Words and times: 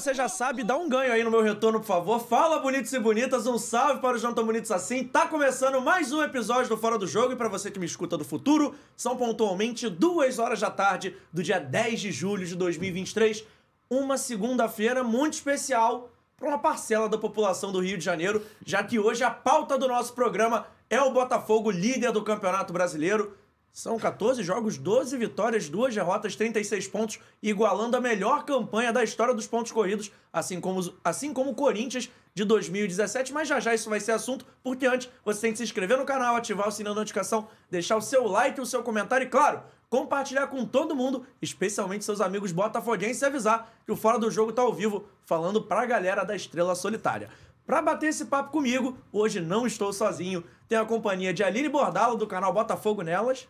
você 0.00 0.14
já 0.14 0.28
sabe, 0.28 0.62
dá 0.62 0.76
um 0.76 0.88
ganho 0.88 1.12
aí 1.12 1.24
no 1.24 1.30
meu 1.30 1.42
retorno, 1.42 1.80
por 1.80 1.86
favor. 1.86 2.20
Fala, 2.20 2.60
bonitos 2.60 2.92
e 2.92 2.98
bonitas, 3.00 3.48
um 3.48 3.58
salve 3.58 4.00
para 4.00 4.16
os 4.16 4.22
não 4.22 4.32
tão 4.32 4.46
bonitos 4.46 4.70
assim. 4.70 5.02
Tá 5.02 5.26
começando 5.26 5.80
mais 5.80 6.12
um 6.12 6.22
episódio 6.22 6.68
do 6.68 6.76
Fora 6.76 6.96
do 6.96 7.06
Jogo 7.06 7.32
e 7.32 7.36
para 7.36 7.48
você 7.48 7.68
que 7.68 7.80
me 7.80 7.86
escuta 7.86 8.16
do 8.16 8.24
futuro, 8.24 8.76
são 8.96 9.16
pontualmente 9.16 9.88
duas 9.88 10.38
horas 10.38 10.60
da 10.60 10.70
tarde 10.70 11.16
do 11.32 11.42
dia 11.42 11.58
10 11.58 12.00
de 12.00 12.12
julho 12.12 12.46
de 12.46 12.54
2023. 12.54 13.44
Uma 13.90 14.16
segunda-feira 14.16 15.02
muito 15.02 15.34
especial 15.34 16.12
para 16.36 16.48
uma 16.48 16.58
parcela 16.60 17.08
da 17.08 17.18
população 17.18 17.72
do 17.72 17.80
Rio 17.80 17.98
de 17.98 18.04
Janeiro, 18.04 18.46
já 18.64 18.84
que 18.84 19.00
hoje 19.00 19.24
a 19.24 19.30
pauta 19.30 19.76
do 19.76 19.88
nosso 19.88 20.12
programa 20.12 20.68
é 20.88 21.00
o 21.02 21.10
Botafogo, 21.10 21.72
líder 21.72 22.12
do 22.12 22.22
Campeonato 22.22 22.72
Brasileiro. 22.72 23.36
São 23.78 23.96
14 23.96 24.42
jogos, 24.42 24.76
12 24.76 25.16
vitórias, 25.16 25.68
2 25.68 25.94
derrotas, 25.94 26.34
36 26.34 26.88
pontos, 26.88 27.20
igualando 27.40 27.96
a 27.96 28.00
melhor 28.00 28.44
campanha 28.44 28.92
da 28.92 29.04
história 29.04 29.32
dos 29.32 29.46
pontos 29.46 29.70
corridos, 29.70 30.10
assim 30.32 30.60
como, 30.60 30.92
assim 31.04 31.32
como 31.32 31.52
o 31.52 31.54
Corinthians 31.54 32.10
de 32.34 32.44
2017. 32.44 33.32
Mas 33.32 33.46
já 33.46 33.60
já 33.60 33.72
isso 33.72 33.88
vai 33.88 34.00
ser 34.00 34.10
assunto, 34.10 34.44
porque 34.64 34.84
antes 34.84 35.08
você 35.24 35.42
tem 35.42 35.52
que 35.52 35.58
se 35.58 35.62
inscrever 35.62 35.96
no 35.96 36.04
canal, 36.04 36.34
ativar 36.34 36.66
o 36.66 36.72
sininho 36.72 36.92
da 36.92 37.02
notificação, 37.02 37.46
deixar 37.70 37.96
o 37.96 38.02
seu 38.02 38.26
like, 38.26 38.60
o 38.60 38.66
seu 38.66 38.82
comentário 38.82 39.24
e, 39.24 39.30
claro, 39.30 39.62
compartilhar 39.88 40.48
com 40.48 40.66
todo 40.66 40.96
mundo, 40.96 41.24
especialmente 41.40 42.04
seus 42.04 42.20
amigos 42.20 42.50
botafoguenses, 42.50 43.22
e 43.22 43.26
avisar 43.26 43.72
que 43.86 43.92
o 43.92 43.96
Fora 43.96 44.18
do 44.18 44.28
Jogo 44.28 44.52
tá 44.52 44.62
ao 44.62 44.74
vivo, 44.74 45.04
falando 45.24 45.62
pra 45.62 45.86
galera 45.86 46.24
da 46.24 46.34
Estrela 46.34 46.74
Solitária. 46.74 47.30
Para 47.64 47.80
bater 47.80 48.08
esse 48.08 48.24
papo 48.24 48.50
comigo, 48.50 48.98
hoje 49.12 49.40
não 49.40 49.68
estou 49.68 49.92
sozinho. 49.92 50.42
Tenho 50.66 50.82
a 50.82 50.86
companhia 50.86 51.32
de 51.32 51.44
Aline 51.44 51.68
Bordalo, 51.68 52.16
do 52.16 52.26
canal 52.26 52.52
Botafogo 52.52 53.02
Nelas. 53.02 53.46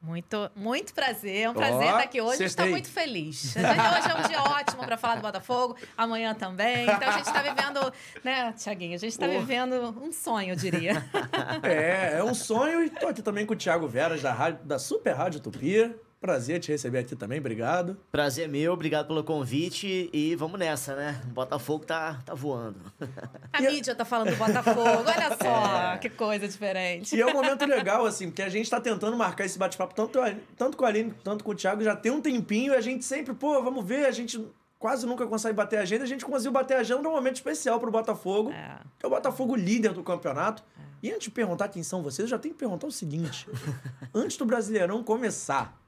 Muito, 0.00 0.50
muito 0.54 0.94
prazer. 0.94 1.42
É 1.42 1.50
um 1.50 1.54
prazer 1.54 1.78
oh, 1.78 1.82
estar 1.82 1.98
aqui 1.98 2.20
hoje. 2.20 2.34
A 2.34 2.36
gente 2.36 2.46
está 2.46 2.66
muito 2.66 2.88
feliz. 2.88 3.56
Hoje 3.56 4.10
é 4.10 4.14
um 4.14 4.28
dia 4.28 4.42
ótimo 4.42 4.84
para 4.84 4.96
falar 4.96 5.16
do 5.16 5.22
Botafogo, 5.22 5.76
amanhã 5.96 6.34
também. 6.34 6.84
Então 6.84 7.08
a 7.08 7.12
gente 7.12 7.26
está 7.26 7.42
vivendo, 7.42 7.92
né, 8.22 8.52
Tiaguinho? 8.52 8.94
A 8.94 8.98
gente 8.98 9.10
está 9.10 9.26
oh. 9.26 9.30
vivendo 9.30 9.74
um 10.00 10.12
sonho, 10.12 10.50
eu 10.50 10.56
diria. 10.56 11.04
É, 11.62 12.18
é 12.18 12.24
um 12.24 12.34
sonho. 12.34 12.82
E 12.82 12.86
estou 12.86 13.08
aqui 13.08 13.22
também 13.22 13.44
com 13.44 13.54
o 13.54 13.56
Thiago 13.56 13.88
Veras, 13.88 14.22
da, 14.22 14.32
rádio, 14.32 14.64
da 14.64 14.78
Super 14.78 15.14
Rádio 15.14 15.40
Tupi. 15.40 15.94
Prazer 16.20 16.58
te 16.58 16.72
receber 16.72 16.98
aqui 16.98 17.14
também, 17.14 17.38
obrigado. 17.38 17.96
Prazer 18.10 18.48
meu, 18.48 18.72
obrigado 18.72 19.06
pelo 19.06 19.22
convite 19.22 20.10
e 20.12 20.34
vamos 20.34 20.58
nessa, 20.58 20.96
né? 20.96 21.20
O 21.24 21.28
Botafogo 21.28 21.84
tá, 21.84 22.20
tá 22.26 22.34
voando. 22.34 22.80
A 23.52 23.60
mídia 23.60 23.94
tá 23.94 24.04
falando 24.04 24.30
do 24.30 24.36
Botafogo, 24.36 24.80
olha 24.80 25.36
só, 25.40 25.94
é. 25.94 25.98
que 25.98 26.10
coisa 26.10 26.48
diferente. 26.48 27.14
E 27.14 27.20
é 27.20 27.26
um 27.26 27.32
momento 27.32 27.64
legal, 27.64 28.04
assim, 28.04 28.26
porque 28.26 28.42
a 28.42 28.48
gente 28.48 28.68
tá 28.68 28.80
tentando 28.80 29.16
marcar 29.16 29.44
esse 29.44 29.56
bate-papo 29.56 29.94
tanto, 29.94 30.18
tanto 30.56 30.76
com 30.76 30.84
a 30.84 30.88
Aline, 30.88 31.14
tanto 31.22 31.44
com 31.44 31.52
o 31.52 31.54
Thiago, 31.54 31.84
já 31.84 31.94
tem 31.94 32.10
um 32.10 32.20
tempinho 32.20 32.72
e 32.72 32.76
a 32.76 32.80
gente 32.80 33.04
sempre, 33.04 33.32
pô, 33.32 33.62
vamos 33.62 33.84
ver, 33.84 34.04
a 34.06 34.10
gente 34.10 34.44
quase 34.76 35.06
nunca 35.06 35.24
consegue 35.24 35.54
bater 35.54 35.78
a 35.78 35.82
agenda, 35.82 36.02
a 36.02 36.08
gente 36.08 36.24
conseguiu 36.24 36.52
bater 36.52 36.78
a 36.78 36.80
agenda 36.80 37.02
num 37.02 37.12
momento 37.12 37.36
especial 37.36 37.78
pro 37.78 37.92
Botafogo, 37.92 38.50
é. 38.50 38.78
que 38.98 39.04
é 39.04 39.06
o 39.06 39.10
Botafogo 39.10 39.54
líder 39.54 39.92
do 39.92 40.02
campeonato. 40.02 40.64
É. 40.76 40.82
E 41.00 41.10
antes 41.10 41.24
de 41.24 41.30
perguntar 41.30 41.68
quem 41.68 41.84
são 41.84 42.02
vocês, 42.02 42.26
eu 42.26 42.30
já 42.30 42.38
tenho 42.38 42.54
que 42.54 42.58
perguntar 42.58 42.88
o 42.88 42.92
seguinte, 42.92 43.46
antes 44.12 44.36
do 44.36 44.44
Brasileirão 44.44 45.02
começar, 45.04 45.78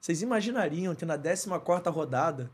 vocês 0.00 0.22
imaginariam 0.22 0.94
que 0.94 1.04
na 1.04 1.18
14 1.18 1.48
rodada 1.90 2.50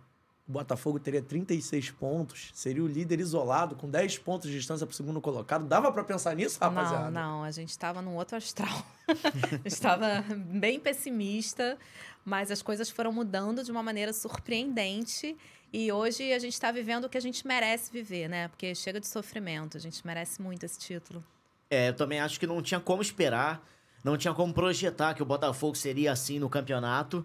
o 0.46 0.52
Botafogo 0.52 0.98
teria 0.98 1.22
36 1.22 1.90
pontos, 1.92 2.50
seria 2.54 2.84
o 2.84 2.86
líder 2.86 3.18
isolado, 3.18 3.74
com 3.74 3.88
10 3.88 4.18
pontos 4.18 4.50
de 4.50 4.58
distância 4.58 4.86
para 4.86 4.92
o 4.92 4.96
segundo 4.96 5.20
colocado. 5.20 5.64
Dava 5.64 5.90
para 5.90 6.04
pensar 6.04 6.36
nisso, 6.36 6.58
rapaziada? 6.60 7.10
Não, 7.10 7.38
não, 7.38 7.44
a 7.44 7.50
gente 7.50 7.70
estava 7.70 8.02
num 8.02 8.14
outro 8.14 8.36
astral. 8.36 8.86
estava 9.64 10.22
bem 10.36 10.78
pessimista, 10.78 11.78
mas 12.24 12.50
as 12.50 12.60
coisas 12.60 12.90
foram 12.90 13.10
mudando 13.10 13.64
de 13.64 13.70
uma 13.70 13.82
maneira 13.82 14.12
surpreendente. 14.12 15.34
E 15.72 15.90
hoje 15.90 16.30
a 16.32 16.38
gente 16.38 16.52
está 16.52 16.70
vivendo 16.70 17.06
o 17.06 17.08
que 17.08 17.16
a 17.16 17.22
gente 17.22 17.46
merece 17.46 17.90
viver, 17.90 18.28
né? 18.28 18.48
Porque 18.48 18.74
chega 18.74 19.00
de 19.00 19.06
sofrimento, 19.06 19.78
a 19.78 19.80
gente 19.80 20.06
merece 20.06 20.42
muito 20.42 20.64
esse 20.64 20.78
título. 20.78 21.24
É, 21.70 21.88
eu 21.88 21.96
também 21.96 22.20
acho 22.20 22.38
que 22.38 22.46
não 22.46 22.60
tinha 22.60 22.78
como 22.78 23.00
esperar 23.00 23.66
não 24.04 24.18
tinha 24.18 24.34
como 24.34 24.52
projetar 24.52 25.14
que 25.14 25.22
o 25.22 25.26
Botafogo 25.26 25.74
seria 25.74 26.12
assim 26.12 26.38
no 26.38 26.50
campeonato. 26.50 27.24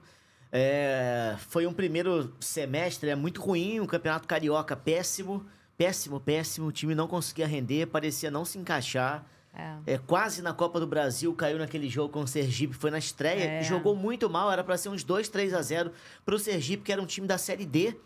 É, 0.52 1.36
foi 1.50 1.68
um 1.68 1.74
primeiro 1.74 2.34
semestre 2.40 3.10
é 3.10 3.16
muito 3.16 3.42
ruim, 3.42 3.82
um 3.82 3.86
campeonato 3.86 4.28
carioca 4.28 4.76
péssimo, 4.76 5.46
péssimo, 5.78 6.22
péssimo. 6.22 6.68
O 6.68 6.72
time 6.72 6.96
não 6.96 7.08
conseguia 7.08 7.46
render, 7.46 7.88
parecia 7.88 8.32
não 8.32 8.46
se 8.46 8.58
encaixar. 8.58 9.26
É. 9.54 9.94
é. 9.94 9.98
quase 9.98 10.42
na 10.42 10.54
Copa 10.54 10.80
do 10.80 10.88
Brasil, 10.88 11.34
caiu 11.34 11.58
naquele 11.58 11.90
jogo 11.90 12.14
com 12.14 12.22
o 12.22 12.28
Sergipe, 12.28 12.74
foi 12.76 12.92
na 12.92 13.00
estreia, 13.00 13.44
é. 13.44 13.64
jogou 13.64 13.96
muito 13.96 14.30
mal, 14.30 14.52
era 14.52 14.64
para 14.64 14.78
ser 14.78 14.90
uns 14.90 15.04
2, 15.04 15.28
3 15.28 15.56
a 15.56 15.62
0 15.62 15.92
para 16.24 16.36
o 16.36 16.40
Sergipe, 16.40 16.84
que 16.84 16.92
era 16.92 17.02
um 17.02 17.06
time 17.06 17.28
da 17.28 17.38
Série 17.38 17.66
D 17.66 17.98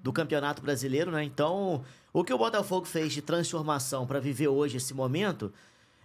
do 0.00 0.12
Campeonato 0.12 0.62
Brasileiro, 0.62 1.10
né? 1.10 1.22
Então, 1.24 1.84
o 2.12 2.24
que 2.24 2.32
o 2.32 2.38
Botafogo 2.38 2.86
fez 2.86 3.12
de 3.12 3.20
transformação 3.20 4.06
para 4.06 4.20
viver 4.20 4.48
hoje 4.48 4.76
esse 4.76 4.94
momento, 4.94 5.52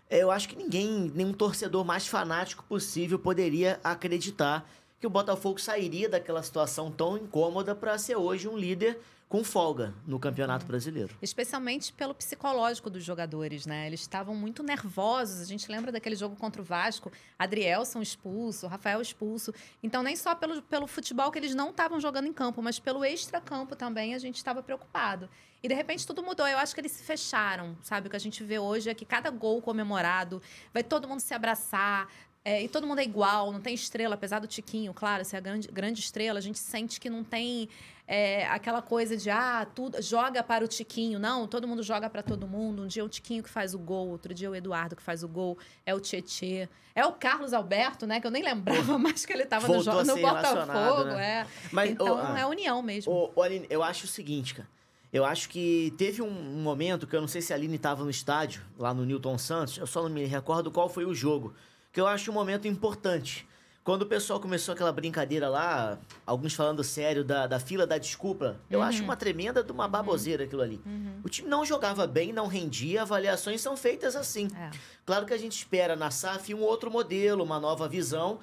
eu 0.10 0.32
acho 0.32 0.48
que 0.50 0.56
ninguém, 0.56 1.12
nenhum 1.14 1.34
torcedor 1.34 1.84
mais 1.84 2.08
fanático 2.08 2.64
possível 2.64 3.20
poderia 3.20 3.80
acreditar 3.84 4.70
que 5.00 5.08
o 5.08 5.10
Botafogo 5.10 5.60
sairia 5.60 6.10
daquela 6.10 6.42
situação 6.42 6.92
tão 6.92 7.18
incômoda 7.18 7.76
para 7.76 7.98
ser 7.98 8.16
hoje 8.16 8.48
um 8.48 8.58
líder 8.58 9.00
com 9.30 9.44
folga 9.44 9.94
no 10.06 10.20
Campeonato. 10.20 10.66
Brasileiro. 10.66 11.16
Especialmente 11.22 11.92
pelo 11.94 12.14
psicológico 12.14 12.90
dos 12.90 13.04
jogadores, 13.04 13.66
né? 13.66 13.88
Eles 13.88 14.02
estavam 14.02 14.36
muito 14.36 14.64
nervosos. 14.64 15.42
A 15.42 15.46
gente 15.46 15.70
lembra 15.70 15.92
daquele 15.92 16.16
jogo 16.16 16.36
contra 16.36 16.62
o 16.62 16.66
Vasco, 16.66 17.12
Adrielson 17.38 18.02
expulso, 18.02 18.68
Rafael 18.68 19.02
expulso. 19.02 19.54
Então, 19.84 20.02
nem 20.02 20.16
só 20.16 20.34
pelo, 20.34 20.62
pelo 20.62 20.88
futebol 20.88 21.32
que 21.32 21.40
eles 21.40 21.54
não 21.54 21.70
estavam 21.70 22.00
jogando 22.00 22.28
em 22.28 22.34
campo, 22.34 22.62
mas 22.62 22.80
pelo 22.80 23.04
extra-campo 23.04 23.76
também 23.76 24.14
a 24.14 24.20
gente 24.20 24.38
estava 24.38 24.64
preocupado. 24.64 25.30
E 25.62 25.68
de 25.68 25.74
repente 25.74 26.06
tudo 26.06 26.24
mudou. 26.24 26.48
Eu 26.48 26.58
acho 26.58 26.74
que 26.74 26.82
eles 26.82 26.92
se 26.92 27.04
fecharam, 27.04 27.78
sabe? 27.82 28.08
O 28.08 28.10
que 28.10 28.16
a 28.16 28.20
gente 28.20 28.44
vê 28.44 28.60
hoje 28.60 28.90
é 28.90 28.94
que 28.94 29.06
cada 29.06 29.30
gol 29.30 29.62
comemorado, 29.62 30.42
vai 30.74 30.84
todo 30.84 31.08
mundo 31.08 31.20
se 31.20 31.34
abraçar, 31.34 32.08
é, 32.48 32.64
e 32.64 32.70
todo 32.70 32.88
mundo 32.88 33.00
é 33.00 33.04
igual, 33.04 33.52
não 33.52 33.60
tem 33.60 33.74
estrela, 33.74 34.16
apesar 34.16 34.40
do 34.40 34.48
Tiquinho, 34.48 34.94
claro, 34.94 35.26
ser 35.26 35.36
a 35.36 35.40
grande, 35.42 35.68
grande 35.68 36.00
estrela, 36.00 36.40
a 36.40 36.42
gente 36.42 36.58
sente 36.58 36.98
que 36.98 37.10
não 37.10 37.22
tem 37.22 37.68
é, 38.08 38.48
aquela 38.48 38.82
coisa 38.82 39.18
de, 39.18 39.30
ah, 39.30 39.68
tudo, 39.76 40.02
joga 40.02 40.42
para 40.42 40.64
o 40.64 40.68
Tiquinho. 40.68 41.20
Não, 41.20 41.46
todo 41.46 41.68
mundo 41.68 41.84
joga 41.84 42.10
para 42.10 42.24
todo 42.24 42.48
mundo. 42.48 42.84
Um 42.84 42.88
dia 42.88 43.02
é 43.02 43.06
o 43.06 43.10
Tiquinho 43.10 43.44
que 43.44 43.50
faz 43.50 43.74
o 43.74 43.80
gol, 43.80 44.08
outro 44.08 44.34
dia 44.34 44.48
é 44.48 44.50
o 44.50 44.56
Eduardo 44.56 44.96
que 44.96 45.02
faz 45.02 45.24
o 45.24 45.28
gol, 45.28 45.58
é 45.86 45.94
o 45.94 46.00
Tietê. 46.00 46.70
É 46.96 47.06
o 47.06 47.12
Carlos 47.12 47.54
Alberto, 47.54 48.08
né, 48.08 48.20
que 48.20 48.26
eu 48.26 48.32
nem 48.32 48.42
lembrava 48.42 48.98
mais 48.98 49.26
que 49.26 49.34
ele 49.34 49.44
estava 49.44 49.68
no, 49.68 49.76
no 49.76 50.18
Botafogo. 50.18 51.04
Né? 51.10 51.42
É. 51.42 51.48
Mas, 51.72 51.92
então, 51.92 52.16
oh, 52.16 52.18
ah, 52.18 52.40
é 52.40 52.46
união 52.46 52.82
mesmo. 52.82 53.32
Oh, 53.36 53.42
Aline, 53.42 53.68
eu 53.70 53.84
acho 53.84 54.06
o 54.06 54.08
seguinte, 54.08 54.56
cara. 54.56 54.70
Eu 55.12 55.24
acho 55.24 55.50
que 55.50 55.94
teve 55.98 56.22
um, 56.22 56.30
momento 56.30 57.08
que 57.08 57.16
eu 57.16 57.22
não 57.22 57.28
sei 57.28 57.42
se 57.42 57.54
a 57.54 57.56
Aline 57.56 57.76
estava 57.76 58.04
no 58.04 58.10
estádio, 58.10 58.62
lá 58.78 58.94
no 58.94 59.06
Newton 59.06 59.38
Santos, 59.38 59.78
eu 59.78 59.88
só 59.88 60.04
não 60.04 60.10
me 60.10 60.26
recordo 60.26 60.70
qual 60.70 60.90
foi 60.90 61.06
o 61.06 61.14
jogo 61.14 61.54
que 61.94 62.02
eu 62.02 62.08
acho 62.08 62.30
um 62.30 62.34
momento 62.34 62.68
importante. 62.68 63.48
Quando 63.88 64.02
o 64.02 64.06
pessoal 64.06 64.38
começou 64.38 64.74
aquela 64.74 64.92
brincadeira 64.92 65.48
lá, 65.48 65.98
alguns 66.26 66.54
falando 66.54 66.84
sério 66.84 67.24
da, 67.24 67.48
da 67.48 67.58
fila 67.58 67.88
da 67.88 67.98
desculpa, 67.98 68.60
eu 68.70 68.80
uhum. 68.80 68.86
acho 68.86 69.02
uma 69.02 69.16
tremenda 69.16 69.64
de 69.64 69.72
uma 69.72 69.86
uhum. 69.86 69.90
baboseira 69.90 70.44
aquilo 70.44 70.62
ali. 70.62 70.82
Uhum. 70.86 71.22
O 71.24 71.30
time 71.30 71.48
não 71.48 71.64
jogava 71.66 72.06
bem, 72.06 72.34
não 72.34 72.48
rendia, 72.48 73.04
avaliações 73.04 73.62
são 73.62 73.78
feitas 73.78 74.14
assim. 74.14 74.50
É. 74.58 74.72
Claro 75.06 75.26
que 75.26 75.34
a 75.34 75.38
gente 75.38 75.54
espera 75.54 75.96
na 75.96 76.12
SAF 76.12 76.54
um 76.54 76.64
outro 76.64 76.92
modelo, 76.92 77.46
uma 77.46 77.62
nova 77.62 77.88
visão, 77.88 78.42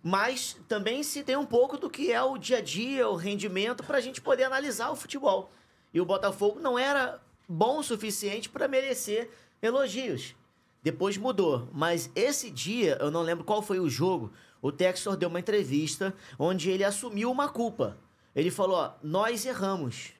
mas 0.00 0.56
também 0.68 1.02
se 1.02 1.24
tem 1.24 1.36
um 1.36 1.44
pouco 1.44 1.76
do 1.76 1.90
que 1.90 2.12
é 2.12 2.22
o 2.22 2.38
dia 2.38 2.58
a 2.58 2.62
dia, 2.62 3.08
o 3.08 3.16
rendimento, 3.16 3.82
para 3.82 3.98
a 3.98 4.00
gente 4.00 4.20
poder 4.20 4.44
analisar 4.44 4.92
o 4.92 4.94
futebol. 4.94 5.50
E 5.92 6.00
o 6.00 6.06
Botafogo 6.06 6.60
não 6.60 6.78
era 6.78 7.20
bom 7.48 7.80
o 7.80 7.82
suficiente 7.82 8.48
para 8.48 8.68
merecer 8.68 9.28
elogios. 9.60 10.36
Depois 10.84 11.16
mudou, 11.16 11.68
mas 11.72 12.08
esse 12.14 12.48
dia, 12.48 12.96
eu 13.00 13.10
não 13.10 13.22
lembro 13.22 13.44
qual 13.44 13.60
foi 13.60 13.80
o 13.80 13.90
jogo, 13.90 14.32
o 14.60 14.72
Textor 14.72 15.16
deu 15.16 15.28
uma 15.28 15.40
entrevista 15.40 16.14
onde 16.38 16.70
ele 16.70 16.84
assumiu 16.84 17.30
uma 17.30 17.48
culpa. 17.48 17.96
Ele 18.34 18.50
falou: 18.50 18.76
ó, 18.76 18.92
nós 19.02 19.44
erramos. 19.46 20.12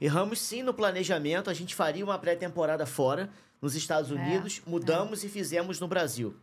Erramos 0.00 0.40
sim 0.40 0.62
no 0.62 0.72
planejamento, 0.72 1.50
a 1.50 1.54
gente 1.54 1.74
faria 1.74 2.04
uma 2.04 2.18
pré-temporada 2.18 2.86
fora, 2.86 3.30
nos 3.60 3.74
Estados 3.74 4.10
é, 4.10 4.14
Unidos, 4.14 4.62
é, 4.66 4.70
mudamos 4.70 5.22
é. 5.22 5.26
e 5.26 5.30
fizemos 5.30 5.78
no 5.78 5.86
Brasil. 5.86 6.34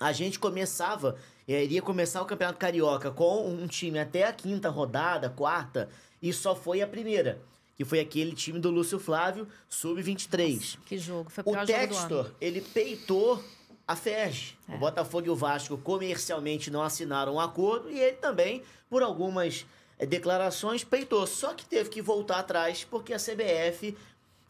A 0.00 0.12
gente 0.12 0.38
começava, 0.38 1.16
iria 1.46 1.80
começar 1.80 2.20
o 2.20 2.26
Campeonato 2.26 2.58
Carioca 2.58 3.10
com 3.10 3.48
um 3.48 3.66
time 3.66 3.98
até 3.98 4.24
a 4.24 4.32
quinta 4.32 4.68
rodada, 4.68 5.30
quarta, 5.30 5.88
e 6.20 6.32
só 6.32 6.54
foi 6.54 6.82
a 6.82 6.86
primeira 6.86 7.40
que 7.76 7.84
foi 7.84 8.00
aquele 8.00 8.32
time 8.32 8.58
do 8.58 8.70
Lúcio 8.70 8.98
Flávio, 8.98 9.46
sub-23. 9.68 10.78
Que 10.86 10.96
jogo, 10.96 11.28
foi 11.28 11.44
o 11.46 11.50
O 11.50 11.66
Textor, 11.66 12.32
ele 12.40 12.62
peitou 12.62 13.42
a 13.86 13.94
FERJ. 13.94 14.58
É. 14.68 14.74
O 14.74 14.78
Botafogo 14.78 15.26
e 15.26 15.30
o 15.30 15.36
Vasco 15.36 15.78
comercialmente 15.78 16.70
não 16.70 16.82
assinaram 16.82 17.34
um 17.34 17.40
acordo 17.40 17.90
e 17.90 17.98
ele 17.98 18.16
também, 18.16 18.62
por 18.90 19.02
algumas 19.02 19.66
é, 19.98 20.04
declarações, 20.04 20.82
peitou. 20.82 21.26
Só 21.26 21.54
que 21.54 21.64
teve 21.64 21.88
que 21.88 22.02
voltar 22.02 22.40
atrás 22.40 22.84
porque 22.84 23.14
a 23.14 23.18
CBF 23.18 23.96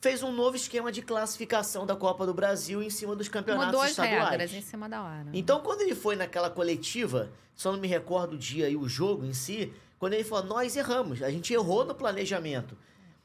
fez 0.01 0.23
um 0.23 0.33
novo 0.33 0.57
esquema 0.57 0.93
de 0.93 1.03
classificação 1.03 1.85
da 1.85 1.97
Copa 1.97 2.25
do 2.25 2.33
Brasil 2.33 2.83
em 2.83 2.91
cima 2.91 3.17
dos 3.17 3.29
campeonatos 3.29 3.73
Mudou 3.73 3.85
estaduais. 3.85 4.15
Mudou 4.15 4.31
regras 4.31 4.55
em 4.55 4.63
cima 4.63 4.89
da 4.89 5.03
hora. 5.03 5.27
Então, 5.33 5.61
quando 5.61 5.83
ele 5.83 5.95
foi 5.95 6.17
naquela 6.17 6.49
coletiva, 6.49 7.31
só 7.55 7.73
não 7.73 7.79
me 7.79 7.89
recordo 7.89 8.35
o 8.35 8.39
dia 8.39 8.69
e 8.69 8.77
o 8.77 8.89
jogo 8.89 9.25
em 9.25 9.33
si, 9.33 9.73
quando 9.99 10.13
ele 10.13 10.25
falou: 10.25 10.47
nós 10.47 10.77
erramos, 10.77 11.23
a 11.23 11.31
gente 11.31 11.53
errou 11.53 11.85
no 11.85 11.95
planejamento. 11.95 12.77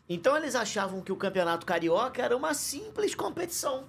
Então 0.10 0.36
eles 0.36 0.56
achavam 0.56 1.02
que 1.02 1.12
o 1.12 1.16
Campeonato 1.16 1.66
Carioca 1.66 2.22
era 2.22 2.36
uma 2.36 2.54
simples 2.54 3.16
competição. 3.16 3.86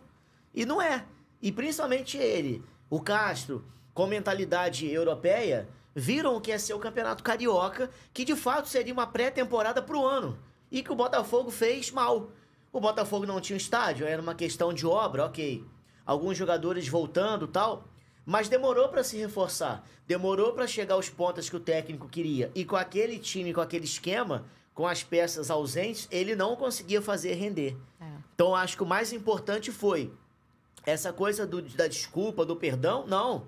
E 0.55 0.65
não 0.65 0.81
é. 0.81 1.05
E 1.43 1.51
principalmente 1.51 2.17
ele, 2.17 2.63
o 2.89 3.01
Castro, 3.01 3.65
com 3.93 4.07
mentalidade 4.07 4.89
europeia, 4.89 5.69
viram 5.93 6.37
o 6.37 6.41
que 6.41 6.53
é 6.53 6.59
ser 6.59 6.75
o 6.75 6.79
Campeonato 6.79 7.25
Carioca, 7.25 7.91
que 8.15 8.25
de 8.25 8.37
fato 8.37 8.69
seria 8.69 8.93
uma 8.93 9.09
pré-temporada 9.09 9.83
para 9.83 9.97
o 9.97 10.07
ano. 10.07 10.39
E 10.71 10.83
que 10.83 10.93
o 10.93 10.97
Botafogo 10.97 11.51
fez 11.51 11.91
mal. 11.91 12.31
O 12.73 12.81
Botafogo 12.81 13.27
não 13.27 13.41
tinha 13.41 13.57
estádio, 13.57 14.07
era 14.07 14.23
uma 14.23 14.35
questão 14.35 14.73
de 14.73 14.87
obra, 14.87 15.27
ok. 15.27 15.65
Alguns 16.07 16.39
jogadores 16.39 16.87
voltando 16.89 17.47
tal. 17.49 17.89
Mas 18.25 18.49
demorou 18.49 18.89
para 18.89 19.03
se 19.03 19.19
reforçar. 19.19 19.85
Demorou 20.07 20.53
para 20.53 20.67
chegar 20.67 20.95
aos 20.95 21.11
pontos 21.11 21.51
que 21.51 21.57
o 21.57 21.61
técnico 21.61 22.09
queria. 22.09 22.53
E 22.55 22.65
com 22.65 22.77
aquele 22.77 23.19
time, 23.19 23.53
com 23.53 23.61
aquele 23.61 23.85
esquema, 23.85 24.47
com 24.73 24.87
as 24.87 25.03
peças 25.03 25.51
ausentes, 25.51 26.07
ele 26.11 26.37
não 26.37 26.55
conseguia 26.55 27.03
fazer 27.03 27.35
render. 27.35 27.77
É. 28.01 28.05
Então 28.35 28.55
acho 28.55 28.77
que 28.77 28.83
o 28.83 28.87
mais 28.87 29.13
importante 29.13 29.73
foi 29.73 30.13
essa 30.85 31.13
coisa 31.13 31.47
do, 31.47 31.63
da 31.63 31.87
desculpa, 31.87 32.45
do 32.45 32.57
perdão. 32.57 33.07
Não. 33.07 33.47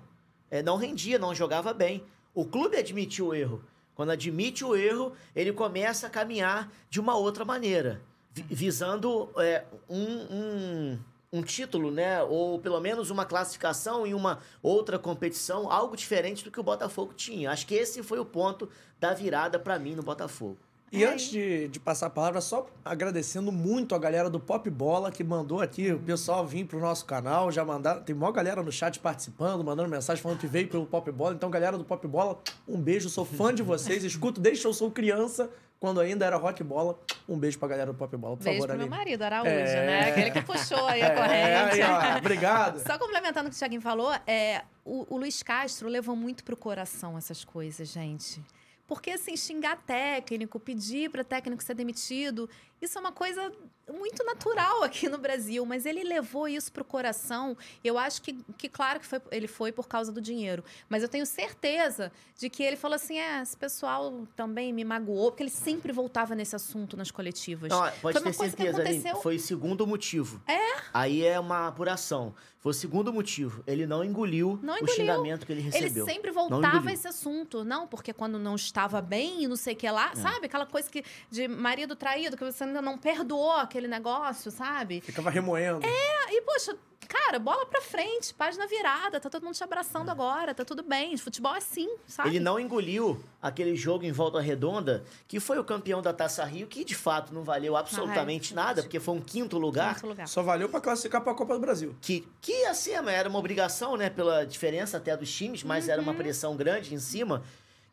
É, 0.49 0.61
não 0.61 0.77
rendia, 0.77 1.19
não 1.19 1.33
jogava 1.33 1.73
bem. 1.73 2.03
O 2.33 2.45
clube 2.45 2.77
admitiu 2.77 3.27
o 3.27 3.33
erro. 3.33 3.63
Quando 3.95 4.11
admite 4.11 4.63
o 4.63 4.75
erro, 4.75 5.13
ele 5.35 5.53
começa 5.53 6.07
a 6.07 6.09
caminhar 6.09 6.69
de 6.89 6.99
uma 6.99 7.15
outra 7.15 7.45
maneira, 7.45 8.01
visando 8.33 9.29
é, 9.37 9.63
um, 9.89 10.03
um, 10.03 10.99
um, 11.31 11.41
título, 11.41 11.89
né? 11.89 12.21
Ou 12.21 12.59
pelo 12.59 12.79
menos 12.81 13.09
uma 13.09 13.25
classificação 13.25 14.05
em 14.05 14.13
uma 14.13 14.39
outra 14.61 14.99
competição, 14.99 15.71
algo 15.71 15.95
diferente 15.95 16.43
do 16.43 16.51
que 16.51 16.59
o 16.59 16.63
Botafogo 16.63 17.13
tinha. 17.13 17.51
Acho 17.51 17.65
que 17.65 17.73
esse 17.73 18.03
foi 18.03 18.19
o 18.19 18.25
ponto 18.25 18.69
da 18.99 19.13
virada 19.13 19.57
para 19.57 19.79
mim 19.79 19.95
no 19.95 20.03
Botafogo. 20.03 20.57
E 20.91 21.03
é. 21.03 21.07
antes 21.07 21.29
de, 21.29 21.67
de 21.67 21.79
passar 21.79 22.07
a 22.07 22.09
palavra, 22.09 22.39
só 22.39 22.67
agradecendo 22.83 23.51
muito 23.51 23.95
a 23.95 23.99
galera 23.99 24.29
do 24.29 24.39
Pop 24.39 24.69
Bola 24.69 25.11
que 25.11 25.23
mandou 25.23 25.59
aqui 25.59 25.91
o 25.91 25.99
pessoal 25.99 26.45
vir 26.45 26.65
pro 26.65 26.79
nosso 26.79 27.05
canal. 27.05 27.51
Já 27.51 27.65
mandaram. 27.65 28.01
Tem 28.01 28.15
maior 28.15 28.31
galera 28.31 28.61
no 28.63 28.71
chat 28.71 28.99
participando, 28.99 29.63
mandando 29.63 29.89
mensagem 29.89 30.21
falando 30.21 30.39
que 30.39 30.47
veio 30.47 30.67
pelo 30.67 30.85
Pop 30.85 31.11
Bola. 31.11 31.33
Então, 31.33 31.49
galera 31.49 31.77
do 31.77 31.83
Pop 31.83 32.07
Bola, 32.07 32.39
um 32.67 32.79
beijo, 32.79 33.09
sou 33.09 33.25
fã 33.25 33.53
de 33.53 33.63
vocês. 33.63 34.03
Escuto 34.05 34.39
desde 34.39 34.61
que 34.61 34.67
eu 34.67 34.73
sou 34.73 34.91
criança, 34.91 35.49
quando 35.79 35.99
ainda 35.99 36.25
era 36.25 36.37
rock 36.37 36.63
bola. 36.63 36.97
Um 37.27 37.37
beijo 37.37 37.59
pra 37.59 37.67
galera 37.67 37.91
do 37.91 37.97
Pop 37.97 38.15
Bola, 38.15 38.37
por 38.37 38.43
beijo 38.43 38.61
favor. 38.61 38.75
Beijo 38.75 38.87
pro 38.87 38.89
meu 38.89 38.97
marido, 38.97 39.21
Araújo, 39.23 39.49
é... 39.49 39.85
né? 39.85 40.09
Aquele 40.09 40.31
que 40.31 40.41
puxou 40.41 40.85
aí 40.85 41.01
a 41.01 41.07
é, 41.07 41.15
corrente. 41.15 41.81
Aí, 41.81 42.13
ó, 42.15 42.17
obrigado. 42.19 42.79
Só 42.79 42.97
complementando 42.97 43.47
o 43.47 43.49
que 43.49 43.55
o 43.55 43.59
Thiaguinho 43.59 43.81
falou, 43.81 44.13
é, 44.25 44.61
o, 44.83 45.05
o 45.13 45.17
Luiz 45.17 45.43
Castro 45.43 45.89
levou 45.89 46.15
muito 46.15 46.43
pro 46.43 46.55
coração 46.55 47.17
essas 47.17 47.43
coisas, 47.43 47.87
gente. 47.89 48.41
Porque, 48.87 49.11
assim, 49.11 49.35
xingar 49.35 49.77
técnico, 49.83 50.59
pedir 50.59 51.09
para 51.09 51.23
técnico 51.23 51.63
ser 51.63 51.73
demitido, 51.73 52.49
isso 52.81 52.97
é 52.97 53.01
uma 53.01 53.11
coisa 53.11 53.51
muito 53.91 54.23
natural 54.23 54.83
aqui 54.83 55.07
no 55.07 55.17
Brasil, 55.17 55.65
mas 55.65 55.85
ele 55.85 56.03
levou 56.03 56.47
isso 56.47 56.71
para 56.71 56.81
o 56.81 56.85
coração. 56.85 57.55
Eu 57.83 57.97
acho 57.97 58.21
que, 58.21 58.33
que 58.57 58.67
claro 58.67 58.99
que 58.99 59.05
foi, 59.05 59.21
ele 59.31 59.47
foi 59.47 59.71
por 59.71 59.87
causa 59.87 60.11
do 60.11 60.19
dinheiro, 60.19 60.63
mas 60.89 61.03
eu 61.03 61.09
tenho 61.09 61.25
certeza 61.25 62.11
de 62.37 62.49
que 62.49 62.63
ele 62.63 62.75
falou 62.75 62.95
assim: 62.95 63.17
é, 63.17 63.41
esse 63.41 63.55
pessoal 63.55 64.27
também 64.35 64.73
me 64.73 64.83
magoou, 64.83 65.31
porque 65.31 65.43
ele 65.43 65.49
sempre 65.49 65.91
voltava 65.91 66.35
nesse 66.35 66.55
assunto 66.55 66.97
nas 66.97 67.11
coletivas. 67.11 67.69
Não, 67.69 67.91
pode 68.01 68.21
ter 68.21 68.33
certeza, 68.33 68.81
aconteceu... 68.81 69.15
foi 69.17 69.35
o 69.35 69.39
segundo 69.39 69.85
motivo. 69.85 70.41
É? 70.47 70.81
Aí 70.93 71.23
é 71.23 71.39
uma 71.39 71.67
apuração. 71.67 72.33
Foi 72.65 72.71
o 72.71 72.73
segundo 72.73 73.13
motivo. 73.13 73.63
Ele 73.67 73.85
não 73.85 74.03
engoliu, 74.03 74.59
não 74.63 74.75
engoliu. 74.75 74.91
o 74.91 74.97
xingamento 74.97 75.45
que 75.45 75.51
ele 75.51 75.61
recebeu. 75.61 76.03
Ele 76.03 76.11
sempre 76.11 76.31
voltava 76.31 76.89
a 76.89 76.91
esse 76.91 77.07
assunto. 77.07 77.63
Não, 77.63 77.85
porque 77.85 78.11
quando 78.11 78.39
não 78.39 78.55
estava 78.55 78.99
bem 79.03 79.43
e 79.43 79.47
não 79.47 79.55
sei 79.55 79.75
o 79.75 79.77
que 79.77 79.87
lá, 79.87 80.11
é. 80.11 80.15
sabe? 80.15 80.47
Aquela 80.47 80.65
coisa 80.65 80.89
que 80.89 81.03
de 81.29 81.47
marido 81.47 81.95
traído, 81.95 82.35
que 82.35 82.43
você 82.43 82.64
ainda 82.65 82.81
não 82.81 82.97
perdoou 82.97 83.53
aquele 83.53 83.87
negócio, 83.87 84.51
sabe? 84.51 85.01
Ficava 85.01 85.29
remoendo. 85.29 85.85
É, 85.85 86.33
e 86.33 86.41
poxa, 86.41 86.75
cara, 87.05 87.39
bola 87.39 87.65
pra 87.65 87.81
frente, 87.81 88.33
página 88.33 88.67
virada, 88.67 89.19
tá 89.19 89.29
todo 89.29 89.43
mundo 89.43 89.55
te 89.55 89.63
abraçando 89.63 90.09
é. 90.09 90.11
agora, 90.11 90.53
tá 90.53 90.65
tudo 90.65 90.83
bem. 90.83 91.15
Futebol 91.17 91.55
é 91.55 91.59
assim, 91.59 91.89
sabe? 92.07 92.29
Ele 92.29 92.39
não 92.39 92.59
engoliu 92.59 93.23
aquele 93.41 93.75
jogo 93.75 94.05
em 94.05 94.11
volta 94.11 94.39
redonda, 94.39 95.03
que 95.27 95.39
foi 95.39 95.57
o 95.57 95.63
campeão 95.63 96.01
da 96.01 96.11
Taça 96.11 96.43
Rio, 96.43 96.67
que 96.67 96.83
de 96.83 96.95
fato 96.95 97.33
não 97.33 97.43
valeu 97.43 97.75
absolutamente 97.75 98.53
ah, 98.53 98.61
é. 98.61 98.63
nada, 98.63 98.81
porque 98.81 98.99
foi 98.99 99.15
um 99.15 99.21
quinto 99.21 99.57
lugar. 99.57 99.95
quinto 99.95 100.07
lugar. 100.07 100.27
Só 100.27 100.43
valeu 100.43 100.67
para 100.67 100.81
classificar 100.81 101.21
para 101.21 101.31
a 101.31 101.35
Copa 101.35 101.53
do 101.53 101.59
Brasil. 101.59 101.95
Que, 102.01 102.27
que 102.41 102.65
assim, 102.65 102.91
era 102.91 103.29
uma 103.29 103.39
obrigação, 103.39 103.95
né, 103.95 104.09
pela 104.09 104.45
diferença 104.45 104.97
até 104.97 105.15
dos 105.15 105.31
times, 105.33 105.63
mas 105.63 105.85
uhum. 105.85 105.91
era 105.91 106.01
uma 106.01 106.11
uhum. 106.11 106.17
pressão 106.17 106.55
grande 106.55 106.93
em 106.93 106.99
cima, 106.99 107.43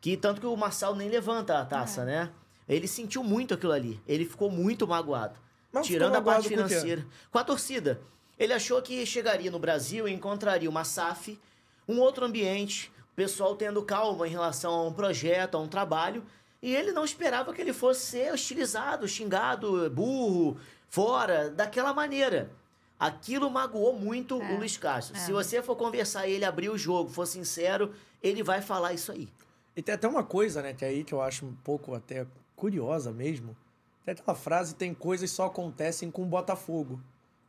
que 0.01 0.17
tanto 0.17 0.41
que 0.41 0.47
o 0.47 0.55
Marçal 0.55 0.95
nem 0.95 1.09
levanta 1.09 1.59
a 1.59 1.65
taça, 1.65 2.01
é. 2.01 2.05
né? 2.05 2.29
Ele 2.67 2.87
sentiu 2.87 3.23
muito 3.23 3.53
aquilo 3.53 3.73
ali. 3.73 4.01
Ele 4.07 4.25
ficou 4.25 4.49
muito 4.49 4.87
magoado. 4.87 5.37
Mas 5.71 5.87
tirando 5.87 6.15
a 6.15 6.21
parte 6.21 6.47
financeira. 6.47 7.05
Com 7.31 7.39
a 7.39 7.43
torcida. 7.43 8.01
Ele 8.37 8.53
achou 8.53 8.81
que 8.81 9.05
chegaria 9.05 9.51
no 9.51 9.59
Brasil 9.59 10.07
e 10.07 10.13
encontraria 10.13 10.69
uma 10.69 10.83
SAF, 10.83 11.39
um 11.87 11.99
outro 11.99 12.25
ambiente, 12.25 12.91
o 13.11 13.15
pessoal 13.15 13.55
tendo 13.55 13.83
calma 13.83 14.27
em 14.27 14.31
relação 14.31 14.73
a 14.73 14.87
um 14.87 14.93
projeto, 14.93 15.55
a 15.55 15.59
um 15.59 15.67
trabalho, 15.67 16.23
e 16.61 16.75
ele 16.75 16.91
não 16.91 17.05
esperava 17.05 17.53
que 17.53 17.61
ele 17.61 17.73
fosse 17.73 18.01
ser 18.01 18.33
hostilizado, 18.33 19.07
xingado, 19.07 19.89
burro, 19.89 20.57
fora, 20.89 21.49
daquela 21.49 21.93
maneira. 21.93 22.51
Aquilo 22.99 23.49
magoou 23.49 23.93
muito 23.93 24.41
é, 24.41 24.53
o 24.53 24.57
Luiz 24.57 24.77
Castro. 24.77 25.15
É. 25.15 25.19
Se 25.19 25.31
você 25.31 25.61
for 25.61 25.75
conversar 25.75 26.27
ele, 26.27 26.45
abrir 26.45 26.69
o 26.69 26.77
jogo, 26.77 27.09
for 27.09 27.25
sincero, 27.25 27.93
ele 28.21 28.41
vai 28.41 28.61
falar 28.61 28.93
isso 28.93 29.11
aí. 29.11 29.27
E 29.75 29.81
tem 29.81 29.93
até 29.93 30.07
uma 30.07 30.23
coisa, 30.23 30.61
né, 30.61 30.73
que 30.73 30.85
é 30.85 30.87
aí 30.87 31.03
que 31.03 31.13
eu 31.13 31.21
acho 31.21 31.45
um 31.45 31.53
pouco 31.63 31.93
até 31.93 32.25
curiosa 32.63 33.11
mesmo. 33.11 33.57
Tem 34.05 34.13
aquela 34.13 34.35
frase, 34.35 34.75
tem 34.75 34.93
coisas 34.93 35.29
só 35.29 35.47
acontecem 35.47 36.09
com 36.09 36.23
o 36.23 36.25
Botafogo. 36.25 36.97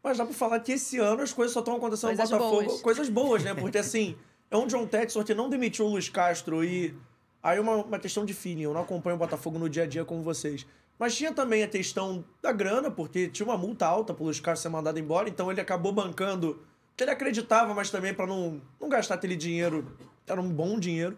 Mas 0.02 0.19
dá 0.19 0.25
pra 0.25 0.34
falar 0.34 0.58
que 0.58 0.72
esse 0.72 0.99
ano 0.99 1.22
as 1.22 1.32
coisas 1.32 1.55
só 1.55 1.61
estão 1.61 1.76
acontecendo 1.76 2.16
coisas 2.16 2.31
no 2.31 2.38
Botafogo. 2.38 2.66
Boas. 2.66 2.82
Coisas 2.82 3.08
boas, 3.08 3.44
né? 3.44 3.55
Porque 3.62 3.78
assim, 3.78 4.16
é 4.50 4.56
um 4.56 4.66
John 4.66 4.88
Texor 4.88 5.25
que 5.25 5.32
não 5.32 5.49
demitiu 5.49 5.87
o 5.87 5.90
Luiz 5.90 6.08
Castro 6.08 6.64
e. 6.64 6.96
Aí 7.40 7.61
uma, 7.61 7.76
uma 7.76 7.99
questão 8.00 8.25
de 8.25 8.34
feeling, 8.34 8.62
eu 8.62 8.75
não 8.75 8.81
acompanho 8.81 9.14
o 9.14 9.18
Botafogo 9.18 9.56
no 9.56 9.68
dia 9.68 9.85
a 9.85 9.87
dia 9.87 10.04
como 10.04 10.21
vocês. 10.21 10.66
Mas 10.99 11.14
tinha 11.14 11.33
também 11.33 11.62
a 11.62 11.68
questão 11.68 12.25
da 12.42 12.50
grana, 12.50 12.90
porque 12.90 13.28
tinha 13.28 13.47
uma 13.47 13.59
multa 13.59 13.87
alta 13.87 14.12
pro 14.14 14.25
Luiz 14.25 14.40
Castro 14.40 14.62
ser 14.62 14.68
mandado 14.68 14.99
embora, 14.99 15.28
então 15.28 15.50
ele 15.50 15.61
acabou 15.61 15.92
bancando. 15.92 16.61
Que 16.97 17.04
ele 17.04 17.11
acreditava, 17.11 17.73
mas 17.75 17.90
também 17.90 18.14
para 18.14 18.26
não, 18.26 18.61
não 18.80 18.88
gastar 18.88 19.14
aquele 19.14 19.37
dinheiro. 19.37 19.97
Era 20.26 20.40
um 20.40 20.50
bom 20.50 20.78
dinheiro. 20.78 21.16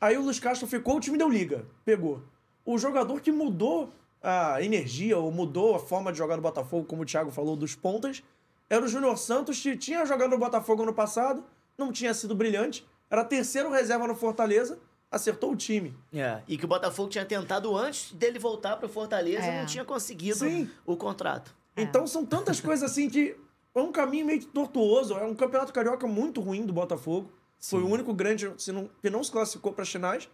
Aí 0.00 0.16
o 0.16 0.22
Luiz 0.22 0.40
Castro 0.40 0.66
ficou, 0.66 0.96
o 0.96 1.00
time 1.00 1.16
deu 1.16 1.28
liga. 1.28 1.64
Pegou. 1.84 2.22
O 2.64 2.78
jogador 2.78 3.20
que 3.20 3.30
mudou 3.30 3.92
a 4.22 4.62
energia 4.62 5.18
ou 5.18 5.30
mudou 5.30 5.74
a 5.74 5.78
forma 5.78 6.10
de 6.10 6.18
jogar 6.18 6.36
no 6.36 6.42
Botafogo, 6.42 6.86
como 6.86 7.02
o 7.02 7.04
Thiago 7.04 7.30
falou, 7.30 7.54
dos 7.56 7.74
pontas, 7.74 8.22
era 8.70 8.84
o 8.84 8.88
Júnior 8.88 9.18
Santos, 9.18 9.60
que 9.60 9.76
tinha 9.76 10.04
jogado 10.06 10.30
no 10.30 10.38
Botafogo 10.38 10.84
no 10.84 10.94
passado, 10.94 11.44
não 11.76 11.92
tinha 11.92 12.14
sido 12.14 12.34
brilhante, 12.34 12.86
era 13.10 13.22
terceiro 13.22 13.70
reserva 13.70 14.06
no 14.06 14.14
Fortaleza, 14.14 14.78
acertou 15.10 15.52
o 15.52 15.56
time. 15.56 15.94
É, 16.12 16.40
e 16.48 16.56
que 16.56 16.64
o 16.64 16.68
Botafogo 16.68 17.08
tinha 17.08 17.24
tentado 17.24 17.76
antes 17.76 18.12
dele 18.12 18.38
voltar 18.38 18.76
para 18.76 18.86
o 18.86 18.88
Fortaleza 18.88 19.44
é. 19.44 19.60
não 19.60 19.66
tinha 19.66 19.84
conseguido 19.84 20.38
Sim. 20.38 20.70
o 20.86 20.96
contrato. 20.96 21.54
É. 21.76 21.82
Então 21.82 22.06
são 22.06 22.24
tantas 22.24 22.60
coisas 22.60 22.90
assim 22.90 23.08
que 23.08 23.36
é 23.74 23.80
um 23.80 23.92
caminho 23.92 24.26
meio 24.26 24.44
tortuoso, 24.46 25.14
é 25.14 25.24
um 25.24 25.34
campeonato 25.34 25.72
carioca 25.72 26.06
muito 26.06 26.40
ruim 26.40 26.64
do 26.64 26.72
Botafogo. 26.72 27.30
Sim. 27.58 27.76
Foi 27.76 27.82
o 27.82 27.88
único 27.88 28.12
grande 28.12 28.52
se 28.56 28.72
não, 28.72 28.88
que 29.00 29.10
não 29.10 29.22
se 29.22 29.30
classificou 29.30 29.72
para 29.72 29.82
as 29.82 29.88
finais. 29.90 30.28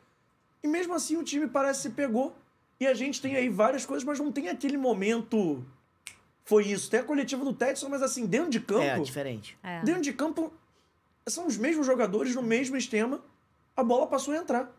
E 0.62 0.68
mesmo 0.68 0.94
assim 0.94 1.16
o 1.16 1.24
time 1.24 1.46
parece 1.46 1.82
se 1.82 1.90
pegou 1.90 2.36
e 2.78 2.86
a 2.86 2.94
gente 2.94 3.20
tem 3.20 3.36
aí 3.36 3.48
várias 3.48 3.84
coisas, 3.84 4.04
mas 4.04 4.18
não 4.18 4.32
tem 4.32 4.48
aquele 4.48 4.76
momento. 4.76 5.64
Foi 6.44 6.66
isso. 6.66 6.90
Tem 6.90 7.00
a 7.00 7.04
coletiva 7.04 7.44
do 7.44 7.52
Tetson, 7.52 7.88
mas 7.88 8.02
assim, 8.02 8.26
dentro 8.26 8.50
de 8.50 8.60
campo. 8.60 8.82
É, 8.82 8.98
diferente. 8.98 9.56
É. 9.62 9.82
Dentro 9.82 10.02
de 10.02 10.12
campo, 10.12 10.52
são 11.26 11.46
os 11.46 11.56
mesmos 11.56 11.86
jogadores 11.86 12.34
no 12.34 12.42
mesmo 12.42 12.76
esquema. 12.76 13.20
A 13.76 13.84
bola 13.84 14.06
passou 14.06 14.34
a 14.34 14.38
entrar. 14.38 14.74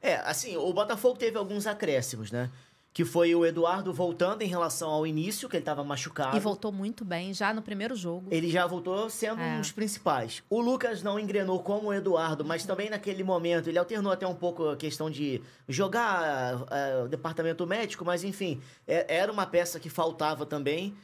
É, 0.00 0.16
assim, 0.16 0.56
o 0.56 0.72
Botafogo 0.72 1.16
teve 1.16 1.38
alguns 1.38 1.66
acréscimos, 1.66 2.32
né? 2.32 2.50
Que 2.92 3.04
foi 3.04 3.34
o 3.34 3.46
Eduardo 3.46 3.92
voltando 3.92 4.42
em 4.42 4.46
relação 4.46 4.90
ao 4.90 5.06
início, 5.06 5.48
que 5.48 5.56
ele 5.56 5.62
estava 5.62 5.82
machucado. 5.82 6.36
E 6.36 6.40
voltou 6.40 6.70
muito 6.70 7.04
bem, 7.04 7.32
já 7.32 7.54
no 7.54 7.62
primeiro 7.62 7.96
jogo. 7.96 8.28
Ele 8.30 8.50
já 8.50 8.66
voltou 8.66 9.08
sendo 9.08 9.40
é. 9.40 9.54
um 9.54 9.60
dos 9.60 9.72
principais. 9.72 10.42
O 10.50 10.60
Lucas 10.60 11.02
não 11.02 11.18
engrenou 11.18 11.60
como 11.62 11.88
o 11.88 11.94
Eduardo, 11.94 12.44
mas 12.44 12.66
também 12.66 12.90
naquele 12.90 13.24
momento 13.24 13.68
ele 13.68 13.78
alternou 13.78 14.12
até 14.12 14.26
um 14.26 14.34
pouco 14.34 14.68
a 14.68 14.76
questão 14.76 15.10
de 15.10 15.40
jogar 15.66 16.56
uh, 16.56 17.04
o 17.04 17.08
departamento 17.08 17.66
médico, 17.66 18.04
mas 18.04 18.24
enfim, 18.24 18.60
é, 18.86 19.16
era 19.16 19.32
uma 19.32 19.46
peça 19.46 19.80
que 19.80 19.88
faltava 19.88 20.44
também. 20.44 20.94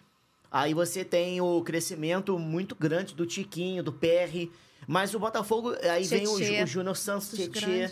Aí 0.50 0.74
você 0.74 1.04
tem 1.04 1.40
o 1.40 1.62
crescimento 1.62 2.38
muito 2.38 2.74
grande 2.74 3.14
do 3.14 3.24
Tiquinho, 3.24 3.82
do 3.82 3.92
PR. 3.92 4.50
Mas 4.86 5.14
o 5.14 5.18
Botafogo, 5.18 5.74
aí 5.90 6.04
vem 6.04 6.26
o, 6.26 6.32
o 6.32 6.66
Júnior 6.66 6.96
Santos, 6.96 7.30
Tietê. 7.30 7.90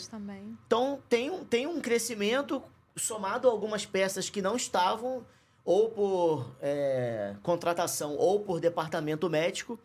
Então 0.66 0.98
tem 1.08 1.30
um, 1.30 1.44
tem 1.44 1.66
um 1.66 1.80
crescimento 1.80 2.62
somado 3.06 3.48
a 3.48 3.50
algumas 3.50 3.84
peças 3.86 4.30
que 4.30 4.40
não 4.42 4.56
estavam 4.56 5.24
ou 5.64 5.90
por 5.90 6.54
é, 6.60 7.34
contratação 7.42 8.16
ou 8.16 8.40
por 8.40 8.60
departamento 8.60 9.28
médico, 9.28 9.78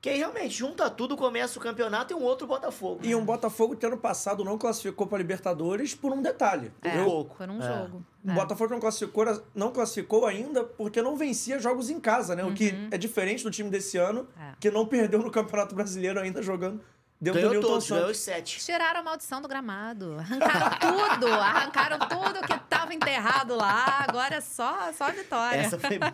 Que 0.00 0.10
aí 0.10 0.18
realmente 0.18 0.50
junta 0.54 0.88
tudo, 0.88 1.16
começa 1.16 1.58
o 1.58 1.60
campeonato 1.62 2.12
e 2.12 2.16
um 2.16 2.22
outro 2.22 2.46
Botafogo. 2.46 3.00
E 3.02 3.16
um 3.16 3.24
Botafogo 3.24 3.74
que 3.76 3.84
ano 3.84 3.96
passado 3.96 4.44
não 4.44 4.56
classificou 4.56 5.08
para 5.08 5.18
Libertadores 5.18 5.92
por 5.92 6.12
um 6.12 6.22
detalhe. 6.22 6.70
É, 6.84 7.00
Eu- 7.00 7.24
por 7.36 7.50
um 7.50 7.60
É. 7.60 7.66
jogo. 7.66 8.04
O 8.24 8.30
É. 8.30 8.34
Botafogo 8.34 8.70
não 8.74 8.78
classificou, 8.78 9.42
não 9.52 9.72
classificou 9.72 10.24
ainda 10.24 10.62
porque 10.62 11.02
não 11.02 11.16
vencia 11.16 11.58
jogos 11.58 11.90
em 11.90 11.98
casa, 11.98 12.36
né? 12.36 12.44
O 12.44 12.54
que 12.54 12.72
é 12.92 12.96
diferente 12.96 13.42
do 13.42 13.50
time 13.50 13.68
desse 13.70 13.96
ano, 13.98 14.20
Uhum. 14.36 14.42
É. 14.44 14.54
que 14.60 14.70
não 14.70 14.86
perdeu 14.86 15.18
no 15.20 15.32
Campeonato 15.32 15.74
Brasileiro 15.74 16.20
ainda 16.20 16.40
jogando 16.42 16.80
do 17.20 17.32
Ganhou 17.32 17.50
Newton 17.50 17.66
todos, 17.66 17.90
ganhou 17.90 18.10
os 18.10 18.16
sete. 18.18 18.64
Tiraram 18.64 19.00
a 19.00 19.02
maldição 19.02 19.42
do 19.42 19.48
gramado. 19.48 20.16
Arrancaram 20.18 20.70
tudo. 21.18 21.26
Arrancaram 21.26 21.98
tudo 21.98 22.46
que 22.46 22.52
estava 22.52 22.94
enterrado 22.94 23.56
lá. 23.56 24.04
Agora 24.08 24.36
é 24.36 24.40
só, 24.40 24.92
só 24.92 25.04
a 25.04 25.10
vitória. 25.10 25.58
Essa 25.58 25.78
foi 25.80 25.98
boa. 25.98 26.12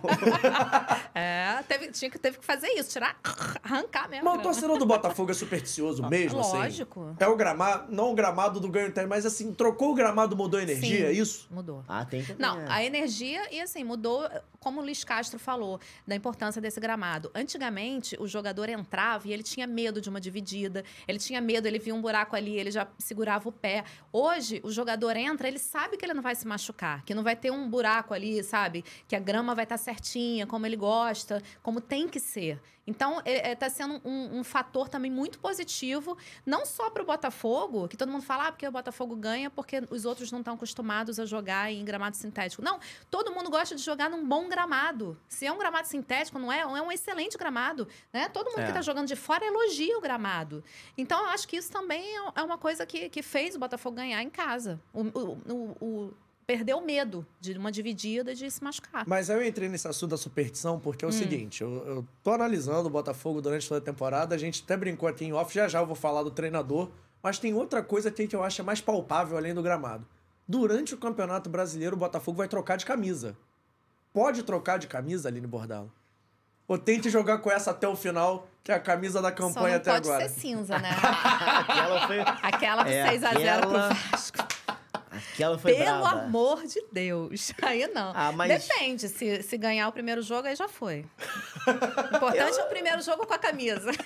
É, 1.15 1.63
teve, 1.69 1.89
tinha 1.89 2.11
que, 2.11 2.19
teve 2.19 2.39
que 2.39 2.45
fazer 2.45 2.69
isso. 2.69 2.91
Tirar, 2.91 3.19
arrancar 3.63 4.09
mesmo. 4.09 4.25
Mas 4.25 4.39
o 4.39 4.43
torcedor 4.43 4.79
do 4.79 4.87
Botafogo 4.87 5.31
é 5.31 5.35
supersticioso 5.35 6.09
mesmo, 6.09 6.41
assim? 6.41 6.57
Lógico. 6.57 7.15
É 7.21 7.29
o 7.29 7.37
gramado, 7.37 7.93
não 7.93 8.13
o 8.13 8.15
gramado 8.15 8.59
do 8.59 8.69
ganho 8.69 8.91
terra, 8.91 9.07
mas 9.07 9.27
assim, 9.27 9.53
trocou 9.53 9.91
o 9.91 9.95
gramado, 9.95 10.35
mudou 10.35 10.59
a 10.59 10.63
energia, 10.63 11.01
Sim. 11.01 11.05
é 11.05 11.13
isso? 11.13 11.47
Mudou. 11.51 11.85
Ah, 11.87 12.05
tem 12.07 12.23
também. 12.23 12.37
Não, 12.39 12.61
é. 12.63 12.67
a 12.69 12.83
energia, 12.83 13.43
e 13.53 13.61
assim, 13.61 13.85
mudou, 13.85 14.27
como 14.59 14.81
o 14.81 14.83
Luiz 14.83 15.05
Castro 15.05 15.39
falou, 15.39 15.79
da 16.07 16.15
importância 16.15 16.63
desse 16.63 16.81
gramado. 16.81 17.31
Antigamente, 17.35 18.17
o 18.19 18.27
jogador 18.27 18.71
entrava 18.71 19.29
e 19.29 19.33
ele 19.33 19.43
tinha 19.43 19.67
medo 19.67 20.01
de 20.01 20.09
uma 20.09 20.21
dividida, 20.21 20.83
ele 21.07 21.19
tinha 21.19 21.41
medo, 21.41 21.67
ele 21.67 21.79
via 21.79 21.95
um 21.95 22.01
buraco 22.01 22.37
ali, 22.37 22.57
ele 22.57 22.71
já 22.71 22.87
segurava 22.99 23.49
o 23.49 23.53
pé. 23.53 23.85
Hoje, 24.13 24.61
o 24.65 24.71
jogador 24.71 25.17
entra, 25.17 25.49
ele 25.49 25.59
sabe 25.59 25.97
que 25.97 26.05
ele 26.05 26.15
não 26.15 26.23
vai 26.23 26.35
se 26.35 26.47
machucar, 26.47 27.05
que 27.05 27.15
não 27.15 27.23
vai 27.23 27.37
ter 27.37 27.51
um 27.51 27.69
buraco 27.69 28.15
ali, 28.15 28.43
sabe? 28.43 28.85
Que 29.09 29.17
a 29.17 29.21
grama 29.21 29.55
vai 29.55 29.65
estar 29.65 29.79
certinha, 29.79 30.47
como 30.47 30.67
ele 30.67 30.77
gosta, 30.77 31.43
como 31.63 31.81
tem 31.81 32.09
que 32.09 32.21
ser. 32.21 32.61
Então, 32.87 33.23
está 33.25 33.71
sendo 33.71 34.01
um, 34.05 34.39
um 34.41 34.45
fator 34.45 34.89
também 34.89 35.11
muito 35.11 35.39
positivo, 35.39 36.17
não 36.45 36.67
só 36.67 36.91
para 36.91 37.03
o 37.03 37.07
Botafogo, 37.07 37.89
que 37.89 37.97
todo 37.97 38.11
mundo 38.11 38.23
fala, 38.23 38.49
ah, 38.49 38.53
porque 38.53 38.67
o 38.69 38.73
Botafogo 38.73 39.17
ganha 39.17 39.49
porque 39.51 39.83
os 39.91 40.05
outros 40.05 40.31
não 40.31 40.41
estão 40.41 40.55
acostumados 40.55 41.19
a 41.19 41.25
jogar 41.25 41.73
em 41.73 41.85
gramado 41.85 42.17
sintético. 42.17 42.63
Não, 42.63 42.79
todo 43.11 43.33
mundo 43.33 43.51
gosta 43.51 43.75
de 43.75 43.83
jogar 43.83 44.11
num 44.11 44.27
bom 44.27 44.49
gramado. 44.49 45.19
Se 45.29 45.47
é 45.47 45.53
um 45.53 45.59
gramado 45.59 45.89
sintético, 45.89 46.39
não 46.39 46.53
é? 46.53 46.61
É 46.61 46.67
um 46.67 46.93
excelente 46.93 47.39
gramado. 47.39 47.89
Né? 48.13 48.29
Todo 48.29 48.51
mundo 48.51 48.61
É. 48.61 48.65
que 48.65 48.71
está 48.71 48.83
jogando 48.83 49.07
de 49.09 49.17
fora 49.17 49.45
elogia 49.45 49.97
o 49.97 50.01
gramado. 50.01 50.63
Então, 50.99 51.21
eu 51.25 51.31
acho 51.31 51.49
que 51.49 51.57
isso 51.57 51.71
também 51.73 52.05
é- 52.19 52.33
é 52.37 52.43
uma 52.43 52.59
coisa 52.59 52.85
que, 52.85 53.09
que 53.09 53.23
fez 53.23 53.55
o 53.55 53.59
Botafogo 53.59 53.97
ganhar 53.97 54.23
em 54.23 54.31
casa. 54.31 54.81
O, 54.93 55.01
o, 55.03 55.39
o- 55.49 55.77
o- 55.81 56.15
perdeu 56.47 56.79
o 56.79 56.85
medo 56.85 57.27
de 57.41 57.53
uma 57.57 57.73
dividida 57.73 58.35
de 58.35 58.51
se 58.51 58.63
machucar. 58.63 59.05
Mas 59.07 59.31
aí 59.31 59.37
eu 59.37 59.47
entrei 59.47 59.69
nesse 59.69 59.89
assunto 59.89 60.11
da 60.11 60.17
superstição 60.17 60.79
porque 60.79 61.05
é 61.05 61.09
o 61.09 61.11
Hum. 61.11 61.13
seguinte, 61.13 61.63
eu, 61.63 61.71
eu 61.87 62.07
tô 62.23 62.33
analisando 62.33 62.87
o 62.87 62.91
Botafogo 62.91 63.41
durante 63.41 63.69
toda 63.69 63.79
a 63.79 63.85
temporada, 63.85 64.35
a 64.35 64.39
gente 64.39 64.63
até 64.65 64.77
brincou 64.77 65.09
aqui 65.09 65.25
em 65.25 65.33
off, 65.33 65.55
já 65.55 65.67
já 65.69 65.81
eu 65.81 65.87
vou 65.87 65.97
falar 65.97 66.23
do 66.23 66.31
treinador, 66.31 66.91
mas 67.23 67.39
tem 67.39 67.55
outra 67.55 67.83
coisa 67.83 68.09
aqui 68.09 68.27
que 68.27 68.37
eu 68.37 68.43
acho 68.45 68.63
mais 68.63 68.81
palpável 68.81 69.37
além 69.37 69.55
do 69.55 69.63
gramado. 69.63 70.07
Durante 70.47 70.93
o 70.95 70.99
Campeonato 70.99 71.49
Brasileiro, 71.49 71.97
o 71.97 71.99
Botafogo 71.99 72.37
vai 72.39 72.47
trocar 72.49 72.77
de 72.77 72.85
camisa. 72.85 73.35
Pode 74.13 74.43
trocar 74.43 74.79
de 74.79 74.87
camisa, 74.87 75.29
Aline 75.29 75.47
Bordalo? 75.47 75.91
Ou 76.69 76.79
tente 76.79 77.11
jogar 77.11 77.39
com 77.39 77.51
essa 77.51 77.73
até 77.73 77.87
o 77.89 77.95
final, 77.97 78.47
que 78.63 78.73
é 78.73 78.75
a 78.75 78.81
camisa 78.81 79.21
da 79.21 79.29
Só 79.29 79.35
campanha 79.35 79.69
não 79.71 79.77
até 79.77 79.93
pode 79.93 80.09
agora. 80.09 80.29
ser 80.29 80.41
cinza, 80.41 80.79
né? 80.79 80.89
Aquela 81.69 82.07
foi, 82.07 82.21
Aquela 82.21 82.89
É, 82.89 83.11
6x0 83.19 83.27
aquela- 83.27 83.61
pro 83.61 83.71
Vasco. 84.11 84.24
Aquela 85.33 85.59
foi 85.59 85.73
Pelo 85.75 85.85
braba. 85.85 86.23
amor 86.23 86.63
de 86.67 86.83
Deus. 86.93 87.53
Aí 87.63 87.87
não. 87.89 88.13
Ah, 88.15 88.33
mas- 88.33 88.67
Depende. 88.67 89.09
Se, 89.09 89.43
se 89.43 89.57
ganhar 89.59 89.89
o 89.89 89.93
primeiro 89.93 90.23
jogo, 90.23 90.47
aí 90.49 90.57
já 90.57 90.69
foi. 90.69 91.05
O 91.67 91.71
importante 92.17 92.59
é 92.59 92.63
o 92.65 92.69
primeiro 92.69 93.03
jogo 93.03 93.27
com 93.27 93.35
a 93.35 93.39
camisa. 93.39 93.91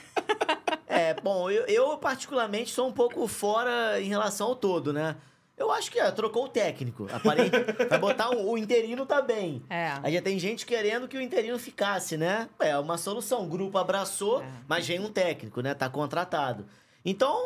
É, 0.91 1.12
bom, 1.15 1.50
eu, 1.50 1.65
eu 1.67 1.99
particularmente 1.99 2.71
sou 2.73 2.88
um 2.88 2.93
pouco 2.93 3.27
fora 3.29 4.00
em 4.00 4.09
relação 4.09 4.49
ao 4.49 4.57
todo, 4.57 4.91
né? 4.93 5.17
Eu 5.57 5.71
acho 5.71 5.91
que 5.91 6.00
é, 6.00 6.11
trocou 6.11 6.45
o 6.45 6.49
técnico. 6.49 7.07
Aparente, 7.12 7.50
vai 7.88 7.99
botar 7.99 8.31
um- 8.31 8.49
o 8.50 8.57
interino 8.59 9.05
também. 9.05 9.62
É. 9.69 9.93
Aí 10.03 10.15
já 10.15 10.23
tem 10.23 10.38
gente 10.38 10.65
querendo 10.65 11.07
que 11.07 11.17
o 11.17 11.21
interino 11.21 11.59
ficasse, 11.59 12.17
né? 12.17 12.49
É 12.59 12.77
uma 12.79 12.97
solução. 12.97 13.45
O 13.45 13.47
grupo 13.47 13.77
abraçou, 13.77 14.43
É. 14.43 14.47
mas 14.67 14.87
vem 14.88 14.99
um 14.99 15.11
técnico, 15.12 15.61
né? 15.61 15.75
Tá 15.75 15.88
contratado. 15.91 16.67
Então, 17.05 17.38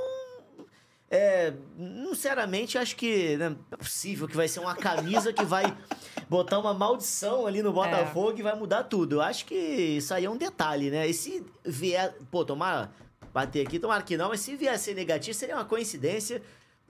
é, 1.14 1.52
sinceramente, 2.08 2.78
acho 2.78 2.96
que 2.96 3.36
né, 3.36 3.54
é 3.70 3.76
possível 3.76 4.26
que 4.26 4.34
vai 4.34 4.48
ser 4.48 4.60
uma 4.60 4.74
camisa 4.74 5.30
que 5.30 5.44
vai 5.44 5.62
botar 6.26 6.58
uma 6.58 6.72
maldição 6.72 7.46
ali 7.46 7.62
no 7.62 7.70
Botafogo 7.70 8.38
e 8.38 8.42
vai 8.42 8.56
mudar 8.56 8.84
tudo. 8.84 9.16
Eu 9.16 9.20
acho 9.20 9.44
que 9.44 9.54
isso 9.54 10.14
aí 10.14 10.24
é 10.24 10.30
um 10.30 10.38
detalhe, 10.38 10.90
né? 10.90 11.06
E 11.06 11.12
se 11.12 11.44
vier. 11.62 12.14
Pô, 12.30 12.46
tomar. 12.46 12.96
Bater 13.30 13.66
aqui, 13.66 13.78
tomara 13.78 14.02
que 14.02 14.16
não, 14.16 14.30
mas 14.30 14.40
se 14.40 14.56
vier 14.56 14.74
a 14.74 14.78
ser 14.78 14.94
negativo, 14.94 15.34
seria 15.34 15.56
uma 15.56 15.64
coincidência. 15.66 16.42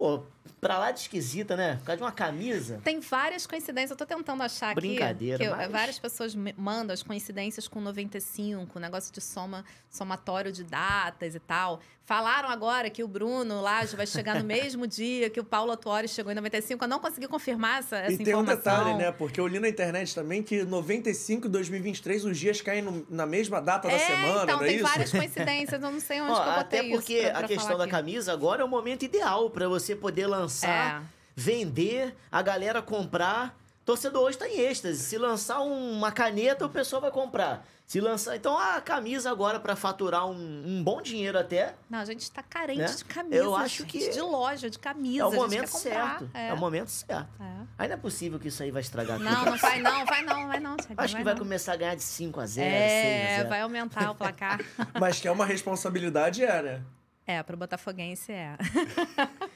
Pô, 0.02 0.20
pra 0.60 0.78
lá 0.80 0.90
de 0.90 0.98
esquisita, 0.98 1.54
né? 1.56 1.76
Por 1.76 1.84
causa 1.84 1.98
de 1.98 2.02
uma 2.02 2.10
camisa. 2.10 2.80
Tem 2.82 2.98
várias 2.98 3.46
coincidências. 3.46 3.92
Eu 3.92 3.96
tô 3.96 4.04
tentando 4.04 4.42
achar 4.42 4.70
aqui. 4.70 4.80
Brincadeira, 4.80 5.38
que 5.38 5.44
eu- 5.44 5.56
mas- 5.56 5.70
Várias 5.70 5.96
pessoas 6.00 6.34
mandam 6.56 6.92
as 6.92 7.04
coincidências 7.04 7.68
com 7.68 7.80
95, 7.80 8.80
negócio 8.80 9.12
de 9.14 9.20
soma, 9.20 9.64
somatório 9.88 10.50
de 10.50 10.64
datas 10.64 11.36
e 11.36 11.38
tal. 11.38 11.78
Falaram 12.04 12.48
agora 12.48 12.90
que 12.90 13.04
o 13.04 13.06
Bruno 13.08 13.60
Lage 13.60 13.94
vai 13.94 14.06
chegar 14.08 14.34
no 14.36 14.44
mesmo 14.76 14.88
dia 14.88 15.30
que 15.30 15.38
o 15.38 15.44
Paulo 15.44 15.70
Atuori 15.70 16.08
chegou 16.08 16.32
em 16.32 16.34
95. 16.34 16.82
Eu 16.84 16.88
não 16.88 16.98
consegui 16.98 17.28
confirmar 17.28 17.78
essa, 17.78 17.96
essa 17.98 18.12
E 18.20 18.24
tem 18.24 18.34
um 18.34 18.42
informação. 18.42 18.56
detalhe, 18.84 18.98
né? 18.98 19.12
Porque 19.12 19.40
eu 19.40 19.46
li 19.46 19.60
na 19.60 19.68
internet 19.68 20.12
também 20.12 20.42
que 20.42 20.64
95 20.64 21.46
e 21.46 21.48
2023 21.50 22.24
os 22.24 22.36
dias 22.36 22.60
caem 22.60 22.82
no- 22.82 23.06
na 23.08 23.24
mesma 23.24 23.60
data 23.60 23.86
da 23.86 23.94
É, 23.94 23.98
semana, 24.00 24.42
então 24.42 24.56
não 24.58 24.64
é 24.64 24.66
tem 24.66 24.76
isso? 24.78 24.84
várias 24.84 25.10
coincidências. 25.56 25.80
Eu 25.80 25.90
não 25.92 26.00
sei 26.00 26.20
onde 26.20 26.32
Ó, 26.32 26.42
que 26.42 26.48
eu 26.48 26.54
botei 26.54 26.78
até 26.80 26.88
porque 26.90 27.12
isso. 27.14 27.22
pra- 27.22 27.32
pra 27.38 27.44
a 27.44 27.48
questão 27.48 27.78
da 27.78 27.84
aqui. 27.84 27.92
camisa 27.92 28.32
agora 28.32 28.62
é 28.62 28.64
o 28.64 28.68
momento 28.68 29.04
ideal 29.04 29.48
pra 29.48 29.68
você 29.68 29.91
poder 29.96 30.26
lançar, 30.26 31.02
É. 31.02 31.06
vender, 31.36 32.14
a 32.30 32.42
galera 32.42 32.80
comprar. 32.82 33.56
Torcedor 33.84 34.22
hoje 34.22 34.38
tá 34.38 34.48
em 34.48 34.60
êxtase. 34.60 35.00
Se 35.02 35.18
lançar 35.18 35.58
uma 35.60 36.12
caneta, 36.12 36.64
o 36.64 36.68
pessoal 36.68 37.02
vai 37.02 37.10
comprar. 37.10 37.66
Se 37.84 38.00
lançar. 38.00 38.36
Então 38.36 38.56
a 38.56 38.80
camisa 38.80 39.28
agora 39.30 39.58
pra 39.58 39.74
faturar 39.74 40.24
um, 40.26 40.62
um 40.64 40.84
bom 40.84 41.02
dinheiro 41.02 41.36
até. 41.36 41.74
Não, 41.90 41.98
a 41.98 42.04
gente 42.04 42.30
tá 42.30 42.42
carente 42.44 42.78
Né? 42.78 42.86
de 42.86 43.04
camisa. 43.04 43.34
Eu 43.34 43.56
acho 43.56 43.82
gente, 43.82 43.90
que 43.98 44.10
De 44.10 44.20
loja, 44.20 44.70
de 44.70 44.78
camisa. 44.78 45.24
é 45.24 45.26
o 45.26 45.32
momento 45.32 45.66
certo. 45.66 46.30
É. 46.32 46.48
É. 46.48 46.52
o 46.54 46.56
momento 46.56 46.88
certo. 46.90 47.28
É. 47.40 47.66
Aí 47.76 47.88
não 47.88 47.94
é 47.94 47.98
possível 47.98 48.38
que 48.38 48.48
isso 48.48 48.62
aí 48.62 48.70
vai 48.70 48.80
estragar 48.82 49.18
Não, 49.18 49.34
tudo. 49.34 49.50
não 49.50 49.58
vai 49.58 49.80
não, 49.82 50.06
vai 50.06 50.22
não, 50.22 50.46
vai 50.46 50.60
não. 50.60 50.76
Thiago, 50.76 50.94
Acho 50.96 51.16
que 51.16 51.24
vai 51.24 51.34
não. 51.34 51.40
começar 51.40 51.72
a 51.72 51.76
ganhar 51.76 51.94
de 51.96 52.02
5 52.04 52.40
a 52.40 52.46
0 52.46 52.70
6 52.70 52.80
a 52.80 52.86
É, 52.86 53.36
0 53.38 53.48
vai 53.48 53.60
aumentar 53.62 54.10
o 54.12 54.14
placar. 54.14 54.60
Mas 54.98 55.18
que 55.18 55.26
é 55.26 55.32
uma 55.32 55.44
responsabilidade, 55.44 56.44
é, 56.44 56.62
né? 56.62 56.82
é, 57.26 57.42
pro 57.42 57.56
Botafoguense 57.56 58.30
é. 58.32 58.56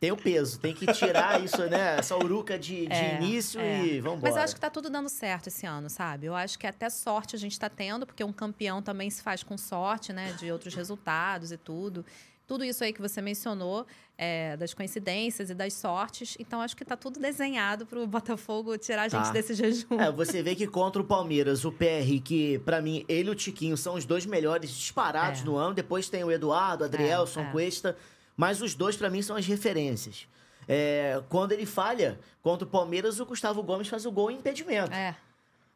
Tem 0.00 0.12
o 0.12 0.16
peso, 0.16 0.60
tem 0.60 0.72
que 0.72 0.86
tirar 0.92 1.40
isso, 1.44 1.60
né? 1.68 1.96
Essa 1.98 2.16
uruca 2.16 2.58
de, 2.58 2.86
de 2.86 2.92
É, 2.92 3.16
início 3.20 3.60
é. 3.60 3.84
e 3.84 4.00
vamos 4.00 4.20
Mas 4.20 4.36
eu 4.36 4.42
acho 4.42 4.54
que 4.54 4.60
tá 4.60 4.70
tudo 4.70 4.88
dando 4.88 5.08
certo 5.08 5.48
esse 5.48 5.66
ano, 5.66 5.90
sabe? 5.90 6.26
Eu 6.26 6.34
acho 6.36 6.58
que 6.58 6.66
até 6.66 6.88
sorte 6.88 7.34
a 7.34 7.38
gente 7.38 7.58
tá 7.58 7.68
tendo, 7.68 8.06
porque 8.06 8.22
um 8.22 8.32
campeão 8.32 8.80
também 8.80 9.10
se 9.10 9.22
faz 9.22 9.42
com 9.42 9.58
sorte, 9.58 10.12
né? 10.12 10.32
De 10.38 10.50
outros 10.52 10.74
resultados 10.74 11.50
e 11.50 11.56
tudo. 11.56 12.04
Tudo 12.46 12.64
isso 12.64 12.82
aí 12.82 12.94
que 12.94 13.00
você 13.02 13.20
mencionou, 13.20 13.86
é, 14.16 14.56
das 14.56 14.72
coincidências 14.72 15.50
e 15.50 15.54
das 15.54 15.74
sortes. 15.74 16.34
Então, 16.40 16.62
acho 16.62 16.74
que 16.74 16.82
tá 16.82 16.96
tudo 16.96 17.20
desenhado 17.20 17.84
pro 17.84 18.06
Botafogo 18.06 18.78
tirar 18.78 19.02
a 19.02 19.08
gente 19.08 19.24
Tá. 19.26 19.32
desse 19.32 19.52
jejum. 19.52 20.00
É, 20.00 20.10
você 20.10 20.42
vê 20.42 20.54
que 20.54 20.66
contra 20.66 21.02
o 21.02 21.04
Palmeiras, 21.04 21.66
o 21.66 21.70
PR, 21.72 22.18
que 22.24 22.58
pra 22.60 22.80
mim, 22.80 23.04
ele 23.06 23.28
e 23.28 23.32
o 23.32 23.34
Tiquinho 23.34 23.76
são 23.76 23.96
os 23.96 24.06
dois 24.06 24.24
melhores 24.24 24.70
disparados 24.70 25.42
É. 25.42 25.44
no 25.44 25.56
ano. 25.56 25.74
Depois 25.74 26.08
tem 26.08 26.24
o 26.24 26.30
Eduardo, 26.30 26.84
Adrielson, 26.84 27.40
é. 27.40 27.50
Cuesta. 27.50 27.96
Mas 28.38 28.62
os 28.62 28.74
dois, 28.74 28.96
pra 28.96 29.10
mim, 29.10 29.20
são 29.20 29.36
as 29.36 29.44
referências. 29.46 30.26
É, 30.68 31.20
quando 31.28 31.52
ele 31.52 31.66
falha 31.66 32.18
contra 32.42 32.66
o 32.66 32.70
Palmeiras, 32.70 33.18
o 33.20 33.26
Gustavo 33.26 33.62
Gomes 33.62 33.88
faz 33.88 34.06
o 34.06 34.12
gol 34.12 34.30
em 34.30 34.36
impedimento. 34.36 34.92
É, 34.92 35.14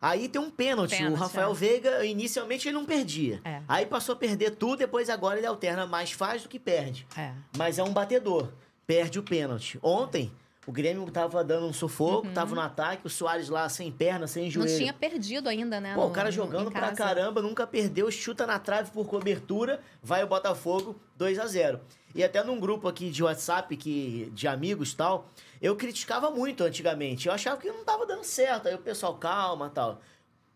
Aí 0.01 0.29
tem 0.29 0.41
um 0.41 0.51
pênalti. 0.51 0.97
Pênalti, 0.97 1.15
o 1.15 1.17
Rafael 1.17 1.51
é. 1.53 1.55
Veiga, 1.55 2.05
inicialmente, 2.05 2.67
ele 2.69 2.75
não 2.75 2.85
perdia. 2.85 3.41
É. 3.45 3.63
Aí 3.69 3.87
passou 3.87 4.15
a 4.15 4.17
perder 4.17 4.53
tudo, 4.57 4.79
depois 4.79 5.09
agora 5.09 5.39
ele 5.39 5.47
alterna 5.47 5.87
mais 5.87 6.11
faz 6.11 6.43
do 6.43 6.49
que 6.49 6.59
perde. 6.59 7.07
é. 7.17 7.33
Mas 7.57 7.79
é 7.79 7.85
um 7.85 7.93
batedor. 7.93 8.49
Perde 8.85 9.21
o 9.21 9.23
pênalti. 9.23 9.79
Ontem, 9.81 10.33
o 10.67 10.73
Grêmio 10.73 11.09
tava 11.11 11.45
dando 11.45 11.67
um 11.67 11.73
sufoco, 11.73 12.29
tava 12.31 12.53
no 12.53 12.61
ataque, 12.61 13.07
o 13.07 13.11
Soares 13.11 13.49
lá 13.49 13.69
sem 13.69 13.93
perna, 13.93 14.27
sem 14.27 14.43
Uhum. 14.43 14.47
Não 14.49 14.53
joelho. 14.67 14.77
tinha 14.79 14.93
perdido 14.93 15.49
ainda, 15.49 15.81
né? 15.81 15.95
Pô, 15.95 16.01
no- 16.03 16.07
o 16.09 16.11
cara 16.11 16.33
jogando 16.33 16.71
pra 16.73 16.81
casa. 16.81 16.97
caramba, 16.97 17.41
nunca 17.41 17.65
perdeu, 17.65 18.11
chuta 18.11 18.45
na 18.45 18.59
trave 18.59 18.91
por 18.91 19.07
cobertura, 19.07 19.81
vai 20.03 20.23
o 20.25 20.27
Botafogo 20.27 21.01
2 21.17 21.39
a 21.39 21.47
0 21.47 21.81
E 22.15 22.23
até 22.23 22.43
num 22.43 22.61
grupo 22.61 22.89
aqui 22.89 23.11
de 23.11 23.23
WhatsApp, 23.23 23.77
que, 23.77 24.31
de 24.33 24.47
amigos 24.47 24.95
tal, 24.95 25.31
eu 25.61 25.77
criticava 25.77 26.31
muito 26.31 26.63
antigamente. 26.65 27.29
Eu 27.29 27.35
achava 27.35 27.61
que 27.61 27.69
não 27.69 27.85
tava 27.85 28.07
dando 28.07 28.25
certo. 28.25 28.69
Aí 28.69 28.75
o 28.75 28.79
pessoal, 28.79 29.15
calma 29.17 29.71
tal. 29.71 30.01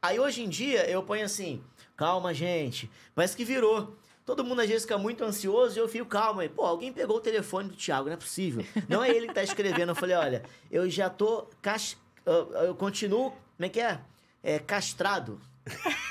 Aí 0.02 0.20
hoje 0.20 0.42
em 0.42 0.48
dia 0.48 0.88
eu 0.88 1.02
ponho 1.02 1.24
assim, 1.24 1.62
calma, 1.96 2.32
gente. 2.34 2.90
Parece 3.14 3.36
que 3.36 3.44
virou. 3.44 3.96
Todo 4.24 4.44
mundo 4.44 4.60
às 4.60 4.68
vezes 4.68 4.82
fica 4.82 4.98
muito 4.98 5.22
ansioso 5.24 5.78
e 5.78 5.80
eu 5.80 5.88
fico, 5.88 6.06
calma 6.06 6.42
aí. 6.42 6.48
Pô, 6.48 6.64
alguém 6.64 6.92
pegou 6.92 7.16
o 7.16 7.20
telefone 7.20 7.68
do 7.68 7.76
Thiago, 7.76 8.06
não 8.06 8.14
é 8.14 8.16
possível. 8.16 8.64
Não 8.88 9.02
é 9.02 9.08
ele 9.08 9.28
que 9.28 9.34
tá 9.34 9.42
escrevendo. 9.42 9.90
Eu 9.90 9.94
falei, 9.94 10.16
olha, 10.16 10.42
eu 10.70 10.90
já 10.90 11.08
tô. 11.08 11.48
Cas... 11.62 11.96
Eu, 12.24 12.52
eu 12.54 12.74
continuo. 12.74 13.30
Como 13.30 13.66
é 13.66 13.68
que 13.68 13.80
é? 13.80 14.00
É 14.42 14.58
castrado. 14.58 15.40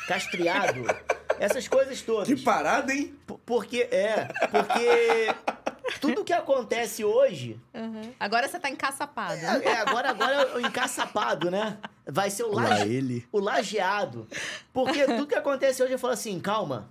Castriado. 0.08 0.86
Essas 1.40 1.68
coisas 1.68 2.02
todas. 2.02 2.28
Que 2.28 2.36
parada, 2.44 2.94
hein? 2.94 3.16
P- 3.28 3.36
Porque, 3.46 3.88
é, 3.92 4.28
porque 4.52 5.36
tudo 6.02 6.24
que 6.24 6.34
acontece 6.34 7.04
hoje, 7.04 7.60
Uhum. 7.74 8.14
Agora 8.20 8.48
você 8.48 8.60
tá 8.60 8.70
encaçapado. 8.70 9.34
é, 9.34 9.66
é, 9.66 9.78
agora, 9.82 10.10
agora 10.10 10.56
o 10.56 10.60
encaçapado, 10.62 11.52
né? 11.52 11.78
Vai 12.08 12.30
ser 12.30 12.44
o, 12.44 12.52
laje, 12.54 12.92
ele. 12.94 13.28
o 13.32 13.40
lajeado. 13.40 14.28
Porque 14.74 15.06
tudo 15.06 15.28
que 15.28 15.36
acontece 15.36 15.82
hoje 15.84 15.94
eu 15.94 16.00
falo 16.00 16.14
assim, 16.14 16.40
calma, 16.40 16.90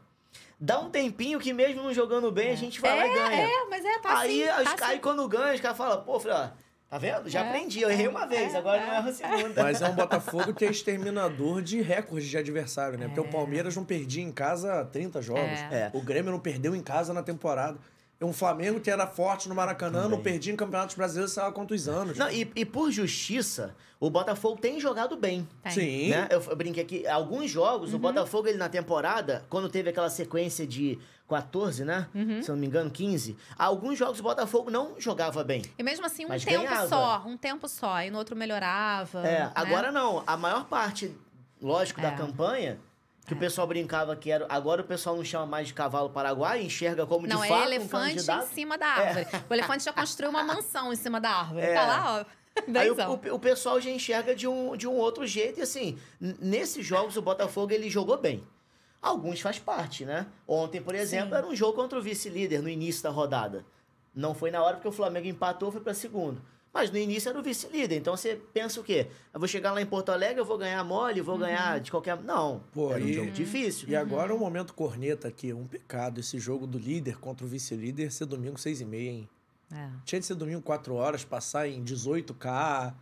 dá 0.61 0.79
um 0.81 0.91
tempinho 0.91 1.39
que 1.39 1.53
mesmo 1.53 1.83
não 1.83 1.93
jogando 1.95 2.31
bem, 2.31 2.51
a 2.51 2.57
gente 2.57 2.81
vai 2.81 2.97
lá 2.97 3.07
e 3.07 3.15
ganha. 3.15 3.43
É, 3.49 3.65
mas 3.71 3.85
é, 3.85 3.99
tá 3.99 4.19
aí, 4.19 4.49
assim. 4.49 4.65
tá 4.77 4.87
aí 4.87 4.93
assim. 4.93 4.99
quando 5.01 5.27
ganha, 5.29 5.55
os 5.55 5.61
caras 5.61 5.77
falam, 5.77 6.03
pô, 6.03 6.19
filho, 6.21 6.35
ó, 6.35 6.49
tá 6.95 6.99
vendo? 6.99 7.29
Já 7.29 7.45
É, 7.45 7.49
aprendi, 7.49 7.81
eu 7.81 7.91
errei 7.91 8.07
uma 8.07 8.25
vez, 8.27 8.55
é, 8.55 8.59
agora 8.59 8.81
é, 8.81 8.87
não 8.87 8.95
erro 8.95 9.09
a 9.09 9.13
segunda. 9.13 9.63
Mas 9.63 9.83
é 9.83 9.89
um 9.89 9.95
Botafogo 9.97 10.55
que 10.55 10.65
é 10.65 10.71
exterminador 10.71 11.61
de 11.61 11.81
recordes 11.83 12.29
de 12.29 12.39
adversário, 12.39 12.97
né? 12.99 13.07
Porque 13.07 13.21
o 13.21 13.25
É. 13.25 13.29
Palmeiras 13.31 13.75
não 13.75 13.85
perdia 13.85 14.23
em 14.23 14.31
casa 14.31 14.81
há 14.81 14.85
30 14.85 15.21
jogos. 15.21 15.43
É. 15.71 15.75
É. 15.75 15.91
O 15.93 16.01
Grêmio 16.01 16.31
não 16.31 16.39
perdeu 16.39 16.75
em 16.75 16.83
casa 16.83 17.13
na 17.13 17.23
temporada. 17.23 17.79
Um 18.25 18.33
Flamengo 18.33 18.81
que 18.81 18.91
era 18.91 19.07
forte 19.07 19.49
no 19.49 19.55
Maracanã, 19.55 20.03
não 20.03 20.11
Também. 20.11 20.23
perdia 20.25 20.53
em 20.53 20.57
campeonatos 20.57 20.95
brasileiros, 20.97 21.33
sei 21.33 21.43
lá 21.43 21.53
quantos 21.53 21.87
anos. 21.89 22.17
Não, 22.19 22.31
e, 22.31 22.51
e 22.57 22.65
por 22.65 22.91
justiça, 22.91 23.75
o 24.01 24.09
Botafogo 24.11 24.61
tem 24.61 24.81
jogado 24.81 25.17
bem. 25.17 25.49
Tem. 25.63 25.73
Sim. 25.73 26.11
Né? 26.11 26.29
Eu, 26.31 26.41
eu 26.43 26.57
brinquei 26.57 26.83
aqui, 26.83 27.07
alguns 27.07 27.51
jogos, 27.51 27.91
Uhum. 27.91 27.97
o 27.97 27.99
Botafogo, 27.99 28.49
ele 28.49 28.59
na 28.59 28.69
temporada, 28.69 29.45
quando 29.49 29.69
teve 29.69 29.91
aquela 29.91 30.11
sequência 30.11 30.67
de 30.67 30.99
14, 31.29 31.85
né? 31.85 32.07
Uhum. 32.15 32.43
Se 32.43 32.51
eu 32.51 32.55
não 32.55 32.61
me 32.61 32.67
engano, 32.67 32.91
15. 32.91 33.37
Alguns 33.59 33.99
jogos 33.99 34.21
o 34.21 34.23
Botafogo 34.23 34.71
não 34.71 35.01
jogava 35.01 35.43
bem. 35.43 35.63
E 35.79 35.83
mesmo 35.83 36.05
assim, 36.05 36.25
um 36.27 36.29
tempo 36.29 36.45
ganhava. 36.65 36.89
só, 36.89 37.23
um 37.27 37.37
tempo 37.37 37.67
só. 37.69 38.03
E 38.03 38.11
no 38.11 38.19
outro 38.19 38.37
melhorava. 38.37 39.21
É, 39.27 39.41
né? 39.41 39.53
agora 39.55 39.91
não. 39.91 40.23
A 40.27 40.37
maior 40.37 40.65
parte, 40.67 41.11
lógico, 41.63 42.01
da 42.01 42.09
É. 42.09 42.17
campanha, 42.17 42.79
que 43.27 43.33
o 43.33 43.37
pessoal 43.37 43.67
brincava 43.67 44.15
que 44.17 44.31
era. 44.31 44.47
Agora 44.49 44.83
o 44.83 44.85
pessoal 44.85 45.17
não 45.17 45.25
chama 45.25 45.47
mais 45.47 45.69
de 45.69 45.75
cavalo 45.75 46.11
paraguai, 46.11 46.63
enxerga 46.63 47.07
como 47.07 47.27
Não, 47.27 47.39
de 47.41 47.45
é 47.47 47.49
fato 47.49 47.61
um 47.61 47.65
elefante 47.65 48.05
em 48.13 48.15
candidato. 48.17 48.47
cima 48.55 48.77
da 48.79 48.87
árvore. 48.87 49.27
O 49.49 49.55
elefante 49.55 49.85
já 49.85 49.93
construiu 49.93 50.31
uma 50.31 50.45
mansão 50.45 50.93
em 50.93 50.97
cima 50.97 51.21
da 51.21 51.31
árvore. 51.31 51.65
É. 51.67 51.75
Tá 51.75 51.87
lá, 51.87 52.21
ó. 52.21 52.45
Aí 52.79 52.91
o, 52.91 52.95
o- 52.95 53.35
o 53.35 53.39
pessoal 53.39 53.81
já 53.81 53.91
enxerga 53.91 54.35
de 54.35 54.47
um, 54.47 54.77
de 54.77 54.87
um 54.87 54.93
outro 54.95 55.27
jeito. 55.27 55.59
E 55.59 55.63
assim, 55.63 55.99
nesses 56.21 56.85
jogos 56.87 57.17
o 57.17 57.23
Botafogo 57.23 57.73
ele 57.73 57.89
jogou 57.91 58.17
bem. 58.19 58.47
Alguns 59.03 59.41
faz 59.41 59.59
parte, 59.59 60.05
né? 60.05 60.27
Ontem, 60.47 60.81
por 60.81 60.95
exemplo, 60.95 61.31
Sim. 61.31 61.37
era 61.37 61.47
um 61.47 61.55
jogo 61.57 61.73
contra 61.75 61.99
o 61.99 62.03
vice-líder 62.03 62.63
no 62.63 62.69
início 62.69 63.03
da 63.03 63.11
rodada. 63.11 63.65
Não 64.15 64.35
foi 64.35 64.51
na 64.51 64.63
hora 64.63 64.77
porque 64.77 64.89
o 64.89 64.93
Flamengo 64.93 65.27
empatou, 65.27 65.73
foi 65.73 65.81
para 65.81 65.93
segundo. 65.93 66.41
Mas 66.75 66.91
no 66.91 66.99
início 66.99 67.29
era 67.29 67.39
o 67.39 67.43
vice-líder. 67.43 67.97
Então 67.99 68.17
você 68.17 68.35
pensa 68.53 68.81
o 68.81 68.85
quê? 68.85 69.07
Eu 69.33 69.39
vou 69.39 69.49
chegar 69.49 69.71
lá 69.73 69.81
em 69.81 69.87
Porto 69.87 70.09
Alegre, 70.11 70.41
eu 70.41 70.45
vou 70.45 70.59
ganhar 70.59 70.83
mole, 70.83 71.21
vou 71.21 71.39
ganhar 71.39 71.79
de 71.79 71.89
qualquer. 71.89 72.21
Não. 72.21 72.65
Pô, 72.73 72.93
era 72.93 73.03
um 73.03 73.07
e- 73.07 73.13
jogo 73.15 73.31
difícil. 73.31 73.89
E 73.89 73.95
agora 73.95 74.35
o 74.35 74.39
momento 74.39 74.75
corneta 74.75 75.29
aqui, 75.29 75.53
um 75.53 75.69
pecado 75.69 76.19
esse 76.19 76.37
jogo 76.41 76.67
do 76.67 76.77
líder 76.77 77.19
contra 77.19 77.47
o 77.47 77.49
vice-líder 77.49 78.11
ser 78.11 78.27
domingo 78.27 78.59
6 78.59 78.81
e 78.81 78.85
meia, 78.85 79.11
hein? 79.11 79.29
É. 79.73 79.89
Tinha 80.05 80.19
de 80.21 80.27
ser 80.27 80.35
domingo 80.35 80.61
4 80.63 80.95
horas, 80.95 81.25
passar 81.25 81.69
em 81.69 81.83
18k. 81.83 82.93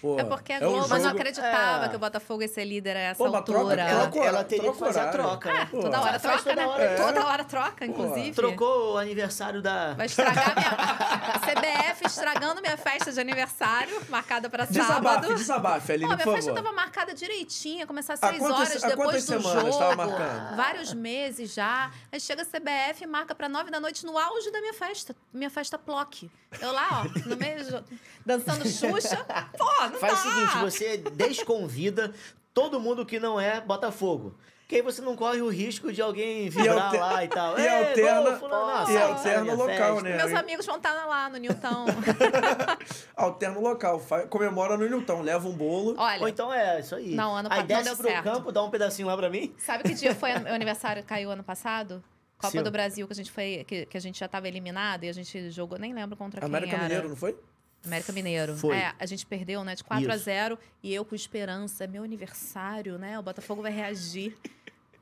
Pô, 0.00 0.16
É 0.16 0.22
porque 0.22 0.52
a 0.52 0.56
um 0.58 0.60
Globo 0.60 0.88
não 0.88 0.96
jogo- 1.00 1.08
acreditava 1.08 1.86
É. 1.86 1.88
que 1.88 1.96
o 1.96 1.98
Botafogo 1.98 2.40
ia 2.42 2.46
ser 2.46 2.64
líder 2.64 2.96
a 2.96 3.00
essa 3.00 3.18
Pô, 3.18 3.24
troca- 3.30 3.38
altura. 3.58 3.82
Ela, 3.82 4.06
troca- 4.08 4.26
ela 4.28 4.44
teria 4.44 4.70
que 4.70 4.78
troca 4.78 4.92
fazer 4.94 5.00
a 5.00 5.08
troca, 5.10 5.52
né? 5.52 5.68
Pô, 5.68 5.80
Toda 5.80 6.00
hora 6.00 6.20
troca, 6.20 6.38
toda 6.38 6.54
né? 6.54 6.66
hora. 6.68 6.82
É. 6.84 6.94
Toda 6.96 7.26
hora 7.26 7.44
troca, 7.44 7.84
inclusive. 7.84 8.30
Trocou 8.32 8.94
o 8.94 8.98
aniversário 8.98 9.60
da. 9.60 9.94
Vai 9.94 10.06
estragar 10.06 10.54
minha. 10.54 10.68
CBF 11.48 12.06
estragando 12.06 12.60
minha 12.60 12.76
festa 12.76 13.10
de 13.12 13.20
aniversário, 13.20 14.00
marcada 14.08 14.48
pra 14.48 14.66
Desabafe, 14.66 14.94
sábado. 14.94 15.34
desabafe, 15.34 15.92
Aline, 15.92 16.08
Pô, 16.10 16.14
minha 16.14 16.26
festa 16.36 16.50
favor. 16.52 16.62
tava 16.62 16.76
marcada 16.76 17.12
direitinho, 17.14 17.78
ia 17.80 17.86
começar 17.86 18.14
às 18.14 18.20
seis 18.20 18.38
quantas- 18.38 18.56
horas 18.56 18.82
depois 18.82 18.96
quantas 18.96 19.24
do 19.26 19.42
semanas 19.42 19.74
jogo. 19.74 19.78
tava 19.78 19.96
marcando? 20.06 20.56
Vários 20.56 20.94
meses 20.94 21.52
já. 21.52 21.90
Aí 22.12 22.20
chega 22.20 22.42
a 22.42 22.44
CBF 22.44 23.02
e 23.02 23.06
marca 23.06 23.34
pra 23.34 23.48
nove 23.48 23.68
da 23.70 23.80
noite 23.80 24.06
no 24.06 24.16
auge 24.16 24.50
da 24.52 24.60
minha 24.60 24.74
festa. 24.74 25.16
Minha 25.32 25.50
festa 25.50 25.76
Plock. 25.76 26.30
Eu 26.60 26.72
lá, 26.72 27.02
ó, 27.04 27.28
no 27.28 27.36
meio, 27.36 27.84
dançando 28.24 28.66
Xuxa. 28.66 29.18
Pô, 29.58 29.77
não 29.88 29.98
Faz 29.98 30.12
dá. 30.12 30.18
o 30.18 30.22
seguinte, 30.32 30.58
você 30.58 30.96
desconvida 31.14 32.12
todo 32.52 32.80
mundo 32.80 33.06
que 33.06 33.20
não 33.20 33.40
é 33.40 33.60
Botafogo. 33.60 34.34
Que 34.66 34.76
aí 34.76 34.82
você 34.82 35.00
não 35.00 35.16
corre 35.16 35.40
o 35.40 35.48
risco 35.48 35.90
de 35.90 36.02
alguém 36.02 36.50
vibrar 36.50 36.84
alter- 36.86 37.00
lá 37.00 37.24
e 37.24 37.28
tal. 37.28 37.58
e 37.58 37.62
Ei, 37.62 37.68
alterna- 37.88 38.38
nossa, 38.38 38.92
e 38.92 38.96
alterna 38.98 39.52
o 39.54 39.56
local, 39.56 39.66
festa. 39.94 40.02
né? 40.02 40.16
Meus 40.18 40.30
Eu- 40.30 40.36
amigos 40.36 40.66
vão 40.66 40.76
estar 40.76 40.92
lá 41.06 41.30
no 41.30 41.38
Newton. 41.38 41.86
Alterna 43.16 43.58
o 43.58 43.62
local, 43.62 44.00
comemora 44.28 44.76
no 44.76 44.86
Newton, 44.86 45.22
leva 45.22 45.48
um 45.48 45.52
bolo. 45.56 45.94
Olha, 45.98 46.20
Ou 46.20 46.28
então 46.28 46.52
é, 46.52 46.80
isso 46.80 46.94
aí. 46.94 47.14
Não, 47.14 47.34
ano 47.34 47.48
aí 47.50 47.62
pa- 47.62 47.74
não 47.74 47.82
desce 47.82 47.96
pro 47.96 48.08
certo. 48.08 48.24
campo, 48.24 48.52
dá 48.52 48.62
um 48.62 48.70
pedacinho 48.70 49.08
lá 49.08 49.16
pra 49.16 49.30
mim. 49.30 49.54
Sabe 49.58 49.84
que 49.84 49.94
dia 49.94 50.14
foi 50.14 50.38
meu 50.38 50.54
aniversário 50.54 51.02
caiu 51.02 51.30
ano 51.30 51.42
passado? 51.42 52.02
Copa 52.36 52.52
Sim. 52.52 52.62
do 52.62 52.70
Brasil, 52.70 53.06
que 53.06 53.12
a 53.12 53.16
gente 53.16 53.32
foi. 53.32 53.64
Que, 53.66 53.86
que 53.86 53.96
a 53.96 54.00
gente 54.00 54.18
já 54.20 54.28
tava 54.28 54.46
eliminado 54.46 55.02
e 55.04 55.08
a 55.08 55.12
gente 55.12 55.50
jogou, 55.50 55.76
nem 55.78 55.92
lembro 55.92 56.16
contra 56.16 56.44
América 56.44 56.70
quem 56.70 56.78
era. 56.78 56.84
Mineiro, 56.88 57.08
não 57.08 57.16
foi? 57.16 57.36
América 57.84 58.12
Mineiro. 58.12 58.56
Foi. 58.56 58.76
É, 58.76 58.92
a 58.98 59.06
gente 59.06 59.24
perdeu, 59.24 59.62
né? 59.64 59.74
De 59.74 59.84
4 59.84 60.10
a 60.10 60.14
Isso. 60.16 60.24
0 60.24 60.58
e 60.82 60.94
eu 60.94 61.04
com 61.04 61.14
esperança, 61.14 61.84
é 61.84 61.86
meu 61.86 62.02
aniversário, 62.02 62.98
né? 62.98 63.18
O 63.18 63.22
Botafogo 63.22 63.62
vai 63.62 63.72
reagir. 63.72 64.36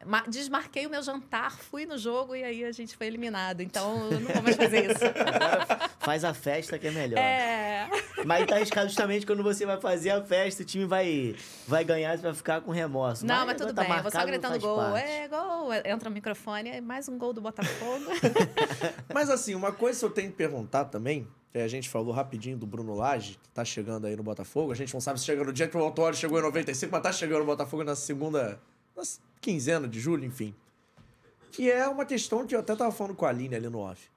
Ma- 0.05 0.23
Desmarquei 0.29 0.87
o 0.87 0.91
meu 0.91 1.03
jantar, 1.03 1.57
fui 1.59 1.85
no 1.85 1.99
jogo 1.99 2.37
e 2.37 2.45
aí 2.45 2.65
a 2.65 2.71
gente 2.71 2.97
foi 2.97 3.09
eliminado. 3.09 3.61
Então, 3.61 4.09
eu 4.13 4.21
não 4.21 4.31
vou 4.35 4.43
mais 4.43 4.55
fazer 4.55 4.91
isso. 4.93 5.01
Faz 5.99 6.23
a 6.23 6.33
festa 6.33 6.79
que 6.79 6.87
é 6.87 6.91
melhor. 6.93 7.19
É. 7.19 7.89
Mas 8.25 8.47
tá 8.47 8.55
arriscado 8.57 8.87
justamente 8.89 9.27
quando 9.27 9.43
você 9.43 9.67
vai 9.67 9.81
fazer 9.81 10.11
a 10.11 10.23
festa, 10.23 10.63
o 10.63 10.67
time 10.67 10.85
vai, 10.85 11.35
vai 11.67 11.83
ganhar, 11.83 12.17
você 12.17 12.23
vai 12.23 12.35
ficar 12.35 12.61
com 12.61 12.71
remorso. 12.71 13.27
Não, 13.27 13.45
mas 13.47 13.57
tudo 13.57 13.71
agora 13.71 13.75
tá 13.75 13.83
bem. 13.83 13.97
Eu 13.97 14.03
vou 14.03 14.13
só 14.13 14.19
marcado, 14.19 14.27
gritando 14.39 14.61
gol. 14.61 14.77
parte. 14.77 15.09
É, 15.09 15.29
gol. 15.29 15.75
Entra 15.85 16.09
o 16.09 16.13
microfone, 16.13 16.71
é 16.71 16.81
mais 16.81 17.09
um 17.09 17.19
gol 17.19 17.33
do 17.33 17.41
Botafogo. 17.41 18.05
Mas 19.13 19.29
assim, 19.31 19.55
uma 19.57 19.73
coisa 19.73 19.99
que 19.99 20.05
eu 20.05 20.11
tenho 20.11 20.31
que 20.31 20.37
perguntar 20.37 20.85
também, 20.85 21.27
que 21.57 21.63
a 21.63 21.69
gente 21.69 21.89
falou 21.89 22.13
rapidinho 22.13 22.59
do 22.59 22.67
Bruno 22.67 22.95
Lage, 22.95 23.39
que 23.43 23.49
tá 23.49 23.65
chegando 23.65 24.07
aí 24.07 24.15
no 24.15 24.23
Botafogo. 24.23 24.73
A 24.73 24.75
gente 24.75 24.93
não 24.93 25.01
sabe 25.01 25.19
se 25.19 25.25
chega 25.25 25.43
no 25.43 25.53
dia 25.53 25.67
que 25.67 25.75
o 25.75 25.81
Autório 25.81 26.17
chegou 26.17 26.39
em 26.39 26.43
95, 26.43 26.93
mas 26.93 27.03
tá 27.03 27.11
chegando 27.11 27.41
no 27.41 27.47
Botafogo 27.47 27.83
na 27.83 27.97
segunda, 27.97 28.61
na 28.95 29.03
quinzena 29.41 29.89
de 29.89 29.99
julho, 29.99 30.25
enfim. 30.25 30.55
Que 31.53 31.71
é 31.71 31.89
uma 31.89 32.05
questão 32.05 32.47
que 32.47 32.55
eu 32.55 32.61
até 32.61 32.77
tava 32.77 32.93
falando 32.93 33.15
com 33.15 33.25
a 33.25 33.31
Aline 33.31 33.55
ali 33.55 33.71
no 33.71 33.79
off. 33.79 34.11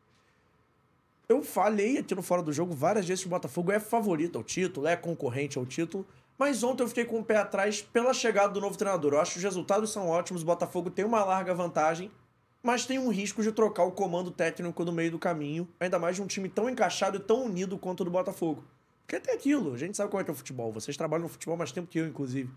Eu 1.30 1.42
falei 1.42 2.00
aqui 2.00 2.14
no 2.14 2.22
Fora 2.22 2.44
do 2.44 2.52
Jogo 2.52 2.74
várias 2.74 3.08
vezes 3.08 3.24
que 3.24 3.28
o 3.28 3.32
Botafogo 3.32 3.72
é 3.72 3.80
favorito 3.80 4.38
ao 4.38 4.44
título, 4.44 4.86
é 4.86 4.98
concorrente 4.98 5.58
ao 5.58 5.66
título, 5.66 6.06
mas 6.38 6.62
ontem 6.62 6.84
eu 6.84 6.90
fiquei 6.90 7.06
com 7.06 7.20
o 7.20 7.24
pé 7.24 7.38
atrás 7.38 7.82
pela 7.82 8.14
chegada 8.14 8.52
do 8.52 8.60
novo 8.60 8.78
treinador. 8.78 9.14
Eu 9.14 9.22
acho 9.22 9.34
que 9.34 9.38
os 9.38 9.44
resultados 9.44 9.92
são 9.92 10.10
ótimos, 10.10 10.42
o 10.42 10.46
Botafogo 10.46 10.90
tem 10.90 11.06
uma 11.06 11.24
larga 11.24 11.54
vantagem, 11.54 12.12
mas 12.62 12.86
tem 12.86 13.00
um 13.00 13.10
risco 13.10 13.42
de 13.42 13.52
trocar 13.52 13.84
o 13.84 13.92
comando 13.92 14.32
técnico 14.32 14.84
no 14.84 14.92
meio 14.92 15.12
do 15.12 15.20
caminho, 15.20 15.68
ainda 15.80 15.98
mais 15.98 16.16
de 16.16 16.22
um 16.22 16.28
time 16.28 16.50
tão 16.50 16.70
encaixado 16.70 17.18
e 17.18 17.20
tão 17.20 17.46
unido 17.46 17.78
quanto 17.78 18.02
o 18.02 18.04
do 18.04 18.12
Botafogo. 18.12 18.64
Porque 19.02 19.20
tem 19.20 19.34
aquilo, 19.34 19.74
a 19.74 19.78
gente 19.78 19.98
sabe 19.98 20.12
como 20.12 20.22
é 20.22 20.24
que 20.24 20.30
é 20.30 20.34
o 20.34 20.38
futebol, 20.38 20.72
vocês 20.72 20.96
trabalham 20.96 21.24
no 21.24 21.30
futebol 21.30 21.58
mais 21.58 21.72
tempo 21.72 21.88
que 21.88 22.00
eu, 22.00 22.08
inclusive. 22.08 22.50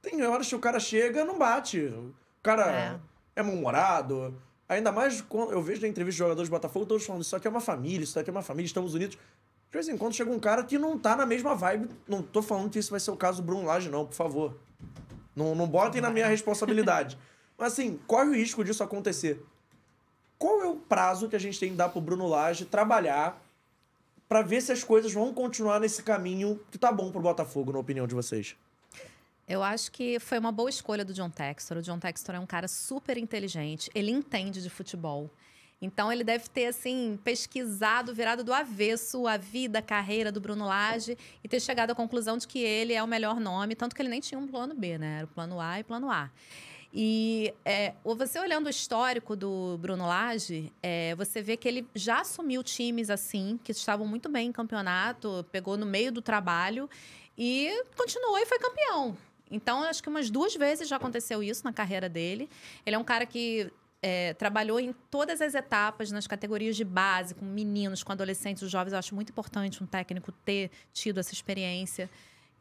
Tem 0.00 0.20
horas 0.24 0.48
que 0.48 0.54
o 0.54 0.58
cara 0.58 0.80
chega 0.80 1.24
não 1.24 1.38
bate, 1.38 1.78
o 1.78 2.12
cara 2.42 3.00
é, 3.36 3.40
é 3.40 3.42
mal-humorado, 3.42 4.34
ainda 4.68 4.90
mais 4.90 5.20
quando 5.20 5.52
eu 5.52 5.62
vejo 5.62 5.82
na 5.82 5.88
entrevista 5.88 6.16
de 6.16 6.18
jogadores 6.18 6.48
do 6.48 6.52
Botafogo 6.52 6.86
todos 6.86 7.04
falando 7.04 7.22
isso 7.22 7.36
aqui 7.36 7.46
é 7.46 7.50
uma 7.50 7.60
família, 7.60 8.02
isso 8.02 8.18
aqui 8.18 8.30
é 8.30 8.32
uma 8.32 8.42
família, 8.42 8.66
estamos 8.66 8.94
unidos. 8.94 9.16
De 9.16 9.78
vez 9.78 9.88
em 9.88 9.96
quando 9.96 10.12
chega 10.12 10.30
um 10.30 10.40
cara 10.40 10.64
que 10.64 10.76
não 10.76 10.98
tá 10.98 11.16
na 11.16 11.24
mesma 11.24 11.54
vibe, 11.54 11.88
não 12.06 12.22
tô 12.22 12.42
falando 12.42 12.68
que 12.68 12.78
isso 12.78 12.90
vai 12.90 13.00
ser 13.00 13.10
o 13.10 13.16
caso 13.16 13.40
do 13.40 13.46
Bruno 13.46 13.64
Lage 13.64 13.88
não, 13.88 14.04
por 14.04 14.14
favor. 14.14 14.56
Não, 15.34 15.54
não 15.54 15.66
botem 15.66 16.00
na 16.00 16.10
minha 16.10 16.26
responsabilidade. 16.28 17.16
Mas 17.56 17.72
assim, 17.72 17.98
corre 18.06 18.30
o 18.30 18.34
risco 18.34 18.64
disso 18.64 18.82
acontecer. 18.82 19.44
Qual 20.38 20.60
é 20.60 20.66
o 20.66 20.76
prazo 20.76 21.28
que 21.28 21.36
a 21.36 21.38
gente 21.38 21.58
tem 21.58 21.70
que 21.70 21.76
dar 21.76 21.88
pro 21.88 22.00
Bruno 22.00 22.26
Lage 22.26 22.64
trabalhar 22.64 23.40
pra 24.28 24.42
ver 24.42 24.60
se 24.60 24.72
as 24.72 24.82
coisas 24.82 25.12
vão 25.12 25.32
continuar 25.32 25.78
nesse 25.78 26.02
caminho 26.02 26.60
que 26.70 26.78
tá 26.78 26.90
bom 26.90 27.12
pro 27.12 27.20
Botafogo, 27.20 27.72
na 27.72 27.78
opinião 27.78 28.06
de 28.06 28.14
vocês? 28.14 28.56
Eu 29.46 29.62
acho 29.62 29.92
que 29.92 30.18
foi 30.18 30.38
uma 30.38 30.50
boa 30.50 30.70
escolha 30.70 31.04
do 31.04 31.12
John 31.12 31.28
Textor. 31.28 31.76
O 31.76 31.82
John 31.82 31.98
Textor 31.98 32.34
é 32.34 32.40
um 32.40 32.46
cara 32.46 32.66
super 32.66 33.18
inteligente, 33.18 33.90
ele 33.94 34.10
entende 34.10 34.62
de 34.62 34.70
futebol. 34.70 35.30
Então 35.82 36.12
ele 36.12 36.22
deve 36.22 36.48
ter 36.48 36.66
assim 36.66 37.18
pesquisado, 37.24 38.14
virado 38.14 38.44
do 38.44 38.54
avesso 38.54 39.26
a 39.26 39.36
vida, 39.36 39.80
a 39.80 39.82
carreira 39.82 40.30
do 40.30 40.40
Bruno 40.40 40.64
Lage 40.64 41.18
e 41.42 41.48
ter 41.48 41.60
chegado 41.60 41.90
à 41.90 41.94
conclusão 41.94 42.38
de 42.38 42.46
que 42.46 42.60
ele 42.60 42.92
é 42.92 43.02
o 43.02 43.06
melhor 43.06 43.40
nome, 43.40 43.74
tanto 43.74 43.94
que 43.94 44.00
ele 44.00 44.08
nem 44.08 44.20
tinha 44.20 44.38
um 44.38 44.46
plano 44.46 44.74
B, 44.74 44.96
né? 44.96 45.18
Era 45.18 45.24
o 45.24 45.28
plano 45.28 45.60
A 45.60 45.80
e 45.80 45.84
plano 45.84 46.08
A. 46.08 46.30
E 46.94 47.54
é, 47.64 47.94
você 48.04 48.38
olhando 48.38 48.66
o 48.66 48.70
histórico 48.70 49.34
do 49.34 49.78
Bruno 49.78 50.06
Lage, 50.06 50.70
é, 50.82 51.14
você 51.14 51.40
vê 51.40 51.56
que 51.56 51.66
ele 51.66 51.86
já 51.94 52.20
assumiu 52.20 52.62
times 52.62 53.08
assim, 53.08 53.58
que 53.64 53.72
estavam 53.72 54.06
muito 54.06 54.28
bem 54.28 54.48
em 54.48 54.52
campeonato, 54.52 55.46
pegou 55.50 55.78
no 55.78 55.86
meio 55.86 56.12
do 56.12 56.20
trabalho 56.20 56.90
e 57.36 57.84
continuou 57.96 58.38
e 58.38 58.44
foi 58.44 58.58
campeão. 58.58 59.16
Então, 59.50 59.82
acho 59.84 60.02
que 60.02 60.08
umas 60.08 60.30
duas 60.30 60.54
vezes 60.54 60.86
já 60.86 60.96
aconteceu 60.96 61.42
isso 61.42 61.64
na 61.64 61.72
carreira 61.72 62.08
dele. 62.08 62.48
Ele 62.84 62.96
é 62.96 62.98
um 62.98 63.04
cara 63.04 63.24
que 63.24 63.70
é, 64.02 64.34
trabalhou 64.34 64.80
em 64.80 64.92
todas 65.10 65.40
as 65.40 65.54
etapas, 65.54 66.10
nas 66.10 66.26
categorias 66.26 66.76
de 66.76 66.84
base, 66.84 67.34
com 67.34 67.44
meninos, 67.44 68.02
com 68.02 68.12
adolescentes, 68.12 68.68
jovens. 68.70 68.92
Eu 68.92 68.98
acho 68.98 69.14
muito 69.14 69.30
importante 69.30 69.82
um 69.82 69.86
técnico 69.86 70.32
ter 70.44 70.70
tido 70.92 71.20
essa 71.20 71.32
experiência. 71.32 72.10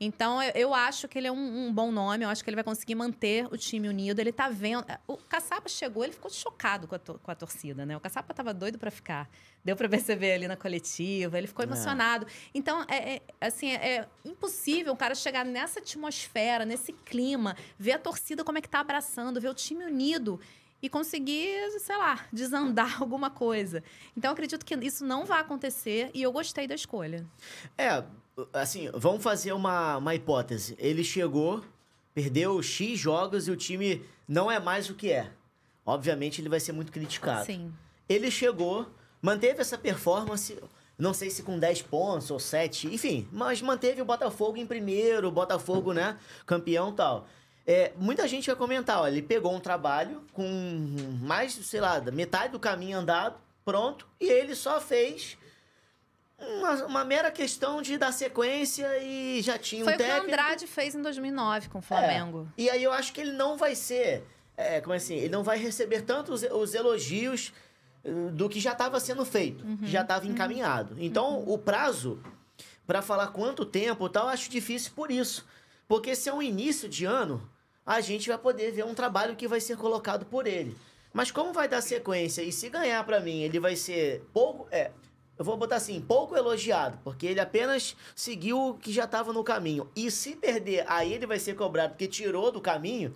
Então, 0.04 0.42
eu, 0.42 0.52
eu 0.56 0.74
acho 0.74 1.08
que 1.08 1.16
ele 1.20 1.28
é 1.28 1.32
um, 1.32 1.68
um 1.68 1.72
bom 1.72 1.92
nome, 1.92 2.26
eu 2.26 2.30
acho 2.30 2.44
que 2.44 2.50
ele 2.50 2.56
vai 2.56 2.64
conseguir 2.64 2.96
manter 2.96 3.46
o 3.54 3.56
time 3.56 3.88
unido. 3.88 4.20
Ele 4.20 4.32
tá 4.32 4.50
vendo. 4.50 4.84
O 5.08 5.16
Caçapa 5.16 5.70
chegou, 5.70 6.04
ele 6.04 6.12
ficou 6.12 6.32
chocado 6.32 6.88
com 6.88 6.96
a, 6.96 7.00
to- 7.00 7.20
com 7.22 7.30
a 7.30 7.36
torcida, 7.36 7.86
né? 7.86 7.96
O 7.96 8.00
Caçapa 8.00 8.34
tava 8.34 8.52
doido 8.52 8.80
para 8.80 8.90
ficar. 8.90 9.30
Deu 9.64 9.76
para 9.76 9.88
perceber 9.88 10.32
ali 10.34 10.48
na 10.48 10.58
coletiva, 10.58 11.38
ele 11.38 11.46
ficou 11.46 11.64
É. 11.64 11.68
emocionado. 11.68 12.26
Então, 12.52 12.84
é, 12.90 13.18
é, 13.18 13.22
assim, 13.40 13.70
é, 13.74 13.98
é 13.98 14.08
impossível 14.26 14.92
um 14.92 14.96
cara 14.96 15.14
chegar 15.14 15.46
nessa 15.46 15.80
atmosfera, 15.80 16.66
nesse 16.66 16.92
clima, 16.94 17.56
ver 17.78 17.92
a 17.92 18.00
torcida 18.00 18.44
como 18.44 18.58
é 18.58 18.62
que 18.62 18.68
tá 18.70 18.80
abraçando, 18.80 19.40
ver 19.40 19.50
o 19.50 19.54
time 19.54 19.86
unido 19.86 20.40
e 20.82 20.90
conseguir, 20.90 21.80
sei 21.80 21.96
lá, 21.96 22.26
desandar 22.34 22.98
alguma 23.04 23.30
coisa. 23.30 23.84
Então, 24.18 24.30
eu 24.30 24.34
acredito 24.34 24.66
que 24.66 24.74
isso 24.84 25.06
não 25.06 25.26
vai 25.26 25.42
acontecer 25.42 26.10
e 26.12 26.24
eu 26.24 26.32
gostei 26.32 26.66
da 26.68 26.74
escolha. 26.74 27.24
É, 27.78 28.04
assim, 28.54 28.90
vamos 28.94 29.24
fazer 29.24 29.54
uma, 29.54 29.98
uma 29.98 30.16
hipótese. 30.16 30.76
Ele 30.80 31.04
chegou, 31.04 31.64
perdeu 32.14 32.62
X 32.62 33.00
jogos 33.00 33.48
e 33.48 33.52
o 33.52 33.56
time 33.56 34.04
não 34.28 34.52
é 34.52 34.60
mais 34.60 34.90
o 34.90 34.96
que 34.96 35.12
é. 35.12 35.32
Obviamente, 35.86 36.42
ele 36.42 36.50
vai 36.50 36.60
ser 36.60 36.72
muito 36.72 36.92
criticado. 36.92 37.46
Sim. 37.46 37.74
Ele 38.08 38.30
chegou, 38.30 38.88
manteve 39.22 39.62
essa 39.62 39.78
performance, 39.78 40.58
não 40.98 41.14
sei 41.14 41.30
se 41.30 41.44
com 41.44 41.58
10 41.58 41.82
pontos 41.84 42.30
ou 42.30 42.40
7, 42.40 42.94
enfim, 42.94 43.28
mas 43.32 43.62
manteve 43.62 44.02
o 44.02 44.06
Botafogo 44.06 44.58
em 44.58 44.66
primeiro, 44.66 45.28
o 45.28 45.32
Botafogo, 45.32 45.94
né, 45.94 46.18
campeão 46.46 46.92
e 46.92 46.94
tal. 46.94 47.28
É, 47.66 47.92
muita 47.96 48.28
gente 48.28 48.48
vai 48.48 48.56
comentar, 48.56 49.02
ó, 49.02 49.08
ele 49.08 49.22
pegou 49.22 49.56
um 49.56 49.60
trabalho 49.60 50.24
com 50.34 50.46
mais, 51.22 51.54
sei 51.54 51.80
lá, 51.80 52.00
metade 52.12 52.52
do 52.52 52.60
caminho 52.60 52.98
andado, 53.00 53.36
pronto, 53.64 54.08
e 54.20 54.30
ele 54.30 54.56
só 54.56 54.82
fez 54.82 55.38
uma, 56.58 56.86
uma 56.86 57.06
mera 57.06 57.32
questão 57.32 57.82
de 57.82 57.98
dar 57.98 58.12
sequência 58.12 58.88
e 59.00 59.42
já 59.42 59.58
tinha 59.58 59.84
Foi 59.84 59.94
um 59.94 59.96
o 59.96 60.00
que 60.00 60.04
o 60.04 60.08
técnico. 60.08 60.28
Andrade 60.28 60.68
fez 60.68 60.96
em 60.96 61.02
2009 61.02 61.70
com 61.70 61.80
o 61.80 61.82
Flamengo. 61.82 62.48
É. 62.58 62.62
E 62.62 62.70
aí 62.70 62.84
eu 62.84 62.92
acho 62.92 63.14
que 63.14 63.22
ele 63.22 63.32
não 63.32 63.58
vai 63.58 63.76
ser, 63.76 64.24
é, 64.58 64.82
como 64.82 64.94
assim, 64.94 65.16
ele 65.16 65.30
não 65.30 65.44
vai 65.44 65.58
receber 65.58 66.02
tanto 66.02 66.34
os, 66.34 66.44
os 66.44 66.74
elogios 66.74 67.54
eh, 68.04 68.12
do 68.32 68.50
que 68.50 68.60
já 68.60 68.72
estava 68.72 69.00
sendo 69.00 69.24
feito, 69.26 69.64
que 69.78 69.88
já 69.88 70.02
estava 70.02 70.26
encaminhado. 70.28 70.96
Então, 71.00 71.44
o 71.48 71.58
prazo 71.58 72.20
para 72.86 73.02
falar 73.02 73.28
quanto 73.28 73.66
tempo 73.66 74.06
e 74.06 74.10
tal, 74.10 74.26
eu 74.26 74.30
acho 74.30 74.50
difícil 74.50 74.92
por 74.96 75.12
isso. 75.12 75.46
Porque 75.88 76.16
se 76.16 76.30
é 76.30 76.34
um 76.34 76.42
início 76.42 76.90
de 76.90 77.06
ano, 77.06 77.48
a 77.86 78.02
gente 78.02 78.28
vai 78.28 78.38
poder 78.38 78.72
ver 78.72 78.86
um 78.86 78.94
trabalho 78.94 79.36
que 79.36 79.48
vai 79.48 79.60
ser 79.60 79.78
colocado 79.78 80.26
por 80.26 80.48
ele. 80.48 80.76
Mas 81.14 81.32
como 81.32 81.52
vai 81.54 81.68
dar 81.68 81.82
sequência 81.82 82.42
e 82.42 82.52
se 82.52 82.70
ganhar 82.70 83.04
para 83.04 83.20
mim, 83.20 83.42
ele 83.42 83.60
vai 83.60 83.76
ser 83.76 84.22
pouco, 84.34 84.68
é, 84.72 84.92
eu 85.42 85.46
vou 85.46 85.58
botar 85.58 85.78
assim, 85.78 86.00
pouco 86.00 86.38
elogiado, 86.38 87.00
porque 87.04 87.26
ele 87.26 87.40
apenas 87.40 87.98
seguiu 88.16 88.60
o 88.60 88.74
que 88.76 88.94
já 88.94 89.06
estava 89.06 89.34
no 89.34 89.44
caminho. 89.44 89.90
E 89.96 90.12
se 90.12 90.36
perder, 90.36 90.86
aí 90.88 91.12
ele 91.12 91.26
vai 91.26 91.40
ser 91.40 91.56
cobrado 91.56 91.94
porque 91.94 92.08
tirou 92.08 92.52
do 92.52 92.62
caminho. 92.62 93.12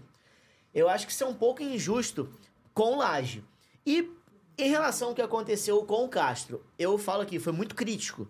Eu 0.74 0.90
acho 0.90 1.06
que 1.06 1.14
isso 1.14 1.24
é 1.24 1.28
um 1.28 1.36
pouco 1.36 1.62
injusto 1.62 2.28
com 2.74 2.98
Laje. 2.98 3.46
E 3.86 4.12
em 4.58 4.70
relação 4.72 5.10
ao 5.10 5.14
que 5.14 5.22
aconteceu 5.22 5.86
com 5.86 6.04
o 6.04 6.10
Castro, 6.10 6.66
eu 6.80 6.98
falo 6.98 7.22
aqui, 7.22 7.38
foi 7.38 7.54
muito 7.54 7.76
crítico. 7.76 8.28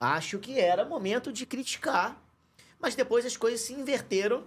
Acho 0.00 0.40
que 0.40 0.58
era 0.58 0.84
momento 0.84 1.32
de 1.32 1.46
criticar, 1.46 2.20
mas 2.80 2.96
depois 2.96 3.24
as 3.24 3.36
coisas 3.36 3.60
se 3.60 3.72
inverteram. 3.72 4.42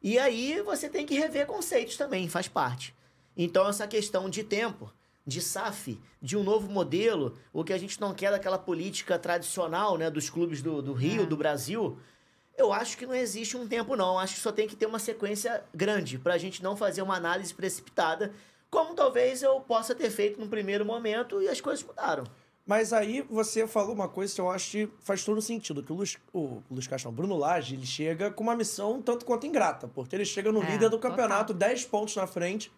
E 0.00 0.20
aí 0.20 0.62
você 0.62 0.88
tem 0.88 1.04
que 1.04 1.18
rever 1.18 1.48
conceitos 1.48 1.96
também, 1.96 2.28
faz 2.28 2.46
parte. 2.46 2.94
Então, 3.36 3.68
essa 3.68 3.88
questão 3.88 4.30
de 4.30 4.44
tempo, 4.44 4.88
de 5.28 5.42
SAF, 5.42 6.00
de 6.22 6.36
um 6.36 6.42
novo 6.42 6.70
modelo, 6.70 7.36
o 7.52 7.62
que 7.62 7.72
a 7.74 7.78
gente 7.78 8.00
não 8.00 8.14
quer 8.14 8.30
daquela 8.30 8.58
política 8.58 9.18
tradicional 9.18 9.98
né, 9.98 10.10
dos 10.10 10.30
clubes 10.30 10.62
do, 10.62 10.80
do 10.80 10.94
Rio, 10.94 11.22
É. 11.24 11.26
do 11.26 11.36
Brasil, 11.36 11.98
eu 12.56 12.72
acho 12.72 12.96
que 12.96 13.04
não 13.06 13.14
existe 13.14 13.56
um 13.56 13.68
tempo, 13.68 13.94
não. 13.94 14.18
Acho 14.18 14.34
que 14.34 14.40
só 14.40 14.50
tem 14.50 14.66
que 14.66 14.74
ter 14.74 14.86
uma 14.86 14.98
sequência 14.98 15.62
grande 15.74 16.18
para 16.18 16.32
a 16.34 16.38
gente 16.38 16.62
não 16.62 16.74
fazer 16.76 17.02
uma 17.02 17.14
análise 17.14 17.52
precipitada, 17.54 18.32
como 18.70 18.94
talvez 18.94 19.42
eu 19.42 19.60
possa 19.60 19.94
ter 19.94 20.10
feito 20.10 20.40
no 20.40 20.48
primeiro 20.48 20.84
momento 20.84 21.40
e 21.42 21.48
as 21.48 21.60
coisas 21.60 21.84
mudaram. 21.84 22.24
Mas 22.66 22.92
aí 22.92 23.22
você 23.30 23.66
falou 23.66 23.94
uma 23.94 24.08
coisa 24.08 24.34
que 24.34 24.40
eu 24.40 24.50
acho 24.50 24.70
que 24.70 24.88
faz 25.00 25.24
todo 25.24 25.40
sentido. 25.40 25.82
Que 25.82 25.90
o 25.92 25.94
Luiz, 25.94 26.18
o 26.34 26.62
Luiz 26.70 26.86
Castro, 26.86 27.10
não, 27.10 27.16
Bruno 27.16 27.36
Lage, 27.36 27.74
ele 27.74 27.86
chega 27.86 28.30
com 28.30 28.42
uma 28.42 28.54
missão 28.56 29.00
tanto 29.00 29.24
quanto 29.24 29.46
ingrata. 29.46 29.88
Porque 29.88 30.14
ele 30.14 30.24
chega 30.26 30.50
no 30.52 30.62
É, 30.62 30.66
líder 30.72 30.90
do 30.90 30.98
total. 30.98 31.10
campeonato, 31.12 31.54
10 31.54 31.86
pontos 31.86 32.14
na 32.16 32.26
frente. 32.26 32.70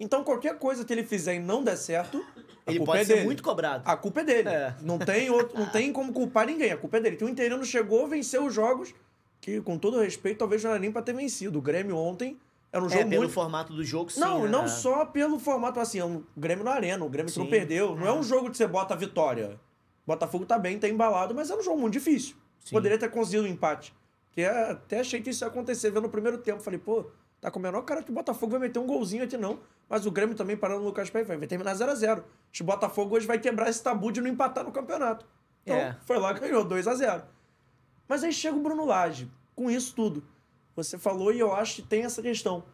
Então 0.00 0.22
qualquer 0.22 0.58
coisa 0.58 0.84
que 0.84 0.92
ele 0.92 1.02
fizer 1.02 1.34
e 1.34 1.40
não 1.40 1.62
der 1.62 1.76
certo, 1.76 2.24
a 2.66 2.70
Ele 2.70 2.78
culpa 2.78 2.92
pode 2.92 3.02
é 3.02 3.04
ser 3.04 3.14
dele. 3.14 3.26
muito 3.26 3.42
cobrado. 3.42 3.82
A 3.84 3.96
culpa 3.96 4.20
é 4.20 4.24
dele. 4.24 4.48
É. 4.48 4.74
Não, 4.80 4.98
tem 4.98 5.28
outro, 5.30 5.58
não 5.58 5.66
tem 5.70 5.92
como 5.92 6.12
culpar 6.12 6.46
ninguém. 6.46 6.70
A 6.70 6.76
culpa 6.76 6.98
é 6.98 7.00
dele. 7.00 7.16
Que 7.16 7.24
o 7.24 7.28
Interino 7.28 7.64
chegou, 7.64 8.06
venceu 8.06 8.46
os 8.46 8.54
jogos, 8.54 8.94
que 9.40 9.60
com 9.60 9.76
todo 9.76 9.98
respeito, 10.00 10.38
talvez 10.38 10.62
não 10.62 10.70
era 10.70 10.78
nem 10.78 10.92
pra 10.92 11.02
ter 11.02 11.12
vencido. 11.12 11.58
O 11.58 11.62
Grêmio 11.62 11.96
ontem 11.96 12.38
era 12.72 12.82
um 12.82 12.86
é, 12.86 12.90
jogo 12.90 13.08
pelo 13.08 13.22
muito 13.22 13.32
formato 13.32 13.72
do 13.72 13.82
jogo, 13.82 14.10
sim. 14.10 14.20
não, 14.20 14.44
né? 14.44 14.48
não 14.50 14.68
só 14.68 15.04
pelo 15.06 15.38
formato 15.38 15.80
assim, 15.80 15.98
é 15.98 16.04
um 16.04 16.22
Grêmio 16.36 16.64
na 16.64 16.72
arena, 16.72 17.04
o 17.04 17.08
Grêmio 17.08 17.32
que 17.32 17.38
não 17.38 17.46
perdeu. 17.46 17.96
Não 17.96 18.06
é 18.06 18.12
um 18.12 18.22
jogo 18.22 18.50
que 18.50 18.56
você 18.56 18.66
bota 18.66 18.94
a 18.94 18.96
vitória. 18.96 19.58
Botafogo 20.06 20.46
tá 20.46 20.58
bem, 20.58 20.78
tá 20.78 20.88
embalado, 20.88 21.34
mas 21.34 21.50
é 21.50 21.56
um 21.56 21.62
jogo 21.62 21.80
muito 21.80 21.94
difícil. 21.94 22.36
Sim. 22.60 22.70
Poderia 22.70 22.98
ter 22.98 23.10
conseguido 23.10 23.44
um 23.44 23.46
empate. 23.50 23.94
Que 24.30 24.42
é- 24.42 24.70
até 24.70 25.00
achei 25.00 25.20
que 25.20 25.30
isso 25.30 25.44
ia 25.44 25.48
acontecer, 25.48 25.90
vendo 25.90 26.02
no 26.02 26.08
primeiro 26.08 26.38
tempo. 26.38 26.62
Falei, 26.62 26.78
pô, 26.78 27.06
tá 27.40 27.50
com 27.50 27.58
o 27.58 27.62
menor 27.62 27.82
cara 27.82 28.02
que 28.02 28.10
o 28.10 28.14
Botafogo 28.14 28.52
vai 28.52 28.60
meter 28.60 28.78
um 28.78 28.86
golzinho 28.86 29.24
aqui, 29.24 29.36
não. 29.36 29.60
Mas 29.88 30.04
o 30.06 30.10
Grêmio 30.10 30.34
também 30.34 30.56
parando 30.56 30.80
no 30.80 30.86
Lucas 30.86 31.08
Pé 31.10 31.22
vai 31.24 31.36
vai 31.36 31.46
terminar 31.46 31.74
0x0. 31.74 32.12
Acho 32.18 32.22
que 32.52 32.62
o 32.62 32.66
Botafogo 32.66 33.16
hoje 33.16 33.26
vai 33.26 33.38
quebrar 33.38 33.68
esse 33.70 33.82
tabu 33.82 34.12
de 34.12 34.20
não 34.20 34.28
empatar 34.28 34.64
no 34.64 34.72
campeonato. 34.72 35.24
Então, 35.62 35.76
É. 35.76 35.96
foi 36.04 36.18
lá 36.18 36.32
ganhou 36.32 36.64
2x0. 36.64 37.22
Mas 38.08 38.24
aí 38.24 38.32
chega 38.32 38.56
o 38.56 38.60
Bruno 38.60 38.84
Lage, 38.84 39.30
com 39.54 39.70
isso 39.70 39.94
tudo. 39.94 40.22
Você 40.76 40.96
falou 40.98 41.32
e 41.32 41.38
eu 41.38 41.54
acho 41.54 41.76
que 41.76 41.82
tem 41.82 42.04
essa 42.04 42.22
questão. 42.22 42.64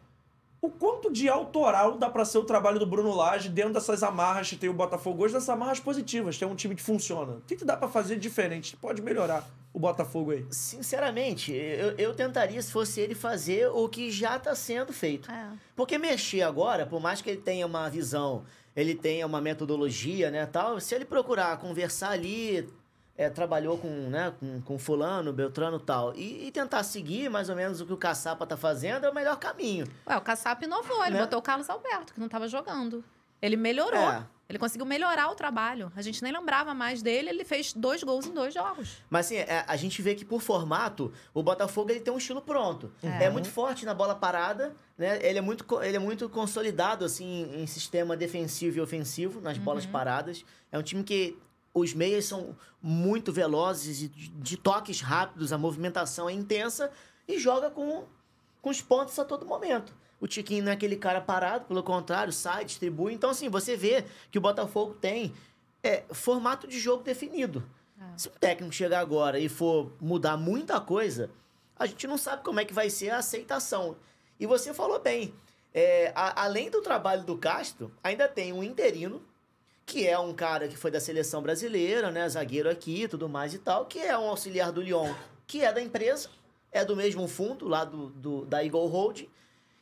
O 0.61 0.69
quanto 0.69 1.11
de 1.11 1.29
autoral 1.29 1.97
dá 1.97 2.09
pra 2.09 2.25
ser 2.25 2.37
o 2.39 2.43
trabalho 2.43 2.79
do 2.79 2.87
Bruno 2.87 3.13
Lage 3.13 3.49
dentro 3.49 3.73
dessas 3.73 4.01
amarras 4.01 4.49
que 4.49 4.55
tem 4.55 4.69
o 4.69 4.73
Botafogo 4.73 5.23
hoje, 5.23 5.33
dessas 5.33 5.49
amarras 5.49 5.79
positivas, 5.79 6.37
tem 6.37 6.47
um 6.47 6.55
time 6.55 6.73
que 6.75 6.81
funciona? 6.81 7.33
O 7.33 7.41
que, 7.41 7.55
que 7.55 7.65
dá 7.65 7.77
pra 7.77 7.87
fazer 7.87 8.15
diferente? 8.17 8.75
Pode 8.77 9.01
melhorar 9.01 9.45
o 9.75 9.79
Botafogo 9.79 10.31
aí? 10.31 10.45
Sinceramente, 10.49 11.51
eu, 11.51 11.91
eu 11.97 12.13
tentaria, 12.13 12.61
se 12.61 12.71
fosse 12.71 13.01
ele, 13.01 13.13
fazer 13.13 13.67
o 13.67 13.89
que 13.89 14.09
já 14.09 14.37
está 14.37 14.55
sendo 14.55 14.93
feito. 14.93 15.29
É. 15.29 15.49
Porque 15.75 15.97
mexer 15.97 16.43
agora, 16.43 16.85
por 16.85 17.01
mais 17.01 17.21
que 17.21 17.29
ele 17.29 17.41
tenha 17.41 17.65
uma 17.65 17.89
visão, 17.89 18.45
ele 18.73 18.95
tenha 18.95 19.25
uma 19.25 19.41
metodologia, 19.41 20.31
né, 20.31 20.45
tal, 20.45 20.79
se 20.79 20.95
ele 20.95 21.03
procurar 21.03 21.57
conversar 21.57 22.11
ali, 22.11 22.69
é, 23.17 23.29
trabalhou 23.29 23.77
com, 23.77 23.89
né, 24.09 24.33
com, 24.39 24.61
com 24.61 24.79
fulano, 24.79 25.33
beltrano 25.33 25.77
e 25.77 25.81
tal, 25.81 26.13
e, 26.15 26.47
e 26.47 26.51
tentar 26.51 26.83
seguir 26.83 27.29
mais 27.29 27.49
ou 27.49 27.55
menos 27.55 27.81
o 27.81 27.85
que 27.85 27.93
o 27.93 27.97
Caçapa 27.97 28.45
tá 28.47 28.55
fazendo, 28.55 29.05
é 29.05 29.09
o 29.09 29.13
melhor 29.15 29.37
caminho. 29.37 29.85
Ué, 30.07 30.15
o 30.15 30.21
Caçap 30.21 30.63
inovou, 30.63 31.03
ele 31.03 31.15
Né? 31.15 31.21
botou 31.21 31.39
o 31.39 31.41
Carlos 31.41 31.69
Alberto, 31.69 32.13
que 32.13 32.19
não 32.19 32.27
estava 32.27 32.47
jogando. 32.47 33.03
Ele 33.41 33.57
melhorou. 33.57 33.99
É. 33.99 34.25
Ele 34.47 34.59
conseguiu 34.59 34.85
melhorar 34.85 35.29
o 35.31 35.35
trabalho. 35.35 35.91
A 35.95 36.01
gente 36.01 36.21
nem 36.21 36.31
lembrava 36.31 36.73
mais 36.73 37.01
dele, 37.01 37.29
ele 37.29 37.43
fez 37.43 37.73
dois 37.73 38.03
gols 38.03 38.27
em 38.27 38.33
dois 38.33 38.53
jogos. 38.53 38.97
Mas 39.09 39.25
assim, 39.25 39.37
é, 39.37 39.65
a 39.67 39.75
gente 39.75 40.01
vê 40.01 40.13
que 40.13 40.23
por 40.23 40.41
formato, 40.41 41.11
o 41.33 41.41
Botafogo 41.41 41.89
ele 41.89 41.99
tem 41.99 42.13
um 42.13 42.17
estilo 42.17 42.41
pronto. 42.41 42.91
É, 43.01 43.29
muito 43.29 43.49
forte 43.49 43.85
na 43.85 43.93
bola 43.93 44.13
parada, 44.13 44.75
né? 44.97 45.19
Ele 45.21 45.39
é 45.39 45.41
muito, 45.41 45.65
ele 45.81 45.97
é 45.97 45.99
muito 45.99 46.29
consolidado 46.29 47.03
assim 47.03 47.49
em 47.55 47.65
sistema 47.65 48.15
defensivo 48.15 48.77
e 48.77 48.81
ofensivo 48.81 49.41
nas 49.41 49.57
bolas 49.57 49.85
paradas. 49.85 50.45
É 50.71 50.77
um 50.77 50.83
time 50.83 51.03
que 51.03 51.37
os 51.73 51.93
meias 51.93 52.25
são 52.25 52.55
muito 52.81 53.33
velozes 53.33 54.03
e 54.03 54.07
de, 54.07 54.29
de 54.29 54.57
toques 54.57 55.01
rápidos, 55.01 55.51
a 55.51 55.57
movimentação 55.57 56.29
é 56.29 56.33
intensa 56.33 56.91
e 57.27 57.39
joga 57.39 57.69
com, 57.69 58.05
com 58.61 58.69
os 58.69 58.81
pontos 58.81 59.17
a 59.19 59.25
todo 59.25 59.45
momento. 59.45 59.93
O 60.19 60.27
Tiquinho 60.27 60.63
não 60.63 60.71
é 60.71 60.75
aquele 60.75 60.95
cara 60.95 61.19
parado, 61.21 61.65
pelo 61.65 61.83
contrário, 61.83 62.31
sai, 62.31 62.65
distribui. 62.65 63.13
Então, 63.13 63.29
assim, 63.29 63.49
você 63.49 63.75
vê 63.75 64.05
que 64.31 64.37
o 64.37 64.41
Botafogo 64.41 64.93
tem 64.93 65.33
é, 65.83 66.03
formato 66.11 66.67
de 66.67 66.79
jogo 66.79 67.03
definido. 67.03 67.63
Se 68.17 68.27
o 68.27 68.31
técnico 68.31 68.73
chegar 68.73 68.99
agora 68.99 69.39
e 69.39 69.47
for 69.49 69.91
mudar 70.01 70.35
muita 70.37 70.79
coisa, 70.81 71.29
a 71.77 71.85
gente 71.85 72.07
não 72.07 72.17
sabe 72.17 72.43
como 72.43 72.59
é 72.59 72.65
que 72.65 72.73
vai 72.73 72.89
ser 72.89 73.09
a 73.09 73.17
aceitação. 73.17 73.95
E 74.39 74.45
você 74.45 74.73
falou 74.73 74.99
bem, 74.99 75.33
é, 75.73 76.11
a- 76.15 76.43
além 76.43 76.69
do 76.69 76.81
trabalho 76.81 77.23
do 77.23 77.37
Castro, 77.37 77.91
ainda 78.03 78.27
tem 78.27 78.51
um 78.53 78.63
interino, 78.63 79.21
que 79.85 80.07
é 80.07 80.17
um 80.17 80.33
cara 80.33 80.67
que 80.67 80.75
foi 80.77 80.89
da 80.89 80.99
seleção 80.99 81.41
brasileira, 81.41 82.09
né, 82.09 82.27
zagueiro 82.27 82.69
aqui 82.69 83.03
e 83.03 83.07
tudo 83.07 83.29
mais 83.29 83.53
e 83.53 83.59
tal, 83.59 83.85
que 83.85 83.99
é 83.99 84.17
um 84.17 84.29
auxiliar 84.29 84.71
do 84.71 84.81
Lyon, 84.81 85.13
que 85.45 85.61
é 85.63 85.71
da 85.71 85.81
empresa, 85.81 86.29
é 86.71 86.83
do 86.83 86.95
mesmo 86.95 87.27
fundo, 87.27 87.67
lá 87.67 87.85
do, 87.85 88.07
do- 88.09 88.45
da 88.45 88.63
Eagle 88.63 88.87
Hold, 88.87 89.23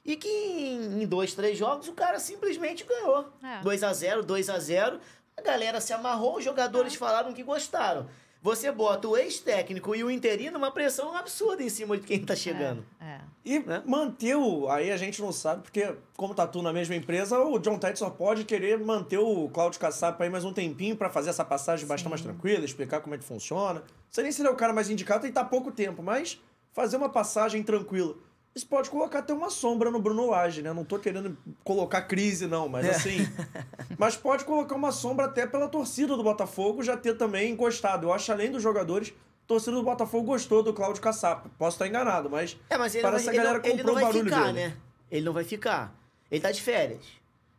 e 0.06 0.16
que 0.16 0.28
em, 0.28 1.04
em 1.04 1.06
dois, 1.08 1.34
três 1.34 1.58
jogos 1.58 1.88
o 1.88 1.94
cara 1.94 2.20
simplesmente 2.20 2.84
ganhou. 2.84 3.30
É. 3.44 3.62
2 3.62 3.84
a 3.84 3.94
0 3.94 4.24
2 4.24 4.50
a 4.50 4.60
0 4.60 5.00
A 5.38 5.42
galera 5.42 5.80
se 5.80 5.94
amarrou, 5.94 6.38
os 6.38 6.44
jogadores 6.44 6.96
falaram 6.96 7.34
que 7.34 7.44
gostaram. 7.44 8.08
Você 8.42 8.70
bota 8.70 9.08
o 9.08 9.16
ex-técnico 9.16 9.96
e 9.96 10.04
o 10.04 10.12
interino 10.12 10.58
uma 10.58 10.70
pressão 10.70 11.16
absurda 11.16 11.64
em 11.64 11.70
cima 11.70 11.98
de 11.98 12.06
quem 12.06 12.26
tá 12.26 12.36
chegando. 12.36 12.86
É. 13.00 13.22
E 13.46 13.60
Né? 13.60 13.82
manter 13.86 14.36
o. 14.36 14.68
Aí 14.70 14.92
a 14.92 14.98
gente 14.98 15.22
não 15.22 15.32
sabe, 15.32 15.62
porque, 15.64 15.96
como 16.18 16.36
tá 16.36 16.46
tudo 16.46 16.64
na 16.64 16.74
mesma 16.74 16.94
empresa, 16.94 17.40
o 17.40 17.58
John 17.58 17.80
Ted 17.80 17.98
só 17.98 18.10
pode 18.10 18.44
querer 18.44 18.78
manter 18.80 19.18
o 19.18 19.48
Cláudio 19.48 19.80
Caçapa 19.80 20.26
aí 20.26 20.30
mais 20.30 20.44
um 20.44 20.52
tempinho 20.52 20.98
pra 20.98 21.10
fazer 21.10 21.30
essa 21.30 21.46
passagem 21.46 21.88
bastante 21.88 22.10
mais 22.10 22.22
tranquila, 22.22 22.66
explicar 22.66 23.00
como 23.00 23.16
é 23.16 23.18
que 23.18 23.24
funciona. 23.24 23.80
Não 23.80 23.86
sei 24.12 24.24
nem 24.24 24.32
se 24.34 24.42
ele 24.42 24.50
é 24.50 24.52
o 24.52 24.58
cara 24.58 24.74
mais 24.74 24.90
indicado, 24.90 25.26
ele 25.26 25.32
tá 25.32 25.46
pouco 25.46 25.72
tempo, 25.72 26.04
mas 26.04 26.38
fazer 26.74 26.98
uma 26.98 27.08
passagem 27.08 27.64
tranquila. 27.64 28.14
Isso 28.56 28.68
pode 28.68 28.90
colocar 28.90 29.20
até 29.20 29.34
uma 29.34 29.50
sombra 29.50 29.90
no 29.90 30.00
Bruno 30.00 30.30
Lage, 30.30 30.62
né? 30.62 30.72
Não 30.72 30.86
tô 30.86 31.00
querendo 31.00 31.36
colocar 31.64 32.04
crise, 32.04 32.46
não, 32.46 32.70
mas 32.70 32.88
assim. 32.88 33.18
mas 33.98 34.16
pode 34.16 34.46
colocar 34.46 34.76
uma 34.76 34.92
sombra 34.92 35.26
até 35.26 35.48
pela 35.48 35.68
torcida 35.68 36.16
do 36.16 36.22
Botafogo 36.24 36.84
já 36.84 36.96
ter 36.96 37.18
também 37.18 37.52
encostado. 37.52 38.08
Eu 38.08 38.14
acho, 38.14 38.32
além 38.32 38.52
dos 38.52 38.62
jogadores, 38.62 39.10
a 39.10 39.48
torcida 39.48 39.72
do 39.76 39.82
Botafogo 39.82 40.28
gostou 40.28 40.62
do 40.62 40.72
Cláudio 40.72 41.02
Caçapa. 41.02 41.50
Posso 41.58 41.76
estar 41.76 41.88
enganado, 41.88 42.30
mas. 42.30 42.56
É, 42.70 42.78
mas 42.78 42.94
ele 42.94 43.02
parece 43.02 43.24
que 43.30 43.36
vai, 43.36 43.40
a 43.40 43.44
galera 43.44 43.68
ele 43.68 43.68
não, 43.68 43.74
ele 43.74 43.84
comprou 43.84 43.86
não 43.88 43.94
o 43.94 43.96
vai 43.96 44.14
barulho 44.14 44.30
ficar, 44.36 44.54
dele. 44.54 44.68
né? 44.68 44.78
Ele 45.10 45.26
não 45.26 45.34
vai 45.34 45.44
ficar. 45.44 45.96
Ele 46.30 46.42
tá 46.42 46.52
de 46.52 46.62
férias. 46.62 47.04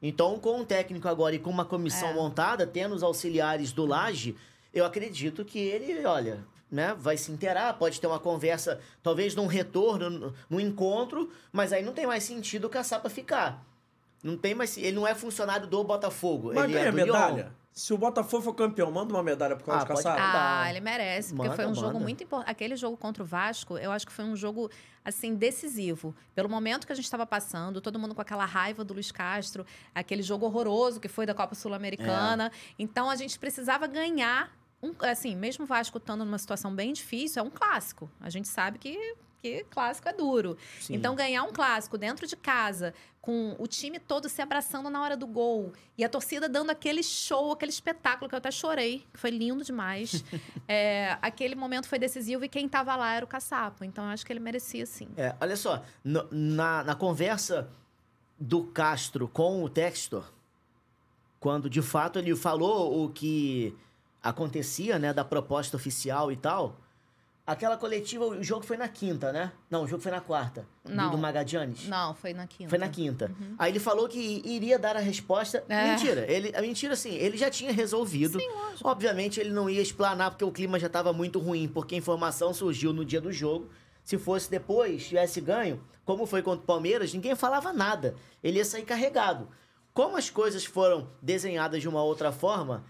Então, 0.00 0.38
com 0.38 0.60
o 0.60 0.64
técnico 0.64 1.08
agora 1.08 1.34
e 1.34 1.38
com 1.40 1.50
uma 1.50 1.64
comissão 1.64 2.10
É. 2.10 2.14
montada, 2.14 2.66
tendo 2.66 2.94
os 2.94 3.02
auxiliares 3.02 3.72
do 3.72 3.84
Laje, 3.84 4.36
eu 4.72 4.84
acredito 4.84 5.44
que 5.44 5.58
ele, 5.58 6.04
olha, 6.04 6.44
né, 6.74 6.92
vai 6.98 7.16
se 7.16 7.30
inteirar, 7.30 7.72
pode 7.74 8.00
ter 8.00 8.06
uma 8.08 8.18
conversa, 8.18 8.80
talvez 9.00 9.34
num 9.36 9.46
retorno, 9.46 10.10
no- 10.10 10.34
num 10.50 10.58
encontro, 10.58 11.30
mas 11.52 11.72
aí 11.72 11.84
não 11.84 11.92
tem 11.92 12.04
mais 12.04 12.24
sentido 12.24 12.64
o 12.66 12.68
Caçapa 12.68 13.08
ficar. 13.08 13.64
Não 14.24 14.36
tem 14.36 14.54
mais. 14.54 14.76
Ele 14.76 14.92
não 14.92 15.06
é 15.06 15.14
funcionário 15.14 15.66
do 15.68 15.84
Botafogo. 15.84 16.50
Mas 16.52 16.64
ele 16.64 16.72
ganha 16.72 16.86
é 16.86 16.90
do 16.90 16.96
medalha. 16.96 17.34
Lyon. 17.44 17.48
Se 17.72 17.92
o 17.92 17.98
Botafogo 17.98 18.42
for 18.42 18.54
campeão, 18.54 18.90
manda 18.90 19.12
uma 19.12 19.22
medalha 19.22 19.54
pro 19.56 19.64
Cláudio 19.64 19.86
Ah, 19.92 19.94
mandar. 19.96 20.62
Ah, 20.62 20.70
ele 20.70 20.80
merece, 20.80 21.34
porque 21.34 21.48
Manda, 21.48 21.56
foi 21.62 21.66
um 21.66 21.74
jogo 21.74 21.94
manda. 21.94 22.00
muito 22.00 22.22
importante. 22.24 22.50
Aquele 22.50 22.76
jogo 22.76 22.96
contra 22.96 23.22
o 23.22 23.26
Vasco, 23.26 23.76
eu 23.78 23.90
acho 23.92 24.06
que 24.06 24.12
foi 24.12 24.24
um 24.24 24.34
jogo, 24.36 24.70
assim, 25.04 25.34
decisivo. 25.34 26.14
Pelo 26.34 26.48
momento 26.48 26.86
que 26.86 26.92
a 26.92 26.96
gente 26.96 27.04
estava 27.04 27.26
passando, 27.26 27.80
todo 27.80 27.98
mundo 27.98 28.14
com 28.14 28.20
aquela 28.22 28.44
raiva 28.44 28.82
do 28.84 28.94
Luiz 28.94 29.10
Castro, 29.12 29.66
aquele 29.94 30.22
jogo 30.22 30.46
horroroso 30.46 31.00
que 31.00 31.08
foi 31.08 31.26
da 31.26 31.34
Copa 31.34 31.54
Sul-Americana. 31.56 32.46
É. 32.46 32.50
Então, 32.78 33.10
a 33.10 33.16
gente 33.16 33.38
precisava 33.38 33.86
ganhar. 33.86 34.50
Um, 34.84 34.94
assim, 35.06 35.34
mesmo 35.36 35.64
o 35.64 35.66
Vasco 35.66 35.98
estando 35.98 36.24
numa 36.24 36.38
situação 36.38 36.74
bem 36.74 36.92
difícil, 36.92 37.40
é 37.40 37.44
um 37.44 37.50
clássico. 37.50 38.10
A 38.20 38.28
gente 38.30 38.48
sabe 38.48 38.78
que, 38.78 39.16
que 39.42 39.64
clássico 39.70 40.08
é 40.08 40.12
duro. 40.12 40.56
Sim. 40.80 40.94
Então, 40.94 41.14
ganhar 41.14 41.42
um 41.44 41.52
clássico 41.52 41.96
dentro 41.98 42.26
de 42.26 42.36
casa, 42.36 42.92
com 43.20 43.56
o 43.58 43.66
time 43.66 43.98
todo 43.98 44.28
se 44.28 44.42
abraçando 44.42 44.90
na 44.90 45.02
hora 45.02 45.16
do 45.16 45.26
gol 45.26 45.72
e 45.96 46.04
a 46.04 46.08
torcida 46.10 46.46
dando 46.46 46.68
aquele 46.70 47.02
show, 47.02 47.52
aquele 47.52 47.70
espetáculo 47.72 48.28
que 48.28 48.34
eu 48.34 48.38
até 48.38 48.50
chorei, 48.50 49.06
que 49.12 49.18
foi 49.18 49.30
lindo 49.30 49.64
demais. 49.64 50.22
É, 50.66 51.18
aquele 51.20 51.54
momento 51.54 51.86
foi 51.86 51.98
decisivo 51.98 52.42
e 52.44 52.48
quem 52.48 52.66
tava 52.66 52.96
lá 52.96 53.12
era 53.14 53.24
o 53.24 53.28
Caçapo. 53.28 53.84
Então, 53.84 54.04
eu 54.04 54.10
acho 54.10 54.24
que 54.24 54.32
ele 54.32 54.40
merecia 54.40 54.86
sim. 54.86 55.08
É, 55.16 55.34
olha 55.40 55.56
só, 55.58 55.82
no- 56.02 56.26
na, 56.30 56.82
na 56.84 56.94
conversa 56.94 57.68
do 58.40 58.64
Castro 58.64 59.28
com 59.28 59.62
o 59.62 59.68
Textor, 59.68 60.24
quando 61.38 61.68
de 61.68 61.82
fato 61.82 62.18
ele 62.18 62.34
falou 62.34 63.04
o 63.04 63.10
que 63.10 63.76
acontecia, 64.28 64.98
né, 64.98 65.12
da 65.12 65.24
proposta 65.24 65.76
oficial 65.76 66.32
e 66.32 66.36
tal, 66.36 66.80
aquela 67.46 67.76
coletiva, 67.76 68.24
o 68.24 68.42
jogo 68.42 68.64
foi 68.64 68.76
na 68.78 68.88
quinta, 68.88 69.30
né? 69.32 69.52
Não, 69.70 69.82
o 69.82 69.86
jogo 69.86 70.02
foi 70.02 70.10
na 70.10 70.20
quarta, 70.20 70.66
do- 70.82 70.94
Não. 70.94 71.10
do 71.10 71.18
Magadianes. 71.18 71.86
Não, 71.86 72.14
foi 72.14 72.32
na 72.32 72.46
quinta. 72.46 72.70
Foi 72.70 72.78
na 72.78 72.88
quinta. 72.88 73.30
Aí 73.58 73.70
ele 73.70 73.78
falou 73.78 74.08
que 74.08 74.40
iria 74.46 74.78
dar 74.78 74.96
a 74.96 75.00
resposta. 75.00 75.62
É. 75.68 75.90
Mentira. 75.90 76.24
Ele, 76.26 76.56
a 76.56 76.62
mentira, 76.62 76.94
assim, 76.94 77.10
ele 77.14 77.36
já 77.36 77.50
tinha 77.50 77.70
resolvido. 77.70 78.40
Sim, 78.40 78.48
lógico. 78.48 78.88
Obviamente, 78.88 79.38
ele 79.38 79.50
não 79.50 79.68
ia 79.68 79.82
explanar 79.82 80.30
porque 80.30 80.44
o 80.44 80.50
clima 80.50 80.78
já 80.80 80.86
estava 80.86 81.12
muito 81.12 81.38
ruim, 81.38 81.68
porque 81.68 81.94
a 81.94 81.98
informação 81.98 82.54
surgiu 82.54 82.94
no 82.94 83.04
dia 83.04 83.20
do 83.20 83.30
jogo. 83.30 83.68
Se 84.02 84.16
fosse 84.18 84.50
depois, 84.50 85.06
tivesse 85.06 85.40
ganho, 85.40 85.82
como 86.04 86.24
foi 86.26 86.42
contra 86.42 86.62
o 86.62 86.66
Palmeiras, 86.66 87.12
ninguém 87.12 87.34
falava 87.34 87.72
nada. 87.72 88.14
Ele 88.42 88.56
ia 88.58 88.64
sair 88.64 88.84
carregado. 88.84 89.48
Como 89.92 90.16
as 90.16 90.28
coisas 90.30 90.64
foram 90.64 91.08
desenhadas 91.22 91.80
de 91.80 91.88
uma 91.88 92.02
outra 92.02 92.32
forma, 92.32 92.84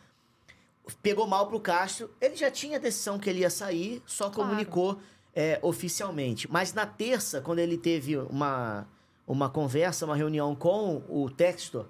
pegou 1.03 1.27
mal 1.27 1.47
pro 1.47 1.61
Castro. 1.61 2.11
Ele 2.21 2.37
já 2.37 2.51
tinha 2.51 2.77
a 2.77 2.81
decisão 2.81 3.19
que 3.19 3.29
ele 3.31 3.41
ia 3.41 3.51
sair, 3.51 4.03
só 4.07 4.31
Claro. 4.31 4.51
comunicou 4.51 4.99
é, 5.35 5.59
oficialmente. 5.63 6.51
Mas 6.51 6.73
na 6.73 6.87
terça, 6.87 7.41
quando 7.41 7.59
ele 7.59 7.77
teve 7.77 8.17
uma, 8.17 8.87
uma 9.27 9.49
conversa, 9.51 10.05
uma 10.05 10.17
reunião 10.17 10.55
com 10.55 11.03
o 11.09 11.29
Textor, 11.31 11.87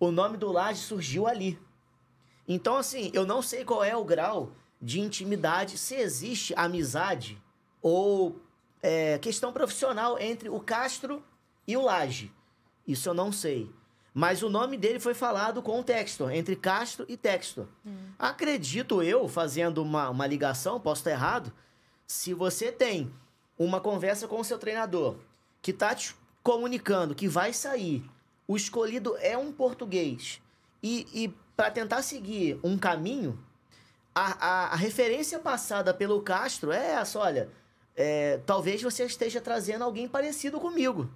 o 0.00 0.10
nome 0.10 0.36
do 0.36 0.50
Laje 0.50 0.80
surgiu 0.80 1.26
ali. 1.26 1.58
Então, 2.48 2.76
assim, 2.76 3.10
eu 3.14 3.24
não 3.24 3.40
sei 3.40 3.64
qual 3.64 3.84
é 3.84 3.96
o 3.96 4.04
grau 4.04 4.52
de 4.80 5.00
intimidade, 5.00 5.78
se 5.78 5.94
existe 5.94 6.52
amizade 6.56 7.40
ou 7.80 8.40
é, 8.82 9.16
questão 9.18 9.52
profissional 9.52 10.18
entre 10.18 10.48
o 10.48 10.58
Castro 10.58 11.22
e 11.68 11.76
o 11.76 11.82
Laje. 11.82 12.32
Isso 12.86 13.08
eu 13.08 13.14
não 13.14 13.30
sei. 13.30 13.70
Mas 14.14 14.42
o 14.42 14.50
nome 14.50 14.76
dele 14.76 15.00
foi 15.00 15.14
falado 15.14 15.62
com 15.62 15.80
o 15.80 15.84
Textor, 15.84 16.30
entre 16.32 16.54
Castro 16.54 17.06
e 17.08 17.16
Textor. 17.16 17.66
Acredito 18.18 19.02
eu, 19.02 19.26
fazendo 19.26 19.82
uma, 19.82 20.10
uma 20.10 20.26
ligação, 20.26 20.78
posso 20.78 21.00
estar 21.00 21.12
errado, 21.12 21.52
se 22.06 22.34
você 22.34 22.70
tem 22.70 23.12
uma 23.58 23.80
conversa 23.80 24.28
com 24.28 24.38
o 24.38 24.44
seu 24.44 24.58
treinador 24.58 25.16
que 25.62 25.72
tá 25.72 25.94
te 25.94 26.14
comunicando 26.42 27.14
que 27.14 27.26
vai 27.26 27.52
sair, 27.52 28.04
o 28.46 28.56
escolhido 28.56 29.16
é 29.18 29.38
um 29.38 29.50
português, 29.52 30.42
e, 30.82 31.06
e 31.14 31.28
para 31.56 31.70
tentar 31.70 32.02
seguir 32.02 32.58
um 32.62 32.76
caminho, 32.76 33.38
a, 34.14 34.46
a, 34.46 34.64
a 34.72 34.76
referência 34.76 35.38
passada 35.38 35.94
pelo 35.94 36.20
Castro 36.20 36.70
é 36.72 36.92
essa, 36.92 37.18
olha, 37.18 37.48
é, 37.96 38.40
talvez 38.44 38.82
você 38.82 39.04
esteja 39.04 39.40
trazendo 39.40 39.84
alguém 39.84 40.08
parecido 40.08 40.60
comigo. 40.60 41.10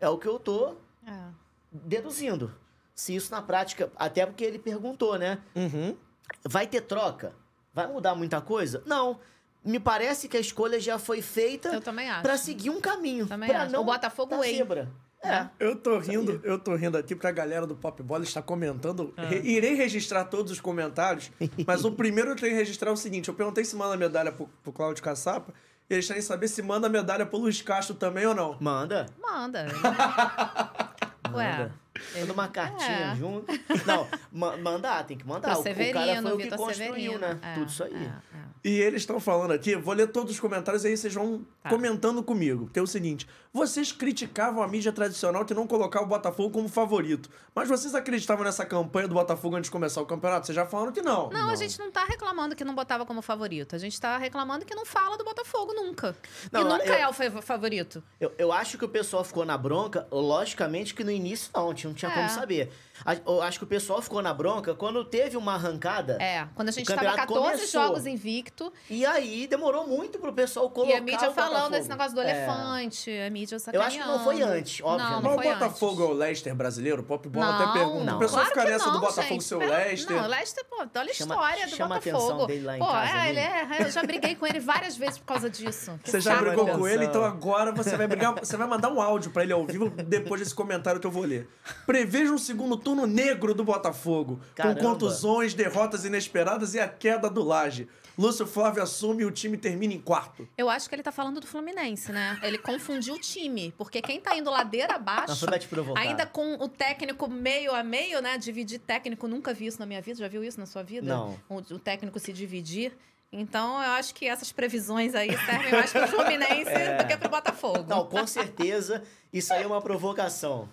É 0.00 0.08
o 0.08 0.18
que 0.18 0.26
eu 0.26 0.38
tô 0.38 0.74
É. 1.06 1.41
deduzindo. 1.72 2.52
Se 2.94 3.14
isso 3.14 3.30
na 3.30 3.40
prática, 3.40 3.90
até 3.96 4.26
porque 4.26 4.44
ele 4.44 4.58
perguntou, 4.58 5.18
né? 5.18 5.38
Uhum. 5.54 5.96
Vai 6.44 6.66
ter 6.66 6.82
troca? 6.82 7.32
Vai 7.72 7.86
mudar 7.86 8.14
muita 8.14 8.40
coisa? 8.40 8.82
Não. 8.86 9.18
Me 9.64 9.78
parece 9.78 10.28
que 10.28 10.36
a 10.36 10.40
escolha 10.40 10.78
já 10.80 10.98
foi 10.98 11.22
feita 11.22 11.80
para 12.22 12.36
seguir 12.36 12.70
um 12.70 12.80
caminho. 12.80 13.26
Acho. 13.30 13.72
não 13.72 13.80
O 13.82 13.84
Botafogo 13.84 14.36
Way. 14.38 14.56
zebra. 14.56 14.90
É. 15.24 15.46
Eu 15.60 15.76
tô 15.76 15.98
rindo, 16.00 16.40
eu 16.42 16.58
tô 16.58 16.74
rindo 16.74 16.98
aqui 16.98 17.14
porque 17.14 17.28
a 17.28 17.32
galera 17.32 17.64
do 17.64 17.76
Pop 17.76 18.02
Bola 18.02 18.24
está 18.24 18.42
comentando. 18.42 19.14
Ah. 19.16 19.22
Re- 19.26 19.40
irei 19.44 19.74
registrar 19.74 20.24
todos 20.24 20.50
os 20.50 20.60
comentários, 20.60 21.30
mas 21.64 21.84
o 21.84 21.92
primeiro 21.92 22.30
eu 22.30 22.36
tenho 22.36 22.50
que 22.50 22.58
registrar 22.58 22.90
é 22.90 22.92
o 22.92 22.96
seguinte: 22.96 23.28
eu 23.28 23.34
perguntei 23.34 23.64
se 23.64 23.76
manda 23.76 23.96
medalha 23.96 24.32
pro, 24.32 24.48
pro 24.64 24.72
Cláudio 24.72 25.00
Caçapa, 25.00 25.54
e 25.88 25.94
eles 25.94 26.08
querem 26.08 26.20
saber 26.22 26.48
se 26.48 26.60
manda 26.60 26.88
medalha 26.88 27.24
pro 27.24 27.38
Luiz 27.38 27.62
Castro 27.62 27.94
também 27.94 28.26
ou 28.26 28.34
não. 28.34 28.56
Manda. 28.60 29.06
Manda. 29.22 29.66
Ué. 31.32 31.44
Manda. 31.44 31.81
Manda 32.18 32.32
uma 32.32 32.48
cartinha 32.48 33.12
É. 33.12 33.16
junto. 33.16 33.46
Não, 33.86 34.06
ma 34.32 34.56
mandar, 34.56 35.04
tem 35.06 35.16
que 35.16 35.26
mandar. 35.26 35.56
O, 35.56 35.60
o 35.60 35.62
cara 35.64 35.74
Severino, 35.74 36.22
foi 36.22 36.32
o 36.32 36.36
que 36.36 36.42
Vitor 36.44 36.58
construiu, 36.58 36.94
Severino. 36.94 37.18
né? 37.18 37.38
É, 37.42 37.54
Tudo 37.54 37.68
isso 37.68 37.84
aí. 37.84 37.94
é, 37.94 37.98
é. 38.38 38.42
E 38.64 38.80
eles 38.80 39.02
estão 39.02 39.18
falando 39.18 39.50
aqui, 39.50 39.74
vou 39.74 39.92
ler 39.92 40.06
todos 40.06 40.32
os 40.32 40.38
comentários 40.38 40.84
aí 40.84 40.96
vocês 40.96 41.12
vão 41.12 41.44
Tá. 41.62 41.68
comentando 41.70 42.22
comigo. 42.22 42.68
Que 42.72 42.78
é 42.78 42.82
o 42.82 42.86
seguinte: 42.86 43.26
vocês 43.52 43.90
criticavam 43.92 44.62
a 44.62 44.68
mídia 44.68 44.92
tradicional 44.92 45.44
que 45.44 45.52
não 45.54 45.66
colocava 45.66 46.04
o 46.04 46.08
Botafogo 46.08 46.50
como 46.50 46.68
favorito. 46.68 47.28
Mas 47.54 47.68
vocês 47.68 47.94
acreditavam 47.94 48.44
nessa 48.44 48.64
campanha 48.64 49.06
do 49.08 49.14
Botafogo 49.14 49.56
antes 49.56 49.66
de 49.68 49.72
começar 49.72 50.00
o 50.00 50.06
campeonato? 50.06 50.46
Vocês 50.46 50.54
já 50.56 50.64
falaram 50.66 50.92
que 50.92 51.02
não. 51.02 51.28
Não, 51.30 51.50
a 51.50 51.56
gente 51.56 51.76
não 51.78 51.90
tá 51.90 52.04
reclamando 52.04 52.54
que 52.56 52.64
não 52.64 52.74
botava 52.74 53.04
como 53.04 53.20
favorito. 53.20 53.74
A 53.74 53.78
gente 53.78 54.00
tá 54.00 54.16
reclamando 54.16 54.64
que 54.64 54.74
não 54.74 54.84
fala 54.86 55.16
do 55.18 55.24
Botafogo 55.24 55.72
nunca. 55.74 56.16
Não, 56.52 56.60
e 56.60 56.64
nunca 56.64 56.84
eu- 56.86 56.94
é 56.94 57.08
o 57.08 57.12
fa- 57.12 57.42
favorito. 57.42 58.02
Eu, 58.20 58.32
eu 58.38 58.52
acho 58.52 58.78
que 58.78 58.84
o 58.84 58.88
pessoal 58.88 59.24
ficou 59.24 59.44
na 59.44 59.58
bronca, 59.58 60.06
logicamente 60.10 60.94
que 60.94 61.04
no 61.04 61.10
início 61.10 61.50
não, 61.54 61.72
não 61.92 61.96
tinha 61.96 62.10
É. 62.10 62.14
como 62.14 62.28
saber. 62.30 62.70
A- 63.04 63.16
Eu 63.26 63.42
acho 63.42 63.58
que 63.58 63.64
o 63.64 63.66
pessoal 63.66 64.00
ficou 64.02 64.22
na 64.22 64.32
bronca 64.32 64.74
quando 64.74 65.04
teve 65.04 65.36
uma 65.36 65.54
arrancada. 65.54 66.18
É, 66.20 66.46
quando 66.54 66.68
a 66.68 66.72
gente 66.72 66.84
O 66.84 66.94
tava 66.94 67.00
campeonato 67.00 67.32
14 67.34 67.56
começou. 67.56 67.82
jogos 67.82 68.06
invicto 68.06 68.72
E 68.90 69.04
aí 69.06 69.46
demorou 69.46 69.86
muito 69.86 70.18
pro 70.18 70.32
pessoal 70.32 70.68
colocar 70.70 70.94
e 70.94 70.96
a 70.96 71.00
mídia 71.00 71.30
o 71.30 71.32
falando 71.34 71.52
Botafogo. 71.52 71.70
desse 71.76 71.88
negócio 71.88 72.14
do 72.14 72.20
É. 72.22 72.30
elefante, 72.30 73.10
a 73.18 73.30
mídia 73.30 73.54
Eu 73.56 73.60
sacaneando. 73.60 73.86
acho 73.88 73.98
que 73.98 74.06
não 74.08 74.24
foi 74.24 74.42
antes, 74.42 74.80
Não, 74.80 74.88
obviamente. 74.88 75.14
não 75.14 75.22
Mas 75.36 75.46
o 75.46 75.50
Botafogo 75.52 76.00
é 76.02 76.04
antes. 76.04 76.14
o 76.16 76.18
Leicester 76.18 76.54
brasileiro? 76.54 77.02
O 77.02 77.04
Pop 77.04 77.28
Bola 77.28 77.46
Não, 77.46 77.54
até 77.70 77.72
pergunta. 77.78 78.04
não. 78.04 78.16
O 78.16 78.18
pessoal 78.18 78.42
Claro 78.42 78.48
fica 78.54 78.64
que 78.66 78.70
nessa 78.72 78.86
não, 78.86 78.92
do 78.92 79.00
Botafogo 79.00 79.28
gente. 79.28 79.44
ser 79.44 79.54
o 79.54 79.58
Leicester. 79.58 80.16
Não, 80.16 80.24
o 80.24 80.28
Leicester, 80.28 80.64
pô, 80.68 80.76
olha 80.76 80.90
a 80.90 80.92
Chama- 81.14 81.34
história 81.34 81.66
do 81.66 81.76
chama 81.76 81.94
a 81.94 81.98
atenção 81.98 82.20
Botafogo. 82.20 82.46
dele 82.46 82.64
lá 82.64 82.76
em 82.76 82.78
pô, 82.80 82.86
casa, 82.86 83.18
é, 83.18 83.28
ele 83.30 83.38
é, 83.40 83.68
eu 83.86 83.90
já 83.90 84.02
briguei 84.02 84.34
com 84.36 84.46
ele 84.46 84.60
várias 84.60 84.96
vezes 84.96 85.18
por 85.18 85.24
causa 85.26 85.50
disso. 85.50 85.98
Que 86.02 86.10
Você 86.10 86.20
já 86.20 86.36
brigou 86.36 86.66
com 86.66 86.86
ele, 86.86 87.04
então 87.06 87.24
agora 87.24 87.72
você 87.72 87.96
vai 87.96 88.06
brigar. 88.06 88.34
Você 88.38 88.56
vai 88.56 88.66
mandar 88.66 88.90
um 88.90 89.00
áudio 89.00 89.30
pra 89.30 89.42
ele 89.42 89.52
ao 89.52 89.64
vivo 89.66 89.90
depois 89.90 90.40
desse 90.40 90.54
comentário 90.54 91.00
que 91.00 91.06
eu 91.06 91.10
vou 91.10 91.24
ler. 91.24 91.48
Preveja 91.86 92.32
um 92.32 92.38
segundo 92.38 92.76
turno 92.76 92.91
negro 92.94 93.54
do 93.54 93.64
Botafogo, 93.64 94.40
Caramba. 94.54 94.80
com 94.80 94.86
contusões, 94.86 95.54
derrotas 95.54 96.04
inesperadas 96.04 96.74
e 96.74 96.80
a 96.80 96.88
queda 96.88 97.28
do 97.30 97.42
Laje. 97.42 97.88
Lúcio 98.18 98.46
Flávio 98.46 98.82
assume 98.82 99.22
e 99.22 99.26
o 99.26 99.30
time 99.30 99.56
termina 99.56 99.94
em 99.94 100.00
quarto. 100.00 100.46
Eu 100.58 100.68
acho 100.68 100.86
que 100.88 100.94
ele 100.94 101.02
tá 101.02 101.10
falando 101.10 101.40
do 101.40 101.46
Fluminense, 101.46 102.12
né? 102.12 102.38
Ele 102.42 102.58
confundiu 102.58 103.14
o 103.14 103.18
time. 103.18 103.72
Porque 103.78 104.02
quem 104.02 104.20
tá 104.20 104.36
indo 104.36 104.50
ladeira 104.50 104.96
abaixo. 104.96 105.28
Não, 105.28 105.36
foi 105.36 105.48
pra 105.48 105.58
te 105.58 105.66
provocar. 105.66 105.98
Ainda 106.00 106.26
com 106.26 106.54
o 106.56 106.68
técnico 106.68 107.26
meio 107.26 107.74
a 107.74 107.82
meio, 107.82 108.20
né? 108.20 108.36
Dividir 108.36 108.80
técnico, 108.80 109.26
nunca 109.26 109.54
vi 109.54 109.66
isso 109.66 109.80
na 109.80 109.86
minha 109.86 110.02
vida. 110.02 110.18
Já 110.18 110.28
viu 110.28 110.44
isso 110.44 110.60
na 110.60 110.66
sua 110.66 110.82
vida? 110.82 111.06
Não. 111.06 111.38
O, 111.48 111.56
o 111.56 111.78
técnico 111.78 112.18
se 112.18 112.34
dividir. 112.34 112.92
Então, 113.32 113.82
eu 113.82 113.92
acho 113.92 114.14
que 114.14 114.26
essas 114.28 114.52
previsões 114.52 115.14
aí 115.14 115.30
servem 115.46 115.72
mais 115.72 115.90
pro 115.90 116.06
Fluminense 116.06 116.68
É. 116.70 116.98
do 116.98 117.06
que 117.06 117.16
pro 117.16 117.30
Botafogo. 117.30 117.86
Não, 117.88 118.04
com 118.04 118.26
certeza, 118.26 119.02
isso 119.32 119.54
aí 119.54 119.62
é 119.62 119.66
uma 119.66 119.80
provocação. 119.80 120.68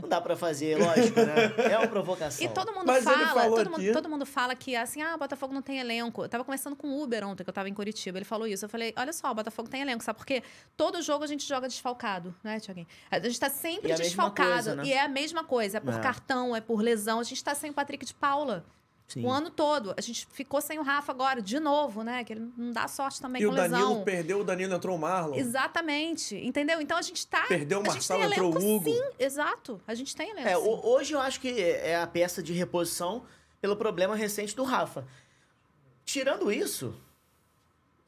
Não 0.00 0.08
dá 0.08 0.20
pra 0.20 0.36
fazer, 0.36 0.76
lógico, 0.78 1.20
né? 1.20 1.72
É 1.72 1.78
uma 1.78 1.86
provocação. 1.88 2.44
E 2.44 2.48
todo 2.48 2.72
mundo 2.72 2.86
Mas 2.86 3.04
fala, 3.04 3.44
todo, 3.48 3.60
aqui- 3.60 3.70
mundo, 3.70 3.92
todo 3.92 4.08
mundo 4.08 4.26
fala 4.26 4.54
que 4.54 4.74
assim, 4.76 5.02
ah, 5.02 5.14
o 5.14 5.18
Botafogo 5.18 5.52
não 5.54 5.62
tem 5.62 5.78
elenco. 5.78 6.22
Eu 6.24 6.28
tava 6.28 6.44
conversando 6.44 6.76
com 6.76 6.88
o 6.88 7.02
Uber 7.02 7.26
ontem, 7.26 7.42
que 7.44 7.50
eu 7.50 7.54
tava 7.54 7.68
em 7.68 7.74
Curitiba. 7.74 8.18
Ele 8.18 8.24
falou 8.24 8.46
isso. 8.46 8.64
Eu 8.64 8.68
falei, 8.68 8.92
olha 8.96 9.12
só, 9.12 9.30
o 9.30 9.34
Botafogo 9.34 9.68
tem 9.68 9.80
elenco, 9.80 10.02
sabe 10.04 10.18
por 10.18 10.26
quê? 10.26 10.42
Todo 10.76 11.00
jogo 11.02 11.24
a 11.24 11.26
gente 11.26 11.46
joga 11.46 11.66
desfalcado, 11.68 12.34
né, 12.42 12.60
Tiaguinho? 12.60 12.86
A 13.10 13.18
gente 13.18 13.38
tá 13.40 13.50
sempre 13.50 13.88
E 13.88 13.92
é 13.92 13.94
a 13.94 13.98
mesma 13.98 14.04
desfalcado. 14.04 14.50
coisa, 14.52 14.74
né? 14.76 14.82
E 14.86 14.92
é 14.92 15.00
a 15.02 15.08
mesma 15.08 15.44
coisa. 15.44 15.78
É 15.78 15.80
por 15.80 15.94
É. 15.94 15.98
cartão, 16.00 16.54
é 16.54 16.60
por 16.60 16.80
lesão. 16.80 17.20
A 17.20 17.24
gente 17.24 17.42
tá 17.42 17.54
sem 17.54 17.70
o 17.70 17.74
Patrick 17.74 18.04
de 18.04 18.14
Paula. 18.14 18.64
Sim. 19.06 19.24
O 19.24 19.30
ano 19.30 19.50
todo. 19.50 19.94
A 19.96 20.00
gente 20.00 20.26
ficou 20.32 20.60
sem 20.60 20.78
o 20.78 20.82
Rafa 20.82 21.12
agora, 21.12 21.42
de 21.42 21.60
novo, 21.60 22.02
né? 22.02 22.24
Que 22.24 22.32
ele 22.32 22.50
não 22.56 22.72
dá 22.72 22.88
sorte 22.88 23.20
também 23.20 23.42
E 23.42 23.46
com 23.46 23.52
o 23.52 23.54
Danilo 23.54 23.88
lesão. 23.88 24.02
perdeu, 24.04 24.40
o 24.40 24.44
Danilo 24.44 24.74
entrou 24.74 24.96
o 24.96 24.98
Marlon. 24.98 25.36
Exatamente. 25.36 26.34
Entendeu? 26.36 26.80
Então 26.80 26.96
a 26.96 27.02
gente 27.02 27.26
tá. 27.26 27.44
Perdeu 27.46 27.78
o 27.78 27.82
a 27.82 27.84
gente 27.84 27.94
Marçal, 27.94 28.18
tem 28.18 28.26
entrou 28.30 28.54
o 28.54 28.76
Hugo. 28.76 28.90
Sim, 28.90 29.02
exato. 29.18 29.80
A 29.86 29.94
gente 29.94 30.16
tem 30.16 30.30
elenco. 30.30 30.48
É, 30.48 30.54
sim. 30.56 30.60
ho- 30.62 30.86
hoje 30.88 31.12
eu 31.12 31.20
acho 31.20 31.38
que 31.40 31.48
é 31.60 31.96
a 32.00 32.06
peça 32.06 32.42
de 32.42 32.52
reposição 32.54 33.22
pelo 33.60 33.76
problema 33.76 34.16
recente 34.16 34.56
do 34.56 34.64
Rafa. 34.64 35.06
Tirando 36.04 36.50
isso, 36.50 36.94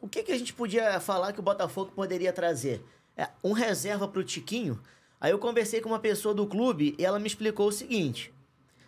o 0.01 0.09
que, 0.09 0.23
que 0.23 0.33
a 0.33 0.39
gente 0.39 0.53
podia 0.53 0.99
falar 1.01 1.33
que 1.33 1.41
o 1.41 1.43
Botafogo 1.43 1.93
poderia 1.95 2.33
trazer? 2.33 2.83
É, 3.17 3.29
um 3.43 3.53
reserva 3.53 4.07
pro 4.09 4.25
Tiquinho. 4.25 4.81
Aí 5.21 5.31
eu 5.31 5.39
conversei 5.39 5.81
com 5.81 5.89
uma 5.89 5.99
pessoa 5.99 6.35
do 6.35 6.47
clube 6.47 6.95
e 6.99 7.05
ela 7.05 7.19
me 7.19 7.27
explicou 7.27 7.69
o 7.69 7.73
seguinte: 7.73 8.33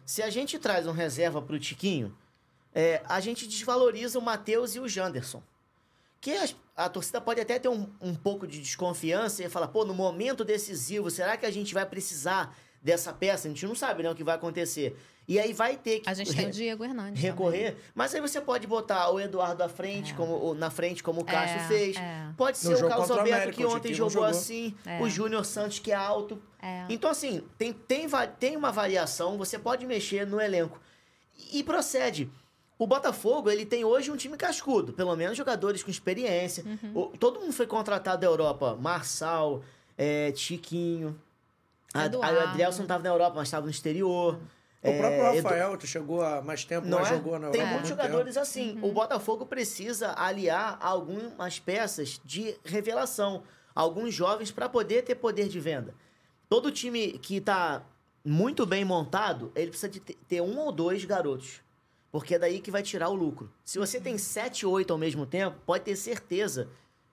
se 0.08 0.22
a 0.22 0.30
gente 0.30 0.58
traz 0.58 0.86
um 0.86 0.92
reserva 0.92 1.42
pro 1.42 1.60
Tiquinho, 1.60 2.16
é, 2.74 3.02
a 3.06 3.20
gente 3.20 3.46
desvaloriza 3.46 4.18
o 4.18 4.22
Matheus 4.22 4.74
e 4.74 4.80
o 4.80 4.88
Janderson. 4.88 5.42
Que 6.18 6.34
a, 6.74 6.88
torcida 6.88 7.20
pode 7.20 7.42
até 7.42 7.58
ter 7.58 7.68
um, 7.68 7.86
um 8.00 8.14
pouco 8.14 8.46
de 8.46 8.58
desconfiança 8.58 9.44
e 9.44 9.50
falar, 9.50 9.68
pô, 9.68 9.84
no 9.84 9.92
momento 9.92 10.46
decisivo, 10.46 11.10
será 11.10 11.36
que 11.36 11.44
a 11.44 11.50
gente 11.50 11.74
vai 11.74 11.84
precisar 11.84 12.56
dessa 12.82 13.12
peça? 13.12 13.48
A 13.48 13.50
gente 13.50 13.66
não 13.66 13.74
sabe 13.74 14.02
né, 14.02 14.10
o 14.10 14.14
que 14.14 14.24
vai 14.24 14.36
acontecer. 14.36 14.96
E 15.28 15.38
aí 15.38 15.52
vai 15.52 15.76
ter 15.76 16.00
que 16.00 16.08
A 16.08 16.14
gente 16.14 16.34
tem 16.34 16.46
o 16.46 16.50
Diego 16.50 16.82
Hernandes. 16.82 17.22
recorrer. 17.22 17.76
Mas 17.94 18.14
aí 18.14 18.20
você 18.20 18.40
pode 18.40 18.66
botar 18.66 19.10
o 19.10 19.20
Eduardo 19.20 19.62
à 19.62 19.68
frente, 19.68 20.14
como, 20.14 20.32
o- 20.42 20.54
na 20.54 20.70
frente, 20.70 21.02
como 21.02 21.20
o 21.20 21.24
Cássio 21.24 21.58
É, 21.58 21.68
fez. 21.68 21.96
é. 21.98 22.28
Pode 22.34 22.56
ser 22.56 22.70
No 22.80 22.86
o 22.86 22.88
Carlos 22.88 23.10
o 23.10 23.12
Alberto, 23.12 23.34
América, 23.34 23.56
que 23.56 23.64
o 23.64 23.68
ontem 23.68 23.76
Tiquinho 23.92 23.96
jogou 23.96 24.10
jogou. 24.12 24.28
assim. 24.28 24.74
É. 24.86 25.02
O 25.02 25.08
Júnior 25.10 25.44
Santos, 25.44 25.78
que 25.80 25.92
é 25.92 25.94
alto. 25.94 26.40
É. 26.62 26.86
Então, 26.88 27.10
assim, 27.10 27.42
tem, 27.58 27.74
tem, 27.74 28.08
tem 28.40 28.56
uma 28.56 28.72
variação, 28.72 29.36
você 29.36 29.58
pode 29.58 29.84
mexer 29.84 30.26
no 30.26 30.40
elenco. 30.40 30.80
E, 31.52 31.58
e 31.58 31.62
procede. 31.62 32.30
O 32.78 32.86
Botafogo, 32.86 33.50
ele 33.50 33.66
tem 33.66 33.84
hoje 33.84 34.10
um 34.10 34.16
time 34.16 34.36
cascudo, 34.36 34.94
pelo 34.94 35.14
menos 35.14 35.36
jogadores 35.36 35.82
com 35.82 35.90
experiência. 35.90 36.64
Uhum. 36.64 37.02
O- 37.02 37.18
todo 37.18 37.38
mundo 37.40 37.52
foi 37.52 37.66
contratado 37.66 38.22
da 38.22 38.26
Europa. 38.26 38.78
Marçal, 38.80 39.62
é, 39.98 40.32
Chiquinho. 40.34 41.20
A, 41.92 42.02
a 42.04 42.42
Adrielson 42.50 42.82
estava 42.84 43.02
na 43.02 43.10
Europa, 43.10 43.34
mas 43.36 43.48
estava 43.48 43.66
no 43.66 43.70
exterior. 43.70 44.38
O 44.80 44.92
próprio 44.96 45.22
É, 45.22 45.36
Edu- 45.38 45.42
Rafael, 45.48 45.76
que 45.76 45.86
chegou 45.86 46.22
há 46.22 46.40
mais 46.40 46.64
tempo, 46.64 46.86
não 46.86 46.98
mas 47.00 47.08
é? 47.10 47.14
jogou 47.16 47.38
na 47.38 47.50
Tem 47.50 47.60
muitos 47.62 47.74
muito 47.74 47.88
jogadores 47.88 48.34
tempo. 48.34 48.42
assim. 48.42 48.78
Uhum. 48.80 48.88
O 48.90 48.92
Botafogo 48.92 49.44
precisa 49.46 50.14
aliar 50.16 50.78
algumas 50.80 51.58
peças 51.58 52.20
de 52.24 52.54
revelação, 52.64 53.42
alguns 53.74 54.14
jovens 54.14 54.50
para 54.52 54.68
poder 54.68 55.02
ter 55.02 55.16
poder 55.16 55.48
de 55.48 55.58
venda. 55.58 55.94
Todo 56.48 56.70
time 56.70 57.12
que 57.18 57.36
está 57.38 57.82
muito 58.24 58.64
bem 58.64 58.84
montado, 58.84 59.50
ele 59.56 59.68
precisa 59.70 59.88
de 59.88 60.00
te- 60.00 60.16
ter 60.28 60.40
um 60.40 60.56
ou 60.58 60.70
dois 60.70 61.04
garotos. 61.04 61.60
Porque 62.10 62.36
é 62.36 62.38
daí 62.38 62.60
que 62.60 62.70
vai 62.70 62.82
tirar 62.82 63.08
o 63.10 63.14
lucro. 63.14 63.52
Se 63.64 63.78
você 63.78 64.00
tem 64.00 64.16
sete, 64.16 64.64
oito 64.64 64.92
ao 64.92 64.98
mesmo 64.98 65.26
tempo, 65.26 65.58
pode 65.66 65.84
ter 65.84 65.94
certeza 65.96 66.68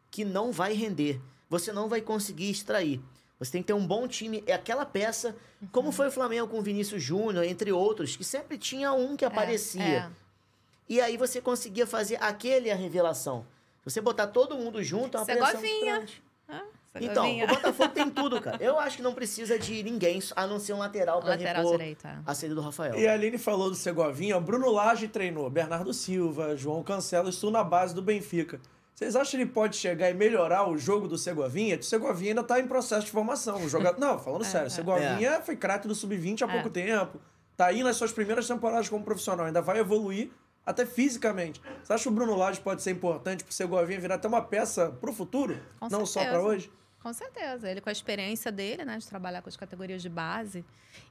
que 0.09 0.23
não 0.23 0.51
vai 0.51 0.73
render. 0.73 1.19
Você 1.49 1.73
não 1.73 1.89
vai 1.89 1.99
conseguir 1.99 2.49
extrair. 2.49 3.01
Você 3.39 3.51
tem 3.51 3.61
que 3.61 3.67
ter 3.67 3.73
um 3.73 3.85
bom 3.85 4.07
time. 4.07 4.43
É 4.47 4.53
aquela 4.53 4.85
peça, 4.85 5.35
como 5.71 5.91
foi 5.91 6.07
o 6.07 6.11
Flamengo 6.11 6.47
com 6.47 6.59
o 6.59 6.61
Vinícius 6.61 7.03
Júnior, 7.03 7.43
entre 7.43 7.71
outros, 7.71 8.15
que 8.15 8.23
sempre 8.23 8.57
tinha 8.57 8.93
um 8.93 9.15
que 9.17 9.25
aparecia. 9.25 9.83
É, 9.83 10.09
E 10.87 11.01
aí 11.01 11.17
você 11.17 11.41
conseguia 11.41 11.85
fazer 11.85 12.17
aquele 12.21 12.71
a 12.71 12.75
revelação. 12.75 13.45
Se 13.83 13.91
você 13.91 14.01
botar 14.01 14.27
todo 14.27 14.55
mundo 14.55 14.81
junto, 14.81 15.17
é 15.17 15.19
uma 15.19 15.25
pressão 15.25 15.47
Segovinha. 15.47 15.95
grande. 15.97 16.23
é. 16.49 16.61
Então, 16.97 17.25
o 17.43 17.47
Botafogo 17.47 17.89
tem 17.93 18.09
tudo, 18.09 18.39
cara. 18.39 18.57
Eu 18.63 18.79
acho 18.79 18.95
que 18.95 19.03
não 19.03 19.13
precisa 19.13 19.59
de 19.59 19.83
ninguém, 19.83 20.21
a 20.33 20.47
não 20.47 20.57
ser 20.59 20.71
um 20.71 20.77
lateral 20.77 21.19
pra 21.19 21.31
Lateral 21.31 21.55
repor 21.55 21.77
direito, 21.77 22.07
é. 22.07 22.19
a 22.25 22.33
saída 22.33 22.55
do 22.55 22.61
Rafael. 22.61 22.95
E 22.95 23.05
a 23.05 23.13
Aline 23.13 23.37
falou 23.37 23.69
do 23.69 23.75
Segovinha, 23.75 24.37
o 24.37 24.41
Bruno 24.41 24.71
Lage 24.71 25.09
treinou, 25.09 25.49
Bernardo 25.49 25.93
Silva, 25.93 26.55
João 26.55 26.81
Cancelo, 26.83 27.27
isso 27.29 27.51
na 27.51 27.65
base 27.65 27.93
do 27.93 28.01
Benfica. 28.01 28.61
Vocês 28.95 29.13
acham 29.13 29.31
que 29.31 29.37
ele 29.43 29.45
pode 29.47 29.75
chegar 29.75 30.09
e 30.09 30.13
melhorar 30.13 30.69
o 30.69 30.77
jogo 30.77 31.05
do 31.05 31.17
Segovinha? 31.17 31.77
O 31.77 31.83
Segovinha 31.83 32.31
ainda 32.31 32.43
tá 32.43 32.61
em 32.61 32.65
processo 32.67 33.05
de 33.05 33.11
formação. 33.11 33.61
O 33.61 33.67
jogador... 33.67 33.99
Não, 33.99 34.17
falando 34.17 34.45
sério, 34.45 34.67
o 34.67 34.71
Segovinha 34.71 35.41
foi 35.41 35.57
craque 35.57 35.85
do 35.85 35.93
Sub-20 35.93 36.43
há 36.43 36.49
É. 36.49 36.53
pouco 36.53 36.69
tempo. 36.69 37.19
Tá 37.57 37.65
aí 37.65 37.83
nas 37.83 37.97
suas 37.97 38.13
primeiras 38.13 38.47
temporadas 38.47 38.87
como 38.87 39.03
profissional, 39.03 39.45
ainda 39.47 39.61
vai 39.61 39.79
evoluir 39.79 40.31
até 40.65 40.85
fisicamente. 40.85 41.61
Você 41.83 41.91
acha 41.91 42.03
que 42.03 42.09
o 42.09 42.11
Bruno 42.11 42.35
Lage 42.37 42.61
pode 42.61 42.81
ser 42.81 42.91
importante 42.91 43.43
pro 43.43 43.53
Segovinha 43.53 43.99
virar 43.99 44.15
até 44.15 44.29
uma 44.29 44.41
peça 44.41 44.89
pro 45.01 45.11
futuro? 45.11 45.59
Com 45.77 45.89
não 45.89 46.05
só 46.05 46.21
certeza. 46.21 46.39
pra 46.39 46.47
hoje? 46.47 46.71
Com 47.03 47.11
certeza. 47.13 47.69
Ele 47.69 47.81
com 47.81 47.89
a 47.89 47.91
experiência 47.91 48.49
dele, 48.49 48.85
né, 48.85 48.97
de 48.97 49.07
trabalhar 49.07 49.41
com 49.41 49.49
as 49.49 49.57
categorias 49.57 50.01
de 50.01 50.09
base 50.09 50.63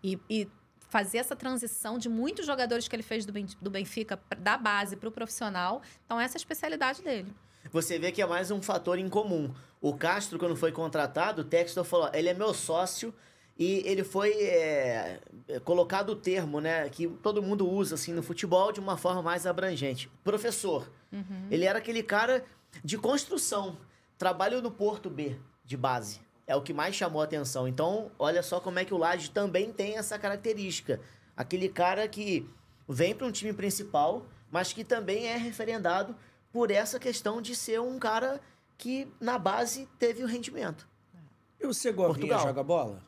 e, 0.02 0.18
e 0.28 0.48
fazer 0.88 1.18
essa 1.18 1.36
transição 1.36 1.98
de 1.98 2.08
muitos 2.08 2.46
jogadores 2.46 2.88
que 2.88 2.96
ele 2.96 3.02
fez 3.02 3.26
do, 3.26 3.32
do 3.60 3.70
Benfica 3.70 4.18
da 4.38 4.56
base 4.56 4.96
para 4.96 5.08
o 5.08 5.12
profissional. 5.12 5.82
Então, 6.06 6.18
essa 6.18 6.36
é 6.36 6.38
a 6.38 6.40
especialidade 6.40 7.02
dele. 7.02 7.30
Você 7.70 7.98
vê 7.98 8.12
que 8.12 8.22
é 8.22 8.26
mais 8.26 8.50
um 8.50 8.60
fator 8.62 8.98
em 8.98 9.08
comum. 9.08 9.52
O 9.80 9.94
Castro, 9.94 10.38
quando 10.38 10.56
foi 10.56 10.72
contratado, 10.72 11.42
o 11.42 11.44
Textor 11.44 11.84
falou: 11.84 12.10
ele 12.12 12.28
é 12.28 12.34
meu 12.34 12.54
sócio 12.54 13.12
e 13.58 13.82
ele 13.84 14.02
foi 14.02 14.32
é, 14.32 15.20
colocado 15.64 16.10
o 16.10 16.16
termo, 16.16 16.60
né, 16.60 16.88
que 16.88 17.06
todo 17.06 17.42
mundo 17.42 17.68
usa 17.68 17.94
assim 17.94 18.12
no 18.12 18.22
futebol 18.22 18.72
de 18.72 18.80
uma 18.80 18.96
forma 18.96 19.22
mais 19.22 19.46
abrangente. 19.46 20.10
Professor. 20.22 20.90
Ele 21.50 21.64
era 21.64 21.78
aquele 21.78 22.02
cara 22.02 22.44
de 22.82 22.98
construção. 22.98 23.76
Trabalho 24.18 24.60
no 24.60 24.70
Porto 24.70 25.08
B, 25.08 25.36
de 25.64 25.76
base. 25.76 26.20
É 26.46 26.56
o 26.56 26.62
que 26.62 26.72
mais 26.72 26.94
chamou 26.94 27.20
a 27.20 27.24
atenção. 27.24 27.68
Então, 27.68 28.10
olha 28.18 28.42
só 28.42 28.60
como 28.60 28.78
é 28.78 28.84
que 28.84 28.92
o 28.92 28.98
Laje 28.98 29.30
também 29.30 29.72
tem 29.72 29.96
essa 29.96 30.18
característica. 30.18 31.00
Aquele 31.36 31.68
cara 31.68 32.06
que 32.08 32.48
vem 32.88 33.14
para 33.14 33.26
um 33.26 33.32
time 33.32 33.52
principal, 33.52 34.26
mas 34.50 34.72
que 34.72 34.84
também 34.84 35.26
é 35.26 35.36
referendado 35.36 36.14
por 36.54 36.70
essa 36.70 37.00
questão 37.00 37.42
de 37.42 37.52
ser 37.56 37.80
um 37.80 37.98
cara 37.98 38.40
que 38.78 39.08
na 39.20 39.36
base 39.36 39.88
teve 39.98 40.22
o 40.22 40.26
rendimento. 40.28 40.86
E 41.60 41.66
o 41.66 41.74
Segovinha 41.74 42.14
Portugal. 42.14 42.40
joga 42.46 42.62
bola? 42.62 43.02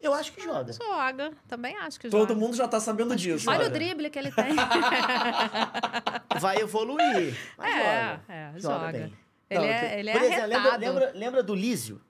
Eu 0.00 0.12
acho 0.12 0.32
que 0.32 0.40
joga. 0.42 0.72
Joga. 0.72 1.32
Também 1.46 1.76
acho 1.76 2.00
que 2.00 2.10
joga. 2.10 2.26
Todo 2.26 2.36
mundo 2.36 2.56
já 2.56 2.66
tá 2.66 2.80
sabendo 2.80 3.14
disso. 3.14 3.48
Olha 3.48 3.60
olha. 3.60 3.68
o 3.68 3.72
drible 3.72 4.10
que 4.10 4.18
ele 4.18 4.32
tem. 4.32 4.56
Vai 6.40 6.56
evoluir. 6.56 7.38
Mas 7.56 7.76
é, 7.76 7.78
joga. 7.78 8.24
é, 8.28 8.52
Joga 8.56 8.74
joga. 8.74 8.92
bem. 8.92 9.18
Ele 9.48 9.60
Não, 9.60 9.64
é, 9.66 10.00
ele 10.00 10.10
é 10.10 10.12
por 10.12 10.22
exemplo, 10.24 10.48
lembra, 10.48 10.76
lembra, 10.76 11.12
lembra 11.14 11.42
do 11.44 11.54
Lísio? 11.54 12.00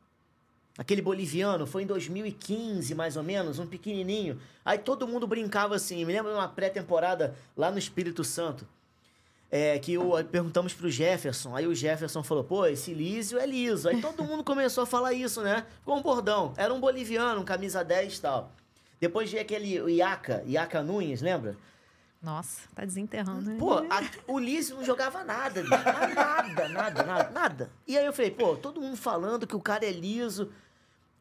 Aquele 0.78 1.02
boliviano, 1.02 1.66
foi 1.66 1.82
em 1.82 1.86
2015, 1.86 2.94
mais 2.94 3.18
ou 3.18 3.22
menos, 3.22 3.58
um 3.58 3.66
pequenininho. 3.66 4.40
Aí 4.64 4.78
todo 4.78 5.06
mundo 5.06 5.26
brincava 5.26 5.74
assim. 5.74 6.02
Me 6.06 6.12
lembro 6.14 6.32
de 6.32 6.38
uma 6.38 6.48
pré-temporada 6.48 7.36
lá 7.54 7.70
no 7.70 7.78
Espírito 7.78 8.24
Santo. 8.24 8.66
É, 9.54 9.78
que 9.78 9.98
o, 9.98 10.12
perguntamos 10.24 10.72
pro 10.72 10.90
Jefferson. 10.90 11.54
Aí 11.54 11.66
o 11.66 11.74
Jefferson 11.74 12.22
falou: 12.22 12.42
pô, 12.42 12.64
esse 12.64 12.94
Lísio 12.94 13.38
é 13.38 13.44
liso. 13.46 13.86
Aí 13.86 14.00
todo 14.00 14.24
mundo 14.24 14.42
começou 14.42 14.84
a 14.84 14.86
falar 14.86 15.12
isso, 15.12 15.42
né? 15.42 15.66
Ficou 15.80 15.98
um 15.98 16.00
bordão. 16.02 16.54
Era 16.56 16.72
um 16.72 16.80
boliviano, 16.80 17.42
um 17.42 17.44
camisa 17.44 17.84
10 17.84 18.16
e 18.16 18.20
tal. 18.22 18.50
Depois 18.98 19.30
veio 19.30 19.42
aquele 19.42 19.74
Iaca, 19.92 20.42
Iaca 20.46 20.82
Nunes, 20.82 21.20
lembra? 21.20 21.54
Nossa, 22.22 22.62
tá 22.74 22.84
desenterrando. 22.84 23.50
né? 23.50 23.56
Pô, 23.58 23.74
a- 23.78 24.02
o 24.28 24.38
Lísio 24.38 24.76
não 24.76 24.84
jogava 24.84 25.22
nada, 25.24 25.62
nada, 25.64 26.68
nada, 26.68 27.02
nada, 27.02 27.30
nada. 27.30 27.70
E 27.86 27.98
aí 27.98 28.06
eu 28.06 28.12
falei, 28.12 28.30
pô, 28.30 28.56
todo 28.56 28.80
mundo 28.80 28.96
falando 28.96 29.46
que 29.46 29.56
o 29.56 29.60
cara 29.60 29.84
é 29.84 29.90
liso. 29.90 30.50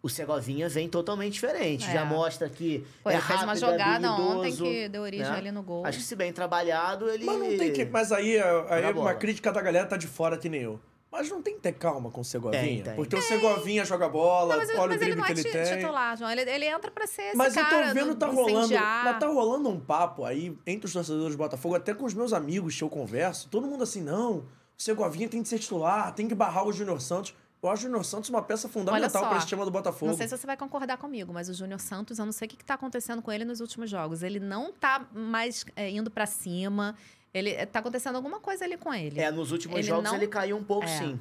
O 0.03 0.09
Segovinha 0.09 0.67
vem 0.67 0.89
totalmente 0.89 1.33
diferente. 1.33 1.87
É. 1.87 1.93
Já 1.93 2.03
mostra 2.05 2.49
que 2.49 2.83
Pô, 3.03 3.09
é 3.09 3.13
ele 3.13 3.21
fez 3.21 3.39
uma 3.39 3.47
rápido, 3.53 3.59
jogada 3.59 4.11
ontem 4.13 4.31
habilidoso, 4.49 4.63
que 4.63 4.89
deu 4.89 5.01
origem 5.03 5.31
né? 5.31 5.37
ali 5.37 5.51
no 5.51 5.61
gol. 5.61 5.85
Acho 5.85 5.99
que 5.99 6.03
se 6.03 6.15
bem 6.15 6.33
trabalhado, 6.33 7.07
ele... 7.07 7.23
Mas 7.23 7.37
não 7.37 7.57
tem 7.57 7.71
que. 7.71 7.85
Mas 7.85 8.11
aí, 8.11 8.39
aí 8.69 8.83
uma 8.83 8.93
bola. 8.93 9.13
crítica 9.13 9.51
da 9.51 9.61
galera 9.61 9.85
tá 9.85 9.97
de 9.97 10.07
fora 10.07 10.37
que 10.37 10.49
nem 10.49 10.61
eu. 10.61 10.79
Mas 11.11 11.29
não 11.29 11.41
tem 11.41 11.55
que 11.55 11.59
ter 11.59 11.73
calma 11.73 12.09
com 12.09 12.21
o 12.21 12.23
Segovinha. 12.23 12.63
Tem, 12.63 12.81
tem. 12.81 12.95
Porque 12.95 13.17
o 13.17 13.21
Segovinha 13.21 13.83
joga 13.83 14.07
bola, 14.07 14.55
Não, 14.55 14.65
mas, 14.65 14.69
olha 14.69 14.79
o 14.79 14.87
mas 14.87 14.91
ele 14.91 14.97
drible 14.99 15.15
não 15.19 15.25
que 15.25 15.31
é 15.33 15.35
ele 15.35 15.65
tem. 15.67 15.77
titular, 15.77 16.17
João. 16.17 16.31
Ele, 16.31 16.49
ele 16.49 16.65
entra 16.65 16.89
pra 16.89 17.05
ser 17.05 17.21
esse 17.23 17.35
Mas 17.37 17.57
eu 17.57 17.65
tô 17.65 17.93
vendo, 17.93 18.07
do- 18.07 18.15
tá 18.15 18.27
do 18.27 18.35
rolando. 18.35 18.73
Mas 18.73 19.19
tá 19.19 19.27
rolando 19.27 19.69
um 19.69 19.79
papo 19.79 20.23
aí 20.23 20.57
entre 20.65 20.87
os 20.87 20.93
torcedores 20.93 21.35
do 21.35 21.37
Botafogo, 21.37 21.75
até 21.75 21.93
com 21.93 22.05
os 22.05 22.13
meus 22.13 22.31
amigos 22.31 22.75
que 22.77 22.83
eu 22.83 22.89
converso. 22.89 23.49
Todo 23.49 23.67
mundo 23.67 23.83
assim, 23.83 24.01
não, 24.01 24.37
o 24.37 24.45
Segovinha 24.77 25.27
tem 25.27 25.43
que 25.43 25.49
ser 25.49 25.59
titular, 25.59 26.11
tem 26.15 26.29
que 26.29 26.33
barrar 26.33 26.65
o 26.65 26.71
Júnior 26.71 27.01
Santos. 27.01 27.35
Eu 27.63 27.69
acho 27.69 27.81
o 27.81 27.85
Júnior 27.87 28.03
Santos 28.03 28.29
uma 28.29 28.41
peça 28.41 28.67
fundamental 28.67 29.27
para 29.27 29.37
esse 29.37 29.45
time 29.47 29.63
do 29.63 29.69
Botafogo. 29.69 30.09
Não 30.11 30.17
sei 30.17 30.27
se 30.27 30.35
você 30.35 30.47
vai 30.47 30.57
concordar 30.57 30.97
comigo, 30.97 31.31
mas 31.31 31.47
o 31.47 31.53
Júnior 31.53 31.79
Santos, 31.79 32.17
eu 32.17 32.25
não 32.25 32.31
sei 32.31 32.47
o 32.47 32.49
que, 32.49 32.57
que 32.57 32.65
tá 32.65 32.73
acontecendo 32.73 33.21
com 33.21 33.31
ele 33.31 33.45
nos 33.45 33.59
últimos 33.59 33.89
jogos. 33.89 34.23
Ele 34.23 34.39
não 34.39 34.71
tá 34.73 35.05
mais 35.13 35.63
é, 35.75 35.89
indo 35.91 36.09
pra 36.09 36.25
cima. 36.25 36.95
Ele 37.33 37.65
tá 37.67 37.79
acontecendo 37.79 38.15
alguma 38.15 38.39
coisa 38.39 38.65
ali 38.65 38.77
com 38.77 38.91
ele. 38.93 39.19
É, 39.19 39.29
nos 39.31 39.51
últimos 39.51 39.77
Ele 39.77 39.87
jogos 39.87 40.03
não- 40.03 40.15
ele 40.15 40.27
caiu 40.27 40.57
um 40.57 40.63
pouco, 40.63 40.85
É. 40.85 40.97
sim. 40.97 41.19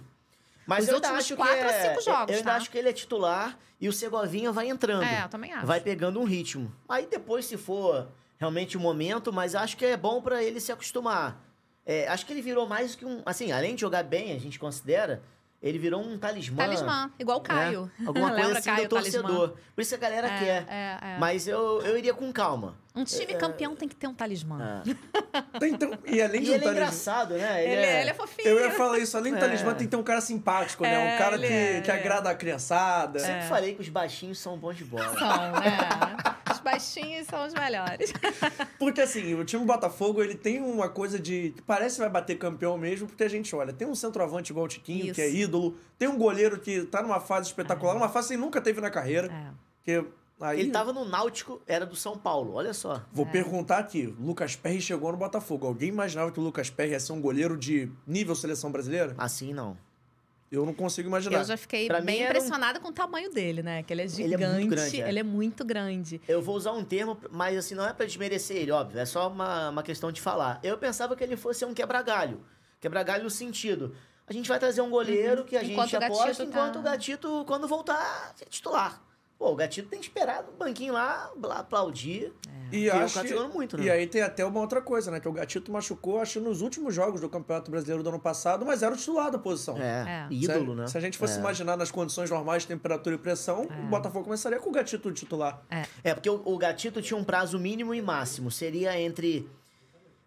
Mas 0.67 0.85
Os 0.85 0.89
eu 0.91 0.95
últimos 0.97 1.19
acho 1.19 1.37
quatro 1.37 1.57
que 1.57 1.65
ou 1.65 1.71
é, 1.71 1.89
cinco 1.91 2.01
jogos, 2.03 2.31
eu 2.31 2.37
ainda 2.39 2.51
tá? 2.53 2.57
acho 2.57 2.71
que 2.71 2.79
ele 2.79 2.89
é 2.89 2.93
titular 2.93 3.59
e 3.81 3.89
o 3.89 3.93
Segovinha 3.93 4.51
vai 4.53 4.69
entrando. 4.69 5.03
É, 5.03 5.25
eu 5.25 5.29
também 5.29 5.53
acho. 5.53 5.67
Vai 5.67 5.81
pegando 5.81 6.21
um 6.21 6.25
ritmo. 6.25 6.73
Aí 6.89 7.07
depois, 7.07 7.45
se 7.45 7.57
for 7.57 8.09
realmente 8.39 8.77
o 8.77 8.81
momento, 8.81 9.33
mas 9.33 9.55
acho 9.55 9.77
que 9.77 9.85
é 9.85 9.97
bom 9.97 10.23
pra 10.23 10.43
ele 10.43 10.59
se 10.61 10.71
acostumar. 10.73 11.43
É, 11.85 12.07
acho 12.09 12.25
que 12.25 12.33
ele 12.33 12.43
virou 12.43 12.67
mais 12.69 12.95
que 12.95 13.05
um. 13.05 13.21
Assim, 13.27 13.53
além 13.53 13.75
de 13.75 13.81
jogar 13.81 14.05
bem, 14.05 14.33
a 14.33 14.39
gente 14.39 14.59
considera, 14.59 15.23
ele 15.63 15.79
virou 15.79 16.01
um 16.03 16.17
talismã. 16.19 16.57
Talismã, 16.57 17.11
igual 17.19 17.39
o 17.39 17.43
né? 17.43 17.49
Caio. 17.49 17.91
Alguma 18.07 18.31
coisa 18.35 18.59
assim 18.59 18.71
Caio, 18.71 18.83
do 18.85 18.89
torcedor. 18.89 19.23
talismã? 19.31 19.53
Por 19.75 19.81
isso 19.83 19.95
a 19.95 19.99
galera 19.99 20.27
É, 20.29 20.39
quer. 20.39 20.67
é, 20.69 20.99
é. 21.15 21.19
Mas 21.19 21.47
eu, 21.47 21.81
eu 21.83 21.99
iria 21.99 22.15
com 22.15 22.33
calma. 22.33 22.75
Um 22.95 23.05
time 23.05 23.35
campeão 23.35 23.77
tem 23.77 23.89
que 23.89 23.95
ter 23.95 24.07
um 24.09 24.15
talismã. 24.15 24.83
É. 24.87 25.11
Então, 25.67 25.97
e 26.07 26.21
além 26.21 26.41
E 26.43 26.45
de 26.45 26.51
um 26.51 26.55
ele 26.55 26.65
é 26.65 26.67
talismã. 26.67 26.73
engraçado, 26.73 27.35
né? 27.35 27.63
Ele, 27.65 27.73
é, 27.75 28.01
ele 28.01 28.11
é 28.11 28.15
fofinho. 28.15 28.49
Eu 28.49 28.61
ia 28.61 28.71
falar 28.73 28.99
isso, 28.99 29.17
além 29.17 29.33
do 29.33 29.39
É. 29.39 29.41
talismã, 29.41 29.75
tem 29.75 29.87
que 29.87 29.91
ter 29.91 29.97
um 29.97 30.03
cara 30.03 30.21
simpático, 30.21 30.83
né? 30.83 31.13
É, 31.13 31.15
Um 31.15 31.19
cara 31.19 31.37
ele 31.37 31.47
que, 31.47 31.53
é, 31.53 31.81
que 31.83 31.91
ele 31.91 31.97
é. 31.99 32.01
agrada 32.01 32.31
a 32.31 32.35
criançada. 32.35 33.19
Sempre 33.21 33.47
falei 33.47 33.75
que 33.75 33.81
os 33.81 33.89
baixinhos 33.89 34.39
são 34.39 34.57
bons 34.59 34.77
de 34.77 34.85
bola. 34.85 35.05
São, 35.19 35.53
né? 35.61 35.77
Os 36.53 36.61
baixinhos 36.61 37.27
são 37.27 37.47
os 37.47 37.55
melhores. 37.55 38.13
Porque 38.79 39.01
assim, 39.01 39.35
o 39.35 39.45
time 39.45 39.65
Botafogo, 39.65 40.23
ele 40.23 40.35
tem 40.35 40.61
uma 40.61 40.89
coisa 40.89 41.19
de. 41.19 41.53
que 41.55 41.63
parece 41.63 41.97
que 41.97 42.01
vai 42.01 42.11
bater 42.11 42.37
campeão 42.39 42.77
mesmo, 42.77 43.07
porque 43.07 43.23
a 43.23 43.29
gente 43.29 43.55
olha, 43.55 43.73
tem 43.73 43.87
um 43.87 43.95
centroavante 43.95 44.51
igual 44.51 44.65
o 44.65 44.69
Tiquinho, 44.69 45.07
Isso. 45.07 45.15
que 45.15 45.21
é 45.23 45.31
ídolo, 45.31 45.77
tem 45.99 46.09
um 46.09 46.17
goleiro 46.19 46.59
que 46.59 46.83
tá 46.87 47.03
numa 47.03 47.21
fase 47.21 47.47
espetacular, 47.49 47.95
uma 47.95 48.09
fase 48.09 48.29
que 48.29 48.35
ele 48.35 48.43
nunca 48.43 48.61
teve 48.61 48.81
na 48.81 48.91
carreira. 48.91 49.29
É. 49.33 49.51
Que 49.83 50.05
aí. 50.41 50.61
Ele 50.61 50.71
tava 50.71 50.93
no 50.93 51.05
Náutico, 51.05 51.61
era 51.67 51.85
do 51.87 51.95
São 51.97 52.17
Paulo, 52.19 52.55
olha 52.55 52.73
só. 52.73 53.03
Vou 53.13 53.27
perguntar 53.27 53.79
aqui, 53.79 54.15
o 54.19 54.23
Lucas 54.25 54.57
Perry 54.57 54.81
chegou 54.81 55.13
no 55.13 55.19
Botafogo. 55.19 55.67
Alguém 55.67 55.89
imaginava 55.89 56.33
que 56.33 56.41
o 56.41 56.43
Lucas 56.43 56.71
Perry 56.71 56.93
ia 56.93 57.01
ser 57.01 57.13
um 57.13 57.21
goleiro 57.21 57.57
de 57.57 57.91
nível 58.07 58.35
seleção 58.35 58.71
brasileira? 58.73 59.15
Assim 59.19 59.53
não. 59.53 59.77
Eu 60.51 60.67
não 60.67 60.75
consigo 60.75 61.07
imaginar. 61.09 61.39
Eu 61.39 61.45
já 61.45 61.57
fiquei 61.57 61.87
Pra 61.87 62.01
bem 62.01 62.23
era 62.23 62.27
um- 62.27 62.37
impressionada 62.37 62.81
com 62.81 62.89
o 62.89 62.93
tamanho 62.93 63.31
dele, 63.31 63.63
né? 63.63 63.85
Que 63.85 63.93
ele 63.93 64.03
é 64.03 64.05
Ele 64.05 64.35
é 64.35 64.39
gigante. 64.39 64.55
muito 64.57 64.71
grande, 64.71 65.01
é. 65.03 65.09
Ele 65.09 65.19
é 65.19 65.23
muito 65.23 65.65
grande. 65.65 66.21
Eu 66.27 66.43
vou 66.43 66.57
usar 66.57 66.73
um 66.73 66.83
termo, 66.85 67.17
mas 67.31 67.57
assim, 67.57 67.77
não 67.77 67.87
é 67.87 67.93
pra 67.93 68.05
desmerecer 68.05 68.57
ele, 68.57 68.73
óbvio. 68.73 68.99
É 68.99 69.05
só 69.05 69.29
uma, 69.29 69.69
uma 69.71 69.83
questão 69.85 70.11
de 70.11 70.21
falar. 70.21 70.59
Eu 70.65 70.77
pensava 70.77 71.15
que 71.15 71.23
ele 71.23 71.37
fosse 71.37 71.65
um 71.65 71.73
quebra-galho. 71.73 72.41
Quebra-galho 72.81 73.23
no 73.23 73.31
sentido. 73.31 73.95
A 74.27 74.33
gente 74.33 74.49
vai 74.49 74.59
trazer 74.59 74.81
um 74.81 74.91
goleiro 74.91 75.45
que 75.45 75.57
a 75.57 75.61
Uhum. 75.61 75.67
Enquanto 75.71 75.91
gente 75.91 76.05
aposta, 76.05 76.35
tá- 76.35 76.45
enquanto 76.45 76.77
o 76.81 76.83
Gatito, 76.83 77.45
quando 77.47 77.69
voltar, 77.69 78.35
é 78.41 78.45
titular. 78.47 79.01
Pô, 79.41 79.53
o 79.53 79.57
Gatito 79.57 79.89
tem 79.89 79.99
que 79.99 80.05
esperar 80.05 80.43
no 80.43 80.53
banquinho 80.53 80.93
lá, 80.93 81.31
lá 81.43 81.61
aplaudir. 81.61 82.31
E 82.71 82.85
Porque 82.85 82.99
o 82.99 83.03
acho 83.03 83.49
muito, 83.49 83.79
né? 83.79 83.85
E 83.85 83.91
aí 83.91 84.07
tem 84.07 84.21
até 84.21 84.45
uma 84.45 84.61
outra 84.61 84.83
coisa, 84.83 85.11
né? 85.11 85.19
Que 85.19 85.27
o 85.27 85.33
Gatito 85.33 85.73
machucou, 85.73 86.21
acho, 86.21 86.39
nos 86.41 86.61
últimos 86.61 86.95
jogos 86.95 87.23
do 87.23 87.29
Campeonato 87.31 87.71
Brasileiro 87.71 88.03
do 88.03 88.11
ano 88.11 88.21
passado, 88.21 88.67
mas 88.67 88.83
era 88.83 88.95
o 88.95 88.99
titular 88.99 89.31
da 89.31 89.39
posição. 89.39 89.79
É, 89.79 90.27
É. 90.31 90.35
ídolo, 90.35 90.73
se, 90.73 90.81
né? 90.81 90.87
Se 90.89 90.99
a 90.99 91.01
gente 91.01 91.17
fosse 91.17 91.37
é. 91.37 91.41
imaginar 91.41 91.79
nas 91.79 91.91
condições 91.91 92.29
normais 92.29 92.65
de 92.65 92.69
temperatura 92.69 93.15
e 93.17 93.19
pressão, 93.19 93.63
o 93.63 93.89
Botafogo 93.89 94.25
começaria 94.27 94.59
com 94.59 94.69
o 94.69 94.73
Gatito 94.75 95.11
titular. 95.11 95.63
É, 96.05 96.13
porque 96.13 96.29
o, 96.29 96.43
o 96.45 96.59
Gatito 96.59 97.01
tinha 97.01 97.17
um 97.17 97.25
prazo 97.25 97.59
mínimo 97.59 97.95
e 97.95 98.03
máximo. 98.03 98.51
Seria 98.51 99.01
entre 99.01 99.49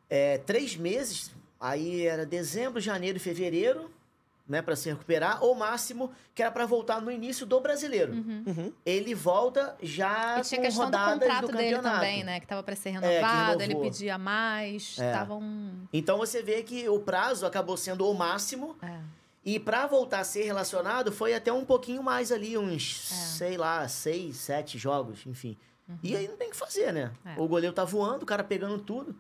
é, 0.10 0.40
três 0.40 0.76
meses, 0.76 1.30
aí 1.60 2.08
era 2.08 2.26
dezembro, 2.26 2.82
janeiro 2.82 3.18
e 3.18 3.22
fevereiro, 3.22 3.92
né, 4.48 4.62
para 4.62 4.76
se 4.76 4.90
recuperar, 4.90 5.44
ou 5.44 5.56
máximo, 5.56 6.12
que 6.36 6.42
era 6.42 6.52
para 6.52 6.66
voltar 6.66 7.02
no 7.02 7.10
início 7.10 7.46
do 7.46 7.60
brasileiro. 7.62 8.14
Uhum. 8.14 8.74
Ele 8.86 9.16
volta 9.16 9.76
já 9.82 10.40
E 10.40 10.42
tinha 10.44 10.60
com 10.60 10.66
questão 10.66 10.92
do 10.92 10.98
rodadas 10.98 11.20
contrato 11.20 11.48
do 11.48 11.58
dele 11.58 11.76
campeonato. 11.76 11.96
também, 11.96 12.24
né? 12.24 12.40
Que 12.40 12.48
tava 12.48 12.62
pra 12.64 12.76
ser 12.76 12.92
que 12.92 13.00
renovado, 13.00 13.62
ele 13.62 13.68
renovou. 13.74 13.84
pedia 13.92 14.18
mais. 14.18 14.98
É. 15.00 15.12
Tava 15.14 15.36
um. 15.36 15.88
Então 15.94 16.18
você 16.18 16.42
vê 16.44 16.62
que 16.64 16.88
o 16.90 17.00
prazo 17.00 17.46
acabou 17.46 17.78
sendo 17.78 18.08
o 18.10 18.14
máximo. 18.14 18.76
É. 18.82 19.00
E 19.46 19.60
para 19.60 19.88
voltar 19.88 20.20
a 20.20 20.24
ser 20.24 20.44
relacionado, 20.44 21.12
foi 21.12 21.34
até 21.34 21.52
um 21.52 21.66
pouquinho 21.66 22.02
mais 22.02 22.32
ali, 22.32 22.58
uns, 22.58 23.12
É. 23.12 23.16
sei 23.16 23.58
lá, 23.58 23.86
seis, 23.88 24.38
sete 24.38 24.78
jogos, 24.78 25.26
enfim. 25.26 25.58
E 26.02 26.16
aí 26.16 26.28
não 26.30 26.38
tem 26.38 26.48
o 26.48 26.52
que 26.52 26.58
fazer, 26.58 26.92
né? 26.94 27.12
Uhum. 27.26 27.32
É. 27.32 27.36
O 27.42 27.48
goleiro 27.48 27.74
tá 27.76 27.84
voando, 27.84 28.24
o 28.24 28.26
cara 28.26 28.44
pegando 28.44 28.78
tudo. 28.80 29.14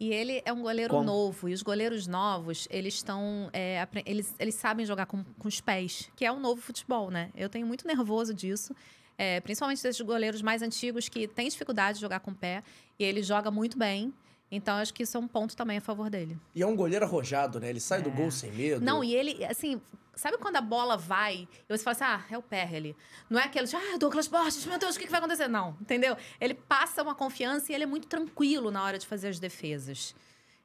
E 0.00 0.10
ele 0.14 0.40
é 0.46 0.52
um 0.52 0.62
goleiro 0.62 0.94
Como? 0.94 1.04
novo. 1.04 1.46
E 1.46 1.52
os 1.52 1.62
goleiros 1.62 2.06
novos, 2.06 2.66
eles 2.70 2.94
estão. 2.94 3.50
é, 3.52 3.86
eles, 4.06 4.34
eles 4.38 4.54
sabem 4.54 4.86
jogar 4.86 5.04
com, 5.04 5.22
com 5.38 5.46
os 5.46 5.60
pés, 5.60 6.10
que 6.16 6.24
é 6.24 6.32
o 6.32 6.40
novo 6.40 6.58
futebol, 6.62 7.10
né? 7.10 7.30
Eu 7.36 7.50
tenho 7.50 7.66
muito 7.66 7.86
nervoso 7.86 8.32
disso. 8.32 8.74
é, 9.18 9.38
principalmente 9.40 9.82
desses 9.82 10.00
goleiros 10.00 10.40
mais 10.40 10.62
antigos 10.62 11.06
que 11.10 11.28
têm 11.28 11.46
dificuldade 11.46 11.96
de 11.96 12.00
jogar 12.00 12.20
com 12.20 12.30
o 12.30 12.34
pé. 12.34 12.62
E 12.98 13.04
ele 13.04 13.22
joga 13.22 13.50
muito 13.50 13.76
bem. 13.76 14.14
Então, 14.50 14.76
acho 14.76 14.92
que 14.92 15.04
isso 15.04 15.16
é 15.16 15.20
um 15.20 15.28
ponto 15.28 15.56
também 15.56 15.78
a 15.78 15.80
favor 15.80 16.10
dele. 16.10 16.36
E 16.54 16.62
é 16.62 16.66
um 16.66 16.74
goleiro 16.74 17.04
arrojado, 17.04 17.60
né? 17.60 17.70
Ele 17.70 17.78
sai 17.78 18.02
do 18.02 18.10
gol 18.10 18.30
sem 18.30 18.50
medo. 18.50 18.84
Não, 18.84 19.04
e 19.04 19.14
ele, 19.14 19.44
assim, 19.44 19.80
sabe 20.14 20.38
quando 20.38 20.56
a 20.56 20.60
bola 20.60 20.96
vai 20.96 21.48
e 21.68 21.76
você 21.76 21.84
fala 21.84 21.96
assim, 21.96 22.04
ah, 22.04 22.24
é 22.34 22.36
o 22.36 22.42
Perry 22.42 22.76
ali. 22.76 22.96
Não 23.28 23.38
é 23.38 23.44
aquele, 23.44 23.66
de, 23.66 23.76
ah, 23.76 23.96
Douglas 23.98 24.26
Borges, 24.26 24.66
meu 24.66 24.78
Deus, 24.78 24.96
o 24.96 24.98
que, 24.98 25.04
que 25.04 25.10
vai 25.10 25.20
acontecer? 25.20 25.46
Não, 25.46 25.76
entendeu? 25.80 26.16
Ele 26.40 26.54
passa 26.54 27.02
uma 27.02 27.14
confiança 27.14 27.70
e 27.70 27.74
ele 27.74 27.84
é 27.84 27.86
muito 27.86 28.08
tranquilo 28.08 28.72
na 28.72 28.82
hora 28.82 28.98
de 28.98 29.06
fazer 29.06 29.28
as 29.28 29.38
defesas. 29.38 30.14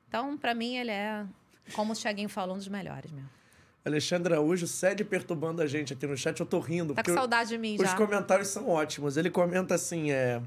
Então, 0.08 0.36
pra 0.36 0.56
mim, 0.56 0.78
ele 0.78 0.92
é, 0.92 1.24
como 1.74 1.94
o 1.94 1.96
Thiaguinho 1.96 2.30
falou, 2.30 2.56
um 2.56 2.58
dos 2.58 2.68
melhores 2.68 3.12
mesmo. 3.12 3.30
Alexandre 3.86 4.34
Araújo 4.34 4.66
cede 4.66 5.06
perturbando 5.06 5.62
a 5.62 5.68
gente 5.68 5.94
aqui 5.94 6.08
no 6.08 6.18
chat. 6.18 6.40
Eu 6.40 6.46
tô 6.46 6.60
rindo. 6.60 6.96
Tá 6.96 7.04
com 7.04 7.14
saudade 7.14 7.50
de 7.50 7.58
mim 7.60 7.76
Os 7.76 7.84
já. 7.84 7.96
comentários 7.96 8.48
são 8.48 8.68
ótimos. 8.68 9.16
Ele 9.16 9.30
comenta 9.30 9.76
assim: 9.76 10.10
é. 10.10 10.42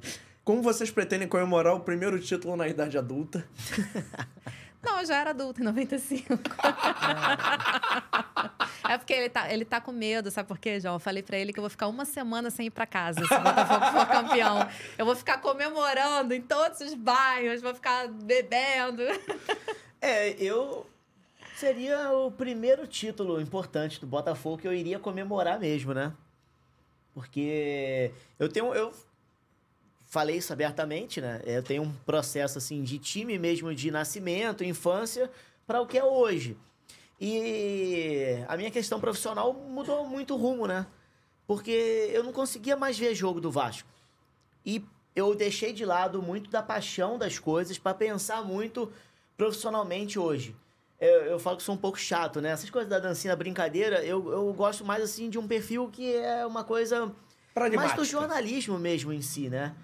Como 0.49 0.63
vocês 0.63 0.91
pretendem 0.91 1.29
comemorar 1.29 1.75
o 1.75 1.81
primeiro 1.81 2.19
título 2.19 2.57
na 2.57 2.67
idade 2.67 2.97
adulta? 2.97 3.47
Não, 4.83 5.01
eu 5.01 5.07
já 5.07 5.17
era 5.17 5.29
adulto 5.29 5.61
em 5.61 5.65
95. 5.65 6.33
é 8.89 8.97
porque 8.97 9.13
ele 9.13 9.29
tá, 9.29 9.53
ele 9.53 9.67
tá 9.67 9.79
com 9.79 9.93
medo, 9.93 10.31
sabe 10.31 10.49
por 10.49 10.57
quê, 10.57 10.81
João? 10.81 10.95
Eu 10.95 11.01
falei 11.01 11.23
pra 11.23 11.37
ele 11.37 11.53
que 11.53 11.59
eu 11.59 11.63
vou 11.63 11.69
ficar 11.69 11.87
uma 11.87 12.07
semana 12.07 12.49
sem 12.51 12.69
ir 12.69 12.71
pra 12.71 12.87
casa 12.87 13.21
se 13.27 13.35
o 13.35 13.41
Botafogo 13.41 13.85
for 13.93 14.07
campeão. 14.07 14.67
Eu 14.97 15.05
vou 15.05 15.15
ficar 15.15 15.37
comemorando 15.37 16.33
em 16.33 16.41
todos 16.41 16.81
os 16.81 16.95
bairros, 16.95 17.61
vou 17.61 17.75
ficar 17.75 18.09
bebendo. 18.09 19.03
É, 20.01 20.31
eu. 20.43 20.87
Seria 21.57 22.11
o 22.13 22.31
primeiro 22.31 22.87
título 22.87 23.39
importante 23.39 24.01
do 24.01 24.07
Botafogo 24.07 24.57
que 24.57 24.67
eu 24.67 24.73
iria 24.73 24.99
comemorar 24.99 25.61
mesmo, 25.61 25.93
né? 25.93 26.11
Porque 27.13 28.13
eu 28.39 28.49
tenho. 28.49 28.73
Eu 28.73 28.95
falei 30.09 30.39
isso 30.39 30.53
abertamente, 30.53 31.21
né? 31.21 31.41
Eu 31.45 31.63
tenho 31.63 31.83
um 31.83 31.93
processo 31.93 32.59
assim 32.59 32.83
de 32.83 32.99
time 32.99 33.39
mesmo 33.39 33.75
de 33.75 33.91
nascimento, 33.91 34.65
infância, 34.65 35.31
para 35.67 35.81
o 35.81 35.87
que 35.87 35.99
é 35.99 36.05
hoje. 36.05 36.57
E 37.21 38.45
a 38.49 38.57
minha 38.57 38.71
questão 38.71 38.99
profissional 38.99 39.53
mudou 39.53 40.07
muito 40.07 40.35
o 40.35 40.37
rumo, 40.37 40.67
né? 40.67 40.87
Porque 41.47 42.11
eu 42.13 42.23
não 42.23 42.33
conseguia 42.33 42.77
mais 42.77 42.99
ver 42.99 43.15
jogo 43.15 43.41
do 43.41 43.51
Vasco. 43.51 43.89
E 44.65 44.85
eu 45.15 45.35
deixei 45.35 45.73
de 45.73 45.85
lado 45.85 46.23
muito 46.23 46.51
da 46.51 46.63
paixão 46.63 47.19
das 47.19 47.39
coisas 47.39 47.79
para 47.79 47.95
pensar 47.95 48.43
muito 48.45 48.91
profissionalmente 49.37 50.19
hoje. 50.19 50.55
Eu, 51.01 51.25
eu 51.25 51.39
falo 51.39 51.57
que 51.57 51.63
sou 51.63 51.75
um 51.75 51.79
pouco 51.79 51.99
chato, 51.99 52.41
né? 52.41 52.51
Essas 52.51 52.71
coisas 52.71 52.89
da 52.89 52.99
dancinha, 52.99 53.33
da 53.33 53.37
brincadeira, 53.37 54.05
eu, 54.05 54.31
eu 54.33 54.53
gosto 54.53 54.85
mais 54.85 55.03
assim 55.03 55.29
de 55.29 55.39
um 55.39 55.47
perfil 55.47 55.89
que 55.89 56.15
é 56.17 56.47
uma 56.47 56.65
coisa 56.65 57.13
mais 57.75 57.95
do 57.95 58.05
jornalismo 58.05 58.79
mesmo 58.79 59.13
em 59.13 59.23
si, 59.23 59.49
né? 59.49 59.75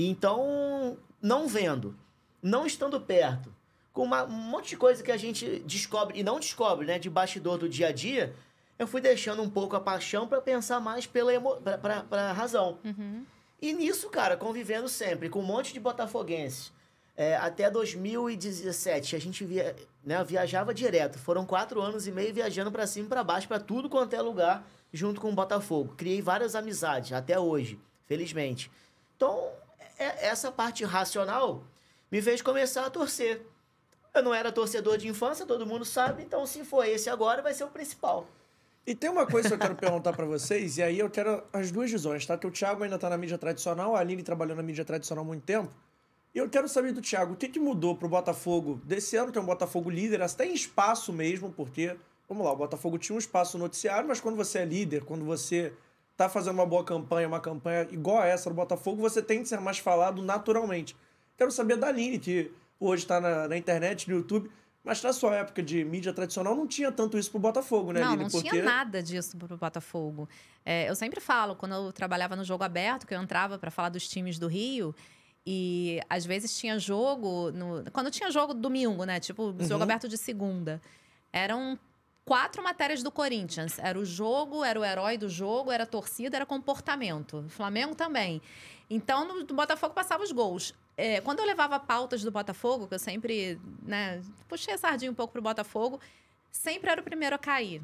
Então, 0.00 0.96
não 1.20 1.48
vendo, 1.48 1.96
não 2.40 2.64
estando 2.64 3.00
perto, 3.00 3.52
com 3.92 4.04
uma- 4.04 4.22
um 4.24 4.28
monte 4.30 4.68
de 4.70 4.76
coisa 4.76 5.02
que 5.02 5.10
a 5.10 5.16
gente 5.16 5.58
descobre, 5.66 6.18
e 6.18 6.22
não 6.22 6.38
descobre, 6.38 6.86
né, 6.86 6.98
de 7.00 7.10
bastidor 7.10 7.58
do 7.58 7.68
dia 7.68 7.88
a 7.88 7.92
dia, 7.92 8.32
eu 8.78 8.86
fui 8.86 9.00
deixando 9.00 9.42
um 9.42 9.50
pouco 9.50 9.74
a 9.74 9.80
paixão 9.80 10.28
para 10.28 10.40
pensar 10.40 10.78
mais 10.78 11.04
pela 11.04 11.34
emo... 11.34 11.56
pra, 11.56 11.76
pra, 11.76 12.02
pra 12.04 12.32
razão. 12.32 12.78
E 13.60 13.72
nisso, 13.72 14.08
cara, 14.08 14.36
convivendo 14.36 14.88
sempre 14.88 15.28
com 15.28 15.40
um 15.40 15.44
monte 15.44 15.72
de 15.72 15.80
botafoguenses. 15.80 16.72
É, 17.16 17.34
até 17.36 17.68
2017, 17.68 19.16
a 19.16 19.18
gente 19.18 19.44
via, 19.44 19.74
né, 20.04 20.22
viajava 20.22 20.72
direto. 20.72 21.18
Foram 21.18 21.44
quatro 21.44 21.80
anos 21.82 22.06
e 22.06 22.12
meio 22.12 22.32
viajando 22.32 22.70
para 22.70 22.86
cima 22.86 23.06
e 23.06 23.08
para 23.08 23.24
baixo, 23.24 23.48
para 23.48 23.58
tudo 23.58 23.88
quanto 23.88 24.14
é 24.14 24.22
lugar, 24.22 24.64
junto 24.92 25.20
com 25.20 25.28
o 25.30 25.34
Botafogo. 25.34 25.94
Criei 25.96 26.22
várias 26.22 26.54
amizades, 26.54 27.12
até 27.12 27.36
hoje, 27.36 27.80
felizmente. 28.06 28.70
Então, 29.16 29.50
essa 29.98 30.50
parte 30.52 30.84
racional 30.84 31.64
me 32.10 32.22
fez 32.22 32.40
começar 32.40 32.86
a 32.86 32.90
torcer. 32.90 33.44
Eu 34.14 34.22
não 34.22 34.34
era 34.34 34.50
torcedor 34.50 34.96
de 34.96 35.08
infância, 35.08 35.44
todo 35.44 35.66
mundo 35.66 35.84
sabe, 35.84 36.22
então 36.22 36.46
se 36.46 36.64
for 36.64 36.84
esse 36.84 37.10
agora, 37.10 37.42
vai 37.42 37.52
ser 37.52 37.64
o 37.64 37.68
principal. 37.68 38.26
E 38.86 38.94
tem 38.94 39.10
uma 39.10 39.26
coisa 39.26 39.48
que 39.50 39.54
eu 39.54 39.58
quero 39.58 39.74
perguntar 39.76 40.14
pra 40.14 40.24
vocês, 40.24 40.78
e 40.78 40.82
aí 40.82 40.98
eu 40.98 41.10
quero 41.10 41.44
as 41.52 41.70
duas 41.70 41.90
visões, 41.90 42.24
tá? 42.24 42.38
Que 42.38 42.46
o 42.46 42.50
Thiago 42.50 42.82
ainda 42.82 42.98
tá 42.98 43.10
na 43.10 43.18
mídia 43.18 43.36
tradicional, 43.36 43.94
a 43.94 44.00
Aline 44.00 44.22
trabalhou 44.22 44.56
na 44.56 44.62
mídia 44.62 44.84
tradicional 44.84 45.24
há 45.24 45.26
muito 45.26 45.44
tempo. 45.44 45.70
E 46.34 46.38
eu 46.38 46.48
quero 46.48 46.68
saber 46.68 46.92
do 46.92 47.02
Thiago, 47.02 47.34
o 47.34 47.36
que, 47.36 47.48
que 47.48 47.60
mudou 47.60 47.96
pro 47.96 48.08
Botafogo 48.08 48.80
desse 48.84 49.16
ano, 49.16 49.30
que 49.30 49.38
é 49.38 49.40
um 49.40 49.44
Botafogo 49.44 49.90
líder, 49.90 50.22
até 50.22 50.46
em 50.46 50.54
espaço 50.54 51.12
mesmo, 51.12 51.52
porque, 51.52 51.96
vamos 52.26 52.44
lá, 52.44 52.52
o 52.52 52.56
Botafogo 52.56 52.96
tinha 52.96 53.14
um 53.14 53.18
espaço 53.18 53.58
no 53.58 53.64
noticiário, 53.64 54.08
mas 54.08 54.20
quando 54.20 54.36
você 54.36 54.60
é 54.60 54.64
líder, 54.64 55.04
quando 55.04 55.24
você 55.24 55.72
tá 56.18 56.28
fazendo 56.28 56.54
uma 56.56 56.66
boa 56.66 56.84
campanha, 56.84 57.26
uma 57.28 57.40
campanha 57.40 57.86
igual 57.90 58.18
a 58.18 58.26
essa 58.26 58.50
do 58.50 58.54
Botafogo, 58.56 59.00
você 59.00 59.22
tem 59.22 59.40
que 59.42 59.48
ser 59.48 59.60
mais 59.60 59.78
falado 59.78 60.20
naturalmente. 60.20 60.94
Quero 61.36 61.50
saber 61.52 61.76
da 61.76 61.86
Aline, 61.86 62.18
que 62.18 62.50
hoje 62.80 63.06
tá 63.06 63.20
na, 63.20 63.46
na 63.48 63.56
internet, 63.56 64.10
no 64.10 64.16
YouTube, 64.16 64.50
Mas 64.84 65.02
na 65.02 65.12
sua 65.12 65.36
época 65.36 65.62
de 65.62 65.84
mídia 65.84 66.12
tradicional 66.12 66.54
não 66.56 66.66
tinha 66.66 66.90
tanto 66.90 67.16
isso 67.18 67.30
pro 67.30 67.38
Botafogo, 67.38 67.92
né, 67.92 68.00
Não, 68.00 68.08
Aline? 68.08 68.22
não 68.24 68.30
Porque... 68.30 68.48
tinha 68.50 68.62
nada 68.64 69.02
disso 69.02 69.36
pro 69.36 69.56
Botafogo. 69.56 70.28
É, 70.64 70.88
eu 70.88 70.96
sempre 70.96 71.20
falo, 71.20 71.54
quando 71.54 71.74
eu 71.74 71.92
trabalhava 71.92 72.34
no 72.34 72.42
Jogo 72.42 72.64
Aberto, 72.64 73.06
que 73.06 73.14
eu 73.14 73.20
entrava 73.22 73.58
para 73.58 73.70
falar 73.70 73.90
dos 73.90 74.08
times 74.08 74.38
do 74.38 74.48
Rio, 74.48 74.94
e 75.46 76.00
às 76.10 76.24
vezes 76.26 76.56
tinha 76.58 76.78
jogo. 76.78 77.50
No, 77.52 77.84
quando 77.92 78.10
tinha 78.10 78.30
jogo 78.30 78.52
domingo, 78.54 79.04
né? 79.04 79.18
Tipo, 79.20 79.44
Uhum. 79.44 79.64
jogo 79.66 79.82
aberto 79.84 80.08
de 80.08 80.16
segunda. 80.18 80.80
Eram 81.32 81.78
quatro 82.28 82.62
matérias 82.62 83.02
do 83.02 83.10
Corinthians. 83.10 83.78
Era 83.78 83.98
o 83.98 84.04
jogo, 84.04 84.62
era 84.62 84.78
o 84.78 84.84
herói 84.84 85.16
do 85.16 85.30
jogo, 85.30 85.72
era 85.72 85.84
a 85.84 85.86
torcida, 85.86 86.36
era 86.36 86.44
comportamento. 86.44 87.38
O 87.38 87.48
Flamengo 87.48 87.94
também. 87.94 88.42
Então, 88.90 89.26
no, 89.26 89.46
Botafogo 89.46 89.94
passava 89.94 90.22
os 90.22 90.30
gols. 90.30 90.74
É, 90.94 91.22
quando 91.22 91.38
eu 91.38 91.46
levava 91.46 91.80
pautas 91.80 92.22
do 92.22 92.30
Botafogo, 92.30 92.86
que 92.86 92.94
eu 92.94 92.98
sempre 92.98 93.58
né, 93.82 94.20
puxei 94.46 94.74
a 94.74 94.78
sardinha 94.78 95.10
um 95.10 95.14
pouco 95.14 95.32
pro 95.32 95.40
Botafogo, 95.40 95.98
sempre 96.52 96.90
era 96.90 97.00
o 97.00 97.04
primeiro 97.04 97.34
a 97.34 97.38
cair. 97.38 97.80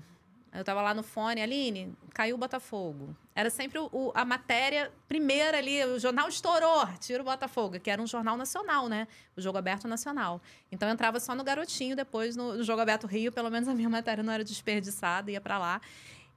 Eu 0.55 0.63
tava 0.65 0.81
lá 0.81 0.95
no 0.95 1.03
fone, 1.03 1.43
Aline, 1.43 1.93
caiu 2.13 2.37
o 2.37 2.39
Botafogo. 2.39 3.15
Era 3.35 3.51
sempre 3.51 3.79
o- 3.81 4.13
a 4.15 4.25
matéria 4.25 4.93
primeira 5.09 5.59
ali, 5.59 5.85
o 5.85 5.99
jornal 5.99 6.29
estourou, 6.29 6.87
tira 7.01 7.21
o 7.23 7.25
Botafogo, 7.25 7.81
que 7.81 7.91
era 7.91 8.01
um 8.01 8.07
jornal 8.07 8.37
nacional, 8.37 8.89
né? 8.89 9.09
O 9.37 9.41
Jogo 9.41 9.59
Aberto 9.59 9.89
Nacional. 9.89 10.41
Então 10.71 10.89
eu 10.89 10.93
entrava 10.95 11.19
só 11.19 11.35
no 11.35 11.43
Garotinho, 11.43 11.97
depois 11.97 12.37
no, 12.37 12.55
no 12.59 12.63
Jogo 12.63 12.81
Aberto 12.81 13.07
Rio, 13.09 13.33
pelo 13.33 13.51
menos 13.51 13.69
a 13.69 13.75
minha 13.75 13.89
matéria 13.89 14.23
não 14.23 14.33
era 14.33 14.45
desperdiçada, 14.45 15.31
ia 15.31 15.41
para 15.41 15.59
lá. 15.59 15.81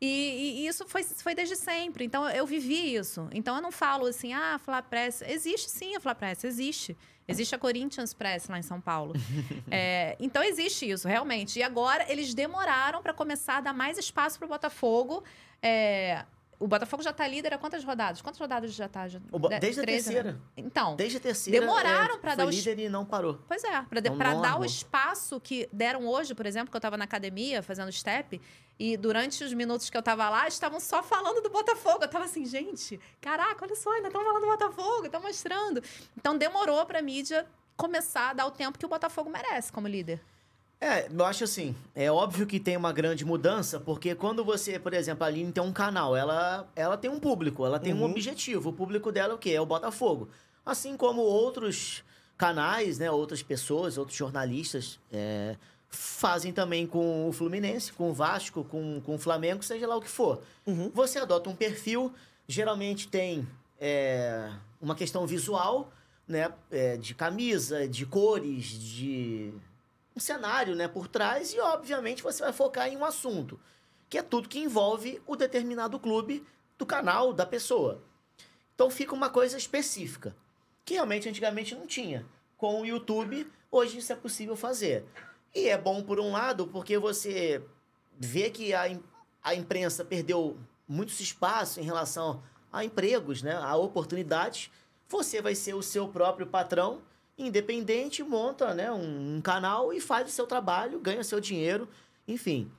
E, 0.01 0.63
e- 0.63 0.68
isso 0.68 0.88
foi, 0.88 1.03
foi 1.03 1.36
desde 1.36 1.55
sempre. 1.55 2.03
Então 2.03 2.28
eu 2.30 2.45
vivi 2.45 2.95
isso. 2.95 3.28
Então 3.32 3.55
eu 3.55 3.61
não 3.61 3.72
falo 3.72 4.07
assim, 4.07 4.34
ah, 4.34 4.55
a 4.55 4.59
Fla 4.59 4.82
Press. 4.82 5.22
Existe 5.22 5.70
sim 5.70 5.95
a 5.95 5.99
Fla 5.99 6.15
Press, 6.15 6.43
existe. 6.43 6.97
Existe 7.28 7.53
a 7.53 7.57
Corinthians 7.57 8.13
Press 8.13 8.47
lá 8.47 8.57
em 8.57 8.61
São 8.61 8.80
Paulo. 8.80 9.13
É, 9.69 10.15
então 10.19 10.41
existe 10.41 10.89
isso, 10.89 11.07
realmente. 11.07 11.59
E 11.59 11.63
agora 11.63 12.05
eles 12.09 12.34
demoraram 12.34 13.01
para 13.01 13.13
começar 13.13 13.57
a 13.57 13.61
dar 13.61 13.73
mais 13.73 13.97
espaço 13.97 14.39
para 14.39 14.45
o 14.45 14.49
Botafogo. 14.49 15.23
É, 15.61 16.23
o 16.59 16.67
Botafogo 16.67 17.03
já 17.03 17.11
está 17.11 17.27
líder 17.27 17.53
há 17.53 17.57
quantas 17.57 17.83
rodadas? 17.83 18.21
Quantas 18.21 18.39
rodadas 18.39 18.73
já 18.73 18.87
está? 18.87 19.07
O 19.31 19.37
Bo- 19.39 19.47
Desde 19.47 19.79
a 19.81 19.83
terceira. 19.83 20.41
Então, 20.55 20.95
Desde 20.95 21.17
a 21.17 21.19
terceira. 21.19 21.59
Demoraram 21.59 22.15
é, 22.15 22.19
foi 22.19 22.35
dar 22.35 22.45
os- 22.47 22.55
líder 22.55 22.79
e 22.79 22.89
não 22.89 23.05
parou. 23.05 23.39
Pois 23.47 23.63
é, 23.63 23.81
para 23.83 24.01
não 24.33 24.41
dar 24.41 24.59
o 24.59 24.65
espaço 24.65 25.39
que 25.39 25.69
deram 25.71 26.07
hoje, 26.07 26.33
por 26.33 26.45
exemplo, 26.45 26.69
que 26.71 26.75
eu 26.75 26.79
estava 26.79 26.97
na 26.97 27.03
academia 27.05 27.61
fazendo 27.61 27.91
step, 27.91 28.41
e 28.79 28.95
durante 28.97 29.43
os 29.43 29.53
minutos 29.53 29.89
que 29.89 29.97
eu 29.97 29.99
estava 29.99 30.29
lá, 30.29 30.47
estavam 30.47 30.79
só 30.79 31.01
falando 31.03 31.41
do 31.41 31.49
Botafogo. 31.49 31.99
Eu 32.01 32.05
estava 32.05 32.25
assim, 32.25 32.45
gente, 32.45 32.99
caraca, 33.21 33.65
olha 33.65 33.75
só, 33.75 33.91
ainda 33.91 34.07
estão 34.07 34.23
falando 34.23 34.41
do 34.41 34.47
Botafogo, 34.47 35.05
estão 35.05 35.21
mostrando. 35.21 35.81
Então 36.17 36.37
demorou 36.37 36.85
para 36.85 36.99
a 36.99 37.01
mídia 37.01 37.45
começar 37.75 38.31
a 38.31 38.33
dar 38.33 38.45
o 38.47 38.51
tempo 38.51 38.77
que 38.79 38.85
o 38.85 38.89
Botafogo 38.89 39.29
merece 39.29 39.71
como 39.71 39.87
líder. 39.87 40.21
É, 40.80 41.07
eu 41.11 41.25
acho 41.25 41.43
assim, 41.43 41.75
é 41.95 42.11
óbvio 42.11 42.45
que 42.45 42.59
tem 42.59 42.78
uma 42.78 42.93
grande 42.93 43.25
mudança, 43.25 43.80
porque 43.80 44.13
quando 44.13 44.45
você, 44.45 44.78
por 44.78 44.93
exemplo, 44.93 45.23
a 45.23 45.28
Aline 45.28 45.51
tem 45.51 45.63
um 45.63 45.73
canal, 45.73 46.15
ela, 46.15 46.69
ela 46.75 46.95
tem 46.95 47.09
um 47.09 47.19
público, 47.19 47.65
ela 47.65 47.80
tem 47.80 47.93
um 47.93 48.03
Uhum. 48.03 48.11
objetivo. 48.11 48.69
O 48.69 48.73
público 48.73 49.11
dela 49.11 49.34
é 49.34 49.36
o 49.36 49.39
quê? 49.39 49.51
É 49.51 49.61
o 49.61 49.65
Botafogo. 49.65 50.30
Assim 50.63 50.95
como 50.95 51.21
outros 51.21 52.03
canais, 52.38 52.99
né, 52.99 53.09
outras 53.09 53.41
pessoas, 53.41 53.97
outros 53.97 54.15
jornalistas 54.15 54.99
é, 55.11 55.55
fazem 55.89 56.53
também 56.53 56.86
com 56.86 57.28
o 57.28 57.32
Fluminense, 57.34 57.91
com 57.91 58.11
o 58.11 58.13
Vasco, 58.13 58.63
com, 58.63 59.01
com 59.01 59.15
o 59.15 59.17
Flamengo, 59.17 59.63
seja 59.63 59.88
lá 59.88 59.95
o 59.95 60.01
que 60.01 60.09
for. 60.09 60.41
Uhum. 60.67 60.91
Você 60.93 61.17
adota 61.17 61.49
um 61.49 61.55
perfil, 61.55 62.13
geralmente 62.47 63.07
tem 63.07 63.47
é, 63.80 64.51
uma 64.80 64.93
questão 64.93 65.25
visual, 65.25 65.91
né? 66.28 66.51
é, 66.69 66.97
de 66.97 67.15
camisa, 67.15 67.88
de 67.88 68.05
cores, 68.05 68.65
de 68.65 69.51
um 70.18 70.20
cenário 70.20 70.76
né, 70.76 70.88
por 70.88 71.07
trás, 71.07 71.53
e 71.53 71.59
obviamente 71.59 72.24
você 72.24 72.41
vai 72.41 72.51
focar 72.51 72.88
em 72.88 72.97
um 72.97 73.05
assunto, 73.05 73.59
que 74.09 74.18
é 74.18 74.24
tudo 74.24 74.49
que 74.49 74.59
envolve 74.59 75.22
o 75.28 75.36
determinado 75.36 75.99
clube 75.99 76.43
do 76.76 76.88
canal 76.88 77.32
da 77.32 77.45
pessoa. 77.45 78.03
Então 78.74 78.89
fica 78.89 79.13
uma 79.13 79.30
coisa 79.30 79.57
específica, 79.57 80.36
que 80.84 80.95
realmente 80.95 81.30
antigamente 81.30 81.76
não 81.76 81.86
tinha. 81.86 82.26
Com 82.57 82.82
o 82.82 82.86
YouTube, 82.86 83.47
hoje 83.72 83.99
isso 83.99 84.11
é 84.11 84.15
possível 84.15 84.55
fazer. 84.55 85.05
E 85.53 85.70
é 85.70 85.78
bom 85.78 86.01
por 86.01 86.20
um 86.20 86.32
lado, 86.32 86.65
porque 86.68 86.97
você 86.97 87.63
vê 88.18 88.49
que 88.49 88.74
a, 88.74 88.86
a 89.43 89.53
imprensa 89.53 90.03
perdeu 90.03 90.57
muitos 90.88 91.20
espaço 91.20 91.80
em 91.80 91.84
relação 91.84 92.41
a 92.74 92.84
empregos, 92.84 93.43
né, 93.43 93.53
a 93.55 93.76
oportunidades. 93.76 94.72
Você 95.07 95.43
vai 95.43 95.53
ser 95.53 95.76
o 95.76 95.84
seu 95.84 96.07
próprio 96.07 96.47
patrão, 96.47 97.03
independente, 97.38 98.23
monta 98.23 98.73
né, 98.73 98.91
um, 98.91 99.38
um 99.38 99.41
canal 99.41 99.93
e 99.93 99.99
faz 99.99 100.27
o 100.27 100.31
seu 100.31 100.47
trabalho, 100.47 100.99
ganha 100.99 101.23
seu 101.23 101.39
dinheiro, 101.39 101.88
enfim. 102.27 102.71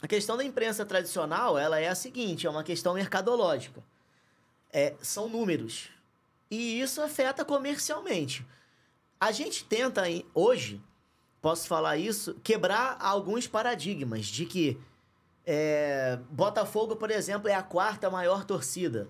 A 0.00 0.06
questão 0.06 0.36
da 0.36 0.44
imprensa 0.44 0.84
tradicional, 0.84 1.58
ela 1.58 1.78
é 1.78 1.88
a 1.88 1.94
seguinte, 1.94 2.46
é 2.46 2.50
uma 2.50 2.64
questão 2.64 2.94
mercadológica. 2.94 3.82
É, 4.72 4.94
são 5.00 5.28
números. 5.28 5.90
E 6.50 6.80
isso 6.80 7.00
afeta 7.00 7.44
comercialmente. 7.44 8.44
A 9.20 9.30
gente 9.30 9.64
tenta, 9.64 10.02
hoje, 10.34 10.82
posso 11.40 11.68
falar 11.68 11.96
isso, 11.96 12.34
quebrar 12.42 12.96
alguns 13.00 13.46
paradigmas 13.46 14.26
de 14.26 14.46
que 14.46 14.80
é, 15.46 16.18
Botafogo, 16.30 16.96
por 16.96 17.10
exemplo, 17.10 17.48
é 17.48 17.54
a 17.54 17.62
quarta 17.62 18.10
maior 18.10 18.44
torcida. 18.44 19.08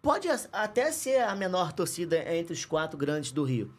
Pode 0.00 0.28
até 0.52 0.92
ser 0.92 1.22
a 1.22 1.34
menor 1.34 1.72
torcida 1.72 2.16
entre 2.34 2.52
os 2.52 2.64
quatro 2.64 2.96
grandes 2.96 3.32
do 3.32 3.42
Rio. 3.42 3.72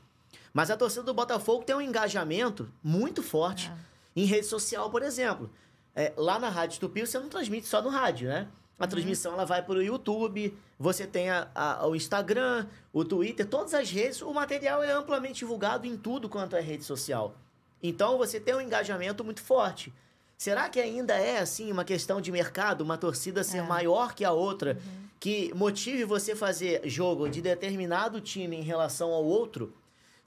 Mas 0.57 0.71
a 0.71 0.75
torcida 0.75 1.03
do 1.03 1.13
Botafogo 1.13 1.63
tem 1.63 1.75
um 1.75 1.81
engajamento 1.81 2.67
muito 2.83 3.21
forte 3.21 3.71
em 4.15 4.25
rede 4.25 4.47
social, 4.47 4.89
por 4.89 5.03
exemplo. 5.03 5.51
É, 5.95 6.11
lá 6.17 6.39
na 6.39 6.49
Rádio 6.49 6.79
Tupi 6.79 7.05
você 7.05 7.19
não 7.19 7.29
transmite 7.29 7.67
só 7.67 7.79
no 7.79 7.89
rádio, 7.89 8.27
né? 8.27 8.47
A 8.79 8.87
transmissão 8.87 9.33
ela 9.33 9.45
vai 9.45 9.61
para 9.61 9.75
o 9.75 9.83
YouTube, 9.83 10.57
você 10.79 11.05
tem 11.05 11.29
a- 11.29 11.47
a- 11.53 11.85
o 11.85 11.95
Instagram, 11.95 12.65
o 12.91 13.05
Twitter, 13.05 13.45
todas 13.45 13.75
as 13.75 13.91
redes, 13.91 14.23
o 14.23 14.33
material 14.33 14.81
é 14.81 14.91
amplamente 14.91 15.37
divulgado 15.41 15.85
em 15.85 15.95
tudo 15.95 16.27
quanto 16.27 16.55
é 16.55 16.59
rede 16.59 16.83
social. 16.83 17.35
Então 17.83 18.17
você 18.17 18.39
tem 18.39 18.55
um 18.55 18.61
engajamento 18.61 19.23
muito 19.23 19.43
forte. 19.43 19.93
Será 20.35 20.67
que 20.69 20.79
ainda 20.79 21.13
é 21.13 21.37
assim 21.37 21.71
uma 21.71 21.85
questão 21.85 22.19
de 22.19 22.31
mercado, 22.31 22.81
uma 22.81 22.97
torcida 22.97 23.43
ser 23.43 23.57
É. 23.59 23.61
maior 23.61 24.15
que 24.15 24.25
a 24.25 24.31
outra, 24.31 24.79
que 25.19 25.53
motive 25.53 26.03
você 26.03 26.35
fazer 26.35 26.81
jogo 26.89 27.29
de 27.29 27.43
determinado 27.43 28.19
time 28.19 28.55
em 28.55 28.63
relação 28.63 29.11
ao 29.13 29.23
outro? 29.23 29.71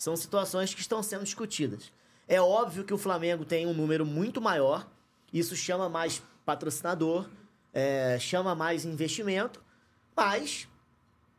São 0.01 0.17
situações 0.17 0.73
que 0.73 0.81
estão 0.81 1.03
sendo 1.03 1.25
discutidas. 1.25 1.93
É 2.27 2.41
óbvio 2.41 2.85
que 2.85 2.95
o 2.95 2.97
Flamengo 2.97 3.45
tem 3.45 3.67
um 3.67 3.75
número 3.75 4.07
muito 4.07 4.41
maior, 4.41 4.89
isso 5.31 5.55
chama 5.55 5.91
mais 5.91 6.23
patrocinador, 6.43 7.29
é, 7.71 8.17
chama 8.19 8.55
mais 8.55 8.87
investimento, 8.87 9.63
mas 10.17 10.67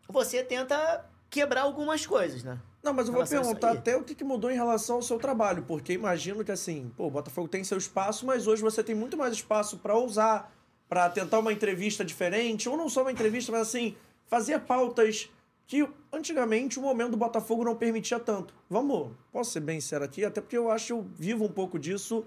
você 0.07 0.43
tenta 0.43 1.03
quebrar 1.27 1.63
algumas 1.63 2.05
coisas, 2.05 2.43
né? 2.43 2.59
Não, 2.83 2.93
mas 2.93 3.07
eu 3.07 3.13
vou 3.15 3.25
perguntar 3.25 3.71
até 3.71 3.97
o 3.97 4.03
que, 4.03 4.13
que 4.13 4.23
mudou 4.23 4.51
em 4.51 4.55
relação 4.55 4.97
ao 4.97 5.01
seu 5.01 5.17
trabalho, 5.17 5.63
porque 5.63 5.93
imagino 5.93 6.45
que 6.45 6.51
assim, 6.51 6.91
pô, 6.95 7.07
o 7.07 7.11
Botafogo 7.11 7.47
tem 7.47 7.63
seu 7.63 7.79
espaço, 7.79 8.27
mas 8.27 8.45
hoje 8.45 8.61
você 8.61 8.83
tem 8.83 8.93
muito 8.93 9.17
mais 9.17 9.33
espaço 9.33 9.79
pra 9.79 9.97
usar, 9.97 10.53
pra 10.87 11.09
tentar 11.09 11.39
uma 11.39 11.51
entrevista 11.51 12.05
diferente, 12.05 12.69
ou 12.69 12.77
não 12.77 12.87
só 12.87 13.01
uma 13.01 13.11
entrevista, 13.11 13.51
mas 13.51 13.61
assim, 13.61 13.97
fazer 14.27 14.59
pautas 14.59 15.31
que 15.71 15.87
antigamente 16.11 16.77
o 16.77 16.81
momento 16.81 17.11
do 17.11 17.17
Botafogo 17.17 17.63
não 17.63 17.73
permitia 17.77 18.19
tanto. 18.19 18.53
Vamos, 18.69 19.11
posso 19.31 19.51
ser 19.51 19.61
bem 19.61 19.79
sincero 19.79 20.03
aqui, 20.03 20.25
até 20.25 20.41
porque 20.41 20.57
eu 20.57 20.69
acho 20.69 20.87
que 20.87 20.91
eu 20.91 21.01
vivo 21.15 21.45
um 21.45 21.49
pouco 21.49 21.79
disso 21.79 22.25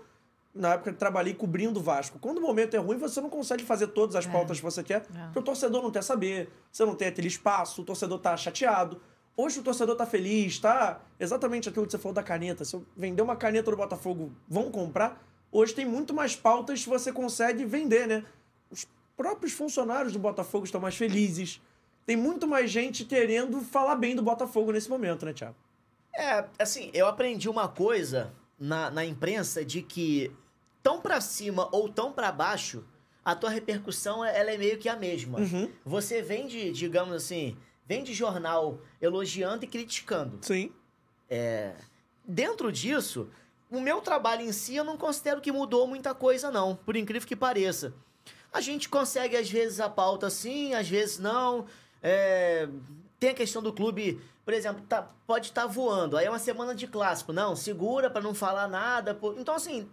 na 0.55 0.73
época 0.73 0.93
que 0.95 0.99
trabalhei 0.99 1.35
cobrindo 1.35 1.79
o 1.79 1.83
Vasco. 1.83 2.19
Quando 2.19 2.39
o 2.39 2.41
momento 2.41 2.73
é 2.75 2.79
ruim, 2.79 2.97
você 2.97 3.21
não 3.21 3.29
consegue 3.29 3.63
fazer 3.63 3.89
todas 3.89 4.17
as 4.17 4.25
É. 4.25 4.31
pautas 4.31 4.57
que 4.57 4.65
você 4.65 4.83
quer, 4.83 5.03
É. 5.15 5.25
porque 5.25 5.41
o 5.41 5.43
torcedor 5.43 5.83
não 5.83 5.91
quer 5.91 6.03
saber, 6.03 6.49
você 6.73 6.87
não 6.87 6.95
tem 6.95 7.07
aquele 7.07 7.29
espaço, 7.29 7.83
o 7.83 7.85
torcedor 7.85 8.19
tá 8.19 8.35
chateado. 8.35 8.99
Hoje 9.37 9.61
o 9.61 9.63
torcedor 9.63 9.95
tá 9.95 10.07
feliz, 10.07 10.59
tá? 10.59 11.03
Exatamente 11.21 11.69
aquilo 11.69 11.85
que 11.85 11.93
você 11.93 11.99
falou 11.99 12.15
da 12.15 12.23
caneta. 12.23 12.65
Se 12.65 12.75
eu 12.75 12.87
vender 12.97 13.21
uma 13.21 13.37
caneta 13.37 13.71
do 13.71 13.77
Botafogo, 13.77 14.33
vão 14.49 14.71
comprar? 14.71 15.23
Hoje 15.53 15.75
tem 15.75 15.85
muito 15.85 16.15
mais 16.15 16.35
pautas 16.35 16.83
que 16.83 16.89
você 16.89 17.13
consegue 17.13 17.67
vender, 17.67 18.07
né? 18.09 18.25
Os 18.71 18.87
próprios 19.15 19.53
funcionários 19.53 20.15
do 20.15 20.19
Botafogo 20.19 20.65
estão 20.65 20.81
mais 20.81 20.97
felizes. 20.97 21.61
Tem 22.07 22.17
muito 22.17 22.47
mais 22.47 22.71
gente 22.71 23.05
querendo 23.05 23.61
falar 23.61 23.97
bem 23.97 24.15
do 24.15 24.23
Botafogo 24.23 24.73
nesse 24.73 24.89
momento, 24.89 25.25
né, 25.25 25.33
Thiago? 25.33 25.57
É, 26.15 26.45
assim, 26.59 26.91
eu 26.93 27.07
aprendi 27.07 27.49
uma 27.49 27.69
coisa 27.69 28.33
na, 28.59 28.91
na 28.91 29.05
imprensa 29.05 29.65
de 29.65 29.83
que 29.83 30.31
tão 30.83 31.01
pra 31.01 31.21
cima 31.21 31.69
ou 31.73 31.89
tão 31.89 32.13
pra 32.13 32.31
baixo, 32.31 32.85
a 33.25 33.35
tua 33.35 33.51
repercussão 33.51 34.25
ela 34.25 34.51
é 34.51 34.59
meio 34.59 34.79
que 34.79 34.89
a 34.89 34.97
mesma. 34.97 35.41
Uhum. 35.41 35.71
Você 35.85 36.21
vende, 36.21 36.71
digamos 36.73 37.15
assim, 37.15 37.57
vende 37.87 38.13
jornal 38.13 38.81
elogiando 39.01 39.65
e 39.65 39.69
criticando. 39.69 40.39
Sim. 40.43 40.71
Dentro 42.27 42.71
disso, 42.71 43.29
o 43.71 43.81
meu 43.81 44.01
trabalho 44.01 44.43
em 44.43 44.53
si 44.53 44.77
eu 44.77 44.85
não 44.85 44.97
considero 44.97 45.41
que 45.41 45.51
mudou 45.51 45.87
muita 45.87 46.15
coisa, 46.15 46.51
não, 46.51 46.77
por 46.77 46.97
incrível 46.97 47.27
que 47.27 47.35
pareça. 47.35 47.93
A 48.53 48.61
gente 48.61 48.89
consegue, 48.89 49.37
às 49.37 49.51
vezes, 49.51 49.81
a 49.81 49.89
pauta 49.91 50.31
sim, 50.31 50.75
às 50.75 50.89
vezes 50.89 51.19
não. 51.19 51.67
É, 52.05 52.69
Tem 53.19 53.31
a 53.31 53.35
questão 53.35 53.61
do 53.61 53.73
clube 53.73 54.21
por 54.45 54.53
exemplo, 54.53 54.85
tá, 54.87 55.11
pode 55.27 55.47
estar 55.49 55.67
voando. 55.67 56.17
Aí 56.17 56.27
é 56.27 56.31
uma 56.31 56.39
semana 56.39 56.75
de 56.75 56.87
clássico. 56.87 57.33
Não, 57.33 57.57
segura 57.57 58.11
para 58.11 58.21
não 58.21 58.35
falar 58.35 58.69
nada. 58.69 59.15
pô. 59.15 59.35
Então, 59.39 59.55
assim, 59.55 59.89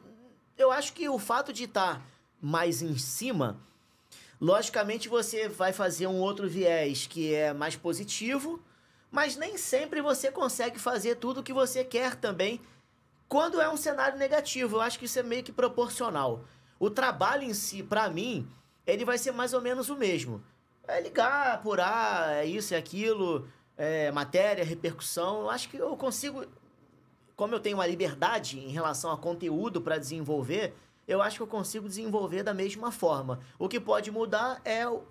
eu 0.57 0.72
acho 0.72 0.93
que 0.93 1.07
o 1.07 1.18
fato 1.18 1.53
de 1.53 1.64
estar 1.64 2.05
mais 2.41 2.82
em 2.82 2.97
cima, 2.97 3.57
logicamente 4.39 5.07
você 5.07 5.47
vai 5.47 5.72
fazer 5.72 6.07
um 6.07 6.20
outro 6.20 6.49
viés 6.49 7.07
que 7.07 7.34
é 7.34 7.53
mais 7.53 7.76
positivo, 7.78 8.62
mas 9.09 9.38
nem 9.38 9.57
sempre 9.57 10.01
você 10.01 10.32
consegue 10.32 10.78
fazer 10.78 11.16
tudo 11.16 11.39
o 11.39 11.43
que 11.43 11.53
você 11.53 11.84
quer 11.84 12.16
também 12.16 12.59
quando 13.30 13.62
é 13.62 13.70
um 13.70 13.78
cenário 13.78 14.18
negativo. 14.18 14.78
Eu 14.78 14.82
acho 14.82 14.99
que 14.99 15.05
isso 15.05 15.20
é 15.20 15.24
meio 15.24 15.43
que 15.43 15.51
proporcional. 15.53 16.43
O 16.78 16.89
trabalho 16.89 17.43
em 17.43 17.53
si, 17.53 17.82
para 17.84 18.09
mim, 18.09 18.45
ele 18.86 19.05
vai 19.05 19.18
ser 19.18 19.32
mais 19.32 19.53
ou 19.53 19.62
menos 19.62 19.89
o 19.89 19.95
mesmo. 19.95 20.43
É 20.92 21.02
ligar, 21.02 21.54
apurar, 21.54 22.34
é 22.34 22.46
isso, 22.46 22.74
é 22.74 22.78
aquilo, 22.78 23.48
é 23.78 24.12
matéria, 24.12 24.64
repercussão. 24.64 25.42
Eu 25.42 25.50
acho 25.50 25.70
que 25.70 25.78
eu 25.78 25.96
consigo, 25.96 26.46
como 27.36 27.56
eu 27.56 27.60
tenho 27.60 27.78
uma 27.78 27.88
liberdade 27.88 28.60
em 28.60 28.70
relação 28.70 29.12
a 29.12 29.18
conteúdo 29.18 29.82
para 29.82 29.98
desenvolver, 29.98 30.74
eu 31.08 31.22
acho 31.22 31.38
que 31.38 31.44
eu 31.44 31.48
consigo 31.48 31.88
desenvolver 31.88 32.44
da 32.44 32.54
mesma 32.54 32.92
forma. 32.92 33.39
O 33.58 33.68
que 33.68 33.80
pode 33.80 34.12
mudar 34.12 34.62
é 34.64 34.88
o, 34.88 35.02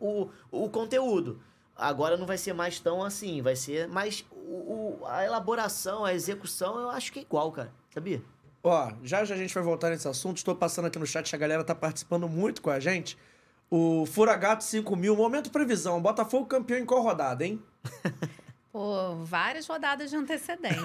o, 0.00 0.28
o 0.50 0.68
conteúdo. 0.68 1.40
Agora 1.74 2.16
não 2.16 2.26
vai 2.26 2.36
ser 2.36 2.52
mais 2.52 2.78
tão 2.78 3.02
assim, 3.02 3.40
vai 3.40 3.56
ser 3.56 3.88
mais 3.88 4.24
o, 4.30 4.98
o, 5.00 5.06
a 5.06 5.24
elaboração, 5.24 6.04
a 6.04 6.12
execução, 6.12 6.78
eu 6.78 6.90
acho 6.90 7.12
que 7.12 7.20
é 7.20 7.22
igual, 7.22 7.50
cara. 7.50 7.72
Sabia? 7.92 8.22
Ó, 8.62 8.92
já 9.02 9.24
já 9.24 9.34
a 9.34 9.38
gente 9.38 9.54
vai 9.54 9.62
voltar 9.62 9.90
nesse 9.90 10.06
assunto. 10.06 10.36
Estou 10.36 10.54
passando 10.54 10.86
aqui 10.86 10.98
no 10.98 11.06
chat, 11.06 11.34
a 11.34 11.38
galera 11.38 11.64
tá 11.64 11.74
participando 11.74 12.28
muito 12.28 12.62
com 12.62 12.70
a 12.70 12.78
gente. 12.78 13.18
O 13.74 14.04
Furagato 14.04 14.62
5000, 14.64 15.16
momento 15.16 15.50
previsão. 15.50 15.98
Botafogo 15.98 16.44
campeão 16.44 16.78
em 16.78 16.84
qual 16.84 17.00
rodada, 17.02 17.42
hein? 17.42 17.58
Pô, 18.70 19.16
várias 19.24 19.66
rodadas 19.66 20.10
de 20.10 20.16
antecedência. 20.16 20.82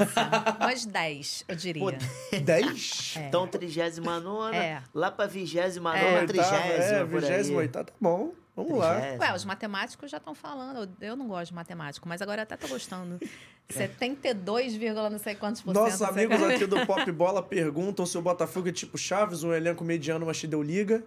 Umas 0.58 0.86
10, 0.86 1.44
eu 1.50 1.56
diria. 1.58 1.84
Pô, 1.84 1.92
10? 2.40 3.16
É. 3.18 3.28
Então, 3.28 3.46
39 3.46 4.56
É. 4.56 4.82
lá 4.94 5.12
pra 5.12 5.26
29 5.26 5.98
É. 5.98 6.22
ª 6.22 6.28
30 6.28 6.46
é, 6.56 7.06
por 7.06 7.24
aí. 7.26 7.44
28, 7.44 7.72
tá 7.72 7.86
bom. 8.00 8.32
Vamos 8.56 8.78
lá. 8.80 8.96
Trigésima. 8.96 9.24
Ué, 9.26 9.36
os 9.36 9.44
matemáticos 9.46 10.10
já 10.10 10.18
estão 10.18 10.34
falando. 10.34 10.90
Eu- 11.02 11.16
não 11.18 11.28
gosto 11.28 11.50
de 11.50 11.56
matemático, 11.56 12.08
mas 12.08 12.22
agora 12.22 12.44
até 12.44 12.56
tô 12.56 12.70
gostando. 12.70 13.20
72, 13.70 14.76
vírgula 14.76 15.10
não 15.10 15.20
sei 15.20 15.36
quantos 15.36 15.62
por 15.62 15.74
cento. 15.74 15.84
Nossos 15.84 16.02
amigos 16.02 16.42
aqui 16.42 16.66
do 16.66 16.86
Pop 16.86 17.12
Bola 17.12 17.44
perguntam 17.44 18.06
se 18.06 18.18
o 18.18 18.22
Botafogo 18.22 18.70
é 18.70 18.72
tipo 18.72 18.98
Chaves, 18.98 19.44
um 19.44 19.54
elenco 19.54 19.84
mediano, 19.84 20.26
mas 20.26 20.38
te 20.40 20.48
deu 20.48 20.64
liga. 20.64 21.04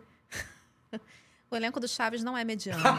O 1.51 1.57
elenco 1.57 1.80
do 1.80 1.88
Chaves 1.88 2.22
não 2.22 2.38
é 2.38 2.44
mediano. 2.44 2.80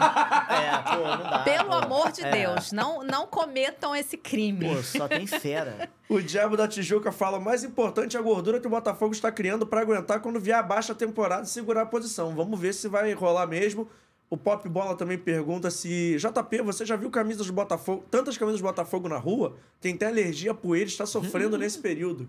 É, 0.52 0.78
pô, 0.82 1.02
não 1.16 1.30
dá. 1.30 1.38
Pelo 1.40 1.68
pô. 1.70 1.74
amor 1.74 2.12
de 2.12 2.22
É. 2.22 2.30
Deus, 2.30 2.72
não, 2.72 3.02
não 3.02 3.26
cometam 3.26 3.96
esse 3.96 4.18
crime. 4.18 4.68
Pô, 4.68 4.82
só 4.82 5.08
tem 5.08 5.26
fera. 5.26 5.88
O 6.08 6.20
Diabo 6.20 6.56
da 6.56 6.68
Tijuca 6.68 7.10
fala: 7.10 7.38
o 7.38 7.40
mais 7.40 7.64
importante 7.64 8.16
é 8.16 8.20
a 8.20 8.22
gordura 8.22 8.60
que 8.60 8.66
o 8.66 8.70
Botafogo 8.70 9.12
está 9.14 9.32
criando 9.32 9.66
para 9.66 9.80
aguentar 9.80 10.20
quando 10.20 10.38
vier 10.38 10.58
abaixo 10.58 10.92
a 10.92 10.94
temporada 10.94 11.44
e 11.44 11.48
segurar 11.48 11.82
a 11.82 11.86
posição. 11.86 12.34
Vamos 12.34 12.60
ver 12.60 12.74
se 12.74 12.86
vai 12.88 13.12
rolar 13.14 13.46
mesmo. 13.46 13.88
O 14.28 14.36
Pop 14.36 14.66
Bola 14.68 14.94
também 14.94 15.16
pergunta 15.16 15.70
se. 15.70 16.16
JP, 16.18 16.62
você 16.62 16.84
já 16.84 16.96
viu 16.96 17.10
camisas 17.10 17.46
do 17.46 17.52
Botafogo, 17.52 18.04
tantas 18.10 18.36
camisas 18.36 18.60
do 18.60 18.64
Botafogo 18.64 19.08
na 19.08 19.16
rua? 19.16 19.56
Quem 19.80 19.96
tem 19.96 20.08
alergia 20.08 20.50
a 20.50 20.54
poeira 20.54 20.88
está 20.88 21.06
sofrendo 21.06 21.56
nesse 21.56 21.78
período. 21.78 22.28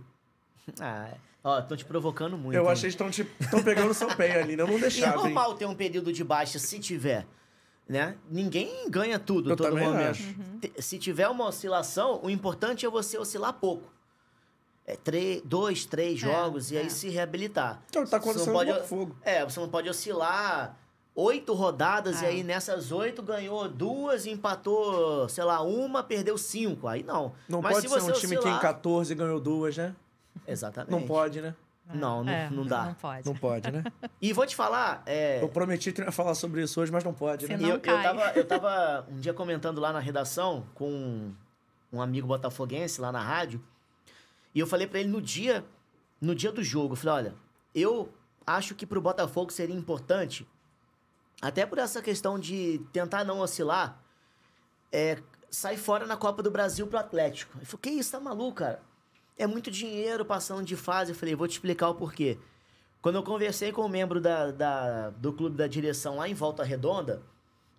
Ah, 0.80 1.10
é. 1.12 1.33
Ó, 1.44 1.60
estão 1.60 1.76
te 1.78 1.86
provocando 1.86 2.38
muito. 2.38 2.56
Eu 2.56 2.64
hein? 2.66 2.72
achei 2.72 2.90
que 2.90 2.94
estão 2.96 3.10
te- 3.12 3.28
estão 3.40 3.62
pegando 3.64 3.94
seu 3.94 4.08
pé 4.16 4.42
ali, 4.42 4.56
né? 4.56 4.64
eu 4.64 4.68
não 4.68 4.74
E 4.76 4.78
é 4.78 4.82
deixava, 4.82 5.18
hein? 5.18 5.24
normal 5.24 5.54
ter 5.56 5.66
um 5.66 5.76
período 5.76 6.12
de 6.14 6.24
baixa, 6.24 6.58
se 6.60 6.80
tiver. 6.80 7.26
Né? 7.88 8.16
Ninguém 8.32 8.90
ganha 8.90 9.20
tudo 9.20 9.50
Eu 9.52 9.56
todo 9.58 9.76
momento. 9.78 10.10
acho. 10.12 10.34
Te- 10.62 10.74
Se 10.82 10.98
tiver 10.98 11.28
uma 11.28 11.46
oscilação, 11.48 12.22
o 12.24 12.30
importante 12.30 12.86
é 12.86 12.90
você 12.90 13.18
oscilar 13.18 13.54
pouco. 13.54 13.92
É 14.86 14.96
três, 14.96 15.42
dois, 15.44 15.86
três 15.86 16.20
jogos 16.20 16.72
e 16.72 16.78
aí 16.78 16.88
é. 16.88 16.90
se 16.90 17.10
reabilitar. 17.10 17.82
Então, 17.90 18.04
tá 18.06 18.08
Você 18.08 18.16
não 18.16 18.20
acontecendo 18.22 18.48
no 18.48 18.54
pode- 18.54 18.72
Botafogo. 18.74 19.16
É, 19.22 19.44
você 19.44 19.60
não 19.60 19.68
pode 19.70 19.90
oscilar 19.90 20.78
oito 21.16 21.54
rodadas 21.54 22.22
e 22.22 22.26
É. 22.26 22.30
aí 22.30 22.44
nessas 22.44 22.92
oito 22.92 23.22
ganhou 23.22 23.68
duas, 23.70 24.26
empatou, 24.26 25.28
sei 25.30 25.44
lá, 25.44 25.62
uma, 25.62 26.02
perdeu 26.04 26.38
cinco. 26.38 26.88
Aí 26.88 27.04
não. 27.04 27.34
Não 27.50 27.62
Mas 27.62 27.74
pode 27.76 27.88
se 27.90 27.94
ser 27.94 28.00
você 28.02 28.12
um 28.12 28.14
time 28.16 28.28
que 28.30 28.36
em 28.36 28.40
oscilar- 28.40 28.62
14 28.62 29.14
ganhou 29.16 29.40
duas, 29.40 29.76
né? 29.78 29.94
Exatamente. 30.48 30.92
Não 30.92 31.04
pode, 31.04 31.42
né? 31.42 31.56
Não, 31.94 32.24
não, 32.24 32.32
É, 32.32 32.50
não 32.50 32.66
dá. 32.66 32.86
Não 32.86 32.94
pode. 32.94 33.26
Não 33.26 33.36
pode, 33.36 33.72
né? 33.72 33.84
E 34.22 34.32
vou 34.32 34.46
te 34.46 34.56
falar, 34.56 35.04
é, 35.06 35.44
Eu 35.44 35.50
prometi 35.50 35.92
que 35.92 36.00
não 36.00 36.08
ia 36.08 36.12
falar 36.12 36.34
sobre 36.34 36.64
isso 36.64 36.80
hoje, 36.80 36.92
mas 36.92 37.04
não 37.04 37.14
pode, 37.14 37.48
né? 37.48 37.58
Não 37.58 37.70
eu, 37.70 37.76
eu, 37.76 37.82
tava, 37.82 38.32
eu 38.32 38.46
tava 38.46 39.08
um 39.10 39.20
dia 39.20 39.34
comentando 39.34 39.82
lá 39.82 39.92
na 39.92 40.00
redação 40.00 40.66
com 40.74 41.32
um 41.92 42.02
amigo 42.02 42.26
botafoguense 42.26 43.02
lá 43.02 43.12
na 43.12 43.22
rádio. 43.22 43.62
E 44.56 44.60
eu 44.60 44.68
falei 44.68 44.88
pra 44.88 45.00
ele 45.00 45.10
no 45.10 45.22
dia, 45.22 45.66
no 46.22 46.34
dia 46.34 46.52
do 46.52 46.64
jogo, 46.64 46.94
eu 46.94 46.98
falei, 46.98 47.26
olha, 47.26 47.36
eu 47.76 48.14
acho 48.46 48.76
que 48.76 48.86
pro 48.86 49.02
Botafogo 49.02 49.52
seria 49.52 49.76
importante, 49.76 50.48
até 51.42 51.66
por 51.66 51.78
essa 51.78 52.02
questão 52.02 52.40
de 52.40 52.80
tentar 52.94 53.24
não 53.24 53.40
oscilar, 53.40 54.00
é, 54.92 55.18
sair 55.50 55.78
fora 55.78 56.06
na 56.06 56.16
Copa 56.16 56.42
do 56.42 56.52
Brasil 56.52 56.88
pro 56.88 57.00
Atlético. 57.00 57.58
Ele 57.58 57.66
falou, 57.66 57.80
que 57.82 57.90
isso, 57.90 58.12
tá 58.12 58.20
maluco, 58.20 58.58
cara? 58.58 58.82
É 59.38 59.48
muito 59.48 59.72
dinheiro 59.72 60.24
passando 60.26 60.64
de 60.64 60.76
fase. 60.76 61.12
Eu 61.12 61.16
falei, 61.16 61.36
vou 61.36 61.48
te 61.48 61.52
explicar 61.54 61.90
o 61.90 61.96
porquê. 61.96 62.38
Quando 63.02 63.16
eu 63.16 63.24
conversei 63.24 63.72
com 63.72 63.84
um 63.86 63.90
membro 63.90 64.22
da, 64.22 64.52
da- 64.52 65.10
do 65.12 65.34
clube 65.34 65.58
da 65.58 65.68
direção 65.68 66.18
lá 66.18 66.30
em 66.30 66.34
Volta 66.34 66.64
Redonda, 66.64 67.22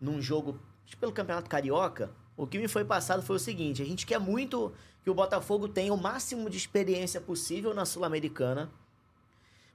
num 0.00 0.20
jogo 0.20 0.58
que 0.84 0.96
pelo 0.96 1.12
Campeonato 1.12 1.48
Carioca, 1.48 2.10
o 2.36 2.46
que 2.46 2.58
me 2.58 2.68
foi 2.68 2.84
passado 2.84 3.22
foi 3.22 3.36
o 3.36 3.38
seguinte: 3.38 3.80
a 3.80 3.86
gente 3.86 4.04
quer 4.04 4.18
muito 4.18 4.72
que 5.02 5.08
o 5.10 5.14
Botafogo 5.14 5.68
tenha 5.68 5.94
o 5.94 5.96
máximo 5.96 6.50
de 6.50 6.56
experiência 6.58 7.20
possível 7.20 7.72
na 7.72 7.84
Sul-Americana. 7.86 8.70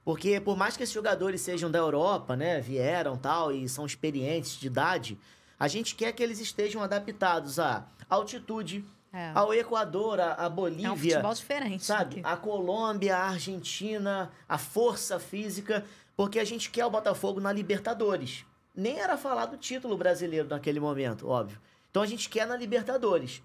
Porque 0.04 0.40
por 0.40 0.56
mais 0.56 0.76
que 0.76 0.82
esses 0.82 0.94
jogadores 0.94 1.40
sejam 1.40 1.70
da 1.70 1.78
Europa, 1.78 2.36
né, 2.36 2.60
vieram 2.60 3.16
tal 3.16 3.52
e 3.52 3.68
são 3.68 3.84
experientes 3.86 4.58
de 4.58 4.66
idade, 4.66 5.18
a 5.58 5.68
gente 5.68 5.94
quer 5.94 6.12
que 6.12 6.22
eles 6.22 6.40
estejam 6.40 6.82
adaptados 6.82 7.58
à 7.58 7.86
altitude, 8.08 8.84
É. 9.12 9.32
ao 9.34 9.52
Equador, 9.52 10.20
à, 10.20 10.34
à 10.34 10.48
Bolívia 10.48 10.86
É 10.86 10.90
um 10.92 10.96
futebol 10.96 11.34
diferente. 11.34 11.84
sabe? 11.84 12.20
A 12.22 12.36
Colômbia, 12.36 13.16
a 13.16 13.30
Argentina, 13.30 14.30
a 14.48 14.56
força 14.56 15.18
física, 15.18 15.84
porque 16.16 16.38
a 16.38 16.44
gente 16.44 16.70
quer 16.70 16.86
o 16.86 16.90
Botafogo 16.90 17.40
na 17.40 17.52
Libertadores. 17.52 18.44
Nem 18.74 19.00
era 19.00 19.16
falar 19.16 19.46
do 19.46 19.56
título 19.56 19.96
brasileiro 19.96 20.48
naquele 20.48 20.78
momento, 20.78 21.28
óbvio. 21.28 21.60
Então 21.90 22.02
a 22.02 22.06
gente 22.06 22.28
quer 22.28 22.46
na 22.46 22.56
Libertadores. 22.56 23.42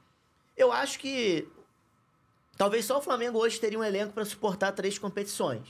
Eu 0.55 0.71
acho 0.71 0.99
que 0.99 1.47
talvez 2.55 2.85
só 2.85 2.99
o 2.99 3.01
Flamengo 3.01 3.39
hoje 3.39 3.59
teria 3.59 3.79
um 3.79 3.83
elenco 3.83 4.13
para 4.13 4.23
suportar 4.23 4.71
três 4.71 4.99
competições. 4.99 5.67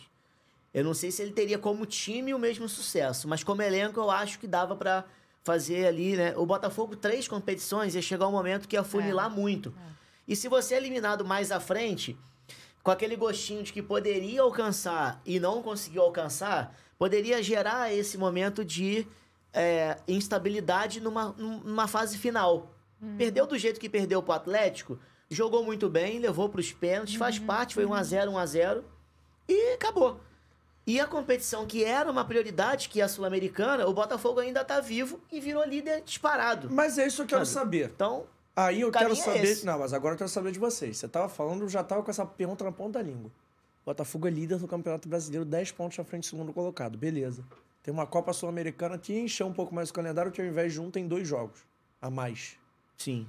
Eu 0.73 0.83
não 0.83 0.93
sei 0.93 1.09
se 1.09 1.21
ele 1.21 1.31
teria 1.31 1.57
como 1.57 1.85
time 1.85 2.33
o 2.33 2.39
mesmo 2.39 2.67
sucesso, 2.67 3.29
mas 3.29 3.45
como 3.45 3.61
elenco 3.61 3.97
eu 3.97 4.11
acho 4.11 4.37
que 4.37 4.45
dava 4.45 4.75
para 4.75 5.05
fazer 5.45 5.85
ali, 5.85 6.17
né? 6.17 6.33
O 6.35 6.45
Botafogo 6.45 6.95
três 6.95 7.27
competições 7.27 7.93
ia 7.93 8.01
chegar 8.01 8.27
um 8.27 8.31
momento 8.31 8.67
que 8.67 8.75
ia 8.75 8.83
funilar 8.83 9.29
muito. 9.29 9.71
E 10.27 10.35
se 10.35 10.49
você 10.49 10.73
é 10.73 10.77
eliminado 10.77 11.23
mais 11.23 11.51
à 11.51 11.59
frente, 11.59 12.17
com 12.81 12.89
aquele 12.89 13.15
gostinho 13.15 13.61
de 13.61 13.71
que 13.71 13.81
poderia 13.81 14.41
alcançar 14.41 15.21
e 15.23 15.39
não 15.39 15.61
conseguiu 15.61 16.01
alcançar, 16.01 16.75
poderia 16.97 17.43
gerar 17.43 17.93
esse 17.93 18.17
momento 18.17 18.65
de 18.65 19.07
é, 19.53 19.99
instabilidade 20.07 20.99
numa, 20.99 21.29
numa 21.37 21.87
fase 21.87 22.17
final. 22.17 22.71
Perdeu 23.15 23.45
do 23.45 23.55
jeito 23.55 23.79
que 23.79 23.87
perdeu 23.87 24.23
pro 24.23 24.33
Atlético, 24.33 24.97
jogou 25.29 25.63
muito 25.63 25.87
bem, 25.87 26.17
levou 26.17 26.49
para 26.49 26.59
os 26.59 26.71
pênaltis, 26.71 27.13
faz 27.13 27.37
parte, 27.37 27.75
foi 27.75 27.85
1x0, 27.85 28.29
1x0 28.31 28.83
e 29.47 29.73
acabou. 29.73 30.19
E 30.88 30.99
a 30.99 31.07
competição 31.07 31.65
que 31.65 31.83
era 31.83 32.09
uma 32.11 32.23
prioridade, 32.23 32.89
que 32.89 33.01
é 33.01 33.03
a 33.03 33.07
Sul-Americana, 33.07 33.88
o 33.88 33.93
Botafogo 33.93 34.39
ainda 34.39 34.63
tá 34.63 34.79
vivo 34.79 35.19
e 35.31 35.39
virou 35.39 35.63
líder 35.65 36.01
disparado. 36.05 36.69
Mas 36.71 36.97
é 36.97 37.07
isso 37.07 37.17
que 37.17 37.21
eu 37.23 37.39
quero 37.39 37.45
Sabe? 37.45 37.79
saber. 37.79 37.91
Então, 37.95 38.25
Aí 38.55 38.81
eu 38.81 38.91
quero 38.91 39.11
é 39.11 39.15
saber. 39.15 39.43
esse. 39.43 39.65
não, 39.65 39.79
mas 39.79 39.93
agora 39.93 40.13
eu 40.13 40.17
quero 40.17 40.29
saber 40.29 40.51
de 40.51 40.59
vocês. 40.59 40.97
Você 40.97 41.07
tava 41.07 41.27
falando, 41.27 41.63
eu 41.63 41.69
já 41.69 41.83
tava 41.83 42.03
com 42.03 42.11
essa 42.11 42.25
pergunta 42.25 42.63
na 42.63 42.71
ponta 42.71 42.99
da 42.99 43.01
língua. 43.01 43.29
O 43.81 43.86
Botafogo 43.86 44.27
é 44.27 44.31
líder 44.31 44.57
do 44.59 44.67
Campeonato 44.67 45.09
Brasileiro, 45.09 45.43
10 45.43 45.71
pontos 45.71 45.99
à 45.99 46.03
frente 46.03 46.23
do 46.23 46.29
segundo 46.29 46.53
colocado. 46.53 46.97
Beleza. 46.97 47.43
Tem 47.83 47.93
uma 47.93 48.07
Copa 48.07 48.31
Sul-Americana 48.31 48.97
que 48.97 49.13
encheu 49.17 49.45
um 49.47 49.53
pouco 49.53 49.75
mais 49.75 49.89
o 49.89 49.93
calendário, 49.93 50.31
que 50.31 50.41
ao 50.41 50.47
invés 50.47 50.71
de 50.73 50.79
um 50.79 50.89
tem 50.89 51.07
dois 51.07 51.27
jogos 51.27 51.59
a 52.01 52.09
mais. 52.09 52.57
sim. 52.97 53.27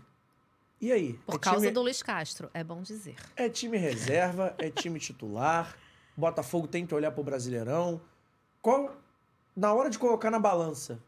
E 0.79 0.93
aí? 0.93 1.15
Por 1.25 1.37
é 1.37 1.39
causa 1.39 1.61
time, 1.61 1.73
do 1.73 1.81
Luiz 1.81 2.03
Castro, 2.03 2.51
é 2.53 2.63
bom 2.63 2.83
dizer. 2.83 3.17
É 3.35 3.49
time 3.49 3.79
reserva, 3.79 4.55
é 4.59 4.69
time 4.71 5.01
titular. 5.01 5.75
O 6.17 6.21
Botafogo 6.21 6.67
tem 6.67 6.87
que 6.87 6.95
olhar 6.95 7.11
pro 7.13 7.23
Brasileirão. 7.23 8.01
Qual. 8.63 8.95
Na 9.55 9.73
hora 9.73 9.89
de 9.89 9.99
colocar 9.99 10.31
na 10.31 10.39
balança, 10.39 10.99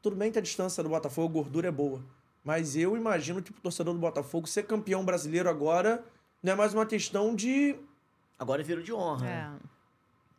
tudo 0.00 0.16
bem 0.16 0.32
que 0.32 0.38
a 0.38 0.42
distância 0.42 0.82
do 0.82 0.88
Botafogo, 0.88 1.28
a 1.38 1.42
gordura 1.42 1.68
é 1.68 1.70
boa. 1.70 2.00
Mas 2.42 2.74
eu 2.74 2.96
imagino 2.96 3.42
que 3.42 3.52
pro 3.52 3.60
torcedor 3.60 3.92
do 3.92 4.00
Botafogo 4.00 4.46
ser 4.46 4.62
campeão 4.62 5.04
brasileiro 5.04 5.48
agora 5.50 6.02
não 6.42 6.52
é 6.54 6.56
mais 6.56 6.72
uma 6.72 6.86
questão 6.86 7.34
de. 7.34 7.76
Agora 8.38 8.62
virou 8.62 8.82
de 8.82 8.92
honra. 8.92 9.24
né? 9.26 9.52
É. 9.66 9.70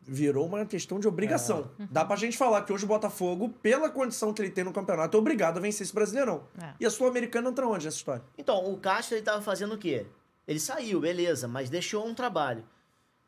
virou 0.04 0.44
uma 0.46 0.66
questão 0.66 0.98
de 0.98 1.06
obrigação. 1.06 1.70
Dá 1.88 2.04
pra 2.04 2.16
gente 2.16 2.36
falar 2.36 2.62
que 2.62 2.72
hoje 2.72 2.84
o 2.84 2.88
Botafogo, 2.88 3.48
pela 3.62 3.88
condição 3.88 4.32
que 4.34 4.42
ele 4.42 4.50
tem 4.50 4.64
no 4.64 4.72
campeonato, 4.72 5.16
é 5.16 5.20
obrigado 5.20 5.58
a 5.58 5.60
vencer 5.60 5.84
esse 5.84 5.94
Brasileirão. 5.94 6.42
É. 6.60 6.72
E 6.80 6.84
a 6.86 6.90
Sul-Americana 6.90 7.50
entra 7.50 7.64
onde 7.68 7.84
nessa 7.84 7.98
história? 7.98 8.24
Então, 8.36 8.72
o 8.72 8.76
Castro 8.78 9.14
ele 9.14 9.22
tava 9.22 9.40
fazendo 9.40 9.74
o 9.74 9.78
quê? 9.78 10.04
Ele 10.48 10.58
saiu, 10.58 10.98
beleza, 11.00 11.46
mas 11.46 11.70
deixou 11.70 12.04
um 12.04 12.12
trabalho. 12.14 12.64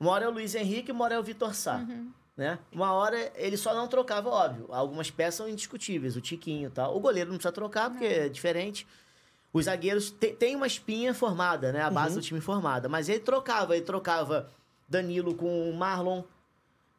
Uma 0.01 0.11
hora 0.12 0.24
é 0.24 0.28
o 0.28 0.32
Luiz 0.32 0.55
Henrique, 0.55 0.92
uma 0.92 1.05
hora 1.05 1.14
é 1.14 1.18
o 1.18 1.22
Vitor 1.22 1.55
Sá. 1.55 1.78
Né? 2.36 2.59
Uma 2.72 2.92
hora 2.92 3.32
ele 3.36 3.57
só 3.57 3.72
não 3.74 3.86
trocava, 3.86 4.28
óbvio. 4.28 4.66
Algumas 4.70 5.11
peças 5.11 5.36
são 5.36 5.49
indiscutíveis, 5.49 6.16
o 6.16 6.20
Tiquinho 6.20 6.66
e 6.68 6.70
tal. 6.70 6.97
O 6.97 7.01
goleiro 7.01 7.30
não 7.30 7.36
precisa 7.36 7.53
trocar, 7.53 7.90
porque 7.90 8.05
é 8.05 8.28
diferente. 8.28 8.86
Os 9.53 9.66
zagueiros 9.66 10.11
te- 10.11 10.32
tem 10.32 10.57
uma 10.57 10.66
espinha 10.66 11.14
formada, 11.14 11.70
né? 11.72 11.80
A 11.80 11.90
base 11.90 12.16
do 12.16 12.20
time 12.20 12.40
formada. 12.40 12.88
Mas 12.88 13.09
ele 13.09 13.20
trocava, 13.20 13.76
ele 13.76 13.84
trocava 13.84 14.51
Danilo 14.88 15.34
com 15.36 15.70
Marlon. 15.72 16.24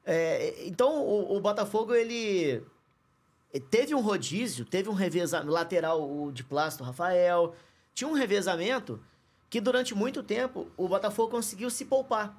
É, 0.05 0.65
então 0.65 1.03
o, 1.03 1.35
o 1.35 1.39
Botafogo, 1.41 1.93
ele 1.93 2.63
teve 3.69 3.93
um 3.93 3.99
rodízio, 4.01 4.63
teve 4.63 4.87
um 4.87 4.93
revezamento 4.93 5.51
lateral 5.51 6.01
o 6.09 6.31
de 6.31 6.45
plástico, 6.45 6.85
Rafael. 6.85 7.53
Tinha 7.93 8.07
um 8.09 8.13
revezamento 8.13 9.01
que 9.49 9.61
durante 9.61 9.93
muito 9.95 10.23
tempo 10.23 10.67
o 10.75 10.87
Botafogo 10.87 11.31
conseguiu 11.31 11.69
se 11.69 11.85
poupar. 11.85 12.37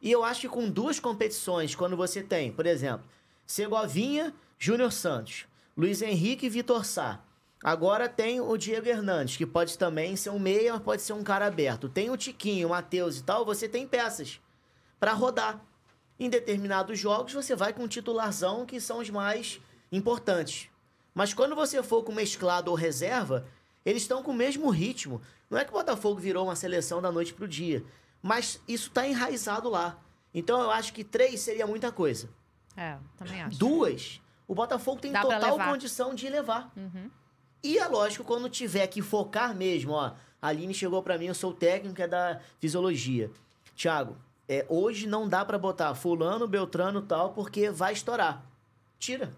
E 0.00 0.10
eu 0.10 0.24
acho 0.24 0.42
que 0.42 0.48
com 0.48 0.68
duas 0.68 0.98
competições, 0.98 1.74
quando 1.74 1.96
você 1.96 2.22
tem, 2.22 2.52
por 2.52 2.66
exemplo, 2.66 3.06
Segovinha, 3.46 4.34
Júnior 4.58 4.92
Santos, 4.92 5.46
Luiz 5.76 6.02
Henrique 6.02 6.46
e 6.46 6.50
Vitor 6.50 6.84
Sá. 6.84 7.20
Agora 7.62 8.08
tem 8.08 8.40
o 8.40 8.56
Diego 8.56 8.88
Hernandes, 8.88 9.36
que 9.36 9.46
pode 9.46 9.78
também 9.78 10.16
ser 10.16 10.30
um 10.30 10.38
meia, 10.38 10.72
mas 10.72 10.82
pode 10.82 11.02
ser 11.02 11.12
um 11.12 11.22
cara 11.22 11.46
aberto. 11.46 11.88
Tem 11.88 12.10
o 12.10 12.16
Tiquinho, 12.16 12.66
o 12.66 12.70
Matheus 12.70 13.18
e 13.18 13.22
tal, 13.22 13.44
você 13.44 13.68
tem 13.68 13.86
peças 13.86 14.40
para 14.98 15.12
rodar. 15.12 15.64
Em 16.18 16.28
determinados 16.28 16.98
jogos, 16.98 17.32
você 17.32 17.54
vai 17.54 17.72
com 17.72 17.84
o 17.84 17.88
titularzão, 17.88 18.66
que 18.66 18.80
são 18.80 18.98
os 18.98 19.10
mais 19.10 19.60
importantes. 19.90 20.68
Mas 21.14 21.32
quando 21.34 21.54
você 21.54 21.82
for 21.82 22.02
com 22.02 22.12
mesclado 22.12 22.70
ou 22.70 22.76
reserva, 22.76 23.46
eles 23.84 24.02
estão 24.02 24.22
com 24.22 24.30
o 24.30 24.34
mesmo 24.34 24.70
ritmo. 24.70 25.20
Não 25.50 25.58
é 25.58 25.64
que 25.64 25.70
o 25.70 25.74
Botafogo 25.74 26.20
virou 26.20 26.44
uma 26.44 26.56
seleção 26.56 27.02
da 27.02 27.10
noite 27.10 27.34
pro 27.34 27.48
dia, 27.48 27.84
mas 28.22 28.60
isso 28.66 28.88
está 28.88 29.06
enraizado 29.06 29.68
lá. 29.68 29.98
Então 30.34 30.60
eu 30.60 30.70
acho 30.70 30.92
que 30.92 31.04
três 31.04 31.40
seria 31.40 31.66
muita 31.66 31.92
coisa. 31.92 32.28
É, 32.76 32.96
também 33.16 33.42
acho. 33.42 33.58
Duas, 33.58 34.20
o 34.48 34.54
Botafogo 34.54 35.00
tem 35.00 35.12
Dá 35.12 35.22
total 35.22 35.58
condição 35.58 36.14
de 36.14 36.28
levar. 36.28 36.72
Uhum. 36.76 37.10
E 37.62 37.78
é 37.78 37.86
lógico, 37.86 38.24
quando 38.24 38.48
tiver 38.48 38.86
que 38.86 39.00
focar 39.02 39.54
mesmo, 39.54 39.92
ó. 39.92 40.12
A 40.40 40.48
Aline 40.48 40.74
chegou 40.74 41.02
pra 41.02 41.16
mim, 41.16 41.26
eu 41.26 41.34
sou 41.34 41.52
o 41.52 41.54
técnico 41.54 42.02
é 42.02 42.08
da 42.08 42.40
fisiologia. 42.58 43.30
Tiago, 43.76 44.16
é, 44.48 44.66
hoje 44.68 45.06
não 45.06 45.28
dá 45.28 45.44
pra 45.44 45.56
botar 45.56 45.94
fulano, 45.94 46.48
beltrano 46.48 47.00
e 47.00 47.02
tal, 47.02 47.32
porque 47.32 47.70
vai 47.70 47.92
estourar. 47.92 48.44
Tira. 48.98 49.32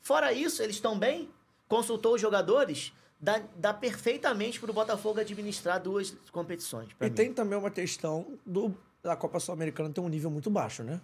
Fora 0.00 0.32
isso, 0.32 0.62
eles 0.62 0.76
estão 0.76 0.98
bem? 0.98 1.28
Consultou 1.68 2.14
os 2.14 2.20
jogadores? 2.20 2.92
Dá, 3.20 3.40
dá 3.56 3.72
perfeitamente 3.72 4.60
pro 4.60 4.72
Botafogo 4.72 5.20
administrar 5.20 5.80
duas 5.80 6.14
competições. 6.30 6.88
E 7.00 7.04
mim. 7.04 7.10
tem 7.10 7.32
também 7.32 7.58
uma 7.58 7.70
questão 7.70 8.26
do, 8.44 8.76
da 9.02 9.16
Copa 9.16 9.40
Sul-Americana 9.40 9.88
ter 9.90 10.00
um 10.00 10.08
nível 10.08 10.30
muito 10.30 10.50
baixo, 10.50 10.82
né? 10.82 11.00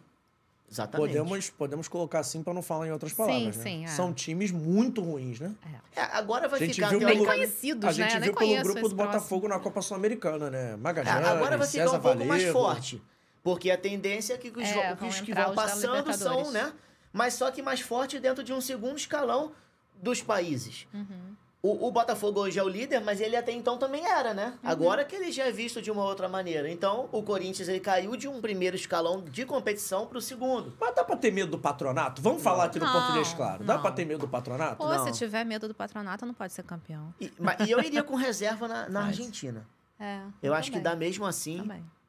Exatamente. 0.71 1.09
Podemos, 1.09 1.51
podemos 1.51 1.89
colocar 1.89 2.21
assim 2.21 2.43
pra 2.45 2.55
não 2.55 2.63
falar 2.63 2.87
em 2.87 2.93
outras 2.93 3.13
palavras, 3.13 3.57
né? 3.57 3.63
sim, 3.63 3.85
é. 3.85 3.89
São 3.89 4.13
times 4.15 4.53
muito 4.53 5.01
ruins, 5.01 5.41
né? 5.41 5.53
É. 5.95 6.01
É, 6.01 6.03
agora 6.13 6.47
vai 6.47 6.61
ficar 6.61 6.91
viu 6.91 7.01
Bem 7.01 7.09
pelo- 7.09 7.25
conhecidos, 7.27 7.89
A 7.89 7.93
gente 7.93 8.15
né? 8.15 8.21
Viu 8.21 8.35
pelo 8.35 8.63
grupo 8.63 8.89
do 8.89 8.95
Botafogo 8.95 9.41
próximo. 9.41 9.49
na 9.49 9.59
Copa 9.59 9.83
Sul-Americana, 9.83 10.49
né? 10.49 10.73
É, 10.73 10.77
Magajane, 10.77 11.27
agora 11.27 11.57
vai 11.57 11.67
ficar 11.67 11.85
César 11.85 11.99
um 11.99 12.01
pouco 12.01 12.25
mais 12.25 12.45
forte. 12.51 13.03
Porque 13.43 13.71
a 13.71 13.79
tendência 13.79 14.35
é 14.35 14.39
que 14.39 14.49
os, 14.49 14.63
É, 14.69 14.95
vão 14.95 15.09
os 15.09 15.21
que 15.21 15.33
vão 15.35 15.55
passando 15.55 16.13
são, 16.13 16.51
né? 16.53 16.73
Mas 17.13 17.35
só 17.35 17.51
que 17.51 17.63
mais 17.63 17.81
forte 17.81 18.21
dentro 18.21 18.45
de 18.45 18.53
um 18.53 18.61
segundo 18.61 18.97
escalão 18.97 19.53
dos 20.01 20.23
países. 20.23 20.87
Uhum. 20.95 21.35
O, 21.63 21.89
o 21.89 21.91
Botafogo 21.93 22.41
hoje 22.41 22.59
é 22.59 22.63
o 22.63 22.69
líder, 22.69 23.01
mas 23.01 23.21
ele 23.21 23.37
até 23.37 23.53
então 23.53 23.77
também 23.77 24.07
era, 24.07 24.33
né? 24.33 24.55
Uhum. 24.63 24.71
Agora 24.71 25.05
que 25.05 25.15
ele 25.15 25.31
já 25.31 25.45
é 25.45 25.53
visto 25.53 25.83
de 25.83 25.91
uma 25.91 26.03
outra 26.03 26.27
maneira. 26.27 26.71
Então, 26.71 27.07
o 27.13 27.23
Corinthians 27.23 27.69
ele 27.69 27.81
caiu 27.81 28.17
de 28.17 28.27
um 28.27 28.41
primeiro 28.41 28.75
escalão 28.77 29.21
de 29.23 29.45
competição 29.45 30.07
para 30.07 30.17
o 30.17 30.23
segundo. 30.23 30.73
Mas 30.81 30.95
dá 30.95 31.05
pra 31.05 31.17
ter 31.19 31.31
medo 31.31 31.51
do 31.51 31.59
patronato? 31.59 32.23
Vamos 32.23 32.43
falar 32.43 32.65
aqui 32.65 32.79
no 32.79 32.87
Não, 32.87 32.93
português 32.93 33.35
claro. 33.35 33.63
Dá 33.63 33.75
não. 33.75 33.83
pra 33.83 33.93
ter 33.93 34.07
medo 34.07 34.21
do 34.21 34.29
patronato? 34.29 34.77
Pô, 34.77 34.89
Não. 34.89 35.05
se 35.05 35.13
tiver 35.13 35.45
medo 35.45 35.69
do 35.69 35.75
patronato, 35.75 36.25
não 36.25 36.33
pode 36.33 36.53
ser 36.55 36.63
campeão. 36.63 37.13
E, 37.21 37.31
ma- 37.39 37.57
e 37.67 37.71
eu 37.71 37.79
iria 37.81 38.03
com 38.03 38.15
reserva 38.15 38.67
na, 38.67 38.89
na. 38.89 39.05
Argentina. 39.11 39.67
É, 39.99 40.21
Eu 40.43 40.55
acho 40.55 40.73
que 40.73 40.81
dá 40.81 40.97
mesmo 40.97 41.27
assim 41.27 41.63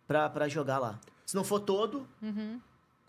pra 0.07 0.47
jogar 0.47 0.79
lá. 0.79 0.97
Se 1.25 1.35
não 1.35 1.43
for 1.43 1.59
todo, 1.59 2.07
Uhum. 2.21 2.57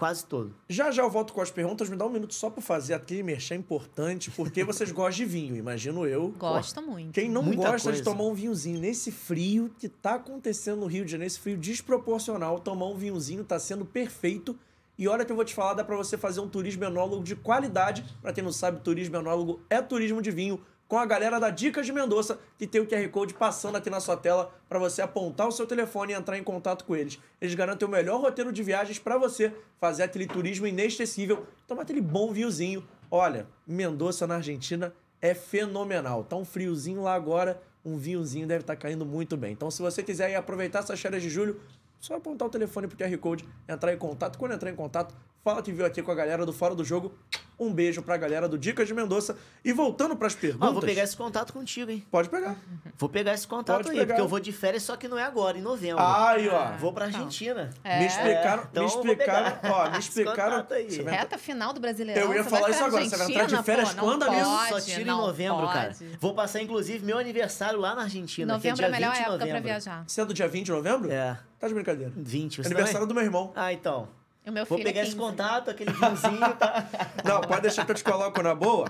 Quase 0.02 0.26
todo. 0.26 0.52
Já 0.68 0.90
já 0.90 1.04
eu 1.04 1.08
volto 1.08 1.32
com 1.32 1.40
as 1.40 1.52
perguntas. 1.52 1.88
Me 1.88 1.94
dá 1.94 2.04
um 2.04 2.10
minuto 2.10 2.34
só 2.34 2.50
pra 2.50 2.60
fazer 2.60 2.92
aquele 2.92 3.22
merchan 3.22 3.54
importante, 3.54 4.32
porque 4.32 4.64
vocês 4.66 4.90
gostam 4.90 5.24
de 5.24 5.24
vinho, 5.24 5.54
imagino 5.54 6.04
eu. 6.04 6.34
Gosto 6.36 6.82
muito. 6.82 7.12
Quem 7.12 7.30
não 7.30 7.40
Muita 7.40 7.70
gosta 7.70 7.92
de 7.92 7.98
coisa. 7.98 8.02
tomar 8.02 8.24
um 8.24 8.34
vinhozinho 8.34 8.80
nesse 8.80 9.12
frio 9.12 9.70
que 9.78 9.88
tá 9.88 10.14
acontecendo 10.14 10.80
no 10.80 10.86
Rio 10.86 11.04
de 11.04 11.12
Janeiro, 11.12 11.28
esse 11.28 11.38
frio 11.38 11.56
desproporcional, 11.56 12.58
tomar 12.58 12.86
um 12.86 12.96
vinhozinho 12.96 13.44
tá 13.44 13.60
sendo 13.60 13.84
perfeito. 13.84 14.58
E 14.98 15.06
olha 15.06 15.24
que 15.24 15.30
eu 15.30 15.36
vou 15.36 15.44
te 15.44 15.54
falar, 15.54 15.74
dá 15.74 15.84
pra 15.84 15.96
você 15.96 16.18
fazer 16.18 16.40
um 16.40 16.48
turismo 16.48 16.82
enólogo 16.82 17.22
de 17.22 17.36
qualidade. 17.36 18.04
Pra 18.20 18.32
quem 18.32 18.42
não 18.42 18.52
sabe, 18.52 18.80
turismo 18.80 19.14
enólogo 19.14 19.60
é 19.70 19.80
turismo 19.80 20.20
de 20.20 20.32
vinho. 20.32 20.60
Com 20.92 20.98
a 20.98 21.06
galera 21.06 21.40
da 21.40 21.48
Dicas 21.48 21.86
de 21.86 21.92
Mendonça, 21.92 22.38
que 22.58 22.66
tem 22.66 22.78
o 22.78 22.86
QR 22.86 23.08
Code 23.08 23.32
passando 23.32 23.76
aqui 23.76 23.88
na 23.88 23.98
sua 23.98 24.14
tela 24.14 24.52
pra 24.68 24.78
você 24.78 25.00
apontar 25.00 25.48
o 25.48 25.50
seu 25.50 25.66
telefone 25.66 26.12
e 26.12 26.14
entrar 26.14 26.36
em 26.36 26.44
contato 26.44 26.84
com 26.84 26.94
eles. 26.94 27.18
Eles 27.40 27.54
garantem 27.54 27.88
o 27.88 27.90
melhor 27.90 28.20
roteiro 28.20 28.52
de 28.52 28.62
viagens 28.62 28.98
pra 28.98 29.16
você 29.16 29.54
fazer 29.80 30.02
aquele 30.02 30.26
turismo 30.26 30.66
inesquecível, 30.66 31.46
tomar 31.66 31.84
aquele 31.84 32.02
bom 32.02 32.30
vinhozinho. 32.30 32.86
Olha, 33.10 33.46
Mendoza 33.66 34.26
na 34.26 34.34
Argentina 34.34 34.92
é 35.22 35.32
fenomenal. 35.32 36.24
Tá 36.24 36.36
um 36.36 36.44
friozinho 36.44 37.00
lá 37.00 37.14
agora, 37.14 37.62
um 37.82 37.96
vinhozinho 37.96 38.46
deve 38.46 38.60
estar 38.60 38.76
caindo 38.76 39.06
muito 39.06 39.34
bem. 39.34 39.52
Então, 39.52 39.70
se 39.70 39.80
você 39.80 40.02
quiser 40.02 40.36
aproveitar 40.36 40.80
essas 40.80 41.00
férias 41.00 41.22
de 41.22 41.30
julho, 41.30 41.58
só 41.98 42.16
apontar 42.16 42.48
o 42.48 42.50
telefone 42.50 42.86
pro 42.86 42.98
QR 42.98 43.16
Code, 43.16 43.48
entrar 43.66 43.94
em 43.94 43.96
contato. 43.96 44.38
Quando 44.38 44.52
entrar 44.52 44.70
em 44.70 44.76
contato, 44.76 45.14
fala 45.42 45.62
que 45.62 45.72
viu 45.72 45.86
aqui 45.86 46.02
com 46.02 46.12
a 46.12 46.14
galera 46.14 46.44
do 46.44 46.52
Fora 46.52 46.74
do 46.74 46.84
Jogo. 46.84 47.14
Um 47.62 47.72
beijo 47.72 48.02
pra 48.02 48.16
galera 48.16 48.48
do 48.48 48.58
Dicas 48.58 48.86
de 48.88 48.94
Mendonça. 48.94 49.36
E 49.64 49.72
voltando 49.72 50.16
pras 50.16 50.34
perguntas. 50.34 50.68
Ó, 50.68 50.72
vou 50.72 50.82
pegar 50.82 51.02
esse 51.04 51.16
contato 51.16 51.52
contigo, 51.52 51.90
hein? 51.90 52.04
Pode 52.10 52.28
pegar. 52.28 52.56
Vou 52.98 53.08
pegar 53.08 53.34
esse 53.34 53.46
contato 53.46 53.76
Pode 53.84 53.90
aí, 53.90 53.96
pegar. 53.98 54.06
porque 54.14 54.20
eu 54.22 54.28
vou 54.28 54.40
de 54.40 54.52
férias, 54.52 54.82
só 54.82 54.96
que 54.96 55.06
não 55.08 55.18
é 55.18 55.22
agora, 55.24 55.56
em 55.58 55.62
novembro. 55.62 56.02
Aí, 56.02 56.48
ó. 56.48 56.72
Vou 56.78 56.92
pra. 56.92 57.04
Argentina. 57.06 57.70
É. 57.84 57.98
Me 58.00 58.06
explicaram, 58.06 58.64
então 58.70 58.84
me 58.84 58.88
eu 58.90 58.92
vou 58.94 59.02
explicaram, 59.12 59.56
pegar 59.58 59.74
ó, 59.74 59.90
me 59.90 59.98
explicaram. 59.98 60.66
aí. 60.70 60.88
Reta 61.02 61.38
final 61.38 61.72
do 61.72 61.80
Brasileirão. 61.80 62.22
Eu 62.22 62.34
ia 62.34 62.44
falar 62.44 62.70
isso 62.70 62.78
pra 62.78 62.86
agora, 62.88 63.04
você 63.04 63.16
vai 63.16 63.28
entrar 63.28 63.46
de 63.46 63.62
férias 63.64 63.94
pô, 63.94 64.00
quando, 64.00 64.26
pode, 64.26 64.68
Só 64.68 64.80
tira 64.80 65.02
em 65.02 65.04
novembro, 65.04 65.66
cara. 65.68 65.88
pode. 65.94 66.16
Vou 66.20 66.34
passar, 66.34 66.62
inclusive, 66.62 67.04
meu 67.04 67.18
aniversário 67.18 67.78
lá 67.78 67.94
na 67.94 68.02
Argentina, 68.02 68.54
Novembro 68.54 68.78
que 68.78 68.82
é 68.82 68.84
é 68.84 68.88
a 68.88 68.90
dia 68.90 68.98
melhor 69.00 69.12
20 69.12 69.16
de 69.16 69.22
época 69.22 69.36
pra 69.38 69.46
novembro. 69.46 69.62
viajar. 69.64 70.04
Você 70.06 70.20
é 70.20 70.24
do 70.24 70.34
dia 70.34 70.48
20 70.48 70.64
de 70.66 70.72
novembro? 70.72 71.10
É, 71.12 71.38
Tá 71.58 71.68
de 71.68 71.74
brincadeira. 71.74 72.12
20. 72.16 72.56
Você 72.62 72.66
Aniversário 72.66 73.06
do 73.06 73.14
meu 73.14 73.22
irmão. 73.22 73.48
também? 73.48 73.62
Ah, 73.64 73.72
então. 73.72 74.08
O 74.46 74.50
meu 74.50 74.66
Vou 74.66 74.76
filho 74.78 74.88
pegar 74.88 75.00
é 75.00 75.04
esse 75.04 75.14
15. 75.14 75.24
contato, 75.30 75.70
aquele 75.70 75.92
vinhozinho, 75.92 76.56
tá? 76.56 76.88
Não, 77.24 77.40
pode 77.42 77.62
deixar 77.62 77.84
que 77.86 77.92
eu 77.92 77.96
te 77.96 78.02
coloco 78.02 78.42
na 78.42 78.54
boa. 78.54 78.88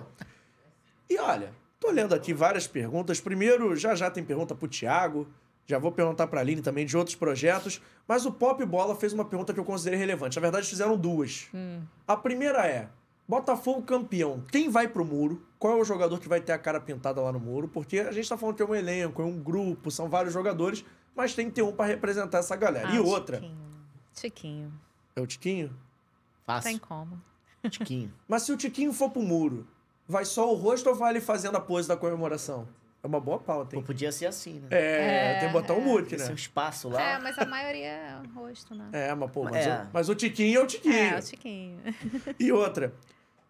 E 1.08 1.18
olha, 1.18 1.52
tô 1.78 1.90
lendo 1.90 2.14
aqui 2.14 2.32
várias 2.32 2.66
perguntas. 2.66 3.20
Primeiro, 3.20 3.76
já 3.76 3.94
já 3.94 4.10
tem 4.10 4.24
pergunta 4.24 4.54
pro 4.54 4.66
Thiago. 4.66 5.28
Já 5.66 5.78
vou 5.78 5.92
perguntar 5.92 6.26
pra 6.26 6.40
Aline 6.40 6.62
também 6.62 6.86
de 6.86 6.96
outros 6.96 7.14
projetos. 7.14 7.80
Mas 8.08 8.24
o 8.24 8.32
Pop 8.32 8.64
Bola 8.64 8.96
fez 8.96 9.12
uma 9.12 9.24
pergunta 9.24 9.52
que 9.52 9.60
eu 9.60 9.64
considerei 9.64 9.98
relevante. 9.98 10.36
Na 10.36 10.40
verdade, 10.42 10.66
fizeram 10.66 10.96
duas. 10.96 11.48
A 12.08 12.16
primeira 12.16 12.66
é: 12.66 12.88
Botafogo 13.28 13.82
campeão, 13.82 14.42
quem 14.50 14.68
vai 14.68 14.88
pro 14.88 15.04
muro? 15.04 15.46
Qual 15.58 15.78
é 15.78 15.80
o 15.80 15.84
jogador 15.84 16.18
que 16.18 16.28
vai 16.28 16.40
ter 16.40 16.52
a 16.52 16.58
cara 16.58 16.80
pintada 16.80 17.20
lá 17.20 17.30
no 17.30 17.38
muro? 17.38 17.68
Porque 17.68 18.00
a 18.00 18.10
gente 18.10 18.28
tá 18.28 18.36
falando 18.36 18.56
que 18.56 18.62
é 18.62 18.66
um 18.66 18.74
elenco, 18.74 19.22
é 19.22 19.24
um 19.24 19.38
grupo, 19.38 19.90
são 19.90 20.08
vários 20.08 20.34
jogadores, 20.34 20.84
mas 21.14 21.34
tem 21.34 21.46
que 21.46 21.52
ter 21.52 21.62
um 21.62 21.72
pra 21.72 21.86
representar 21.86 22.38
essa 22.38 22.56
galera. 22.56 22.88
Ah, 22.88 22.94
e 22.94 22.98
outra, 22.98 23.36
Chiquinho. 23.36 23.56
Chiquinho. 24.14 24.72
É 25.16 25.20
o 25.20 25.26
Tiquinho? 25.26 25.76
Fácil. 26.44 26.70
Tem 26.70 26.78
como. 26.78 27.20
Tiquinho. 27.68 28.12
Mas 28.26 28.42
se 28.42 28.52
o 28.52 28.56
Tiquinho 28.56 28.92
for 28.92 29.10
pro 29.10 29.22
muro, 29.22 29.66
vai 30.08 30.24
só 30.24 30.50
o 30.52 30.54
rosto 30.56 30.88
ou 30.88 30.94
vai 30.94 31.12
ele 31.12 31.20
fazendo 31.20 31.56
a 31.56 31.60
pose 31.60 31.86
da 31.88 31.96
comemoração? 31.96 32.68
É 33.02 33.06
uma 33.06 33.20
boa 33.20 33.38
pauta, 33.38 33.70
Pô, 33.72 33.78
hein? 33.78 33.82
podia 33.82 34.12
ser 34.12 34.26
assim, 34.26 34.60
né? 34.60 34.68
É, 34.70 35.40
tem 35.40 35.48
que 35.48 35.52
botar 35.52 35.74
um 35.74 35.80
mute, 35.80 36.14
Esse 36.14 36.28
né? 36.28 36.34
espaço 36.34 36.88
lá. 36.88 37.02
É, 37.02 37.18
mas 37.18 37.36
a 37.36 37.44
maioria 37.44 37.88
é 37.88 38.22
rosto, 38.32 38.76
né? 38.76 38.88
É, 38.92 39.12
mas 39.12 39.30
pô, 39.32 39.42
mas, 39.42 39.66
É. 39.66 39.82
O, 39.82 39.88
mas 39.92 40.08
o 40.08 40.14
Tiquinho 40.14 40.60
é 40.60 40.62
o 40.62 40.66
Tiquinho. 40.68 40.94
É, 40.94 41.18
o 41.18 41.22
Chiquinho. 41.22 41.80
E 42.38 42.52
outra, 42.52 42.94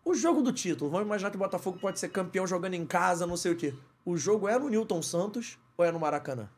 o 0.03 0.15
jogo 0.15 0.41
do 0.41 0.53
título, 0.53 0.91
vamos 0.91 1.07
imaginar 1.07 1.29
que 1.31 1.37
o 1.37 1.39
Botafogo 1.39 1.79
pode 1.79 2.01
ser 2.01 2.09
campeão 2.09 2.47
jogando 2.47 2.75
em 2.75 2.87
casa, 2.87 3.27
não 3.27 3.37
sei 3.37 3.53
o 3.53 3.57
quê. 3.57 3.75
O 4.07 4.17
jogo 4.17 4.49
é 4.49 4.59
no 4.59 4.71
Newton 4.71 5.03
Santos 5.03 5.59
ou 5.77 5.85
é 5.85 5.93
no 5.93 6.01
Maracanã? 6.01 6.49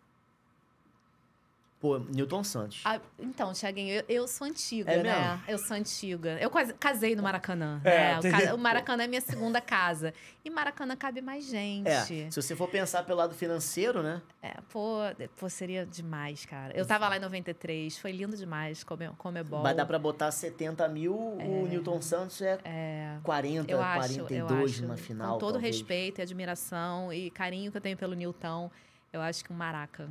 Pô, 1.85 1.99
Newton 1.99 2.43
Santos. 2.43 2.80
Ah, 2.82 2.99
então, 3.18 3.53
Tiaguinho, 3.53 3.97
eu, 3.97 4.05
eu 4.09 4.26
sou 4.26 4.47
antiga, 4.47 4.91
É 4.91 5.03
né? 5.03 5.20
mesmo? 5.20 5.43
Eu 5.47 5.59
sou 5.59 5.76
antiga. 5.76 6.39
Eu 6.41 6.49
quase 6.49 6.72
casei 6.72 7.14
no 7.14 7.22
Maracanã. 7.22 7.78
É, 7.85 8.18
né? 8.22 8.55
O 8.55 8.57
Maracanã 8.57 9.05
é 9.05 9.07
minha 9.07 9.20
segunda 9.20 9.61
casa. 9.61 10.14
E 10.43 10.49
Maracanã 10.49 10.97
cabe 10.97 11.20
mais 11.20 11.47
gente. 11.47 11.87
É, 11.87 12.30
se 12.30 12.41
você 12.41 12.57
for 12.57 12.68
pensar 12.68 13.03
pelo 13.05 13.18
lado 13.18 13.35
financeiro, 13.35 14.03
né? 14.03 14.22
É, 14.41 14.55
pô, 14.70 15.01
pô, 15.37 15.47
seria 15.51 15.85
demais, 15.85 16.47
cara. 16.47 16.74
Eu 16.74 16.87
tava 16.87 17.07
lá 17.07 17.18
em 17.18 17.20
93, 17.20 17.99
foi 17.99 18.12
lindo 18.12 18.35
demais, 18.35 18.82
come, 18.82 19.11
comebol. 19.18 19.61
Vai 19.61 19.74
dar 19.74 19.85
pra 19.85 19.99
botar 19.99 20.30
70 20.30 20.89
mil, 20.89 21.14
o 21.14 21.66
Newton 21.68 22.01
Santos 22.01 22.41
é, 22.41 22.59
É, 22.64 23.18
40, 23.22 23.70
eu 23.70 23.82
acho, 23.82 24.20
42 24.20 24.51
eu 24.51 24.64
acho, 24.64 24.82
numa 24.85 24.97
final. 24.97 25.35
Com 25.35 25.39
todo 25.39 25.53
talvez. 25.53 25.76
respeito 25.76 26.18
e 26.18 26.22
admiração 26.22 27.12
e 27.12 27.30
carinho 27.30 27.70
que 27.70 27.76
eu 27.76 27.82
tenho 27.82 27.97
pelo 27.99 28.14
Newton, 28.14 28.70
eu 29.12 29.20
acho 29.20 29.45
que 29.45 29.51
o 29.51 29.55
Maraca. 29.55 30.09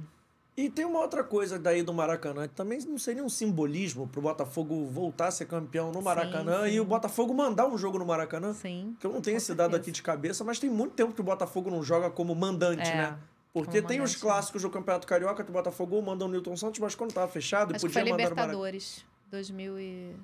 E 0.55 0.69
tem 0.69 0.85
uma 0.85 0.99
outra 0.99 1.23
coisa 1.23 1.57
daí 1.57 1.81
do 1.81 1.91
Maracanã, 1.91 2.47
que 2.47 2.53
também 2.53 2.79
não 2.85 2.97
seria 2.99 3.23
um 3.23 3.29
simbolismo 3.29 4.07
pro 4.07 4.21
Botafogo 4.21 4.85
voltar 4.85 5.27
a 5.27 5.31
ser 5.31 5.45
campeão 5.45 5.91
no 5.91 5.99
Maracanã 5.99 6.65
sim. 6.65 6.75
e 6.75 6.79
o 6.79 6.85
Botafogo 6.85 7.33
mandar 7.33 7.67
um 7.67 7.75
jogo 7.75 7.97
no 7.97 8.05
Maracanã. 8.05 8.53
Sim. 8.53 8.95
Que 8.99 9.07
eu 9.07 9.11
não 9.11 9.19
tenho 9.19 9.37
esse 9.37 9.53
dado 9.55 9.75
aqui 9.75 9.91
de 9.91 10.03
cabeça, 10.03 10.43
mas 10.43 10.59
tem 10.59 10.69
muito 10.69 10.93
tempo 10.93 11.11
que 11.11 11.21
o 11.21 11.23
Botafogo 11.23 11.71
não 11.71 11.81
joga 11.81 12.11
como 12.11 12.35
mandante, 12.35 12.87
É, 12.87 12.95
né? 12.95 13.19
Porque 13.51 13.81
tem 13.81 13.99
os 14.01 14.11
mandante, 14.11 14.19
clássicos 14.19 14.61
do 14.61 14.69
Campeonato 14.69 15.07
Carioca 15.07 15.43
que 15.43 15.49
o 15.49 15.53
Botafogo 15.53 15.99
manda 16.01 16.23
o 16.25 16.27
Newton 16.27 16.55
Santos, 16.55 16.79
mas 16.79 16.93
quando 16.93 17.13
tava 17.13 17.27
fechado, 17.27 17.75
Acho 17.75 17.85
que 17.85 17.91
podia 17.91 18.01
foi 18.01 18.11
mandar 18.11 18.15
o 18.15 18.35
Maracanã. 18.35 18.47
Libertadores 18.47 19.05
2000 19.31 19.79
e... 19.79 20.15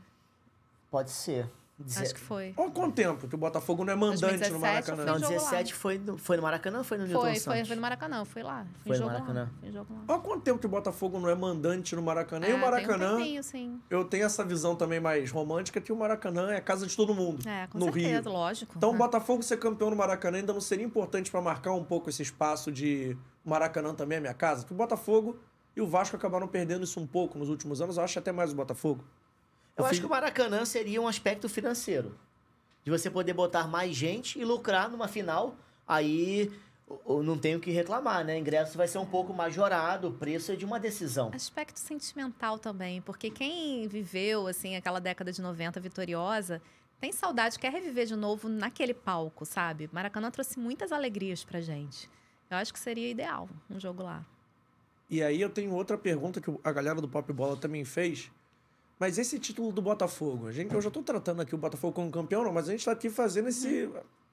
Pode 0.92 1.10
ser. 1.10 1.50
Acho 1.96 2.14
que 2.14 2.20
foi. 2.20 2.54
Olha 2.58 2.72
quanto 2.72 2.94
tempo 2.96 3.28
que 3.28 3.36
o 3.36 3.38
Botafogo 3.38 3.86
não 3.86 3.94
é 3.94 3.96
mandante 3.96 4.38
2017 4.38 4.52
no 4.52 4.60
Maracanã. 4.60 5.06
Não, 5.06 5.14
Foi 5.14 5.20
jogo 5.22 5.34
lá. 5.34 5.40
17 5.52 5.74
foi 5.74 5.98
no, 5.98 6.18
foi 6.18 6.38
no 6.38 6.44
Maracanã 6.44 6.78
ou 6.80 6.84
foi 6.84 6.98
no 6.98 7.06
Newton 7.06 7.20
Foi, 7.22 7.30
Santos? 7.36 7.44
foi, 7.46 7.66
foi 7.66 7.76
no 7.76 7.82
Maracanã, 7.82 8.26
fui 8.26 8.44
lá. 8.44 8.66
Foi 8.84 8.92
no 8.92 8.98
jogo 8.98 9.12
Maracanã. 9.14 9.42
Lá, 9.44 9.50
fui 9.62 9.72
jogo 9.72 9.94
lá. 9.94 10.02
Olha 10.08 10.20
quanto 10.22 10.42
tempo 10.44 10.60
que 10.60 10.66
o 10.66 10.70
Botafogo 10.70 11.20
não 11.20 11.30
é 11.30 11.36
mandante 11.36 11.96
no 11.96 12.02
Maracanã. 12.02 12.48
e 12.48 12.52
É, 12.52 12.56
o 12.56 12.60
Maracanã, 12.60 12.98
Tem 13.08 13.16
um 13.16 13.18
tempinho, 13.20 13.44
sim. 13.44 13.80
eu 13.90 14.04
tenho 14.04 14.26
essa 14.26 14.44
visão 14.44 14.76
também 14.76 15.00
mais 15.00 15.32
romântica 15.32 15.80
que 15.80 15.92
o 15.92 15.96
Maracanã 15.96 16.52
é 16.52 16.58
a 16.58 16.62
casa 16.62 16.86
de 16.86 16.96
todo 16.96 17.14
mundo 17.16 17.48
É, 17.48 17.68
com 17.68 17.78
no 17.80 17.86
certeza, 17.86 18.22
Rio. 18.30 18.32
lógico. 18.32 18.74
Então, 18.78 18.92
o 18.92 18.96
É. 18.96 18.98
Botafogo 18.98 19.42
ser 19.42 19.58
campeão 19.58 19.90
no 19.90 19.96
Maracanã 19.96 20.38
ainda 20.40 20.52
não 20.54 20.62
seria 20.62 20.86
importante 20.86 21.32
para 21.32 21.42
marcar 21.42 21.72
um 21.74 21.84
pouco 21.84 22.10
esse 22.10 22.22
espaço 22.22 22.72
de 22.72 23.16
o 23.46 23.50
Maracanã 23.50 23.94
também 23.96 24.18
é 24.18 24.22
minha 24.22 24.34
casa? 24.34 24.66
Que 24.66 24.74
o 24.74 24.76
Botafogo 24.76 25.38
e 25.76 25.82
o 25.82 25.88
Vasco 25.88 26.16
acabaram 26.16 26.48
perdendo 26.48 26.84
isso 26.84 27.00
um 27.00 27.08
pouco 27.08 27.38
nos 27.40 27.48
últimos 27.48 27.80
anos. 27.82 27.96
Eu 27.98 28.04
acho 28.04 28.20
até 28.20 28.32
mais 28.34 28.52
o 28.52 28.56
Botafogo. 28.56 29.02
Eu 29.80 29.86
Eu 29.86 29.90
acho 29.90 30.00
que 30.00 30.06
o 30.06 30.10
Maracanã 30.10 30.66
seria 30.66 31.02
um 31.02 31.08
aspecto 31.08 31.48
financeiro. 31.50 32.18
De 32.84 32.92
você 32.92 33.10
poder 33.10 33.34
botar 33.34 33.68
mais 33.68 33.96
gente 33.96 34.40
e 34.40 34.46
lucrar 34.46 34.90
numa 34.90 35.08
final. 35.08 35.56
Aí 35.88 36.52
o- 36.88 37.16
o- 37.16 37.24
não 37.24 37.38
tem 37.38 37.56
o 37.56 37.60
que 37.60 37.72
reclamar, 37.72 38.24
né? 38.26 38.38
Ingresso 38.38 38.78
vai 38.78 38.88
ser 38.88 38.98
um 38.98 39.06
pouco 39.06 39.34
majorado, 39.34 40.08
o 40.10 40.12
preço 40.14 40.52
é 40.52 40.56
de 40.56 40.66
uma 40.66 40.80
decisão. 40.80 41.30
Aspecto 41.34 41.78
sentimental 41.80 42.58
também, 42.60 43.02
porque 43.02 43.30
quem 43.30 43.88
viveu, 43.88 44.48
assim, 44.48 44.76
aquela 44.76 45.00
década 45.00 45.32
de 45.32 45.42
90 45.42 45.80
vitoriosa, 45.80 46.62
tem 47.00 47.12
saudade, 47.12 47.58
quer 47.60 47.72
reviver 47.72 48.06
de 48.06 48.16
novo 48.16 48.50
naquele 48.50 48.94
palco, 48.94 49.46
sabe? 49.46 49.90
Maracanã 49.94 50.30
trouxe 50.32 50.60
muitas 50.60 50.92
alegrias 50.92 51.44
pra 51.44 51.62
gente. 51.62 52.10
Eu 52.50 52.58
acho 52.58 52.74
que 52.74 52.80
seria 52.80 53.10
ideal 53.10 53.48
um 53.70 53.80
jogo 53.80 54.04
lá. 54.04 54.26
E 55.10 55.22
aí 55.24 55.40
eu 55.42 55.50
tenho 55.50 55.74
outra 55.74 55.98
pergunta 55.98 56.42
que 56.42 56.52
a 56.64 56.72
galera 56.72 57.00
do 57.02 57.08
Pop 57.08 57.32
Bola 57.34 57.56
também 57.56 57.86
fez. 57.86 58.32
Mas 59.00 59.18
esse 59.18 59.40
título 59.40 59.72
do 59.72 59.82
Botafogo, 59.82 60.48
a 60.48 60.52
gente, 60.52 60.74
eu 60.76 60.82
já 60.82 60.92
tô 60.92 61.02
tratando 61.02 61.42
aqui 61.42 61.56
o 61.56 61.58
Botafogo 61.58 61.94
como 61.94 62.12
campeão, 62.12 62.44
não, 62.44 62.52
mas 62.52 62.68
a 62.68 62.72
gente 62.74 62.84
tá 62.84 62.92
aqui 62.92 63.10
fazendo 63.10 63.48
esse, 63.48 63.90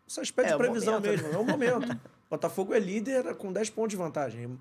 esse 0.09 0.21
aspecto 0.21 0.49
É, 0.49 0.51
de 0.51 0.55
o 0.55 0.59
previsão 0.59 0.95
momento, 0.95 1.23
mesmo. 1.23 1.33
É 1.33 1.39
o 1.39 1.45
momento. 1.45 2.01
Botafogo 2.29 2.75
é 2.75 2.79
líder 2.81 3.35
com 3.37 3.53
10 3.53 3.71
pontos 3.71 3.91
de 3.91 3.97
vantagem. 3.97 4.59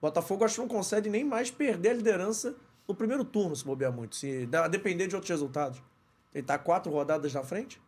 Botafogo 0.00 0.44
acho 0.44 0.54
que 0.54 0.60
não 0.60 0.68
consegue 0.68 1.10
nem 1.10 1.24
mais 1.24 1.50
perder 1.50 1.90
a 1.90 1.94
liderança 1.94 2.54
no 2.86 2.94
primeiro 2.94 3.24
turno, 3.24 3.56
se 3.56 3.64
bobear 3.64 3.92
muito, 3.92 4.14
se 4.14 4.48
a 4.52 4.68
depender 4.68 5.08
de 5.08 5.14
outros 5.16 5.30
resultados. 5.30 5.82
Ele 6.32 6.44
tá 6.44 6.56
quatro 6.56 6.90
rodadas 6.92 7.32
na 7.34 7.42
frente. 7.42 7.80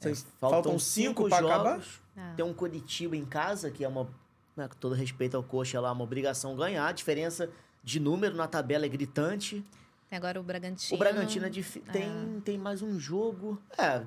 É, 0.00 0.04
Vocês- 0.04 0.26
faltam 0.40 0.78
cinco 0.78 1.28
para 1.28 1.46
acabar. 1.46 1.80
É. 2.16 2.34
Tem 2.34 2.44
um 2.44 2.52
Curitiba 2.52 3.16
em 3.16 3.24
casa, 3.24 3.70
que 3.70 3.84
é 3.84 3.88
uma, 3.88 4.08
né, 4.56 4.66
com 4.68 4.74
todo 4.76 4.94
respeito 4.94 5.36
ao 5.36 5.42
coxa 5.42 5.80
lá, 5.80 5.92
uma 5.92 6.02
obrigação 6.04 6.54
ganhar. 6.56 6.86
A 6.86 6.92
diferença 6.92 7.48
de 7.82 7.98
número 8.00 8.34
na 8.34 8.46
tabela 8.48 8.84
é 8.84 8.88
gritante. 8.88 9.64
Tem 10.08 10.16
agora 10.16 10.38
o 10.40 10.42
Bragantino. 10.42 10.96
O 10.96 10.98
Bragantino 10.98 11.46
é 11.46 11.48
difi- 11.50 11.80
tem, 11.80 12.40
tem 12.44 12.56
mais 12.58 12.80
um 12.82 12.98
jogo. 12.98 13.60
É, 13.76 14.02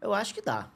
eu 0.00 0.14
acho 0.14 0.32
que 0.34 0.40
dá. 0.40 0.68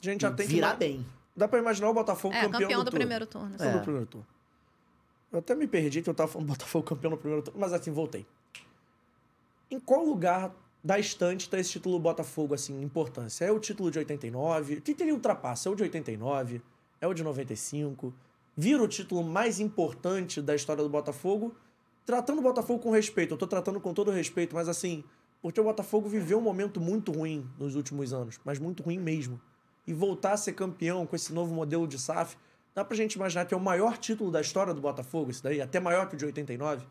A 0.00 0.04
gente 0.04 0.22
já 0.22 0.32
tem 0.32 0.46
que 0.46 0.54
Virar 0.54 0.74
bem. 0.74 1.06
Dá 1.36 1.46
pra 1.46 1.58
imaginar 1.58 1.88
o 1.90 1.94
Botafogo 1.94 2.34
É, 2.34 2.40
campeão, 2.42 2.60
campeão 2.60 2.80
do, 2.80 2.84
turno. 2.90 2.98
primeiro 2.98 3.26
turno. 3.26 3.54
É. 3.58 3.70
do 3.72 3.80
primeiro 3.80 4.06
turno. 4.06 4.26
Eu 5.30 5.38
até 5.40 5.54
me 5.54 5.66
perdi 5.68 6.02
que 6.02 6.10
eu 6.10 6.14
tava 6.14 6.30
falando 6.32 6.48
Botafogo 6.48 6.84
campeão 6.84 7.10
no 7.10 7.16
primeiro 7.18 7.42
turno, 7.44 7.60
mas 7.60 7.72
assim, 7.72 7.92
voltei. 7.92 8.26
Em 9.70 9.78
qual 9.78 10.04
lugar 10.04 10.52
da 10.82 10.98
estante 10.98 11.48
tá 11.48 11.58
esse 11.58 11.70
título 11.72 11.96
do 11.98 12.02
Botafogo, 12.02 12.54
assim, 12.54 12.80
importância? 12.82 13.44
É 13.44 13.52
o 13.52 13.60
título 13.60 13.90
de 13.90 13.98
89? 13.98 14.76
O 14.76 14.80
que 14.82 14.94
que 14.94 15.02
ele 15.02 15.12
ultrapassa? 15.12 15.68
É 15.68 15.72
o 15.72 15.74
de 15.74 15.82
89? 15.82 16.62
É 17.00 17.06
o 17.06 17.12
de 17.14 17.22
95? 17.22 18.12
Vira 18.56 18.82
o 18.82 18.88
título 18.88 19.22
mais 19.22 19.60
importante 19.60 20.40
da 20.42 20.54
história 20.54 20.82
do 20.82 20.88
Botafogo? 20.88 21.54
Tratando 22.08 22.38
o 22.38 22.42
Botafogo 22.42 22.82
com 22.82 22.90
respeito, 22.90 23.34
eu 23.34 23.36
tô 23.36 23.46
tratando 23.46 23.78
com 23.78 23.92
todo 23.92 24.10
respeito, 24.10 24.54
mas 24.54 24.66
assim, 24.66 25.04
porque 25.42 25.60
o 25.60 25.64
Botafogo 25.64 26.08
viveu 26.08 26.38
um 26.38 26.40
momento 26.40 26.80
muito 26.80 27.12
ruim 27.12 27.46
nos 27.58 27.74
últimos 27.74 28.14
anos, 28.14 28.40
mas 28.46 28.58
muito 28.58 28.82
ruim 28.82 28.98
mesmo. 28.98 29.38
E 29.86 29.92
voltar 29.92 30.32
a 30.32 30.36
ser 30.38 30.54
campeão 30.54 31.04
com 31.04 31.14
esse 31.14 31.34
novo 31.34 31.54
modelo 31.54 31.86
de 31.86 31.98
SAF, 31.98 32.38
dá 32.74 32.82
pra 32.82 32.96
gente 32.96 33.16
imaginar 33.16 33.44
que 33.44 33.52
é 33.52 33.56
o 33.58 33.60
maior 33.60 33.98
título 33.98 34.30
da 34.30 34.40
história 34.40 34.72
do 34.72 34.80
Botafogo, 34.80 35.30
isso 35.30 35.42
daí, 35.42 35.60
até 35.60 35.78
maior 35.78 36.08
que 36.08 36.14
o 36.14 36.16
de 36.16 36.24
89? 36.24 36.86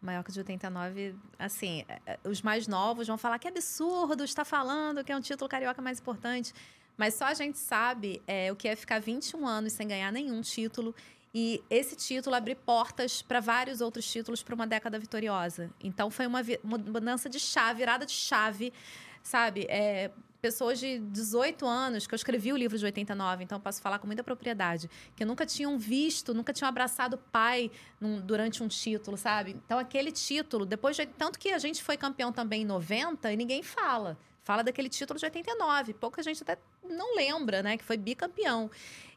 Maior 0.00 0.22
que 0.22 0.30
o 0.30 0.32
de 0.32 0.38
89, 0.38 1.16
assim, 1.36 1.84
é, 1.88 2.00
é, 2.06 2.18
os 2.22 2.42
mais 2.42 2.68
novos 2.68 3.08
vão 3.08 3.18
falar 3.18 3.36
que 3.40 3.48
absurdo, 3.48 4.22
está 4.22 4.44
falando 4.44 5.02
que 5.02 5.10
é 5.10 5.16
um 5.16 5.20
título 5.20 5.48
carioca 5.48 5.82
mais 5.82 5.98
importante. 5.98 6.54
Mas 6.96 7.14
só 7.14 7.26
a 7.26 7.34
gente 7.34 7.58
sabe 7.58 8.22
é, 8.26 8.50
o 8.50 8.56
que 8.56 8.68
é 8.68 8.76
ficar 8.76 9.00
21 9.00 9.46
anos 9.46 9.72
sem 9.72 9.86
ganhar 9.86 10.10
nenhum 10.10 10.40
título 10.40 10.94
e 11.38 11.62
esse 11.68 11.94
título 11.94 12.34
abrir 12.34 12.54
portas 12.54 13.20
para 13.20 13.40
vários 13.40 13.82
outros 13.82 14.10
títulos 14.10 14.42
para 14.42 14.54
uma 14.54 14.66
década 14.66 14.98
vitoriosa. 14.98 15.70
Então 15.82 16.10
foi 16.10 16.26
uma 16.26 16.40
mudança 16.64 17.28
de 17.28 17.38
chave, 17.38 17.80
virada 17.80 18.06
de 18.06 18.12
chave, 18.12 18.72
sabe? 19.22 19.66
É, 19.68 20.10
pessoas 20.40 20.78
de 20.78 20.98
18 20.98 21.66
anos, 21.66 22.06
que 22.06 22.14
eu 22.14 22.16
escrevi 22.16 22.54
o 22.54 22.56
livro 22.56 22.78
de 22.78 22.84
89, 22.86 23.44
então 23.44 23.60
posso 23.60 23.82
falar 23.82 23.98
com 23.98 24.06
muita 24.06 24.24
propriedade, 24.24 24.88
que 25.14 25.26
nunca 25.26 25.44
tinham 25.44 25.78
visto, 25.78 26.32
nunca 26.32 26.54
tinham 26.54 26.70
abraçado 26.70 27.18
pai 27.30 27.70
num- 28.00 28.18
durante 28.18 28.62
um 28.62 28.68
título, 28.68 29.18
sabe? 29.18 29.50
Então 29.66 29.78
aquele 29.78 30.10
título, 30.12 30.64
depois 30.64 30.96
de. 30.96 31.04
Tanto 31.04 31.38
que 31.38 31.50
a 31.50 31.58
gente 31.58 31.82
foi 31.82 31.98
campeão 31.98 32.32
também 32.32 32.62
em 32.62 32.64
90 32.64 33.30
e 33.30 33.36
ninguém 33.36 33.62
fala. 33.62 34.16
Fala 34.46 34.62
daquele 34.62 34.88
título 34.88 35.18
de 35.18 35.24
89. 35.24 35.92
Pouca 35.94 36.22
gente 36.22 36.40
até 36.40 36.56
não 36.88 37.16
lembra, 37.16 37.64
né? 37.64 37.76
Que 37.76 37.82
foi 37.82 37.96
bicampeão. 37.96 38.70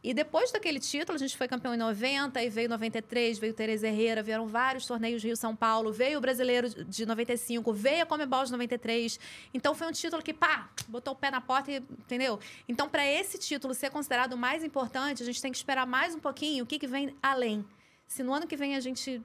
E 0.03 0.11
depois 0.11 0.51
daquele 0.51 0.79
título, 0.79 1.15
a 1.15 1.19
gente 1.19 1.37
foi 1.37 1.47
campeão 1.47 1.71
em 1.71 1.77
90, 1.77 2.41
e 2.41 2.49
veio 2.49 2.67
93, 2.67 3.37
veio 3.37 3.53
Tereza 3.53 3.87
Herrera, 3.87 4.23
vieram 4.23 4.47
vários 4.47 4.87
torneios 4.87 5.23
Rio-São 5.23 5.55
Paulo, 5.55 5.93
veio 5.93 6.17
o 6.17 6.21
Brasileiro 6.21 6.83
de 6.83 7.05
95, 7.05 7.71
veio 7.71 8.01
a 8.01 8.05
Comebol 8.07 8.43
de 8.43 8.51
93. 8.51 9.19
Então 9.53 9.75
foi 9.75 9.85
um 9.85 9.91
título 9.91 10.23
que, 10.23 10.33
pá, 10.33 10.67
botou 10.87 11.13
o 11.13 11.15
pé 11.15 11.29
na 11.29 11.39
porta, 11.39 11.71
e, 11.71 11.75
entendeu? 11.75 12.39
Então, 12.67 12.89
para 12.89 13.05
esse 13.05 13.37
título 13.37 13.75
ser 13.75 13.91
considerado 13.91 14.33
o 14.33 14.37
mais 14.37 14.63
importante, 14.63 15.21
a 15.21 15.25
gente 15.27 15.39
tem 15.39 15.51
que 15.51 15.57
esperar 15.59 15.85
mais 15.85 16.15
um 16.15 16.19
pouquinho 16.19 16.63
o 16.63 16.67
que, 16.67 16.79
que 16.79 16.87
vem 16.87 17.15
além. 17.21 17.63
Se 18.07 18.23
no 18.23 18.33
ano 18.33 18.47
que 18.47 18.57
vem 18.57 18.75
a 18.75 18.79
gente 18.79 19.21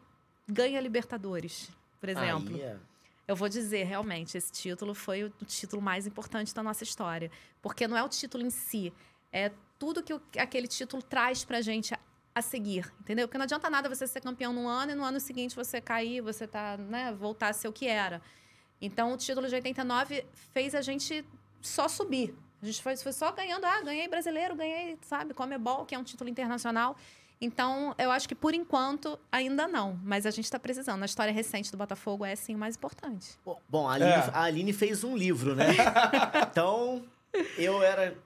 ganha 0.46 0.78
Libertadores, 0.82 1.70
por 1.98 2.10
exemplo. 2.10 2.54
Aí 2.56 2.60
é- 2.60 2.76
Eu 3.26 3.34
vou 3.34 3.48
dizer, 3.48 3.84
realmente, 3.84 4.36
esse 4.36 4.52
título 4.52 4.94
foi 4.94 5.24
o 5.24 5.30
título 5.46 5.80
mais 5.80 6.06
importante 6.06 6.54
da 6.54 6.62
nossa 6.62 6.84
história. 6.84 7.30
Porque 7.62 7.88
não 7.88 7.96
é 7.96 8.02
o 8.02 8.08
título 8.08 8.44
em 8.44 8.50
si, 8.50 8.92
é 9.32 9.50
tudo 9.78 10.02
que 10.02 10.12
o- 10.12 10.20
aquele 10.38 10.68
título 10.68 11.02
traz 11.02 11.44
pra 11.44 11.60
gente 11.62 11.94
a, 11.94 11.98
a 12.34 12.42
seguir, 12.42 12.92
entendeu? 13.00 13.26
Porque 13.26 13.38
não 13.38 13.44
adianta 13.44 13.70
nada 13.70 13.88
você 13.88 14.06
ser 14.06 14.20
campeão 14.20 14.52
num 14.52 14.68
ano 14.68 14.92
e 14.92 14.94
no 14.94 15.02
ano 15.04 15.18
seguinte 15.20 15.56
você 15.56 15.80
cair, 15.80 16.20
você 16.20 16.46
tá, 16.46 16.76
né, 16.76 17.12
voltar 17.12 17.48
a 17.48 17.52
ser 17.52 17.68
o 17.68 17.72
que 17.72 17.86
era. 17.86 18.20
Então, 18.80 19.12
o 19.12 19.16
título 19.16 19.48
de 19.48 19.54
89 19.54 20.24
fez 20.52 20.74
a 20.74 20.82
gente 20.82 21.24
só 21.60 21.88
subir. 21.88 22.34
A 22.62 22.66
gente 22.66 22.82
foi, 22.82 22.96
foi 22.96 23.12
só 23.12 23.32
ganhando, 23.32 23.64
ah, 23.64 23.80
ganhei 23.82 24.06
brasileiro, 24.08 24.54
ganhei, 24.54 24.98
sabe, 25.02 25.32
Comebol, 25.34 25.84
que 25.86 25.94
é 25.94 25.98
um 25.98 26.04
título 26.04 26.28
internacional. 26.28 26.96
Então, 27.40 27.94
eu 27.98 28.10
acho 28.10 28.28
que 28.28 28.34
por 28.34 28.54
enquanto 28.54 29.18
ainda 29.30 29.66
não, 29.68 29.98
mas 30.02 30.24
a 30.24 30.30
gente 30.30 30.44
está 30.44 30.58
precisando. 30.58 31.02
A 31.02 31.06
história 31.06 31.32
recente 31.32 31.70
do 31.70 31.76
Botafogo 31.76 32.24
é 32.24 32.34
sim 32.36 32.54
o 32.54 32.58
mais 32.58 32.76
importante. 32.76 33.38
Bom, 33.44 33.60
Bom, 33.68 33.88
a 33.88 33.94
Aline, 33.94 34.10
É. 34.10 34.30
a 34.32 34.42
Aline 34.42 34.72
fez 34.72 35.04
um 35.04 35.16
livro, 35.16 35.54
né? 35.54 35.66
então, 36.50 37.04
eu 37.58 37.82
era 37.82 38.16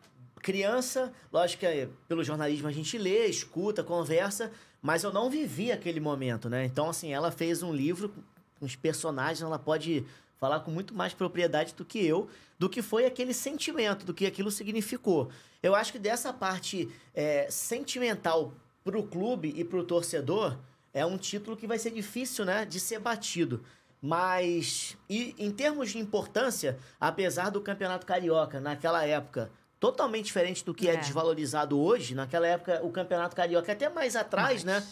criança, 0.40 1.12
lógico 1.32 1.60
que 1.60 1.66
eh, 1.66 1.88
pelo 2.06 2.22
jornalismo 2.22 2.68
a 2.68 2.72
gente 2.72 2.96
lê, 2.96 3.26
escuta, 3.26 3.82
conversa, 3.82 4.52
mas 4.80 5.02
eu 5.02 5.12
não 5.12 5.28
vivi 5.28 5.72
aquele 5.72 5.98
momento, 5.98 6.48
né? 6.48 6.64
Então, 6.64 6.88
assim, 6.88 7.12
ela 7.12 7.32
fez 7.32 7.62
um 7.62 7.72
livro 7.72 8.14
com 8.60 8.66
os 8.66 8.76
personagens, 8.76 9.42
ela 9.42 9.58
pode 9.58 10.04
falar 10.36 10.60
com 10.60 10.70
muito 10.70 10.94
mais 10.94 11.12
propriedade 11.12 11.74
do 11.74 11.84
que 11.84 11.98
eu, 12.04 12.28
do 12.56 12.68
que 12.68 12.80
foi 12.82 13.04
aquele 13.04 13.34
sentimento, 13.34 14.06
do 14.06 14.14
que 14.14 14.26
aquilo 14.26 14.50
significou. 14.52 15.28
Eu 15.60 15.74
acho 15.74 15.90
que 15.90 15.98
dessa 15.98 16.32
parte 16.32 16.88
eh, 17.14 17.48
sentimental 17.50 18.52
pro 18.88 19.02
clube 19.02 19.52
e 19.54 19.62
pro 19.64 19.84
torcedor, 19.84 20.56
É 20.94 21.04
um 21.04 21.18
título 21.18 21.54
que 21.54 21.66
vai 21.66 21.78
ser 21.78 21.90
difícil, 21.90 22.46
né, 22.46 22.64
de 22.64 22.80
ser 22.80 22.98
batido. 22.98 23.62
Mas, 24.00 24.96
e 25.08 25.34
em 25.38 25.50
termos 25.50 25.90
de 25.90 25.98
importância, 25.98 26.78
apesar 26.98 27.50
do 27.50 27.60
Campeonato 27.60 28.06
Carioca, 28.06 28.58
naquela 28.58 29.04
época, 29.04 29.50
totalmente 29.78 30.24
diferente 30.24 30.64
do 30.64 30.72
que 30.72 30.88
é, 30.88 30.94
É. 30.94 30.96
desvalorizado 30.96 31.78
hoje, 31.78 32.14
naquela 32.14 32.46
época 32.46 32.80
o 32.82 32.90
Campeonato 32.90 33.36
Carioca, 33.36 33.70
até 33.70 33.88
mais 33.90 34.16
atrás, 34.16 34.64
né? 34.64 34.82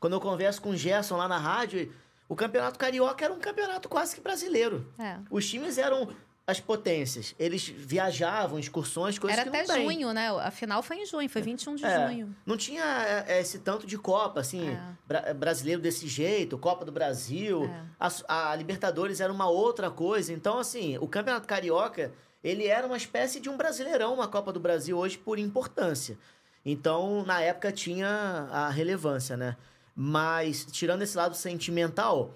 Quando 0.00 0.14
eu 0.14 0.20
converso 0.20 0.60
com 0.60 0.70
o 0.70 0.76
Gerson 0.76 1.16
lá 1.16 1.28
na 1.28 1.38
rádio, 1.38 1.92
o 2.28 2.34
Campeonato 2.34 2.76
Carioca 2.78 3.24
era 3.24 3.32
um 3.32 3.38
campeonato 3.38 3.88
quase 3.88 4.16
que 4.16 4.20
brasileiro. 4.20 4.92
É. 4.98 5.18
Os 5.30 5.48
times 5.48 5.78
eram 5.78 6.08
as 6.48 6.58
potências. 6.58 7.34
Eles 7.38 7.68
viajavam, 7.68 8.58
excursões, 8.58 9.18
coisas 9.18 9.38
Era 9.38 9.50
que 9.50 9.54
até 9.54 9.82
junho, 9.82 10.14
né? 10.14 10.28
A 10.30 10.50
final 10.50 10.82
foi 10.82 10.96
em 10.96 11.04
junho, 11.04 11.28
foi 11.28 11.42
21 11.42 11.74
de 11.74 11.84
É, 11.84 12.08
junho. 12.08 12.34
Não 12.46 12.56
tinha 12.56 12.82
é, 13.28 13.38
esse 13.40 13.58
tanto 13.58 13.86
de 13.86 13.98
Copa, 13.98 14.40
assim, 14.40 14.70
É. 14.70 14.80
bra- 15.06 15.34
brasileiro 15.34 15.82
desse 15.82 16.08
jeito, 16.08 16.56
Copa 16.56 16.86
do 16.86 16.90
Brasil. 16.90 17.64
É. 17.66 17.82
A, 18.26 18.52
a 18.52 18.56
Libertadores 18.56 19.20
era 19.20 19.30
uma 19.30 19.46
outra 19.46 19.90
coisa. 19.90 20.32
Então, 20.32 20.58
assim, 20.58 20.96
o 20.96 21.06
Campeonato 21.06 21.46
Carioca, 21.46 22.12
ele 22.42 22.66
era 22.66 22.86
uma 22.86 22.96
espécie 22.96 23.40
de 23.40 23.50
um 23.50 23.56
brasileirão, 23.58 24.14
uma 24.14 24.26
Copa 24.26 24.50
do 24.50 24.58
Brasil 24.58 24.96
hoje, 24.96 25.18
por 25.18 25.38
importância. 25.38 26.18
Então, 26.64 27.24
na 27.26 27.42
época, 27.42 27.70
tinha 27.70 28.08
a 28.50 28.70
relevância, 28.70 29.36
né? 29.36 29.54
Mas, 29.94 30.64
tirando 30.64 31.02
esse 31.02 31.14
lado 31.14 31.34
sentimental, 31.36 32.34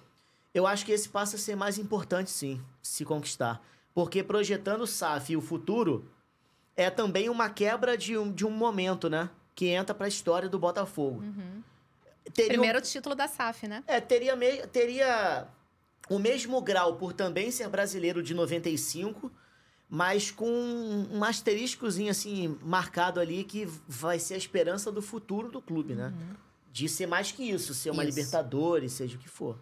eu 0.52 0.66
acho 0.66 0.84
que 0.84 0.92
esse 0.92 1.08
passa 1.08 1.36
a 1.36 1.38
ser 1.38 1.56
mais 1.56 1.78
importante, 1.78 2.30
sim, 2.30 2.60
se 2.82 3.06
conquistar. 3.06 3.62
Porque 3.94 4.22
projetando 4.22 4.82
o 4.82 4.86
SAF 4.86 5.32
e 5.32 5.36
o 5.36 5.40
futuro, 5.40 6.08
é 6.76 6.88
também 6.90 7.28
uma 7.28 7.50
quebra 7.50 7.96
de 7.96 8.16
um, 8.16 8.32
de 8.32 8.46
um 8.46 8.50
momento, 8.50 9.08
né? 9.10 9.28
Que 9.54 9.66
entra 9.66 9.94
pra 9.94 10.08
história 10.08 10.48
do 10.48 10.58
Botafogo. 10.58 11.22
Teria 12.32 12.52
um- 12.52 12.62
Primeiro 12.62 12.80
título 12.80 13.14
da 13.14 13.28
SAF, 13.28 13.66
né? 13.68 13.82
é, 13.86 14.00
teria, 14.00 14.34
me- 14.36 14.66
teria 14.68 15.46
o 16.08 16.18
mesmo 16.18 16.60
grau 16.62 16.96
por 16.96 17.12
também 17.12 17.50
ser 17.50 17.68
brasileiro 17.68 18.22
de 18.22 18.32
95, 18.34 19.30
mas 19.90 20.30
com 20.30 20.48
um 20.48 21.22
asteriscozinho 21.22 22.10
assim 22.10 22.56
marcado 22.62 23.20
ali 23.20 23.44
que 23.44 23.66
vai 23.86 24.18
ser 24.18 24.34
a 24.34 24.38
esperança 24.38 24.90
do 24.90 25.02
futuro 25.02 25.50
do 25.50 25.60
clube, 25.60 25.94
né? 25.94 26.14
De 26.72 26.88
ser 26.88 27.06
mais 27.06 27.30
que 27.30 27.42
isso, 27.42 27.74
ser 27.74 27.90
uma 27.90 28.02
Isso. 28.04 28.16
Libertadores, 28.16 28.92
seja 28.92 29.16
o 29.16 29.20
que 29.20 29.28
for. 29.28 29.58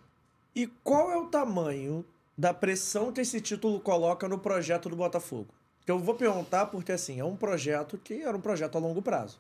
E 0.55 0.69
qual 0.85 1.11
é 1.11 1.17
o 1.17 1.27
tamanho 1.27 2.05
da 2.41 2.55
pressão 2.55 3.13
que 3.13 3.21
esse 3.21 3.39
título 3.39 3.79
coloca 3.81 4.27
no 4.27 4.39
projeto 4.39 4.89
do 4.89 4.97
Botafogo? 4.97 5.49
Que 5.85 5.91
eu 5.93 5.99
vou 5.99 6.15
perguntar 6.15 6.67
porque, 6.67 6.91
assim, 6.91 7.21
é 7.21 7.25
um 7.25 7.37
projeto 7.37 7.99
que 7.99 8.23
era 8.23 8.35
um 8.35 8.41
projeto 8.41 8.77
a 8.77 8.81
longo 8.81 9.03
prazo. 9.03 9.39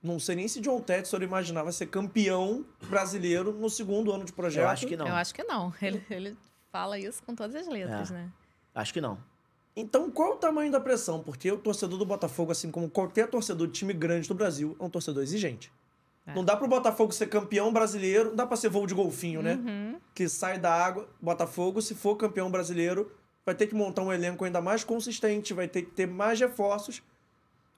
Não 0.00 0.20
sei 0.20 0.36
nem 0.36 0.46
se 0.46 0.60
John 0.60 0.80
Tetsuor 0.80 1.22
imaginava 1.24 1.72
ser 1.72 1.86
campeão 1.86 2.64
brasileiro 2.88 3.52
no 3.52 3.68
segundo 3.68 4.12
ano 4.12 4.24
de 4.24 4.32
projeto. 4.32 4.62
Eu 4.62 4.68
acho 4.68 4.86
que 4.86 4.96
não. 4.96 5.08
Eu 5.08 5.14
acho 5.14 5.34
que 5.34 5.42
não. 5.42 5.74
Ele, 5.82 6.04
ele 6.08 6.36
fala 6.70 6.96
isso 7.00 7.20
com 7.24 7.34
todas 7.34 7.56
as 7.56 7.66
letras, 7.66 8.10
É. 8.12 8.14
né? 8.14 8.30
Acho 8.72 8.92
que 8.92 9.00
não. 9.00 9.18
Então, 9.74 10.08
qual 10.08 10.34
o 10.34 10.36
tamanho 10.36 10.70
da 10.70 10.78
pressão? 10.80 11.20
Porque 11.20 11.50
o 11.50 11.58
torcedor 11.58 11.98
do 11.98 12.06
Botafogo, 12.06 12.52
assim 12.52 12.70
como 12.70 12.88
qualquer 12.88 13.28
torcedor 13.28 13.66
de 13.66 13.72
time 13.72 13.92
grande 13.92 14.28
do 14.28 14.34
Brasil, 14.34 14.76
é 14.78 14.84
um 14.84 14.88
torcedor 14.90 15.22
exigente. 15.24 15.72
É. 16.30 16.34
Não 16.34 16.44
dá 16.44 16.56
pro 16.56 16.66
Botafogo 16.68 17.12
ser 17.12 17.26
campeão 17.28 17.72
brasileiro, 17.72 18.30
não 18.30 18.36
dá 18.36 18.46
pra 18.46 18.56
ser 18.56 18.68
voo 18.68 18.86
de 18.86 18.94
golfinho, 18.94 19.42
né? 19.42 19.54
Uhum. 19.54 20.00
Que 20.14 20.28
sai 20.28 20.58
da 20.58 20.72
água. 20.72 21.08
Botafogo, 21.20 21.80
se 21.82 21.94
for 21.94 22.16
campeão 22.16 22.50
brasileiro, 22.50 23.10
vai 23.44 23.54
ter 23.54 23.66
que 23.66 23.74
montar 23.74 24.02
um 24.02 24.12
elenco 24.12 24.44
ainda 24.44 24.60
mais 24.60 24.84
consistente, 24.84 25.52
vai 25.54 25.66
ter 25.68 25.82
que 25.82 25.90
ter 25.90 26.06
mais 26.06 26.38
reforços. 26.40 27.02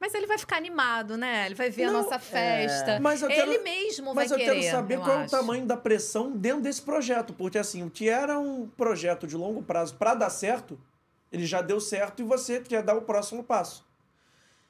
Mas 0.00 0.14
ele 0.14 0.26
vai 0.26 0.36
ficar 0.36 0.56
animado, 0.56 1.16
né? 1.16 1.46
Ele 1.46 1.54
vai 1.54 1.70
ver 1.70 1.86
Não, 1.86 2.00
a 2.00 2.02
nossa 2.02 2.18
festa. 2.18 2.98
Mas 3.00 3.22
eu 3.22 3.30
ele 3.30 3.52
quero- 3.52 3.62
mesmo 3.62 4.12
Mas 4.12 4.30
vai 4.30 4.36
eu 4.40 4.44
querer. 4.44 4.60
quero 4.60 4.70
saber 4.76 4.94
eu 4.96 5.00
qual 5.00 5.12
é 5.12 5.16
o 5.16 5.20
acho. 5.20 5.30
tamanho 5.30 5.64
da 5.64 5.76
pressão 5.76 6.32
dentro 6.32 6.60
desse 6.62 6.82
projeto. 6.82 7.32
Porque, 7.32 7.56
assim, 7.56 7.84
o 7.84 7.90
que 7.90 8.08
era 8.08 8.36
um 8.36 8.66
projeto 8.66 9.28
de 9.28 9.36
longo 9.36 9.62
prazo 9.62 9.94
pra 9.94 10.14
dar 10.16 10.28
certo, 10.28 10.76
ele 11.30 11.46
já 11.46 11.62
deu 11.62 11.80
certo 11.80 12.20
e 12.20 12.24
você 12.24 12.58
quer 12.60 12.82
dar 12.82 12.96
o 12.96 13.02
próximo 13.02 13.44
passo. 13.44 13.86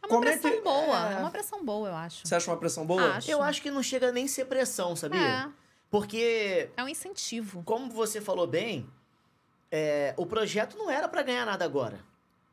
É 0.02 0.06
uma 0.06 0.08
Como 0.08 0.24
é 0.28 0.36
pressão 0.36 0.62
boa. 0.62 1.10
é. 1.10 1.14
É 1.14 1.16
uma 1.18 1.30
pressão 1.30 1.64
boa, 1.64 1.88
eu 1.88 1.94
acho. 1.94 2.26
Você 2.26 2.34
acha 2.34 2.50
uma 2.50 2.56
pressão 2.56 2.84
boa? 2.84 3.16
Acho. 3.16 3.30
Eu 3.30 3.42
acho 3.42 3.62
que 3.62 3.70
não 3.70 3.82
chega 3.82 4.10
nem 4.10 4.24
a 4.24 4.28
ser 4.28 4.46
pressão, 4.46 4.96
sabia? 4.96 5.20
É, 5.20 5.48
Porque 5.90 6.68
é 6.76 6.82
um 6.82 6.88
incentivo. 6.88 7.62
como 7.64 7.90
você 7.90 8.20
falou 8.20 8.46
bem, 8.46 8.88
é, 9.70 10.12
o 10.16 10.26
projeto 10.26 10.76
não 10.76 10.90
era 10.90 11.08
para 11.08 11.22
ganhar 11.22 11.46
nada 11.46 11.64
agora. 11.64 12.00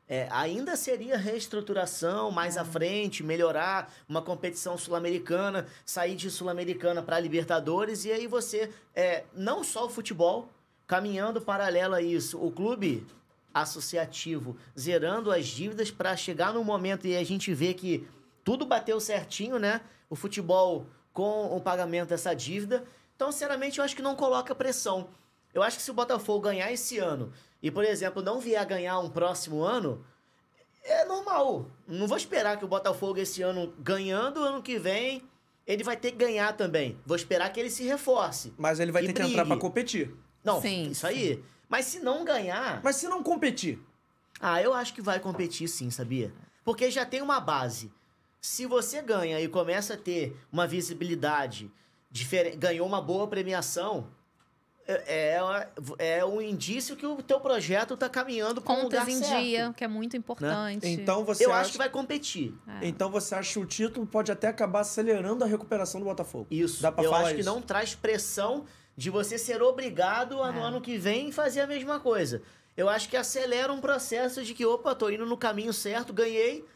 É, 0.08 0.26
ainda 0.30 0.74
seria 0.74 1.16
reestruturação 1.16 2.32
mais 2.32 2.56
à 2.56 2.64
frente, 2.64 3.22
melhorar 3.22 3.92
uma 4.08 4.20
competição 4.20 4.76
sul-americana, 4.76 5.68
sair 5.86 6.16
de 6.16 6.28
sul-americana 6.30 7.00
para 7.00 7.20
Libertadores 7.20 8.04
e 8.04 8.10
aí 8.10 8.26
você 8.26 8.72
é, 8.94 9.22
não 9.32 9.62
só 9.62 9.86
o 9.86 9.88
futebol 9.88 10.48
caminhando 10.86 11.40
paralelo 11.40 11.94
a 11.94 12.02
isso, 12.02 12.44
o 12.44 12.50
clube 12.50 13.06
associativo 13.52 14.56
zerando 14.78 15.30
as 15.30 15.46
dívidas 15.46 15.90
para 15.90 16.16
chegar 16.16 16.52
no 16.52 16.64
momento 16.64 17.06
e 17.06 17.16
a 17.16 17.24
gente 17.24 17.52
vê 17.52 17.74
que 17.74 18.06
tudo 18.44 18.64
bateu 18.64 19.00
certinho, 19.00 19.58
né? 19.58 19.80
O 20.08 20.16
futebol 20.16 20.86
com 21.12 21.54
o 21.54 21.60
pagamento 21.60 22.08
dessa 22.08 22.34
dívida. 22.34 22.84
Então, 23.16 23.30
sinceramente, 23.30 23.78
eu 23.78 23.84
acho 23.84 23.96
que 23.96 24.02
não 24.02 24.16
coloca 24.16 24.54
pressão. 24.54 25.08
Eu 25.52 25.62
acho 25.62 25.76
que 25.76 25.82
se 25.82 25.90
o 25.90 25.94
Botafogo 25.94 26.40
ganhar 26.40 26.72
esse 26.72 26.98
ano 26.98 27.32
e, 27.62 27.70
por 27.70 27.84
exemplo, 27.84 28.22
não 28.22 28.40
vier 28.40 28.60
a 28.60 28.64
ganhar 28.64 28.98
um 29.00 29.10
próximo 29.10 29.62
ano, 29.62 30.04
é 30.82 31.04
normal. 31.04 31.66
Não 31.86 32.06
vou 32.06 32.16
esperar 32.16 32.56
que 32.56 32.64
o 32.64 32.68
Botafogo 32.68 33.18
esse 33.18 33.42
ano 33.42 33.74
ganhando, 33.78 34.40
ano 34.40 34.62
que 34.62 34.78
vem 34.78 35.22
ele 35.66 35.84
vai 35.84 35.96
ter 35.96 36.10
que 36.10 36.16
ganhar 36.16 36.52
também. 36.56 36.98
Vou 37.06 37.16
esperar 37.16 37.48
que 37.52 37.60
ele 37.60 37.70
se 37.70 37.84
reforce. 37.84 38.52
Mas 38.58 38.80
ele 38.80 38.90
vai 38.90 39.02
ter 39.02 39.12
que 39.12 39.22
entrar 39.22 39.44
brigue. 39.44 39.46
pra 39.46 39.56
competir. 39.56 40.12
Não, 40.42 40.60
Sim, 40.60 40.90
isso 40.90 41.06
aí. 41.06 41.42
Mas 41.70 41.84
se 41.86 42.00
não 42.00 42.24
ganhar, 42.24 42.80
Mas 42.82 42.96
se 42.96 43.06
não 43.06 43.22
competir, 43.22 43.78
ah, 44.40 44.60
eu 44.60 44.74
acho 44.74 44.92
que 44.92 45.00
vai 45.00 45.20
competir 45.20 45.68
sim, 45.68 45.88
sabia? 45.88 46.34
Porque 46.64 46.90
já 46.90 47.06
tem 47.06 47.22
uma 47.22 47.38
base. 47.38 47.92
Se 48.40 48.66
você 48.66 49.00
ganha 49.00 49.40
e 49.40 49.46
começa 49.48 49.94
a 49.94 49.96
ter 49.96 50.36
uma 50.52 50.66
visibilidade, 50.66 51.70
diferente, 52.10 52.56
ganhou 52.56 52.86
uma 52.86 53.00
boa 53.00 53.28
premiação, 53.28 54.08
é, 54.88 55.38
é, 55.98 56.18
é 56.18 56.24
um 56.24 56.40
indício 56.40 56.96
que 56.96 57.06
o 57.06 57.22
teu 57.22 57.38
projeto 57.38 57.96
tá 57.96 58.08
caminhando 58.08 58.60
para 58.60 58.72
um 58.72 58.82
lugar 58.82 59.08
em 59.08 59.18
certo. 59.18 59.40
dia, 59.40 59.72
que 59.76 59.84
é 59.84 59.88
muito 59.88 60.16
importante. 60.16 60.88
então 60.88 61.24
você 61.24 61.44
Eu 61.44 61.52
acha... 61.52 61.60
acho 61.60 61.72
que 61.72 61.78
vai 61.78 61.88
competir. 61.88 62.54
É. 62.80 62.88
Então 62.88 63.10
você 63.10 63.34
acha 63.34 63.52
que 63.52 63.58
o 63.58 63.66
título 63.66 64.06
pode 64.06 64.32
até 64.32 64.48
acabar 64.48 64.80
acelerando 64.80 65.44
a 65.44 65.46
recuperação 65.46 66.00
do 66.00 66.06
Botafogo? 66.06 66.48
Isso. 66.50 66.82
Dá 66.82 66.90
pra 66.90 67.04
eu 67.04 67.10
falar 67.10 67.26
acho 67.26 67.34
que 67.34 67.40
isso? 67.42 67.48
não 67.48 67.62
traz 67.62 67.94
pressão 67.94 68.64
de 69.00 69.08
você 69.08 69.38
ser 69.38 69.62
obrigado 69.62 70.42
a 70.42 70.52
no 70.52 70.58
É. 70.60 70.62
ano 70.62 70.78
que 70.78 70.98
vem 70.98 71.32
fazer 71.32 71.62
a 71.62 71.66
mesma 71.66 71.98
coisa. 71.98 72.42
Eu 72.76 72.86
acho 72.86 73.08
que 73.08 73.16
acelera 73.16 73.72
um 73.72 73.80
processo 73.80 74.44
de 74.44 74.52
que, 74.52 74.66
opa, 74.66 74.94
tô 74.94 75.08
indo 75.08 75.24
no 75.24 75.38
caminho 75.38 75.72
certo, 75.72 76.12
ganhei 76.12 76.66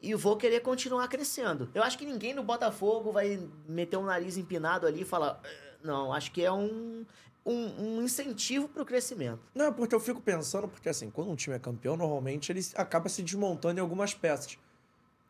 e 0.00 0.14
vou 0.14 0.34
querer 0.34 0.60
continuar 0.60 1.06
crescendo. 1.08 1.68
Eu 1.74 1.82
acho 1.82 1.98
que 1.98 2.06
ninguém 2.06 2.32
no 2.32 2.42
Botafogo 2.42 3.12
vai 3.12 3.38
meter 3.68 3.98
um 3.98 4.04
nariz 4.04 4.38
empinado 4.38 4.86
ali 4.86 5.02
e 5.02 5.04
falar. 5.04 5.38
"Eh, 5.44 5.74
Não, 5.84 6.10
acho 6.14 6.32
que 6.32 6.42
é 6.42 6.50
um, 6.50 7.04
um, 7.44 7.98
um 7.98 8.02
incentivo 8.02 8.66
pro 8.66 8.86
crescimento. 8.86 9.40
Não, 9.54 9.70
porque 9.70 9.94
eu 9.94 10.00
fico 10.00 10.22
pensando, 10.22 10.66
porque 10.66 10.88
assim, 10.88 11.10
quando 11.10 11.30
um 11.30 11.36
time 11.36 11.54
é 11.54 11.58
campeão, 11.58 11.98
normalmente 11.98 12.50
ele 12.50 12.62
acaba 12.76 13.10
se 13.10 13.22
desmontando 13.22 13.78
em 13.78 13.82
algumas 13.82 14.14
peças. 14.14 14.56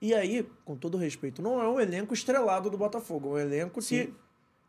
E 0.01 0.15
aí, 0.15 0.49
com 0.65 0.77
todo 0.77 0.97
respeito, 0.97 1.43
não 1.43 1.61
é 1.61 1.67
um 1.69 1.81
elenco 1.81 2.15
estrelado 2.15 2.71
do 2.71 2.77
Botafogo, 2.79 3.31
é 3.31 3.33
um 3.33 3.39
elenco 3.39 3.83
Sim. 3.83 4.07
que 4.07 4.15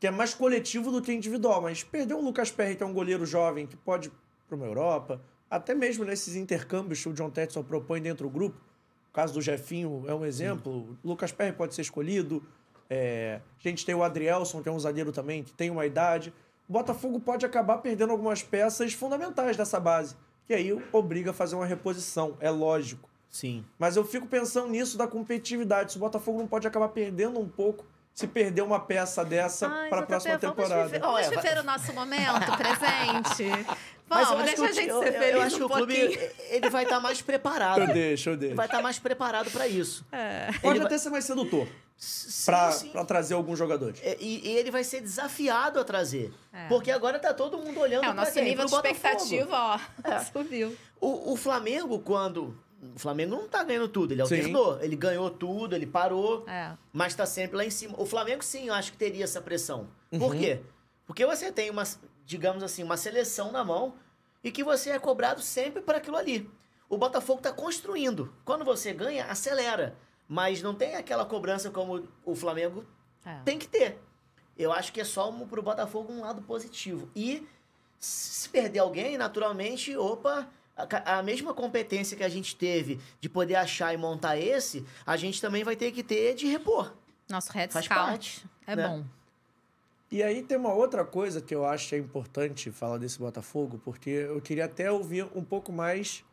é 0.06 0.12
mais 0.12 0.34
coletivo 0.34 0.92
do 0.92 1.02
que 1.02 1.12
individual. 1.12 1.62
Mas 1.62 1.84
perdeu 1.84 2.20
o 2.20 2.24
Lucas 2.24 2.52
Perry, 2.52 2.76
que 2.76 2.84
é 2.84 2.86
um 2.86 2.94
goleiro 2.94 3.26
jovem, 3.26 3.66
que 3.66 3.76
pode 3.76 4.10
ir 4.10 4.12
para 4.48 4.56
uma 4.56 4.66
Europa, 4.66 5.22
até 5.50 5.74
mesmo 5.74 6.04
nesses 6.04 6.36
intercâmbios 6.36 7.02
que 7.02 7.10
o 7.10 7.14
John 7.14 7.30
Tetson 7.30 7.64
propõe 7.64 8.02
dentro 8.02 8.28
do 8.28 8.30
grupo. 8.30 8.58
O 9.10 9.14
caso 9.14 9.34
do 9.34 9.42
Jefinho 9.42 10.04
é 10.08 10.14
um 10.14 10.26
exemplo. 10.26 10.98
O 11.04 11.08
Lucas 11.08 11.32
Perry 11.32 11.54
pode 11.54 11.74
ser 11.74 11.82
escolhido. 11.82 12.44
É, 12.90 13.40
a 13.58 13.68
gente 13.68 13.86
tem 13.86 13.96
o 13.96 14.04
Adrielson, 14.04 14.62
que 14.62 14.70
é 14.70 14.72
um 14.72 14.80
zagueiro 14.80 15.12
também, 15.12 15.44
que 15.44 15.54
tem 15.54 15.70
uma 15.70 15.86
idade. 15.86 16.34
O 16.68 16.74
Botafogo 16.74 17.20
pode 17.20 17.46
acabar 17.46 17.78
perdendo 17.78 18.12
algumas 18.12 18.44
peças 18.44 18.94
fundamentais 18.94 19.56
dessa 19.56 19.80
base. 19.80 20.16
Que 20.46 20.54
aí 20.54 20.72
obriga 20.92 21.32
a 21.32 21.34
fazer 21.34 21.56
uma 21.56 21.66
reposição, 21.66 22.36
é 22.40 22.50
lógico. 22.50 23.10
Sim. 23.30 23.66
Mas 23.80 23.96
eu 23.96 24.06
fico 24.06 24.28
pensando 24.28 24.70
nisso 24.70 24.98
da 24.98 25.08
competitividade. 25.08 25.92
Se 25.92 25.98
o 25.98 26.00
Botafogo 26.00 26.40
não 26.40 26.48
pode 26.48 26.68
acabar 26.68 26.90
perdendo 26.90 27.40
um 27.40 27.48
pouco 27.48 27.86
se 28.16 28.26
perder 28.28 28.62
uma 28.62 28.80
peça 28.80 29.26
dessa 29.26 29.68
para 29.90 30.00
a 30.00 30.04
próxima 30.04 30.38
vamos 30.38 30.56
temporada. 30.56 30.86
Viver, 30.86 31.00
vamos 31.02 31.28
viver 31.28 31.58
o 31.60 31.64
nosso 31.64 31.94
momento 31.94 32.52
presente. 32.58 33.44
Eu 33.44 33.76
Vamos, 34.08 34.30
acho 34.30 34.44
deixa 34.46 34.64
a 34.66 34.68
que 34.68 34.74
gente 34.76 34.90
eu, 34.90 35.00
ser 35.02 35.16
eu 35.16 35.20
feliz 35.20 35.42
acho 35.44 35.56
que 35.58 35.64
um 35.64 35.66
o 35.66 35.70
clube 35.70 36.00
pouquinho. 36.00 36.30
ele 36.50 36.70
vai 36.70 36.84
estar 36.84 37.00
mais 37.00 37.22
preparado. 37.24 37.82
Eu 37.82 37.88
deixo, 37.88 38.30
eu 38.30 38.34
Ele 38.34 38.40
deixo. 38.42 38.56
vai 38.56 38.68
estar 38.68 38.82
mais 38.82 39.00
preparado 39.00 39.50
para 39.52 39.68
isso. 39.68 40.06
É. 40.12 40.52
Pode 40.62 40.78
Ele 40.78 40.86
até 40.86 40.98
ser 40.98 41.10
mais 41.10 41.26
sedutor 41.26 41.68
para 42.46 43.04
trazer 43.06 43.34
alguns 43.34 43.58
jogadores. 43.58 44.00
É, 44.04 44.16
E, 44.20 44.48
e 44.48 44.58
ele 44.58 44.70
vai 44.70 44.84
ser 44.84 45.02
desafiado 45.02 45.80
a 45.80 45.84
trazer. 45.84 46.32
É. 46.54 46.68
Porque 46.68 46.92
agora 46.92 47.18
tá 47.18 47.34
todo 47.34 47.58
mundo 47.58 47.80
olhando 47.80 48.04
É, 48.06 48.10
o 48.10 48.14
pra 48.14 48.22
nosso 48.22 48.34
quem? 48.34 48.44
nível 48.44 48.66
de 48.66 48.74
expectativa, 48.76 49.58
ó, 49.58 49.80
É. 50.04 50.20
subiu. 50.32 50.76
O, 51.02 51.34
o 51.34 51.36
Flamengo, 51.36 52.00
quando... 52.00 52.56
O 52.94 53.00
Flamengo 53.00 53.36
não 53.36 53.48
tá 53.48 53.64
ganhando 53.64 53.88
tudo, 53.88 54.12
ele 54.12 54.26
Sim. 54.26 54.36
alternou. 54.36 54.80
Ele 54.82 54.96
ganhou 54.96 55.30
tudo, 55.30 55.76
ele 55.76 55.86
parou, 55.86 56.48
É. 56.48 56.76
mas 56.94 57.16
tá 57.16 57.26
sempre 57.26 57.58
lá 57.58 57.66
em 57.66 57.70
cima. 57.70 57.96
O 58.00 58.06
Flamengo, 58.06 58.44
sim, 58.44 58.68
eu 58.68 58.74
acho 58.74 58.92
que 58.92 58.98
teria 58.98 59.24
essa 59.24 59.42
pressão. 59.42 59.88
Uhum. 60.12 60.20
Por 60.20 60.36
quê? 60.36 60.62
Porque 61.08 61.26
você 61.26 61.52
tem 61.52 61.70
uma, 61.70 61.84
digamos 62.26 62.62
assim, 62.64 62.84
uma 62.84 62.98
seleção 62.98 63.52
na 63.52 63.64
mão 63.64 63.96
e 64.44 64.52
que 64.52 64.64
você 64.64 64.90
é 64.92 65.00
cobrado 65.00 65.42
sempre 65.42 65.82
para 65.82 65.98
aquilo 65.98 66.18
ali. 66.18 66.50
O 66.90 66.98
Botafogo 66.98 67.40
está 67.40 67.52
construindo. 67.52 68.34
Quando 68.44 68.64
você 68.64 68.94
ganha, 68.94 69.26
acelera. 69.26 69.96
Mas 70.28 70.62
não 70.62 70.74
tem 70.74 70.96
aquela 70.96 71.26
cobrança 71.26 71.70
como 71.70 72.08
o 72.24 72.36
Flamengo 72.36 72.86
É. 73.26 73.40
tem 73.46 73.58
que 73.60 73.68
ter. 73.68 74.00
Eu 74.58 74.72
acho 74.72 74.92
que 74.94 75.02
é 75.02 75.04
só 75.04 75.30
um, 75.30 75.48
pro 75.48 75.62
Botafogo 75.62 76.12
um 76.14 76.22
lado 76.22 76.42
positivo. 76.44 77.10
E 77.16 77.48
se 78.00 78.48
perder 78.50 78.80
alguém, 78.80 79.18
naturalmente, 79.18 79.96
opa, 79.98 80.48
a, 80.76 81.24
mesma 81.24 81.54
competência 81.54 82.18
que 82.18 82.24
a 82.24 82.30
gente 82.30 82.56
teve 82.56 83.00
de 83.20 83.30
poder 83.30 83.56
achar 83.56 83.94
e 83.94 83.98
montar 83.98 84.38
esse, 84.38 84.86
a 85.06 85.16
gente 85.16 85.40
também 85.40 85.64
vai 85.64 85.76
ter 85.76 85.92
que 85.92 86.04
ter 86.04 86.36
de 86.36 86.48
repor. 86.48 86.94
Nosso 87.30 87.52
Red 87.52 87.70
Faz 87.70 87.86
Scout 87.86 88.00
parte, 88.00 88.46
é 88.68 88.76
né? 88.76 88.88
bom. 88.88 89.06
E 90.12 90.22
aí 90.22 90.44
tem 90.44 90.58
uma 90.58 90.74
outra 90.74 91.04
coisa 91.04 91.42
que 91.42 91.56
eu 91.56 91.66
acho 91.66 91.90
que 91.90 91.96
é 91.96 91.98
importante 91.98 92.72
falar 92.72 92.98
desse 92.98 93.18
Botafogo, 93.18 93.82
porque 93.84 94.10
eu 94.10 94.40
queria 94.40 94.66
até 94.66 94.92
ouvir 94.92 95.28
um 95.36 95.44
pouco 95.44 95.72
mais 95.72 96.24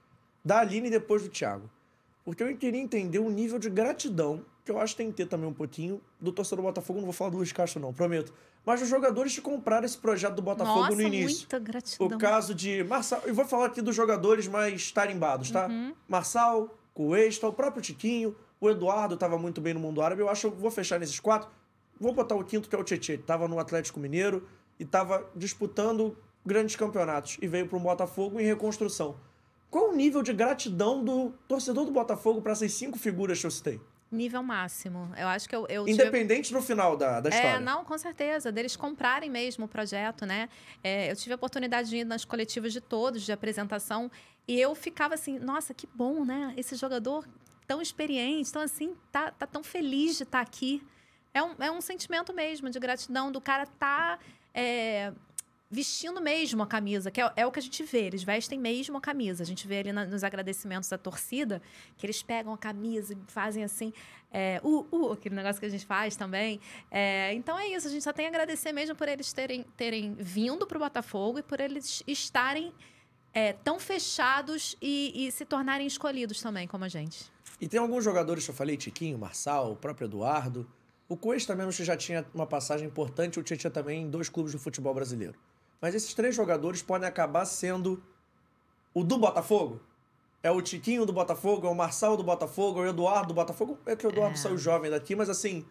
da 0.45 0.59
Aline 0.59 0.91
depois 0.91 1.23
do 1.23 1.29
Thiago. 1.29 1.71
Porque 2.25 2.43
eu 2.43 2.57
queria 2.57 2.81
entender 2.81 3.19
o 3.19 3.31
nível 3.31 3.59
de 3.59 3.71
gratidão, 3.71 4.45
que 4.65 4.71
eu 4.71 4.79
acho 4.79 4.95
que 4.95 4.99
tem 5.03 5.11
que 5.11 5.17
ter 5.17 5.27
também 5.27 5.49
um 5.49 5.55
pouquinho, 5.55 6.01
do 6.21 6.31
torcedor 6.31 6.65
do 6.65 6.69
Botafogo. 6.69 6.99
Não 6.99 7.07
vou 7.07 7.13
falar 7.13 7.31
do 7.31 7.39
Luiz 7.39 7.51
Castro, 7.51 7.81
não, 7.81 7.93
prometo. 7.93 8.33
Mas 8.65 8.81
dos 8.81 8.89
jogadores 8.89 9.35
que 9.35 9.41
compraram 9.41 9.85
esse 9.85 9.99
projeto 9.99 10.35
do 10.35 10.43
Botafogo 10.43 10.81
Nossa, 10.81 10.95
no 10.95 11.03
início. 11.03 11.41
muita 11.41 11.59
gratidão. 11.59 12.07
O 12.07 12.19
caso 12.19 12.55
de 12.55 12.85
Marçal. 12.85 13.23
E 13.27 13.33
vou 13.33 13.45
falar 13.45 13.67
aqui 13.67 13.83
dos 13.83 13.95
jogadores 13.95 14.47
mais 14.47 14.93
tarimbados, 14.93 15.51
tá? 15.51 15.69
Marçal, 16.09 16.79
Cuesta, 16.95 17.49
o 17.49 17.53
próprio 17.53 17.83
Tiquinho, 17.83 18.37
o 18.61 18.71
Eduardo 18.71 19.15
estava 19.15 19.37
muito 19.37 19.61
bem 19.61 19.75
no 19.75 19.81
mundo 19.81 20.01
árabe. 20.01 20.23
Eu 20.23 20.29
acho 20.29 20.51
que 20.51 20.57
vou 20.57 20.71
fechar 20.71 21.01
nesses 21.01 21.19
quatro. 21.19 21.51
Vou 21.99 22.13
botar 22.13 22.37
o 22.37 22.45
quinto, 22.45 22.69
que 22.69 22.77
é 22.77 22.79
o 22.79 22.85
Tietchan. 22.85 23.19
Tava 23.19 23.49
no 23.49 23.59
Atlético 23.59 23.99
Mineiro 23.99 24.47
e 24.79 24.85
tava 24.85 25.29
disputando 25.35 26.17
grandes 26.45 26.77
campeonatos. 26.77 27.39
E 27.41 27.49
veio 27.49 27.67
para 27.67 27.79
um 27.79 27.83
Botafogo 27.83 28.39
em 28.39 28.45
reconstrução. 28.45 29.17
Qual 29.71 29.91
o 29.91 29.97
nível 29.97 30.23
de 30.23 30.33
gratidão 30.33 31.03
do 31.03 31.31
torcedor 31.49 31.85
do 31.85 31.91
Botafogo 31.91 32.43
para 32.43 32.53
essas 32.53 32.73
cinco 32.73 32.99
figuras 32.99 33.41
que 33.41 33.47
eu 33.47 33.51
citei? 33.51 33.81
Nível 34.13 34.43
máximo. 34.43 35.11
Eu 35.17 35.27
acho 35.27 35.49
que 35.49 35.57
eu, 35.57 35.67
eu 35.69 35.87
tive- 35.87 36.03
Independente 36.03 36.53
no 36.53 36.61
final 36.61 36.97
da, 36.97 37.19
da 37.21 37.31
história. 37.31 37.57
É, 37.57 37.59
não, 37.59 37.83
com 37.83 37.97
certeza. 37.97 38.53
Deles 38.53 38.77
comprarem 38.77 39.31
mesmo 39.31 39.65
o 39.65 39.69
projeto, 39.69 40.27
né? 40.27 40.51
É, 40.85 41.11
eu 41.11 41.17
tive 41.17 41.33
a 41.33 41.37
oportunidade 41.37 41.89
de 41.89 41.97
ir 41.97 42.05
nas 42.05 42.25
coletivas 42.25 42.73
de 42.75 42.81
todos, 42.81 43.23
de 43.23 43.33
apresentação, 43.33 44.11
e 44.47 44.61
eu 44.61 44.75
ficava 44.75 45.15
assim, 45.15 45.39
nossa, 45.39 45.73
que 45.73 45.87
bom, 45.95 46.25
né? 46.27 46.53
Esse 46.57 46.77
jogador 46.77 47.27
tão 47.67 47.81
experiente, 47.81 48.53
tão 48.53 48.61
assim, 48.61 48.95
tá, 49.11 49.31
tá 49.31 49.47
tão 49.47 49.65
feliz 49.65 50.17
de 50.19 50.25
estar 50.25 50.41
aqui. 50.41 50.83
É 51.33 51.43
um, 51.43 51.55
é 51.59 51.71
um 51.71 51.81
sentimento 51.81 52.35
mesmo 52.35 52.69
de 52.69 52.79
gratidão 52.79 53.33
do 53.33 53.41
cara 53.41 53.65
tá 53.65 54.19
é, 54.53 55.11
vestindo 55.73 56.21
mesmo 56.21 56.63
a 56.63 56.67
camisa, 56.67 57.11
que 57.11 57.19
é, 57.19 57.33
é 57.35 57.47
o 57.47 57.51
que 57.51 57.59
a 57.59 57.63
gente 57.63 57.83
vê. 57.83 58.05
Eles 58.05 58.23
vestem 58.23 58.59
mesmo 58.59 58.99
a 58.99 59.01
camisa. 59.01 59.43
A 59.43 59.47
gente 59.47 59.67
vê 59.67 59.79
ali 59.79 59.91
na- 59.91 60.05
nos 60.05 60.23
agradecimentos 60.23 60.87
da 60.87 60.99
torcida 60.99 61.63
que 61.97 62.05
eles 62.05 62.23
pegam 62.23 62.53
a 62.53 62.59
camisa 62.59 63.15
e 63.15 63.19
fazem 63.27 63.65
assim, 63.65 63.91
é, 64.31 64.61
uh, 64.63 64.87
uh, 64.93 65.13
aquele 65.13 65.35
negócio 65.35 65.59
que 65.59 65.65
a 65.65 65.71
gente 65.71 65.87
faz 65.87 66.15
também. 66.15 66.61
É, 66.91 67.33
então 67.33 67.59
é 67.59 67.69
isso, 67.69 67.89
a 67.89 67.91
gente 67.91 68.05
só 68.05 68.13
tem 68.13 68.27
a 68.27 68.29
agradecer 68.29 68.71
mesmo 68.71 68.95
por 68.95 69.09
eles 69.09 69.33
terem, 69.33 69.65
terem 69.75 70.15
vindo 70.15 70.67
para 70.67 70.77
o 70.77 70.81
Botafogo 70.81 71.39
e 71.39 71.43
por 71.43 71.59
eles 71.59 72.03
estarem 72.07 72.71
é, 73.33 73.55
tão 73.55 73.81
fechados 73.81 74.77
e, 74.81 75.27
e 75.27 75.33
se 75.33 75.47
tornarem 75.47 75.87
escolhidos 75.87 76.43
também, 76.43 76.69
como 76.69 76.85
a 76.85 76.89
gente. 76.89 77.33
E 77.59 77.67
tem 77.67 77.81
alguns 77.81 78.05
jogadores 78.05 78.45
que 78.45 78.51
eu 78.51 78.55
falei, 78.55 78.77
Tiquinho, 78.77 79.19
Marçal, 79.19 79.73
o 79.73 79.77
próprio 79.77 80.05
Eduardo. 80.05 80.71
O 81.09 81.17
Cuesta 81.17 81.55
também 81.55 81.69
que 81.71 81.83
já 81.83 81.97
tinha 81.97 82.27
uma 82.35 82.47
passagem 82.47 82.87
importante, 82.87 83.41
o 83.41 83.43
Tietchan 83.43 83.71
também 83.71 84.03
em 84.03 84.11
dois 84.11 84.29
clubes 84.29 84.53
do 84.53 84.59
futebol 84.59 84.93
brasileiro. 84.93 85.35
Mas 85.83 85.95
esses 85.97 86.15
três 86.15 86.35
jogadores 86.35 86.81
podem 86.81 87.09
acabar 87.09 87.45
sendo 87.45 88.01
o 88.95 89.03
do 89.03 89.19
Botafogo. 89.19 89.81
É 90.43 90.51
o 90.51 90.63
Tiquinho 90.63 91.05
do 91.05 91.13
Botafogo, 91.13 91.67
é 91.67 91.71
o 91.71 91.75
Marçal 91.75 92.17
do 92.17 92.23
Botafogo, 92.23 92.81
é 92.81 92.87
o 92.87 92.89
Eduardo 92.91 93.29
do 93.29 93.35
Botafogo. 93.35 93.77
É 93.85 93.97
que 93.97 94.07
o 94.07 94.11
Eduardo 94.11 94.35
É. 94.35 94.39
saiu 94.39 94.57
jovem 94.57 94.91
daqui, 94.91 95.17
mas 95.17 95.29
assim, 95.29 95.65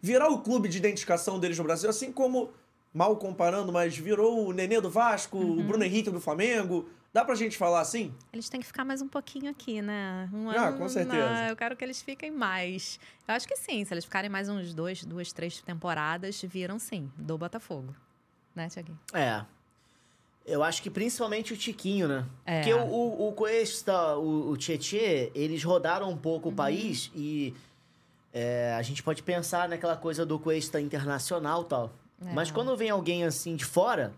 virar 0.00 0.28
o 0.30 0.40
clube 0.40 0.68
de 0.68 0.78
identificação 0.78 1.38
deles 1.38 1.58
no 1.58 1.64
Brasil, 1.64 1.88
assim 1.90 2.10
como, 2.10 2.50
mal 2.94 3.14
comparando, 3.16 3.70
mas 3.70 3.96
virou 3.96 4.46
o 4.48 4.52
Nenê 4.52 4.80
do 4.80 4.90
Vasco, 4.90 5.38
o 5.38 5.62
Bruno 5.62 5.84
Henrique 5.84 6.10
do 6.10 6.20
Flamengo. 6.20 6.88
Dá 7.12 7.24
pra 7.24 7.34
gente 7.34 7.56
falar 7.56 7.80
assim? 7.80 8.14
Eles 8.32 8.48
têm 8.50 8.60
que 8.60 8.66
ficar 8.66 8.84
mais 8.84 9.00
um 9.02 9.08
pouquinho 9.08 9.50
aqui, 9.50 9.80
né? 9.82 10.28
Um 10.32 10.50
Ah, 10.50 10.68
ano, 10.68 10.78
com 10.78 10.88
certeza. 10.88 11.16
não, 11.30 11.44
eu 11.48 11.56
quero 11.56 11.74
que 11.76 11.82
eles 11.84 12.00
fiquem 12.02 12.30
mais. 12.30 12.98
Eu 13.26 13.34
acho 13.34 13.46
que 13.48 13.56
sim, 13.56 13.82
se 13.84 13.92
eles 13.94 14.04
ficarem 14.04 14.28
mais 14.30 14.48
uns 14.48 14.72
dois, 14.74 15.04
duas, 15.04 15.32
três 15.32 15.60
temporadas, 15.62 16.40
viram 16.42 16.78
sim, 16.78 17.10
do 17.16 17.36
Botafogo. 17.38 17.94
Né, 18.54 18.68
Tiaguinho? 18.68 18.98
É. 19.14 19.42
Eu 20.48 20.62
acho 20.62 20.82
que 20.82 20.88
principalmente 20.90 21.52
o 21.52 21.56
Tiquinho, 21.56 22.08
né? 22.08 22.24
É. 22.46 22.60
Porque 22.60 22.74
o, 22.74 22.86
o, 22.86 23.28
o 23.28 23.32
Cuesta, 23.32 24.16
o, 24.16 24.50
o 24.50 24.56
Tietê, 24.56 25.30
eles 25.34 25.62
rodaram 25.62 26.06
um 26.08 26.12
Uhum. 26.12 26.16
pouco 26.16 26.48
o 26.48 26.52
país 26.52 27.10
e 27.14 27.54
é, 28.32 28.74
a 28.78 28.82
gente 28.82 29.02
pode 29.02 29.22
pensar 29.22 29.68
naquela 29.68 29.96
coisa 29.96 30.24
do 30.24 30.38
Cuesta 30.38 30.80
internacional 30.80 31.62
e 31.62 31.64
tal. 31.66 31.92
É. 32.24 32.32
Mas 32.32 32.50
quando 32.50 32.76
vem 32.76 32.90
alguém 32.90 33.24
assim 33.24 33.54
de 33.56 33.64
fora, 33.64 34.12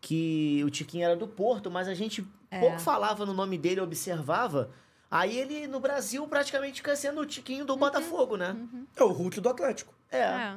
que 0.00 0.62
o 0.64 0.70
Tiquinho 0.70 1.04
era 1.04 1.16
do 1.16 1.26
Porto, 1.26 1.70
mas 1.70 1.88
a 1.88 1.94
gente 1.94 2.24
É. 2.50 2.60
pouco 2.60 2.78
falava 2.78 3.26
no 3.26 3.34
nome 3.34 3.58
dele, 3.58 3.80
observava, 3.80 4.70
aí 5.10 5.36
ele 5.36 5.66
no 5.66 5.80
Brasil 5.80 6.26
praticamente 6.28 6.76
fica 6.76 6.94
sendo 6.96 7.20
o 7.20 7.26
Tiquinho 7.26 7.60
Uhum. 7.60 7.66
do 7.66 7.76
Botafogo, 7.76 8.36
né? 8.36 8.56
É 8.96 9.02
o 9.02 9.10
Hulk 9.12 9.40
do 9.40 9.48
Atlético. 9.48 9.92
É. 10.10 10.20
É. 10.20 10.56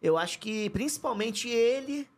Eu 0.00 0.16
acho 0.16 0.38
que 0.38 0.70
principalmente 0.70 1.48
ele, 1.48 2.08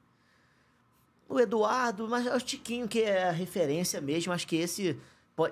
o 1.30 1.40
Eduardo, 1.40 2.06
mas 2.08 2.26
é 2.26 2.34
o 2.36 2.40
Tiquinho 2.40 2.86
que 2.88 3.02
é 3.02 3.28
a 3.28 3.30
referência 3.30 4.00
mesmo. 4.00 4.32
Acho 4.32 4.46
que 4.46 4.56
esse 4.56 4.98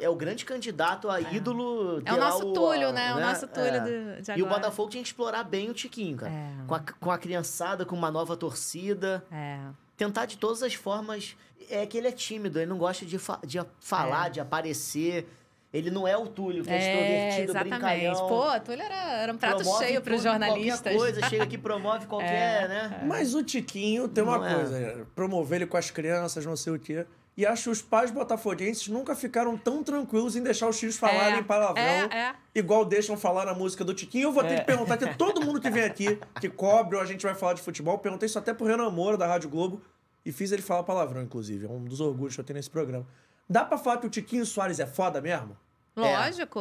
é 0.00 0.08
o 0.08 0.14
grande 0.14 0.44
candidato 0.44 1.08
a 1.08 1.18
ídolo. 1.20 2.02
É 2.04 2.12
o 2.12 2.16
nosso 2.18 2.52
Túlio, 2.52 2.88
a- 2.88 2.92
né? 2.92 3.14
O 3.14 3.20
nosso 3.20 3.46
Túlio 3.46 3.68
É. 3.76 3.80
do- 3.80 4.22
de 4.22 4.30
E 4.32 4.42
o 4.42 4.44
agora. 4.46 4.60
Botafogo 4.60 4.90
tinha 4.90 5.02
que 5.02 5.08
explorar 5.08 5.44
bem 5.44 5.70
o 5.70 5.74
Tiquinho, 5.74 6.16
cara. 6.18 6.32
É. 6.32 6.50
Com, 6.66 6.74
a, 6.74 6.80
com 6.80 7.10
a 7.10 7.16
criançada, 7.16 7.86
com 7.86 7.96
uma 7.96 8.10
nova 8.10 8.36
torcida. 8.36 9.24
É. 9.32 9.60
Tentar 9.96 10.26
de 10.26 10.36
todas 10.36 10.62
as 10.62 10.74
formas. 10.74 11.36
É 11.70 11.84
que 11.86 11.96
ele 11.98 12.08
é 12.08 12.12
tímido, 12.12 12.58
ele 12.58 12.66
não 12.70 12.78
gosta 12.78 13.04
de, 13.04 13.18
fa- 13.18 13.40
de 13.46 13.58
falar, 13.80 14.26
É. 14.26 14.30
de 14.30 14.40
aparecer. 14.40 15.28
Ele 15.72 15.90
não 15.90 16.08
é 16.08 16.16
o 16.16 16.26
Túlio, 16.26 16.64
que 16.64 16.70
é, 16.70 16.74
É, 16.74 16.78
extrovertido, 16.78 17.50
exatamente. 17.50 17.70
brincalhão. 17.78 18.26
Pô, 18.26 18.50
o 18.56 18.60
Túlio 18.60 18.82
era, 18.82 19.12
era 19.22 19.32
um 19.32 19.36
prato 19.36 19.56
promove 19.62 19.84
cheio 19.84 20.00
para 20.00 20.14
os 20.14 20.22
jornalistas. 20.22 20.80
Qualquer 20.80 20.98
coisa, 20.98 21.28
chega 21.28 21.42
aqui, 21.44 21.58
promove 21.58 22.06
qualquer, 22.06 22.64
É, 22.64 22.68
né? 22.68 23.04
Mas 23.06 23.34
o 23.34 23.42
Tiquinho 23.42 24.08
tem 24.08 24.24
uma 24.24 24.38
Não 24.38 24.46
é. 24.46 24.54
coisa, 24.54 25.06
promover 25.14 25.60
ele 25.60 25.66
com 25.70 25.76
as 25.76 25.90
crianças, 25.90 26.46
não 26.46 26.56
sei 26.56 26.72
o 26.72 26.78
quê. 26.78 27.04
E 27.36 27.46
acho 27.46 27.64
que 27.64 27.70
os 27.70 27.80
pais 27.82 28.10
botafoguenses 28.10 28.88
nunca 28.88 29.14
ficaram 29.14 29.56
tão 29.56 29.84
tranquilos 29.84 30.34
em 30.34 30.42
deixar 30.42 30.68
os 30.68 30.80
filhos 30.80 30.96
falarem 30.96 31.38
É, 31.38 31.42
palavrão, 31.42 31.82
é, 31.82 32.08
é. 32.12 32.34
igual 32.52 32.84
deixam 32.84 33.16
falar 33.16 33.44
na 33.44 33.54
música 33.54 33.84
do 33.84 33.94
Tiquinho. 33.94 34.24
Eu 34.24 34.32
vou 34.32 34.42
ter 34.42 34.58
que 34.60 34.64
perguntar 34.66 34.96
que 34.96 35.14
todo 35.16 35.40
mundo 35.44 35.60
que 35.60 35.70
vem 35.70 35.84
aqui, 35.84 36.18
que 36.40 36.48
cobre 36.48 36.96
ou 36.96 37.02
a 37.02 37.04
gente 37.06 37.24
vai 37.24 37.36
falar 37.36 37.52
de 37.52 37.62
futebol, 37.62 37.96
perguntei 37.98 38.26
isso 38.26 38.38
até 38.40 38.52
pro 38.52 38.66
Renan 38.66 38.90
Moura, 38.90 39.16
da 39.16 39.26
Rádio 39.26 39.48
Globo, 39.50 39.80
e 40.26 40.32
fiz 40.32 40.50
ele 40.50 40.62
falar 40.62 40.82
palavrão, 40.82 41.22
inclusive. 41.22 41.66
É 41.66 41.68
um 41.68 41.84
dos 41.84 42.00
orgulhos 42.00 42.34
que 42.34 42.40
eu 42.40 42.44
tenho 42.44 42.56
nesse 42.56 42.70
programa. 42.70 43.06
Dá 43.48 43.64
pra 43.64 43.78
falar 43.78 43.98
que 43.98 44.06
o 44.06 44.10
Tiquinho 44.10 44.44
Soares 44.44 44.78
é 44.80 44.86
foda 44.86 45.20
mesmo? 45.20 45.56
Lógico. 45.96 46.60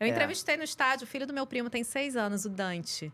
Eu 0.00 0.06
É. 0.06 0.08
entrevistei 0.08 0.56
no 0.56 0.62
estádio, 0.62 1.04
o 1.04 1.06
filho 1.08 1.26
do 1.26 1.32
meu 1.32 1.46
primo 1.46 1.68
tem 1.70 1.82
seis 1.82 2.16
anos, 2.16 2.44
o 2.44 2.48
Dante. 2.48 3.12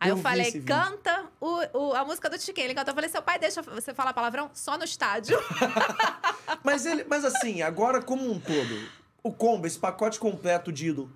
Aí 0.00 0.10
eu, 0.10 0.16
Eu 0.16 0.22
falei, 0.22 0.50
canta 0.62 1.26
o, 1.40 1.78
o- 1.78 1.94
a 1.94 2.04
música 2.04 2.28
do 2.28 2.36
Tiquinho. 2.36 2.66
Ele 2.66 2.74
cantou, 2.74 2.90
eu 2.90 2.94
falei, 2.96 3.08
seu 3.08 3.22
pai 3.22 3.38
deixa 3.38 3.62
você 3.62 3.94
falar 3.94 4.12
palavrão 4.12 4.50
só 4.52 4.76
no 4.76 4.84
estádio. 4.84 5.38
Mas 6.64 6.84
ele, 6.86 7.04
mas 7.04 7.24
assim, 7.24 7.62
agora 7.62 8.02
como 8.02 8.30
um 8.30 8.38
todo, 8.40 8.88
o 9.22 9.32
combo, 9.32 9.66
esse 9.66 9.78
pacote 9.78 10.18
completo 10.18 10.72
de 10.72 10.88
ídolo, 10.88 11.12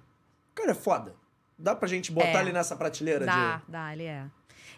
cara, 0.54 0.70
é 0.72 0.74
foda. 0.74 1.14
Dá 1.58 1.74
pra 1.74 1.88
gente 1.88 2.12
botar 2.12 2.38
É. 2.38 2.40
ele 2.42 2.52
nessa 2.52 2.76
prateleira 2.76 3.26
dá, 3.26 3.56
de. 3.56 3.62
dá, 3.72 3.92
ele 3.92 4.04
é. 4.04 4.24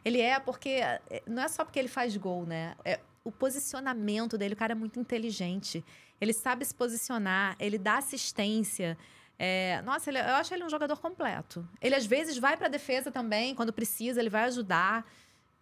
Ele 0.05 0.21
é 0.21 0.41
porque, 0.41 0.69
é, 0.71 1.01
não 1.27 1.43
é 1.43 1.49
só 1.49 1.65
porque 1.65 1.79
ele 1.79 1.89
faz 1.89 2.17
gol, 2.17 2.47
né? 2.47 2.75
É 2.85 3.01
o 3.23 3.31
posicionamento 3.31 4.39
dele, 4.39 4.55
o 4.55 4.57
cara 4.57 4.73
é 4.73 4.75
muito 4.75 4.99
inteligente. 4.99 5.85
Ele 6.21 6.33
sabe 6.33 6.65
se 6.65 6.75
posicionar, 6.75 7.57
ele 7.59 7.79
dá 7.79 7.99
assistência. 7.99 8.97
É, 9.39 9.81
nossa, 9.83 10.11
ele- 10.11 10.19
eu 10.19 10.35
acho 10.35 10.53
ele 10.53 10.65
um 10.65 10.69
jogador 10.69 10.99
completo. 11.01 11.67
Ele 11.81 11.95
às 11.95 12.05
vezes 12.05 12.37
vai 12.37 12.57
pra 12.57 12.69
defesa 12.69 13.11
também, 13.11 13.55
quando 13.55 13.73
precisa, 13.73 14.21
ele 14.21 14.29
vai 14.29 14.45
ajudar. 14.45 15.07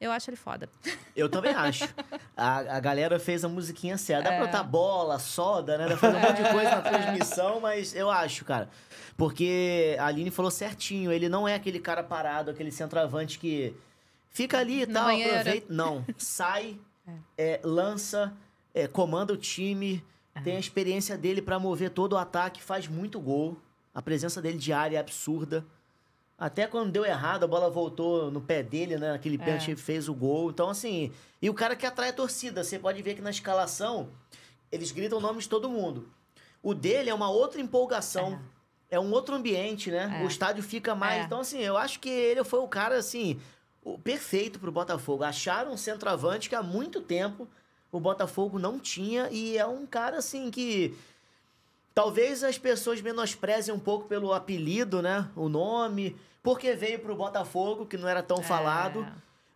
Eu 0.01 0.13
acho 0.13 0.31
ele 0.31 0.37
foda. 0.37 0.69
Eu 1.17 1.29
também 1.29 1.53
acho. 1.53 1.85
A, 2.37 2.77
a 2.77 2.81
galera 2.81 3.19
fez 3.19 3.45
a 3.45 3.49
musiquinha 3.49 3.99
certa. 3.99 4.25
Dá 4.25 4.37
pra 4.37 4.45
É. 4.45 4.47
botar 4.47 4.63
bola, 4.63 5.19
soda, 5.19 5.77
né? 5.77 5.85
Dá 5.89 5.97
pra 5.97 6.13
fazer 6.13 6.17
um 6.17 6.21
monte 6.21 6.43
de 6.43 6.51
coisa 6.51 6.71
na 6.71 6.83
transmissão, 6.83 7.59
mas 7.61 7.95
eu 7.97 8.09
acho, 8.09 8.45
cara. 8.45 8.69
Porque 9.17 9.97
a 9.99 10.07
Aline 10.07 10.31
falou 10.31 10.51
certinho. 10.53 11.11
Ele 11.11 11.29
não 11.29 11.49
é 11.49 11.55
aquele 11.57 11.81
cara 11.81 12.03
parado, 12.05 12.49
aquele 12.51 12.71
centroavante 12.71 13.41
que 13.41 13.75
fica 14.31 14.59
ali 14.59 14.83
e 14.83 14.87
tal, 14.87 15.09
aproveita. 15.09 15.67
Não. 15.73 16.05
Sai, 16.17 16.79
é, 17.37 17.61
lança, 17.65 18.33
é, 18.73 18.87
comanda 18.87 19.33
o 19.33 19.37
time, 19.37 19.97
É. 19.97 20.18
tem 20.45 20.57
a 20.57 20.61
experiência 20.61 21.17
dele 21.17 21.41
pra 21.43 21.59
mover 21.59 21.91
todo 21.91 22.13
o 22.15 22.17
ataque, 22.17 22.63
faz 22.63 22.87
muito 22.89 23.19
gol. 23.21 23.57
A 23.95 24.01
presença 24.03 24.41
dele 24.41 24.59
diária 24.59 24.97
é 24.97 25.01
absurda. 25.01 25.65
Até 26.39 26.67
quando 26.69 26.93
deu 26.93 27.05
errado, 27.05 27.43
a 27.45 27.47
bola 27.49 27.69
voltou 27.69 28.31
no 28.31 28.41
pé 28.41 28.63
dele, 28.63 28.97
né? 28.97 29.13
Aquele 29.13 29.37
É. 29.37 29.45
pênalti 29.45 29.75
fez 29.75 30.09
o 30.09 30.15
gol. 30.15 30.51
Então, 30.51 30.69
assim. 30.71 31.13
E 31.43 31.51
o 31.51 31.55
cara 31.55 31.75
que 31.75 31.85
atrai 31.85 32.11
a 32.11 32.13
torcida. 32.13 32.63
Você 32.63 32.79
pode 32.79 33.03
ver 33.03 33.15
que 33.15 33.21
na 33.21 33.31
escalação, 33.31 34.09
eles 34.71 34.93
gritam 34.93 35.19
o 35.19 35.21
nome 35.21 35.41
de 35.41 35.49
todo 35.49 35.69
mundo. 35.69 36.09
O 36.63 36.75
dele 36.75 37.11
é 37.11 37.15
uma 37.15 37.29
outra 37.29 37.61
empolgação. 37.61 38.41
É, 38.91 38.99
um 39.01 39.11
outro 39.13 39.35
ambiente, 39.35 39.91
né? 39.91 40.21
É. 40.21 40.25
O 40.25 40.29
estádio 40.29 40.63
fica 40.63 40.95
mais. 40.95 41.23
É. 41.23 41.25
Então, 41.25 41.41
assim, 41.41 41.59
eu 41.59 41.77
acho 41.77 41.99
que 41.99 42.09
ele 42.09 42.43
foi 42.45 42.61
o 42.61 42.69
cara, 42.69 42.97
assim, 42.97 43.39
o 43.83 43.99
perfeito 43.99 44.61
pro 44.61 44.71
Botafogo. 44.71 45.25
Acharam 45.25 45.73
um 45.73 45.77
centroavante 45.77 46.49
que 46.49 46.55
há 46.55 46.63
muito 46.63 47.01
tempo 47.01 47.49
o 47.91 48.01
Botafogo 48.01 48.59
não 48.59 48.79
tinha. 48.79 49.29
E 49.31 49.57
é 49.57 49.67
um 49.67 49.87
cara, 49.87 50.19
assim, 50.19 50.51
que. 50.51 50.97
Talvez 51.95 52.45
as 52.45 52.57
pessoas 52.57 53.01
menosprezem 53.01 53.75
um 53.75 53.79
pouco 53.79 54.07
pelo 54.07 54.33
apelido, 54.33 55.03
né? 55.03 55.29
O 55.35 55.49
nome, 55.49 56.17
porque 56.43 56.75
veio 56.75 57.01
pro 57.01 57.17
Botafogo, 57.17 57.87
que 57.87 57.97
não 57.97 58.09
era 58.09 58.23
tão 58.23 58.41
falado. 58.43 59.07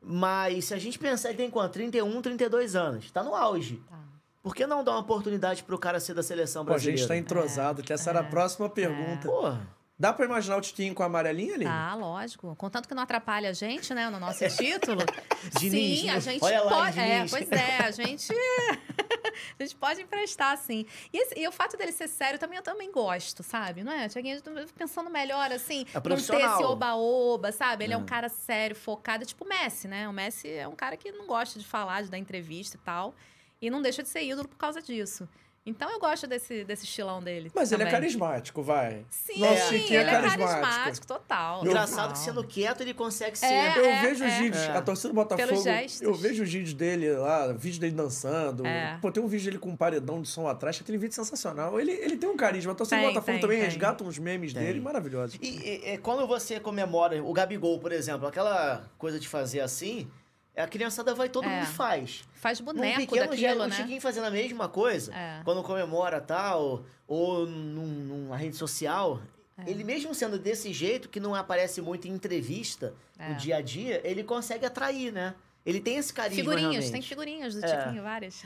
Mas 0.03 0.65
se 0.65 0.75
a 0.75 0.79
gente 0.79 0.99
pensar, 0.99 1.29
ele 1.29 1.39
tem 1.39 1.51
quanto? 1.51 1.75
31, 1.75 2.21
32 2.21 2.75
anos. 2.75 3.11
Tá 3.13 3.23
no 3.23 3.35
auge. 3.37 3.81
Tá. 3.89 3.99
Por 4.43 4.57
que 4.57 4.67
não 4.67 4.83
dar 4.83 4.91
uma 4.93 5.01
oportunidade 5.01 5.63
pro 5.63 5.79
cara 5.79 6.01
ser 6.01 6.15
da 6.15 6.23
seleção 6.23 6.65
Pô, 6.65 6.73
a 6.73 6.79
gente 6.79 6.97
brasileira? 6.97 7.09
tá 7.09 7.17
entrosado, 7.17 7.83
que 7.83 7.93
essa 7.93 8.11
era 8.11 8.21
a 8.21 8.25
próxima 8.25 8.69
pergunta. 8.69 9.29
Porra. 9.29 9.65
Dá 10.03 10.13
pra 10.13 10.25
imaginar 10.25 10.57
o 10.57 10.61
Tiquinho 10.61 10.93
com 10.97 11.05
a 11.05 11.07
amarelinha 11.07 11.55
ali? 11.55 11.65
Ah, 11.65 11.95
lógico. 11.95 12.57
Contanto 12.57 12.89
que 12.89 12.95
não 12.95 13.05
atrapalha 13.05 13.51
a 13.51 13.53
gente, 13.53 13.95
né, 13.95 14.11
no 14.11 14.19
nosso 14.19 14.45
título. 14.49 14.99
Diniz, 15.61 16.01
sim, 16.01 16.07
né? 16.07 16.13
a 16.15 16.19
gente 16.19 16.43
Olha 16.43 16.61
lá, 16.61 16.71
pode. 16.73 16.99
É, 16.99 17.25
pois 17.31 17.53
é, 17.53 17.77
a 17.85 17.91
gente. 17.93 18.33
a 19.61 19.63
gente 19.63 19.77
pode 19.77 20.01
emprestar, 20.03 20.59
sim. 20.59 20.85
E, 21.13 21.19
esse- 21.23 21.39
e 21.39 21.47
o 21.47 21.53
fato 21.53 21.77
dele 21.77 21.93
ser 21.93 22.09
sério 22.09 22.37
também, 22.37 22.57
eu 22.57 22.65
também 22.65 22.91
gosto, 22.91 23.45
sabe? 23.45 23.85
Não 23.85 23.93
é? 23.93 24.09
Tiaguinho, 24.09 24.43
pensando 24.77 25.09
melhor, 25.09 25.53
assim, 25.53 25.87
É 25.95 26.09
não 26.09 26.17
ter 26.17 26.17
esse 26.17 26.65
oba-oba, 26.65 27.53
sabe? 27.53 27.85
Ele 27.85 27.95
é 27.95 27.97
um 27.97 28.05
cara 28.05 28.29
sério, 28.29 28.75
focado, 28.75 29.23
é 29.23 29.27
tipo 29.27 29.45
o 29.45 29.49
Messi, 29.49 29.87
né? 29.87 30.09
O 30.09 30.13
Messi 30.13 30.49
é 30.49 30.67
um 30.67 30.75
cara 30.75 30.97
que 30.97 31.13
não 31.13 31.29
gosta 31.29 31.61
de 31.61 31.65
falar, 31.65 32.03
de 32.03 32.11
dar 32.11 32.19
entrevista 32.19 32.77
e 32.77 32.81
tal. 32.81 33.15
E 33.61 33.71
não 33.71 33.81
deixa 33.81 34.03
de 34.03 34.09
ser 34.09 34.25
ídolo 34.25 34.49
por 34.49 34.57
causa 34.59 34.83
disso. 34.83 35.29
Então 35.65 35.89
eu 35.89 36.01
gosto 36.01 36.27
desse, 36.27 36.65
desse 36.65 36.85
estilão 36.85 37.23
dele. 37.23 37.49
Mas 37.55 37.71
ele 37.71 37.83
é 37.83 37.87
também. 37.87 38.01
carismático, 38.01 38.63
vai. 38.65 39.07
Sim, 39.09 39.39
Nosso 39.39 39.69
Chiquinho 39.69 40.01
ele 40.01 40.11
é 40.11 40.13
é 40.15 40.21
carismático. 40.21 40.61
carismático, 40.61 41.07
total. 41.07 41.65
Engraçado 41.65 41.97
total. 42.09 42.13
que 42.15 42.19
sendo 42.19 42.45
quieto 42.45 42.81
ele 42.81 42.93
consegue 42.93 43.39
ser. 43.39 43.47
É, 43.47 43.79
Eu 43.79 43.85
é, 43.85 44.01
vejo 44.03 44.25
os 44.25 44.33
é. 44.33 44.39
vídeos, 44.41 44.61
É. 44.65 44.73
a 44.77 44.83
torcida 44.83 45.11
do 45.11 45.15
Botafogo. 45.15 45.53
Eu 46.01 46.15
vejo 46.15 46.43
os 46.43 46.53
vídeos 46.53 46.75
dele 46.75 47.13
lá, 47.13 47.53
vídeo 47.53 47.81
dele 47.81 47.93
dançando. 47.95 48.67
É. 48.67 48.99
Pô, 49.01 49.13
tem 49.13 49.23
um 49.23 49.29
vídeo 49.29 49.45
dele 49.45 49.59
com 49.59 49.69
um 49.69 49.77
paredão 49.77 50.21
de 50.21 50.27
som 50.29 50.49
atrás, 50.49 50.81
aquele 50.81 50.99
vídeo 50.99 51.15
sensacional. 51.15 51.79
Ele, 51.81 51.93
ele 51.93 52.17
tem 52.17 52.29
um 52.29 52.37
carisma. 52.37 52.73
A 52.73 52.75
torcida 52.75 52.97
do 52.97 53.01
Tem, 53.05 53.09
Botafogo 53.11 53.33
tem, 53.33 53.41
também 53.41 53.59
tem. 53.59 53.67
resgata 53.69 54.03
uns 54.03 54.19
memes 54.19 54.53
Tem. 54.53 54.65
dele 54.65 54.81
maravilhosos. 54.81 55.39
E, 55.41 55.47
e- 55.47 55.93
e 55.95 55.99
quando 55.99 56.27
você 56.27 56.59
comemora 56.59 57.23
o 57.23 57.33
Gabigol, 57.33 57.79
por 57.79 57.93
exemplo, 57.93 58.27
aquela 58.27 58.91
coisa 58.99 59.21
de 59.21 59.29
fazer 59.29 59.61
assim, 59.61 60.11
a 60.57 60.67
criançada 60.67 61.15
vai, 61.15 61.29
todo 61.29 61.47
É. 61.47 61.49
mundo 61.49 61.67
faz. 61.67 62.25
Faz 62.35 62.61
Num 62.61 62.67
boneco 62.67 63.01
pequeno 63.01 63.21
daquilo, 63.31 63.37
gesto, 63.41 63.61
o 63.63 63.67
né? 63.69 63.77
Chiquinho 63.77 64.01
fazendo 64.01 64.25
a 64.25 64.31
mesma 64.31 64.69
coisa, 64.69 65.15
É. 65.15 65.41
quando 65.45 65.63
comemora 65.63 66.21
tal, 66.21 66.85
ou 67.07 67.47
num- 67.47 67.87
numa 67.87 68.37
rede 68.37 68.57
social, 68.57 69.21
É. 69.57 69.71
ele 69.71 69.83
mesmo 69.85 70.15
sendo 70.15 70.39
desse 70.39 70.73
jeito, 70.73 71.09
que 71.09 71.19
não 71.21 71.35
aparece 71.35 71.81
muito 71.81 72.07
em 72.07 72.11
entrevista 72.13 72.95
É. 73.19 73.31
no 73.31 73.35
dia 73.37 73.57
a 73.57 73.61
dia, 73.63 74.01
ele 74.05 74.23
consegue 74.25 74.67
atrair, 74.67 75.13
né? 75.13 75.35
Ele 75.65 75.81
tem 75.81 75.97
esse 75.97 76.13
carisma 76.13 76.43
Figurinhas, 76.43 76.71
realmente. 76.73 76.93
tem 76.93 77.03
figurinhas 77.03 77.55
do 77.55 77.65
É. 77.65 77.77
Tiquinho, 77.85 78.03
várias. 78.03 78.43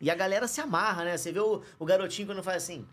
E 0.00 0.10
a 0.10 0.14
galera 0.14 0.48
se 0.48 0.60
amarra, 0.60 1.04
né? 1.04 1.16
Você 1.16 1.30
vê 1.30 1.38
o, 1.40 1.62
o 1.78 1.84
garotinho 1.84 2.26
quando 2.26 2.42
faz 2.42 2.62
assim... 2.62 2.86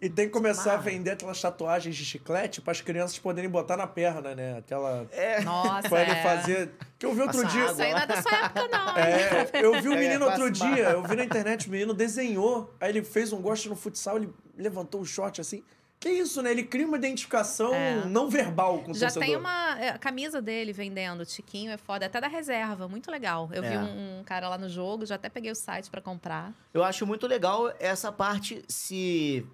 E 0.00 0.08
tem 0.08 0.26
que 0.26 0.32
começar 0.32 0.74
a 0.74 0.76
vender 0.76 1.10
aquelas 1.10 1.40
tatuagens 1.40 1.96
de 1.96 2.04
chiclete 2.04 2.60
para 2.60 2.70
as 2.70 2.80
crianças 2.80 3.18
poderem 3.18 3.50
botar 3.50 3.76
na 3.76 3.86
perna, 3.86 4.32
né? 4.32 4.58
Aquela. 4.58 5.08
É, 5.10 5.40
Nossa, 5.40 5.88
Pra 5.88 6.02
ele 6.02 6.12
é. 6.12 6.22
fazer. 6.22 6.70
Que 6.96 7.04
eu 7.04 7.12
vi 7.14 7.20
outro 7.22 7.42
Passa 7.42 7.52
dia. 7.52 7.62
água. 7.64 7.72
Isso 7.72 7.82
aí 7.82 7.90
não 7.92 7.98
é 8.00 8.06
da 8.06 8.22
sua 8.22 8.32
época, 8.44 8.68
não. 8.68 8.96
É, 8.96 9.50
eu 9.64 9.82
vi 9.82 9.88
o 9.88 9.94
É, 9.94 9.98
menino 9.98 10.24
outro 10.24 10.48
passa 10.48 10.52
dia, 10.52 10.84
mal. 10.84 10.92
eu 10.92 11.02
vi 11.02 11.16
na 11.16 11.24
internet, 11.24 11.66
o 11.66 11.70
menino 11.72 11.92
desenhou, 11.94 12.72
aí 12.80 12.90
ele 12.90 13.02
fez 13.02 13.32
um 13.32 13.40
gosto 13.42 13.68
no 13.68 13.74
futsal, 13.74 14.18
ele 14.18 14.32
levantou 14.56 15.00
o 15.00 15.04
short 15.04 15.40
assim. 15.40 15.64
Que 16.00 16.10
isso, 16.10 16.40
né? 16.42 16.52
Ele 16.52 16.62
cria 16.62 16.86
uma 16.86 16.96
identificação 16.96 17.74
É. 17.74 18.04
não 18.04 18.30
verbal 18.30 18.78
com 18.84 18.92
o 18.92 18.94
Já 18.94 19.06
torcedor. 19.08 19.26
tem 19.26 19.36
uma 19.36 19.76
é, 19.80 19.88
a 19.88 19.98
camisa 19.98 20.40
dele 20.40 20.72
vendendo, 20.72 21.26
Tiquinho 21.26 21.72
é 21.72 21.76
foda, 21.76 22.06
até 22.06 22.20
da 22.20 22.28
reserva, 22.28 22.86
muito 22.86 23.10
legal. 23.10 23.50
Eu 23.52 23.62
vi 23.64 23.74
É. 23.74 23.78
um, 23.80 24.20
um 24.20 24.22
cara 24.24 24.48
lá 24.48 24.56
no 24.56 24.68
jogo, 24.68 25.04
já 25.04 25.16
até 25.16 25.28
peguei 25.28 25.50
o 25.50 25.56
site 25.56 25.90
pra 25.90 26.00
comprar. 26.00 26.52
Eu 26.72 26.84
acho 26.84 27.04
muito 27.04 27.26
legal 27.26 27.72
essa 27.80 28.12
parte 28.12 28.64
se 28.68 29.44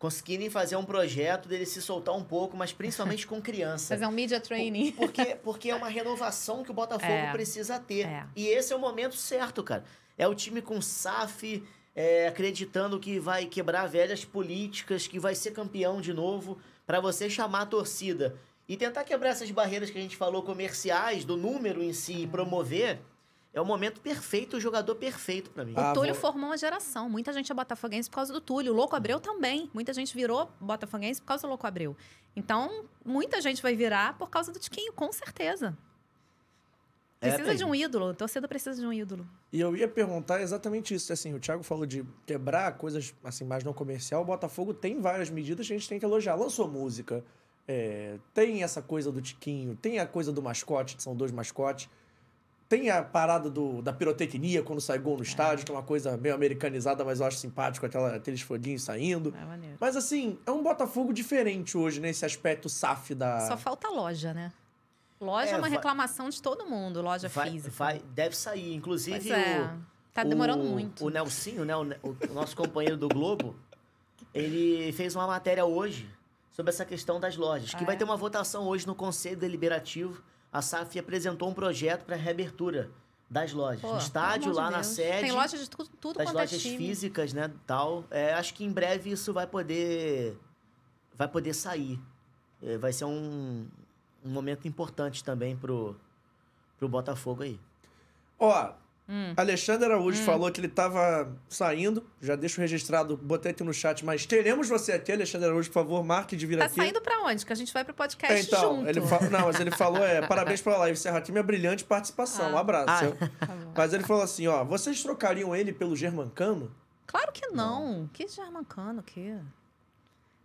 conseguirem 0.00 0.48
fazer 0.48 0.76
um 0.76 0.84
projeto 0.84 1.46
dele 1.46 1.66
se 1.66 1.80
soltar 1.82 2.16
um 2.16 2.24
pouco, 2.24 2.56
mas 2.56 2.72
principalmente 2.72 3.26
com 3.26 3.40
criança. 3.40 3.94
Fazer 3.94 4.06
um 4.06 4.10
media 4.10 4.40
training. 4.40 4.92
Porque, 4.92 5.36
porque 5.44 5.70
é 5.70 5.74
uma 5.76 5.88
renovação 5.90 6.64
que 6.64 6.70
o 6.70 6.74
Botafogo 6.74 7.12
É. 7.12 7.30
precisa 7.30 7.78
ter. 7.78 8.06
É. 8.06 8.26
E 8.34 8.48
esse 8.48 8.72
é 8.72 8.76
o 8.76 8.78
momento 8.78 9.14
certo, 9.14 9.62
cara. 9.62 9.84
É 10.16 10.26
o 10.26 10.34
time 10.34 10.62
com 10.62 10.80
SAF, 10.80 11.62
é, 11.94 12.26
acreditando 12.26 12.98
que 12.98 13.20
vai 13.20 13.44
quebrar 13.44 13.86
velhas 13.86 14.24
políticas, 14.24 15.06
que 15.06 15.18
vai 15.20 15.34
ser 15.34 15.50
campeão 15.50 16.00
de 16.00 16.14
novo, 16.14 16.58
pra 16.86 16.98
você 16.98 17.28
chamar 17.28 17.62
a 17.62 17.66
torcida. 17.66 18.34
E 18.66 18.78
tentar 18.78 19.04
quebrar 19.04 19.30
essas 19.30 19.50
barreiras 19.50 19.90
que 19.90 19.98
a 19.98 20.02
gente 20.02 20.16
falou 20.16 20.42
comerciais, 20.42 21.26
do 21.26 21.36
número 21.36 21.82
em 21.82 21.92
si, 21.92 22.22
e 22.22 22.26
promover. 22.26 23.00
É 23.52 23.60
o 23.60 23.64
momento 23.64 24.00
perfeito, 24.00 24.56
o 24.56 24.60
jogador 24.60 24.94
perfeito 24.94 25.50
pra 25.50 25.64
mim. 25.64 25.74
Ah, 25.76 25.90
o 25.90 25.94
Túlio 25.94 26.14
vou- 26.14 26.20
formou 26.20 26.50
uma 26.50 26.56
geração. 26.56 27.08
Muita 27.10 27.32
gente 27.32 27.50
é 27.50 27.54
botafoguense 27.54 28.08
por 28.08 28.14
causa 28.16 28.32
do 28.32 28.40
Túlio. 28.40 28.72
O 28.72 28.76
Louco 28.76 28.94
Abreu 28.94 29.18
também. 29.18 29.68
Muita 29.74 29.92
gente 29.92 30.14
virou 30.14 30.48
botafoguense 30.60 31.20
por 31.20 31.26
causa 31.26 31.42
do 31.42 31.48
Louco 31.48 31.66
Abreu. 31.66 31.96
Então, 32.36 32.84
muita 33.04 33.40
gente 33.40 33.60
vai 33.60 33.74
virar 33.74 34.16
por 34.16 34.30
causa 34.30 34.52
do 34.52 34.58
Tiquinho, 34.60 34.92
com 34.92 35.10
certeza. 35.12 35.76
É, 37.20 37.26
Precisa 37.28 37.42
Pedro. 37.50 37.58
de 37.58 37.64
um 37.64 37.74
ídolo. 37.74 38.08
A 38.10 38.14
torcida 38.14 38.48
precisa 38.48 38.80
de 38.80 38.86
um 38.86 38.92
ídolo. 38.92 39.26
E 39.52 39.60
eu 39.60 39.76
ia 39.76 39.88
perguntar 39.88 40.40
exatamente 40.40 40.94
isso. 40.94 41.12
Assim, 41.12 41.34
o 41.34 41.40
Thiago 41.40 41.62
falou 41.62 41.84
de 41.84 42.06
quebrar 42.24 42.78
coisas 42.78 43.12
assim 43.24 43.44
mais 43.44 43.62
não 43.62 43.74
comercial. 43.74 44.22
O 44.22 44.24
Botafogo 44.24 44.72
tem 44.72 45.00
várias 45.00 45.28
medidas 45.28 45.66
que 45.66 45.72
a 45.72 45.76
gente 45.76 45.88
tem 45.88 45.98
que 45.98 46.04
elogiar. 46.04 46.34
Lançou 46.36 46.66
música, 46.66 47.22
é, 47.68 48.16
tem 48.32 48.62
essa 48.62 48.80
coisa 48.80 49.12
do 49.12 49.20
Tiquinho, 49.20 49.76
tem 49.76 49.98
a 49.98 50.06
coisa 50.06 50.32
do 50.32 50.40
mascote, 50.40 50.96
que 50.96 51.02
são 51.02 51.14
dois 51.14 51.30
mascotes. 51.30 51.90
Tem 52.70 52.88
a 52.88 53.02
parada 53.02 53.50
do, 53.50 53.82
da 53.82 53.92
pirotecnia 53.92 54.62
quando 54.62 54.80
sai 54.80 54.96
gol 54.96 55.16
no 55.16 55.24
estádio, 55.24 55.66
que 55.66 55.72
é 55.72 55.74
uma 55.74 55.82
coisa 55.82 56.16
meio 56.16 56.32
americanizada, 56.36 57.04
mas 57.04 57.18
eu 57.18 57.26
acho 57.26 57.36
simpático 57.38 57.84
aquela, 57.84 58.14
aqueles 58.14 58.42
foguinhos 58.42 58.84
saindo. 58.84 59.34
É 59.36 59.44
maneiro. 59.44 59.76
Mas 59.80 59.96
assim, 59.96 60.38
é 60.46 60.52
um 60.52 60.62
Botafogo 60.62 61.12
diferente 61.12 61.76
hoje, 61.76 61.98
nesse 61.98 62.24
aspecto 62.24 62.68
SAF 62.68 63.12
da. 63.12 63.40
Só 63.48 63.56
falta 63.56 63.88
loja, 63.88 64.32
né? 64.32 64.52
Loja 65.20 65.48
é, 65.50 65.52
É, 65.54 65.56
uma 65.56 65.62
vai- 65.62 65.70
reclamação 65.70 66.30
de 66.30 66.40
todo 66.40 66.64
mundo, 66.64 67.02
loja 67.02 67.28
vai, 67.28 67.50
física. 67.50 67.74
vai- 67.76 68.00
deve 68.14 68.36
sair. 68.36 68.72
Inclusive, 68.72 69.18
Pois 69.18 69.30
é. 69.32 69.62
o, 69.62 69.90
Tá 70.14 70.22
demorando 70.22 70.62
o- 70.62 70.66
muito. 70.70 71.04
O 71.04 71.10
Nelsinho, 71.10 71.64
né, 71.64 71.74
o- 71.76 71.86
o 72.30 72.32
nosso 72.32 72.54
companheiro 72.56 72.96
do 72.96 73.08
Globo, 73.08 73.56
ele 74.32 74.92
fez 74.92 75.16
uma 75.16 75.26
matéria 75.26 75.64
hoje 75.64 76.08
sobre 76.52 76.70
essa 76.70 76.84
questão 76.84 77.18
das 77.18 77.36
lojas, 77.36 77.70
que 77.74 77.82
Ah, 77.82 77.86
vai 77.86 77.96
é? 77.96 77.98
ter 77.98 78.04
uma 78.04 78.16
votação 78.16 78.68
hoje 78.68 78.86
no 78.86 78.94
Conselho 78.94 79.36
Deliberativo. 79.36 80.22
A 80.52 80.60
SAF 80.60 80.98
apresentou 80.98 81.48
um 81.48 81.54
projeto 81.54 82.04
para 82.04 82.16
reabertura 82.16 82.90
das 83.28 83.52
lojas. 83.52 83.80
Pô, 83.80 83.92
no 83.92 83.98
estádio, 83.98 84.52
lá 84.52 84.66
de 84.66 84.72
na 84.72 84.82
sede. 84.82 85.20
Tem 85.20 85.32
loja 85.32 85.56
de 85.56 85.70
tudo, 85.70 85.88
tudo 86.00 86.18
das 86.18 86.26
quanto 86.26 86.38
é 86.38 86.40
lojas 86.40 86.60
time. 86.60 86.76
físicas, 86.76 87.32
né, 87.32 87.50
tal. 87.66 88.04
É, 88.10 88.34
acho 88.34 88.52
que 88.54 88.64
em 88.64 88.72
breve 88.72 89.10
isso 89.12 89.32
vai 89.32 89.46
poder 89.46 90.36
vai 91.14 91.28
poder 91.28 91.54
sair. 91.54 92.00
É, 92.62 92.76
vai 92.76 92.92
ser 92.92 93.04
um, 93.04 93.68
um 94.24 94.30
momento 94.30 94.66
importante 94.66 95.22
também 95.22 95.56
pro, 95.56 95.96
pro 96.78 96.88
Botafogo 96.88 97.44
aí. 97.44 97.60
Ó, 98.38 98.72
Hum. 99.12 99.34
Alexandre 99.36 99.86
Araújo 99.86 100.22
falou 100.22 100.48
que 100.52 100.60
ele 100.60 100.68
tava 100.68 101.36
saindo. 101.48 102.06
Já 102.20 102.36
deixo 102.36 102.60
registrado, 102.60 103.16
botei 103.16 103.50
aqui 103.50 103.64
no 103.64 103.74
chat, 103.74 104.04
mas 104.04 104.24
teremos 104.24 104.68
você 104.68 104.92
aqui, 104.92 105.10
Alexandre 105.10 105.48
Araújo, 105.48 105.68
por 105.68 105.74
favor, 105.74 106.04
marque 106.04 106.36
de 106.36 106.46
vir 106.46 106.58
Tá 106.58 106.66
aqui. 106.66 106.76
saindo 106.76 107.00
pra 107.00 107.20
onde? 107.22 107.44
Que 107.44 107.52
a 107.52 107.56
gente 107.56 107.72
vai 107.74 107.84
pro 107.84 107.92
podcast 107.92 108.46
então, 108.46 108.76
junto. 108.76 108.88
ele 108.88 109.00
fa... 109.00 109.18
não, 109.28 109.46
mas 109.46 109.58
ele 109.58 109.72
falou, 109.72 110.04
é, 110.04 110.24
parabéns 110.28 110.62
pela 110.62 110.76
live, 110.78 110.96
Serra 110.96 111.20
Time, 111.20 111.40
é 111.40 111.42
brilhante 111.42 111.82
participação, 111.82 112.52
um 112.52 112.56
abraço. 112.58 113.16
Ah. 113.20 113.28
Tá. 113.74 113.82
Mas 113.86 113.92
ele 113.94 114.04
falou 114.04 114.22
assim, 114.22 114.46
ó, 114.46 114.62
vocês 114.64 115.02
trocariam 115.02 115.56
ele 115.56 115.72
pelo 115.72 115.96
Germancano? 115.96 116.70
Claro 117.06 117.32
que 117.32 117.48
não. 117.48 118.08
Que 118.12 118.28
germancano, 118.28 119.02
que? 119.02 119.34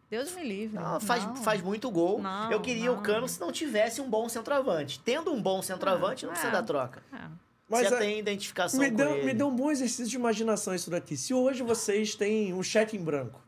Deus 0.10 0.34
me 0.34 0.44
livre. 0.44 0.80
Não, 0.80 1.00
faz, 1.00 1.26
Não. 1.26 1.36
faz 1.38 1.62
muito 1.62 1.90
gol. 1.92 2.22
Não, 2.22 2.52
Eu 2.52 2.62
queria 2.62 2.92
o 2.92 2.96
não. 2.96 3.04
Cano 3.04 3.28
se 3.28 3.40
não 3.40 3.52
tivesse 3.52 4.00
um 4.02 4.10
bom 4.10 4.30
centroavante. 4.30 5.00
Tendo 5.04 5.32
um 5.34 5.42
bom 5.42 5.62
centroavante, 5.62 6.24
Ah, 6.24 6.28
não 6.28 6.34
precisa 6.34 6.52
é. 6.52 6.56
dar 6.56 6.64
troca. 6.64 7.04
É. 7.14 7.45
Mas 7.68 7.88
Você 7.88 7.96
é- 7.96 7.98
tem 8.00 8.20
identificação 8.20 8.80
me 8.80 8.90
com 8.92 8.96
deu, 8.96 9.16
ele. 9.16 9.26
me 9.26 9.34
deu 9.34 9.48
um 9.48 9.56
bom 9.56 9.72
exercício 9.72 10.08
de 10.08 10.16
imaginação 10.16 10.76
isso 10.76 10.90
daqui. 10.92 11.18
Se 11.18 11.34
hoje 11.34 11.64
vocês 11.64 12.14
têm 12.16 12.54
um 12.54 12.62
cheque 12.62 12.96
em 12.96 13.04
branco, 13.04 13.42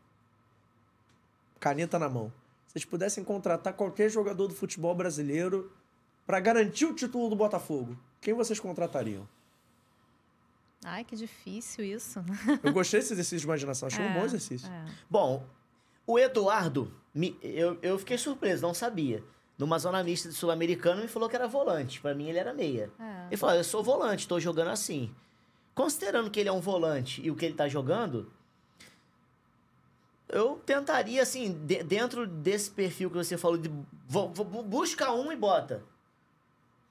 caneta 1.60 1.98
na 1.98 2.08
mão, 2.08 2.32
vocês 2.66 2.84
pudessem 2.84 3.22
contratar 3.24 3.72
qualquer 3.74 4.08
jogador 4.10 4.48
do 4.48 4.54
futebol 4.54 4.94
brasileiro 4.94 5.72
pra 6.26 6.40
garantir 6.40 6.84
o 6.86 6.94
título 6.94 7.28
do 7.30 7.36
Botafogo, 7.36 7.96
quem 8.20 8.34
vocês 8.34 8.58
contratariam? 8.60 9.28
Ai, 10.84 11.04
que 11.04 11.16
difícil 11.16 11.84
isso. 11.84 12.24
Eu 12.62 12.72
gostei 12.72 13.00
desse 13.00 13.12
exercício 13.12 13.38
de 13.38 13.44
imaginação, 13.46 13.86
achei 13.88 14.04
um 14.04 14.08
É, 14.10 14.14
bom 14.14 14.24
exercício. 14.24 14.68
é. 14.70 14.84
Bom, 15.10 15.44
o 16.06 16.18
Eduardo, 16.18 16.92
me- 17.14 17.36
eu, 17.42 17.78
eu 17.82 17.98
fiquei 17.98 18.16
surpreso, 18.18 18.62
não 18.62 18.74
sabia. 18.74 19.24
Numa 19.58 19.78
zona 19.78 20.02
mista 20.04 20.28
de 20.28 20.34
sul-americano 20.34 21.04
e 21.04 21.08
falou 21.08 21.28
que 21.28 21.34
era 21.36 21.48
volante. 21.48 22.00
Pra 22.00 22.14
mim, 22.14 22.28
ele 22.28 22.38
era 22.38 22.54
meia. 22.54 22.90
É. 22.98 23.26
Ele 23.26 23.36
falou: 23.36 23.56
eu 23.56 23.64
sou 23.64 23.82
volante, 23.82 24.26
tô 24.28 24.38
jogando 24.40 24.68
assim. 24.68 25.12
Considerando 25.74 26.30
que 26.30 26.38
ele 26.40 26.48
é 26.48 26.52
um 26.52 26.60
volante 26.60 27.20
e 27.22 27.30
o 27.30 27.36
que 27.36 27.44
ele 27.44 27.54
tá 27.54 27.68
jogando, 27.68 28.30
eu 30.28 30.60
tentaria, 30.66 31.22
assim, 31.22 31.52
de- 31.64 31.82
dentro 31.82 32.26
desse 32.26 32.70
perfil 32.70 33.10
que 33.10 33.16
você 33.16 33.36
falou, 33.38 33.56
de 33.56 33.68
vo- 34.06 34.28
vo- 34.28 34.44
bu- 34.44 34.62
busca 34.62 35.10
um 35.12 35.32
e 35.32 35.36
bota. 35.36 35.82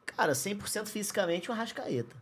Cara, 0.05 0.33
100% 0.33 0.87
fisicamente 0.87 1.49
o 1.49 1.53
Arrascaeta. 1.53 2.15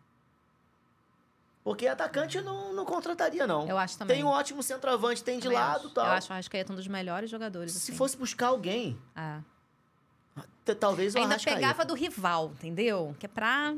Porque 1.64 1.88
atacante 1.88 2.38
eu 2.38 2.44
não, 2.44 2.74
não 2.74 2.86
contrataria, 2.86 3.48
não. 3.48 3.68
Eu 3.68 3.78
acho 3.78 3.98
também. 3.98 4.18
Tem 4.18 4.24
um 4.24 4.28
ótimo 4.28 4.62
centroavante, 4.62 5.24
tem 5.24 5.38
de 5.38 5.44
Também 5.44 5.58
lado 5.58 5.86
acho. 5.86 5.90
tal. 5.96 6.06
Eu 6.06 6.12
acho 6.12 6.30
o 6.30 6.34
Arrascaeta 6.34 6.74
um 6.74 6.76
dos 6.76 6.88
melhores 6.88 7.30
jogadores. 7.30 7.72
Se 7.72 7.78
assim. 7.92 7.98
fosse 7.98 8.16
buscar 8.18 8.48
alguém, 8.48 9.00
É. 9.16 9.40
talvez 10.80 11.14
o 11.16 11.18
Ainda 11.18 11.32
Arrascaeta. 11.36 11.60
pegava 11.60 11.86
do 11.86 11.94
rival, 11.94 12.52
entendeu? 12.56 13.16
Que 13.20 13.26
é 13.26 13.30
pra. 13.30 13.76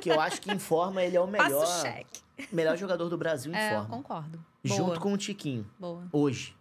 Que 0.00 0.10
eu 0.10 0.20
acho 0.20 0.40
que 0.40 0.50
em 0.52 0.58
forma 0.58 1.02
ele 1.02 1.16
é 1.16 1.20
o 1.20 1.26
melhor, 1.26 1.48
Passa 1.60 1.78
o 1.78 1.82
cheque. 1.82 2.20
melhor 2.52 2.76
jogador 2.76 3.08
do 3.08 3.18
Brasil 3.18 3.52
em 3.52 3.56
É, 3.56 3.70
forma. 3.74 3.88
concordo. 3.88 4.44
Junto 4.62 4.84
Boa, 4.84 5.00
com 5.00 5.12
o 5.12 5.16
Tiquinho, 5.16 5.66
Boa. 5.78 6.02
hoje. 6.12 6.54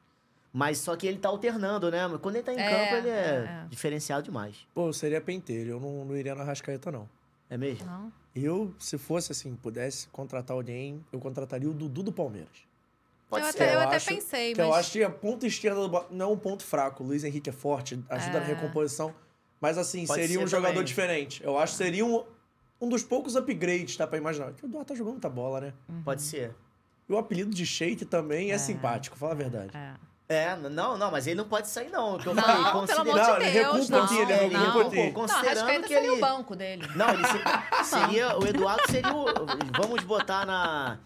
Mas 0.52 0.80
só 0.80 0.96
que 0.96 1.06
ele 1.06 1.20
tá 1.20 1.30
alternando, 1.30 1.92
né? 1.92 2.00
Quando 2.22 2.36
ele 2.36 2.44
tá 2.44 2.54
em 2.54 2.60
É, 2.60 2.70
campo, 2.70 2.96
ele 2.96 3.10
é, 3.10 3.14
é, 3.14 3.64
é. 3.66 3.66
diferenciado 3.70 4.24
demais. 4.24 4.66
Pô, 4.74 4.88
eu 4.88 4.94
seria 4.94 5.22
penteiro. 5.22 5.70
Eu 5.70 5.80
não, 5.80 6.06
não 6.06 6.18
iria 6.18 6.34
na 6.34 6.44
Rascaeta, 6.44 6.92
não. 6.92 7.08
É 7.50 7.56
mesmo? 7.58 7.86
Não. 7.86 8.12
Eu, 8.36 8.74
se 8.80 8.98
fosse 8.98 9.32
assim, 9.32 9.56
pudesse 9.56 10.08
contratar 10.08 10.56
alguém, 10.58 11.06
eu 11.12 11.20
contrataria 11.20 11.70
o 11.70 11.74
Dudu 11.74 12.02
do 12.04 12.12
Palmeiras. 12.12 12.68
Pode 13.30 13.46
eu 13.46 13.52
ser. 13.52 13.64
até, 13.64 13.70
eu 13.70 13.80
Eu 13.80 13.88
até 13.88 13.96
acho 13.98 14.06
pensei, 14.08 14.54
Que 14.54 14.60
mas. 14.62 14.68
eu 14.70 14.74
acho 14.76 14.92
que 14.92 15.04
a 15.04 15.10
ponta 15.10 15.46
esquerda 15.46 15.88
do 15.88 16.06
não 16.10 16.26
é 16.26 16.34
um 16.34 16.38
ponto 16.38 16.64
fraco. 16.64 17.04
O 17.04 17.08
Luiz 17.08 17.24
Henrique 17.24 17.50
é 17.50 17.54
forte, 17.54 18.04
ajuda 18.10 18.40
na 18.40 18.46
É. 18.46 18.48
recomposição. 18.56 19.14
Mas 19.62 19.78
assim, 19.78 20.06
Pode 20.08 20.22
seria 20.22 20.38
ser 20.40 20.44
um 20.44 20.48
jogador 20.48 20.74
também. 20.74 20.86
diferente. 20.86 21.44
Eu 21.44 21.58
acho 21.60 21.74
que 21.74 21.78
seria 21.78 22.06
um, 22.06 22.24
um 22.82 22.90
dos 22.90 23.04
poucos 23.04 23.36
upgrades, 23.36 23.96
tá 23.98 24.08
pra 24.08 24.18
imaginar. 24.18 24.54
Que 24.54 24.66
o 24.66 24.68
Eduardo 24.68 24.88
tá 24.88 24.96
jogando 24.96 25.14
muita 25.14 25.30
bola, 25.30 25.60
né? 25.62 25.74
Pode 26.04 26.22
ser. 26.22 26.56
E 27.08 27.14
o 27.14 27.18
apelido 27.18 27.52
de 27.54 27.66
Sheik 27.66 28.06
também 28.06 28.52
é, 28.52 28.56
É. 28.56 28.58
simpático, 28.58 29.18
fala 29.18 29.34
a 29.34 29.36
verdade. 29.36 29.72
É. 29.76 29.94
É, 30.32 30.56
não, 30.56 30.96
não, 30.96 31.10
mas 31.10 31.26
ele 31.26 31.36
não 31.38 31.48
pode 31.50 31.68
sair, 31.68 31.90
não. 31.90 32.16
O 32.16 32.20
que 32.20 32.28
eu 32.30 32.36
Não, 32.36 32.44
falei, 32.44 32.58
pelo 32.64 32.72
considera- 32.72 33.02
amor 33.02 33.16
Não, 33.16 33.40
de 33.40 33.46
ele 33.46 33.52
Deus, 33.64 33.90
não. 33.90 34.00
pouquinho, 34.00 34.22
ele 34.22 34.34
É, 34.34 34.48
não. 34.50 34.72
pouquinho. 34.74 35.06
Não, 35.06 35.12
considerando 35.14 35.48
Arrascaeta 35.58 35.82
que 35.88 35.94
seria 35.96 36.08
ele... 36.12 36.18
o 36.18 36.20
banco 36.22 36.56
dele. 36.56 36.88
Não, 36.96 37.10
ele 37.10 37.24
se- 37.26 37.34
seria. 37.90 38.38
O 38.38 38.46
Eduardo 38.48 38.84
seria 38.92 39.12
o. 39.12 39.26
Vamos 39.82 40.04
botar 40.04 40.46
na, 40.46 41.00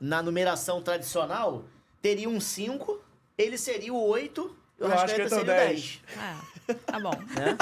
na 0.00 0.22
numeração 0.22 0.82
tradicional. 0.82 1.64
Teria 2.00 2.28
um 2.28 2.40
5, 2.40 3.00
ele 3.36 3.58
seria 3.58 3.92
o 3.92 4.00
8, 4.00 4.56
e 4.78 4.82
o 4.82 4.86
Eu 4.86 4.92
acho 4.92 5.14
que 5.14 5.20
Arrascaeta 5.20 5.22
ele 5.22 5.28
tem 5.30 5.38
o 5.38 5.40
seria 5.40 5.54
o 5.54 5.66
10. 5.68 6.00
10. 6.16 6.68
É, 6.68 6.74
tá 6.74 7.00
bom. 7.00 7.10
Né? 7.10 7.56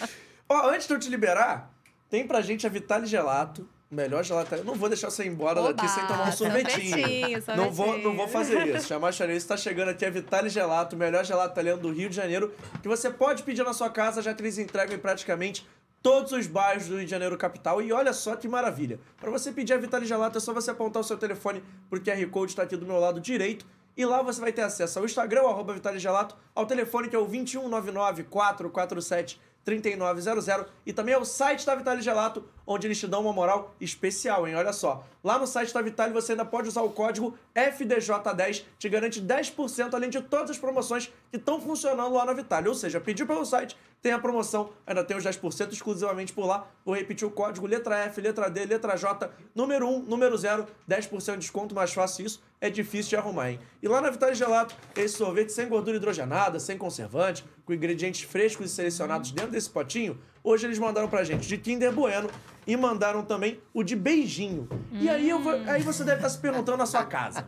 Ó, 0.48 0.68
antes 0.70 0.86
de 0.86 0.94
eu 0.94 0.98
te 0.98 1.08
liberar, 1.08 1.70
tem 2.10 2.26
pra 2.26 2.40
gente 2.40 2.66
a 2.66 2.70
Vitale 2.70 3.06
Gelato. 3.06 3.68
Melhor 3.90 4.24
gelato. 4.24 4.54
Eu 4.54 4.64
não 4.64 4.74
vou 4.74 4.88
deixar 4.88 5.10
você 5.10 5.22
ir 5.22 5.28
embora 5.28 5.60
Oba, 5.60 5.74
daqui 5.74 5.86
sem 5.86 6.06
tomar 6.06 6.26
um 6.26 6.32
sorvetinho. 6.32 6.98
sorvetinho, 6.98 7.42
Não 7.54 7.70
vou, 7.70 7.98
não 7.98 8.16
vou 8.16 8.26
fazer 8.26 8.66
isso. 8.74 8.88
Chamar 8.88 9.12
Chareiro, 9.12 9.36
está 9.36 9.54
chegando 9.54 9.90
aqui 9.90 10.02
a 10.06 10.08
Vitale 10.08 10.48
Gelato, 10.48 10.96
o 10.96 10.98
melhor 10.98 11.22
gelato 11.26 11.52
italiano 11.52 11.82
do 11.82 11.92
Rio 11.92 12.08
de 12.08 12.16
Janeiro, 12.16 12.54
que 12.80 12.88
você 12.88 13.10
pode 13.10 13.42
pedir 13.42 13.62
na 13.62 13.74
sua 13.74 13.90
casa, 13.90 14.22
já 14.22 14.32
que 14.32 14.40
eles 14.40 14.56
entregam 14.56 14.96
em 14.96 14.98
praticamente 14.98 15.68
todos 16.02 16.32
os 16.32 16.46
bairros 16.46 16.88
do 16.88 16.96
Rio 16.96 17.04
de 17.04 17.10
Janeiro 17.10 17.38
capital. 17.38 17.80
E 17.80 17.92
olha 17.92 18.12
só 18.12 18.34
que 18.34 18.48
maravilha. 18.48 18.98
Para 19.20 19.30
você 19.30 19.52
pedir 19.52 19.72
a 19.72 19.78
Vitale 19.78 20.04
Gelato, 20.04 20.38
é 20.38 20.40
só 20.40 20.52
você 20.52 20.70
apontar 20.70 21.00
o 21.00 21.04
seu 21.04 21.16
telefone, 21.16 21.62
porque 21.88 22.10
a 22.10 22.16
QR 22.16 22.28
Code 22.30 22.52
está 22.52 22.62
aqui 22.64 22.76
do 22.76 22.86
meu 22.86 22.98
lado 22.98 23.20
direito. 23.20 23.64
E 23.96 24.04
lá 24.04 24.22
você 24.22 24.40
vai 24.40 24.52
ter 24.52 24.62
acesso 24.62 24.98
ao 24.98 25.04
Instagram, 25.04 25.42
arroba 25.42 25.74
Vitale 25.74 25.98
Gelato, 25.98 26.34
ao 26.54 26.66
telefone 26.66 27.08
que 27.08 27.16
é 27.16 27.18
o 27.18 27.26
2199 27.26 28.24
447 28.24 29.38
3900 29.64 30.66
e 30.84 30.92
também 30.92 31.14
é 31.14 31.18
o 31.18 31.24
site 31.24 31.64
da 31.64 31.74
Vitale 31.74 32.02
Gelato, 32.02 32.44
onde 32.66 32.86
eles 32.86 32.98
te 32.98 33.06
dão 33.06 33.22
uma 33.22 33.32
moral 33.32 33.74
especial, 33.80 34.46
hein? 34.46 34.54
Olha 34.54 34.72
só. 34.72 35.04
Lá 35.22 35.38
no 35.38 35.46
site 35.46 35.72
da 35.72 35.80
Vitale 35.80 36.12
você 36.12 36.32
ainda 36.32 36.44
pode 36.44 36.68
usar 36.68 36.82
o 36.82 36.90
código 36.90 37.36
FDJ10, 37.54 38.64
te 38.78 38.88
garante 38.88 39.20
10% 39.20 39.94
além 39.94 40.10
de 40.10 40.20
todas 40.20 40.50
as 40.50 40.58
promoções 40.58 41.12
que 41.30 41.36
estão 41.36 41.60
funcionando 41.60 42.14
lá 42.14 42.24
na 42.24 42.32
Vitale. 42.32 42.68
Ou 42.68 42.74
seja, 42.74 43.00
pediu 43.00 43.26
pelo 43.26 43.44
site, 43.44 43.76
tem 44.02 44.12
a 44.12 44.18
promoção, 44.18 44.70
ainda 44.84 45.04
tem 45.04 45.16
os 45.16 45.24
10% 45.24 45.72
exclusivamente 45.72 46.32
por 46.32 46.44
lá. 46.44 46.66
Vou 46.84 46.94
repetir 46.94 47.26
o 47.26 47.30
código 47.30 47.68
letra 47.68 47.96
F, 48.00 48.20
letra 48.20 48.50
D, 48.50 48.66
letra 48.66 48.96
J, 48.96 49.30
número 49.54 49.88
1, 49.88 50.02
número 50.02 50.36
0, 50.36 50.66
10% 50.90 51.32
de 51.34 51.38
desconto, 51.38 51.72
mais 51.72 51.92
fácil 51.92 52.26
isso, 52.26 52.42
é 52.60 52.68
difícil 52.68 53.10
de 53.10 53.16
arrumar, 53.16 53.52
hein? 53.52 53.60
E 53.80 53.86
lá 53.86 54.00
na 54.00 54.10
Vitale 54.10 54.34
Gelato, 54.34 54.74
esse 54.96 55.16
sorvete 55.16 55.52
sem 55.52 55.68
gordura 55.68 55.96
hidrogenada, 55.96 56.58
sem 56.58 56.76
conservante, 56.76 57.44
com 57.64 57.72
ingredientes 57.72 58.22
frescos 58.22 58.72
e 58.72 58.74
selecionados 58.74 59.30
dentro 59.30 59.52
desse 59.52 59.70
potinho, 59.70 60.18
hoje 60.42 60.66
eles 60.66 60.80
mandaram 60.80 61.08
pra 61.08 61.22
gente 61.22 61.46
de 61.46 61.56
Kinder 61.56 61.92
Bueno 61.92 62.28
e 62.66 62.76
mandaram 62.76 63.24
também 63.24 63.60
o 63.72 63.84
de 63.84 63.94
beijinho. 63.94 64.68
E 64.90 65.08
aí, 65.08 65.30
eu 65.30 65.38
aí 65.68 65.82
você 65.82 66.02
deve 66.02 66.16
estar 66.16 66.28
se 66.28 66.38
perguntando 66.38 66.78
na 66.78 66.86
sua 66.86 67.04
casa. 67.04 67.46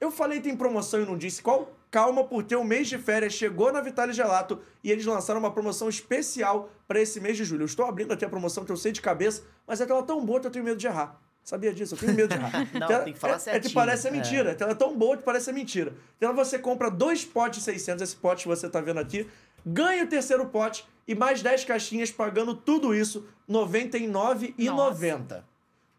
Eu 0.00 0.10
falei 0.10 0.40
tem 0.40 0.56
promoção 0.56 1.00
e 1.00 1.06
não 1.06 1.16
disse 1.16 1.40
qual? 1.40 1.72
Calma, 1.94 2.24
porque 2.24 2.56
o 2.56 2.64
mês 2.64 2.88
de 2.88 2.98
férias 2.98 3.34
chegou 3.34 3.72
na 3.72 3.80
Vitale 3.80 4.12
Gelato 4.12 4.58
e 4.82 4.90
eles 4.90 5.06
lançaram 5.06 5.38
uma 5.38 5.52
promoção 5.52 5.88
especial 5.88 6.68
para 6.88 7.00
esse 7.00 7.20
mês 7.20 7.36
de 7.36 7.44
julho. 7.44 7.62
Eu 7.62 7.66
estou 7.66 7.86
abrindo 7.86 8.10
aqui 8.12 8.24
a 8.24 8.28
promoção 8.28 8.64
que 8.64 8.72
eu 8.72 8.76
sei 8.76 8.90
de 8.90 9.00
cabeça, 9.00 9.44
mas 9.64 9.80
é 9.80 9.86
que 9.86 9.92
ela 9.92 10.00
é 10.00 10.04
tão 10.04 10.26
boa 10.26 10.40
que 10.40 10.46
eu 10.48 10.50
tenho 10.50 10.64
medo 10.64 10.76
de 10.76 10.88
errar. 10.88 11.20
Sabia 11.44 11.72
disso? 11.72 11.94
Eu 11.94 11.98
tenho 12.00 12.12
medo 12.14 12.30
de 12.30 12.34
errar. 12.34 12.66
Não, 12.74 12.90
ela- 12.90 13.04
tem 13.04 13.12
que 13.12 13.18
falar 13.20 13.34
é, 13.34 13.36
É 13.36 13.38
que 13.38 13.44
certinho. 13.44 13.74
parece 13.74 14.08
é 14.08 14.10
É. 14.10 14.12
mentira. 14.12 14.56
Ela 14.58 14.72
é 14.72 14.74
tão 14.74 14.96
boa 14.98 15.16
que 15.16 15.22
parece 15.22 15.52
mentira. 15.52 15.94
Então 16.16 16.34
você 16.34 16.58
compra 16.58 16.90
dois 16.90 17.24
potes 17.24 17.60
de 17.60 17.64
600, 17.66 18.02
esse 18.02 18.16
pote 18.16 18.42
que 18.42 18.48
você 18.48 18.68
tá 18.68 18.80
vendo 18.80 18.98
aqui, 18.98 19.28
ganha 19.64 20.02
o 20.02 20.06
terceiro 20.08 20.46
pote 20.46 20.84
e 21.06 21.14
mais 21.14 21.42
10 21.42 21.64
caixinhas 21.64 22.10
pagando 22.10 22.56
tudo 22.56 22.92
isso 22.92 23.20
R$ 23.48 23.54
99,90. 23.54 25.44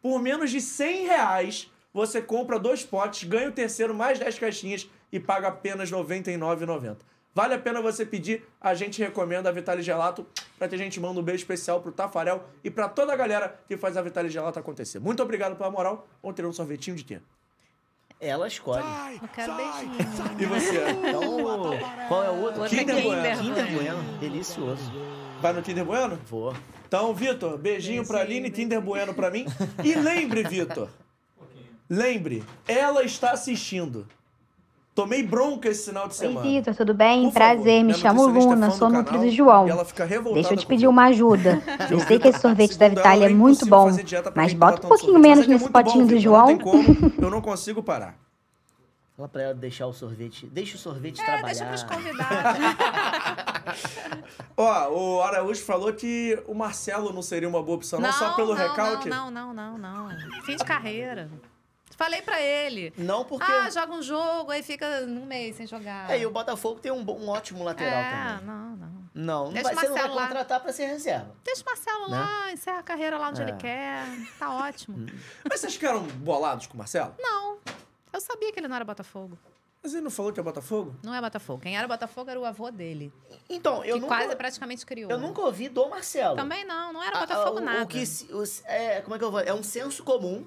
Por 0.01 0.22
menos 0.22 0.51
de 0.51 0.59
100 0.59 1.05
reais, 1.05 1.72
você 1.93 2.22
compra 2.22 2.59
dois 2.59 2.84
potes, 2.84 3.23
ganha 3.30 3.47
o 3.47 3.53
terceiro 3.53 3.93
mais 3.95 4.19
10 4.19 4.38
caixinhas 4.39 4.89
e 5.15 5.19
paga 5.19 5.47
apenas 5.47 5.89
R$ 5.89 5.97
99,90. 5.97 6.97
Vale 7.33 7.53
a 7.53 7.59
pena 7.59 7.81
você 7.81 8.05
pedir, 8.05 8.45
a 8.59 8.73
gente 8.73 9.01
recomenda 9.01 9.47
a 9.47 9.51
Vitale 9.51 9.81
Gelato, 9.81 10.25
pra 10.57 10.67
que 10.67 10.75
a 10.75 10.77
gente 10.77 10.99
manda 10.99 11.19
um 11.19 11.23
beijo 11.23 11.41
especial 11.41 11.81
pro 11.81 11.91
Tafarel 11.91 12.43
e 12.63 12.69
pra 12.69 12.89
toda 12.89 13.13
a 13.13 13.15
galera 13.15 13.57
que 13.67 13.77
faz 13.77 13.95
a 13.95 14.01
Vitale 14.01 14.29
Gelato 14.29 14.59
acontecer. 14.59 14.99
Muito 14.99 15.23
obrigado 15.23 15.55
pela 15.55 15.71
moral. 15.71 16.05
Vamos 16.21 16.35
ter 16.35 16.45
um 16.45 16.51
sorvetinho 16.51 16.97
de 16.97 17.03
quê? 17.05 17.19
Ela 18.19 18.47
escolhe. 18.47 18.83
Eu 19.21 19.27
quero 19.29 19.55
beijinho. 19.55 19.95
E 20.39 20.45
você? 20.45 20.89
Então, 20.89 22.07
qual 22.07 22.23
é 22.23 22.29
o 22.29 22.35
outro? 22.41 22.61
Outro 22.61 22.75
é 22.75 22.79
Kinder 22.79 23.03
Bueno. 23.03 23.41
Kinder 23.41 23.71
Bueno. 23.71 24.19
Delicioso. 24.19 24.91
Vai 25.41 25.53
no 25.53 25.61
Kinder 25.61 25.85
Bueno? 25.85 26.19
Vou. 26.25 26.53
Então, 26.87 27.13
Vitor, 27.13 27.57
beijinho 27.57 28.05
pra 28.05 28.19
Aline, 28.21 28.49
Kinder 28.51 28.81
Bueno 28.81 29.13
pra 29.13 29.29
mim. 29.29 29.45
E 29.83 29.95
lembre, 29.95 30.43
Vitor, 30.43 30.89
lembre, 31.89 32.43
ela 32.67 33.03
está 33.03 33.31
assistindo. 33.31 34.07
Tomei 34.95 35.22
bronca 35.23 35.67
esse 35.67 35.89
final 35.89 36.07
de 36.07 36.13
Oi, 36.13 36.17
semana. 36.19 36.41
Vitor, 36.49 36.73
tudo 36.73 36.93
bem? 36.93 37.23
Por 37.23 37.34
favor, 37.34 37.55
Prazer, 37.55 37.77
me 37.80 37.84
minha 37.84 37.97
chamo 37.97 38.30
é 38.30 38.31
Luna, 38.31 38.72
fã 38.72 38.77
sou 38.77 38.88
do 38.88 38.93
Nutri 38.93 39.11
canal, 39.11 39.26
do 39.26 39.31
João. 39.35 39.67
e 39.67 39.69
ela 39.69 39.84
fica 39.84 40.05
revoltada 40.05 40.35
Deixa 40.35 40.53
eu 40.53 40.57
te 40.57 40.65
pedir 40.65 40.88
uma 40.88 41.03
ajuda. 41.07 41.61
Eu 41.91 41.99
sei 41.99 42.17
que 42.17 42.30
esse 42.30 42.39
sorvete 42.39 42.77
da 42.77 42.88
Vitália 42.88 43.26
é 43.26 43.30
muito 43.30 43.65
impossível 43.65 44.05
bom, 44.23 44.31
mas 44.34 44.53
tá 44.53 44.57
bota 44.59 44.85
um 44.85 44.89
pouquinho 44.89 45.11
sorvete. 45.11 45.30
menos 45.30 45.45
é 45.45 45.49
nesse 45.49 45.63
muito 45.65 45.73
potinho 45.73 46.05
bom, 46.05 46.13
do 46.13 46.19
João. 46.19 46.47
Não 46.47 46.57
tem 46.57 46.59
como, 46.59 47.11
eu 47.22 47.30
não 47.30 47.41
consigo 47.41 47.84
parar. 47.84 48.17
Fala 49.17 49.27
pra 49.27 49.41
ela 49.43 49.53
deixar 49.53 49.85
o 49.88 49.93
sorvete. 49.93 50.45
Deixa 50.47 50.76
o 50.77 50.80
sorvete 50.80 51.19
É, 51.22 51.26
trabalhar. 51.26 51.47
deixa 51.47 51.65
pros 51.65 51.84
convidados. 51.84 52.61
Ó, 54.55 54.89
o 54.91 55.22
Araújo 55.23 55.61
falou 55.61 55.91
que 55.91 56.41
o 56.47 56.53
Marcelo 56.53 57.11
não 57.11 57.22
seria 57.22 57.49
uma 57.49 57.61
boa 57.61 57.76
opção, 57.77 57.99
não, 57.99 58.13
só 58.13 58.34
pelo 58.34 58.55
não, 58.55 58.61
recalque. 58.69 59.09
Não, 59.09 59.30
não, 59.30 59.53
não, 59.53 59.77
não, 59.77 60.07
não. 60.07 60.41
Fim 60.43 60.55
de 60.55 60.63
carreira. 60.63 61.30
Falei 61.97 62.22
pra 62.22 62.41
ele. 62.41 62.93
Não 62.97 63.23
porque... 63.23 63.49
Ah, 63.49 63.69
joga 63.69 63.93
um 63.93 64.01
jogo, 64.01 64.51
aí 64.51 64.61
fica 64.61 64.85
um 65.07 65.26
mês 65.26 65.55
sem 65.55 65.65
jogar. 65.65 66.09
É, 66.09 66.19
e 66.19 66.26
o 66.26 66.31
Botafogo 66.31 66.80
tem 66.80 66.91
um, 66.91 67.01
um 67.09 67.30
ótimo 67.30 67.63
lateral 67.63 67.99
É, 67.99 68.34
também. 68.38 68.45
não, 68.45 68.76
não. 68.76 69.05
Não, 69.15 69.45
não 69.45 69.53
Deixa 69.53 69.63
vai, 69.73 69.76
você 69.76 69.88
não 69.88 69.93
vai 69.93 70.01
Marcelo 70.03 70.15
lá. 70.15 70.27
contratar 70.27 70.59
pra 70.59 70.73
ser 70.73 70.88
reserva. 70.88 71.34
Deixa 71.43 71.61
o 71.61 71.65
Marcelo 71.65 72.09
Né? 72.09 72.17
lá, 72.19 72.51
encerra 72.51 72.80
a 72.80 72.84
carreira 72.84 73.17
lá 73.17 73.30
onde 73.30 73.41
É. 73.41 73.43
ele 73.45 73.53
quer. 73.53 74.03
Tá 74.38 74.53
ótimo. 74.53 75.05
Mas 75.49 75.61
vocês 75.61 75.73
ficaram 75.73 76.03
bolados 76.03 76.67
com 76.67 76.73
o 76.73 76.77
Marcelo? 76.77 77.13
Não. 77.17 77.57
Eu 78.11 78.19
sabia 78.19 78.51
que 78.51 78.59
ele 78.59 78.67
não 78.67 78.76
era 78.76 78.84
Botafogo. 78.84 79.38
Mas 79.81 79.93
ele 79.93 80.01
não 80.03 80.11
falou 80.11 80.34
que 80.34 80.39
é 80.39 80.43
Botafogo? 80.43 80.95
Não 81.03 81.13
é 81.13 81.22
Botafogo. 81.22 81.61
Quem 81.61 81.77
era 81.77 81.88
Botafogo 81.88 82.30
era 82.30 82.39
o 82.39 82.43
avô 82.43 82.69
dele. 82.72 83.13
Então, 83.49 83.85
eu 83.85 83.95
que 83.95 84.01
nunca, 84.01 84.15
quase 84.17 84.35
praticamente 84.35 84.85
criou. 84.85 85.09
eu 85.11 85.17
nunca 85.19 85.41
ouvi 85.41 85.69
do 85.69 85.88
Marcelo. 85.88 86.35
Também 86.35 86.65
não, 86.65 86.91
não 86.91 87.01
era 87.03 87.15
Ah, 87.15 87.19
Botafogo 87.22 87.59
ah, 87.59 87.61
o- 87.61 87.63
nada. 87.63 87.84
O 87.84 87.88
que, 87.88 88.05
se- 88.05 88.34
os- 88.34 88.63
é, 88.65 88.99
como 89.01 89.15
é 89.15 89.19
que 89.19 89.23
eu 89.23 89.31
vou? 89.31 89.39
É 89.39 89.53
um 89.53 89.61
senso 89.63 90.03
comum, 90.03 90.45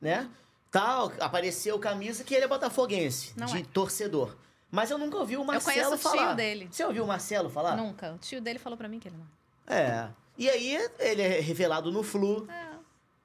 né? 0.00 0.30
Tal, 0.70 1.12
apareceu 1.20 1.78
camisa 1.78 2.22
que 2.24 2.34
ele 2.34 2.44
é 2.44 2.48
botafoguense, 2.48 3.32
Não 3.36 3.46
de 3.46 3.58
é. 3.60 3.64
torcedor. 3.72 4.36
Mas 4.70 4.90
eu 4.90 4.98
nunca 4.98 5.16
ouvi 5.16 5.36
o 5.36 5.44
Marcelo 5.44 5.88
conheço 5.88 5.94
o 6.08 6.10
tio 6.10 6.20
falar. 6.20 6.34
dele. 6.34 6.68
Você 6.70 6.84
ouviu 6.84 7.04
o 7.04 7.06
Marcelo 7.06 7.48
falar? 7.48 7.74
Nunca. 7.76 8.12
O 8.12 8.18
tio 8.18 8.40
dele 8.40 8.58
falou 8.58 8.76
pra 8.76 8.86
mim 8.86 8.98
que 8.98 9.08
ele 9.08 9.16
não. 9.16 9.26
É. 9.74 10.08
E 10.36 10.48
aí, 10.48 10.76
ele 10.98 11.22
é 11.22 11.40
revelado 11.40 11.90
no 11.90 12.02
Flu. 12.02 12.46
É. 12.50 12.68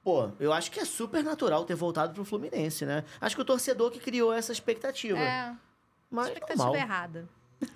Pô, 0.02 0.30
eu 0.40 0.52
acho 0.52 0.70
que 0.70 0.80
é 0.80 0.84
super 0.84 1.22
natural 1.22 1.64
ter 1.64 1.74
voltado 1.74 2.12
pro 2.14 2.24
Fluminense, 2.24 2.84
né? 2.86 3.04
Acho 3.20 3.36
que 3.36 3.42
o 3.42 3.44
torcedor 3.44 3.90
que 3.90 3.98
criou 4.00 4.32
essa 4.32 4.52
expectativa. 4.52 5.18
É, 5.18 5.54
Mas 6.10 6.26
expectativa 6.28 6.64
normal. 6.64 6.82
errada. 6.82 7.28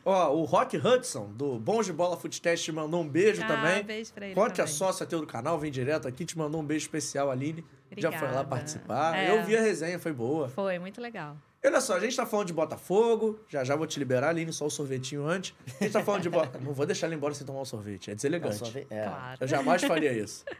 Ó, 0.04 0.34
o 0.34 0.44
Rock 0.44 0.76
Hudson, 0.76 1.30
do 1.32 1.58
Bons 1.58 1.86
de 1.86 1.92
Bola 1.92 2.16
Footcast, 2.16 2.64
te 2.64 2.72
mandou 2.72 3.00
um 3.00 3.08
beijo 3.08 3.42
Ah, 3.42 3.46
também. 3.46 3.82
beijo 3.82 4.12
pra 4.12 4.26
ele 4.26 4.34
Rock 4.34 4.52
é 4.52 4.64
também. 4.64 4.72
sócio 4.72 5.06
teu 5.06 5.20
do 5.20 5.26
canal, 5.26 5.58
vem 5.58 5.70
direto 5.70 6.06
aqui, 6.08 6.26
te 6.26 6.36
mandou 6.36 6.60
um 6.60 6.64
beijo 6.64 6.84
especial, 6.84 7.30
Aline. 7.30 7.64
Já 7.96 8.10
foi 8.10 8.20
lá 8.20 8.26
Obrigada. 8.26 8.48
participar. 8.48 9.16
É. 9.16 9.30
Eu 9.30 9.44
vi 9.44 9.56
a 9.56 9.60
resenha, 9.60 9.98
foi 9.98 10.12
boa. 10.12 10.48
Foi, 10.48 10.78
muito 10.78 11.00
legal. 11.00 11.36
E 11.62 11.66
Olha 11.66 11.80
só, 11.80 11.96
a 11.96 12.00
gente 12.00 12.14
tá 12.14 12.26
falando 12.26 12.46
de 12.46 12.52
Botafogo. 12.52 13.40
Já 13.48 13.64
já 13.64 13.74
vou 13.74 13.86
te 13.86 13.98
liberar, 13.98 14.28
Aline, 14.28 14.52
só 14.52 14.66
o 14.66 14.70
sorvetinho 14.70 15.26
antes. 15.26 15.54
A 15.80 15.84
gente 15.84 15.92
tá 15.92 16.04
falando 16.04 16.22
de 16.22 16.30
Botafogo. 16.30 16.62
Não 16.64 16.72
vou 16.72 16.86
deixar 16.86 17.06
ele 17.06 17.16
embora 17.16 17.34
sem 17.34 17.46
tomar 17.46 17.60
um 17.60 17.64
sorvete. 17.64 18.10
É 18.10 18.14
deselegante. 18.14 18.86
É. 18.90 19.04
Claro. 19.04 19.38
Eu 19.40 19.48
jamais 19.48 19.82
faria 19.82 20.12
isso. 20.12 20.44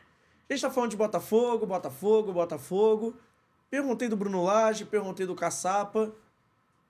A 0.48 0.55
gente 0.55 0.62
tá 0.62 0.70
falando 0.70 0.90
de 0.90 0.96
Botafogo, 0.96 1.66
Botafogo, 1.66 2.32
Botafogo. 2.32 3.14
Perguntei 3.70 4.09
do 4.09 4.16
Bruno 4.16 4.42
Lage, 4.42 4.86
perguntei 4.86 5.26
do 5.26 5.34
Caçapa. 5.34 6.10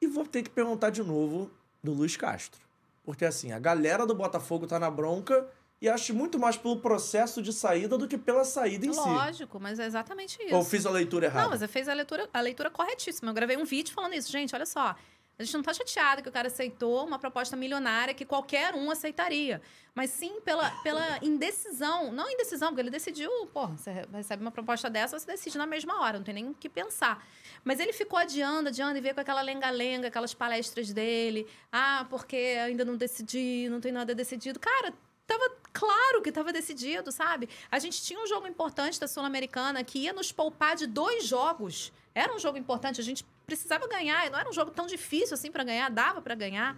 E 0.01 0.07
vou 0.07 0.25
ter 0.25 0.45
que 0.45 0.51
perguntar 0.51 0.91
de 0.91 1.03
novo 1.03 1.51
do 1.83 1.93
Luiz 1.93 2.17
Castro. 2.17 2.61
Porque 3.05 3.25
assim, 3.25 3.51
a 3.51 3.59
galera 3.59 4.07
do 4.07 4.15
Botafogo 4.15 4.65
tá 4.65 4.79
na 4.79 4.89
bronca 4.89 5.45
e 5.81 5.89
acho 5.89 6.13
muito 6.13 6.39
mais 6.39 6.57
pelo 6.57 6.81
processo 6.81 7.41
de 7.41 7.53
saída 7.53 7.97
do 7.97 8.09
que 8.09 8.19
pela 8.19 8.45
saída 8.45 8.87
em 8.87 8.93
si. 8.93 8.99
Lógico, 8.99 9.61
mas 9.61 9.79
é 9.79 9.87
exatamente 9.87 10.43
isso. 10.43 10.55
Ou 10.55 10.65
fiz 10.65 10.85
a 10.85 10.91
leitura 10.91 11.27
errada? 11.27 11.43
Não, 11.43 11.51
mas 11.51 11.61
você 11.61 11.69
fez 11.69 11.89
a 11.89 11.95
leitura, 11.95 12.29
a 12.33 12.41
leitura 12.41 12.71
corretíssima. 12.71 13.31
Eu 13.31 13.35
gravei 13.35 13.57
um 13.57 13.65
vídeo 13.65 13.93
falando 13.95 14.15
isso. 14.15 14.31
Gente, 14.31 14.55
olha 14.55 14.67
só. 14.67 14.97
A 15.39 15.45
gente 15.45 15.55
não 15.55 15.63
tá 15.63 15.73
chateado 15.73 16.21
que 16.21 16.29
o 16.29 16.33
cara 16.33 16.49
aceitou 16.49 17.07
uma 17.07 17.17
proposta 17.17 17.57
milionária 17.57 18.13
que 18.13 18.25
qualquer 18.25 18.75
um 18.75 18.91
aceitaria. 18.91 19.63
Mas 19.95 20.11
sim 20.11 20.41
pela, 20.41 20.69
pela 20.83 21.19
indecisão. 21.23 22.11
Não 22.11 22.29
indecisão, 22.29 22.71
porque 22.71 22.81
ele 22.81 22.91
decidiu, 22.91 23.31
pô, 23.55 23.69
você 23.69 24.05
recebe 24.13 24.43
uma 24.43 24.51
proposta 24.51 24.91
dessa, 24.91 25.17
você 25.17 25.27
decide 25.27 25.57
na 25.57 25.67
mesma 25.67 26.01
hora, 26.03 26.19
não 26.19 26.25
tem 26.25 26.35
nem 26.35 26.49
o 26.49 26.55
que 26.55 26.69
pensar. 26.69 27.25
Mas 27.63 27.79
ele 27.79 27.93
ficou 27.93 28.19
adiando, 28.19 28.69
adiando 28.69 28.99
e 28.99 29.01
veio 29.01 29.15
com 29.15 29.21
aquela 29.21 29.41
lenga-lenga, 29.41 30.09
aquelas 30.09 30.35
palestras 30.35 30.93
dele. 30.93 31.47
Ah, 31.71 32.05
porque 32.11 32.59
ainda 32.65 32.85
não 32.85 32.97
decidi, 32.97 33.69
não 33.71 33.81
tem 33.81 33.93
nada 33.93 34.17
decidido. 34.17 34.59
Cara, 34.59 34.93
tava 35.29 35.51
claro 35.73 36.23
que 36.23 36.33
tava 36.33 36.53
decidido, 36.53 37.13
sabe? 37.13 37.49
A 37.71 37.79
gente 37.79 38.03
tinha 38.03 38.19
um 38.19 38.27
jogo 38.27 38.49
importante 38.49 38.99
da 38.99 39.07
Sul-Americana 39.07 39.85
que 39.85 40.01
ia 40.01 40.13
nos 40.13 40.33
poupar 40.33 40.75
de 40.75 40.87
dois 40.87 41.25
jogos. 41.27 41.93
Era 42.15 42.35
um 42.35 42.39
jogo 42.39 42.57
importante, 42.57 43.01
a 43.01 43.05
gente 43.05 43.25
precisava 43.47 43.87
ganhar, 43.87 44.27
e 44.27 44.31
não 44.31 44.39
era 44.39 44.49
um 44.49 44.53
jogo 44.53 44.71
tão 44.71 44.87
difícil 44.87 45.35
assim 45.35 45.53
para 45.53 45.63
ganhar, 45.63 45.91
dava 45.91 46.21
para 46.21 46.35
ganhar. 46.35 46.77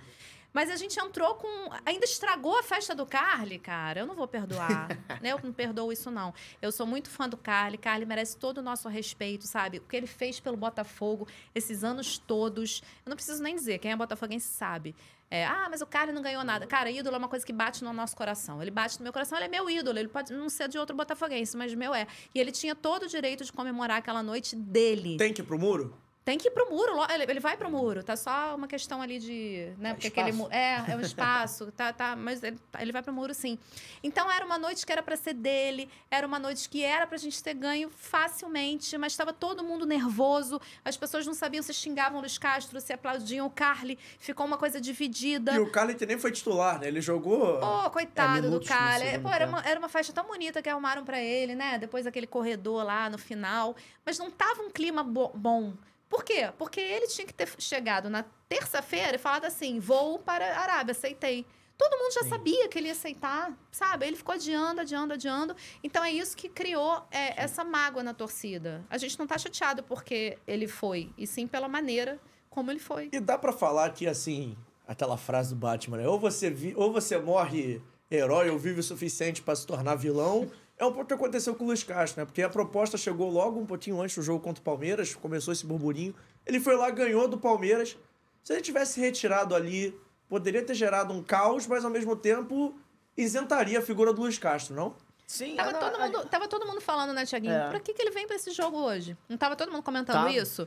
Mas 0.52 0.68
a 0.68 0.74
gente 0.74 0.98
entrou 0.98 1.36
com. 1.36 1.48
Ainda 1.86 2.04
estragou 2.04 2.58
a 2.58 2.62
festa 2.62 2.92
do 2.92 3.06
Carly, 3.06 3.56
cara. 3.56 4.00
Eu 4.00 4.06
não 4.06 4.16
vou 4.16 4.26
perdoar. 4.26 4.88
né? 5.22 5.30
Eu 5.30 5.40
não 5.40 5.52
perdoo 5.52 5.92
isso, 5.92 6.10
não. 6.10 6.34
Eu 6.60 6.72
sou 6.72 6.84
muito 6.84 7.08
fã 7.08 7.28
do 7.28 7.36
Carly. 7.36 7.78
Carly 7.78 8.04
merece 8.04 8.36
todo 8.36 8.58
o 8.58 8.62
nosso 8.62 8.88
respeito, 8.88 9.46
sabe? 9.46 9.78
O 9.78 9.82
que 9.82 9.96
ele 9.96 10.08
fez 10.08 10.40
pelo 10.40 10.56
Botafogo 10.56 11.28
esses 11.54 11.84
anos 11.84 12.18
todos. 12.18 12.82
Eu 13.06 13.10
não 13.10 13.16
preciso 13.16 13.40
nem 13.40 13.54
dizer, 13.54 13.78
quem 13.78 13.92
é 13.92 13.96
botafoguense 13.96 14.48
sabe. 14.48 14.94
É, 15.30 15.46
ah, 15.46 15.68
mas 15.70 15.80
o 15.80 15.86
Carly 15.86 16.12
não 16.12 16.22
ganhou 16.22 16.42
nada. 16.42 16.66
Cara, 16.66 16.90
ídolo 16.90 17.14
é 17.14 17.18
uma 17.18 17.28
coisa 17.28 17.46
que 17.46 17.52
bate 17.52 17.84
no 17.84 17.92
nosso 17.92 18.16
coração. 18.16 18.60
Ele 18.60 18.70
bate 18.70 18.98
no 18.98 19.04
meu 19.04 19.12
coração, 19.12 19.38
ele 19.38 19.44
é 19.44 19.48
meu 19.48 19.70
ídolo. 19.70 19.96
Ele 19.96 20.08
pode 20.08 20.32
não 20.32 20.48
ser 20.48 20.68
de 20.68 20.76
outro 20.76 20.96
botafoguense, 20.96 21.56
mas 21.56 21.72
meu 21.72 21.94
é. 21.94 22.08
E 22.34 22.40
ele 22.40 22.50
tinha 22.50 22.74
todo 22.74 23.04
o 23.04 23.06
direito 23.06 23.44
de 23.44 23.52
comemorar 23.52 23.98
aquela 23.98 24.24
noite 24.24 24.56
dele. 24.56 25.16
Tem 25.16 25.32
que 25.32 25.40
ir 25.40 25.44
pro 25.44 25.56
muro? 25.56 25.96
Tem 26.22 26.36
que 26.36 26.48
ir 26.48 26.50
pro 26.50 26.68
muro, 26.70 26.92
ele, 27.10 27.40
vai 27.40 27.56
pro 27.56 27.70
muro, 27.70 28.04
tá 28.04 28.14
só 28.14 28.54
uma 28.54 28.68
questão 28.68 29.00
ali 29.00 29.18
de, 29.18 29.72
né, 29.78 29.94
porque 29.94 30.08
aquele 30.08 30.28
espaço. 30.30 30.52
é, 30.52 30.84
é 30.92 30.96
um 30.96 31.00
espaço, 31.00 31.72
tá, 31.72 31.92
tá, 31.94 32.14
mas 32.14 32.42
ele, 32.42 32.58
ele 32.78 32.92
vai 32.92 33.02
pro 33.02 33.12
muro 33.12 33.32
sim. 33.32 33.58
Então 34.02 34.30
era 34.30 34.44
uma 34.44 34.58
noite 34.58 34.84
que 34.84 34.92
era 34.92 35.02
pra 35.02 35.16
ser 35.16 35.32
dele, 35.32 35.88
era 36.10 36.26
uma 36.26 36.38
noite 36.38 36.68
que 36.68 36.84
era 36.84 37.06
pra 37.06 37.16
gente 37.16 37.42
ter 37.42 37.54
ganho 37.54 37.88
facilmente, 37.90 38.96
mas 38.98 39.12
estava 39.14 39.32
todo 39.32 39.64
mundo 39.64 39.86
nervoso, 39.86 40.60
as 40.84 40.96
pessoas 40.96 41.26
não 41.26 41.32
sabiam 41.34 41.62
se 41.62 41.72
xingavam 41.72 42.18
o 42.18 42.20
Luiz 42.20 42.36
Castro, 42.36 42.78
se 42.80 42.92
aplaudiam 42.92 43.46
o 43.46 43.50
Carly, 43.50 43.98
ficou 44.18 44.44
uma 44.46 44.58
coisa 44.58 44.78
dividida. 44.78 45.54
E 45.54 45.58
o 45.58 45.70
Carly 45.72 45.96
nem 46.06 46.18
foi 46.18 46.32
titular, 46.32 46.78
né? 46.78 46.88
Ele 46.88 47.00
jogou. 47.00 47.58
Pô, 47.58 47.90
coitado 47.90 48.42
do 48.42 48.48
minutos 48.48 48.68
no 48.68 48.74
Carly. 48.76 49.10
segundo 49.10 49.22
Pô, 49.22 49.30
era 49.30 49.46
uma, 49.46 49.60
era 49.62 49.78
uma 49.80 49.88
festa 49.88 50.12
tão 50.12 50.26
bonita 50.26 50.60
que 50.60 50.68
arrumaram 50.68 51.02
pra 51.04 51.18
ele, 51.20 51.54
né? 51.54 51.78
Depois 51.78 52.04
daquele 52.04 52.26
corredor 52.26 52.84
lá 52.84 53.08
no 53.08 53.16
final. 53.18 53.74
Mas 54.04 54.18
não 54.18 54.30
tava 54.30 54.62
um 54.62 54.70
clima 54.70 55.02
bo- 55.02 55.32
bom. 55.34 55.72
Por 56.10 56.24
quê? 56.24 56.52
Porque 56.58 56.80
ele 56.80 57.06
tinha 57.06 57.26
que 57.26 57.32
ter 57.32 57.48
chegado 57.58 58.10
na 58.10 58.24
terça-feira 58.48 59.14
e 59.14 59.18
falado 59.18 59.44
assim: 59.44 59.78
vou 59.78 60.18
para 60.18 60.44
a 60.44 60.60
Arábia, 60.60 60.90
aceitei. 60.92 61.46
Todo 61.78 61.96
mundo 61.96 62.12
já 62.12 62.24
sabia 62.24 62.68
que 62.68 62.78
ele 62.78 62.88
ia 62.88 62.92
aceitar, 62.92 63.56
sabe? 63.72 64.06
Ele 64.06 64.16
ficou 64.16 64.34
adiando, 64.34 64.82
adiando, 64.82 65.14
adiando. 65.14 65.56
Então 65.82 66.04
é 66.04 66.12
isso 66.12 66.36
que 66.36 66.46
criou 66.46 67.02
é, 67.10 67.42
essa 67.42 67.64
mágoa 67.64 68.02
na 68.02 68.12
torcida. 68.12 68.84
A 68.90 68.98
gente 68.98 69.18
não 69.18 69.26
tá 69.26 69.38
chateado 69.38 69.82
porque 69.84 70.36
ele 70.46 70.68
foi, 70.68 71.10
e 71.16 71.26
sim 71.26 71.46
pela 71.46 71.68
maneira 71.68 72.20
como 72.50 72.70
ele 72.70 72.80
foi. 72.80 73.08
E 73.12 73.20
dá 73.20 73.38
pra 73.38 73.52
falar 73.52 73.90
que, 73.94 74.06
assim, 74.06 74.58
aquela 74.86 75.16
frase 75.16 75.54
do 75.54 75.56
Batman, 75.56 75.98
né? 75.98 76.08
Ou 76.08 76.18
você, 76.18 76.50
vi... 76.50 76.74
ou 76.76 76.92
você 76.92 77.16
morre 77.16 77.80
herói 78.10 78.50
ou 78.50 78.58
vive 78.58 78.80
o 78.80 78.82
suficiente 78.82 79.40
pra 79.40 79.54
se 79.54 79.66
tornar 79.66 79.94
vilão. 79.94 80.50
É 80.80 80.84
um 80.86 80.92
pouco 80.92 81.02
o 81.02 81.06
que 81.06 81.12
aconteceu 81.12 81.54
com 81.54 81.64
o 81.64 81.66
Luiz 81.66 81.82
Castro, 81.84 82.20
né? 82.22 82.24
Porque 82.24 82.40
a 82.42 82.48
proposta 82.48 82.96
chegou 82.96 83.28
logo 83.30 83.60
um 83.60 83.66
pouquinho 83.66 84.00
antes 84.00 84.16
do 84.16 84.22
jogo 84.22 84.42
contra 84.42 84.62
o 84.62 84.64
Palmeiras, 84.64 85.14
começou 85.14 85.52
esse 85.52 85.66
burburinho. 85.66 86.14
Ele 86.46 86.58
foi 86.58 86.74
lá, 86.74 86.88
ganhou 86.88 87.28
do 87.28 87.36
Palmeiras. 87.36 87.98
Se 88.42 88.54
ele 88.54 88.62
tivesse 88.62 88.98
retirado 88.98 89.54
ali, 89.54 89.94
poderia 90.26 90.64
ter 90.64 90.72
gerado 90.72 91.12
um 91.12 91.22
caos, 91.22 91.66
mas 91.66 91.84
ao 91.84 91.90
mesmo 91.90 92.16
tempo 92.16 92.74
isentaria 93.14 93.78
a 93.78 93.82
figura 93.82 94.10
do 94.10 94.22
Luiz 94.22 94.38
Castro, 94.38 94.74
não? 94.74 94.94
Sim, 95.26 95.54
Tava 95.54 95.70
a- 95.70 95.74
todo, 95.74 95.94
a- 95.96 96.06
mundo, 96.06 96.26
tava 96.30 96.48
todo 96.48 96.66
mundo 96.66 96.80
falando, 96.80 97.12
né, 97.12 97.26
Tiaguinho? 97.26 97.52
É. 97.52 97.68
Pra 97.68 97.78
que, 97.78 97.92
que 97.92 98.00
ele 98.00 98.10
vem 98.10 98.26
pra 98.26 98.36
esse 98.36 98.50
jogo 98.50 98.78
hoje? 98.78 99.14
Não 99.28 99.36
tava 99.36 99.54
todo 99.54 99.70
mundo 99.70 99.82
comentando 99.82 100.16
Tava. 100.16 100.32
isso? 100.32 100.66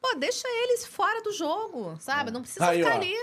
Pô, 0.00 0.14
deixa 0.16 0.48
eles 0.48 0.86
fora 0.86 1.20
do 1.22 1.32
jogo, 1.32 1.96
sabe? 2.00 2.30
Não 2.30 2.40
precisa 2.40 2.66
Aí, 2.66 2.78
ficar 2.78 2.94
ó. 2.94 2.96
ali. 2.96 3.14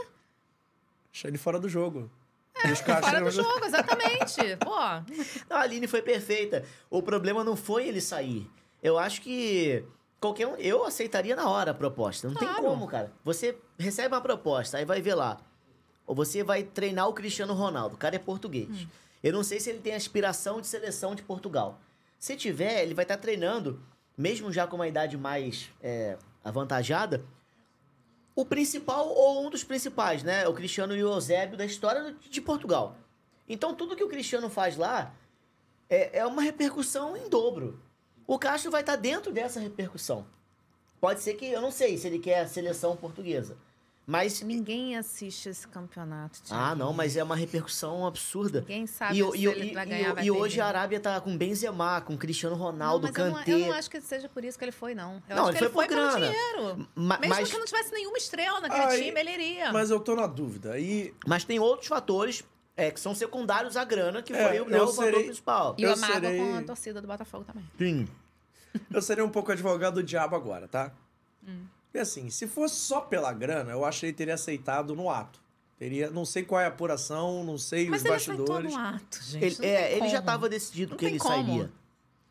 Deixa 1.11 1.27
ele 1.27 1.37
fora 1.39 1.59
do 1.59 1.67
jogo. 1.67 2.11
Luiz 2.65 2.81
Castro 2.81 3.09
Fora 3.09 3.21
do 3.23 3.31
jogo, 3.31 3.65
exatamente. 3.65 4.57
Pô, 4.59 4.75
Não, 5.49 5.57
a 5.57 5.61
Aline 5.61 5.87
foi 5.87 6.01
perfeita. 6.01 6.63
O 6.89 7.01
problema 7.01 7.43
não 7.43 7.55
foi 7.55 7.87
ele 7.87 8.01
sair. 8.01 8.49
Eu 8.81 8.97
acho 8.97 9.21
que 9.21 9.83
qualquer 10.19 10.47
um. 10.47 10.55
Eu 10.55 10.83
aceitaria 10.85 11.35
na 11.35 11.49
hora 11.49 11.71
a 11.71 11.73
proposta. 11.73 12.27
Não 12.27 12.35
tem 12.35 12.47
Claro. 12.47 12.63
como, 12.63 12.87
cara. 12.87 13.11
Você 13.23 13.57
recebe 13.77 14.13
uma 14.13 14.21
proposta, 14.21 14.77
aí 14.77 14.85
vai 14.85 15.01
ver 15.01 15.15
lá. 15.15 15.37
Ou 16.05 16.15
você 16.15 16.43
vai 16.43 16.63
treinar 16.63 17.07
o 17.07 17.13
Cristiano 17.13 17.53
Ronaldo. 17.53 17.95
O 17.95 17.97
cara 17.97 18.15
é 18.15 18.19
português. 18.19 18.69
Hum. 18.69 18.87
Eu 19.23 19.33
não 19.33 19.43
sei 19.43 19.59
se 19.59 19.69
ele 19.69 19.79
tem 19.79 19.93
aspiração 19.93 20.61
de 20.61 20.67
seleção 20.67 21.13
de 21.15 21.21
Portugal. 21.23 21.79
Se 22.19 22.35
tiver, 22.35 22.81
ele 22.83 22.93
vai 22.93 23.03
estar 23.03 23.17
treinando, 23.17 23.81
mesmo 24.17 24.51
já 24.51 24.65
com 24.65 24.75
uma 24.77 24.87
idade 24.87 25.17
mais 25.17 25.69
é, 25.81 26.17
avantajada, 26.43 27.23
o 28.37 28.45
principal 28.45 29.09
ou 29.09 29.47
um 29.47 29.49
dos 29.49 29.63
principais, 29.63 30.21
né? 30.21 30.47
O 30.47 30.53
Cristiano 30.53 30.95
e 30.95 31.03
o 31.03 31.11
Eusébio 31.11 31.57
da 31.57 31.65
história 31.65 32.15
de 32.29 32.39
Portugal. 32.39 32.95
Então, 33.49 33.73
tudo 33.73 33.95
que 33.95 34.03
o 34.03 34.07
Cristiano 34.07 34.47
faz 34.47 34.77
lá 34.77 35.11
é, 35.89 36.19
é 36.19 36.25
uma 36.25 36.43
repercussão 36.43 37.17
em 37.17 37.27
dobro. 37.29 37.81
O 38.27 38.37
Castro 38.37 38.69
vai 38.69 38.81
estar 38.81 38.95
dentro 38.95 39.31
dessa 39.31 39.59
repercussão. 39.59 40.27
Pode 41.01 41.21
ser 41.21 41.33
que, 41.33 41.47
eu 41.47 41.59
não 41.59 41.71
sei 41.71 41.97
se 41.97 42.05
ele 42.05 42.19
quer 42.19 42.41
a 42.41 42.47
seleção 42.47 42.95
portuguesa. 42.95 43.57
Mas. 44.07 44.41
ninguém 44.41 44.95
assiste 44.97 45.49
esse 45.49 45.67
campeonato. 45.67 46.39
Ah, 46.43 46.47
Tiaguinho. 46.47 46.75
não, 46.77 46.93
mas 46.93 47.17
é 47.17 47.23
uma 47.23 47.35
repercussão 47.35 48.07
absurda. 48.07 48.61
Ninguém 48.61 48.87
sabe 48.87 49.19
E, 49.19 49.31
se 49.31 49.37
e- 49.37 49.45
ele 49.47 49.71
e- 49.71 49.73
vai 49.73 49.85
e- 49.85 49.89
ganhar, 49.89 50.13
vai 50.13 50.23
e 50.23 50.31
hoje 50.31 50.61
a 50.61 50.65
Arábia 50.65 50.97
tá 50.99 51.19
com 51.19 51.37
Benzema, 51.37 51.99
com 51.99 52.17
Cristiano 52.17 52.55
Ronaldo, 52.55 53.05
mas 53.07 53.15
eu 53.17 53.25
não, 53.25 53.33
Kanté. 53.35 53.51
eu 53.51 53.59
não 53.59 53.73
acho 53.73 53.89
que 53.89 53.99
seja 53.99 54.29
por 54.29 54.45
isso 54.45 54.57
que 54.57 54.63
ele 54.63 54.71
foi, 54.71 54.95
não. 54.95 55.21
Eu 55.27 55.35
Não, 55.35 55.43
acho 55.43 55.51
ele 55.51 55.57
que 55.57 55.63
ele 55.65 55.73
foi 55.73 55.85
foi 55.87 55.95
por 55.95 56.01
pelo 56.01 56.19
grana. 56.19 56.25
dinheiro. 56.33 56.87
Ma- 56.95 57.17
Mesmo 57.19 57.35
mas, 57.35 57.51
que 57.51 57.57
não 57.57 57.65
tivesse 57.65 57.91
nenhuma 57.91 58.17
estrela 58.17 58.61
naquele 58.61 58.81
Aí- 58.85 59.03
time, 59.03 59.19
ele 59.19 59.31
iria. 59.31 59.73
Mas 59.73 59.91
eu 59.91 59.99
tô 59.99 60.15
na 60.15 60.25
dúvida. 60.25 60.79
E 60.79 61.13
mas 61.27 61.43
tem 61.43 61.59
outros 61.59 61.87
fatores 61.89 62.43
é, 62.77 62.91
que 62.91 62.99
são 62.99 63.13
secundários 63.13 63.75
à 63.75 63.83
grana, 63.83 64.21
que 64.21 64.31
É, 64.31 64.47
foi 64.47 64.61
o, 64.61 64.69
né, 64.69 64.77
eu 64.79 64.83
o 64.83 64.87
fator 64.87 65.03
serei- 65.05 65.23
principal. 65.25 65.75
E 65.77 65.83
o 65.85 65.89
eu 65.89 65.93
amargo 65.93 66.13
serei- 66.21 66.37
com 66.39 66.55
a 66.55 66.61
torcida 66.63 67.01
do 67.01 67.07
Botafogo 67.07 67.43
também. 67.43 67.65
Sim. 67.77 68.07
Eu 68.93 69.01
seria 69.01 69.25
um 69.25 69.29
pouco 69.29 69.51
advogado 69.51 69.95
do 69.95 70.03
diabo 70.03 70.35
agora, 70.35 70.67
tá? 70.67 70.91
Hum. 71.45 71.65
Porque 71.87 71.99
assim, 71.99 72.29
se 72.29 72.47
fosse 72.47 72.75
só 72.75 73.01
pela 73.01 73.31
grana, 73.33 73.71
eu 73.71 73.83
acho 73.85 74.01
que 74.01 74.05
ele 74.07 74.13
teria 74.13 74.33
aceitado 74.35 74.95
no 74.95 75.09
ato. 75.09 75.39
Teria, 75.79 76.09
não 76.09 76.25
sei 76.25 76.43
qual 76.43 76.59
é 76.59 76.65
a 76.65 76.69
apuração, 76.69 77.43
não 77.43 77.57
sei 77.57 77.87
Mas 77.87 78.01
os 78.01 78.05
ele 78.05 78.13
bastidores. 78.13 78.73
no 78.73 78.79
ato, 78.79 79.23
gente. 79.23 79.61
Ele, 79.61 79.67
é, 79.67 79.95
ele 79.97 80.09
já 80.09 80.19
estava 80.19 80.49
decidido 80.49 80.91
Não 80.91 80.97
que 80.97 81.05
ele 81.05 81.19
como. 81.19 81.33
sairia. 81.33 81.71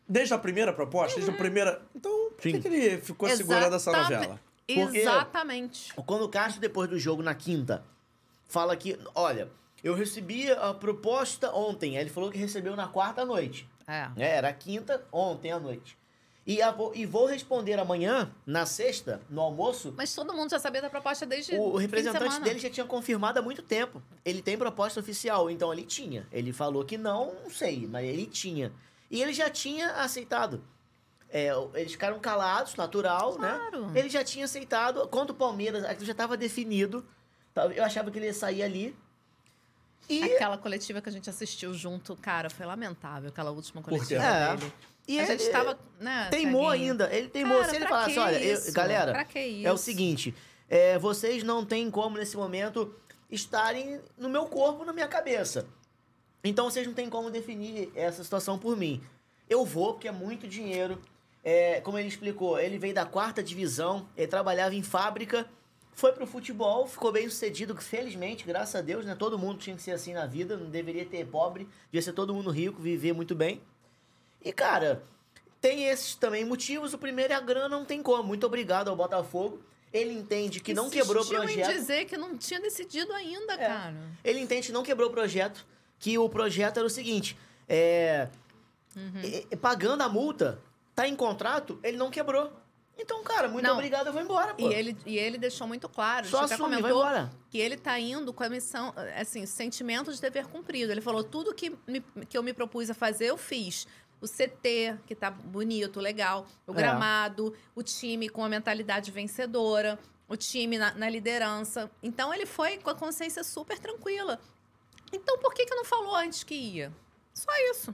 Desde 0.07 0.33
a 0.33 0.37
primeira 0.37 0.71
proposta, 0.73 1.15
desde 1.15 1.31
a 1.31 1.37
primeira. 1.37 1.81
Então, 1.95 2.11
por 2.31 2.41
que, 2.41 2.51
Sim. 2.51 2.61
que 2.61 2.67
ele 2.67 2.97
ficou 3.01 3.29
segurando 3.29 3.75
essa 3.75 3.91
novela? 3.91 4.39
Porque- 4.67 4.97
Exatamente. 4.99 5.93
Quando 6.05 6.23
o 6.25 6.29
Castro, 6.29 6.59
depois 6.59 6.89
do 6.89 6.99
jogo 6.99 7.23
na 7.23 7.33
quinta, 7.33 7.83
fala 8.47 8.75
que, 8.75 8.99
olha, 9.15 9.49
eu 9.83 9.95
recebi 9.95 10.51
a 10.51 10.73
proposta 10.73 11.51
ontem. 11.53 11.95
Aí 11.97 12.03
ele 12.03 12.09
falou 12.09 12.29
que 12.29 12.37
recebeu 12.37 12.75
na 12.75 12.87
quarta 12.87 13.21
à 13.21 13.25
noite. 13.25 13.67
É. 13.87 14.09
né? 14.17 14.29
Era 14.35 14.51
quinta, 14.51 15.01
ontem 15.09 15.51
à 15.53 15.59
noite. 15.59 15.97
E, 16.47 16.61
a 16.61 16.73
e 16.95 17.05
vou 17.05 17.25
responder 17.25 17.77
amanhã, 17.77 18.31
na 18.45 18.65
sexta, 18.65 19.19
no 19.29 19.41
almoço. 19.41 19.93
Mas 19.97 20.15
todo 20.15 20.33
mundo 20.33 20.49
já 20.49 20.57
sabia 20.57 20.81
da 20.81 20.89
proposta 20.89 21.25
desde 21.25 21.53
O, 21.55 21.59
o 21.61 21.65
fim 21.71 21.75
de 21.75 21.81
representante 21.81 22.23
semana. 22.23 22.45
dele 22.45 22.57
já 22.59 22.69
tinha 22.69 22.85
confirmado 22.85 23.37
há 23.37 23.41
muito 23.41 23.61
tempo. 23.61 24.01
Ele 24.23 24.41
tem 24.41 24.57
proposta 24.57 25.01
oficial, 25.01 25.49
então 25.51 25.73
ele 25.73 25.83
tinha. 25.83 26.25
Ele 26.31 26.53
falou 26.53 26.85
que 26.85 26.97
não, 26.97 27.35
não 27.43 27.49
sei, 27.49 27.85
mas 27.85 28.05
ele 28.07 28.25
tinha. 28.25 28.71
E 29.11 29.21
ele 29.21 29.33
já 29.33 29.49
tinha 29.49 29.91
aceitado. 29.95 30.63
É, 31.29 31.49
eles 31.73 31.91
ficaram 31.91 32.17
calados, 32.19 32.75
natural, 32.75 33.33
Claro. 33.35 33.87
né? 33.87 33.99
Ele 33.99 34.09
já 34.09 34.23
tinha 34.23 34.45
aceitado. 34.45 35.05
Quando 35.09 35.31
o 35.31 35.35
Palmeiras, 35.35 35.83
aquilo 35.83 36.05
já 36.05 36.13
estava 36.13 36.37
definido. 36.37 37.05
Tal- 37.53 37.73
Eu 37.73 37.83
achava 37.83 38.09
que 38.09 38.17
ele 38.19 38.27
ia 38.27 38.33
sair 38.33 38.63
ali. 38.63 38.95
E, 40.09 40.23
Aquela 40.35 40.57
coletiva 40.57 41.01
que 41.01 41.09
a 41.09 41.11
gente 41.11 41.29
assistiu 41.29 41.73
junto, 41.73 42.15
cara, 42.15 42.49
foi 42.49 42.65
lamentável, 42.65 43.27
aquela 43.29 43.51
última 43.51 43.81
coletiva 43.81 44.23
É. 44.23 44.55
dele. 44.55 44.71
E 45.07 45.19
a 45.19 45.23
ele 45.23 45.37
gente 45.37 45.49
tava, 45.51 45.79
né, 45.99 46.27
teimou 46.29 46.67
ainda. 46.69 47.09
Ele 47.15 47.29
teimou. 47.29 47.57
Cara, 47.59 47.69
Se 47.69 47.75
ele 47.75 47.87
falasse, 47.87 48.19
olha, 48.19 48.43
eu- 48.43 48.73
galera, 48.73 49.13
é 49.65 49.71
o 49.71 49.77
seguinte, 49.77 50.35
é, 50.69 50.97
vocês 50.99 51.43
não 51.43 51.65
têm 51.65 51.89
como 51.89 52.17
nesse 52.17 52.35
momento 52.35 52.93
estarem 53.29 53.99
no 54.17 54.29
meu 54.29 54.45
corpo, 54.45 54.83
na 54.85 54.93
minha 54.93 55.07
cabeça. 55.07 55.67
Então 56.43 56.69
vocês 56.69 56.85
não 56.87 56.93
têm 56.93 57.09
como 57.09 57.29
definir 57.29 57.91
essa 57.95 58.23
situação 58.23 58.57
por 58.57 58.75
mim. 58.77 59.01
Eu 59.49 59.65
vou, 59.65 59.93
porque 59.93 60.07
é 60.07 60.11
muito 60.11 60.47
dinheiro. 60.47 61.01
É, 61.43 61.79
como 61.81 61.97
ele 61.97 62.07
explicou, 62.09 62.59
ele 62.59 62.77
veio 62.77 62.93
da 62.93 63.05
quarta 63.05 63.41
divisão, 63.41 64.07
ele 64.17 64.27
trabalhava 64.27 64.75
em 64.75 64.83
fábrica, 64.83 65.47
foi 65.93 66.11
pro 66.11 66.27
futebol, 66.27 66.85
ficou 66.85 67.11
bem 67.11 67.29
sucedido, 67.29 67.75
felizmente, 67.77 68.45
graças 68.45 68.75
a 68.75 68.81
Deus, 68.81 69.05
né? 69.05 69.15
Todo 69.15 69.39
mundo 69.39 69.57
tinha 69.57 69.75
que 69.75 69.81
ser 69.81 69.91
assim 69.91 70.13
na 70.13 70.25
vida, 70.25 70.57
não 70.57 70.69
deveria 70.69 71.05
ter 71.05 71.25
pobre, 71.25 71.67
devia 71.85 72.01
ser 72.01 72.11
todo 72.13 72.33
mundo 72.33 72.51
rico, 72.51 72.81
viver 72.81 73.13
muito 73.13 73.33
bem. 73.33 73.61
E, 74.43 74.51
cara, 74.53 75.03
tem 75.59 75.85
esses 75.87 76.15
também 76.15 76.45
motivos. 76.45 76.93
O 76.93 76.97
primeiro 76.97 77.33
é 77.33 77.35
a 77.35 77.39
grana, 77.41 77.69
não 77.69 77.85
tem 77.85 78.01
como. 78.01 78.23
Muito 78.23 78.45
obrigado 78.45 78.89
ao 78.89 78.95
Botafogo. 78.95 79.61
Ele 79.93 80.11
entende 80.13 80.59
que 80.59 80.73
não 80.73 80.89
quebrou 80.89 81.17
o 81.23 81.25
Insistiu 81.25 81.41
projeto. 81.41 81.69
em 81.71 81.73
dizer 81.79 82.05
que 82.05 82.17
não 82.17 82.37
tinha 82.37 82.59
decidido 82.59 83.11
ainda, 83.13 83.53
É. 83.53 83.57
cara. 83.67 83.95
Ele 84.23 84.39
entende 84.39 84.67
que 84.67 84.73
não 84.73 84.83
quebrou 84.83 85.09
o 85.09 85.11
projeto, 85.11 85.65
que 85.97 86.17
o 86.17 86.27
projeto 86.29 86.77
era 86.77 86.85
o 86.85 86.89
seguinte: 86.89 87.37
é, 87.69 88.27
Uhum. 88.95 89.57
pagando 89.61 90.01
a 90.03 90.09
multa, 90.09 90.59
tá 90.93 91.07
em 91.07 91.15
contrato, 91.15 91.79
ele 91.83 91.97
não 91.97 92.09
quebrou. 92.11 92.51
Então, 92.99 93.23
cara, 93.23 93.47
muito 93.47 93.63
Não. 93.65 93.73
obrigado, 93.75 94.07
eu 94.07 94.13
vou 94.13 94.21
embora, 94.21 94.55
pô. 94.55 94.67
E 94.69 94.73
ele, 94.73 94.97
e 95.05 95.17
ele 95.19 95.37
deixou 95.37 95.67
muito 95.67 95.87
claro, 95.87 96.25
Só 96.27 96.41
assume, 96.45 96.57
vai 96.57 96.79
comentou 96.81 96.89
embora. 97.01 97.31
que 97.51 97.59
ele 97.59 97.77
tá 97.77 97.97
indo 97.99 98.33
com 98.33 98.43
a 98.43 98.49
missão, 98.49 98.91
assim, 99.15 99.45
sentimento 99.45 100.11
de 100.11 100.19
dever 100.19 100.47
cumprido. 100.47 100.91
Ele 100.91 101.01
falou, 101.01 101.23
tudo 101.23 101.53
que, 101.53 101.71
me- 101.87 102.03
que 102.27 102.35
eu 102.35 102.41
me 102.41 102.53
propus 102.53 102.89
a 102.89 102.95
fazer, 102.95 103.27
eu 103.27 103.37
fiz. 103.37 103.87
O 104.21 104.27
CT, 104.27 104.97
que 105.05 105.13
tá 105.15 105.29
bonito, 105.29 105.99
legal. 105.99 106.47
O 106.65 106.71
É. 106.71 106.75
gramado, 106.75 107.53
o 107.75 107.83
time 107.83 108.27
com 108.29 108.43
a 108.43 108.49
mentalidade 108.49 109.11
vencedora, 109.11 109.99
o 110.27 110.35
time 110.35 110.77
na, 110.77 110.93
na 110.95 111.09
liderança. 111.09 111.89
Então, 112.01 112.33
ele 112.33 112.45
foi 112.45 112.77
com 112.77 112.89
a 112.89 112.95
consciência 112.95 113.43
super 113.43 113.77
tranquila. 113.77 114.39
Então, 115.13 115.37
por 115.37 115.53
que 115.53 115.65
que 115.65 115.75
não 115.75 115.85
falou 115.85 116.15
antes 116.15 116.43
que 116.43 116.55
ia? 116.55 116.91
Só 117.33 117.51
isso. 117.71 117.93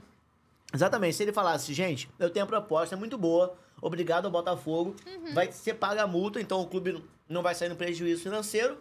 Exatamente. 0.72 1.14
Se 1.16 1.22
ele 1.22 1.32
falasse, 1.32 1.72
gente, 1.74 2.08
eu 2.18 2.30
tenho 2.30 2.44
a 2.44 2.48
proposta, 2.48 2.94
é 2.94 2.98
muito 2.98 3.16
boa, 3.18 3.56
obrigado 3.80 4.24
ao 4.24 4.30
Botafogo, 4.30 4.96
Uhum. 5.06 5.34
vai 5.34 5.52
ser 5.52 5.74
paga 5.74 6.02
a 6.02 6.06
multa, 6.06 6.40
então 6.40 6.60
o 6.60 6.66
clube 6.66 7.04
não 7.28 7.42
vai 7.42 7.54
sair 7.54 7.68
no 7.68 7.76
prejuízo 7.76 8.22
financeiro. 8.22 8.78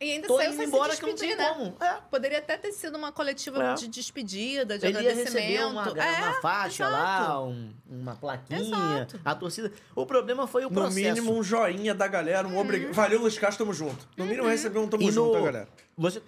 E 0.00 0.12
ainda 0.12 0.28
Tô 0.28 0.36
saiu 0.36 0.50
indo 0.52 0.58
sem 0.58 0.66
embora 0.68 0.92
se 0.94 1.00
que 1.00 1.06
não 1.06 1.16
tem 1.16 1.28
despedir, 1.30 1.50
né? 1.50 1.54
como. 1.74 1.76
É. 1.84 2.00
Poderia 2.08 2.38
até 2.38 2.56
ter 2.56 2.70
sido 2.72 2.96
uma 2.96 3.10
coletiva 3.10 3.62
É. 3.64 3.74
de 3.74 3.88
despedida, 3.88 4.78
de 4.78 4.86
Ele 4.86 4.92
ia 4.94 5.00
agradecimento. 5.10 5.34
receber 5.44 5.64
uma, 5.64 5.90
uma 5.92 6.04
É, 6.04 6.40
faixa 6.40 6.84
exato. 6.84 6.92
lá, 7.02 7.42
um- 7.42 7.72
uma 7.90 8.14
plaquinha, 8.14 8.60
Exato. 8.60 9.20
a 9.24 9.34
torcida. 9.34 9.72
O 9.96 10.06
problema 10.06 10.46
foi 10.46 10.64
o 10.64 10.68
No 10.68 10.74
processo. 10.74 10.94
mínimo, 11.00 11.32
um 11.36 11.42
joinha 11.42 11.94
da 11.96 12.06
galera, 12.06 12.46
um 12.46 12.56
obrigado. 12.58 12.92
Valeu, 12.92 13.20
Luiz 13.20 13.36
Castro, 13.38 13.64
tamo 13.64 13.74
junto. 13.74 14.06
No 14.16 14.24
mínimo, 14.24 14.46
receber 14.46 14.78
um 14.78 14.86
tamo 14.88 15.02
E 15.02 15.10
junto, 15.10 15.32
no- 15.32 15.38
tá, 15.40 15.44
galera. 15.44 15.68
Você... 15.96 16.22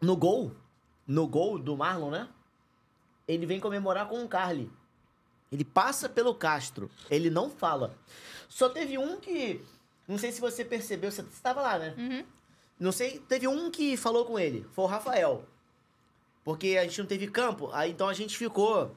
No 0.00 0.16
gol, 0.16 0.50
no 1.06 1.26
gol 1.28 1.56
do 1.58 1.76
Marlon, 1.76 2.10
né? 2.10 2.28
Ele 3.28 3.46
vem 3.46 3.60
comemorar 3.60 4.06
com 4.08 4.22
o 4.24 4.28
Carly. 4.28 4.70
Ele 5.52 5.64
passa 5.64 6.08
pelo 6.08 6.34
Castro. 6.34 6.90
Ele 7.08 7.30
não 7.30 7.48
fala. 7.48 7.94
Só 8.48 8.68
teve 8.68 8.98
um 8.98 9.16
que. 9.18 9.64
Não 10.06 10.18
sei 10.18 10.32
se 10.32 10.40
você 10.40 10.64
percebeu, 10.64 11.10
você 11.10 11.22
estava 11.22 11.62
lá, 11.62 11.78
né? 11.78 11.94
Uhum. 11.96 12.24
Não 12.78 12.92
sei, 12.92 13.18
teve 13.20 13.48
um 13.48 13.70
que 13.70 13.96
falou 13.96 14.24
com 14.24 14.38
ele. 14.38 14.66
Foi 14.72 14.84
o 14.84 14.88
Rafael. 14.88 15.46
Porque 16.42 16.76
a 16.78 16.82
gente 16.84 16.98
não 17.00 17.06
teve 17.06 17.26
campo, 17.28 17.70
aí 17.72 17.90
então 17.90 18.08
a 18.08 18.12
gente 18.12 18.36
ficou 18.36 18.94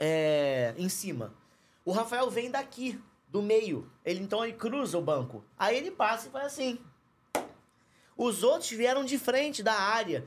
é, 0.00 0.74
em 0.78 0.88
cima. 0.88 1.34
O 1.84 1.92
Rafael 1.92 2.30
vem 2.30 2.50
daqui, 2.50 2.98
do 3.28 3.42
meio. 3.42 3.90
Ele 4.04 4.20
então 4.20 4.44
ele 4.44 4.54
cruza 4.54 4.96
o 4.96 5.02
banco. 5.02 5.44
Aí 5.58 5.76
ele 5.76 5.90
passa 5.90 6.28
e 6.28 6.30
faz 6.30 6.46
assim. 6.46 6.78
Os 8.16 8.42
outros 8.42 8.70
vieram 8.70 9.04
de 9.04 9.18
frente 9.18 9.62
da 9.62 9.74
área, 9.74 10.26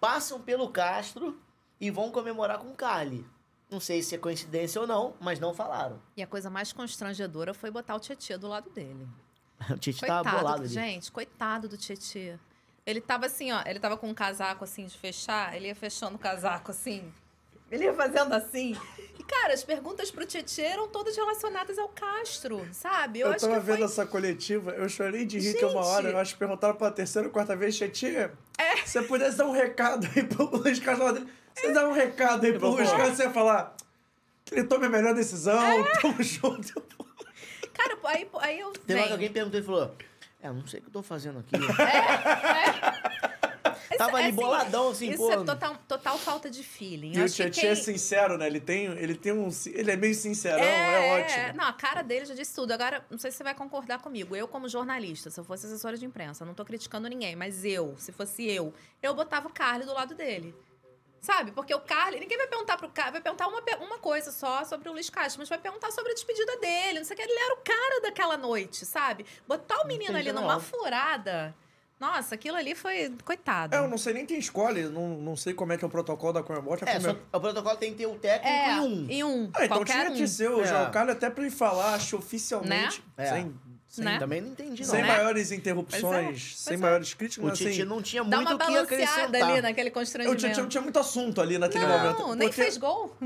passam 0.00 0.40
pelo 0.40 0.70
Castro 0.70 1.38
e 1.80 1.90
vão 1.90 2.10
comemorar 2.10 2.58
com 2.58 2.70
o 2.70 2.74
Carly. 2.76 3.24
Não 3.70 3.80
sei 3.80 4.02
se 4.02 4.14
é 4.14 4.18
coincidência 4.18 4.80
ou 4.80 4.86
não, 4.86 5.14
mas 5.20 5.40
não 5.40 5.52
falaram. 5.52 6.00
E 6.16 6.22
a 6.22 6.26
coisa 6.26 6.48
mais 6.48 6.72
constrangedora 6.72 7.52
foi 7.52 7.70
botar 7.70 7.96
o 7.96 8.00
Tietchan 8.00 8.38
do 8.38 8.48
lado 8.48 8.70
dele. 8.70 9.06
O 9.70 9.78
Tite 9.78 10.00
tava 10.00 10.22
Coitado, 10.22 10.36
bolado 10.38 10.62
ali. 10.62 10.68
gente, 10.68 11.10
coitado 11.10 11.68
do 11.68 11.76
Tietchan. 11.76 12.38
Ele 12.84 13.00
tava 13.00 13.26
assim, 13.26 13.50
ó, 13.52 13.62
ele 13.66 13.80
tava 13.80 13.96
com 13.96 14.08
um 14.08 14.14
casaco 14.14 14.62
assim 14.64 14.86
de 14.86 14.96
fechar, 14.96 15.56
ele 15.56 15.66
ia 15.66 15.74
fechando 15.74 16.14
o 16.16 16.18
casaco 16.18 16.70
assim. 16.70 17.12
Ele 17.68 17.82
ia 17.84 17.92
fazendo 17.94 18.32
assim. 18.32 18.76
E, 19.18 19.24
cara, 19.24 19.52
as 19.52 19.64
perguntas 19.64 20.08
pro 20.12 20.24
Tietchan 20.24 20.62
eram 20.62 20.86
todas 20.88 21.16
relacionadas 21.16 21.76
ao 21.80 21.88
Castro, 21.88 22.64
sabe? 22.72 23.18
Eu, 23.20 23.30
acho 23.30 23.40
tava 23.40 23.58
que 23.58 23.66
foi... 23.66 23.74
vendo 23.74 23.84
essa 23.86 24.06
coletiva, 24.06 24.70
eu 24.72 24.88
chorei 24.88 25.24
de 25.26 25.40
rir 25.40 25.54
que 25.54 25.64
uma 25.64 25.82
Gente! 25.82 25.92
hora, 25.92 26.08
eu 26.10 26.18
acho 26.18 26.34
que 26.34 26.38
perguntaram 26.38 26.76
pela 26.76 26.92
terceira 26.92 27.26
ou 27.26 27.32
quarta 27.32 27.56
vez, 27.56 27.76
Tietchan, 27.76 28.30
se 28.84 28.92
você 28.92 29.02
pudesse 29.02 29.36
dar 29.36 29.46
um 29.46 29.52
recado 29.52 30.06
aí 30.14 30.22
pro 30.22 30.44
Luiz 30.56 30.78
Castro, 30.78 31.26
você 31.52 31.72
dá 31.72 31.88
um 31.88 31.92
recado 31.92 32.46
aí 32.46 32.56
pro 32.56 32.68
Luiz. 32.68 32.88
Castro, 32.88 33.16
você 33.16 33.22
ia 33.24 33.30
falar 33.32 33.74
que 34.44 34.54
ele 34.54 34.64
tome 34.64 34.86
a 34.86 34.90
melhor 34.90 35.12
decisão, 35.12 35.58
É. 35.60 36.00
tamo 36.00 36.14
junto. 36.22 36.86
Cara, 37.76 37.98
aí, 38.04 38.28
aí 38.40 38.60
eu. 38.60 38.72
Teve 38.72 38.78
hora 38.78 38.84
que 38.86 38.94
venho. 38.94 39.12
alguém 39.12 39.30
perguntou 39.32 39.60
e 39.60 39.62
falou: 39.62 39.94
É, 40.42 40.48
eu 40.48 40.54
não 40.54 40.66
sei 40.66 40.80
o 40.80 40.82
que 40.82 40.88
eu 40.88 40.92
tô 40.92 41.02
fazendo 41.02 41.38
aqui. 41.40 41.52
Isso 43.88 43.98
Tava 43.98 44.18
é 44.18 44.24
ali 44.24 44.26
assim, 44.32 44.36
boladão, 44.36 44.88
assim, 44.90 45.08
Isso 45.10 45.18
pô. 45.18 45.32
é 45.32 45.44
total, 45.44 45.76
total 45.88 46.18
falta 46.18 46.50
de 46.50 46.62
feeling. 46.62 47.12
E 47.16 47.20
o 47.20 47.24
Acho 47.24 47.36
que 47.36 47.42
Tietchan 47.44 47.60
quem- 47.62 47.70
é 47.70 47.74
sincero, 47.76 48.36
né? 48.36 48.46
Ele 48.46 48.60
tem, 48.60 48.86
ele 48.86 49.14
tem 49.14 49.32
um. 49.32 49.48
Ele 49.66 49.90
é 49.90 49.96
meio 49.96 50.14
sincerão, 50.14 50.62
é, 50.62 51.22
ótimo. 51.22 51.56
Não, 51.58 51.64
a 51.68 51.72
cara 51.72 52.02
dele 52.02 52.26
já 52.26 52.34
disse 52.34 52.54
tudo. 52.54 52.72
Agora, 52.72 53.04
não 53.08 53.16
sei 53.18 53.30
se 53.30 53.36
você 53.38 53.44
vai 53.44 53.54
concordar 53.54 54.00
comigo. 54.00 54.34
Eu, 54.34 54.48
como 54.48 54.68
jornalista, 54.68 55.30
se 55.30 55.38
eu 55.38 55.44
fosse 55.44 55.66
assessora 55.66 55.96
de 55.96 56.04
imprensa, 56.04 56.44
não 56.44 56.52
tô 56.52 56.64
criticando 56.64 57.08
ninguém, 57.08 57.36
mas 57.36 57.64
eu, 57.64 57.94
se 57.96 58.12
fosse 58.12 58.44
eu, 58.50 58.74
eu 59.02 59.14
botava 59.14 59.46
o 59.48 59.52
Carly 59.52 59.84
do 59.86 59.94
lado 59.94 60.14
dele. 60.14 60.54
Sabe? 61.26 61.50
Porque 61.50 61.74
o 61.74 61.80
Carly, 61.80 62.20
ninguém 62.20 62.38
vai 62.38 62.46
perguntar 62.46 62.76
pro 62.76 62.88
Carly, 62.88 63.10
vai 63.14 63.20
perguntar 63.20 63.48
uma, 63.48 63.60
uma 63.84 63.98
coisa 63.98 64.30
só 64.30 64.64
sobre 64.64 64.88
o 64.88 64.92
Luiz 64.92 65.10
Castro, 65.10 65.40
mas 65.40 65.48
vai 65.48 65.58
perguntar 65.58 65.90
sobre 65.90 66.12
a 66.12 66.14
despedida 66.14 66.56
dele, 66.58 67.00
não 67.00 67.04
sei 67.04 67.14
o 67.14 67.16
que. 67.16 67.22
Ele 67.24 67.32
era 67.36 67.54
o 67.54 67.56
cara 67.64 68.00
daquela 68.00 68.36
noite, 68.36 68.86
sabe? 68.86 69.26
Botar 69.44 69.80
o 69.82 69.88
menino 69.88 70.16
ali 70.16 70.30
não. 70.30 70.42
numa 70.42 70.60
furada. 70.60 71.52
Nossa, 71.98 72.36
aquilo 72.36 72.56
ali 72.56 72.76
foi. 72.76 73.12
Coitado. 73.24 73.74
É, 73.74 73.78
eu 73.78 73.88
não 73.88 73.98
sei 73.98 74.12
nem 74.12 74.24
quem 74.24 74.38
escolhe, 74.38 74.84
não, 74.84 75.16
não 75.16 75.34
sei 75.34 75.52
como 75.52 75.72
é 75.72 75.76
que 75.76 75.84
é 75.84 75.88
o 75.88 75.90
protocolo 75.90 76.32
da 76.34 76.44
Comebol. 76.44 76.76
É, 76.86 77.00
só, 77.00 77.10
o 77.32 77.40
protocolo 77.40 77.76
tem 77.76 77.90
que 77.90 77.98
ter 77.98 78.06
o 78.06 78.14
técnico 78.16 78.46
É, 78.48 78.76
e 78.76 78.80
um. 78.80 79.06
e 79.10 79.24
um. 79.24 79.50
Ah, 79.52 79.64
então 79.64 79.84
tinha 79.84 80.10
um. 80.10 80.14
que 80.14 80.28
ser 80.28 80.48
o 80.50 80.62
É. 80.62 80.90
Carlos 80.90 81.16
até 81.16 81.28
pra 81.28 81.42
ele 81.42 81.50
falar, 81.52 81.94
acho 81.94 82.18
oficialmente, 82.18 83.02
Né? 83.16 83.26
sem, 83.26 83.60
sem, 83.96 84.04
Né? 84.04 84.18
Também 84.18 84.40
não 84.40 84.50
entendi, 84.50 84.82
não. 84.82 84.90
sem 84.90 85.02
Né? 85.02 85.08
maiores 85.08 85.48
Pois 85.48 85.52
é, 85.52 85.54
interrupções, 85.56 86.24
pois 86.26 86.56
sem 86.58 86.74
é. 86.74 86.76
maiores 86.76 87.14
críticas, 87.14 87.44
O 87.44 87.48
mas 87.48 87.58
Titi 87.58 87.70
assim... 87.70 87.84
não 87.84 88.02
tinha 88.02 88.22
muito 88.22 88.54
o 88.54 88.58
que 88.58 88.76
acrescentar. 88.76 89.42
ali 89.50 89.60
naquele 89.62 89.90
O 89.90 89.92
constrangimento. 89.92 90.40
Tietchan 90.40 90.62
não 90.62 90.68
tinha 90.68 90.82
muito 90.82 90.98
assunto 90.98 91.40
ali 91.40 91.58
naquele 91.58 91.86
Não, 91.86 91.98
momento. 91.98 92.26
nem 92.36 92.48
porque, 92.48 92.62
fez 92.62 92.76
gol. 92.76 93.16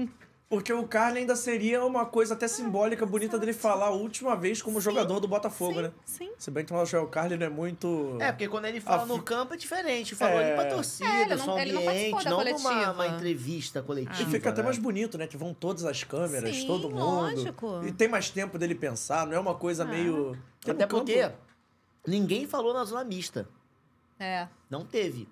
porque 0.48 0.72
o 0.72 0.82
Carlos 0.86 1.18
ainda 1.18 1.36
seria 1.36 1.84
uma 1.84 2.04
coisa 2.04 2.34
até 2.34 2.48
simbólica, 2.48 3.06
bonita 3.06 3.38
dele 3.38 3.52
falar 3.52 3.86
a 3.86 3.90
última 3.90 4.34
vez 4.34 4.60
como 4.60 4.80
jogador 4.80 5.20
do 5.20 5.28
Botafogo, 5.28 5.74
sim, 5.74 5.82
né? 5.82 5.90
Sim. 6.04 6.30
Se 6.36 6.50
bem 6.50 6.64
que 6.64 6.72
o 6.74 6.84
Joel 6.86 7.06
Carlos 7.06 7.38
não 7.38 7.46
é 7.46 7.48
muito... 7.50 8.16
É, 8.18 8.32
porque 8.32 8.48
quando 8.48 8.64
ele 8.64 8.80
fala 8.80 9.02
A 9.02 9.06
no 9.06 9.22
campo 9.22 9.54
é 9.54 9.56
diferente. 9.56 10.14
Falou 10.16 10.40
É. 10.40 10.46
ali 10.46 10.54
pra 10.56 10.74
torcida, 10.74 11.08
É, 11.08 11.20
ele 11.22 11.34
não- 11.36 11.44
só 11.44 11.58
ele 11.58 11.72
não 11.72 11.80
ambiente, 11.88 12.12
não 12.12 12.20
numa 12.22 12.36
coletiva. 12.36 12.92
uma 12.92 13.06
entrevista 13.06 13.82
coletiva. 13.82 14.22
E 14.22 14.26
fica 14.32 14.48
até 14.50 14.60
né? 14.62 14.64
mais 14.64 14.78
bonito, 14.78 15.16
né? 15.18 15.26
Que 15.28 15.36
vão 15.36 15.52
todas 15.54 15.84
as 15.84 16.02
câmeras, 16.02 16.56
Sim, 16.56 16.66
todo 16.66 16.88
mundo. 16.90 16.98
lógico. 17.04 17.82
E 17.86 17.92
tem 17.92 18.08
mais 18.08 18.28
tempo 18.30 18.58
dele 18.58 18.74
pensar, 18.74 19.26
não 19.26 19.34
é 19.34 19.38
uma 19.38 19.54
coisa 19.54 19.84
Ah. 19.84 19.86
meio. 19.86 20.36
Porque 20.60 20.70
Até 20.72 20.86
campo- 20.86 21.04
porque 21.04 21.30
ninguém 22.06 22.46
falou 22.46 22.72
na 22.74 22.84
zona 22.84 23.02
mista. 23.04 23.48
É. 24.18 24.46
Não 24.68 24.84
teve, 24.84 25.26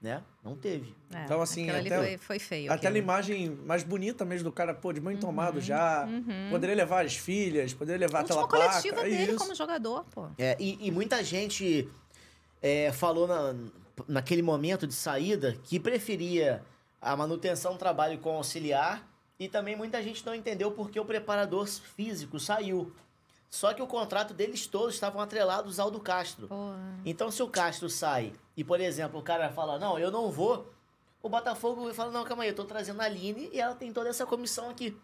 né? 0.00 0.22
Não 0.42 0.56
teve. 0.56 0.94
é. 1.14 1.24
Então, 1.24 1.40
assim, 1.40 1.70
até- 1.70 1.96
foi, 1.98 2.18
foi 2.18 2.38
feio. 2.40 2.72
Aquela 2.72 2.90
aquilo. 2.90 3.04
imagem 3.04 3.50
mais 3.64 3.84
bonita 3.84 4.24
mesmo 4.24 4.44
do 4.50 4.52
cara, 4.52 4.74
pô, 4.74 4.92
de 4.92 5.00
mãe 5.00 5.16
tomado 5.16 5.56
Uhum, 5.56 5.60
já. 5.60 6.08
Poderia 6.50 6.74
levar 6.74 7.04
as 7.04 7.16
filhas, 7.16 7.72
poderia 7.72 8.00
levar 8.06 8.18
A 8.18 8.22
aquela 8.22 8.48
placa. 8.48 8.68
coletiva 8.70 9.00
é 9.00 9.04
dele 9.04 9.22
isso. 9.32 9.36
como 9.38 9.54
jogador, 9.54 10.04
pô. 10.10 10.28
É, 10.36 10.56
e, 10.58 10.78
e 10.86 10.90
muita 10.90 11.22
gente 11.22 11.88
é, 12.60 12.90
falou 12.92 13.28
na, 13.28 13.54
naquele 14.08 14.42
momento 14.42 14.86
de 14.86 14.94
saída 14.94 15.56
que 15.62 15.78
preferia 15.78 16.64
a 17.00 17.16
manutenção 17.16 17.72
do 17.74 17.78
trabalho 17.78 18.18
com 18.18 18.30
auxiliar 18.30 19.08
e 19.38 19.48
também 19.48 19.74
muita 19.76 20.02
gente 20.02 20.24
não 20.26 20.34
entendeu 20.34 20.70
porque 20.72 20.98
o 20.98 21.04
preparador 21.04 21.66
físico 21.68 22.38
saiu. 22.40 22.92
Só 23.52 23.74
que 23.74 23.82
o 23.82 23.86
contrato 23.86 24.32
deles 24.32 24.66
todos 24.66 24.94
estavam 24.94 25.20
atrelados 25.20 25.78
ao 25.78 25.90
do 25.90 26.00
Castro. 26.00 26.48
Pô. 26.48 26.72
Então, 27.04 27.30
se 27.30 27.42
o 27.42 27.48
Castro 27.48 27.90
sai 27.90 28.32
e, 28.56 28.64
por 28.64 28.80
exemplo, 28.80 29.20
o 29.20 29.22
cara 29.22 29.50
fala, 29.50 29.78
não, 29.78 29.98
eu 29.98 30.10
não 30.10 30.30
vou, 30.30 30.72
o 31.22 31.28
Botafogo 31.28 31.92
fala, 31.92 32.10
não, 32.10 32.24
calma 32.24 32.44
aí, 32.44 32.48
eu 32.48 32.54
tô 32.54 32.64
trazendo 32.64 33.02
a 33.02 33.04
Aline 33.04 33.50
e 33.52 33.60
ela 33.60 33.74
tem 33.74 33.92
toda 33.92 34.08
essa 34.08 34.24
comissão 34.24 34.70
aqui. 34.70 34.96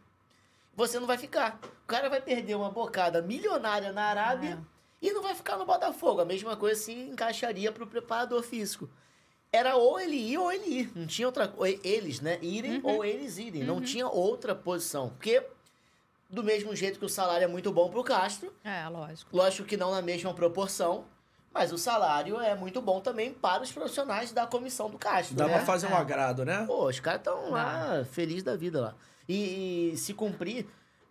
Você 0.74 0.98
não 0.98 1.06
vai 1.06 1.18
ficar. 1.18 1.60
O 1.84 1.86
cara 1.86 2.08
vai 2.08 2.22
perder 2.22 2.54
uma 2.54 2.70
bocada 2.70 3.20
milionária 3.20 3.92
na 3.92 4.04
Arábia 4.04 4.58
E 5.02 5.12
não 5.12 5.22
vai 5.22 5.34
ficar 5.34 5.58
no 5.58 5.66
Botafogo. 5.66 6.22
A 6.22 6.24
mesma 6.24 6.56
coisa 6.56 6.80
se 6.80 6.92
encaixaria 6.92 7.70
pro 7.70 7.86
preparador 7.86 8.42
físico. 8.42 8.88
Era 9.52 9.76
ou 9.76 10.00
ele 10.00 10.16
ir 10.16 10.38
ou 10.38 10.50
ele 10.50 10.66
ir. 10.66 10.92
Não 10.94 11.06
tinha 11.06 11.28
outra 11.28 11.46
coisa. 11.48 11.78
Eles, 11.84 12.20
né? 12.20 12.38
Irem 12.40 12.80
ou 12.82 13.04
eles 13.04 13.36
irem. 13.38 13.62
Não 13.62 13.80
tinha 13.80 14.08
outra 14.08 14.54
posição. 14.54 15.10
Porque, 15.10 15.42
do 16.28 16.42
mesmo 16.42 16.74
jeito 16.76 16.98
que 16.98 17.04
o 17.04 17.08
salário 17.08 17.44
é 17.44 17.48
muito 17.48 17.72
bom 17.72 17.88
pro 17.90 18.04
Castro, 18.04 18.52
É, 18.64 18.86
lógico. 18.88 19.34
lógico 19.34 19.66
que 19.66 19.76
não 19.76 19.90
na 19.90 20.02
mesma 20.02 20.34
proporção, 20.34 21.04
mas 21.52 21.72
o 21.72 21.78
salário 21.78 22.38
é 22.40 22.54
muito 22.54 22.80
bom 22.82 23.00
também 23.00 23.32
para 23.32 23.62
os 23.62 23.72
profissionais 23.72 24.30
da 24.32 24.46
comissão 24.46 24.90
do 24.90 24.98
Castro. 24.98 25.34
Dá 25.34 25.46
né? 25.46 25.54
pra 25.56 25.64
fazer 25.64 25.86
um 25.86 25.92
É. 25.92 25.96
agrado, 25.96 26.44
né? 26.44 26.64
Pô, 26.66 26.86
os 26.88 27.00
caras 27.00 27.20
estão 27.20 27.50
lá, 27.50 28.04
felizes 28.10 28.42
da 28.42 28.54
vida 28.56 28.80
lá. 28.80 28.94
E, 29.28 29.92
e 29.92 29.96
se 29.96 30.12
cumprir, 30.14 30.66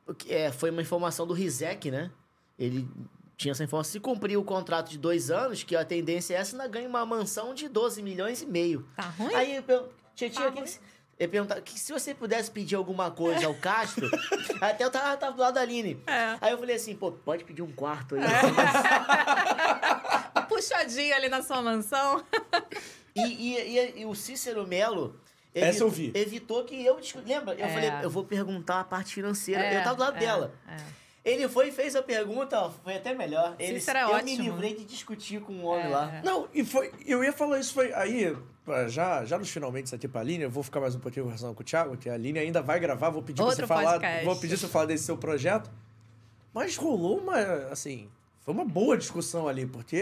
porque, 0.06 0.34
é, 0.34 0.52
foi 0.52 0.70
uma 0.70 0.82
informação 0.82 1.26
do 1.26 1.34
Rizek, 1.34 1.90
né? 1.92 2.12
Ele 2.58 2.88
tinha 3.36 3.52
essa 3.52 3.64
informação. 3.64 3.92
Se 3.92 4.00
cumprir 4.00 4.38
o 4.38 4.44
contrato 4.44 4.90
de 4.90 4.98
dois 4.98 5.30
anos, 5.32 5.64
que 5.64 5.76
a 5.76 5.84
tendência 5.86 6.36
é 6.36 6.38
essa, 6.38 6.56
ainda 6.56 6.68
ganha 6.68 6.88
uma 6.88 7.06
mansão 7.06 7.54
de 7.54 7.68
12 7.68 8.02
milhões 8.02 8.42
e 8.42 8.46
meio. 8.46 8.88
Tá 8.96 9.04
ruim? 9.04 9.34
Aí 9.36 9.56
eu 9.68 9.90
Tietchan, 10.16 10.42
Tá 10.44 10.50
o 10.50 10.52
que 10.54 10.80
eu 11.20 11.28
perguntava, 11.30 11.62
que 11.62 11.80
se 11.80 11.92
você 11.92 12.14
pudesse 12.14 12.52
pedir 12.52 12.76
alguma 12.76 13.10
coisa 13.12 13.48
ao 13.48 13.56
Castro, 13.56 14.10
até 14.62 14.84
eu 14.84 14.92
tava, 14.92 15.18
tava 15.18 15.34
do 15.36 15.42
lado 15.42 15.56
da 15.56 15.62
Aline. 15.62 16.02
É. 16.06 16.38
Aí 16.40 16.52
eu 16.52 16.58
falei 16.58 16.76
assim, 16.76 16.96
pô, 16.96 17.12
pode 17.12 17.44
pedir 17.44 17.62
um 17.62 17.72
quarto 17.72 18.16
aí. 18.16 18.22
Puxadinho 20.48 21.16
ali 21.16 21.30
na 21.30 21.42
sua 21.42 21.62
mansão. 21.62 22.24
E, 23.16 23.22
e- 23.22 23.78
e- 23.78 24.02
e 24.02 24.06
o 24.06 24.14
Cícero 24.16 24.66
Melo. 24.68 25.20
Essa 25.54 25.84
eu 25.84 25.90
vi. 25.90 26.12
Evitou 26.14 26.64
que 26.66 26.86
eu 26.86 27.00
Lembra? 27.26 27.56
Eu 27.56 27.66
É. 27.66 27.70
falei, 27.74 27.92
eu 28.04 28.10
vou 28.12 28.24
perguntar 28.24 28.80
a 28.80 28.84
parte 28.84 29.16
financeira. 29.16 29.62
É, 29.64 29.80
eu 29.80 29.84
tava 29.84 29.96
do 29.96 30.02
lado 30.04 30.18
é, 30.18 30.20
dela. 30.20 30.54
é. 30.68 30.76
Ele 31.26 31.50
foi 31.50 31.70
e 31.70 31.72
fez 31.74 31.94
a 31.96 32.02
pergunta, 32.02 32.58
ó, 32.58 32.70
foi 32.70 32.96
até 32.96 33.14
melhor. 33.14 33.56
Ele, 33.60 33.80
Cícero 33.80 34.00
é 34.00 34.04
eu 34.04 34.08
ótimo. 34.10 34.24
me 34.26 34.38
livrei 34.38 34.76
de 34.76 34.86
discutir 34.86 35.42
com 35.42 35.52
um 35.52 35.66
homem 35.66 35.88
É, 35.88 35.90
lá. 35.90 36.16
é. 36.16 36.22
Não, 36.24 36.48
e 36.54 36.64
foi. 36.64 36.92
Eu 37.06 37.22
ia 37.24 37.34
falar 37.34 37.60
isso, 37.60 37.74
foi. 37.74 37.92
Aí, 37.94 38.34
já, 38.90 39.26
já 39.26 39.38
nos 39.38 39.50
finalmente 39.50 39.94
aqui 39.94 40.08
pra 40.08 40.22
Aline, 40.22 40.44
eu 40.44 40.50
vou 40.50 40.64
ficar 40.64 40.80
mais 40.80 40.96
um 40.96 41.00
pouquinho 41.00 41.26
conversando 41.26 41.54
com 41.54 41.62
o 41.62 41.66
Thiago, 41.66 41.98
que 41.98 42.10
a 42.10 42.14
Aline 42.14 42.40
ainda 42.40 42.62
vai 42.62 42.80
gravar, 42.80 43.10
vou 43.10 43.22
pedir 43.22 43.42
Outro 43.42 43.56
você 43.58 43.68
falar. 43.68 44.00
Vou 44.24 44.36
pedir 44.36 44.58
pra 44.58 44.68
você 44.68 44.68
falar 44.68 44.86
desse 44.86 45.04
seu 45.06 45.18
projeto. 45.18 45.70
Mas 46.54 46.76
rolou 46.76 47.20
uma. 47.20 47.38
Assim. 47.72 48.10
Foi 48.42 48.54
uma 48.54 48.66
boa 48.66 48.98
discussão 48.98 49.48
ali, 49.48 49.66
porque. 49.66 50.02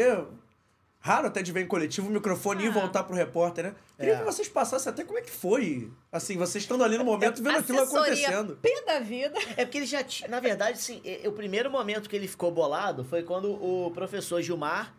Raro 0.99 1.27
até 1.27 1.43
de 1.43 1.51
ver 1.51 1.61
em 1.61 1.67
coletivo 1.67 2.07
o 2.07 2.11
microfone 2.11 2.63
e 2.63 2.67
Ah. 2.67 2.71
voltar 2.71 3.03
pro 3.03 3.15
repórter, 3.15 3.65
né? 3.65 3.75
Queria 3.95 4.13
É. 4.15 4.17
que 4.17 4.23
vocês 4.23 4.47
passassem 4.47 4.91
até 4.91 5.03
como 5.03 5.19
é 5.19 5.21
que 5.21 5.29
foi. 5.29 5.91
Assim, 6.11 6.35
vocês 6.35 6.63
estando 6.63 6.83
ali 6.83 6.97
no 6.97 7.03
momento 7.05 7.43
vendo 7.43 7.59
aquilo 7.59 7.79
acontecendo. 7.81 8.57
Pé 8.59 8.81
da 8.87 8.99
vida. 8.99 9.37
É 9.55 9.65
porque 9.65 9.77
ele 9.77 9.85
já 9.85 10.03
tinha. 10.03 10.27
Na 10.27 10.39
verdade, 10.39 10.81
sim, 10.81 11.01
e- 11.05 11.27
o 11.27 11.31
primeiro 11.31 11.69
momento 11.69 12.09
que 12.09 12.15
ele 12.15 12.27
ficou 12.27 12.51
bolado 12.51 13.03
foi 13.03 13.21
quando 13.21 13.51
o 13.53 13.91
professor 13.91 14.41
Gilmar 14.41 14.95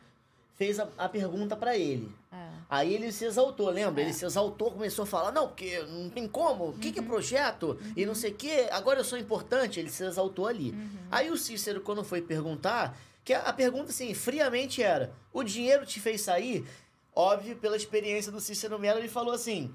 fez 0.56 0.80
a, 0.80 0.88
a 0.98 1.08
pergunta 1.08 1.54
pra 1.54 1.76
ele. 1.76 2.10
É. 2.32 2.48
Aí 2.68 2.94
ele 2.94 3.12
se 3.12 3.24
exaltou, 3.24 3.70
lembra? 3.70 4.02
Ele 4.02 4.12
se 4.12 4.24
exaltou, 4.24 4.72
começou 4.72 5.04
a 5.04 5.06
falar, 5.06 5.30
não, 5.30 5.46
porque 5.46 5.78
não 5.82 6.10
tem 6.10 6.26
como, 6.26 6.70
o 6.70 6.72
que, 6.78 6.90
que 6.90 6.98
é 6.98 7.02
projeto? 7.02 7.78
E 7.94 8.04
não 8.04 8.14
sei 8.14 8.32
o 8.32 8.34
quê, 8.34 8.66
agora 8.72 8.98
eu 8.98 9.04
sou 9.04 9.18
importante. 9.18 9.78
Ele 9.78 9.90
se 9.90 10.04
exaltou 10.04 10.46
ali. 10.46 10.74
Aí 11.10 11.30
o 11.30 11.36
Cícero, 11.36 11.80
quando 11.80 12.02
foi 12.02 12.20
perguntar, 12.20 12.98
que 13.24 13.32
a, 13.32 13.42
a 13.42 13.52
pergunta, 13.52 13.90
assim, 13.90 14.12
friamente 14.14 14.82
era, 14.82 15.12
o 15.32 15.42
dinheiro 15.42 15.86
te 15.86 16.00
fez 16.00 16.22
sair? 16.22 16.66
Óbvio, 17.14 17.56
pela 17.56 17.76
experiência 17.76 18.32
do 18.32 18.40
Cícero 18.40 18.78
Melo, 18.78 18.98
ele 18.98 19.08
falou 19.08 19.32
assim, 19.32 19.72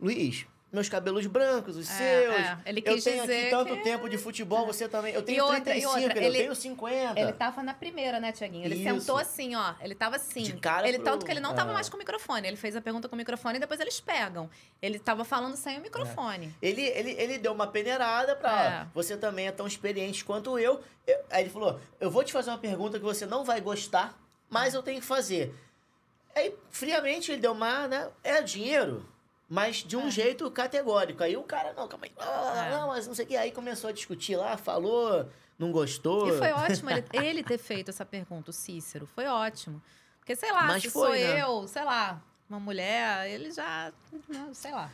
Luiz, 0.00 0.46
meus 0.72 0.88
cabelos 0.88 1.26
brancos, 1.26 1.76
os 1.76 1.90
É, 1.90 1.92
seus, 1.92 2.34
é. 2.36 2.58
Ele 2.66 2.80
eu 2.84 2.94
quis 2.94 3.02
tenho 3.04 3.22
aqui 3.24 3.32
dizer 3.32 3.50
tanto 3.50 3.76
que- 3.76 3.82
tempo 3.82 4.08
de 4.08 4.16
futebol, 4.16 4.64
você 4.66 4.88
também, 4.88 5.12
eu 5.12 5.22
tenho 5.22 5.38
E 5.38 5.40
outra, 5.40 5.58
e 5.58 5.62
35, 5.62 5.98
outra, 6.00 6.18
eu 6.18 6.22
ele- 6.24 6.38
tenho 6.38 6.54
50. 6.54 7.20
Ele 7.20 7.32
tava 7.32 7.62
na 7.62 7.74
primeira, 7.74 8.20
né, 8.20 8.30
Tiaguinho? 8.30 8.64
Ele 8.64 8.76
Isso. 8.76 9.00
sentou 9.00 9.18
assim, 9.18 9.54
ó. 9.56 9.74
Ele 9.80 9.94
tava 9.94 10.16
assim. 10.16 10.42
De 10.42 10.52
cara 10.54 10.86
ele, 10.88 10.98
pro- 10.98 11.06
Tanto 11.10 11.26
que 11.26 11.32
ele 11.32 11.40
não 11.40 11.54
tava 11.54 11.70
é. 11.70 11.74
mais 11.74 11.88
com 11.88 11.96
o 11.96 11.98
microfone. 11.98 12.46
Ele 12.46 12.56
fez 12.56 12.76
a 12.76 12.80
pergunta 12.80 13.08
com 13.08 13.14
o 13.14 13.18
microfone 13.18 13.56
e 13.56 13.60
depois 13.60 13.80
eles 13.80 13.98
pegam. 14.00 14.48
Ele 14.80 14.98
tava 14.98 15.24
falando 15.24 15.56
sem 15.56 15.78
o 15.78 15.82
microfone. 15.82 16.54
Ele, 16.62 16.82
ele, 16.82 17.10
ele 17.18 17.38
deu 17.38 17.52
uma 17.52 17.66
peneirada 17.66 18.36
pra. 18.36 18.64
É. 18.64 18.86
Você 18.94 19.16
também 19.16 19.48
é 19.48 19.52
tão 19.52 19.66
experiente 19.66 20.24
quanto 20.24 20.58
eu. 20.58 20.80
Eu- 21.06 21.18
Aí 21.30 21.42
ele 21.42 21.50
falou: 21.50 21.80
Eu 21.98 22.10
vou 22.10 22.22
te 22.22 22.32
fazer 22.32 22.50
uma 22.50 22.58
pergunta 22.58 22.98
que 22.98 23.04
você 23.04 23.26
não 23.26 23.42
vai 23.44 23.60
gostar, 23.60 24.16
mas 24.48 24.72
eu 24.74 24.82
tenho 24.82 25.00
que 25.00 25.06
fazer. 25.06 25.52
Aí, 26.36 26.54
friamente, 26.70 27.32
ele 27.32 27.40
deu 27.40 27.50
uma, 27.52 27.88
né? 27.88 28.08
É 28.22 28.40
dinheiro, 28.40 29.04
mas 29.50 29.78
de 29.78 29.96
um 29.96 30.06
É. 30.06 30.10
jeito 30.10 30.48
categórico. 30.50 31.22
Aí 31.24 31.36
o 31.36 31.42
cara, 31.42 31.72
não, 31.74 31.86
calma 31.88 32.06
aí. 32.06 32.12
ah, 32.18 32.64
É. 32.66 32.70
Não, 32.70 32.88
mas 32.88 33.06
não 33.06 33.14
sei 33.14 33.24
o 33.24 33.28
que. 33.28 33.36
Aí 33.36 33.50
começou 33.50 33.90
a 33.90 33.92
discutir 33.92 34.36
lá, 34.36 34.56
falou, 34.56 35.28
não 35.58 35.72
gostou. 35.72 36.28
E 36.28 36.38
foi 36.38 36.52
ótimo 36.84 36.88
ele, 36.90 37.04
ele 37.12 37.42
ter 37.42 37.58
feito 37.58 37.90
essa 37.90 38.06
pergunta, 38.06 38.50
o 38.50 38.54
Cícero. 38.54 39.06
Foi 39.14 39.26
ótimo. 39.26 39.82
Porque, 40.20 40.36
sei 40.36 40.52
lá, 40.52 40.62
Mas 40.64 40.84
se 40.84 40.90
foi, 40.90 41.18
sou 41.18 41.28
né? 41.34 41.42
eu, 41.42 41.66
sei 41.68 41.82
lá, 41.84 42.22
uma 42.48 42.60
mulher, 42.60 43.28
ele 43.28 43.50
já. 43.50 43.92
não, 44.28 44.54
sei 44.54 44.70
lá. 44.70 44.90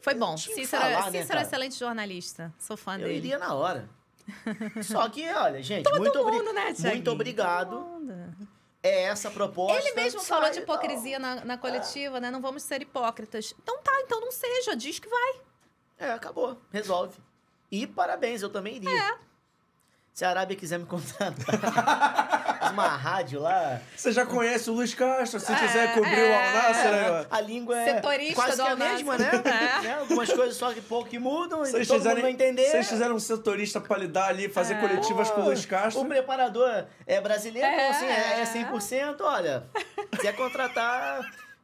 Foi 0.00 0.14
bom. 0.14 0.36
Cícero, 0.36 0.66
falar, 0.82 1.10
né, 1.10 1.20
Cícero 1.20 1.22
é 1.22 1.26
cara? 1.28 1.42
excelente 1.42 1.78
jornalista. 1.78 2.52
Sou 2.58 2.76
fã 2.76 2.94
Eu 2.94 3.00
dele. 3.06 3.14
iria 3.16 3.38
na 3.38 3.54
hora. 3.54 3.88
Só 4.82 5.08
que, 5.08 5.26
olha, 5.32 5.62
gente, 5.62 5.90
muito, 5.90 6.12
Todo 6.12 6.26
obri- 6.26 6.38
mundo, 6.38 6.52
né, 6.52 6.66
Tiaguinho? 6.66 6.92
muito 6.94 7.10
obrigado. 7.10 7.70
Todo 7.70 7.84
mundo. 7.86 8.48
É 8.82 9.04
essa 9.04 9.28
a 9.28 9.30
proposta. 9.30 9.78
Ele 9.78 9.94
mesmo 9.94 10.20
Sai 10.20 10.28
falou 10.28 10.50
de 10.50 10.60
hipocrisia 10.60 11.18
na, 11.18 11.44
na 11.44 11.58
coletiva, 11.58 12.20
né? 12.20 12.30
Não 12.30 12.40
vamos 12.40 12.62
ser 12.62 12.80
hipócritas. 12.82 13.54
Então 13.60 13.82
tá, 13.82 13.92
então 14.02 14.20
não 14.20 14.30
seja, 14.30 14.76
diz 14.76 14.98
que 14.98 15.08
vai. 15.08 15.40
É, 15.98 16.12
acabou. 16.12 16.60
Resolve. 16.70 17.18
E 17.70 17.86
parabéns, 17.86 18.40
eu 18.42 18.48
também 18.50 18.76
iria. 18.76 18.90
É. 18.90 19.18
Se 20.18 20.24
a 20.24 20.30
Arábia 20.30 20.56
quiser 20.56 20.80
me 20.80 20.84
contratar, 20.84 21.30
uma 22.74 22.88
rádio 22.88 23.38
lá. 23.38 23.80
Você 23.94 24.10
já 24.10 24.26
conhece 24.26 24.68
o 24.68 24.72
Luiz 24.72 24.92
Castro, 24.92 25.38
se 25.38 25.52
É, 25.52 25.54
quiser 25.54 25.94
cobrir 25.94 26.10
o 26.10 26.24
é. 26.24 26.48
Al-Nasser, 26.48 26.92
aí, 26.92 27.10
ó. 27.10 27.24
A 27.36 27.40
língua 27.40 27.78
é 27.80 27.94
Setorista 27.94 28.34
quase 28.34 28.56
do 28.56 28.62
que 28.64 28.68
a 28.68 28.70
Al-Nassr. 28.72 28.92
mesma, 28.94 29.16
né? 29.16 29.30
É. 29.78 29.80
Né? 29.82 29.94
Algumas 30.00 30.32
coisas 30.32 30.56
só 30.56 30.72
que 30.72 30.80
pouco 30.80 31.08
que 31.08 31.20
mudam, 31.20 31.62
e 31.64 31.70
Vocês 31.70 31.86
todo 31.86 31.98
mundo 31.98 32.04
vai 32.06 32.14
fizerem, 32.16 32.34
entender. 32.34 32.68
vocês 32.68 32.88
fizeram 32.88 33.14
um 33.14 33.20
setorista 33.20 33.80
pra 33.80 33.96
lidar 33.96 34.26
ali, 34.30 34.48
fazer 34.48 34.74
É. 34.74 34.80
coletivas 34.80 35.30
com 35.30 35.40
o 35.40 35.44
Luiz 35.44 35.64
Castro. 35.64 36.02
O 36.02 36.06
preparador 36.06 36.86
é 37.06 37.20
brasileiro, 37.20 37.68
então, 37.68 37.80
É. 37.80 37.88
assim, 37.90 38.06
é, 38.06 38.40
é 38.40 38.44
100%. 38.44 39.20
Olha, 39.20 39.66
quer 40.20 40.34
contratar, 40.34 41.20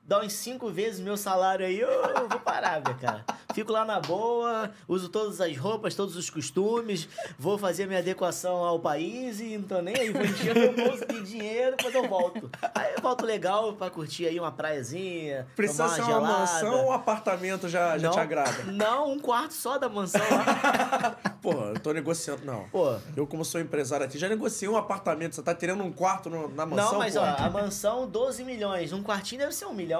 dá 0.06 0.20
uns 0.20 0.32
cinco 0.34 0.70
vezes 0.70 1.00
meu 1.00 1.16
salário 1.16 1.64
aí, 1.64 1.80
eu 1.80 1.88
vou 2.28 2.38
para 2.40 2.52
a 2.68 2.70
Arábia, 2.72 2.94
cara. 2.94 3.24
Fico 3.54 3.70
lá 3.72 3.84
na 3.84 4.00
boa, 4.00 4.70
uso 4.88 5.08
todas 5.08 5.40
as 5.40 5.56
roupas, 5.56 5.94
todos 5.94 6.16
os 6.16 6.28
costumes, 6.28 7.08
vou 7.38 7.56
fazer 7.56 7.86
minha 7.86 8.00
adequação 8.00 8.56
ao 8.64 8.80
país 8.80 9.40
e 9.40 9.56
não 9.56 9.68
tô 9.68 9.80
nem 9.80 9.96
aí, 9.96 10.10
vou 10.10 10.22
encher 10.22 10.54
meu 10.54 10.72
bolso 10.74 11.06
de 11.06 11.22
dinheiro, 11.22 11.76
depois 11.76 11.94
eu 11.94 12.08
volto. 12.08 12.50
Aí 12.74 12.94
eu 12.96 13.00
volto 13.02 13.24
legal 13.24 13.72
pra 13.74 13.88
curtir 13.90 14.26
aí 14.26 14.38
uma 14.40 14.50
praiazinha, 14.50 15.46
Precisa 15.54 15.84
tomar 15.84 15.94
ser 15.94 16.02
uma 16.02 16.18
uma 16.18 16.26
gelada. 16.26 16.38
mansão 16.40 16.74
ou 16.84 16.86
um 16.88 16.92
apartamento 16.92 17.68
já, 17.68 17.96
já 17.96 18.08
não, 18.08 18.14
te 18.14 18.20
agrada? 18.20 18.64
Não, 18.72 19.12
um 19.12 19.18
quarto 19.18 19.54
só 19.54 19.78
da 19.78 19.88
mansão 19.88 20.20
lá. 20.30 21.16
Pô, 21.40 21.52
eu 21.52 21.78
tô 21.80 21.92
negociando. 21.92 22.44
Não. 22.44 22.64
Pô, 22.70 22.96
Eu, 23.16 23.26
como 23.26 23.44
sou 23.44 23.60
empresário 23.60 24.04
aqui, 24.06 24.18
já 24.18 24.28
negociei 24.28 24.68
um 24.68 24.76
apartamento. 24.76 25.34
Você 25.34 25.42
tá 25.42 25.54
querendo 25.54 25.84
um 25.84 25.92
quarto 25.92 26.28
no- 26.30 26.48
na 26.48 26.64
mansão? 26.66 26.92
Não, 26.92 26.98
mas 26.98 27.14
pô? 27.14 27.20
ó, 27.20 27.24
a 27.24 27.50
mansão 27.50 28.08
12 28.08 28.42
milhões. 28.44 28.92
Um 28.92 29.02
quartinho 29.02 29.40
deve 29.42 29.54
ser 29.54 29.66
um 29.66 29.74
milhão. 29.74 29.93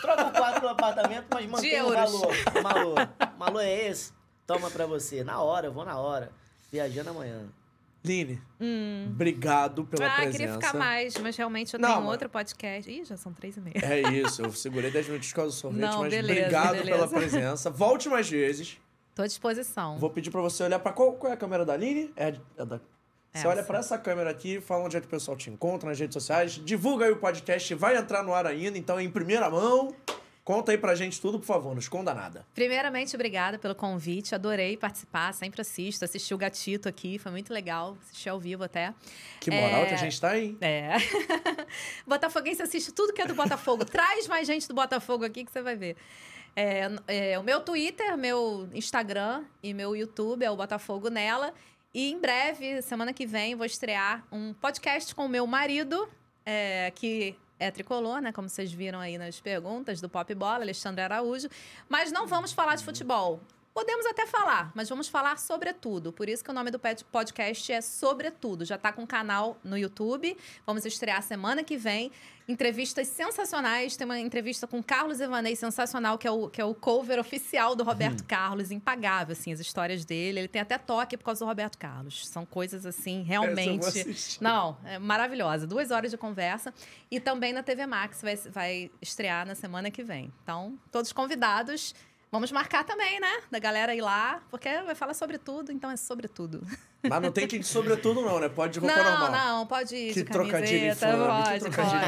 Troca 0.00 0.26
o 0.26 0.32
quarto 0.32 0.60
pelo 0.60 0.72
apartamento, 0.72 1.26
mas 1.32 1.46
mantém 1.46 1.82
o 1.82 1.92
valor. 1.92 2.28
O 2.58 2.62
valor. 2.62 2.94
O 3.34 3.38
valor 3.38 3.60
é 3.60 3.88
esse. 3.88 4.12
Toma 4.46 4.70
pra 4.70 4.86
você. 4.86 5.22
Na 5.24 5.40
hora, 5.40 5.66
eu 5.68 5.72
vou 5.72 5.84
na 5.84 5.98
hora. 5.98 6.30
Viajando 6.70 7.10
amanhã. 7.10 7.42
Line, 8.04 8.42
obrigado 9.06 9.84
pela 9.84 10.06
Hum. 10.06 10.08
ah, 10.10 10.16
presença. 10.16 10.38
queria 10.38 10.54
ficar 10.54 10.74
mais, 10.76 11.16
mas 11.18 11.36
realmente 11.36 11.72
eu 11.74 11.78
Não, 11.78 11.88
tenho 11.88 12.00
mas- 12.00 12.10
outro 12.10 12.28
podcast. 12.28 12.90
Ih, 12.90 13.04
já 13.04 13.16
são 13.16 13.32
três 13.32 13.56
e 13.56 13.60
meia. 13.60 13.74
É 13.80 14.00
isso, 14.00 14.42
eu 14.42 14.50
segurei 14.52 14.90
10 14.90 15.06
minutos 15.06 15.28
por 15.28 15.36
causa 15.36 15.50
do 15.54 15.56
sorvete, 15.60 15.80
Não, 15.82 16.00
mas 16.00 16.10
beleza, 16.12 16.40
obrigado 16.40 16.70
beleza. 16.72 16.90
pela 16.90 17.08
presença. 17.08 17.70
Volte 17.70 18.08
mais 18.08 18.28
vezes. 18.28 18.76
Tô 19.14 19.22
à 19.22 19.26
disposição. 19.28 19.98
Vou 19.98 20.10
pedir 20.10 20.30
pra 20.32 20.40
você 20.40 20.64
olhar 20.64 20.80
pra 20.80 20.90
qual, 20.92 21.12
qual 21.12 21.30
é 21.30 21.34
a 21.34 21.36
câmera 21.36 21.64
da 21.64 21.74
Aline? 21.74 22.12
É, 22.16 22.34
é 22.56 22.64
da... 22.64 22.80
Você 23.32 23.38
Essa. 23.38 23.48
olha 23.48 23.62
pra 23.62 23.78
essa 23.78 23.96
câmera 23.96 24.28
aqui, 24.30 24.60
fala 24.60 24.84
onde 24.84 24.96
é 24.96 25.00
que 25.00 25.06
o 25.06 25.10
pessoal 25.10 25.34
te 25.36 25.48
encontra 25.48 25.88
nas 25.88 25.98
redes 25.98 26.12
sociais, 26.12 26.52
divulga 26.52 27.06
aí 27.06 27.12
o 27.12 27.16
podcast, 27.16 27.74
vai 27.74 27.96
entrar 27.96 28.22
no 28.22 28.34
ar 28.34 28.46
ainda, 28.46 28.76
então 28.76 29.00
em 29.00 29.10
primeira 29.10 29.48
mão. 29.48 29.94
Conta 30.44 30.72
aí 30.72 30.76
pra 30.76 30.92
gente 30.96 31.20
tudo, 31.20 31.38
por 31.38 31.46
favor, 31.46 31.70
não 31.70 31.78
esconda 31.78 32.12
nada. 32.12 32.44
Primeiramente, 32.52 33.14
obrigada 33.14 33.58
pelo 33.60 33.76
convite. 33.76 34.34
Adorei 34.34 34.76
participar, 34.76 35.32
sempre 35.32 35.60
assisto. 35.60 36.04
Assisti 36.04 36.34
o 36.34 36.36
Gatito 36.36 36.88
aqui, 36.88 37.16
foi 37.16 37.30
muito 37.30 37.52
legal. 37.54 37.96
Assisti 38.02 38.28
ao 38.28 38.40
vivo 38.40 38.64
até. 38.64 38.92
Que 39.40 39.52
moral 39.52 39.82
É. 39.82 39.86
que 39.86 39.94
a 39.94 39.98
gente 39.98 40.20
tá, 40.20 40.36
hein? 40.36 40.58
É. 40.60 40.94
Botafoguense 42.06 42.60
assiste 42.60 42.90
tudo 42.92 43.12
que 43.12 43.22
é 43.22 43.26
do 43.26 43.34
Botafogo. 43.34 43.84
Traz 43.84 44.26
mais 44.26 44.46
gente 44.46 44.66
do 44.66 44.74
Botafogo 44.74 45.24
aqui 45.24 45.44
que 45.44 45.52
você 45.52 45.62
vai 45.62 45.76
ver. 45.76 45.96
É, 46.56 46.90
é, 47.06 47.38
o 47.38 47.42
meu 47.44 47.60
Twitter, 47.60 48.18
meu 48.18 48.68
Instagram 48.74 49.44
e 49.62 49.72
meu 49.72 49.94
YouTube 49.96 50.44
é 50.44 50.50
o 50.50 50.56
Botafogo 50.56 51.08
Nela. 51.08 51.54
E 51.94 52.10
em 52.10 52.18
breve, 52.18 52.80
semana 52.80 53.12
que 53.12 53.26
vem, 53.26 53.54
vou 53.54 53.66
estrear 53.66 54.24
um 54.32 54.54
podcast 54.54 55.14
com 55.14 55.26
o 55.26 55.28
meu 55.28 55.46
marido, 55.46 56.08
é, 56.44 56.90
que 56.94 57.36
é 57.58 57.70
tricolor, 57.70 58.20
né? 58.20 58.32
Como 58.32 58.48
vocês 58.48 58.72
viram 58.72 58.98
aí 58.98 59.18
nas 59.18 59.38
perguntas 59.40 60.00
do 60.00 60.08
Pop 60.08 60.34
Bola, 60.34 60.62
Alexandre 60.64 61.02
Araújo. 61.02 61.48
Mas 61.88 62.10
não 62.10 62.26
vamos 62.26 62.50
falar 62.50 62.76
de 62.76 62.84
futebol. 62.84 63.40
Podemos 63.74 64.04
até 64.04 64.26
falar, 64.26 64.70
mas 64.74 64.88
vamos 64.90 65.08
falar 65.08 65.38
sobretudo. 65.38 66.12
Por 66.12 66.28
isso 66.28 66.44
que 66.44 66.50
o 66.50 66.52
nome 66.52 66.70
do 66.70 66.78
podcast 66.78 67.72
é 67.72 67.80
Sobretudo. 67.80 68.66
Já 68.66 68.74
está 68.74 68.92
com 68.92 69.04
o 69.04 69.06
canal 69.06 69.56
no 69.64 69.78
YouTube. 69.78 70.36
Vamos 70.66 70.84
estrear 70.84 71.22
semana 71.22 71.64
que 71.64 71.78
vem. 71.78 72.12
Entrevistas 72.46 73.08
sensacionais. 73.08 73.96
Tem 73.96 74.04
uma 74.04 74.18
entrevista 74.18 74.66
com 74.66 74.82
Carlos 74.82 75.20
Evanei, 75.20 75.56
sensacional, 75.56 76.18
que 76.18 76.28
é 76.28 76.30
o, 76.30 76.50
que 76.50 76.60
é 76.60 76.64
o 76.64 76.74
cover 76.74 77.18
oficial 77.18 77.74
do 77.74 77.82
Roberto 77.82 78.24
Carlos. 78.24 78.70
Impagável, 78.70 79.32
assim, 79.32 79.52
as 79.52 79.60
histórias 79.60 80.04
dele. 80.04 80.40
Ele 80.40 80.48
tem 80.48 80.60
até 80.60 80.76
toque 80.76 81.16
por 81.16 81.24
causa 81.24 81.42
do 81.42 81.48
Roberto 81.48 81.78
Carlos. 81.78 82.26
São 82.28 82.44
coisas, 82.44 82.84
assim, 82.84 83.22
realmente... 83.22 84.38
Não, 84.38 84.76
é 84.84 84.98
maravilhosa. 84.98 85.66
Duas 85.66 85.90
horas 85.90 86.10
de 86.10 86.18
conversa. 86.18 86.74
E 87.10 87.18
também 87.18 87.54
na 87.54 87.62
TV 87.62 87.86
Max 87.86 88.20
vai, 88.20 88.36
vai 88.36 88.90
estrear 89.00 89.46
na 89.46 89.54
semana 89.54 89.90
que 89.90 90.02
vem. 90.02 90.30
Então, 90.42 90.78
todos 90.90 91.10
convidados. 91.10 91.94
Vamos 92.32 92.50
marcar 92.50 92.82
também, 92.82 93.20
né? 93.20 93.42
Da 93.50 93.58
galera 93.58 93.94
ir 93.94 94.00
lá, 94.00 94.42
porque 94.50 94.66
vai 94.86 94.94
falar 94.94 95.12
sobre 95.12 95.36
tudo, 95.36 95.70
então 95.70 95.90
é 95.90 95.98
sobre 95.98 96.26
tudo. 96.28 96.66
Mas 97.04 97.20
não 97.20 97.30
tem 97.30 97.46
que 97.46 97.56
ir 97.56 97.58
de 97.58 97.66
sobretudo, 97.66 98.22
não, 98.22 98.40
né? 98.40 98.48
Pode 98.48 98.74
de 98.74 98.78
roupa 98.78 98.96
não, 98.96 99.20
normal. 99.20 99.30
não, 99.58 99.66
pode 99.66 99.94
ir 99.94 100.14
Que 100.14 100.22
de 100.22 100.30
trocadilho 100.30 100.92
infame, 100.92 101.12
que 101.12 101.28
pode, 101.28 101.60
trocadilho 101.60 102.00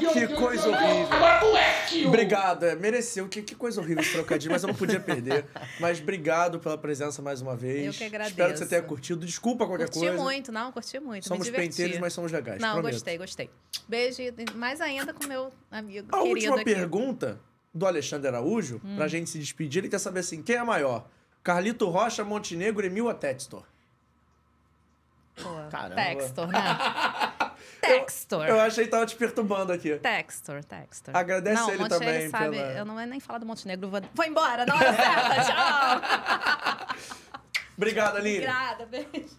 pode. 0.00 0.18
Que 0.26 0.34
coisa 0.34 0.68
horrível. 0.68 2.08
Obrigado, 2.08 2.64
é, 2.64 2.74
mereceu. 2.74 3.28
Que, 3.28 3.40
que 3.40 3.54
coisa 3.54 3.80
horrível 3.80 4.02
esse 4.02 4.12
trocadilho, 4.12 4.50
mas 4.50 4.62
eu 4.64 4.68
não 4.68 4.74
podia 4.74 4.98
perder. 4.98 5.46
Mas 5.78 6.00
obrigado 6.00 6.58
pela 6.58 6.76
presença 6.76 7.22
mais 7.22 7.40
uma 7.40 7.54
vez. 7.54 7.86
Eu 7.86 7.92
que 7.92 8.04
agradeço. 8.04 8.32
Espero 8.32 8.52
que 8.52 8.58
você 8.58 8.66
tenha 8.66 8.82
curtido. 8.82 9.24
Desculpa 9.24 9.64
qualquer 9.64 9.90
Curti 9.90 10.08
coisa. 10.08 10.24
muito, 10.24 10.50
não, 10.50 10.72
curti 10.72 10.98
muito, 10.98 11.28
Somos 11.28 11.48
penteiros, 11.48 11.98
mas 11.98 12.12
somos 12.12 12.32
legais. 12.32 12.60
Não, 12.60 12.72
prometo. 12.72 12.94
gostei, 12.94 13.16
gostei. 13.18 13.50
Beijo, 13.86 14.22
e 14.22 14.32
mais 14.56 14.80
ainda 14.80 15.12
com 15.12 15.24
meu 15.26 15.52
amigo 15.70 16.08
A 16.10 16.22
querido 16.22 16.34
última 16.34 16.56
aqui. 16.56 16.64
Pergunta 16.64 17.38
do 17.74 17.86
Alexandre 17.86 18.28
Araújo, 18.28 18.80
pra 18.96 19.06
gente 19.08 19.28
se 19.30 19.38
despedir, 19.38 19.80
ele 19.82 19.88
quer 19.88 19.98
saber 19.98 20.20
assim: 20.20 20.42
quem 20.42 20.56
é 20.56 20.62
maior? 20.64 21.06
Carlito 21.42 21.88
Rocha, 21.88 22.24
Montenegro, 22.24 22.84
Emil 22.84 23.06
ou 23.06 23.14
Textor? 23.14 23.62
Pô, 25.36 25.48
Caramba. 25.70 25.94
Textor, 25.94 26.46
né? 26.48 26.58
Textor. 27.80 28.46
Eu 28.46 28.60
achei 28.60 28.84
que 28.84 28.90
tava 28.90 29.06
te 29.06 29.14
perturbando 29.14 29.72
aqui. 29.72 29.96
Textor, 29.98 30.64
Textor. 30.64 31.16
Agradece 31.16 31.56
não, 31.62 31.68
ele 31.70 31.78
Monte- 31.78 31.88
também 31.90 32.28
sabe, 32.28 32.56
pela- 32.56 32.72
eu 32.72 32.84
não 32.84 32.94
vou 32.96 33.06
nem 33.06 33.20
falar 33.20 33.38
do 33.38 33.46
Montenegro, 33.46 33.88
vou, 33.88 34.00
vou 34.14 34.26
embora, 34.26 34.66
na 34.66 34.74
hora 34.74 34.92
certa, 34.94 35.44
tchau. 35.44 36.96
Obrigado, 37.76 38.16
Aline. 38.16 38.38
Obrigada, 38.38 38.86
beijo. 38.86 39.36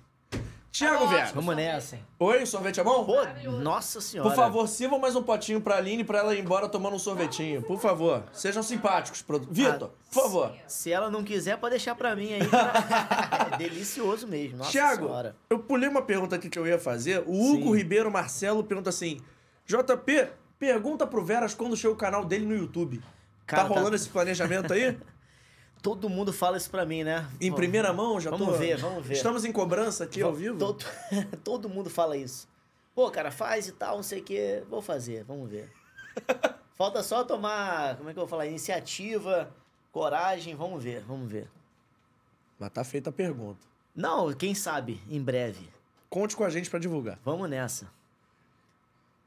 Tiago 0.72 1.00
Tá 1.00 1.06
Vieira. 1.08 1.26
ótimo. 1.26 1.42
Vamos 1.42 1.56
nessa. 1.56 1.98
Oi, 2.20 2.46
sorvete 2.46 2.80
é 2.80 2.84
bom? 2.84 3.04
Pô, 3.04 3.16
nossa 3.60 4.00
senhora. 4.00 4.30
Por 4.30 4.36
favor, 4.36 4.68
sirvam 4.68 5.00
mais 5.00 5.16
um 5.16 5.24
potinho 5.24 5.60
pra 5.60 5.78
Aline 5.78 6.04
pra 6.04 6.20
ela 6.20 6.36
ir 6.36 6.40
embora 6.42 6.70
tomando 6.70 6.96
um 6.96 7.00
sorvetinho. 7.00 7.64
Por 7.64 7.80
favor, 7.80 8.24
sejam 8.32 8.62
simpáticos. 8.62 9.22
produ- 9.24 9.48
Vitor, 9.50 9.90
por 10.12 10.24
favor. 10.24 10.54
Se 10.68 10.92
ela 10.92 11.10
não 11.10 11.24
quiser, 11.24 11.58
pode 11.58 11.72
deixar 11.72 11.96
pra 11.96 12.16
mim 12.16 12.34
aí. 12.34 12.48
pra- 12.48 13.50
é 13.54 13.58
delicioso 13.58 14.28
mesmo. 14.28 14.58
Nossa 14.60 14.70
Tiago, 14.72 15.08
senhora. 15.08 15.36
eu 15.50 15.58
pulei 15.60 15.90
uma 15.90 16.04
pergunta 16.04 16.36
aqui 16.36 16.50
que 16.50 16.60
eu 16.60 16.68
ia 16.68 16.78
fazer. 16.78 17.24
O 17.26 17.34
Hugo 17.34 17.72
Sim. 17.72 17.76
Ribeiro 17.78 18.12
Marcelo 18.12 18.64
pergunta 18.64 18.90
assim: 18.92 19.20
JP, 19.66 20.28
pergunta 20.60 21.08
pro 21.08 21.26
Veras 21.26 21.56
quando 21.56 21.76
chega 21.76 21.94
o 21.94 21.98
canal 21.98 22.24
dele 22.26 22.46
no 22.46 22.56
YouTube. 22.56 23.02
Cara, 23.48 23.64
tá 23.64 23.70
tá- 23.70 23.76
rolando 23.76 23.96
esse 23.96 24.08
planejamento 24.08 24.72
aí? 24.72 24.96
Todo 25.82 26.10
mundo 26.10 26.34
fala 26.34 26.58
isso 26.58 26.70
pra 26.70 26.86
mim, 26.86 27.04
né? 27.04 27.30
Em 27.40 27.50
Pô, 27.50 27.56
primeira 27.56 27.94
mão, 27.94 28.20
já 28.20 28.30
Vamos 28.30 28.48
tô... 28.48 28.54
ver, 28.54 28.78
vamos 28.78 29.06
ver. 29.06 29.14
Estamos 29.14 29.46
em 29.46 29.52
cobrança 29.52 30.04
aqui 30.04 30.22
ao 30.22 30.34
vivo? 30.34 30.58
Todo, 30.58 30.86
todo 31.44 31.70
mundo 31.70 31.90
fala 31.90 32.18
isso. 32.18 32.48
Pô, 32.94 33.10
cara, 33.10 33.32
faz 33.32 33.68
e 33.68 33.72
tal, 33.72 33.96
não 33.96 34.04
sei 34.04 34.20
o 34.20 34.24
quê. 34.24 34.64
Vou 34.70 34.82
fazer, 34.82 35.24
vamos 35.24 35.50
ver. 35.50 35.72
Falta 36.76 37.02
só 37.02 37.24
tomar, 37.24 37.98
como 37.98 38.10
é 38.10 38.14
que 38.14 38.20
eu 38.20 38.24
vou 38.24 38.28
falar? 38.28 38.46
Iniciativa, 38.46 39.54
coragem, 39.92 40.56
vamos 40.56 40.84
ver, 40.84 41.02
vamos 41.04 41.32
ver. 41.32 41.50
Mas 42.58 42.72
tá 42.72 42.84
feita 42.84 43.10
a 43.10 43.14
pergunta. 43.14 43.66
Não, 43.96 44.34
quem 44.34 44.54
sabe, 44.54 45.02
em 45.10 45.22
breve. 45.22 45.70
Conte 46.10 46.36
com 46.36 46.44
a 46.44 46.50
gente 46.50 46.70
pra 46.70 46.80
divulgar. 46.80 47.20
Vamos 47.24 47.50
nessa. 47.50 47.90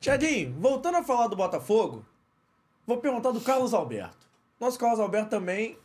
Tiaguinho, 0.00 0.54
voltando 0.58 0.98
a 0.98 1.02
falar 1.02 1.28
do 1.28 1.36
Botafogo, 1.36 2.04
vou 2.86 2.98
perguntar 2.98 3.30
do 3.30 3.40
Carlos 3.40 3.72
Alberto. 3.72 4.26
Nosso 4.58 4.78
Carlos 4.78 5.00
Alberto 5.00 5.30
também. 5.30 5.78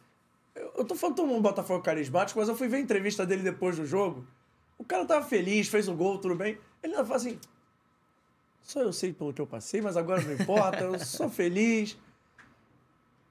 Eu, 0.58 0.74
eu 0.78 0.86
tô 0.86 0.96
falando 0.96 1.16
todo 1.16 1.28
mundo 1.28 1.42
Botafogo 1.42 1.84
carismático, 1.84 2.40
mas 2.40 2.50
eu 2.50 2.56
fui 2.56 2.68
ver 2.68 2.78
a 2.78 2.80
entrevista 2.80 3.26
dele 3.26 3.44
depois 3.44 3.78
do 3.78 3.86
jogo. 3.86 4.26
O 4.78 4.84
cara 4.84 5.06
tava 5.06 5.26
feliz, 5.26 5.68
fez 5.68 5.88
um 5.88 5.96
gol, 5.96 6.18
tudo 6.18 6.36
bem. 6.36 6.58
Ele 6.84 6.94
fala 6.96 7.16
assim. 7.16 7.40
Só 8.62 8.82
eu 8.82 8.92
sei 8.92 9.14
pelo 9.14 9.34
que 9.34 9.42
eu 9.42 9.48
passei, 9.48 9.82
mas 9.82 9.96
agora 9.96 10.22
não 10.22 10.34
importa, 10.34 10.80
eu 10.84 11.00
sou 11.00 11.30
feliz. 11.30 11.98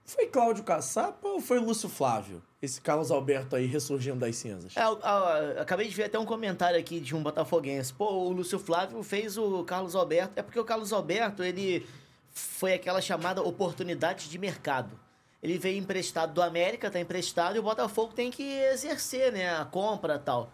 Foi 0.05 0.27
Cláudio 0.29 0.63
Caçapa 0.65 1.27
ou 1.29 1.41
foi 1.41 1.59
Lúcio 1.59 1.89
Flávio? 1.89 2.41
Esse 2.63 2.81
Carlos 2.81 3.11
Alberto 3.11 3.57
aí 3.57 3.67
ressurgindo 3.67 4.17
das 4.21 4.37
cinzas. 4.37 4.77
É, 4.77 4.85
eu- 4.85 4.99
eu- 5.01 5.61
acabei 5.61 5.89
de 5.89 5.95
ver 5.95 6.05
até 6.05 6.19
um 6.19 6.25
comentário 6.25 6.79
aqui 6.79 7.01
de 7.01 7.15
um 7.15 7.23
botafoguense. 7.23 7.93
Pô, 7.93 8.07
o 8.13 8.33
Lúcio 8.33 8.59
Flávio 8.59 9.03
fez 9.03 9.37
o 9.37 9.65
Carlos 9.65 9.95
Alberto. 9.97 10.33
É 10.39 10.43
porque 10.43 10.59
o 10.61 10.65
Carlos 10.65 10.93
Alberto, 10.93 11.43
ele 11.43 11.85
foi 12.33 12.73
aquela 12.75 13.01
chamada 13.01 13.43
oportunidade 13.43 14.29
de 14.31 14.39
mercado. 14.39 14.99
Ele 15.43 15.59
veio 15.59 15.79
emprestado 15.79 16.33
do 16.33 16.43
América, 16.43 16.91
tá 16.91 16.99
emprestado, 16.99 17.57
e 17.57 17.59
o 17.59 17.63
Botafogo 17.63 18.13
tem 18.13 18.31
que 18.31 18.43
exercer, 18.43 19.33
né, 19.33 19.57
a 19.57 19.65
compra 19.65 20.19
tal. 20.19 20.51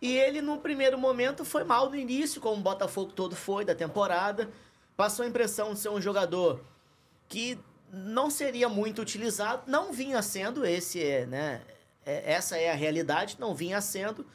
E 0.00 0.16
ele, 0.16 0.40
no 0.40 0.58
primeiro 0.58 0.96
momento, 0.96 1.44
foi 1.44 1.64
mal 1.64 1.90
no 1.90 1.96
início, 1.96 2.40
como 2.40 2.56
o 2.56 2.62
Botafogo 2.62 3.12
todo 3.12 3.34
foi 3.34 3.64
da 3.64 3.74
temporada. 3.74 4.48
Passou 4.96 5.24
a 5.24 5.28
impressão 5.28 5.74
de 5.74 5.80
ser 5.80 5.88
um 5.88 6.00
jogador 6.00 6.64
que 7.28 7.58
não 7.92 8.30
seria 8.30 8.68
muito 8.68 9.02
utilizado, 9.02 9.62
não 9.66 9.92
vinha 9.92 10.22
sendo, 10.22 10.64
esse 10.64 11.02
é, 11.02 11.26
né? 11.26 11.62
é- 12.08 12.32
essa 12.32 12.56
é 12.56 12.70
a 12.70 12.74
realidade, 12.74 13.36
não 13.38 13.54
vinha 13.54 13.80
sendo. 13.80 14.26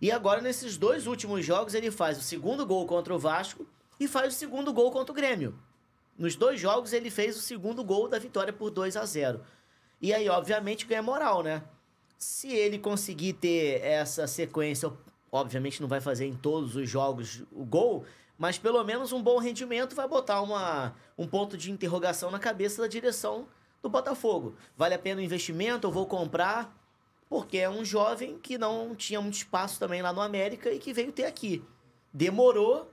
E 0.00 0.10
agora, 0.10 0.40
nesses 0.40 0.78
dois 0.78 1.06
últimos 1.06 1.44
jogos, 1.44 1.74
ele 1.74 1.90
faz 1.90 2.18
o 2.18 2.22
segundo 2.22 2.64
gol 2.64 2.86
contra 2.86 3.14
o 3.14 3.18
Vasco 3.18 3.66
e 3.98 4.08
faz 4.08 4.34
o 4.34 4.36
segundo 4.36 4.72
gol 4.72 4.90
contra 4.90 5.12
o 5.12 5.14
Grêmio. 5.14 5.58
Nos 6.20 6.36
dois 6.36 6.60
jogos, 6.60 6.92
ele 6.92 7.08
fez 7.10 7.34
o 7.34 7.40
segundo 7.40 7.82
gol 7.82 8.06
da 8.06 8.18
vitória 8.18 8.52
por 8.52 8.68
2 8.68 8.94
a 8.94 9.06
0 9.06 9.40
E 10.02 10.12
aí, 10.12 10.28
obviamente, 10.28 10.84
ganha 10.84 11.02
moral, 11.02 11.42
né? 11.42 11.62
Se 12.18 12.52
ele 12.52 12.78
conseguir 12.78 13.32
ter 13.32 13.80
essa 13.80 14.26
sequência, 14.26 14.92
obviamente 15.32 15.80
não 15.80 15.88
vai 15.88 15.98
fazer 15.98 16.26
em 16.26 16.36
todos 16.36 16.76
os 16.76 16.90
jogos 16.90 17.42
o 17.50 17.64
gol, 17.64 18.04
mas 18.36 18.58
pelo 18.58 18.84
menos 18.84 19.12
um 19.12 19.22
bom 19.22 19.38
rendimento 19.38 19.96
vai 19.96 20.06
botar 20.06 20.42
uma, 20.42 20.94
um 21.16 21.26
ponto 21.26 21.56
de 21.56 21.70
interrogação 21.70 22.30
na 22.30 22.38
cabeça 22.38 22.82
da 22.82 22.86
direção 22.86 23.48
do 23.82 23.88
Botafogo. 23.88 24.54
Vale 24.76 24.92
a 24.92 24.98
pena 24.98 25.22
o 25.22 25.24
investimento? 25.24 25.86
Eu 25.86 25.90
vou 25.90 26.04
comprar? 26.04 26.76
Porque 27.30 27.56
é 27.56 27.70
um 27.70 27.82
jovem 27.82 28.38
que 28.38 28.58
não 28.58 28.94
tinha 28.94 29.22
muito 29.22 29.36
espaço 29.36 29.80
também 29.80 30.02
lá 30.02 30.12
no 30.12 30.20
América 30.20 30.70
e 30.70 30.78
que 30.78 30.92
veio 30.92 31.12
ter 31.12 31.24
aqui. 31.24 31.64
Demorou 32.12 32.92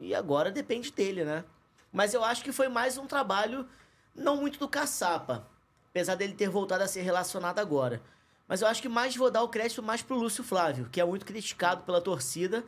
e 0.00 0.12
agora 0.16 0.50
depende 0.50 0.90
dele, 0.90 1.24
né? 1.24 1.44
Mas 1.92 2.14
eu 2.14 2.24
acho 2.24 2.44
que 2.44 2.52
foi 2.52 2.68
mais 2.68 2.96
um 2.96 3.06
trabalho, 3.06 3.66
não 4.14 4.36
muito 4.36 4.58
do 4.58 4.68
caçapa, 4.68 5.46
apesar 5.90 6.14
dele 6.14 6.34
ter 6.34 6.48
voltado 6.48 6.84
a 6.84 6.88
ser 6.88 7.02
relacionado 7.02 7.58
agora. 7.58 8.00
Mas 8.46 8.62
eu 8.62 8.68
acho 8.68 8.82
que 8.82 8.88
mais 8.88 9.14
vou 9.16 9.30
dar 9.30 9.42
o 9.42 9.48
crédito 9.48 9.82
mais 9.82 10.02
pro 10.02 10.16
Lúcio 10.16 10.42
Flávio, 10.42 10.88
que 10.90 11.00
é 11.00 11.04
muito 11.04 11.24
criticado 11.24 11.84
pela 11.84 12.00
torcida, 12.00 12.64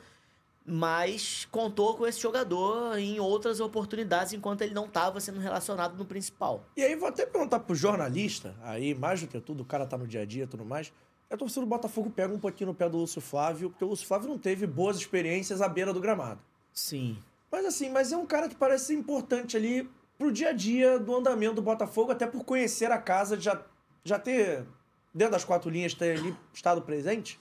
mas 0.64 1.46
contou 1.50 1.96
com 1.96 2.06
esse 2.06 2.20
jogador 2.20 2.96
em 2.98 3.18
outras 3.18 3.58
oportunidades 3.58 4.32
enquanto 4.32 4.62
ele 4.62 4.74
não 4.74 4.86
estava 4.86 5.20
sendo 5.20 5.40
relacionado 5.40 5.96
no 5.96 6.04
principal. 6.04 6.64
E 6.76 6.82
aí 6.82 6.94
vou 6.94 7.08
até 7.08 7.26
perguntar 7.26 7.60
pro 7.60 7.74
jornalista, 7.74 8.54
aí 8.62 8.94
mais 8.94 9.20
do 9.20 9.26
que 9.26 9.40
tudo, 9.40 9.62
o 9.62 9.66
cara 9.66 9.86
tá 9.86 9.98
no 9.98 10.06
dia 10.06 10.22
a 10.22 10.24
dia 10.24 10.44
e 10.44 10.46
tudo 10.46 10.64
mais. 10.64 10.92
A 11.28 11.36
torcida 11.36 11.62
do 11.62 11.66
Botafogo 11.66 12.10
pega 12.10 12.32
um 12.32 12.38
pouquinho 12.38 12.68
no 12.68 12.74
pé 12.74 12.88
do 12.88 12.98
Lúcio 12.98 13.20
Flávio, 13.20 13.70
porque 13.70 13.84
o 13.84 13.88
Lúcio 13.88 14.06
Flávio 14.06 14.28
não 14.28 14.38
teve 14.38 14.66
boas 14.66 14.98
experiências 14.98 15.62
à 15.62 15.68
beira 15.68 15.92
do 15.92 16.00
gramado. 16.00 16.40
Sim. 16.72 17.18
Mas 17.52 17.66
assim, 17.66 17.90
mas 17.90 18.10
é 18.10 18.16
um 18.16 18.24
cara 18.24 18.48
que 18.48 18.56
parece 18.56 18.86
ser 18.86 18.94
importante 18.94 19.58
ali 19.58 19.86
pro 20.16 20.32
dia 20.32 20.48
a 20.48 20.52
dia 20.52 20.98
do 20.98 21.14
andamento 21.14 21.56
do 21.56 21.62
Botafogo, 21.62 22.10
até 22.10 22.26
por 22.26 22.44
conhecer 22.44 22.90
a 22.90 22.96
casa, 22.96 23.38
já, 23.38 23.60
já 24.02 24.18
ter, 24.18 24.64
dentro 25.12 25.32
das 25.32 25.44
quatro 25.44 25.68
linhas, 25.68 25.92
ter 25.92 26.16
ali 26.16 26.34
estado 26.54 26.80
presente. 26.80 27.38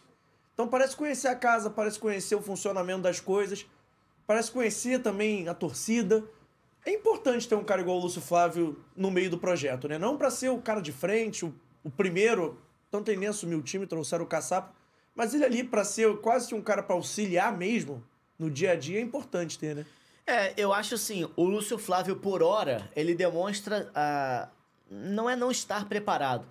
Então 0.54 0.68
parece 0.68 0.98
conhecer 0.98 1.30
a 1.30 1.36
casa, 1.36 1.70
parece 1.70 1.98
conhecer 1.98 2.36
o 2.36 2.42
funcionamento 2.42 3.04
das 3.04 3.22
coisas, 3.22 3.66
parece 4.28 4.52
conhecer 4.52 5.02
também 5.02 5.48
a 5.48 5.54
torcida. 5.54 6.22
É 6.86 6.92
importante 6.92 7.48
ter 7.48 7.56
um 7.56 7.64
cara 7.64 7.80
igual 7.80 7.98
o 7.98 8.02
Lúcio 8.02 8.22
Flávio 8.22 8.78
no 8.98 9.10
meio 9.10 9.30
do 9.30 9.38
projeto, 9.38 9.88
né? 9.88 9.98
Não 9.98 10.18
para 10.18 10.30
ser 10.30 10.50
o 10.50 10.62
cara 10.62 10.82
de 10.82 10.92
frente, 10.92 11.46
o, 11.46 11.54
o 11.86 11.90
primeiro, 11.90 12.60
tanto 12.90 13.10
ele 13.10 13.22
nem 13.22 13.30
assumiu 13.30 13.60
o 13.60 13.64
time, 13.64 13.88
trouxeram 13.88 14.26
o 14.26 14.28
Caçapa, 14.28 14.74
mas 15.16 15.34
ele 15.34 15.46
ali 15.46 15.64
para 15.64 15.86
ser 15.86 16.18
quase 16.18 16.54
um 16.54 16.62
cara 16.62 16.84
para 16.84 16.96
auxiliar 16.96 17.58
mesmo 17.58 18.04
no 18.38 18.50
dia 18.50 18.72
a 18.72 18.76
dia 18.76 18.98
é 18.98 19.02
importante 19.02 19.58
ter, 19.58 19.76
né? 19.76 19.86
É, 20.32 20.54
eu 20.56 20.72
acho 20.72 20.96
assim, 20.96 21.30
o 21.36 21.44
Lúcio 21.44 21.78
Flávio, 21.78 22.16
por 22.16 22.42
hora, 22.42 22.90
ele 22.96 23.14
demonstra. 23.14 23.92
ah, 23.94 24.48
não 24.90 25.30
é 25.30 25.36
não 25.36 25.52
estar 25.52 25.90
preparado, 25.90 26.46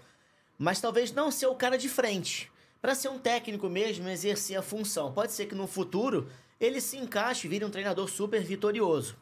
mas 0.59 0.83
talvez 0.83 1.13
não 1.13 1.31
ser 1.31 1.47
o 1.47 1.55
cara 1.55 1.79
de 1.79 1.89
frente. 1.89 2.53
Para 2.83 2.95
ser 2.95 3.09
um 3.09 3.19
técnico 3.19 3.71
mesmo, 3.71 4.07
exercer 4.07 4.59
a 4.59 4.63
função. 4.63 5.15
Pode 5.15 5.33
ser 5.33 5.47
que 5.47 5.55
no 5.55 5.67
futuro 5.67 6.29
ele 6.61 6.79
se 6.79 6.99
encaixe 6.99 7.47
e 7.47 7.51
vire 7.51 7.65
um 7.65 7.71
treinador 7.71 8.07
super 8.07 8.43
vitorioso. 8.43 9.17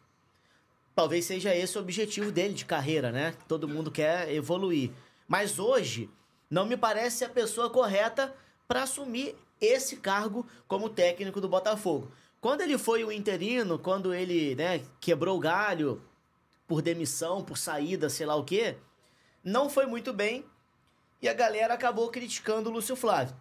Talvez 0.93 1.25
seja 1.25 1.55
esse 1.55 1.79
o 1.79 1.81
objetivo 1.81 2.33
dele 2.33 2.55
de 2.55 2.65
carreira, 2.65 3.13
né? 3.13 3.37
Todo 3.47 3.69
mundo 3.69 3.93
quer 3.93 4.29
evoluir. 4.35 4.91
Mas 5.29 5.61
hoje, 5.61 6.11
Não 6.51 6.65
me 6.65 6.77
parece 6.77 7.25
a 7.25 7.29
pessoa 7.29 7.69
correta 7.71 8.35
para 8.67 8.83
assumir 8.83 9.37
esse 9.61 9.99
cargo 9.99 10.47
como 10.67 10.89
técnico 10.89 11.41
do 11.41 11.49
Botafogo. 11.49 12.11
Quando 12.41 12.61
ele 12.61 12.79
foi 12.79 13.03
o 13.03 13.11
interino, 13.11 13.81
quando 13.81 14.15
ele 14.15 14.55
né, 14.55 14.81
quebrou 15.01 15.37
o 15.37 15.41
galho 15.41 16.01
por 16.69 16.81
demissão, 16.81 17.43
por 17.43 17.59
saída, 17.59 18.09
sei 18.09 18.27
lá 18.27 18.37
o 18.37 18.45
quê, 18.45 18.77
não 19.43 19.69
foi 19.69 19.87
muito 19.87 20.13
bem 20.13 20.45
e 21.21 21.29
a 21.29 21.35
galera 21.35 21.75
acabou 21.75 22.09
criticando 22.11 22.71
o 22.71 22.73
Lúcio 22.73 22.95
Flávio, 22.95 23.35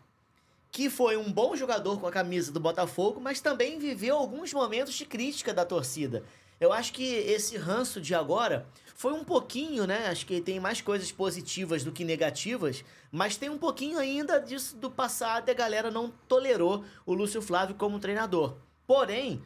que 0.72 0.90
foi 0.90 1.16
um 1.16 1.32
bom 1.32 1.56
jogador 1.56 2.00
com 2.00 2.08
a 2.08 2.12
camisa 2.12 2.52
do 2.52 2.60
Botafogo, 2.60 3.22
mas 3.22 3.40
também 3.40 3.78
viveu 3.78 4.18
alguns 4.18 4.52
momentos 4.52 4.96
de 4.96 5.06
crítica 5.06 5.54
da 5.54 5.64
torcida. 5.64 6.24
Eu 6.60 6.74
acho 6.74 6.92
que 6.92 7.04
esse 7.04 7.56
ranço 7.56 8.02
de 8.02 8.16
agora 8.16 8.66
foi 8.96 9.14
um 9.14 9.24
pouquinho, 9.24 9.86
né? 9.86 10.08
Acho 10.08 10.26
que 10.26 10.42
tem 10.42 10.60
mais 10.60 10.82
coisas 10.82 11.12
positivas 11.12 11.84
do 11.84 11.92
que 11.92 12.04
negativas, 12.04 12.84
mas 13.12 13.38
tem 13.38 13.48
um 13.48 13.60
pouquinho 13.60 14.00
ainda 14.00 14.40
disso 14.40 14.76
do 14.76 14.90
passado 14.90 15.50
e 15.50 15.52
a 15.52 15.54
galera 15.54 15.92
não 15.92 16.12
tolerou 16.28 16.84
o 17.06 17.14
Lúcio 17.14 17.44
Flávio 17.44 17.76
como 17.76 18.00
treinador. 18.00 18.56
Porém, 18.88 19.44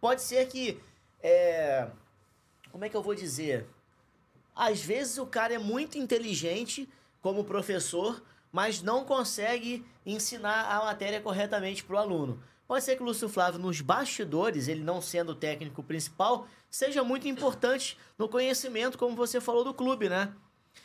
pode 0.00 0.20
ser 0.20 0.46
que. 0.48 0.78
É... 1.22 1.88
Como 2.72 2.84
é 2.84 2.88
que 2.88 2.96
eu 2.96 3.02
vou 3.02 3.14
dizer? 3.14 3.66
Às 4.54 4.82
vezes 4.82 5.16
o 5.16 5.26
cara 5.26 5.54
é 5.54 5.58
muito 5.58 5.96
inteligente 5.96 6.88
como 7.22 7.44
professor, 7.44 8.22
mas 8.52 8.82
não 8.82 9.04
consegue 9.04 9.86
ensinar 10.04 10.70
a 10.70 10.84
matéria 10.84 11.20
corretamente 11.20 11.84
para 11.84 11.96
o 11.96 11.98
aluno. 11.98 12.42
Pode 12.66 12.84
ser 12.84 12.96
que 12.96 13.02
o 13.02 13.06
Lúcio 13.06 13.28
Flávio, 13.28 13.58
nos 13.58 13.80
bastidores, 13.80 14.68
ele 14.68 14.82
não 14.82 15.00
sendo 15.00 15.32
o 15.32 15.34
técnico 15.34 15.82
principal, 15.82 16.46
seja 16.70 17.02
muito 17.02 17.26
importante 17.26 17.98
no 18.16 18.28
conhecimento, 18.28 18.96
como 18.96 19.16
você 19.16 19.40
falou, 19.40 19.64
do 19.64 19.74
clube, 19.74 20.08
né? 20.08 20.32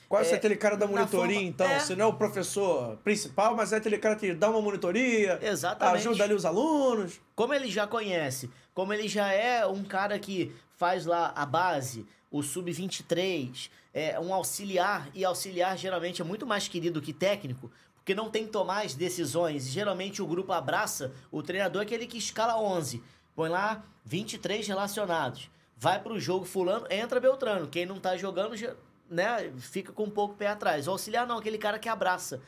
Quase 0.08 0.32
É, 0.34 0.36
aquele 0.36 0.56
cara 0.56 0.78
da 0.78 0.86
monitoria, 0.88 1.36
forma- 1.36 1.50
então. 1.50 1.68
é. 1.68 1.80
Você 1.80 1.96
não 1.96 2.06
é 2.06 2.08
o 2.08 2.14
professor 2.14 2.98
principal, 2.98 3.56
mas 3.56 3.74
é 3.74 3.78
aquele 3.78 3.98
cara 3.98 4.16
que 4.16 4.34
dá 4.34 4.50
uma 4.50 4.62
monitoria, 4.62 5.40
Exatamente. 5.42 5.98
ajuda 6.08 6.24
ali 6.24 6.34
os 6.34 6.46
alunos. 6.46 7.20
Como 7.36 7.54
ele 7.54 7.70
já 7.70 7.88
conhece, 7.88 8.50
como 8.74 8.94
ele 8.94 9.08
já 9.08 9.32
é 9.32 9.66
um 9.66 9.84
cara 9.84 10.20
que 10.20 10.56
faz 10.78 11.06
lá 11.06 11.34
a 11.36 11.46
base, 11.46 12.06
o 12.30 12.44
sub-23, 12.44 13.70
é 13.94 14.20
um 14.20 14.34
auxiliar, 14.34 15.10
e 15.14 15.26
auxiliar 15.26 15.78
geralmente 15.78 16.22
é 16.22 16.26
muito 16.26 16.46
mais 16.46 16.68
querido 16.68 17.02
que 17.02 17.14
técnico, 17.14 17.72
porque 17.96 18.14
não 18.14 18.30
tem 18.30 18.46
que 18.46 18.52
tomar 18.52 18.86
as 18.86 18.94
decisões. 18.94 19.68
Geralmente 19.68 20.22
o 20.22 20.28
grupo 20.28 20.52
abraça, 20.52 21.14
o 21.32 21.42
treinador 21.42 21.82
é 21.82 21.86
aquele 21.86 22.06
que 22.06 22.18
escala 22.18 22.60
11, 22.60 23.02
põe 23.36 23.50
lá 23.50 23.84
23 24.06 24.68
relacionados. 24.68 25.50
Vai 25.78 26.00
pro 26.00 26.20
jogo 26.20 26.46
fulano, 26.46 26.86
entra 26.92 27.20
Beltrano. 27.20 27.68
Quem 27.68 27.86
não 27.86 28.00
tá 28.00 28.16
jogando, 28.16 28.56
já, 28.56 28.74
né, 29.10 29.52
fica 29.58 29.92
com 29.92 30.04
um 30.04 30.10
pouco 30.10 30.34
o 30.34 30.38
pé 30.38 30.48
atrás. 30.48 30.88
O 30.88 30.92
auxiliar 30.92 31.28
não, 31.28 31.38
aquele 31.38 31.58
cara 31.58 31.80
que 31.80 31.90
abraça 31.90 32.42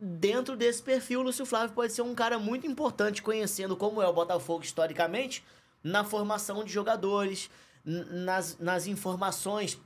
dentro 0.00 0.56
desse 0.56 0.82
perfil, 0.82 1.20
o 1.20 1.22
Lúcio 1.22 1.46
Flávio 1.46 1.74
pode 1.74 1.92
ser 1.92 2.02
um 2.02 2.14
cara 2.14 2.38
muito 2.38 2.66
importante, 2.66 3.22
conhecendo 3.22 3.76
como 3.76 4.02
é 4.02 4.08
o 4.08 4.12
Botafogo 4.12 4.62
historicamente, 4.62 5.44
na 5.82 6.04
formação 6.04 6.64
de 6.64 6.72
jogadores, 6.72 7.50
nas, 7.84 8.58
nas 8.58 8.86
informações 8.86 9.78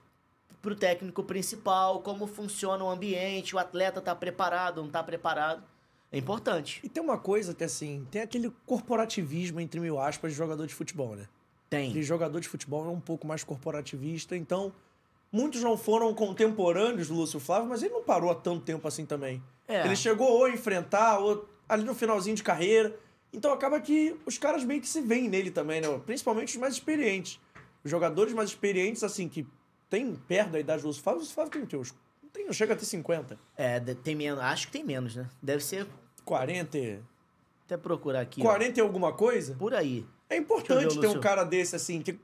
pro 0.62 0.74
técnico 0.74 1.22
principal, 1.22 2.00
como 2.00 2.26
funciona 2.26 2.82
o 2.82 2.90
ambiente, 2.90 3.54
o 3.54 3.58
atleta 3.58 4.00
tá 4.00 4.14
preparado, 4.14 4.82
não 4.82 4.90
tá 4.90 5.02
preparado. 5.02 5.62
É 6.10 6.18
importante. 6.18 6.80
E 6.82 6.88
tem 6.88 7.02
uma 7.02 7.18
coisa 7.18 7.54
que, 7.54 7.62
assim, 7.62 8.06
tem 8.10 8.22
aquele 8.22 8.50
corporativismo, 8.64 9.60
entre 9.60 9.78
mil 9.78 10.00
aspas, 10.00 10.32
de 10.32 10.38
jogador 10.38 10.66
de 10.66 10.74
futebol, 10.74 11.14
né? 11.14 11.28
Tem. 11.68 11.90
Aquele 11.90 12.02
jogador 12.02 12.40
de 12.40 12.48
futebol 12.48 12.86
é 12.86 12.88
um 12.88 13.00
pouco 13.00 13.26
mais 13.26 13.44
corporativista, 13.44 14.34
então 14.34 14.72
muitos 15.32 15.62
não 15.62 15.76
foram 15.76 16.12
contemporâneos 16.14 17.08
do 17.08 17.14
Lúcio 17.14 17.38
Flávio, 17.40 17.68
mas 17.68 17.82
ele 17.82 17.92
não 17.94 18.02
parou 18.02 18.30
há 18.30 18.34
tanto 18.34 18.64
tempo 18.64 18.86
assim 18.88 19.04
também. 19.06 19.42
É. 19.66 19.84
Ele 19.84 19.96
chegou 19.96 20.28
ou 20.28 20.44
a 20.44 20.50
enfrentar, 20.50 21.18
ou 21.18 21.48
ali 21.68 21.84
no 21.84 21.94
finalzinho 21.94 22.34
de 22.36 22.42
carreira. 22.42 22.96
Então 23.32 23.52
acaba 23.52 23.78
que 23.80 24.16
os 24.24 24.38
caras 24.38 24.64
meio 24.64 24.80
que 24.80 24.88
se 24.88 25.00
veem 25.02 25.28
nele 25.28 25.50
também, 25.50 25.80
né? 25.80 25.88
Principalmente 26.06 26.48
os 26.54 26.56
mais 26.56 26.74
experientes. 26.74 27.38
Os 27.84 27.90
jogadores 27.90 28.32
mais 28.32 28.48
experientes, 28.48 29.04
assim, 29.04 29.28
que 29.28 29.46
tem 29.90 30.14
perto 30.14 30.50
da 30.52 30.60
idade 30.60 30.82
do 30.82 30.88
Lúcio 30.88 31.02
Flávio, 31.02 31.18
o 31.18 31.20
Lúcio 31.22 31.34
Flávio 31.34 31.52
tem 31.52 31.62
o 31.62 31.66
quê? 31.66 31.90
Tem, 32.32 32.46
não 32.46 32.52
chega 32.52 32.74
a 32.74 32.76
ter 32.76 32.84
50. 32.84 33.38
É, 33.56 33.80
tem 33.80 34.14
menos. 34.14 34.40
Acho 34.40 34.66
que 34.66 34.72
tem 34.72 34.84
menos, 34.84 35.14
né? 35.16 35.28
Deve 35.42 35.62
ser. 35.62 35.86
40. 36.24 36.78
e- 36.78 37.00
Até 37.64 37.76
procurar 37.76 38.20
aqui. 38.20 38.40
ó. 38.40 38.44
40 38.44 38.78
e 38.78 38.82
alguma 38.82 39.12
coisa? 39.12 39.54
Por 39.54 39.74
aí. 39.74 40.06
É 40.30 40.36
importante 40.36 40.98
ter 41.00 41.06
um 41.06 41.20
cara 41.20 41.42
desse, 41.44 41.74
assim, 41.76 42.02
que. 42.02 42.18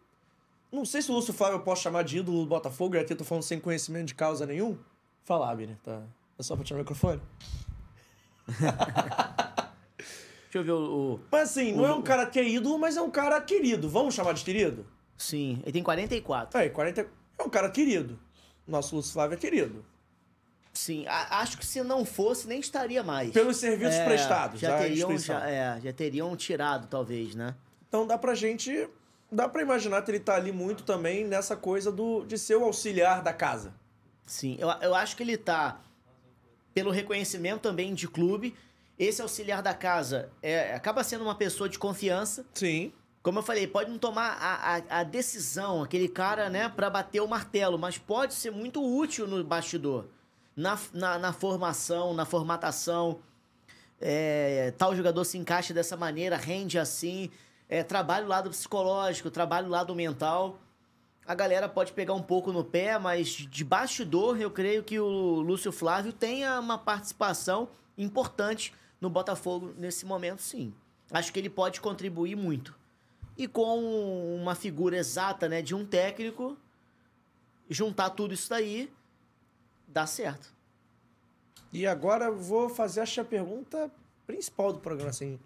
Não 0.75 0.85
sei 0.85 1.01
se 1.03 1.11
o 1.11 1.15
Lúcio 1.15 1.33
Flávio 1.33 1.57
eu 1.59 1.61
posso 1.63 1.83
chamar 1.83 2.03
de 2.03 2.19
ídolo 2.19 2.41
do 2.41 2.47
Botafogo, 2.47 2.97
e 2.97 2.99
aqui 2.99 3.13
eu 3.13 3.17
tô 3.17 3.23
falando 3.25 3.45
sem 3.45 3.61
conhecimento 3.61 4.07
de 4.09 4.15
causa 4.17 4.45
nenhum. 4.45 4.77
Fala, 5.23 5.49
Abner, 5.51 5.77
tá? 5.85 6.03
É 6.37 6.43
só 6.43 6.57
pra 6.57 6.65
tirar 6.65 6.79
o 6.79 6.81
microfone? 6.81 7.21
Deixa 9.99 10.59
eu 10.59 10.65
ver 10.65 10.73
o. 10.73 11.15
o- 11.15 11.21
Mas 11.31 11.51
assim, 11.51 11.73
não 11.73 11.83
O 11.83 11.87
é 11.87 11.91
Lu- 11.91 11.99
um 11.99 12.03
cara 12.03 12.27
que 12.27 12.39
é 12.41 12.49
ídolo, 12.49 12.79
mas 12.79 12.97
é 12.97 13.03
um 13.03 13.11
cara 13.11 13.41
querido. 13.41 13.89
Vamos 13.89 14.15
chamar 14.15 14.33
de 14.35 14.45
querido? 14.45 14.85
Sim, 15.17 15.61
ele 15.63 15.73
tem 15.73 15.83
44. 15.83 16.59
É, 16.59 16.69
40 16.69 17.01
é 17.39 17.43
um 17.43 17.49
cara 17.49 17.71
querido. 17.71 18.19
Nosso 18.67 18.97
Lúcio 18.97 19.13
Flávio 19.13 19.35
é 19.37 19.39
querido. 19.39 19.85
Sim, 20.73 21.07
a- 21.07 21.39
acho 21.41 21.57
que 21.57 21.65
se 21.65 21.83
não 21.85 22.05
fosse, 22.05 22.49
nem 22.49 22.59
estaria 22.59 23.03
mais. 23.03 23.31
Pelos 23.33 23.57
serviços 23.59 23.95
É, 23.95 24.05
prestados 24.05 24.61
já 24.61 24.71
da 24.71 24.79
teriam, 24.79 25.17
já, 25.19 25.49
é, 25.49 25.81
já 25.81 25.93
teriam 25.93 26.37
tirado, 26.37 26.89
talvez, 26.89 27.35
né? 27.37 27.55
Então 27.89 28.05
dá 28.07 28.19
pra 28.19 28.35
gente. 28.35 28.89
Dá 29.35 29.49
pra 29.49 29.63
imaginar 29.63 30.01
que 30.03 30.13
ele 30.13 30.21
tá 30.21 30.37
ali 30.37 30.53
muito 30.53 30.85
também 30.85 31.25
nessa 31.25 31.57
coisa 31.57 31.91
do, 31.91 32.25
de 32.25 32.39
ser 32.39 32.55
o 32.55 32.63
auxiliar 32.63 33.21
da 33.21 33.33
casa. 33.33 33.75
Sim, 34.25 34.57
eu, 34.61 34.69
eu 34.81 34.95
acho 34.95 35.17
que 35.17 35.25
ele 35.25 35.37
tá, 35.37 35.81
pelo 36.73 36.93
reconhecimento 36.93 37.61
também 37.61 37.93
de 37.95 38.07
clube, 38.07 38.55
esse 38.97 39.21
auxiliar 39.21 39.61
da 39.61 39.75
casa 39.75 40.31
é, 40.41 40.73
acaba 40.73 41.03
sendo 41.03 41.25
uma 41.25 41.35
pessoa 41.35 41.69
de 41.69 41.81
confiança. 41.81 42.47
Sim. 42.55 42.93
Como 43.25 43.41
eu 43.41 43.43
falei, 43.43 43.67
pode 43.67 43.91
não 43.91 43.99
tomar 43.99 44.37
a, 44.41 44.77
a, 44.77 45.01
a 45.01 45.03
decisão, 45.03 45.83
aquele 45.83 46.09
cara, 46.09 46.49
né, 46.49 46.69
pra 46.69 46.89
bater 46.89 47.21
o 47.21 47.27
martelo, 47.27 47.77
mas 47.77 47.99
pode 47.99 48.35
ser 48.35 48.53
muito 48.53 48.81
útil 48.85 49.27
no 49.27 49.43
bastidor. 49.43 50.07
Na, 50.57 50.79
na, 50.93 51.19
na 51.19 51.33
formação, 51.33 52.15
na 52.15 52.25
formatação. 52.25 53.19
É, 54.01 54.73
tal 54.79 54.95
jogador 54.95 55.25
se 55.25 55.37
encaixa 55.37 55.75
dessa 55.75 55.97
maneira, 55.97 56.37
rende 56.37 56.79
assim. 56.79 57.33
É, 57.69 57.83
trabalha 57.83 58.25
o 58.25 58.29
lado 58.29 58.51
psicológico, 58.51 59.31
trabalha 59.31 59.67
o 59.67 59.71
lado 59.71 59.95
mental. 59.95 60.59
A 61.27 61.35
galera 61.35 61.69
pode 61.69 61.93
pegar 61.93 62.13
um 62.13 62.23
pouco 62.23 62.53
no 62.53 62.63
pé, 62.63 62.99
mas 62.99 63.29
de 63.29 63.65
bastidor, 63.65 64.39
eu 64.41 64.51
creio 64.51 64.83
que 64.83 65.01
o 65.01 65.41
Lúcio 65.41 65.73
Flávio 65.73 66.13
tenha 66.13 66.61
uma 66.61 66.77
participação 66.77 67.69
importante 67.97 68.75
no 69.01 69.09
Botafogo 69.09 69.75
nesse 69.79 70.05
momento, 70.05 70.43
sim. 70.43 70.75
Acho 71.11 71.33
que 71.33 71.39
ele 71.39 71.51
pode 71.51 71.81
contribuir 71.81 72.37
muito. 72.37 72.75
E 73.37 73.49
com 73.49 74.35
uma 74.37 74.55
figura 74.55 74.97
exata 74.97 75.49
né, 75.49 75.63
de 75.63 75.75
um 75.75 75.85
técnico, 75.85 76.57
juntar 77.69 78.11
tudo 78.11 78.35
isso 78.35 78.51
daí, 78.51 78.93
dá 79.89 80.07
certo. 80.07 80.53
E 81.73 81.87
agora 81.87 82.27
eu 82.27 82.37
vou 82.37 82.69
fazer, 82.69 83.01
a 83.01 83.25
pergunta 83.25 83.91
principal 84.27 84.73
do 84.73 84.79
programa, 84.79 85.11
assim. 85.11 85.41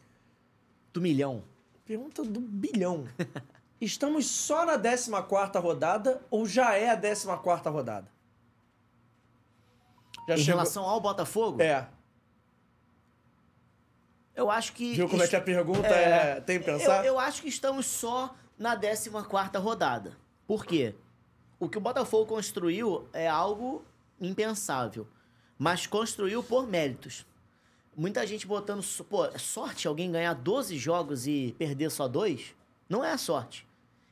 Do 0.93 1.01
milhão. 1.01 1.43
Pergunta 1.89 2.23
do 2.23 2.39
bilhão. 2.39 3.09
Estamos 3.81 4.27
só 4.27 4.67
na 4.67 4.77
14 4.77 5.59
rodada 5.59 6.21
ou 6.31 6.47
já 6.47 6.75
é 6.75 6.91
a 6.91 6.95
14 6.95 7.27
rodada? 7.71 8.07
Já 10.29 10.35
em 10.35 10.37
chegou... 10.37 10.59
relação 10.59 10.85
ao 10.85 11.01
Botafogo, 11.01 11.63
É. 11.63 11.89
eu 14.37 14.51
acho 14.51 14.75
que. 14.75 14.97
Viu 14.97 15.09
como 15.09 15.23
é 15.23 15.29
que 15.29 15.35
a 15.35 15.41
pergunta 15.41 15.89
é... 15.89 16.39
tem 16.43 16.59
que 16.59 16.67
pensar? 16.67 17.07
Eu, 17.07 17.15
eu 17.15 17.19
acho 17.19 17.41
que 17.41 17.49
estamos 17.49 17.87
só 17.87 18.37
na 18.59 18.77
14 18.77 19.09
rodada. 19.57 20.15
Por 20.47 20.67
quê? 20.67 20.95
O 21.59 21.71
que 21.71 21.79
o 21.79 21.81
Botafogo 21.81 22.27
construiu 22.27 23.09
é 23.15 23.27
algo 23.27 23.83
impensável. 24.21 25.09
Mas 25.57 25.87
construiu 25.87 26.43
por 26.43 26.67
méritos. 26.67 27.25
Muita 27.99 28.25
gente 28.25 28.47
botando. 28.47 28.81
Pô, 29.11 29.25
é 29.25 29.39
sorte 29.39 29.89
alguém 29.89 30.13
ganhar 30.13 30.33
12 30.33 30.79
jogos 30.79 31.27
e 31.27 31.53
perder 31.59 31.91
só 31.91 32.07
dois? 32.07 32.55
Não 32.89 33.05
é 33.05 33.17
sorte. 33.17 33.67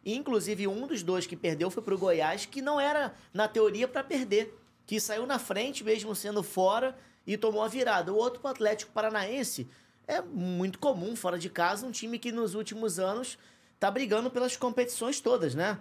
E, 0.05 0.17
inclusive, 0.17 0.67
um 0.67 0.89
dos 0.89 1.05
dois 1.05 1.25
que 1.25 1.37
perdeu 1.37 1.71
foi 1.71 1.85
pro 1.85 1.97
Goiás, 1.97 2.47
que 2.47 2.61
não 2.61 2.81
era, 2.81 3.15
na 3.33 3.47
teoria, 3.47 3.87
para 3.87 4.03
perder. 4.03 4.59
Que 4.85 4.99
saiu 4.99 5.25
na 5.25 5.39
frente, 5.39 5.85
mesmo 5.85 6.17
sendo 6.17 6.43
fora, 6.43 6.99
e 7.25 7.37
tomou 7.37 7.63
a 7.63 7.69
virada. 7.69 8.13
O 8.13 8.17
outro 8.17 8.41
pro 8.41 8.51
Atlético 8.51 8.91
Paranaense 8.91 9.69
é 10.05 10.21
muito 10.21 10.81
comum, 10.81 11.15
fora 11.15 11.39
de 11.39 11.49
casa, 11.49 11.87
um 11.87 11.93
time 11.93 12.19
que 12.19 12.33
nos 12.33 12.57
últimos 12.57 12.99
anos 12.99 13.39
tá 13.79 13.89
brigando 13.89 14.33
pelas 14.33 14.57
competições 14.57 15.21
todas, 15.21 15.55
né? 15.55 15.79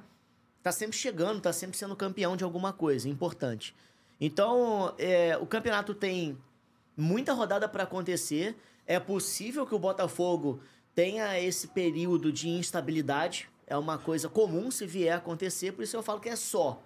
Tá 0.62 0.72
sempre 0.72 0.96
chegando, 0.96 1.42
tá 1.42 1.52
sempre 1.52 1.76
sendo 1.76 1.96
campeão 1.96 2.38
de 2.38 2.44
alguma 2.44 2.72
coisa, 2.72 3.10
importante. 3.10 3.76
Então, 4.22 4.94
é, 5.00 5.36
o 5.38 5.48
campeonato 5.48 5.96
tem 5.96 6.38
muita 6.96 7.34
rodada 7.34 7.68
para 7.68 7.84
acontecer. 7.84 8.56
É 8.86 9.00
possível 9.00 9.66
que 9.66 9.76
o 9.76 9.80
Botafogo 9.80 10.62
tenha 10.94 11.40
esse 11.40 11.68
período 11.70 12.32
de 12.32 12.48
instabilidade. 12.48 13.50
É 13.68 13.78
uma 13.78 13.98
coisa 13.98 14.30
comum 14.30 14.70
se 14.70 14.86
vier 14.86 15.14
a 15.14 15.18
acontecer, 15.18 15.72
por 15.72 15.84
isso 15.84 15.98
eu 15.98 16.04
falo 16.04 16.20
que 16.20 16.30
é 16.30 16.36
só. 16.36 16.84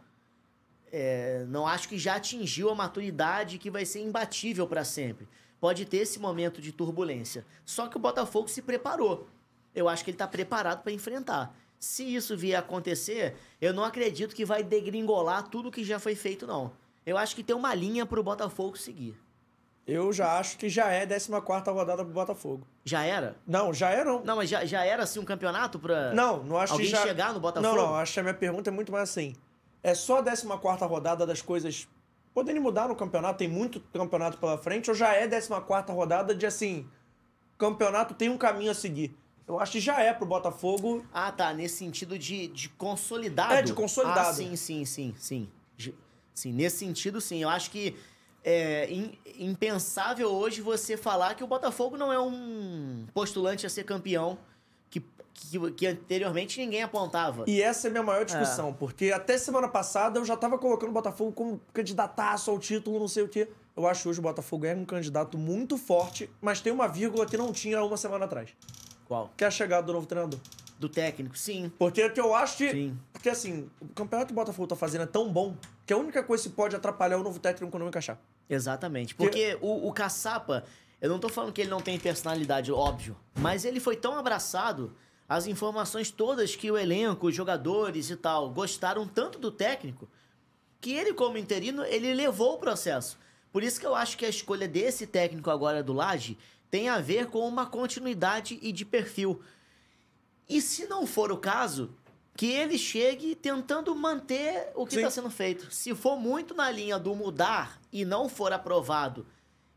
é, 0.91 1.45
não 1.47 1.67
acho 1.67 1.87
que 1.87 1.97
já 1.97 2.15
atingiu 2.15 2.69
a 2.69 2.75
maturidade 2.75 3.57
que 3.57 3.69
vai 3.69 3.85
ser 3.85 4.01
imbatível 4.01 4.67
para 4.67 4.83
sempre. 4.83 5.27
Pode 5.59 5.85
ter 5.85 5.97
esse 5.97 6.19
momento 6.19 6.61
de 6.61 6.71
turbulência. 6.71 7.45
Só 7.65 7.87
que 7.87 7.97
o 7.97 7.99
Botafogo 7.99 8.47
se 8.47 8.61
preparou. 8.61 9.27
Eu 9.75 9.87
acho 9.87 10.03
que 10.03 10.09
ele 10.09 10.15
está 10.15 10.27
preparado 10.27 10.81
para 10.81 10.91
enfrentar. 10.91 11.55
Se 11.77 12.03
isso 12.03 12.35
vier 12.35 12.57
a 12.57 12.59
acontecer, 12.59 13.35
eu 13.61 13.73
não 13.73 13.83
acredito 13.83 14.35
que 14.35 14.45
vai 14.45 14.63
degringolar 14.63 15.47
tudo 15.49 15.71
que 15.71 15.83
já 15.83 15.99
foi 15.99 16.15
feito, 16.15 16.47
não. 16.47 16.73
Eu 17.05 17.17
acho 17.17 17.35
que 17.35 17.43
tem 17.43 17.55
uma 17.55 17.73
linha 17.73 18.05
para 18.05 18.19
o 18.19 18.23
Botafogo 18.23 18.77
seguir. 18.77 19.17
Eu 19.89 20.13
já 20.13 20.37
acho 20.37 20.55
que 20.57 20.69
já 20.69 20.91
é 20.91 21.03
14 21.05 21.31
rodada 21.71 22.05
pro 22.05 22.13
Botafogo. 22.13 22.67
Já 22.85 23.03
era? 23.03 23.35
Não, 23.47 23.73
já 23.73 23.89
é 23.89 24.03
não. 24.03 24.23
Não, 24.23 24.35
mas 24.35 24.47
já, 24.47 24.63
já 24.63 24.85
era 24.85 25.01
assim 25.01 25.19
um 25.19 25.25
campeonato 25.25 25.79
para 25.79 26.13
Não, 26.13 26.43
não 26.43 26.57
acho 26.57 26.73
alguém 26.73 26.87
que 26.87 26.95
já... 26.95 27.01
chegar 27.01 27.33
no 27.33 27.39
Botafogo? 27.39 27.75
Não, 27.75 27.87
não, 27.87 27.95
acho 27.95 28.13
que 28.13 28.19
a 28.19 28.23
minha 28.23 28.35
pergunta 28.35 28.69
é 28.69 28.71
muito 28.71 28.91
mais 28.91 29.09
assim. 29.09 29.35
É 29.81 29.95
só 29.95 30.19
a 30.19 30.23
14 30.23 30.85
rodada 30.85 31.25
das 31.25 31.41
coisas 31.41 31.87
poderem 32.35 32.61
mudar 32.61 32.87
no 32.87 32.95
campeonato, 32.95 33.39
tem 33.39 33.47
muito 33.47 33.79
campeonato 33.91 34.37
pela 34.37 34.59
frente, 34.59 34.91
ou 34.91 34.95
já 34.95 35.15
é 35.15 35.27
14 35.27 35.91
rodada 35.91 36.35
de 36.35 36.45
assim, 36.45 36.87
campeonato 37.57 38.13
tem 38.13 38.29
um 38.29 38.37
caminho 38.37 38.69
a 38.69 38.75
seguir? 38.75 39.17
Eu 39.47 39.59
acho 39.59 39.71
que 39.71 39.79
já 39.79 39.99
é 39.99 40.13
pro 40.13 40.27
Botafogo. 40.27 41.03
Ah, 41.11 41.31
tá. 41.31 41.51
Nesse 41.51 41.77
sentido 41.77 42.19
de, 42.19 42.47
de 42.49 42.69
consolidado. 42.69 43.53
É, 43.55 43.63
de 43.63 43.73
consolidado. 43.73 44.29
Ah, 44.29 44.33
sim, 44.33 44.55
sim, 44.55 44.85
sim, 44.85 45.15
sim. 45.17 45.49
Sim, 46.31 46.53
nesse 46.53 46.77
sentido, 46.77 47.19
sim. 47.19 47.41
Eu 47.41 47.49
acho 47.49 47.71
que 47.71 47.97
é 48.43 48.91
im- 48.91 49.17
impensável 49.37 50.29
hoje 50.29 50.61
você 50.61 50.95
falar 50.97 51.35
que 51.35 51.43
o 51.43 51.47
Botafogo 51.47 51.97
não 51.97 52.11
é 52.11 52.19
um 52.19 53.05
postulante 53.13 53.65
a 53.65 53.69
ser 53.69 53.83
campeão 53.83 54.37
que, 54.89 55.01
que, 55.33 55.71
que 55.71 55.87
anteriormente 55.87 56.59
ninguém 56.59 56.81
apontava. 56.83 57.43
E 57.47 57.61
essa 57.61 57.87
é 57.87 57.89
a 57.89 57.91
minha 57.91 58.03
maior 58.03 58.25
discussão, 58.25 58.73
porque 58.73 59.11
até 59.11 59.37
semana 59.37 59.67
passada 59.67 60.19
eu 60.19 60.25
já 60.25 60.35
tava 60.37 60.57
colocando 60.57 60.89
o 60.89 60.93
Botafogo 60.93 61.31
como 61.31 61.61
candidataço 61.73 62.49
ao 62.51 62.59
título, 62.59 62.99
não 62.99 63.07
sei 63.07 63.23
o 63.23 63.27
quê. 63.29 63.47
Eu 63.75 63.87
acho 63.87 64.09
hoje 64.09 64.19
o 64.19 64.23
Botafogo 64.23 64.65
é 64.65 64.75
um 64.75 64.83
candidato 64.85 65.37
muito 65.37 65.77
forte, 65.77 66.29
mas 66.41 66.59
tem 66.59 66.71
uma 66.73 66.87
vírgula 66.87 67.25
que 67.25 67.37
não 67.37 67.53
tinha 67.53 67.81
uma 67.83 67.95
semana 67.95 68.25
atrás, 68.25 68.49
Qual? 69.07 69.31
que 69.37 69.43
é 69.43 69.47
a 69.47 69.51
chegada 69.51 69.85
do 69.87 69.93
novo 69.93 70.05
treinador. 70.05 70.39
Do 70.77 70.87
técnico, 70.87 71.37
sim. 71.37 71.69
Porque 71.77 72.01
o 72.05 72.13
que 72.13 72.21
eu 72.21 72.33
acho 72.33 72.55
que. 72.55 72.71
Sim. 72.71 72.97
Porque 73.11 73.29
assim, 73.29 73.69
o 73.81 73.87
campeonato 73.89 74.27
que 74.27 74.31
o 74.31 74.35
Botafogo 74.35 74.65
tá 74.65 74.77
fazendo 74.77 75.01
é 75.01 75.07
tão 75.07 75.29
bom 75.29 75.53
que 75.89 75.93
a 75.93 75.97
única 75.97 76.21
coisa 76.21 76.43
que 76.47 76.55
pode 76.55 76.75
atrapalhar 76.75 77.15
é 77.15 77.19
o 77.19 77.23
novo 77.23 77.39
técnico 77.39 77.79
não 77.79 77.87
encaixar. 77.87 78.19
Exatamente. 78.47 79.15
Porque 79.15 79.57
o, 79.59 79.87
o 79.87 79.91
Caçapa, 79.91 80.63
eu 81.01 81.09
não 81.09 81.17
tô 81.17 81.29
falando 81.29 81.51
que 81.51 81.61
ele 81.61 81.69
não 81.71 81.81
tem 81.81 81.97
personalidade, 81.97 82.71
óbvio, 82.71 83.17
mas 83.39 83.65
ele 83.65 83.79
foi 83.79 83.95
tão 83.95 84.13
abraçado, 84.13 84.95
as 85.27 85.47
informações 85.47 86.11
todas 86.11 86.55
que 86.55 86.69
o 86.69 86.77
elenco, 86.77 87.25
os 87.25 87.33
jogadores 87.33 88.11
e 88.11 88.15
tal, 88.15 88.51
gostaram 88.51 89.07
tanto 89.07 89.39
do 89.39 89.51
técnico, 89.51 90.07
que 90.79 90.93
ele, 90.93 91.11
como 91.11 91.39
interino, 91.39 91.83
ele 91.83 92.13
levou 92.13 92.53
o 92.53 92.59
processo. 92.59 93.17
Por 93.51 93.63
isso 93.63 93.79
que 93.79 93.85
eu 93.87 93.95
acho 93.95 94.15
que 94.15 94.27
a 94.27 94.29
escolha 94.29 94.67
desse 94.67 95.07
técnico 95.07 95.49
agora 95.49 95.81
do 95.81 95.93
Laje 95.93 96.37
tem 96.69 96.87
a 96.87 96.99
ver 96.99 97.25
com 97.31 97.39
uma 97.47 97.65
continuidade 97.65 98.59
e 98.61 98.71
de 98.71 98.85
perfil. 98.85 99.41
E 100.47 100.61
se 100.61 100.85
não 100.85 101.07
for 101.07 101.31
o 101.31 101.37
caso, 101.37 101.89
que 102.39 102.53
ele 102.53 102.77
chegue 102.77 103.35
tentando 103.35 103.93
manter 103.93 104.71
o 104.73 104.85
que 104.85 104.93
Sim. 104.93 104.99
está 104.99 105.11
sendo 105.11 105.29
feito. 105.29 105.69
Se 105.73 105.93
for 105.93 106.15
muito 106.15 106.55
na 106.55 106.71
linha 106.71 106.97
do 106.97 107.13
mudar 107.13 107.77
e 107.91 108.05
não 108.05 108.29
for 108.29 108.53
aprovado, 108.53 109.27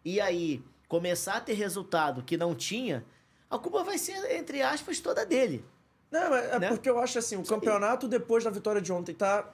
e 0.05 0.21
aí 0.21 0.63
começar 0.87 1.39
a 1.39 1.41
ter 1.41 1.55
resultado 1.55 2.23
que 2.23 2.37
não 2.37 2.55
tinha, 2.55 3.05
a 3.51 3.59
culpa 3.59 3.83
vai 3.83 3.99
ser, 3.99 4.31
entre 4.39 4.63
aspas, 4.63 5.01
toda 5.01 5.27
dele. 5.27 5.65
Não, 6.09 6.31
mas 6.31 6.45
é 6.45 6.59
Né? 6.61 6.69
porque 6.69 6.89
eu 6.89 7.01
acho 7.01 7.19
assim, 7.19 7.35
o 7.37 7.43
campeonato 7.45 8.07
depois 8.07 8.45
da 8.45 8.51
vitória 8.51 8.81
de 8.81 8.93
ontem 8.93 9.13
tá. 9.13 9.53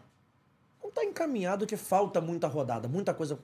Não 0.84 0.90
tá 0.90 1.02
encaminhado 1.02 1.66
que 1.66 1.78
falta 1.78 2.20
muita 2.20 2.46
rodada, 2.46 2.88
muita 2.88 3.14
coisa. 3.14 3.38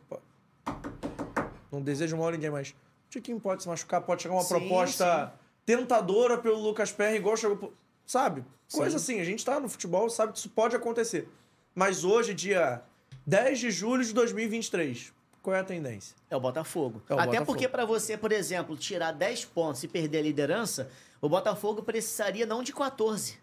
Não 1.73 1.81
desejo 1.81 2.19
mal 2.19 2.29
a 2.29 2.33
ninguém, 2.33 2.51
mas. 2.51 2.69
O 3.07 3.09
Tiquinho 3.09 3.41
pode 3.41 3.63
se 3.63 3.69
machucar, 3.71 4.03
pode 4.03 4.21
chegar 4.21 4.35
uma 4.35 4.43
Sim, 4.43 4.59
proposta 4.59 5.33
tentadora 5.65 6.37
pelo 6.37 6.61
Lucas 6.61 6.93
Perry, 6.93 7.17
igual 7.17 7.35
chegou. 7.35 7.73
Sabe? 8.07 8.45
Coisa 8.73 8.99
Sim. 8.99 9.15
assim, 9.15 9.21
a 9.21 9.25
gente 9.25 9.45
tá 9.45 9.59
no 9.61 9.69
futebol, 9.69 10.09
sabe 10.11 10.33
que 10.33 10.39
isso 10.39 10.49
pode 10.51 10.75
acontecer. 10.77 11.29
Mas 11.75 12.05
hoje, 12.05 12.35
dia 12.35 12.83
10 13.27 13.59
de 13.59 13.71
julho 13.71 14.05
de 14.05 14.13
2023, 14.13 15.13
qual 15.43 15.57
é 15.57 15.61
a 15.61 15.65
tendência? 15.65 16.17
É 16.31 16.37
o 16.37 16.41
Botafogo. 16.41 17.03
É 17.09 17.15
o 17.15 17.19
Até 17.19 17.27
Botafogo. 17.27 17.47
porque 17.47 17.69
para 17.69 17.85
você, 17.85 18.17
por 18.17 18.33
exemplo, 18.33 18.77
tirar 18.77 19.13
10 19.13 19.45
pontos 19.47 19.83
e 19.83 19.89
perder 19.89 20.19
a 20.19 20.23
liderança, 20.23 20.91
o 21.21 21.29
Botafogo 21.29 21.83
precisaria 21.83 22.47
não 22.47 22.63
de 22.63 22.73
14, 22.73 23.39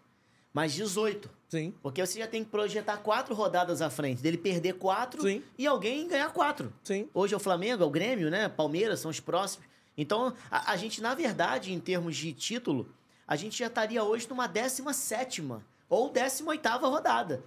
mas 0.52 0.72
18. 0.72 1.28
Sim. 1.48 1.74
Porque 1.82 2.04
você 2.04 2.18
já 2.18 2.26
tem 2.26 2.42
que 2.44 2.50
projetar 2.50 2.96
quatro 2.98 3.34
rodadas 3.34 3.82
à 3.82 3.90
frente, 3.90 4.22
dele 4.22 4.38
perder 4.38 4.74
quatro 4.74 5.22
Sim. 5.22 5.42
e 5.58 5.66
alguém 5.66 6.08
ganhar 6.08 6.32
quatro. 6.32 6.72
Sim. 6.82 7.08
Hoje 7.12 7.34
é 7.34 7.36
o 7.36 7.40
Flamengo, 7.40 7.82
é 7.82 7.86
o 7.86 7.90
Grêmio, 7.90 8.30
né? 8.30 8.48
Palmeiras 8.48 9.00
são 9.00 9.10
os 9.10 9.20
próximos. 9.20 9.66
Então, 9.96 10.32
a, 10.50 10.72
a 10.72 10.76
gente, 10.76 11.02
na 11.02 11.14
verdade, 11.14 11.72
em 11.72 11.78
termos 11.78 12.16
de 12.16 12.32
título, 12.32 12.88
a 13.32 13.36
gente 13.36 13.58
já 13.58 13.66
estaria 13.68 14.04
hoje 14.04 14.28
numa 14.28 14.46
17 14.46 15.42
ou 15.88 16.10
18 16.10 16.68
rodada. 16.88 17.42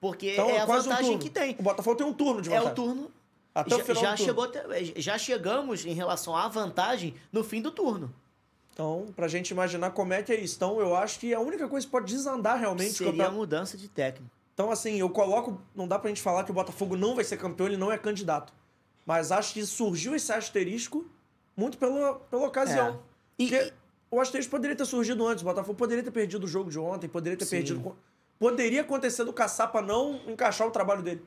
Porque 0.00 0.32
Então, 0.32 0.48
é 0.48 0.60
a 0.60 0.64
um 0.64 0.66
vantagem 0.66 1.04
turno. 1.04 1.18
que 1.18 1.30
tem. 1.30 1.56
O 1.58 1.62
Botafogo 1.62 1.96
tem 1.96 2.06
um 2.06 2.12
turno 2.12 2.40
de 2.42 2.48
É 2.52 2.58
vantagem. 2.58 2.72
o 2.72 2.74
turno. 2.74 3.10
Até 3.54 3.74
o 3.74 3.78
já, 3.78 3.84
final 3.84 4.02
já 4.02 4.16
chegou, 4.16 4.52
já 4.96 5.18
chegamos 5.18 5.84
em 5.86 5.94
relação 5.94 6.36
à 6.36 6.46
vantagem 6.46 7.14
no 7.32 7.42
fim 7.42 7.60
do 7.62 7.70
turno. 7.70 8.14
Então, 8.72 9.06
pra 9.16 9.26
gente 9.26 9.50
imaginar 9.50 9.90
como 9.92 10.12
é 10.12 10.22
que 10.22 10.30
é 10.30 10.38
isso. 10.38 10.56
Então, 10.56 10.78
eu 10.78 10.94
acho 10.94 11.18
que 11.18 11.32
a 11.32 11.40
única 11.40 11.66
coisa 11.66 11.86
que 11.86 11.90
pode 11.90 12.06
desandar 12.12 12.58
realmente 12.58 12.90
o 12.90 12.94
Seria 12.94 13.08
a 13.08 13.12
campeonato. 13.12 13.36
mudança 13.36 13.76
de 13.78 13.88
técnico. 13.88 14.30
Então, 14.52 14.70
assim, 14.70 14.96
eu 15.00 15.08
coloco. 15.08 15.58
Não 15.74 15.88
dá 15.88 15.98
pra 15.98 16.08
gente 16.08 16.20
falar 16.20 16.44
que 16.44 16.50
o 16.50 16.54
Botafogo 16.54 16.94
não 16.96 17.14
vai 17.14 17.24
ser 17.24 17.38
campeão, 17.38 17.66
ele 17.66 17.76
não 17.78 17.90
é 17.90 17.96
candidato. 17.98 18.52
Mas 19.06 19.32
acho 19.32 19.54
que 19.54 19.64
surgiu 19.64 20.14
esse 20.14 20.30
asterisco 20.32 21.06
muito 21.56 21.78
pela, 21.78 22.16
pela 22.30 22.46
ocasião. 22.46 23.00
É. 23.38 23.42
E- 23.42 23.48
Porque 23.48 23.72
o 24.10 24.20
asterisco 24.20 24.50
poderia 24.50 24.76
ter 24.76 24.84
surgido 24.84 25.26
antes. 25.26 25.42
O 25.42 25.44
Botafogo 25.44 25.76
poderia 25.76 26.02
ter 26.02 26.10
perdido 26.10 26.44
o 26.44 26.48
jogo 26.48 26.70
de 26.70 26.78
ontem, 26.78 27.08
poderia 27.08 27.36
ter 27.36 27.44
Sim. 27.44 27.56
perdido. 27.56 27.96
Poderia 28.38 28.82
acontecer 28.82 29.24
do 29.24 29.32
Caçapa 29.32 29.80
não 29.80 30.20
encaixar 30.26 30.66
o 30.66 30.70
trabalho 30.70 31.02
dele. 31.02 31.24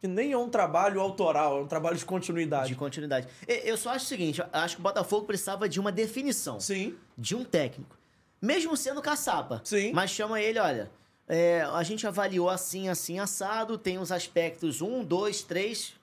Que 0.00 0.08
nem 0.08 0.32
é 0.32 0.36
um 0.38 0.48
trabalho 0.48 1.00
autoral, 1.00 1.58
é 1.58 1.62
um 1.62 1.66
trabalho 1.66 1.96
de 1.96 2.04
continuidade. 2.04 2.68
De 2.68 2.74
continuidade. 2.74 3.28
Eu 3.46 3.76
só 3.76 3.90
acho 3.90 4.04
o 4.06 4.08
seguinte: 4.08 4.42
acho 4.52 4.76
que 4.76 4.80
o 4.80 4.82
Botafogo 4.82 5.26
precisava 5.26 5.68
de 5.68 5.78
uma 5.78 5.92
definição. 5.92 6.58
Sim, 6.58 6.96
de 7.16 7.36
um 7.36 7.44
técnico. 7.44 7.96
Mesmo 8.40 8.76
sendo 8.76 9.00
caçapa. 9.00 9.60
Sim. 9.62 9.92
Mas 9.92 10.10
chama 10.10 10.40
ele, 10.40 10.58
olha. 10.58 10.90
é, 11.28 11.62
a 11.62 11.82
gente 11.84 12.04
avaliou 12.06 12.48
assim, 12.50 12.88
assim, 12.88 13.20
assado. 13.20 13.78
Tem 13.78 13.98
os 13.98 14.10
aspectos 14.10 14.80
um, 14.82 15.04
dois, 15.04 15.42
três. 15.42 15.94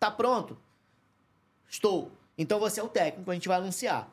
Tá 0.00 0.10
pronto? 0.10 0.56
Estou. 1.68 2.10
Então 2.38 2.58
você 2.58 2.80
é 2.80 2.82
o 2.82 2.88
técnico, 2.88 3.30
a 3.30 3.34
gente 3.34 3.48
vai 3.48 3.58
anunciar. 3.58 4.08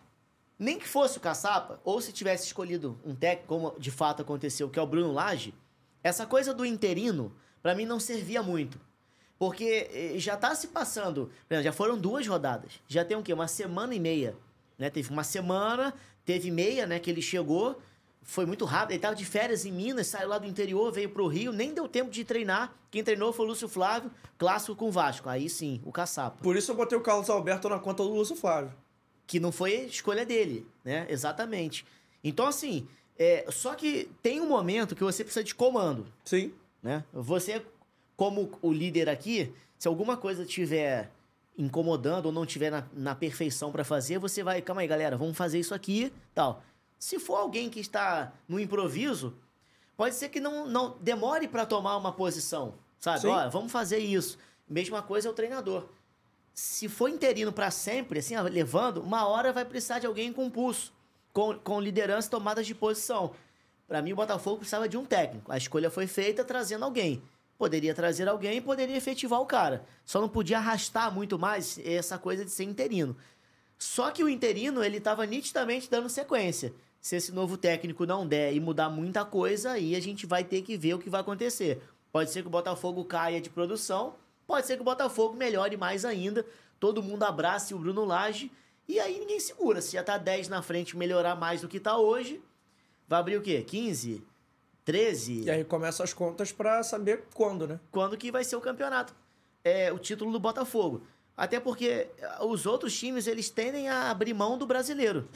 Nem 0.60 0.78
que 0.78 0.88
fosse 0.88 1.18
o 1.18 1.22
caçapa, 1.22 1.80
ou 1.86 2.02
se 2.02 2.12
tivesse 2.12 2.46
escolhido 2.46 3.00
um 3.06 3.16
técnico, 3.16 3.48
como 3.48 3.80
de 3.80 3.90
fato 3.90 4.22
aconteceu, 4.22 4.70
que 4.70 4.78
é 4.78 4.82
o 4.82 4.86
Bruno 4.86 5.14
Lage, 5.14 5.56
essa 6.04 6.26
coisa 6.26 6.54
do 6.54 6.66
interino, 6.66 7.34
pra 7.62 7.74
mim 7.74 7.86
não 7.86 8.00
servia 8.00 8.44
muito. 8.44 8.78
Porque 9.38 9.90
eh, 9.94 10.14
já 10.18 10.36
tá 10.36 10.54
se 10.54 10.68
passando, 10.68 11.32
já 11.50 11.72
foram 11.72 11.98
duas 11.98 12.28
rodadas. 12.28 12.74
Já 12.90 13.06
tem 13.06 13.16
o 13.16 13.24
quê? 13.24 13.32
Uma 13.32 13.48
semana 13.48 13.96
e 13.96 14.00
meia. 14.00 14.36
Né? 14.78 14.90
Teve 14.90 15.10
uma 15.10 15.24
semana, 15.24 15.94
teve 16.26 16.52
meia, 16.52 16.86
né? 16.86 17.00
Que 17.00 17.10
ele 17.10 17.22
chegou, 17.22 17.82
foi 18.22 18.46
muito 18.46 18.66
rápido. 18.66 18.92
Ele 18.92 19.00
tava 19.00 19.16
de 19.16 19.26
férias 19.26 19.66
em 19.66 19.72
Minas, 19.72 20.08
saiu 20.08 20.28
lá 20.28 20.38
do 20.38 20.46
interior, 20.46 20.92
veio 20.92 21.10
pro 21.10 21.26
Rio, 21.28 21.54
nem 21.54 21.74
deu 21.74 21.88
tempo 21.88 22.12
de 22.12 22.26
treinar. 22.26 22.74
Quem 22.92 23.02
treinou 23.02 23.32
foi 23.32 23.46
o 23.46 23.50
Lúcio 23.50 23.70
Flávio, 23.70 24.12
clássico 24.38 24.76
com 24.76 24.90
o 24.90 24.92
Vasco. 24.92 25.30
Aí 25.30 25.50
sim, 25.50 25.82
o 25.86 25.92
caçapa. 25.92 26.44
por 26.44 26.58
isso 26.58 26.72
eu 26.72 26.76
botei 26.76 26.98
o 26.98 27.02
Carlos 27.02 27.30
Alberto 27.30 27.70
na 27.70 27.80
conta 27.80 28.04
do 28.04 28.10
Lúcio 28.10 28.36
Flávio. 28.36 28.74
Que 29.30 29.40
não 29.40 29.52
foi 29.52 29.74
escolha 29.82 30.26
dele, 30.26 30.66
né? 30.84 31.06
Exatamente. 31.08 31.86
Então, 32.24 32.48
assim, 32.48 32.88
é, 33.16 33.46
só 33.52 33.76
que 33.76 34.10
tem 34.24 34.42
um 34.42 34.50
momento 34.50 34.96
que 34.96 35.04
você 35.04 35.24
precisa 35.24 35.44
de 35.44 35.54
comando. 35.54 36.08
Sim. 36.26 36.52
né? 36.82 37.04
Você, 37.14 37.64
como 38.18 38.50
o 38.60 38.74
líder 38.74 39.08
aqui, 39.08 39.54
se 39.78 39.88
alguma 39.88 40.18
coisa 40.18 40.42
estiver 40.42 41.12
incomodando 41.56 42.26
ou 42.26 42.32
não 42.32 42.44
tiver 42.44 42.72
na, 42.72 42.88
na 42.92 43.14
perfeição 43.14 43.72
para 43.72 43.84
fazer, 43.84 44.18
você 44.18 44.42
vai, 44.42 44.64
calma 44.64 44.82
aí, 44.82 44.88
galera, 44.88 45.16
vamos 45.16 45.38
fazer 45.38 45.60
isso 45.60 45.76
aqui, 45.76 46.12
tal. 46.34 46.64
Se 46.98 47.20
for 47.20 47.36
alguém 47.36 47.70
que 47.70 47.80
está 47.80 48.34
no 48.48 48.60
improviso, 48.60 49.36
pode 49.96 50.16
ser 50.16 50.30
que 50.30 50.40
não, 50.40 50.66
não 50.68 50.98
demore 51.00 51.48
para 51.48 51.68
tomar 51.68 51.98
uma 51.98 52.12
posição, 52.12 52.74
sabe? 53.00 53.20
Sim. 53.22 53.28
Olha, 53.28 53.48
vamos 53.50 53.72
fazer 53.72 54.00
isso. 54.00 54.40
Mesma 54.68 55.04
coisa 55.04 55.28
é 55.28 55.32
o 55.32 55.36
treinador. 55.36 55.86
Se 56.54 56.88
for 56.90 57.10
interino 57.10 57.54
para 57.54 57.72
sempre, 57.72 58.20
assim, 58.20 58.38
levando, 58.40 59.02
uma 59.02 59.28
hora 59.28 59.54
vai 59.54 59.66
precisar 59.66 60.00
de 60.00 60.08
alguém 60.08 60.34
com 60.34 60.50
pulso, 60.50 60.92
com, 61.32 61.58
com 61.58 61.80
liderança 61.80 62.30
tomadas 62.30 62.68
de 62.68 62.76
posição. 62.76 63.32
Para 63.88 64.02
mim, 64.02 64.14
o 64.14 64.16
Botafogo 64.16 64.58
precisava 64.58 64.88
de 64.88 64.98
um 64.98 65.06
técnico. 65.06 65.52
A 65.52 65.58
escolha 65.58 65.90
foi 65.90 66.06
feita 66.06 66.44
trazendo 66.44 66.86
alguém. 66.86 67.22
Poderia 67.58 67.94
trazer 67.94 68.28
alguém 68.28 68.58
e 68.58 68.62
poderia 68.62 68.96
efetivar 68.96 69.42
o 69.42 69.46
cara. 69.46 69.84
Só 70.06 70.22
não 70.22 70.30
podia 70.30 70.58
arrastar 70.58 71.14
muito 71.14 71.38
mais 71.38 71.80
essa 71.84 72.18
coisa 72.18 72.46
de 72.46 72.52
ser 72.52 72.64
interino. 72.64 73.18
Só 73.78 74.12
que 74.12 74.24
o 74.24 74.30
interino, 74.30 74.84
ele 74.84 74.98
estava 74.98 75.26
nitidamente 75.26 75.90
dando 75.90 76.10
sequência. 76.10 76.74
Se 77.02 77.16
esse 77.16 77.32
novo 77.32 77.58
técnico 77.58 78.06
não 78.06 78.28
der 78.28 78.54
e 78.54 78.60
mudar 78.60 78.90
muita 78.90 79.24
coisa, 79.24 79.72
aí 79.72 79.96
a 79.96 80.00
gente 80.00 80.26
vai 80.26 80.44
ter 80.44 80.62
que 80.62 80.78
ver 80.78 80.94
o 80.94 81.00
que 81.00 81.10
vai 81.10 81.22
acontecer. 81.22 81.82
Pode 82.12 82.32
ser 82.32 82.42
que 82.42 82.48
o 82.48 82.52
Botafogo 82.52 83.06
caia 83.06 83.40
de 83.40 83.50
produção, 83.50 84.16
pode 84.50 84.66
ser 84.66 84.78
que 84.78 84.82
o 84.82 84.84
Botafogo 84.84 85.36
melhore 85.36 85.78
mais 85.78 86.04
ainda, 86.04 86.44
todo 86.80 87.04
mundo 87.04 87.22
abrace 87.22 87.76
o 87.76 87.78
Bruno 87.78 88.04
Lage 88.04 88.52
e 88.88 89.00
aí 89.00 89.20
ninguém 89.20 89.40
segura. 89.40 89.80
Se 89.80 89.92
já 89.92 90.04
tá 90.04 90.18
10 90.18 90.48
na 90.50 90.64
frente, 90.64 90.98
melhorar 90.98 91.36
mais 91.36 91.62
do 91.62 91.68
que 91.68 91.80
tá 91.80 91.96
hoje, 91.98 92.42
vai 93.08 93.20
abrir 93.20 93.38
o 93.38 93.44
quê? 93.44 93.62
15? 93.62 94.24
13? 94.84 95.44
E 95.44 95.52
aí 95.52 95.64
começam 95.64 96.04
as 96.04 96.14
contas 96.14 96.52
pra 96.52 96.82
saber 96.82 97.26
quando, 97.36 97.68
né? 97.68 97.80
Quando 97.92 98.18
que 98.18 98.32
vai 98.32 98.44
ser 98.44 98.56
o 98.56 98.62
campeonato? 98.62 99.14
É 99.64 99.94
o 99.94 100.00
título 100.00 100.32
do 100.32 100.40
Botafogo. 100.40 101.04
Até 101.38 101.60
porque 101.60 102.08
os 102.42 102.66
outros 102.66 102.98
times, 102.98 103.28
eles 103.28 103.52
tendem 103.52 103.88
a 103.88 104.10
abrir 104.10 104.34
mão 104.34 104.58
do 104.58 104.66
brasileiro. 104.66 105.30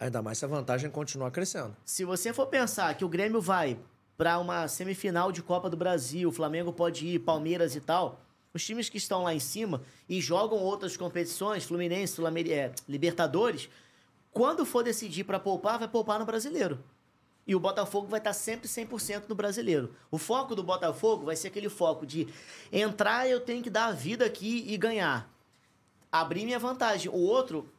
Ainda 0.00 0.22
mais 0.22 0.38
se 0.38 0.46
a 0.46 0.48
vantagem 0.48 0.90
continuar 0.90 1.30
crescendo. 1.30 1.76
Se 1.84 2.06
você 2.06 2.32
for 2.32 2.46
pensar 2.46 2.94
que 2.94 3.04
o 3.04 3.08
Grêmio 3.08 3.38
vai 3.38 3.78
para 4.16 4.38
uma 4.38 4.66
semifinal 4.66 5.30
de 5.30 5.42
Copa 5.42 5.68
do 5.68 5.76
Brasil, 5.76 6.30
o 6.30 6.32
Flamengo 6.32 6.72
pode 6.72 7.06
ir, 7.06 7.18
Palmeiras 7.18 7.76
e 7.76 7.80
tal, 7.82 8.18
os 8.56 8.64
times 8.64 8.88
que 8.88 8.98
estão 8.98 9.22
lá 9.22 9.34
em 9.34 9.40
cima 9.40 9.82
e 10.08 10.20
jogam 10.20 10.58
outras 10.58 10.96
competições, 10.96 11.64
Fluminense, 11.64 12.20
é, 12.50 12.72
Libertadores, 12.88 13.68
quando 14.32 14.66
for 14.66 14.82
decidir 14.82 15.24
para 15.24 15.38
poupar, 15.38 15.78
vai 15.78 15.88
poupar 15.88 16.18
no 16.18 16.26
brasileiro. 16.26 16.82
E 17.46 17.54
o 17.54 17.60
Botafogo 17.60 18.08
vai 18.08 18.18
estar 18.18 18.32
sempre 18.32 18.68
100% 18.68 19.28
no 19.28 19.34
brasileiro. 19.34 19.94
O 20.10 20.18
foco 20.18 20.54
do 20.54 20.64
Botafogo 20.64 21.24
vai 21.24 21.36
ser 21.36 21.48
aquele 21.48 21.68
foco 21.68 22.04
de 22.04 22.28
entrar, 22.72 23.28
eu 23.28 23.40
tenho 23.40 23.62
que 23.62 23.70
dar 23.70 23.86
a 23.86 23.92
vida 23.92 24.24
aqui 24.24 24.64
e 24.66 24.76
ganhar. 24.76 25.30
Abrir 26.10 26.44
minha 26.44 26.58
vantagem. 26.58 27.10
O 27.10 27.18
outro, 27.18 27.72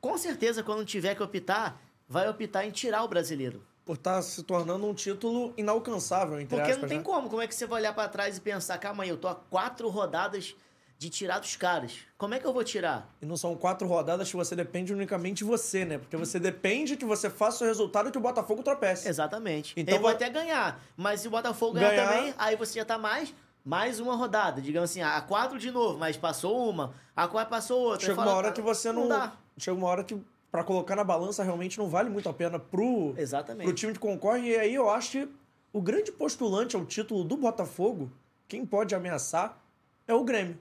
com 0.00 0.18
certeza, 0.18 0.62
quando 0.62 0.84
tiver 0.84 1.14
que 1.14 1.22
optar, 1.22 1.80
vai 2.08 2.28
optar 2.28 2.66
em 2.66 2.70
tirar 2.70 3.04
o 3.04 3.08
brasileiro. 3.08 3.62
Por 3.84 3.96
estar 3.96 4.14
tá 4.14 4.22
se 4.22 4.42
tornando 4.42 4.86
um 4.86 4.94
título 4.94 5.52
inalcançável, 5.56 6.40
entre 6.40 6.56
Porque 6.56 6.70
aspas, 6.70 6.82
não 6.82 6.88
tem 6.88 6.98
né? 6.98 7.04
como. 7.04 7.28
Como 7.28 7.42
é 7.42 7.46
que 7.46 7.54
você 7.54 7.66
vai 7.66 7.80
olhar 7.80 7.92
para 7.94 8.08
trás 8.08 8.36
e 8.38 8.40
pensar, 8.40 8.78
calma 8.78 9.02
aí, 9.04 9.10
eu 9.10 9.16
tô 9.18 9.28
a 9.28 9.34
quatro 9.34 9.88
rodadas 9.88 10.54
de 10.96 11.10
tirar 11.10 11.38
dos 11.40 11.54
caras. 11.56 11.92
Como 12.16 12.32
é 12.32 12.38
que 12.38 12.46
eu 12.46 12.52
vou 12.52 12.64
tirar? 12.64 13.12
E 13.20 13.26
não 13.26 13.36
são 13.36 13.54
quatro 13.56 13.86
rodadas 13.86 14.30
que 14.30 14.36
você 14.36 14.56
depende 14.56 14.92
unicamente 14.92 15.38
de 15.38 15.44
você, 15.44 15.84
né? 15.84 15.98
Porque 15.98 16.16
você 16.16 16.38
depende 16.40 16.96
que 16.96 17.04
você 17.04 17.28
faça 17.28 17.62
o 17.64 17.66
resultado 17.66 18.10
que 18.10 18.16
o 18.16 18.20
Botafogo 18.20 18.62
tropece. 18.62 19.06
Exatamente. 19.06 19.74
Então 19.76 19.94
vou 19.96 20.04
vai- 20.04 20.14
até 20.14 20.30
ganhar. 20.30 20.80
Mas 20.96 21.20
se 21.20 21.28
o 21.28 21.30
Botafogo 21.30 21.74
ganhar, 21.74 21.90
Ganhar- 21.90 22.08
também, 22.08 22.34
aí 22.38 22.56
você 22.56 22.78
já 22.78 22.84
tá 22.86 22.96
mais, 22.96 23.34
mais 23.62 24.00
uma 24.00 24.14
rodada. 24.14 24.62
Digamos 24.62 24.88
assim, 24.90 25.02
a 25.02 25.20
quatro 25.20 25.58
de 25.58 25.70
novo, 25.70 25.98
mas 25.98 26.16
passou 26.16 26.70
uma, 26.70 26.94
a 27.14 27.28
quatro 27.28 27.50
passou 27.50 27.80
outra. 27.82 28.00
Chega 28.06 28.14
fala, 28.16 28.30
uma 28.30 28.36
hora 28.38 28.48
"Ah, 28.48 28.52
que 28.52 28.62
você 28.62 28.90
não. 28.92 29.06
dá. 29.08 29.32
Chega 29.58 29.76
uma 29.76 29.88
hora 29.88 30.04
que, 30.04 30.16
pra 30.54 30.62
colocar 30.62 30.94
na 30.94 31.02
balança, 31.02 31.42
realmente 31.42 31.78
não 31.78 31.88
vale 31.88 32.08
muito 32.08 32.28
a 32.28 32.32
pena 32.32 32.60
pro, 32.60 33.12
Exatamente. 33.16 33.64
pro 33.66 33.74
time 33.74 33.92
que 33.92 33.98
concorre. 33.98 34.50
E 34.50 34.56
aí 34.56 34.72
eu 34.72 34.88
acho 34.88 35.10
que 35.10 35.28
o 35.72 35.82
grande 35.82 36.12
postulante 36.12 36.76
ao 36.76 36.84
título 36.86 37.24
do 37.24 37.36
Botafogo, 37.36 38.08
quem 38.46 38.64
pode 38.64 38.94
ameaçar, 38.94 39.60
é 40.06 40.14
o 40.14 40.22
Grêmio. 40.22 40.56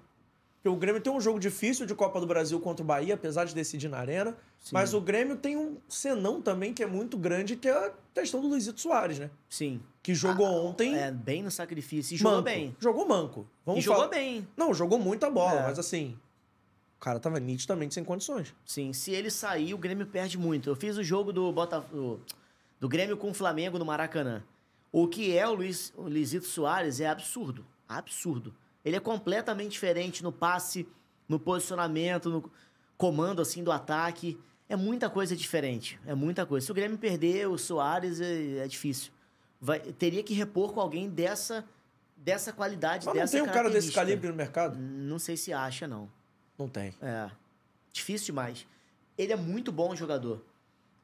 Porque 0.56 0.76
o 0.76 0.80
Grêmio 0.80 1.00
tem 1.00 1.14
um 1.14 1.22
jogo 1.22 1.40
difícil 1.40 1.86
de 1.86 1.94
Copa 1.94 2.20
do 2.20 2.26
Brasil 2.26 2.60
contra 2.60 2.82
o 2.82 2.88
Bahia, 2.88 3.14
apesar 3.14 3.46
de 3.46 3.54
decidir 3.54 3.88
na 3.88 4.00
arena. 4.00 4.36
Mas 4.72 4.96
o 4.96 5.00
Grêmio 5.02 5.36
tem 5.36 5.56
um 5.56 5.78
senão 5.88 6.42
também 6.42 6.74
que 6.74 6.82
é 6.82 6.88
muito 6.88 7.16
grande, 7.16 7.56
que 7.56 7.68
é 7.68 7.72
a 7.74 7.92
questão 8.16 8.42
do 8.42 8.48
Luizito 8.48 8.82
Soares, 8.82 9.20
né? 9.20 9.30
Sim. 9.48 9.80
Que 10.02 10.16
jogou 10.16 10.48
ontem. 10.48 10.98
É, 10.98 11.12
bem 11.12 11.44
no 11.44 11.52
sacrifício. 11.52 12.16
E 12.16 12.18
jogou 12.18 12.38
manco. 12.38 12.46
bem. 12.46 12.76
Jogou 12.80 13.08
manco. 13.08 13.46
Vamos 13.64 13.82
e 13.82 13.84
jogou 13.84 14.00
falar- 14.06 14.10
bem. 14.12 14.48
Não, 14.58 14.74
jogou 14.74 14.98
muita 14.98 15.30
bola, 15.30 15.60
É. 15.60 15.64
mas 15.64 15.78
assim. 15.78 16.18
O 17.04 17.06
cara 17.06 17.20
tava 17.20 17.38
nitidamente 17.38 17.94
sem 17.94 18.02
condições. 18.02 18.56
Sim, 18.66 18.94
se 18.94 19.12
ele 19.12 19.30
sair, 19.30 19.74
o 19.74 19.78
Grêmio 19.78 20.08
perde 20.08 20.38
muito. 20.38 20.70
Eu 20.70 20.76
fiz 20.78 20.96
o 20.96 21.04
jogo 21.04 21.34
do 21.34 21.52
Botafogo, 21.52 22.22
do 22.80 22.88
Grêmio 22.88 23.18
com 23.18 23.30
o 23.30 23.34
Flamengo 23.34 23.78
no 23.78 23.84
Maracanã. 23.84 24.42
O 24.90 25.06
que 25.06 25.38
é 25.38 25.46
o, 25.46 25.54
Luiz, 25.54 25.92
o 25.98 26.04
Luizito 26.04 26.46
Soares 26.46 27.02
é 27.02 27.08
absurdo. 27.10 27.66
Absurdo. 27.90 28.56
Ele 28.86 28.96
é 28.96 29.02
completamente 29.02 29.72
diferente 29.72 30.24
no 30.24 30.32
passe, 30.32 30.88
no 31.28 31.38
posicionamento, 31.38 32.30
no 32.30 32.50
comando 32.98 33.42
assim 33.42 33.66
do 33.66 33.72
ataque. 33.74 34.40
É 34.70 34.78
muita 34.78 35.10
coisa 35.10 35.36
diferente. 35.36 36.00
É 36.06 36.16
muita 36.16 36.46
coisa. 36.46 36.66
Se 36.66 36.72
o 36.72 36.76
Grêmio 36.76 36.98
perder 36.98 37.50
o 37.50 37.58
Soares, 37.58 38.22
é, 38.22 38.60
é 38.60 38.68
difícil. 38.70 39.12
Vai- 39.60 39.82
teria 39.82 40.24
que 40.24 40.34
repor 40.34 40.72
com 40.72 40.80
alguém 40.80 41.10
dessa, 41.10 41.66
dessa 42.16 42.54
qualidade, 42.54 43.06
Mas 43.06 43.14
não 43.14 43.22
dessa 43.24 43.34
tem 43.34 43.42
um 43.42 43.52
cara 43.52 43.70
desse 43.70 43.92
calibre 43.92 44.30
no 44.30 44.36
mercado? 44.36 44.80
Não 44.80 45.20
sei 45.20 45.36
se 45.36 45.52
acha, 45.52 45.86
não. 45.86 46.10
Não 46.58 46.68
tem. 46.68 46.94
É. 47.02 47.30
Difícil 47.92 48.28
demais. 48.28 48.66
Ele 49.18 49.34
é 49.34 49.36
muito 49.36 49.72
bom 49.72 49.96
jogador. 49.96 50.42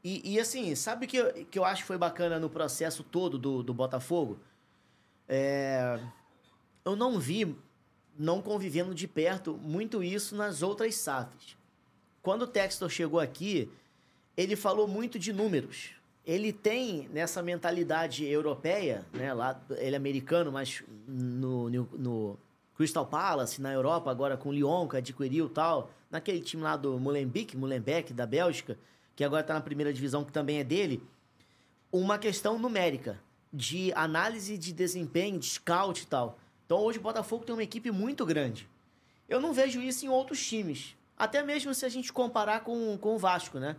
E, 0.04 0.34
e, 0.36 0.40
assim, 0.40 0.74
sabe 0.76 1.06
o 1.06 1.10
que, 1.10 1.18
eu- 1.18 1.46
que 1.46 1.60
eu 1.60 1.66
acho 1.66 1.82
que 1.82 1.88
foi 1.88 1.98
bacana 1.98 2.40
no 2.40 2.50
processo 2.50 3.04
todo 3.04 3.38
do, 3.38 3.62
do 3.62 3.74
Botafogo? 3.74 4.40
É, 5.28 6.00
eu 6.86 6.96
não 6.96 7.20
vi, 7.20 7.56
não 8.18 8.42
convivendo 8.42 8.96
de 8.96 9.08
perto, 9.08 9.56
muito 9.62 10.02
isso 10.04 10.36
nas 10.36 10.62
outras 10.62 10.96
SAFs. 10.96 11.58
Quando 12.22 12.44
o 12.44 12.48
Textor 12.48 12.90
chegou 12.90 13.20
aqui, 13.20 13.70
ele 14.36 14.56
falou 14.56 14.88
muito 14.88 15.20
de 15.20 15.32
números. 15.34 15.92
Ele 16.26 16.54
tem 16.54 17.08
nessa 17.10 17.42
mentalidade 17.42 18.26
europeia, 18.26 19.06
né? 19.14 19.34
Lá, 19.34 19.60
ele 19.78 19.96
é 19.96 19.98
americano, 19.98 20.52
mas 20.52 20.84
no, 21.08 21.70
no, 21.70 21.90
no 21.98 22.40
Crystal 22.80 23.06
Palace, 23.06 23.62
na 23.62 23.74
Europa, 23.74 24.10
agora 24.10 24.38
com 24.38 24.48
o 24.48 24.54
Lyon, 24.54 24.88
que 24.88 24.96
adquiriu 24.96 25.50
tal. 25.50 25.92
Naquele 26.10 26.40
time 26.40 26.64
lá 26.64 26.78
do 26.78 26.98
Molenbeek, 26.98 27.58
Molenbeek, 27.58 28.14
da 28.14 28.26
Bélgica, 28.26 28.80
que 29.18 29.22
agora 29.22 29.42
está 29.42 29.54
na 29.54 29.60
primeira 29.60 29.92
divisão, 29.92 30.24
que 30.24 30.32
também 30.32 30.60
é 30.60 30.64
dele. 30.64 31.04
Uma 31.92 32.18
questão 32.18 32.58
numérica, 32.58 33.20
de 33.52 33.92
análise 33.92 34.58
de 34.58 34.72
desempenho, 34.72 35.38
de 35.38 35.48
scout 35.48 36.04
e 36.04 36.08
tal. 36.08 36.40
Então 36.66 36.78
hoje 36.80 37.00
o 37.00 37.02
Botafogo 37.02 37.44
tem 37.44 37.54
uma 37.54 37.64
equipe 37.64 37.92
muito 37.92 38.26
grande. 38.26 38.66
Eu 39.28 39.42
não 39.42 39.52
vejo 39.52 39.82
isso 39.82 40.06
em 40.06 40.10
outros 40.10 40.42
times. 40.48 40.96
Até 41.18 41.44
mesmo 41.44 41.74
se 41.74 41.86
a 41.86 41.90
gente 41.90 42.14
comparar 42.14 42.62
com, 42.62 42.98
com 42.98 43.14
o 43.14 43.18
Vasco, 43.18 43.60
né? 43.60 43.76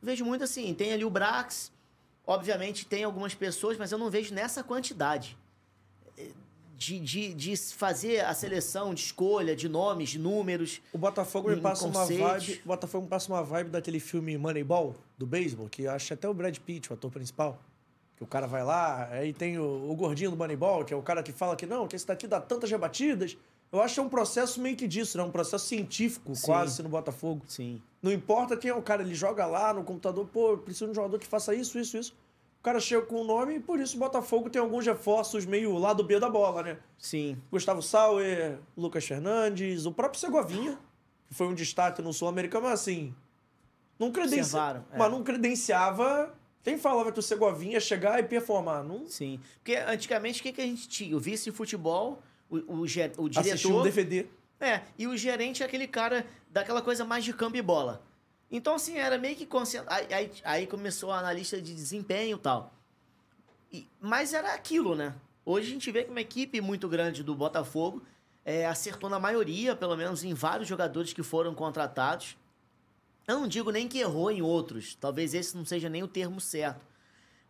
Vejo 0.00 0.24
muito 0.24 0.44
assim, 0.44 0.72
tem 0.72 0.92
ali 0.92 1.04
o 1.04 1.10
Brax, 1.10 1.72
obviamente 2.24 2.86
tem 2.86 3.02
algumas 3.02 3.34
pessoas, 3.34 3.76
mas 3.76 3.90
eu 3.90 3.98
não 3.98 4.08
vejo 4.08 4.32
nessa 4.32 4.62
quantidade. 4.62 5.36
De, 6.76 7.00
de, 7.00 7.32
de 7.32 7.56
fazer 7.56 8.20
a 8.20 8.34
seleção 8.34 8.92
de 8.92 9.00
escolha, 9.00 9.56
de 9.56 9.66
nomes, 9.66 10.10
de 10.10 10.18
números. 10.18 10.82
O 10.92 10.98
Botafogo 10.98 11.48
me 11.48 11.60
passa 11.60 11.86
uma 11.86 12.00
conceito. 12.00 12.22
vibe. 12.22 12.60
O 12.64 12.68
Botafogo 12.68 13.04
me 13.04 13.08
passa 13.08 13.32
uma 13.32 13.42
vibe 13.42 13.70
daquele 13.70 13.98
filme 13.98 14.36
Moneyball, 14.36 14.94
do 15.16 15.26
beisebol, 15.26 15.68
que 15.70 15.86
acho 15.86 16.12
até 16.12 16.28
o 16.28 16.34
Brad 16.34 16.56
Pitt, 16.58 16.90
o 16.90 16.94
ator 16.94 17.10
principal. 17.10 17.58
Que 18.16 18.22
o 18.22 18.26
cara 18.26 18.46
vai 18.46 18.62
lá, 18.62 19.08
aí 19.10 19.32
tem 19.32 19.58
o, 19.58 19.90
o 19.90 19.94
gordinho 19.94 20.30
do 20.30 20.36
Moneyball, 20.36 20.84
que 20.84 20.92
é 20.92 20.96
o 20.96 21.02
cara 21.02 21.22
que 21.22 21.32
fala 21.32 21.56
que 21.56 21.64
não, 21.66 21.88
que 21.88 21.96
esse 21.96 22.06
daqui 22.06 22.26
dá 22.26 22.40
tantas 22.40 22.70
rebatidas. 22.70 23.36
Eu 23.72 23.80
acho 23.80 23.94
que 23.94 24.00
é 24.00 24.02
um 24.02 24.08
processo 24.08 24.60
meio 24.60 24.76
que 24.76 24.86
disso, 24.86 25.18
né? 25.18 25.24
Um 25.24 25.30
processo 25.30 25.66
científico, 25.66 26.34
Sim. 26.34 26.46
quase, 26.46 26.82
no 26.82 26.88
Botafogo. 26.88 27.42
Sim. 27.48 27.80
Não 28.00 28.12
importa 28.12 28.56
quem 28.56 28.70
é 28.70 28.74
o 28.74 28.82
cara, 28.82 29.02
ele 29.02 29.14
joga 29.14 29.44
lá 29.44 29.74
no 29.74 29.82
computador, 29.82 30.26
pô, 30.32 30.52
eu 30.52 30.58
preciso 30.58 30.86
de 30.86 30.92
um 30.92 30.94
jogador 30.94 31.18
que 31.18 31.26
faça 31.26 31.54
isso, 31.54 31.78
isso, 31.78 31.96
isso. 31.98 32.14
O 32.66 32.68
cara 32.68 32.80
chega 32.80 33.02
com 33.02 33.20
o 33.20 33.24
nome 33.24 33.54
e 33.54 33.60
por 33.60 33.78
isso 33.78 33.94
o 33.96 34.00
Botafogo 34.00 34.50
tem 34.50 34.60
alguns 34.60 34.84
reforços 34.84 35.46
meio 35.46 35.78
lado 35.78 36.02
B 36.02 36.18
da 36.18 36.28
bola, 36.28 36.64
né? 36.64 36.78
Sim. 36.98 37.40
Gustavo 37.48 37.80
Sauer, 37.80 38.58
Lucas 38.76 39.04
Fernandes, 39.06 39.86
o 39.86 39.92
próprio 39.92 40.18
Segovinha, 40.18 40.76
que 41.28 41.34
foi 41.34 41.46
um 41.46 41.54
destaque 41.54 42.02
no 42.02 42.12
Sul-Americano, 42.12 42.64
mas 42.64 42.80
assim. 42.80 43.14
Não, 43.96 44.10
credenci... 44.10 44.40
Observaram, 44.40 44.84
é. 44.92 44.98
mas 44.98 45.10
não 45.12 45.22
credenciava. 45.22 46.34
Quem 46.64 46.76
falava 46.76 47.12
que 47.12 47.20
o 47.20 47.22
Segovinha 47.22 47.74
ia 47.74 47.80
chegar 47.80 48.18
e 48.18 48.24
performar? 48.24 48.82
Não 48.82 49.06
Sim. 49.06 49.38
Porque 49.58 49.76
antigamente 49.76 50.40
o 50.40 50.42
que, 50.42 50.50
que 50.50 50.60
a 50.60 50.66
gente 50.66 50.88
tinha? 50.88 51.16
O 51.16 51.20
vice-futebol, 51.20 52.20
o, 52.50 52.80
o, 52.80 52.86
ge- 52.88 53.12
o 53.16 53.28
assistiu 53.28 53.76
um 53.78 53.82
diretor. 53.82 53.84
DVD. 53.84 54.26
É, 54.58 54.80
e 54.98 55.06
o 55.06 55.16
gerente 55.16 55.62
é 55.62 55.66
aquele 55.66 55.86
cara 55.86 56.26
daquela 56.50 56.82
coisa 56.82 57.04
mais 57.04 57.24
de 57.24 57.32
campo 57.32 57.56
e 57.56 57.62
bola. 57.62 58.02
Então, 58.50 58.74
assim, 58.74 58.96
era 58.96 59.18
meio 59.18 59.36
que 59.36 59.44
concentrado. 59.46 59.92
Aí, 59.92 60.14
aí, 60.14 60.32
aí 60.44 60.66
começou 60.66 61.10
a 61.10 61.18
analista 61.18 61.60
de 61.60 61.74
desempenho 61.74 62.36
e 62.36 62.40
tal. 62.40 62.72
E- 63.72 63.86
mas 64.00 64.32
era 64.32 64.54
aquilo, 64.54 64.94
né? 64.94 65.14
Hoje 65.44 65.68
a 65.68 65.70
gente 65.72 65.90
vê 65.90 66.04
que 66.04 66.10
uma 66.10 66.20
equipe 66.20 66.60
muito 66.60 66.88
grande 66.88 67.22
do 67.22 67.34
Botafogo 67.34 68.02
é, 68.44 68.66
acertou 68.66 69.10
na 69.10 69.18
maioria, 69.18 69.74
pelo 69.74 69.96
menos 69.96 70.22
em 70.22 70.32
vários 70.34 70.68
jogadores 70.68 71.12
que 71.12 71.22
foram 71.22 71.54
contratados. 71.54 72.36
Eu 73.26 73.40
não 73.40 73.48
digo 73.48 73.70
nem 73.70 73.88
que 73.88 73.98
errou 73.98 74.30
em 74.30 74.40
outros. 74.42 74.94
Talvez 74.94 75.34
esse 75.34 75.56
não 75.56 75.64
seja 75.64 75.88
nem 75.88 76.02
o 76.02 76.08
termo 76.08 76.40
certo. 76.40 76.84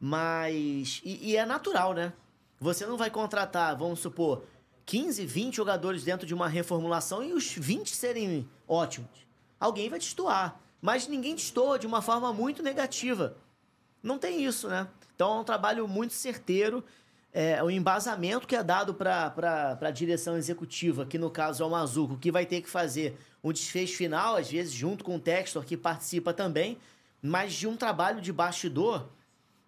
Mas. 0.00 1.00
E, 1.04 1.30
e 1.32 1.36
é 1.36 1.44
natural, 1.44 1.92
né? 1.92 2.12
Você 2.58 2.86
não 2.86 2.96
vai 2.96 3.10
contratar, 3.10 3.76
vamos 3.76 4.00
supor, 4.00 4.44
15, 4.86 5.26
20 5.26 5.56
jogadores 5.56 6.02
dentro 6.04 6.26
de 6.26 6.32
uma 6.32 6.48
reformulação 6.48 7.22
e 7.22 7.32
os 7.34 7.52
20 7.52 7.94
serem 7.94 8.48
ótimos. 8.66 9.10
Alguém 9.60 9.90
vai 9.90 9.98
destoar. 9.98 10.58
Mas 10.80 11.08
ninguém 11.08 11.34
destoa 11.34 11.78
de 11.78 11.86
uma 11.86 12.02
forma 12.02 12.32
muito 12.32 12.62
negativa. 12.62 13.36
Não 14.02 14.18
tem 14.18 14.44
isso, 14.44 14.68
né? 14.68 14.86
Então 15.14 15.36
é 15.36 15.40
um 15.40 15.44
trabalho 15.44 15.88
muito 15.88 16.14
certeiro. 16.14 16.84
É, 17.32 17.62
o 17.62 17.70
embasamento 17.70 18.46
que 18.46 18.56
é 18.56 18.62
dado 18.62 18.94
para 18.94 19.78
a 19.80 19.90
direção 19.90 20.36
executiva, 20.36 21.04
que 21.04 21.18
no 21.18 21.30
caso 21.30 21.62
é 21.62 21.66
o 21.66 21.70
Mazuco, 21.70 22.16
que 22.16 22.30
vai 22.30 22.46
ter 22.46 22.62
que 22.62 22.68
fazer 22.68 23.18
um 23.44 23.52
desfecho 23.52 23.96
final, 23.96 24.36
às 24.36 24.50
vezes 24.50 24.72
junto 24.72 25.04
com 25.04 25.16
o 25.16 25.20
Textor, 25.20 25.64
que 25.64 25.76
participa 25.76 26.32
também, 26.32 26.78
mas 27.20 27.52
de 27.52 27.66
um 27.66 27.76
trabalho 27.76 28.20
de 28.20 28.32
bastidor 28.32 29.08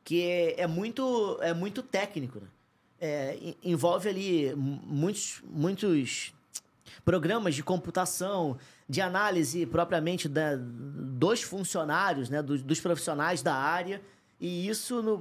que 0.03 0.23
é, 0.23 0.63
é 0.63 0.67
muito, 0.67 1.39
é 1.43 1.53
muito 1.53 1.83
técnico. 1.83 2.41
Né? 2.41 2.49
é, 3.01 3.37
en- 3.41 3.57
envolve 3.63 4.09
ali 4.09 4.55
muitos, 4.57 5.41
muitos 5.45 6.35
programas 7.09 7.55
de 7.55 7.63
computação, 7.63 8.59
de 8.87 9.01
análise 9.01 9.65
propriamente 9.65 10.29
da- 10.29 10.57
dos 10.59 11.41
funcionários, 11.43 12.29
né, 12.29 12.43
dos, 12.43 12.63
dos 12.63 12.81
profissionais 12.83 13.41
da 13.41 13.55
área. 13.55 14.03
E 14.39 14.69
isso, 14.69 15.03
no, 15.03 15.15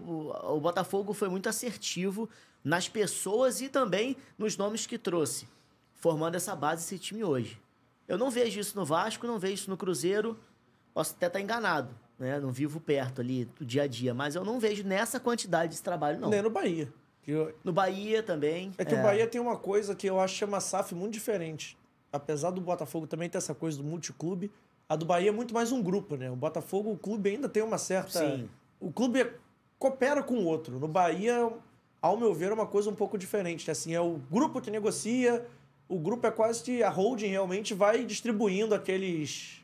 o 0.53 0.59
Botafogo 0.59 1.13
foi 1.13 1.29
muito 1.29 1.47
assertivo 1.47 2.29
nas 2.61 2.89
pessoas 2.89 3.61
e 3.61 3.69
também 3.69 4.17
nos 4.37 4.57
nomes 4.57 4.85
que 4.85 4.97
trouxe, 4.97 5.47
formando 5.95 6.35
essa 6.35 6.53
base, 6.57 6.83
esse 6.83 6.99
time 6.99 7.23
hoje. 7.23 7.57
Eu 8.05 8.17
não 8.17 8.29
vejo 8.29 8.59
isso 8.59 8.75
no 8.77 8.83
Vasco, 8.83 9.25
não 9.25 9.39
vejo 9.39 9.53
isso 9.53 9.69
no 9.69 9.77
Cruzeiro. 9.77 10.37
Posso 10.93 11.13
até 11.13 11.27
estar 11.27 11.39
enganado, 11.39 11.89
né? 12.19 12.37
Não 12.37 12.51
vivo 12.51 12.81
perto 12.81 13.21
ali 13.21 13.45
do 13.57 13.65
dia 13.65 13.83
a 13.83 13.87
dia, 13.87 14.13
mas 14.13 14.35
eu 14.35 14.43
não 14.43 14.59
vejo 14.59 14.83
nessa 14.83 15.21
quantidade 15.21 15.75
de 15.77 15.81
trabalho, 15.81 16.19
não. 16.19 16.29
Nem 16.29 16.41
no 16.41 16.49
Bahia. 16.49 16.91
Que 17.27 17.31
eu- 17.33 17.53
No 17.61 17.73
Bahia 17.73 18.23
também. 18.23 18.71
É 18.77 18.85
que 18.85 18.95
o 18.95 19.03
Bahia 19.03 19.27
tem 19.27 19.41
uma 19.41 19.57
coisa 19.57 19.93
que 19.93 20.07
eu 20.07 20.17
acho 20.17 20.37
que 20.37 20.43
é 20.45 20.47
uma 20.47 20.61
SAF 20.61 20.95
muito 20.95 21.11
diferente. 21.11 21.77
Apesar 22.09 22.51
do 22.51 22.61
Botafogo 22.61 23.05
também 23.05 23.29
ter 23.29 23.37
essa 23.37 23.53
coisa 23.53 23.77
do 23.77 23.83
multiclube, 23.83 24.49
a 24.87 24.95
do 24.95 25.05
Bahia 25.05 25.27
é 25.27 25.31
muito 25.33 25.53
mais 25.53 25.73
um 25.73 25.83
grupo, 25.83 26.15
né? 26.15 26.31
O 26.31 26.37
Botafogo, 26.37 26.89
o 26.89 26.97
clube 26.97 27.31
ainda 27.31 27.49
tem 27.49 27.61
uma 27.61 27.77
certa. 27.77 28.17
Sim. 28.25 28.49
O 28.79 28.93
clube 28.93 29.19
é- 29.23 29.33
coopera 29.77 30.23
com 30.23 30.35
o 30.35 30.45
outro. 30.45 30.79
No 30.79 30.87
Bahia, 30.87 31.51
ao 32.01 32.15
meu 32.15 32.33
ver, 32.33 32.51
é 32.51 32.53
uma 32.53 32.65
coisa 32.65 32.89
um 32.89 32.95
pouco 32.95 33.17
diferente. 33.17 33.69
Assim, 33.69 33.93
é 33.93 33.99
o 33.99 34.21
grupo 34.31 34.61
que 34.61 34.71
negocia, 34.71 35.45
o 35.89 35.99
grupo 35.99 36.25
é 36.27 36.31
quase 36.31 36.63
que 36.63 36.81
a 36.81 36.89
holding 36.89 37.27
realmente 37.27 37.73
vai 37.73 38.05
distribuindo 38.05 38.73
aqueles. 38.73 39.61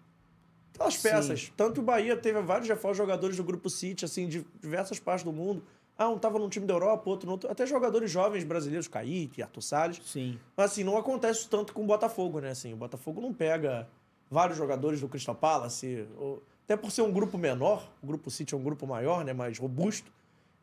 Aquelas 0.73 0.95
Sim. 0.95 1.01
peças. 1.09 1.53
Tanto 1.55 1.79
o 1.79 1.83
Bahia 1.83 2.17
teve 2.17 2.41
vários 2.41 2.67
reforços 2.67 2.97
jogadores 2.97 3.37
do 3.37 3.43
grupo 3.45 3.69
City, 3.69 4.03
assim, 4.03 4.27
de 4.27 4.45
diversas 4.61 4.99
partes 4.99 5.23
do 5.23 5.31
mundo. 5.31 5.63
Ah, 5.97 6.09
um 6.09 6.17
tava 6.17 6.39
num 6.39 6.49
time 6.49 6.65
da 6.65 6.73
Europa, 6.73 7.07
outro 7.09 7.25
no 7.27 7.33
outro. 7.33 7.51
Até 7.51 7.65
jogadores 7.67 8.09
jovens 8.09 8.43
brasileiros, 8.43 8.87
Kaique, 8.87 9.41
Arthur 9.43 9.61
Salles. 9.61 10.01
Sim. 10.05 10.39
Mas 10.57 10.71
assim, 10.71 10.83
não 10.83 10.97
acontece 10.97 11.47
tanto 11.47 11.71
com 11.73 11.83
o 11.83 11.85
Botafogo, 11.85 12.39
né? 12.39 12.49
Assim, 12.49 12.73
o 12.73 12.77
Botafogo 12.77 13.21
não 13.21 13.31
pega 13.33 13.87
vários 14.29 14.57
jogadores 14.57 14.99
do 15.01 15.07
Crystal 15.07 15.35
Palace. 15.35 16.07
ou- 16.17 16.41
Até 16.65 16.77
por 16.77 16.89
ser 16.91 17.01
um 17.01 17.11
grupo 17.11 17.37
menor, 17.37 17.87
o 18.01 18.07
grupo 18.07 18.31
City 18.31 18.53
é 18.53 18.57
um 18.57 18.63
grupo 18.63 18.87
maior, 18.87 19.23
né? 19.25 19.33
Mais 19.33 19.59
robusto. 19.59 20.09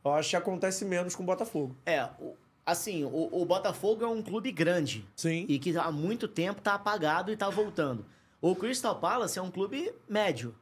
Eu 0.05 0.13
acho 0.15 0.31
que 0.31 0.37
acontece 0.37 0.85
menos 0.85 1.15
com 1.15 1.23
o 1.23 1.27
Botafogo. 1.27 1.77
É, 1.85 2.05
o- 2.19 2.35
assim, 2.67 3.05
o, 3.05 3.29
o 3.31 3.45
Botafogo 3.45 4.03
é 4.03 4.09
um 4.09 4.23
clube 4.23 4.51
grande. 4.51 5.07
Sim. 5.15 5.45
E 5.49 5.59
que 5.59 5.77
há 5.77 5.93
muito 5.93 6.27
tempo 6.27 6.61
tá 6.63 6.75
apagado 6.75 7.31
e 7.31 7.37
tá 7.37 7.49
voltando. 7.51 8.05
O 8.41 8.57
Crystal 8.57 8.97
Palace 8.99 9.39
é 9.39 9.43
um 9.43 9.51
clube 9.51 9.93
médio. 10.09 10.55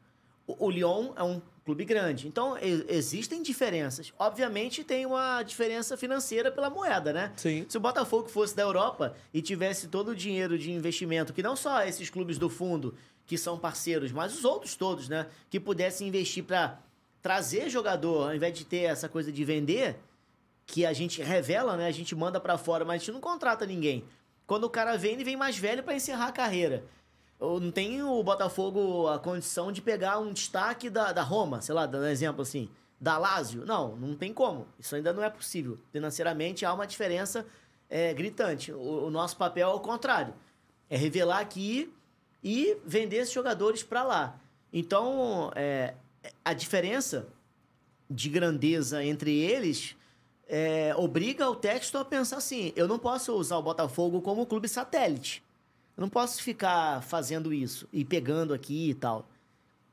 O, 0.49 0.71
Lyon 0.71 1.13
é 1.15 1.23
um 1.23 1.43
clube 1.63 1.85
grande. 1.85 2.27
Então, 2.27 2.57
existem 2.89 3.43
diferenças. 3.43 4.11
Obviamente, 4.19 4.83
tem 4.83 5.05
uma 5.05 5.43
diferença 5.43 5.95
financeira 5.95 6.51
pela 6.51 6.71
moeda, 6.71 7.13
né? 7.13 7.33
Sim. 7.37 7.67
Se 7.69 7.77
o 7.77 7.81
Botafogo 7.81 8.29
fosse 8.29 8.57
da 8.57 8.63
Europa 8.63 9.15
e 9.33 9.43
tivesse 9.43 9.89
todo 9.89 10.09
o 10.09 10.17
dinheiro 10.17 10.59
de 10.59 10.73
investimento, 10.73 11.35
que 11.35 11.43
não 11.43 11.55
só 11.55 11.83
esses 11.83 12.09
clubes 12.09 12.39
do 12.39 12.49
fundo, 12.49 12.95
que 13.27 13.37
são 13.37 13.59
parceiros, 13.59 14.11
mas 14.11 14.35
os 14.35 14.45
outros 14.47 14.75
todos, 14.75 15.07
né? 15.07 15.27
Que 15.51 15.61
pudessem 15.61 16.09
investir 16.09 16.43
para 16.43 16.81
trazer 17.21 17.69
jogador, 17.69 18.29
ao 18.29 18.35
invés 18.35 18.57
de 18.57 18.65
ter 18.65 18.85
essa 18.85 19.07
coisa 19.07 19.31
de 19.31 19.45
vender, 19.45 19.97
que 20.67 20.87
a 20.87 20.95
gente 20.95 21.21
revela, 21.23 21.77
né? 21.77 21.87
A 21.87 21.93
gente 21.93 22.17
manda 22.17 22.41
para 22.41 22.57
fora, 22.57 22.87
mas 22.87 22.95
a 22.97 22.99
gente 23.05 23.13
não 23.13 23.21
contrata 23.21 23.67
ninguém. 23.67 24.03
Quando 24.47 24.65
o 24.65 24.71
cara 24.71 24.97
vem, 24.97 25.13
ele 25.13 25.25
vem 25.25 25.37
mais 25.37 25.59
velho 25.59 25.83
para 25.83 25.95
encerrar 25.95 26.29
a 26.29 26.33
carreira. 26.33 26.83
Não 27.41 27.71
tem 27.71 28.03
o 28.03 28.23
Botafogo 28.23 29.07
a 29.09 29.19
condição 29.19 29.71
de 29.71 29.81
pegar 29.81 30.19
um 30.19 30.33
destaque 30.33 30.91
da, 30.91 31.13
da 31.13 31.23
Roma, 31.23 31.61
sei 31.61 31.75
lá, 31.75 31.87
dando 31.87 32.05
um 32.05 32.09
exemplo 32.09 32.43
assim, 32.43 32.69
da 33.01 33.17
Lazio. 33.17 33.65
Não, 33.65 33.95
não 33.97 34.15
tem 34.17 34.33
como. 34.33 34.67
Isso 34.79 34.97
ainda 34.97 35.13
não 35.13 35.23
é 35.23 35.31
possível. 35.31 35.79
Financeiramente 35.93 36.67
há 36.67 36.73
uma 36.75 36.87
diferença 36.87 37.47
é, 37.89 38.13
gritante. 38.13 38.73
O, 38.73 39.07
o 39.07 39.11
nosso 39.11 39.37
papel 39.37 39.71
é 39.71 39.73
o 39.73 39.81
contrário. 39.81 40.35
É 40.91 40.97
revelar 40.97 41.39
aqui 41.39 41.95
e 42.43 42.77
vender 42.85 43.19
esses 43.19 43.33
jogadores 43.33 43.83
para 43.83 44.03
lá. 44.03 44.39
Então, 44.73 45.53
é, 45.55 45.95
a 46.45 46.53
diferença 46.53 47.29
de 48.11 48.29
grandeza 48.29 49.05
entre 49.05 49.39
eles 49.39 49.97
é, 50.49 50.95
obriga 50.97 51.49
o 51.49 51.55
texto 51.55 51.99
a 51.99 52.05
pensar 52.05 52.39
assim: 52.39 52.73
eu 52.75 52.89
não 52.89 52.99
posso 52.99 53.33
usar 53.35 53.59
o 53.59 53.63
Botafogo 53.63 54.21
como 54.21 54.47
clube 54.47 54.69
satélite. 54.69 55.43
Eu 55.99 56.03
não 56.03 56.09
posso 56.09 56.41
ficar 56.45 57.03
fazendo 57.03 57.53
isso 57.53 57.89
e 57.93 58.05
pegando 58.05 58.55
aqui 58.55 58.91
e 58.91 58.95
tal. 58.95 59.29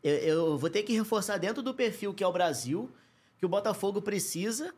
Eu, 0.03 0.13
eu 0.17 0.57
vou 0.57 0.69
ter 0.69 0.83
que 0.83 0.93
reforçar 0.93 1.39
dentro 1.39 1.63
do 1.63 1.73
perfil 1.73 2.13
que 2.13 2.23
é 2.23 2.27
o 2.27 2.31
Brasil, 2.31 2.91
que 3.39 3.45
o 3.45 3.49
Botafogo 3.49 3.99
precisa, 4.03 4.71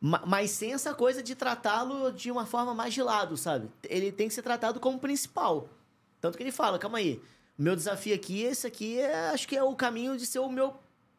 ma- 0.00 0.24
mas 0.26 0.50
sem 0.50 0.72
essa 0.72 0.92
coisa 0.92 1.22
de 1.22 1.36
tratá-lo 1.36 2.10
de 2.10 2.32
uma 2.32 2.44
forma 2.46 2.74
mais 2.74 2.92
de 2.92 3.00
lado, 3.00 3.36
sabe? 3.36 3.70
Ele 3.84 4.10
tem 4.10 4.26
que 4.26 4.34
ser 4.34 4.42
tratado 4.42 4.80
como 4.80 4.98
principal. 4.98 5.68
Tanto 6.20 6.36
que 6.36 6.42
ele 6.42 6.50
fala, 6.50 6.80
calma 6.80 6.98
aí, 6.98 7.22
meu 7.56 7.76
desafio 7.76 8.12
aqui, 8.12 8.42
esse 8.42 8.66
aqui, 8.66 8.98
é, 8.98 9.28
acho 9.28 9.46
que 9.46 9.56
é 9.56 9.62
o 9.62 9.76
caminho 9.76 10.16
de 10.16 10.26
ser 10.26 10.40
o 10.40 10.50
meu 10.50 10.74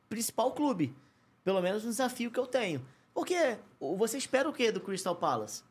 principal 0.10 0.52
clube. 0.52 0.94
Pelo 1.42 1.62
menos 1.62 1.86
um 1.86 1.90
desafio 1.90 2.30
que 2.32 2.38
eu 2.40 2.46
tenho. 2.46 2.86
Porque 3.14 3.58
você 3.80 4.18
espera 4.18 4.50
o 4.50 4.54
quê 4.54 4.74
do 4.74 4.82
Crystal 4.82 5.16
Palace? 5.16 5.64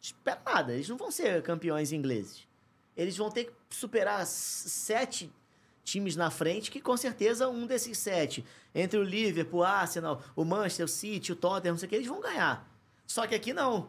Espera 0.00 0.40
nada, 0.46 0.72
eles 0.74 0.88
não 0.88 0.96
vão 0.96 1.10
ser 1.10 1.42
campeões 1.42 1.90
ingleses. 1.90 2.46
Eles 2.96 3.16
vão 3.16 3.30
ter 3.30 3.44
que 3.44 3.52
superar 3.70 4.24
sete 4.26 5.32
times 5.82 6.16
na 6.16 6.30
frente, 6.30 6.70
que 6.70 6.80
com 6.80 6.96
certeza 6.96 7.48
um 7.48 7.66
desses 7.66 7.98
sete, 7.98 8.44
entre 8.74 8.98
o 8.98 9.02
Liverpool, 9.02 9.60
o 9.60 9.64
Arsenal, 9.64 10.22
o 10.34 10.44
Manchester 10.44 10.88
City, 10.88 11.32
o 11.32 11.36
Tottenham, 11.36 11.74
não 11.74 11.78
sei 11.78 11.86
o 11.86 11.90
que, 11.90 11.96
eles 11.96 12.06
vão 12.06 12.20
ganhar. 12.20 12.66
Só 13.06 13.26
que 13.26 13.34
aqui 13.34 13.52
não. 13.52 13.88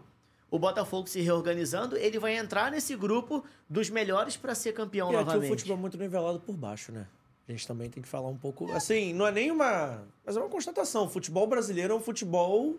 O 0.51 0.59
Botafogo 0.59 1.07
se 1.07 1.21
reorganizando, 1.21 1.97
ele 1.97 2.19
vai 2.19 2.37
entrar 2.37 2.69
nesse 2.71 2.95
grupo 2.95 3.43
dos 3.69 3.89
melhores 3.89 4.37
para 4.37 4.53
ser 4.53 4.73
campeão 4.73 5.11
E 5.11 5.15
aqui 5.15 5.23
o 5.23 5.25
novamente. 5.25 5.49
futebol 5.49 5.77
é 5.77 5.79
muito 5.79 5.97
nivelado 5.97 6.39
por 6.39 6.55
baixo, 6.55 6.91
né? 6.91 7.07
A 7.47 7.51
gente 7.51 7.67
também 7.67 7.89
tem 7.89 8.01
que 8.01 8.09
falar 8.09 8.27
um 8.27 8.37
pouco. 8.37 8.71
Assim, 8.71 9.13
não 9.13 9.27
é 9.27 9.31
nem 9.31 9.51
uma. 9.51 10.03
Mas 10.25 10.35
é 10.35 10.39
uma 10.39 10.49
constatação. 10.49 11.05
O 11.05 11.09
futebol 11.09 11.45
brasileiro 11.45 11.93
é 11.93 11.95
um 11.95 11.99
futebol. 12.01 12.75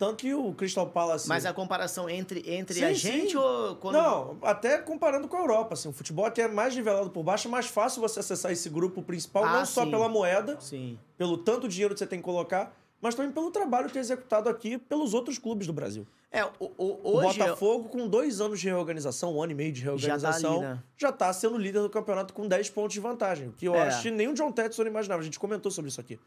Tanto 0.00 0.16
que 0.16 0.32
o 0.32 0.54
Crystal 0.54 0.86
Palace. 0.86 1.28
Mas 1.28 1.44
a 1.44 1.52
comparação 1.52 2.08
entre, 2.08 2.42
entre 2.50 2.72
Sim, 2.74 2.84
a 2.84 2.88
sim. 2.88 2.94
gente 2.94 3.36
ou 3.36 3.76
quando. 3.76 3.96
Não, 3.96 4.38
até 4.40 4.78
comparando 4.78 5.28
com 5.28 5.36
a 5.36 5.40
Europa, 5.40 5.74
assim, 5.74 5.90
o 5.90 5.92
futebol 5.92 6.24
aqui 6.24 6.40
é 6.40 6.48
mais 6.48 6.74
nivelado 6.74 7.10
por 7.10 7.22
baixo, 7.22 7.48
é 7.48 7.50
mais 7.50 7.66
fácil 7.66 8.00
você 8.00 8.20
acessar 8.20 8.50
esse 8.50 8.70
grupo 8.70 9.02
principal, 9.02 9.44
Ah, 9.44 9.58
não 9.58 9.66
só 9.66 9.84
sim. 9.84 9.90
pela 9.90 10.08
moeda, 10.08 10.56
Sim. 10.58 10.98
pelo 11.18 11.36
tanto 11.36 11.68
dinheiro 11.68 11.92
que 11.94 11.98
você 11.98 12.06
tem 12.06 12.18
que 12.18 12.24
colocar, 12.24 12.74
mas 12.98 13.14
também 13.14 13.30
pelo 13.30 13.50
trabalho 13.50 13.90
que 13.90 13.98
é 13.98 14.00
executado 14.00 14.48
aqui 14.48 14.78
pelos 14.78 15.12
outros 15.12 15.38
clubes 15.38 15.66
do 15.66 15.72
Brasil. 15.74 16.06
É, 16.32 16.44
o, 16.46 16.50
o, 16.60 16.70
O 16.78 17.16
hoje. 17.18 17.38
Botafogo, 17.38 17.88
com 17.90 18.08
dois 18.08 18.40
anos 18.40 18.58
de 18.58 18.68
reorganização, 18.68 19.36
um 19.36 19.42
ano 19.42 19.52
e 19.52 19.54
meio 19.54 19.72
de 19.72 19.80
Já 19.80 19.86
tá 19.90 19.96
reorganização, 19.96 20.60
né? 20.62 20.78
já 20.96 21.12
tá 21.12 21.30
sendo 21.32 21.58
líder 21.58 21.80
do 21.82 21.90
campeonato 21.90 22.32
com 22.32 22.48
10 22.48 22.70
pontos 22.70 22.94
de 22.94 23.00
vantagem. 23.00 23.50
Que 23.56 23.66
eu 23.68 23.74
É. 23.74 23.88
acho 23.88 24.02
que 24.02 24.10
nem 24.10 24.28
o 24.28 24.32
John 24.34 24.50
Tetson 24.50 24.84
imaginava. 24.84 25.20
A 25.20 25.24
gente 25.24 25.38
comentou 25.38 25.70
sobre 25.70 25.88
isso 25.90 26.00
aqui. 26.00 26.18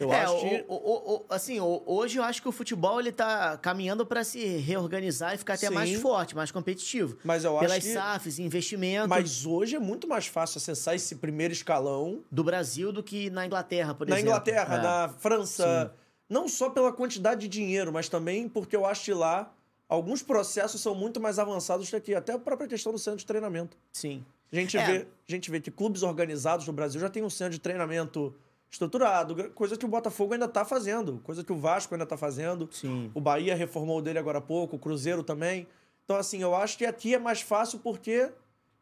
Eu 0.00 0.10
é, 0.12 0.22
acho 0.22 0.40
que. 0.40 0.64
o- 0.66 0.74
o- 0.74 1.14
o- 1.16 1.24
assim, 1.28 1.60
hoje 1.60 2.18
eu 2.18 2.24
acho 2.24 2.40
que 2.40 2.48
o 2.48 2.52
futebol 2.52 2.98
ele 2.98 3.12
tá 3.12 3.58
caminhando 3.58 4.06
para 4.06 4.24
se 4.24 4.42
reorganizar 4.56 5.34
e 5.34 5.38
ficar 5.38 5.54
até 5.54 5.68
Sim. 5.68 5.74
mais 5.74 5.92
forte, 6.00 6.34
mais 6.34 6.50
competitivo. 6.50 7.18
Mas 7.22 7.44
eu 7.44 7.58
acho 7.58 7.68
Pelas 7.68 7.84
que. 7.84 7.92
SAFs, 7.92 8.38
investimento 8.38 9.08
Mas 9.10 9.44
hoje 9.44 9.76
é 9.76 9.78
muito 9.78 10.08
mais 10.08 10.26
fácil 10.26 10.56
acessar 10.56 10.94
esse 10.94 11.16
primeiro 11.16 11.52
escalão 11.52 12.24
do 12.32 12.42
Brasil 12.42 12.90
do 12.90 13.02
que 13.02 13.28
na 13.28 13.44
Inglaterra, 13.44 13.94
por 13.94 14.08
na 14.08 14.16
exemplo. 14.16 14.30
Inglaterra, 14.30 14.74
É. 14.76 14.82
na 14.82 15.08
França. 15.10 15.94
Não 16.28 16.48
só 16.48 16.70
pela 16.70 16.92
quantidade 16.92 17.42
de 17.42 17.48
dinheiro, 17.48 17.92
mas 17.92 18.08
também 18.08 18.48
porque 18.48 18.74
eu 18.74 18.86
acho 18.86 19.04
que 19.04 19.12
lá 19.12 19.52
alguns 19.88 20.22
processos 20.22 20.80
são 20.80 20.94
muito 20.94 21.20
mais 21.20 21.38
avançados 21.38 21.90
que 21.90 21.96
aqui. 21.96 22.14
Até 22.14 22.32
a 22.32 22.38
própria 22.38 22.68
questão 22.68 22.90
do 22.92 22.98
centro 22.98 23.18
de 23.18 23.26
treinamento. 23.26 23.76
Sim. 23.92 24.24
A 24.52 24.56
gente, 24.56 24.76
É. 24.78 24.84
vê, 24.86 25.06
a 25.28 25.30
gente 25.30 25.50
vê 25.50 25.60
que 25.60 25.70
clubes 25.70 26.02
organizados 26.02 26.66
no 26.66 26.72
Brasil 26.72 27.00
já 27.00 27.08
têm 27.10 27.22
um 27.22 27.30
centro 27.30 27.52
de 27.52 27.60
treinamento 27.60 28.34
estruturado, 28.70 29.50
coisa 29.50 29.76
que 29.76 29.84
o 29.84 29.88
Botafogo 29.88 30.32
ainda 30.32 30.46
está 30.46 30.64
fazendo, 30.64 31.20
coisa 31.24 31.42
que 31.42 31.52
o 31.52 31.58
Vasco 31.58 31.92
ainda 31.94 32.04
está 32.04 32.16
fazendo. 32.16 32.68
Sim. 32.70 33.10
O 33.12 33.20
Bahia 33.20 33.54
reformou 33.54 33.98
o 33.98 34.02
dele 34.02 34.18
agora 34.18 34.38
há 34.38 34.42
pouco, 34.42 34.76
o 34.76 34.78
Cruzeiro 34.78 35.22
também. 35.22 35.66
Então, 36.04 36.16
assim, 36.16 36.40
eu 36.40 36.54
acho 36.54 36.78
que 36.78 36.86
aqui 36.86 37.14
é 37.14 37.18
mais 37.18 37.40
fácil 37.40 37.78
porque. 37.80 38.30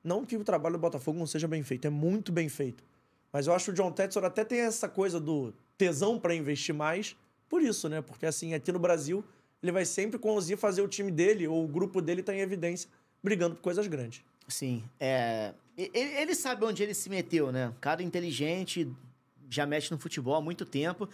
Não 0.05 0.25
que 0.25 0.37
o 0.37 0.45
trabalho 0.45 0.77
do 0.77 0.81
Botafogo 0.81 1.19
não 1.19 1.27
seja 1.27 1.49
bem 1.49 1.63
feito, 1.63 1.87
é 1.87 1.91
muito 1.91 2.31
bem 2.31 2.49
feito. 2.49 2.85
Mas 3.33 3.47
eu 3.47 3.53
acho 3.53 3.67
que 3.67 3.71
o 3.73 3.75
John 3.75 3.91
Tetson 3.91 4.21
até 4.21 4.45
tem 4.45 4.61
essa 4.61 4.89
coisa 4.89 5.19
do 5.19 5.53
tesão 5.77 6.19
para 6.19 6.35
investir 6.35 6.75
mais 6.75 7.17
por 7.49 7.63
isso, 7.63 7.89
né? 7.89 8.01
Porque, 8.01 8.27
assim, 8.27 8.55
aqui 8.55 8.71
no 8.71 8.79
Brasil, 8.79 9.25
ele 9.63 9.73
vai 9.73 9.85
sempre 9.85 10.19
conseguir 10.19 10.57
fazer 10.57 10.83
o 10.83 10.89
time 10.89 11.11
dele 11.11 11.49
ou 11.49 11.65
o 11.65 11.69
grupo 11.69 12.01
dele 12.01 12.21
estar 12.21 12.35
em 12.35 12.41
evidência, 12.41 12.89
brigando 13.23 13.57
por 13.57 13.63
coisas 13.63 13.87
grandes. 13.87 14.23
Sim. 14.47 14.85
É, 15.01 15.53
ele, 15.77 15.91
ele 15.95 16.35
sabe 16.35 16.65
onde 16.65 16.83
ele 16.83 16.95
se 16.95 17.11
meteu, 17.11 17.51
né? 17.51 17.73
Cara 17.81 18.03
inteligente, 18.03 18.89
já 19.49 19.67
mexe 19.67 19.91
no 19.91 19.99
futebol 19.99 20.35
há 20.35 20.41
muito 20.41 20.65
tempo. 20.65 21.09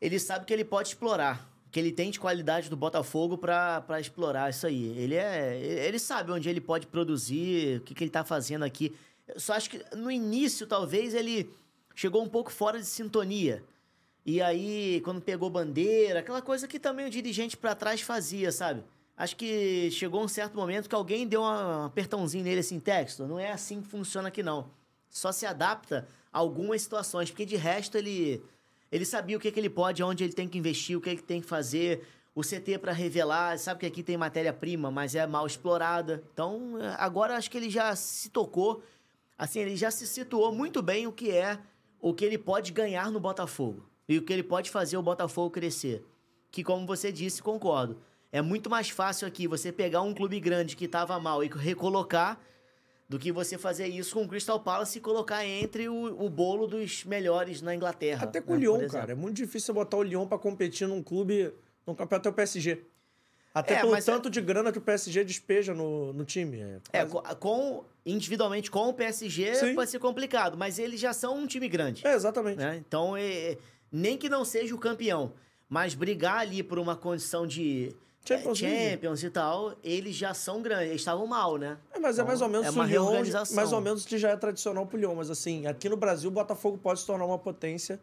Ele 0.00 0.18
sabe 0.18 0.44
que 0.44 0.52
ele 0.52 0.64
pode 0.64 0.88
explorar. 0.88 1.48
Que 1.70 1.80
ele 1.80 1.90
tem 1.90 2.10
de 2.10 2.20
qualidade 2.20 2.70
do 2.70 2.76
Botafogo 2.76 3.36
pra 3.36 4.00
explorar 4.00 4.50
isso 4.50 4.66
aí. 4.66 4.96
Ele 4.96 5.14
é. 5.14 5.58
Ele 5.58 5.98
sabe 5.98 6.30
onde 6.30 6.48
ele 6.48 6.60
pode 6.60 6.86
produzir, 6.86 7.78
o 7.78 7.80
que, 7.80 7.94
que 7.94 8.04
ele 8.04 8.10
tá 8.10 8.24
fazendo 8.24 8.64
aqui. 8.64 8.94
Eu 9.26 9.40
só 9.40 9.54
acho 9.54 9.70
que 9.70 9.82
no 9.96 10.10
início, 10.10 10.66
talvez, 10.66 11.14
ele 11.14 11.50
chegou 11.94 12.22
um 12.22 12.28
pouco 12.28 12.52
fora 12.52 12.78
de 12.78 12.86
sintonia. 12.86 13.64
E 14.24 14.40
aí, 14.40 15.00
quando 15.04 15.20
pegou 15.20 15.50
bandeira, 15.50 16.20
aquela 16.20 16.40
coisa 16.40 16.66
que 16.66 16.78
também 16.78 17.06
o 17.06 17.10
dirigente 17.10 17.56
pra 17.56 17.74
trás 17.74 18.00
fazia, 18.00 18.50
sabe? 18.52 18.82
Acho 19.16 19.36
que 19.36 19.90
chegou 19.90 20.22
um 20.22 20.28
certo 20.28 20.56
momento 20.56 20.88
que 20.88 20.94
alguém 20.94 21.26
deu 21.26 21.42
um 21.42 21.84
apertãozinho 21.84 22.42
nele 22.42 22.60
assim, 22.60 22.80
texto. 22.80 23.26
Não 23.26 23.38
é 23.38 23.52
assim 23.52 23.80
que 23.80 23.88
funciona 23.88 24.28
aqui, 24.28 24.42
não. 24.42 24.70
Só 25.08 25.30
se 25.30 25.46
adapta 25.46 26.08
algumas 26.34 26.82
situações, 26.82 27.30
porque 27.30 27.46
de 27.46 27.54
resto 27.54 27.96
ele, 27.96 28.42
ele 28.90 29.04
sabia 29.04 29.36
o 29.36 29.40
que, 29.40 29.52
que 29.52 29.60
ele 29.60 29.70
pode, 29.70 30.02
onde 30.02 30.24
ele 30.24 30.32
tem 30.32 30.48
que 30.48 30.58
investir, 30.58 30.98
o 30.98 31.00
que 31.00 31.08
ele 31.08 31.22
tem 31.22 31.40
que 31.40 31.46
fazer. 31.46 32.04
O 32.34 32.42
CT 32.42 32.78
para 32.78 32.90
revelar, 32.90 33.56
sabe 33.60 33.78
que 33.78 33.86
aqui 33.86 34.02
tem 34.02 34.16
matéria-prima, 34.16 34.90
mas 34.90 35.14
é 35.14 35.24
mal 35.24 35.46
explorada. 35.46 36.24
Então, 36.32 36.72
agora 36.98 37.36
acho 37.36 37.48
que 37.48 37.56
ele 37.56 37.70
já 37.70 37.94
se 37.94 38.28
tocou, 38.28 38.82
assim, 39.38 39.60
ele 39.60 39.76
já 39.76 39.92
se 39.92 40.04
situou 40.04 40.52
muito 40.52 40.82
bem 40.82 41.06
o 41.06 41.12
que 41.12 41.30
é, 41.30 41.56
o 42.00 42.12
que 42.12 42.24
ele 42.24 42.36
pode 42.36 42.72
ganhar 42.72 43.12
no 43.12 43.20
Botafogo 43.20 43.88
e 44.08 44.18
o 44.18 44.22
que 44.22 44.32
ele 44.32 44.42
pode 44.42 44.68
fazer 44.68 44.96
o 44.96 45.02
Botafogo 45.02 45.50
crescer. 45.50 46.04
Que, 46.50 46.64
como 46.64 46.84
você 46.84 47.12
disse, 47.12 47.40
concordo. 47.40 47.96
É 48.32 48.42
muito 48.42 48.68
mais 48.68 48.90
fácil 48.90 49.28
aqui 49.28 49.46
você 49.46 49.70
pegar 49.70 50.02
um 50.02 50.12
clube 50.12 50.40
grande 50.40 50.74
que 50.74 50.86
estava 50.86 51.20
mal 51.20 51.44
e 51.44 51.46
recolocar 51.48 52.40
do 53.08 53.18
que 53.18 53.30
você 53.30 53.58
fazer 53.58 53.86
isso 53.86 54.14
com 54.14 54.22
o 54.22 54.28
Crystal 54.28 54.58
Palace 54.58 54.98
e 54.98 55.00
colocar 55.00 55.44
entre 55.44 55.88
o, 55.88 56.24
o 56.24 56.28
bolo 56.30 56.66
dos 56.66 57.04
melhores 57.04 57.60
na 57.60 57.74
Inglaterra. 57.74 58.24
Até 58.24 58.40
com 58.40 58.52
né, 58.52 58.56
o 58.56 58.60
Lyon, 58.60 58.88
cara. 58.88 59.12
É 59.12 59.14
muito 59.14 59.36
difícil 59.36 59.74
botar 59.74 59.98
o 59.98 60.02
Lyon 60.02 60.26
para 60.26 60.38
competir 60.38 60.88
num 60.88 61.02
clube, 61.02 61.52
num 61.86 61.94
campeonato 61.94 62.28
é 62.28 62.30
o 62.30 62.34
PSG. 62.34 62.82
Até 63.54 63.74
É, 63.74 63.80
pelo 63.80 63.92
mas 63.92 64.04
tanto 64.04 64.28
de 64.28 64.40
grana 64.40 64.72
que 64.72 64.78
o 64.78 64.80
PSG 64.80 65.22
despeja 65.22 65.72
no, 65.72 66.12
no 66.12 66.24
time. 66.24 66.60
É, 66.60 66.80
É, 66.92 67.04
com, 67.04 67.84
individualmente 68.04 68.68
com 68.68 68.88
o 68.88 68.92
PSG 68.92 69.54
Sim. 69.54 69.74
vai 69.74 69.86
ser 69.86 70.00
complicado, 70.00 70.56
mas 70.58 70.78
eles 70.78 70.98
já 70.98 71.12
são 71.12 71.38
um 71.38 71.46
time 71.46 71.68
grande. 71.68 72.04
é 72.04 72.14
exatamente. 72.14 72.58
né? 72.58 72.82
Então, 72.84 73.16
é, 73.16 73.56
nem 73.92 74.18
que 74.18 74.28
não 74.28 74.44
seja 74.44 74.74
o 74.74 74.78
campeão, 74.78 75.34
mas 75.68 75.94
brigar 75.94 76.38
ali 76.38 76.64
por 76.64 76.80
uma 76.80 76.96
condição 76.96 77.46
de 77.46 77.94
Champions 78.26 78.62
é. 78.62 78.90
Champions 78.90 79.22
e 79.22 79.30
tal, 79.30 79.76
eles 79.84 80.16
já 80.16 80.32
são 80.32 80.62
grandes. 80.62 80.88
Eles 80.88 81.00
estavam 81.02 81.26
mal, 81.26 81.58
né? 81.58 81.76
É, 81.92 81.98
mas 81.98 82.18
é 82.18 82.22
Então, 82.22 82.26
mais 82.26 82.40
ou 82.40 82.48
menos 82.48 82.66
é 82.66 82.70
o 82.70 82.72
uma 82.72 82.86
Lyon, 82.86 83.02
reorganização. 83.04 83.56
mais 83.56 83.72
ou 83.72 83.80
menos 83.80 84.06
que 84.06 84.16
já 84.16 84.30
é 84.30 84.36
tradicional 84.36 84.86
pro 84.86 84.98
Lyon, 84.98 85.14
mas 85.14 85.30
assim, 85.30 85.66
aqui 85.66 85.88
no 85.88 85.96
Brasil 85.96 86.30
o 86.30 86.32
Botafogo 86.32 86.78
pode 86.78 87.00
se 87.00 87.06
tornar 87.06 87.26
uma 87.26 87.38
potência 87.38 88.00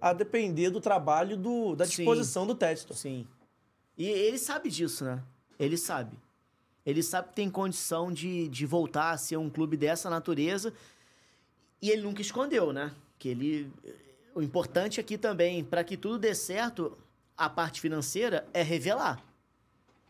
a 0.00 0.12
depender 0.12 0.70
do 0.70 0.80
trabalho 0.80 1.36
do, 1.36 1.74
da 1.74 1.84
Sim. 1.84 1.96
disposição 1.96 2.46
do 2.46 2.54
Textor. 2.54 2.96
Sim. 2.96 3.26
E 3.96 4.06
ele 4.06 4.38
sabe 4.38 4.70
disso, 4.70 5.04
né? 5.04 5.20
Ele 5.58 5.76
sabe. 5.76 6.16
Ele 6.86 7.02
sabe 7.02 7.28
que 7.28 7.34
tem 7.34 7.50
condição 7.50 8.12
de, 8.12 8.46
de 8.48 8.64
voltar 8.64 9.10
a 9.10 9.18
ser 9.18 9.36
um 9.36 9.50
clube 9.50 9.76
dessa 9.76 10.08
natureza. 10.08 10.72
E 11.82 11.90
ele 11.90 12.02
nunca 12.02 12.22
escondeu, 12.22 12.72
né? 12.72 12.92
Que 13.18 13.28
ele. 13.30 13.72
O 14.34 14.40
importante 14.40 15.00
aqui 15.00 15.18
também, 15.18 15.64
para 15.64 15.82
que 15.82 15.96
tudo 15.96 16.16
dê 16.16 16.32
certo, 16.32 16.96
a 17.36 17.50
parte 17.50 17.80
financeira 17.80 18.46
é 18.54 18.62
revelar. 18.62 19.20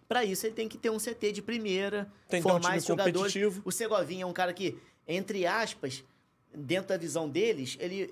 Para 0.08 0.24
isso, 0.24 0.46
ele 0.46 0.54
tem 0.54 0.66
que 0.66 0.78
ter 0.78 0.88
um 0.90 0.96
CT 0.96 1.32
de 1.32 1.42
primeira, 1.42 2.10
Tem 2.28 2.40
um 2.40 2.42
formar 2.42 2.60
time 2.60 2.76
esses 2.78 2.88
jogadores. 2.88 3.34
O 3.62 3.70
Segovinha 3.70 4.22
é 4.22 4.26
um 4.26 4.32
cara 4.32 4.54
que, 4.54 4.78
entre 5.06 5.46
aspas, 5.46 6.02
dentro 6.54 6.88
da 6.88 6.96
visão 6.96 7.28
deles, 7.28 7.76
ele, 7.78 8.10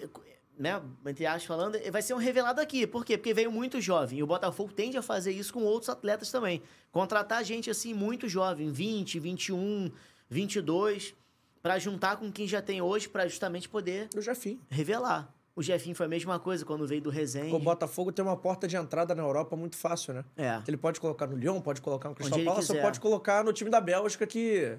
né, 0.59 0.83
entre 1.07 1.25
aspas 1.25 1.45
falando, 1.45 1.79
vai 1.91 2.03
ser 2.03 2.13
um 2.13 2.19
revelado 2.19 2.61
aqui. 2.61 2.87
Por 2.87 3.03
quê? 3.03 3.17
Porque 3.17 3.33
veio 3.33 3.51
muito 3.51 3.81
jovem. 3.81 4.19
E 4.19 4.23
o 4.23 4.27
Botafogo 4.27 4.73
tende 4.73 4.99
a 4.99 5.03
fazer 5.03 5.33
isso 5.33 5.55
com 5.55 5.63
outros 5.63 5.89
atletas 5.89 6.31
também. 6.31 6.63
Contratar 6.93 7.43
gente 7.43 7.71
assim 7.71 7.95
muito 7.95 8.29
jovem, 8.29 8.71
20, 8.71 9.19
21, 9.19 9.91
22, 10.29 11.15
para 11.63 11.79
juntar 11.79 12.19
com 12.19 12.31
quem 12.31 12.47
já 12.47 12.61
tem 12.61 12.83
hoje, 12.83 13.09
para 13.09 13.27
justamente 13.27 13.69
poder 13.69 14.09
Eu 14.15 14.21
já 14.21 14.35
fim. 14.35 14.61
revelar. 14.69 15.35
O 15.57 15.63
Jefinho 15.63 15.97
foi 15.97 16.05
a 16.05 16.09
mesma 16.09 16.39
coisa 16.39 16.67
quando 16.67 16.87
veio 16.87 17.01
do 17.01 17.09
Resende. 17.09 17.55
O 17.55 17.59
Botafogo 17.59 18.13
tem 18.13 18.23
uma 18.23 18.37
porta 18.37 18.69
de 18.69 18.77
entrada 18.77 19.15
na 19.15 19.23
Europa 19.23 19.57
muito 19.57 19.75
fácil, 19.75 20.13
né? 20.13 20.25
É. 20.37 20.63
Ele 20.69 20.77
pode 20.77 21.01
colocar 21.01 21.27
no 21.27 21.35
Lyon, 21.35 21.63
pode 21.63 21.81
colocar 21.81 22.11
no 22.11 22.15
Crystal 22.15 22.45
Palace, 22.45 22.73
ou 22.73 22.83
pode 22.83 23.01
colocar 23.01 23.43
no 23.43 23.55
time 23.55 23.71
da 23.71 23.81
Bélgica, 23.81 24.27
que 24.27 24.77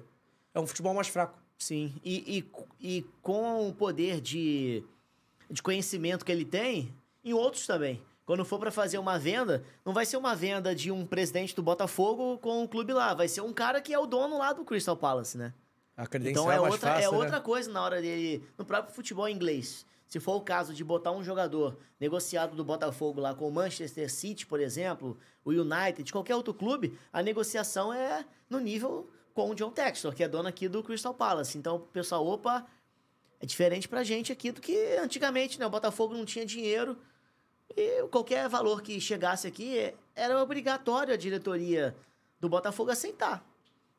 é 0.54 0.60
um 0.60 0.68
futebol 0.68 0.94
mais 0.94 1.08
fraco. 1.08 1.36
Sim, 1.58 1.92
e, 2.04 2.46
e, 2.80 2.98
e 2.98 3.06
com 3.20 3.68
o 3.68 3.72
poder 3.72 4.20
de, 4.20 4.84
de 5.50 5.60
conhecimento 5.60 6.24
que 6.24 6.30
ele 6.30 6.44
tem, 6.44 6.94
em 7.24 7.32
outros 7.32 7.66
também. 7.66 8.00
Quando 8.24 8.44
for 8.44 8.60
para 8.60 8.70
fazer 8.70 8.98
uma 8.98 9.18
venda, 9.18 9.64
não 9.84 9.92
vai 9.92 10.06
ser 10.06 10.16
uma 10.16 10.36
venda 10.36 10.76
de 10.76 10.92
um 10.92 11.04
presidente 11.04 11.56
do 11.56 11.62
Botafogo 11.62 12.38
com 12.38 12.62
o 12.62 12.68
clube 12.68 12.92
lá, 12.92 13.14
vai 13.14 13.26
ser 13.26 13.40
um 13.40 13.52
cara 13.52 13.80
que 13.80 13.92
é 13.92 13.98
o 13.98 14.06
dono 14.06 14.38
lá 14.38 14.52
do 14.52 14.64
Crystal 14.64 14.96
Palace, 14.96 15.36
né? 15.36 15.52
A 15.96 16.06
credencial 16.06 16.44
Então 16.44 16.52
é, 16.52 16.60
mais 16.60 16.74
outra, 16.74 16.92
fácil, 16.92 17.08
é 17.08 17.10
né? 17.10 17.18
outra 17.18 17.40
coisa 17.40 17.72
na 17.72 17.82
hora 17.82 18.00
dele. 18.00 18.44
No 18.56 18.64
próprio 18.64 18.94
futebol 18.94 19.28
inglês. 19.28 19.84
Se 20.08 20.18
for 20.18 20.36
o 20.36 20.40
caso 20.40 20.72
de 20.72 20.82
botar 20.82 21.12
um 21.12 21.22
jogador 21.22 21.76
negociado 22.00 22.56
do 22.56 22.64
Botafogo 22.64 23.20
lá 23.20 23.34
com 23.34 23.46
o 23.46 23.52
Manchester 23.52 24.10
City, 24.10 24.46
por 24.46 24.58
exemplo, 24.58 25.18
o 25.44 25.50
United, 25.50 26.10
qualquer 26.10 26.34
outro 26.34 26.54
clube, 26.54 26.98
a 27.12 27.22
negociação 27.22 27.92
é 27.92 28.24
no 28.48 28.58
nível 28.58 29.10
com 29.34 29.50
o 29.50 29.54
John 29.54 29.70
Textor, 29.70 30.14
que 30.14 30.24
é 30.24 30.28
dono 30.28 30.48
aqui 30.48 30.66
do 30.66 30.82
Crystal 30.82 31.12
Palace. 31.12 31.58
Então, 31.58 31.78
pessoal, 31.92 32.26
opa, 32.26 32.66
é 33.38 33.44
diferente 33.46 33.86
pra 33.86 34.02
gente 34.02 34.32
aqui 34.32 34.50
do 34.50 34.60
que 34.62 34.96
antigamente, 34.96 35.60
né? 35.60 35.66
O 35.66 35.70
Botafogo 35.70 36.14
não 36.14 36.24
tinha 36.24 36.44
dinheiro 36.46 36.96
e 37.76 38.02
qualquer 38.10 38.48
valor 38.48 38.80
que 38.80 38.98
chegasse 39.00 39.46
aqui 39.46 39.94
era 40.16 40.42
obrigatório 40.42 41.12
a 41.12 41.16
diretoria 41.18 41.94
do 42.40 42.48
Botafogo 42.48 42.90
aceitar. 42.90 43.46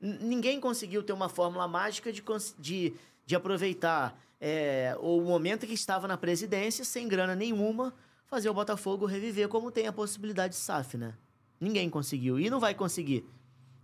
N- 0.02 0.18
Ninguém 0.24 0.60
conseguiu 0.60 1.04
ter 1.04 1.14
uma 1.14 1.30
fórmula 1.30 1.68
mágica 1.68 2.12
de, 2.12 2.24
de, 2.58 2.94
de 3.30 3.36
aproveitar 3.36 4.20
é, 4.42 4.98
o 5.00 5.22
momento 5.22 5.68
que 5.68 5.74
estava 5.76 6.08
na 6.08 6.18
presidência, 6.18 6.84
sem 6.84 7.08
grana 7.08 7.36
nenhuma, 7.36 7.94
fazer 8.26 8.50
o 8.50 8.54
Botafogo 8.56 9.06
reviver 9.06 9.48
como 9.48 9.70
tem 9.70 9.86
a 9.86 9.94
possibilidade 9.94 10.56
de 10.56 10.60
SAF, 10.60 10.98
né? 10.98 11.14
Ninguém 11.62 11.92
conseguiu 11.92 12.40
e 12.40 12.50
não 12.50 12.60
vai 12.60 12.74
conseguir. 12.74 13.24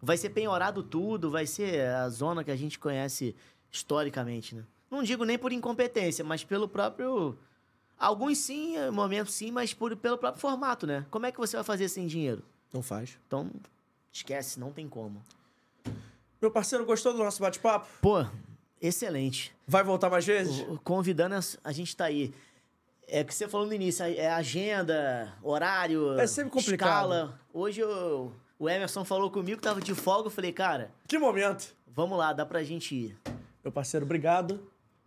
Vai 0.01 0.17
ser 0.17 0.31
penhorado 0.31 0.81
tudo, 0.81 1.29
vai 1.29 1.45
ser 1.45 1.85
a 1.89 2.09
zona 2.09 2.43
que 2.43 2.49
a 2.49 2.55
gente 2.55 2.79
conhece 2.79 3.35
historicamente, 3.71 4.55
né? 4.55 4.63
Não 4.89 5.03
digo 5.03 5.23
nem 5.23 5.37
por 5.37 5.51
incompetência, 5.51 6.25
mas 6.25 6.43
pelo 6.43 6.67
próprio. 6.67 7.37
Alguns 7.99 8.39
sim, 8.39 8.73
momentos 8.91 9.35
sim, 9.35 9.51
mas 9.51 9.75
por, 9.75 9.95
pelo 9.95 10.17
próprio 10.17 10.41
formato, 10.41 10.87
né? 10.87 11.05
Como 11.11 11.27
é 11.27 11.31
que 11.31 11.37
você 11.37 11.55
vai 11.55 11.63
fazer 11.63 11.87
sem 11.87 12.07
dinheiro? 12.07 12.41
Não 12.73 12.81
faz. 12.81 13.19
Então, 13.27 13.51
esquece, 14.11 14.59
não 14.59 14.71
tem 14.71 14.89
como. 14.89 15.21
Meu 16.41 16.49
parceiro, 16.49 16.83
gostou 16.83 17.13
do 17.13 17.19
nosso 17.19 17.39
bate-papo? 17.43 17.87
Pô, 18.01 18.25
excelente. 18.81 19.53
Vai 19.67 19.83
voltar 19.83 20.09
mais 20.09 20.25
vezes? 20.25 20.65
Convidando, 20.83 21.35
a 21.63 21.71
gente 21.71 21.95
tá 21.95 22.05
aí. 22.05 22.33
É 23.07 23.21
o 23.21 23.25
que 23.25 23.33
você 23.35 23.47
falou 23.47 23.67
no 23.67 23.73
início, 23.73 24.03
é 24.03 24.27
agenda, 24.31 25.31
horário, 25.43 26.19
É 26.19 26.25
sempre 26.25 26.51
complicado. 26.51 26.89
escala. 26.89 27.39
Hoje 27.53 27.81
eu- 27.81 28.33
o 28.57 28.67
Emerson 28.69 29.05
falou 29.05 29.29
comigo, 29.29 29.61
tava 29.61 29.79
de 29.79 29.93
folga, 29.93 30.27
eu 30.27 30.31
falei, 30.31 30.51
cara, 30.51 30.91
Que 31.07 31.17
momento. 31.19 31.75
vamos 31.87 32.17
lá, 32.17 32.33
dá 32.33 32.45
pra 32.45 32.63
gente 32.63 32.95
ir. 32.95 33.17
Meu 33.63 33.71
parceiro, 33.71 34.05
obrigado. 34.05 34.53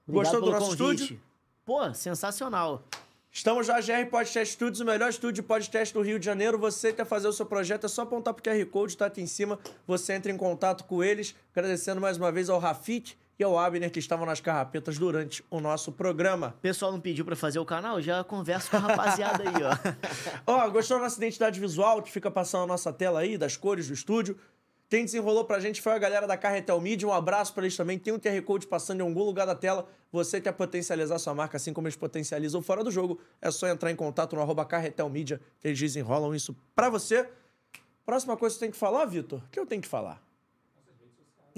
Obrigado 0.07 0.33
Gostou 0.33 0.41
do 0.41 0.51
nosso 0.53 0.77
convite. 0.77 1.03
estúdio? 1.03 1.21
Pô, 1.65 1.93
sensacional. 1.93 2.83
Estamos 3.31 3.69
na 3.69 3.81
GR 3.81 4.07
Podcast 4.11 4.55
Studios, 4.55 4.81
o 4.81 4.85
melhor 4.85 5.11
estúdio 5.11 5.35
de 5.35 5.43
podcast 5.43 5.93
do 5.93 6.01
Rio 6.01 6.19
de 6.19 6.25
Janeiro. 6.25 6.59
Você 6.59 6.93
quer 6.93 7.05
fazer 7.05 7.29
o 7.29 7.33
seu 7.33 7.45
projeto, 7.45 7.85
é 7.85 7.89
só 7.89 8.03
apontar 8.03 8.33
pro 8.33 8.43
QR 8.43 8.65
Code, 8.67 8.97
tá 8.97 9.07
aqui 9.07 9.21
em 9.21 9.27
cima. 9.27 9.59
Você 9.87 10.15
entra 10.15 10.33
em 10.33 10.37
contato 10.37 10.85
com 10.85 11.05
eles. 11.05 11.35
Agradecendo 11.55 12.01
mais 12.01 12.17
uma 12.17 12.33
vez 12.33 12.49
ao 12.49 12.59
Rafik 12.59 13.15
e 13.39 13.45
ao 13.45 13.59
Abner 13.59 13.91
que 13.91 13.99
estavam 13.99 14.27
nas 14.27 14.41
carrapetas 14.41 14.99
durante 14.99 15.45
o 15.49 15.61
nosso 15.61 15.93
programa. 15.93 16.55
O 16.59 16.61
pessoal 16.61 16.91
não 16.91 17.01
pediu 17.01 17.25
pra 17.25 17.37
fazer 17.37 17.59
o 17.59 17.65
canal, 17.65 18.01
já 18.01 18.25
converso 18.25 18.71
com 18.71 18.77
a 18.79 18.81
rapaziada 18.81 19.45
aí, 19.45 19.63
ó. 19.63 19.79
Ó, 20.67 20.71
gostou 20.71 20.97
da 20.97 21.05
nossa 21.05 21.17
identidade 21.19 21.61
visual 21.61 22.03
que 22.03 22.11
fica 22.11 22.31
passando 22.31 22.63
na 22.63 22.67
nossa 22.69 22.93
tela 22.93 23.21
aí, 23.21 23.39
das 23.39 23.57
cores 23.57 23.87
do 23.87 23.95
estúdio? 23.95 24.37
Quem 24.89 25.05
desenrolou 25.05 25.45
pra 25.45 25.61
gente 25.61 25.83
foi 25.83 25.93
a 25.93 25.99
galera 25.99 26.27
da 26.27 26.35
Carretel 26.37 26.81
Media. 26.81 27.07
Um 27.07 27.13
abraço 27.13 27.53
pra 27.53 27.63
eles 27.63 27.77
também. 27.77 27.99
Tem 27.99 28.11
um 28.13 28.19
QR 28.19 28.41
Code 28.41 28.67
passando 28.67 29.01
em 29.01 29.03
algum 29.03 29.23
lugar 29.23 29.47
da 29.47 29.55
tela. 29.55 29.87
Você 30.11 30.41
quer 30.41 30.53
potencializar 30.53 31.19
sua 31.19 31.35
marca 31.35 31.59
assim 31.59 31.75
como 31.75 31.87
eles 31.87 31.97
potencializam 31.97 32.63
fora 32.63 32.83
do 32.83 32.91
jogo. 32.91 33.21
É 33.41 33.51
só 33.51 33.69
entrar 33.69 33.91
em 33.91 33.97
contato 33.97 34.35
no 34.35 34.41
arroba 34.41 34.65
Carretel 34.65 35.09
Media, 35.11 35.43
que 35.61 35.69
eles 35.69 35.79
desenrolam 35.79 36.35
isso 36.35 36.57
pra 36.75 36.89
você. 36.89 37.29
Próxima 38.07 38.35
coisa 38.35 38.55
que 38.55 38.59
você 38.61 38.65
tem 38.65 38.71
que 38.71 38.79
falar, 38.79 39.05
Vitor? 39.05 39.41
O 39.41 39.51
que 39.51 39.61
eu 39.61 39.67
tenho 39.67 39.83
que 39.83 39.89
falar? 39.89 40.23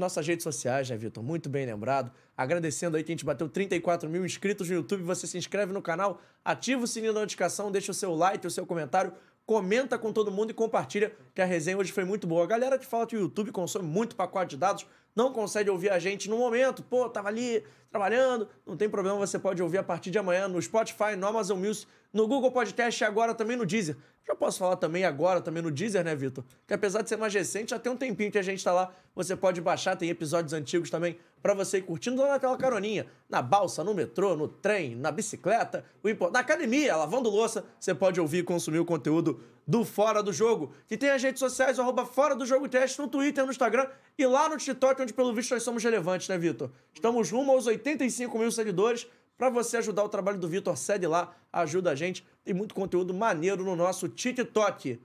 Nossas 0.01 0.27
redes 0.27 0.43
sociais, 0.43 0.89
né, 0.89 0.97
Vitor? 0.97 1.23
Muito 1.23 1.51
bem 1.51 1.67
lembrado. 1.67 2.11
Agradecendo 2.35 2.97
aí 2.97 3.05
que 3.05 3.13
a 3.13 3.15
gente 3.15 3.25
bateu 3.25 3.49
34 3.49 4.09
mil 4.09 4.25
inscritos 4.25 4.69
no 4.71 4.77
YouTube. 4.77 5.03
Você 5.03 5.27
se 5.27 5.37
inscreve 5.37 5.75
no 5.75 5.83
canal, 5.83 6.21
ativa 6.43 6.83
o 6.83 6.87
sininho 6.87 7.13
da 7.13 7.21
notificação, 7.21 7.71
deixa 7.71 7.93
o 7.93 7.95
seu 7.95 8.15
like, 8.15 8.47
o 8.47 8.51
seu 8.51 8.65
comentário, 8.65 9.13
comenta 9.45 9.99
com 9.99 10.11
todo 10.11 10.31
mundo 10.31 10.51
e 10.51 10.55
compartilha, 10.55 11.13
que 11.35 11.43
a 11.43 11.45
resenha 11.45 11.77
hoje 11.77 11.93
foi 11.93 12.05
muito 12.05 12.27
boa. 12.27 12.45
A 12.45 12.47
galera 12.47 12.79
que 12.79 12.87
fala 12.87 13.07
que 13.07 13.15
o 13.15 13.21
YouTube 13.21 13.53
consome 13.53 13.87
muito 13.87 14.17
pacote 14.17 14.51
de 14.51 14.57
dados, 14.57 14.87
não 15.15 15.33
consegue 15.33 15.69
ouvir 15.69 15.91
a 15.91 15.99
gente 15.99 16.31
no 16.31 16.39
momento. 16.39 16.83
Pô, 16.83 17.09
tava 17.11 17.29
ali 17.29 17.63
trabalhando, 17.91 18.49
não 18.65 18.77
tem 18.77 18.89
problema, 18.89 19.19
você 19.19 19.39
pode 19.39 19.63
ouvir 19.63 19.79
a 19.79 19.83
partir 19.83 20.11
de 20.11 20.19
amanhã 20.19 20.49
no 20.49 20.63
Spotify, 20.63 21.15
no 21.15 21.27
Amazon 21.27 21.59
Music, 21.59 21.87
no 22.13 22.27
Google 22.27 22.51
Podcast 22.51 23.03
e 23.03 23.07
agora 23.07 23.35
também 23.35 23.57
no 23.57 23.65
Deezer. 23.65 23.97
Já 24.27 24.35
posso 24.35 24.59
falar 24.59 24.77
também 24.77 25.05
agora, 25.05 25.41
também 25.41 25.63
no 25.63 25.71
Deezer, 25.71 26.05
né, 26.05 26.15
Vitor? 26.15 26.45
Que 26.67 26.75
apesar 26.75 27.03
de 27.03 27.09
ser 27.09 27.17
mais 27.17 27.35
recente, 27.35 27.71
já 27.71 27.79
tem 27.79 27.91
um 27.91 27.97
tempinho 27.97 28.31
que 28.31 28.39
a 28.39 28.43
gente 28.43 28.63
tá 28.63 28.73
lá. 28.73 28.93
Você 29.15 29.35
pode 29.35 29.61
baixar, 29.61 29.97
tem 29.97 30.09
episódios 30.09 30.53
antigos 30.53 30.89
também 30.89 31.19
pra 31.43 31.55
você 31.55 31.79
ir 31.79 31.83
curtindo 31.83 32.23
lá 32.23 32.29
naquela 32.29 32.57
caroninha. 32.57 33.07
Na 33.29 33.43
balsa, 33.43 33.83
no 33.83 33.93
metrô, 33.93 34.37
no 34.37 34.47
trem, 34.47 34.95
na 34.95 35.11
bicicleta, 35.11 35.85
na 36.33 36.41
academia, 36.41 36.97
lavando 36.97 37.29
louça, 37.29 37.65
você 37.79 37.95
pode 37.95 38.21
ouvir 38.21 38.39
e 38.39 38.43
consumir 38.43 38.79
o 38.79 38.85
conteúdo 38.85 39.41
do 39.67 39.85
Fora 39.85 40.23
do 40.23 40.33
Jogo. 40.33 40.73
Que 40.87 40.97
tem 40.97 41.11
as 41.11 41.23
redes 41.23 41.41
sociais, 41.41 41.79
arroba 41.79 42.05
Fora 42.05 42.35
do 42.35 42.45
Jogo 42.45 42.69
Teste, 42.69 43.01
no 43.01 43.09
Twitter, 43.09 43.45
no 43.45 43.51
Instagram 43.51 43.89
e 44.19 44.27
lá 44.27 44.49
no 44.49 44.57
TikTok, 44.57 45.01
onde 45.03 45.13
pelo 45.13 45.33
visto 45.33 45.53
nós 45.53 45.63
somos 45.63 45.83
relevantes, 45.83 46.29
né, 46.29 46.37
Vitor? 46.37 46.71
Estamos 46.95 47.31
rumo 47.31 47.53
aos 47.53 47.67
85 47.67 48.39
mil 48.39 48.51
seguidores. 48.51 49.07
Pra 49.41 49.49
você 49.49 49.79
ajudar 49.79 50.05
o 50.05 50.09
trabalho 50.11 50.39
do 50.39 50.47
Vitor, 50.47 50.77
segue 50.77 51.07
lá, 51.07 51.35
ajuda 51.51 51.93
a 51.93 51.95
gente. 51.95 52.27
Tem 52.45 52.53
muito 52.53 52.75
conteúdo 52.75 53.15
maneiro 53.15 53.65
no 53.65 53.75
nosso 53.75 54.07
TikTok. 54.07 55.01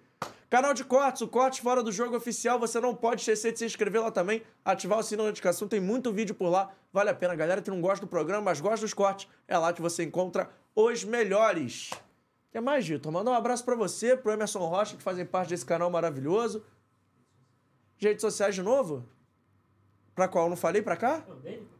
Canal 0.49 0.73
de 0.73 0.83
cortes, 0.83 1.21
o 1.21 1.27
Corte 1.29 1.61
Fora 1.61 1.81
do 1.81 1.89
Jogo 1.89 2.17
Oficial. 2.17 2.59
Você 2.59 2.81
não 2.81 2.93
pode 2.93 3.21
esquecer 3.21 3.53
de 3.53 3.59
se 3.59 3.65
inscrever 3.65 4.01
lá 4.01 4.11
também, 4.11 4.43
ativar 4.65 4.99
o 4.99 5.03
sino 5.03 5.23
da 5.23 5.29
notificação. 5.29 5.69
Tem 5.69 5.79
muito 5.79 6.11
vídeo 6.11 6.35
por 6.35 6.49
lá, 6.49 6.69
vale 6.91 7.11
a 7.11 7.13
pena. 7.15 7.33
Galera 7.33 7.61
que 7.61 7.69
não 7.69 7.79
gosta 7.79 8.05
do 8.05 8.09
programa, 8.09 8.41
mas 8.41 8.59
gosta 8.59 8.85
dos 8.85 8.93
cortes, 8.93 9.25
é 9.47 9.57
lá 9.57 9.71
que 9.71 9.81
você 9.81 10.03
encontra 10.03 10.49
os 10.75 11.05
melhores. 11.05 11.91
O 11.91 12.51
que 12.51 12.59
mais, 12.59 12.85
Vitor? 12.85 13.13
Mandar 13.13 13.31
um 13.31 13.35
abraço 13.35 13.63
pra 13.63 13.75
você, 13.75 14.17
pro 14.17 14.33
Emerson 14.33 14.59
Rocha, 14.59 14.97
que 14.97 15.01
fazem 15.01 15.25
parte 15.25 15.47
desse 15.47 15.65
canal 15.65 15.89
maravilhoso. 15.89 16.61
Redes 17.95 18.19
sociais 18.19 18.53
de 18.53 18.61
novo? 18.61 19.07
Pra 20.13 20.27
qual? 20.27 20.49
Não 20.49 20.57
falei 20.57 20.81
pra 20.81 20.97
cá? 20.97 21.23
A 21.25 21.74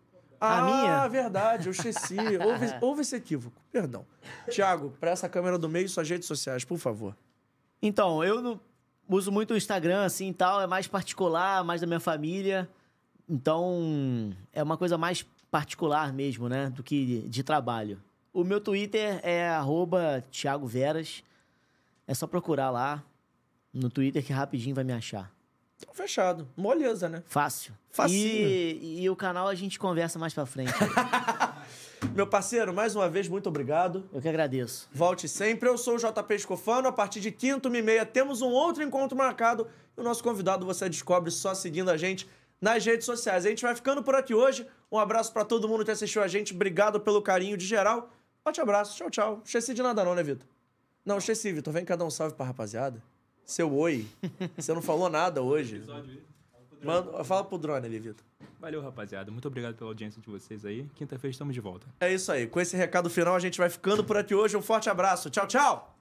Ah, 0.48 0.66
minha? 0.66 1.08
verdade, 1.08 1.68
eu 1.68 1.72
esqueci. 1.72 2.18
Houve, 2.44 2.66
houve 2.82 3.02
esse 3.02 3.16
equívoco, 3.16 3.62
perdão. 3.72 4.06
Tiago, 4.50 4.94
pra 5.00 5.12
essa 5.12 5.28
câmera 5.30 5.58
do 5.58 5.70
meio, 5.70 5.88
suas 5.90 6.10
redes 6.10 6.28
sociais, 6.28 6.64
por 6.64 6.78
favor. 6.78 7.16
Então, 7.82 8.24
eu 8.24 8.42
não 8.42 8.60
uso 9.08 9.32
muito 9.32 9.54
o 9.54 9.58
Instagram, 9.58 10.04
assim, 10.04 10.30
e 10.30 10.34
tal. 10.34 10.62
É 10.62 10.68
mais 10.68 10.88
particular, 10.88 11.64
mais 11.64 11.82
da 11.82 11.88
minha 11.88 12.00
família. 12.00 12.70
Então, 13.30 14.34
é 14.54 14.62
uma 14.64 14.78
coisa 14.78 14.98
mais 14.98 15.26
particular 15.52 16.12
mesmo, 16.14 16.50
né? 16.50 16.70
Do 16.70 16.84
que 16.84 17.22
de 17.28 17.44
trabalho. 17.44 18.02
O 18.34 18.44
meu 18.44 18.60
Twitter 18.60 19.20
é 19.24 19.48
arroba 19.48 20.24
Thiago 20.32 20.68
Veras. 20.68 21.24
É 22.08 22.14
só 22.14 22.28
procurar 22.28 22.70
lá 22.70 23.04
no 23.74 23.90
Twitter 23.90 24.24
que 24.24 24.34
rapidinho 24.34 24.76
vai 24.76 24.84
me 24.84 24.94
achar. 24.94 25.32
Fechado. 25.94 26.48
Moleza, 26.56 27.07
né? 27.07 27.24
Fácil. 27.26 27.74
Facinho. 27.90 28.48
E, 28.48 29.03
e 29.03 29.10
o 29.10 29.16
canal 29.16 29.48
a 29.48 29.56
gente 29.56 29.80
conversa 29.80 30.20
mais 30.20 30.34
pra 30.34 30.45
frente. 30.45 30.74
Meu 32.14 32.28
parceiro, 32.28 32.74
mais 32.74 32.95
uma 32.95 33.10
vez, 33.10 33.28
muito 33.28 33.48
obrigado. 33.48 34.07
Eu 34.14 34.22
que 34.22 34.28
agradeço. 34.28 34.88
Volte 34.94 35.28
sempre. 35.28 35.68
Eu 35.68 35.78
sou 35.78 35.95
o 35.95 35.98
JP 35.98 36.36
Escofano. 36.36 36.88
A 36.88 36.91
partir 36.91 37.20
de 37.20 37.32
quinta, 37.32 37.68
uma 37.68 37.78
e 37.78 37.82
meia, 37.82 38.06
temos 38.06 38.41
um 38.41 38.49
outro 38.49 38.84
encontro 38.84 39.18
marcado. 39.18 39.68
E 39.98 40.02
o 40.02 40.03
nosso 40.03 40.24
convidado 40.24 40.66
você 40.66 40.88
descobre 40.90 41.32
só 41.32 41.53
seguindo 41.56 41.90
a 41.90 41.98
gente 41.98 42.30
nas 42.62 42.86
redes 42.86 43.06
sociais. 43.06 43.45
A 43.45 43.49
gente 43.49 43.64
vai 43.64 43.76
ficando 43.76 44.03
por 44.03 44.16
aqui 44.16 44.34
hoje. 44.34 44.68
Um 44.91 44.99
abraço 44.99 45.32
pra 45.34 45.44
todo 45.44 45.68
mundo 45.68 45.84
que 45.84 45.91
assistiu 45.91 46.22
a 46.22 46.28
gente. 46.28 46.53
Obrigado 46.53 46.99
pelo 46.99 47.22
carinho 47.22 47.57
de 47.57 47.66
geral. 47.66 48.10
Forte 48.44 48.62
abraço. 48.62 48.95
Tchau, 48.95 49.10
tchau. 49.10 49.36
Não 49.38 49.44
esqueci 49.44 49.74
de 49.74 49.82
nada 49.82 50.03
não, 50.03 50.14
né, 50.14 50.24
Vitor? 50.24 50.48
Não, 51.03 51.18
esqueci, 51.18 51.52
Vitor. 51.52 51.74
Vem 51.74 51.86
cá 51.86 51.95
dar 51.95 52.06
um 52.06 52.10
salve 52.10 52.36
pra 52.36 52.45
rapaziada. 52.45 53.02
Seu 53.46 53.74
oi. 53.74 54.06
Você 54.58 54.74
não 54.74 54.82
falou 54.82 55.10
nada 55.10 55.42
hoje. 55.42 55.84
Manda, 56.84 57.24
fala 57.24 57.44
pro 57.44 57.58
drone 57.58 57.86
ali, 57.86 58.00
Vitor. 58.00 58.24
Valeu, 58.60 58.82
rapaziada. 58.82 59.32
Muito 59.32 59.48
obrigado 59.48 59.76
pela 59.76 59.90
audiência 59.90 60.22
de 60.22 60.28
vocês 60.28 60.66
aí. 60.66 60.90
Quinta-feira 60.96 61.32
estamos 61.32 61.54
de 61.54 61.62
volta. 61.62 61.86
É 62.00 62.12
isso 62.14 62.32
aí. 62.32 62.48
Com 62.48 62.60
esse 62.60 62.76
recado 62.76 63.10
final, 63.10 63.36
a 63.36 63.40
gente 63.40 63.58
vai 63.58 63.70
ficando 63.70 64.04
por 64.04 64.18
aqui 64.18 64.34
hoje. 64.34 64.58
Um 64.58 64.62
forte 64.62 64.90
abraço. 64.90 65.30
Tchau, 65.30 65.48
tchau! 65.48 65.96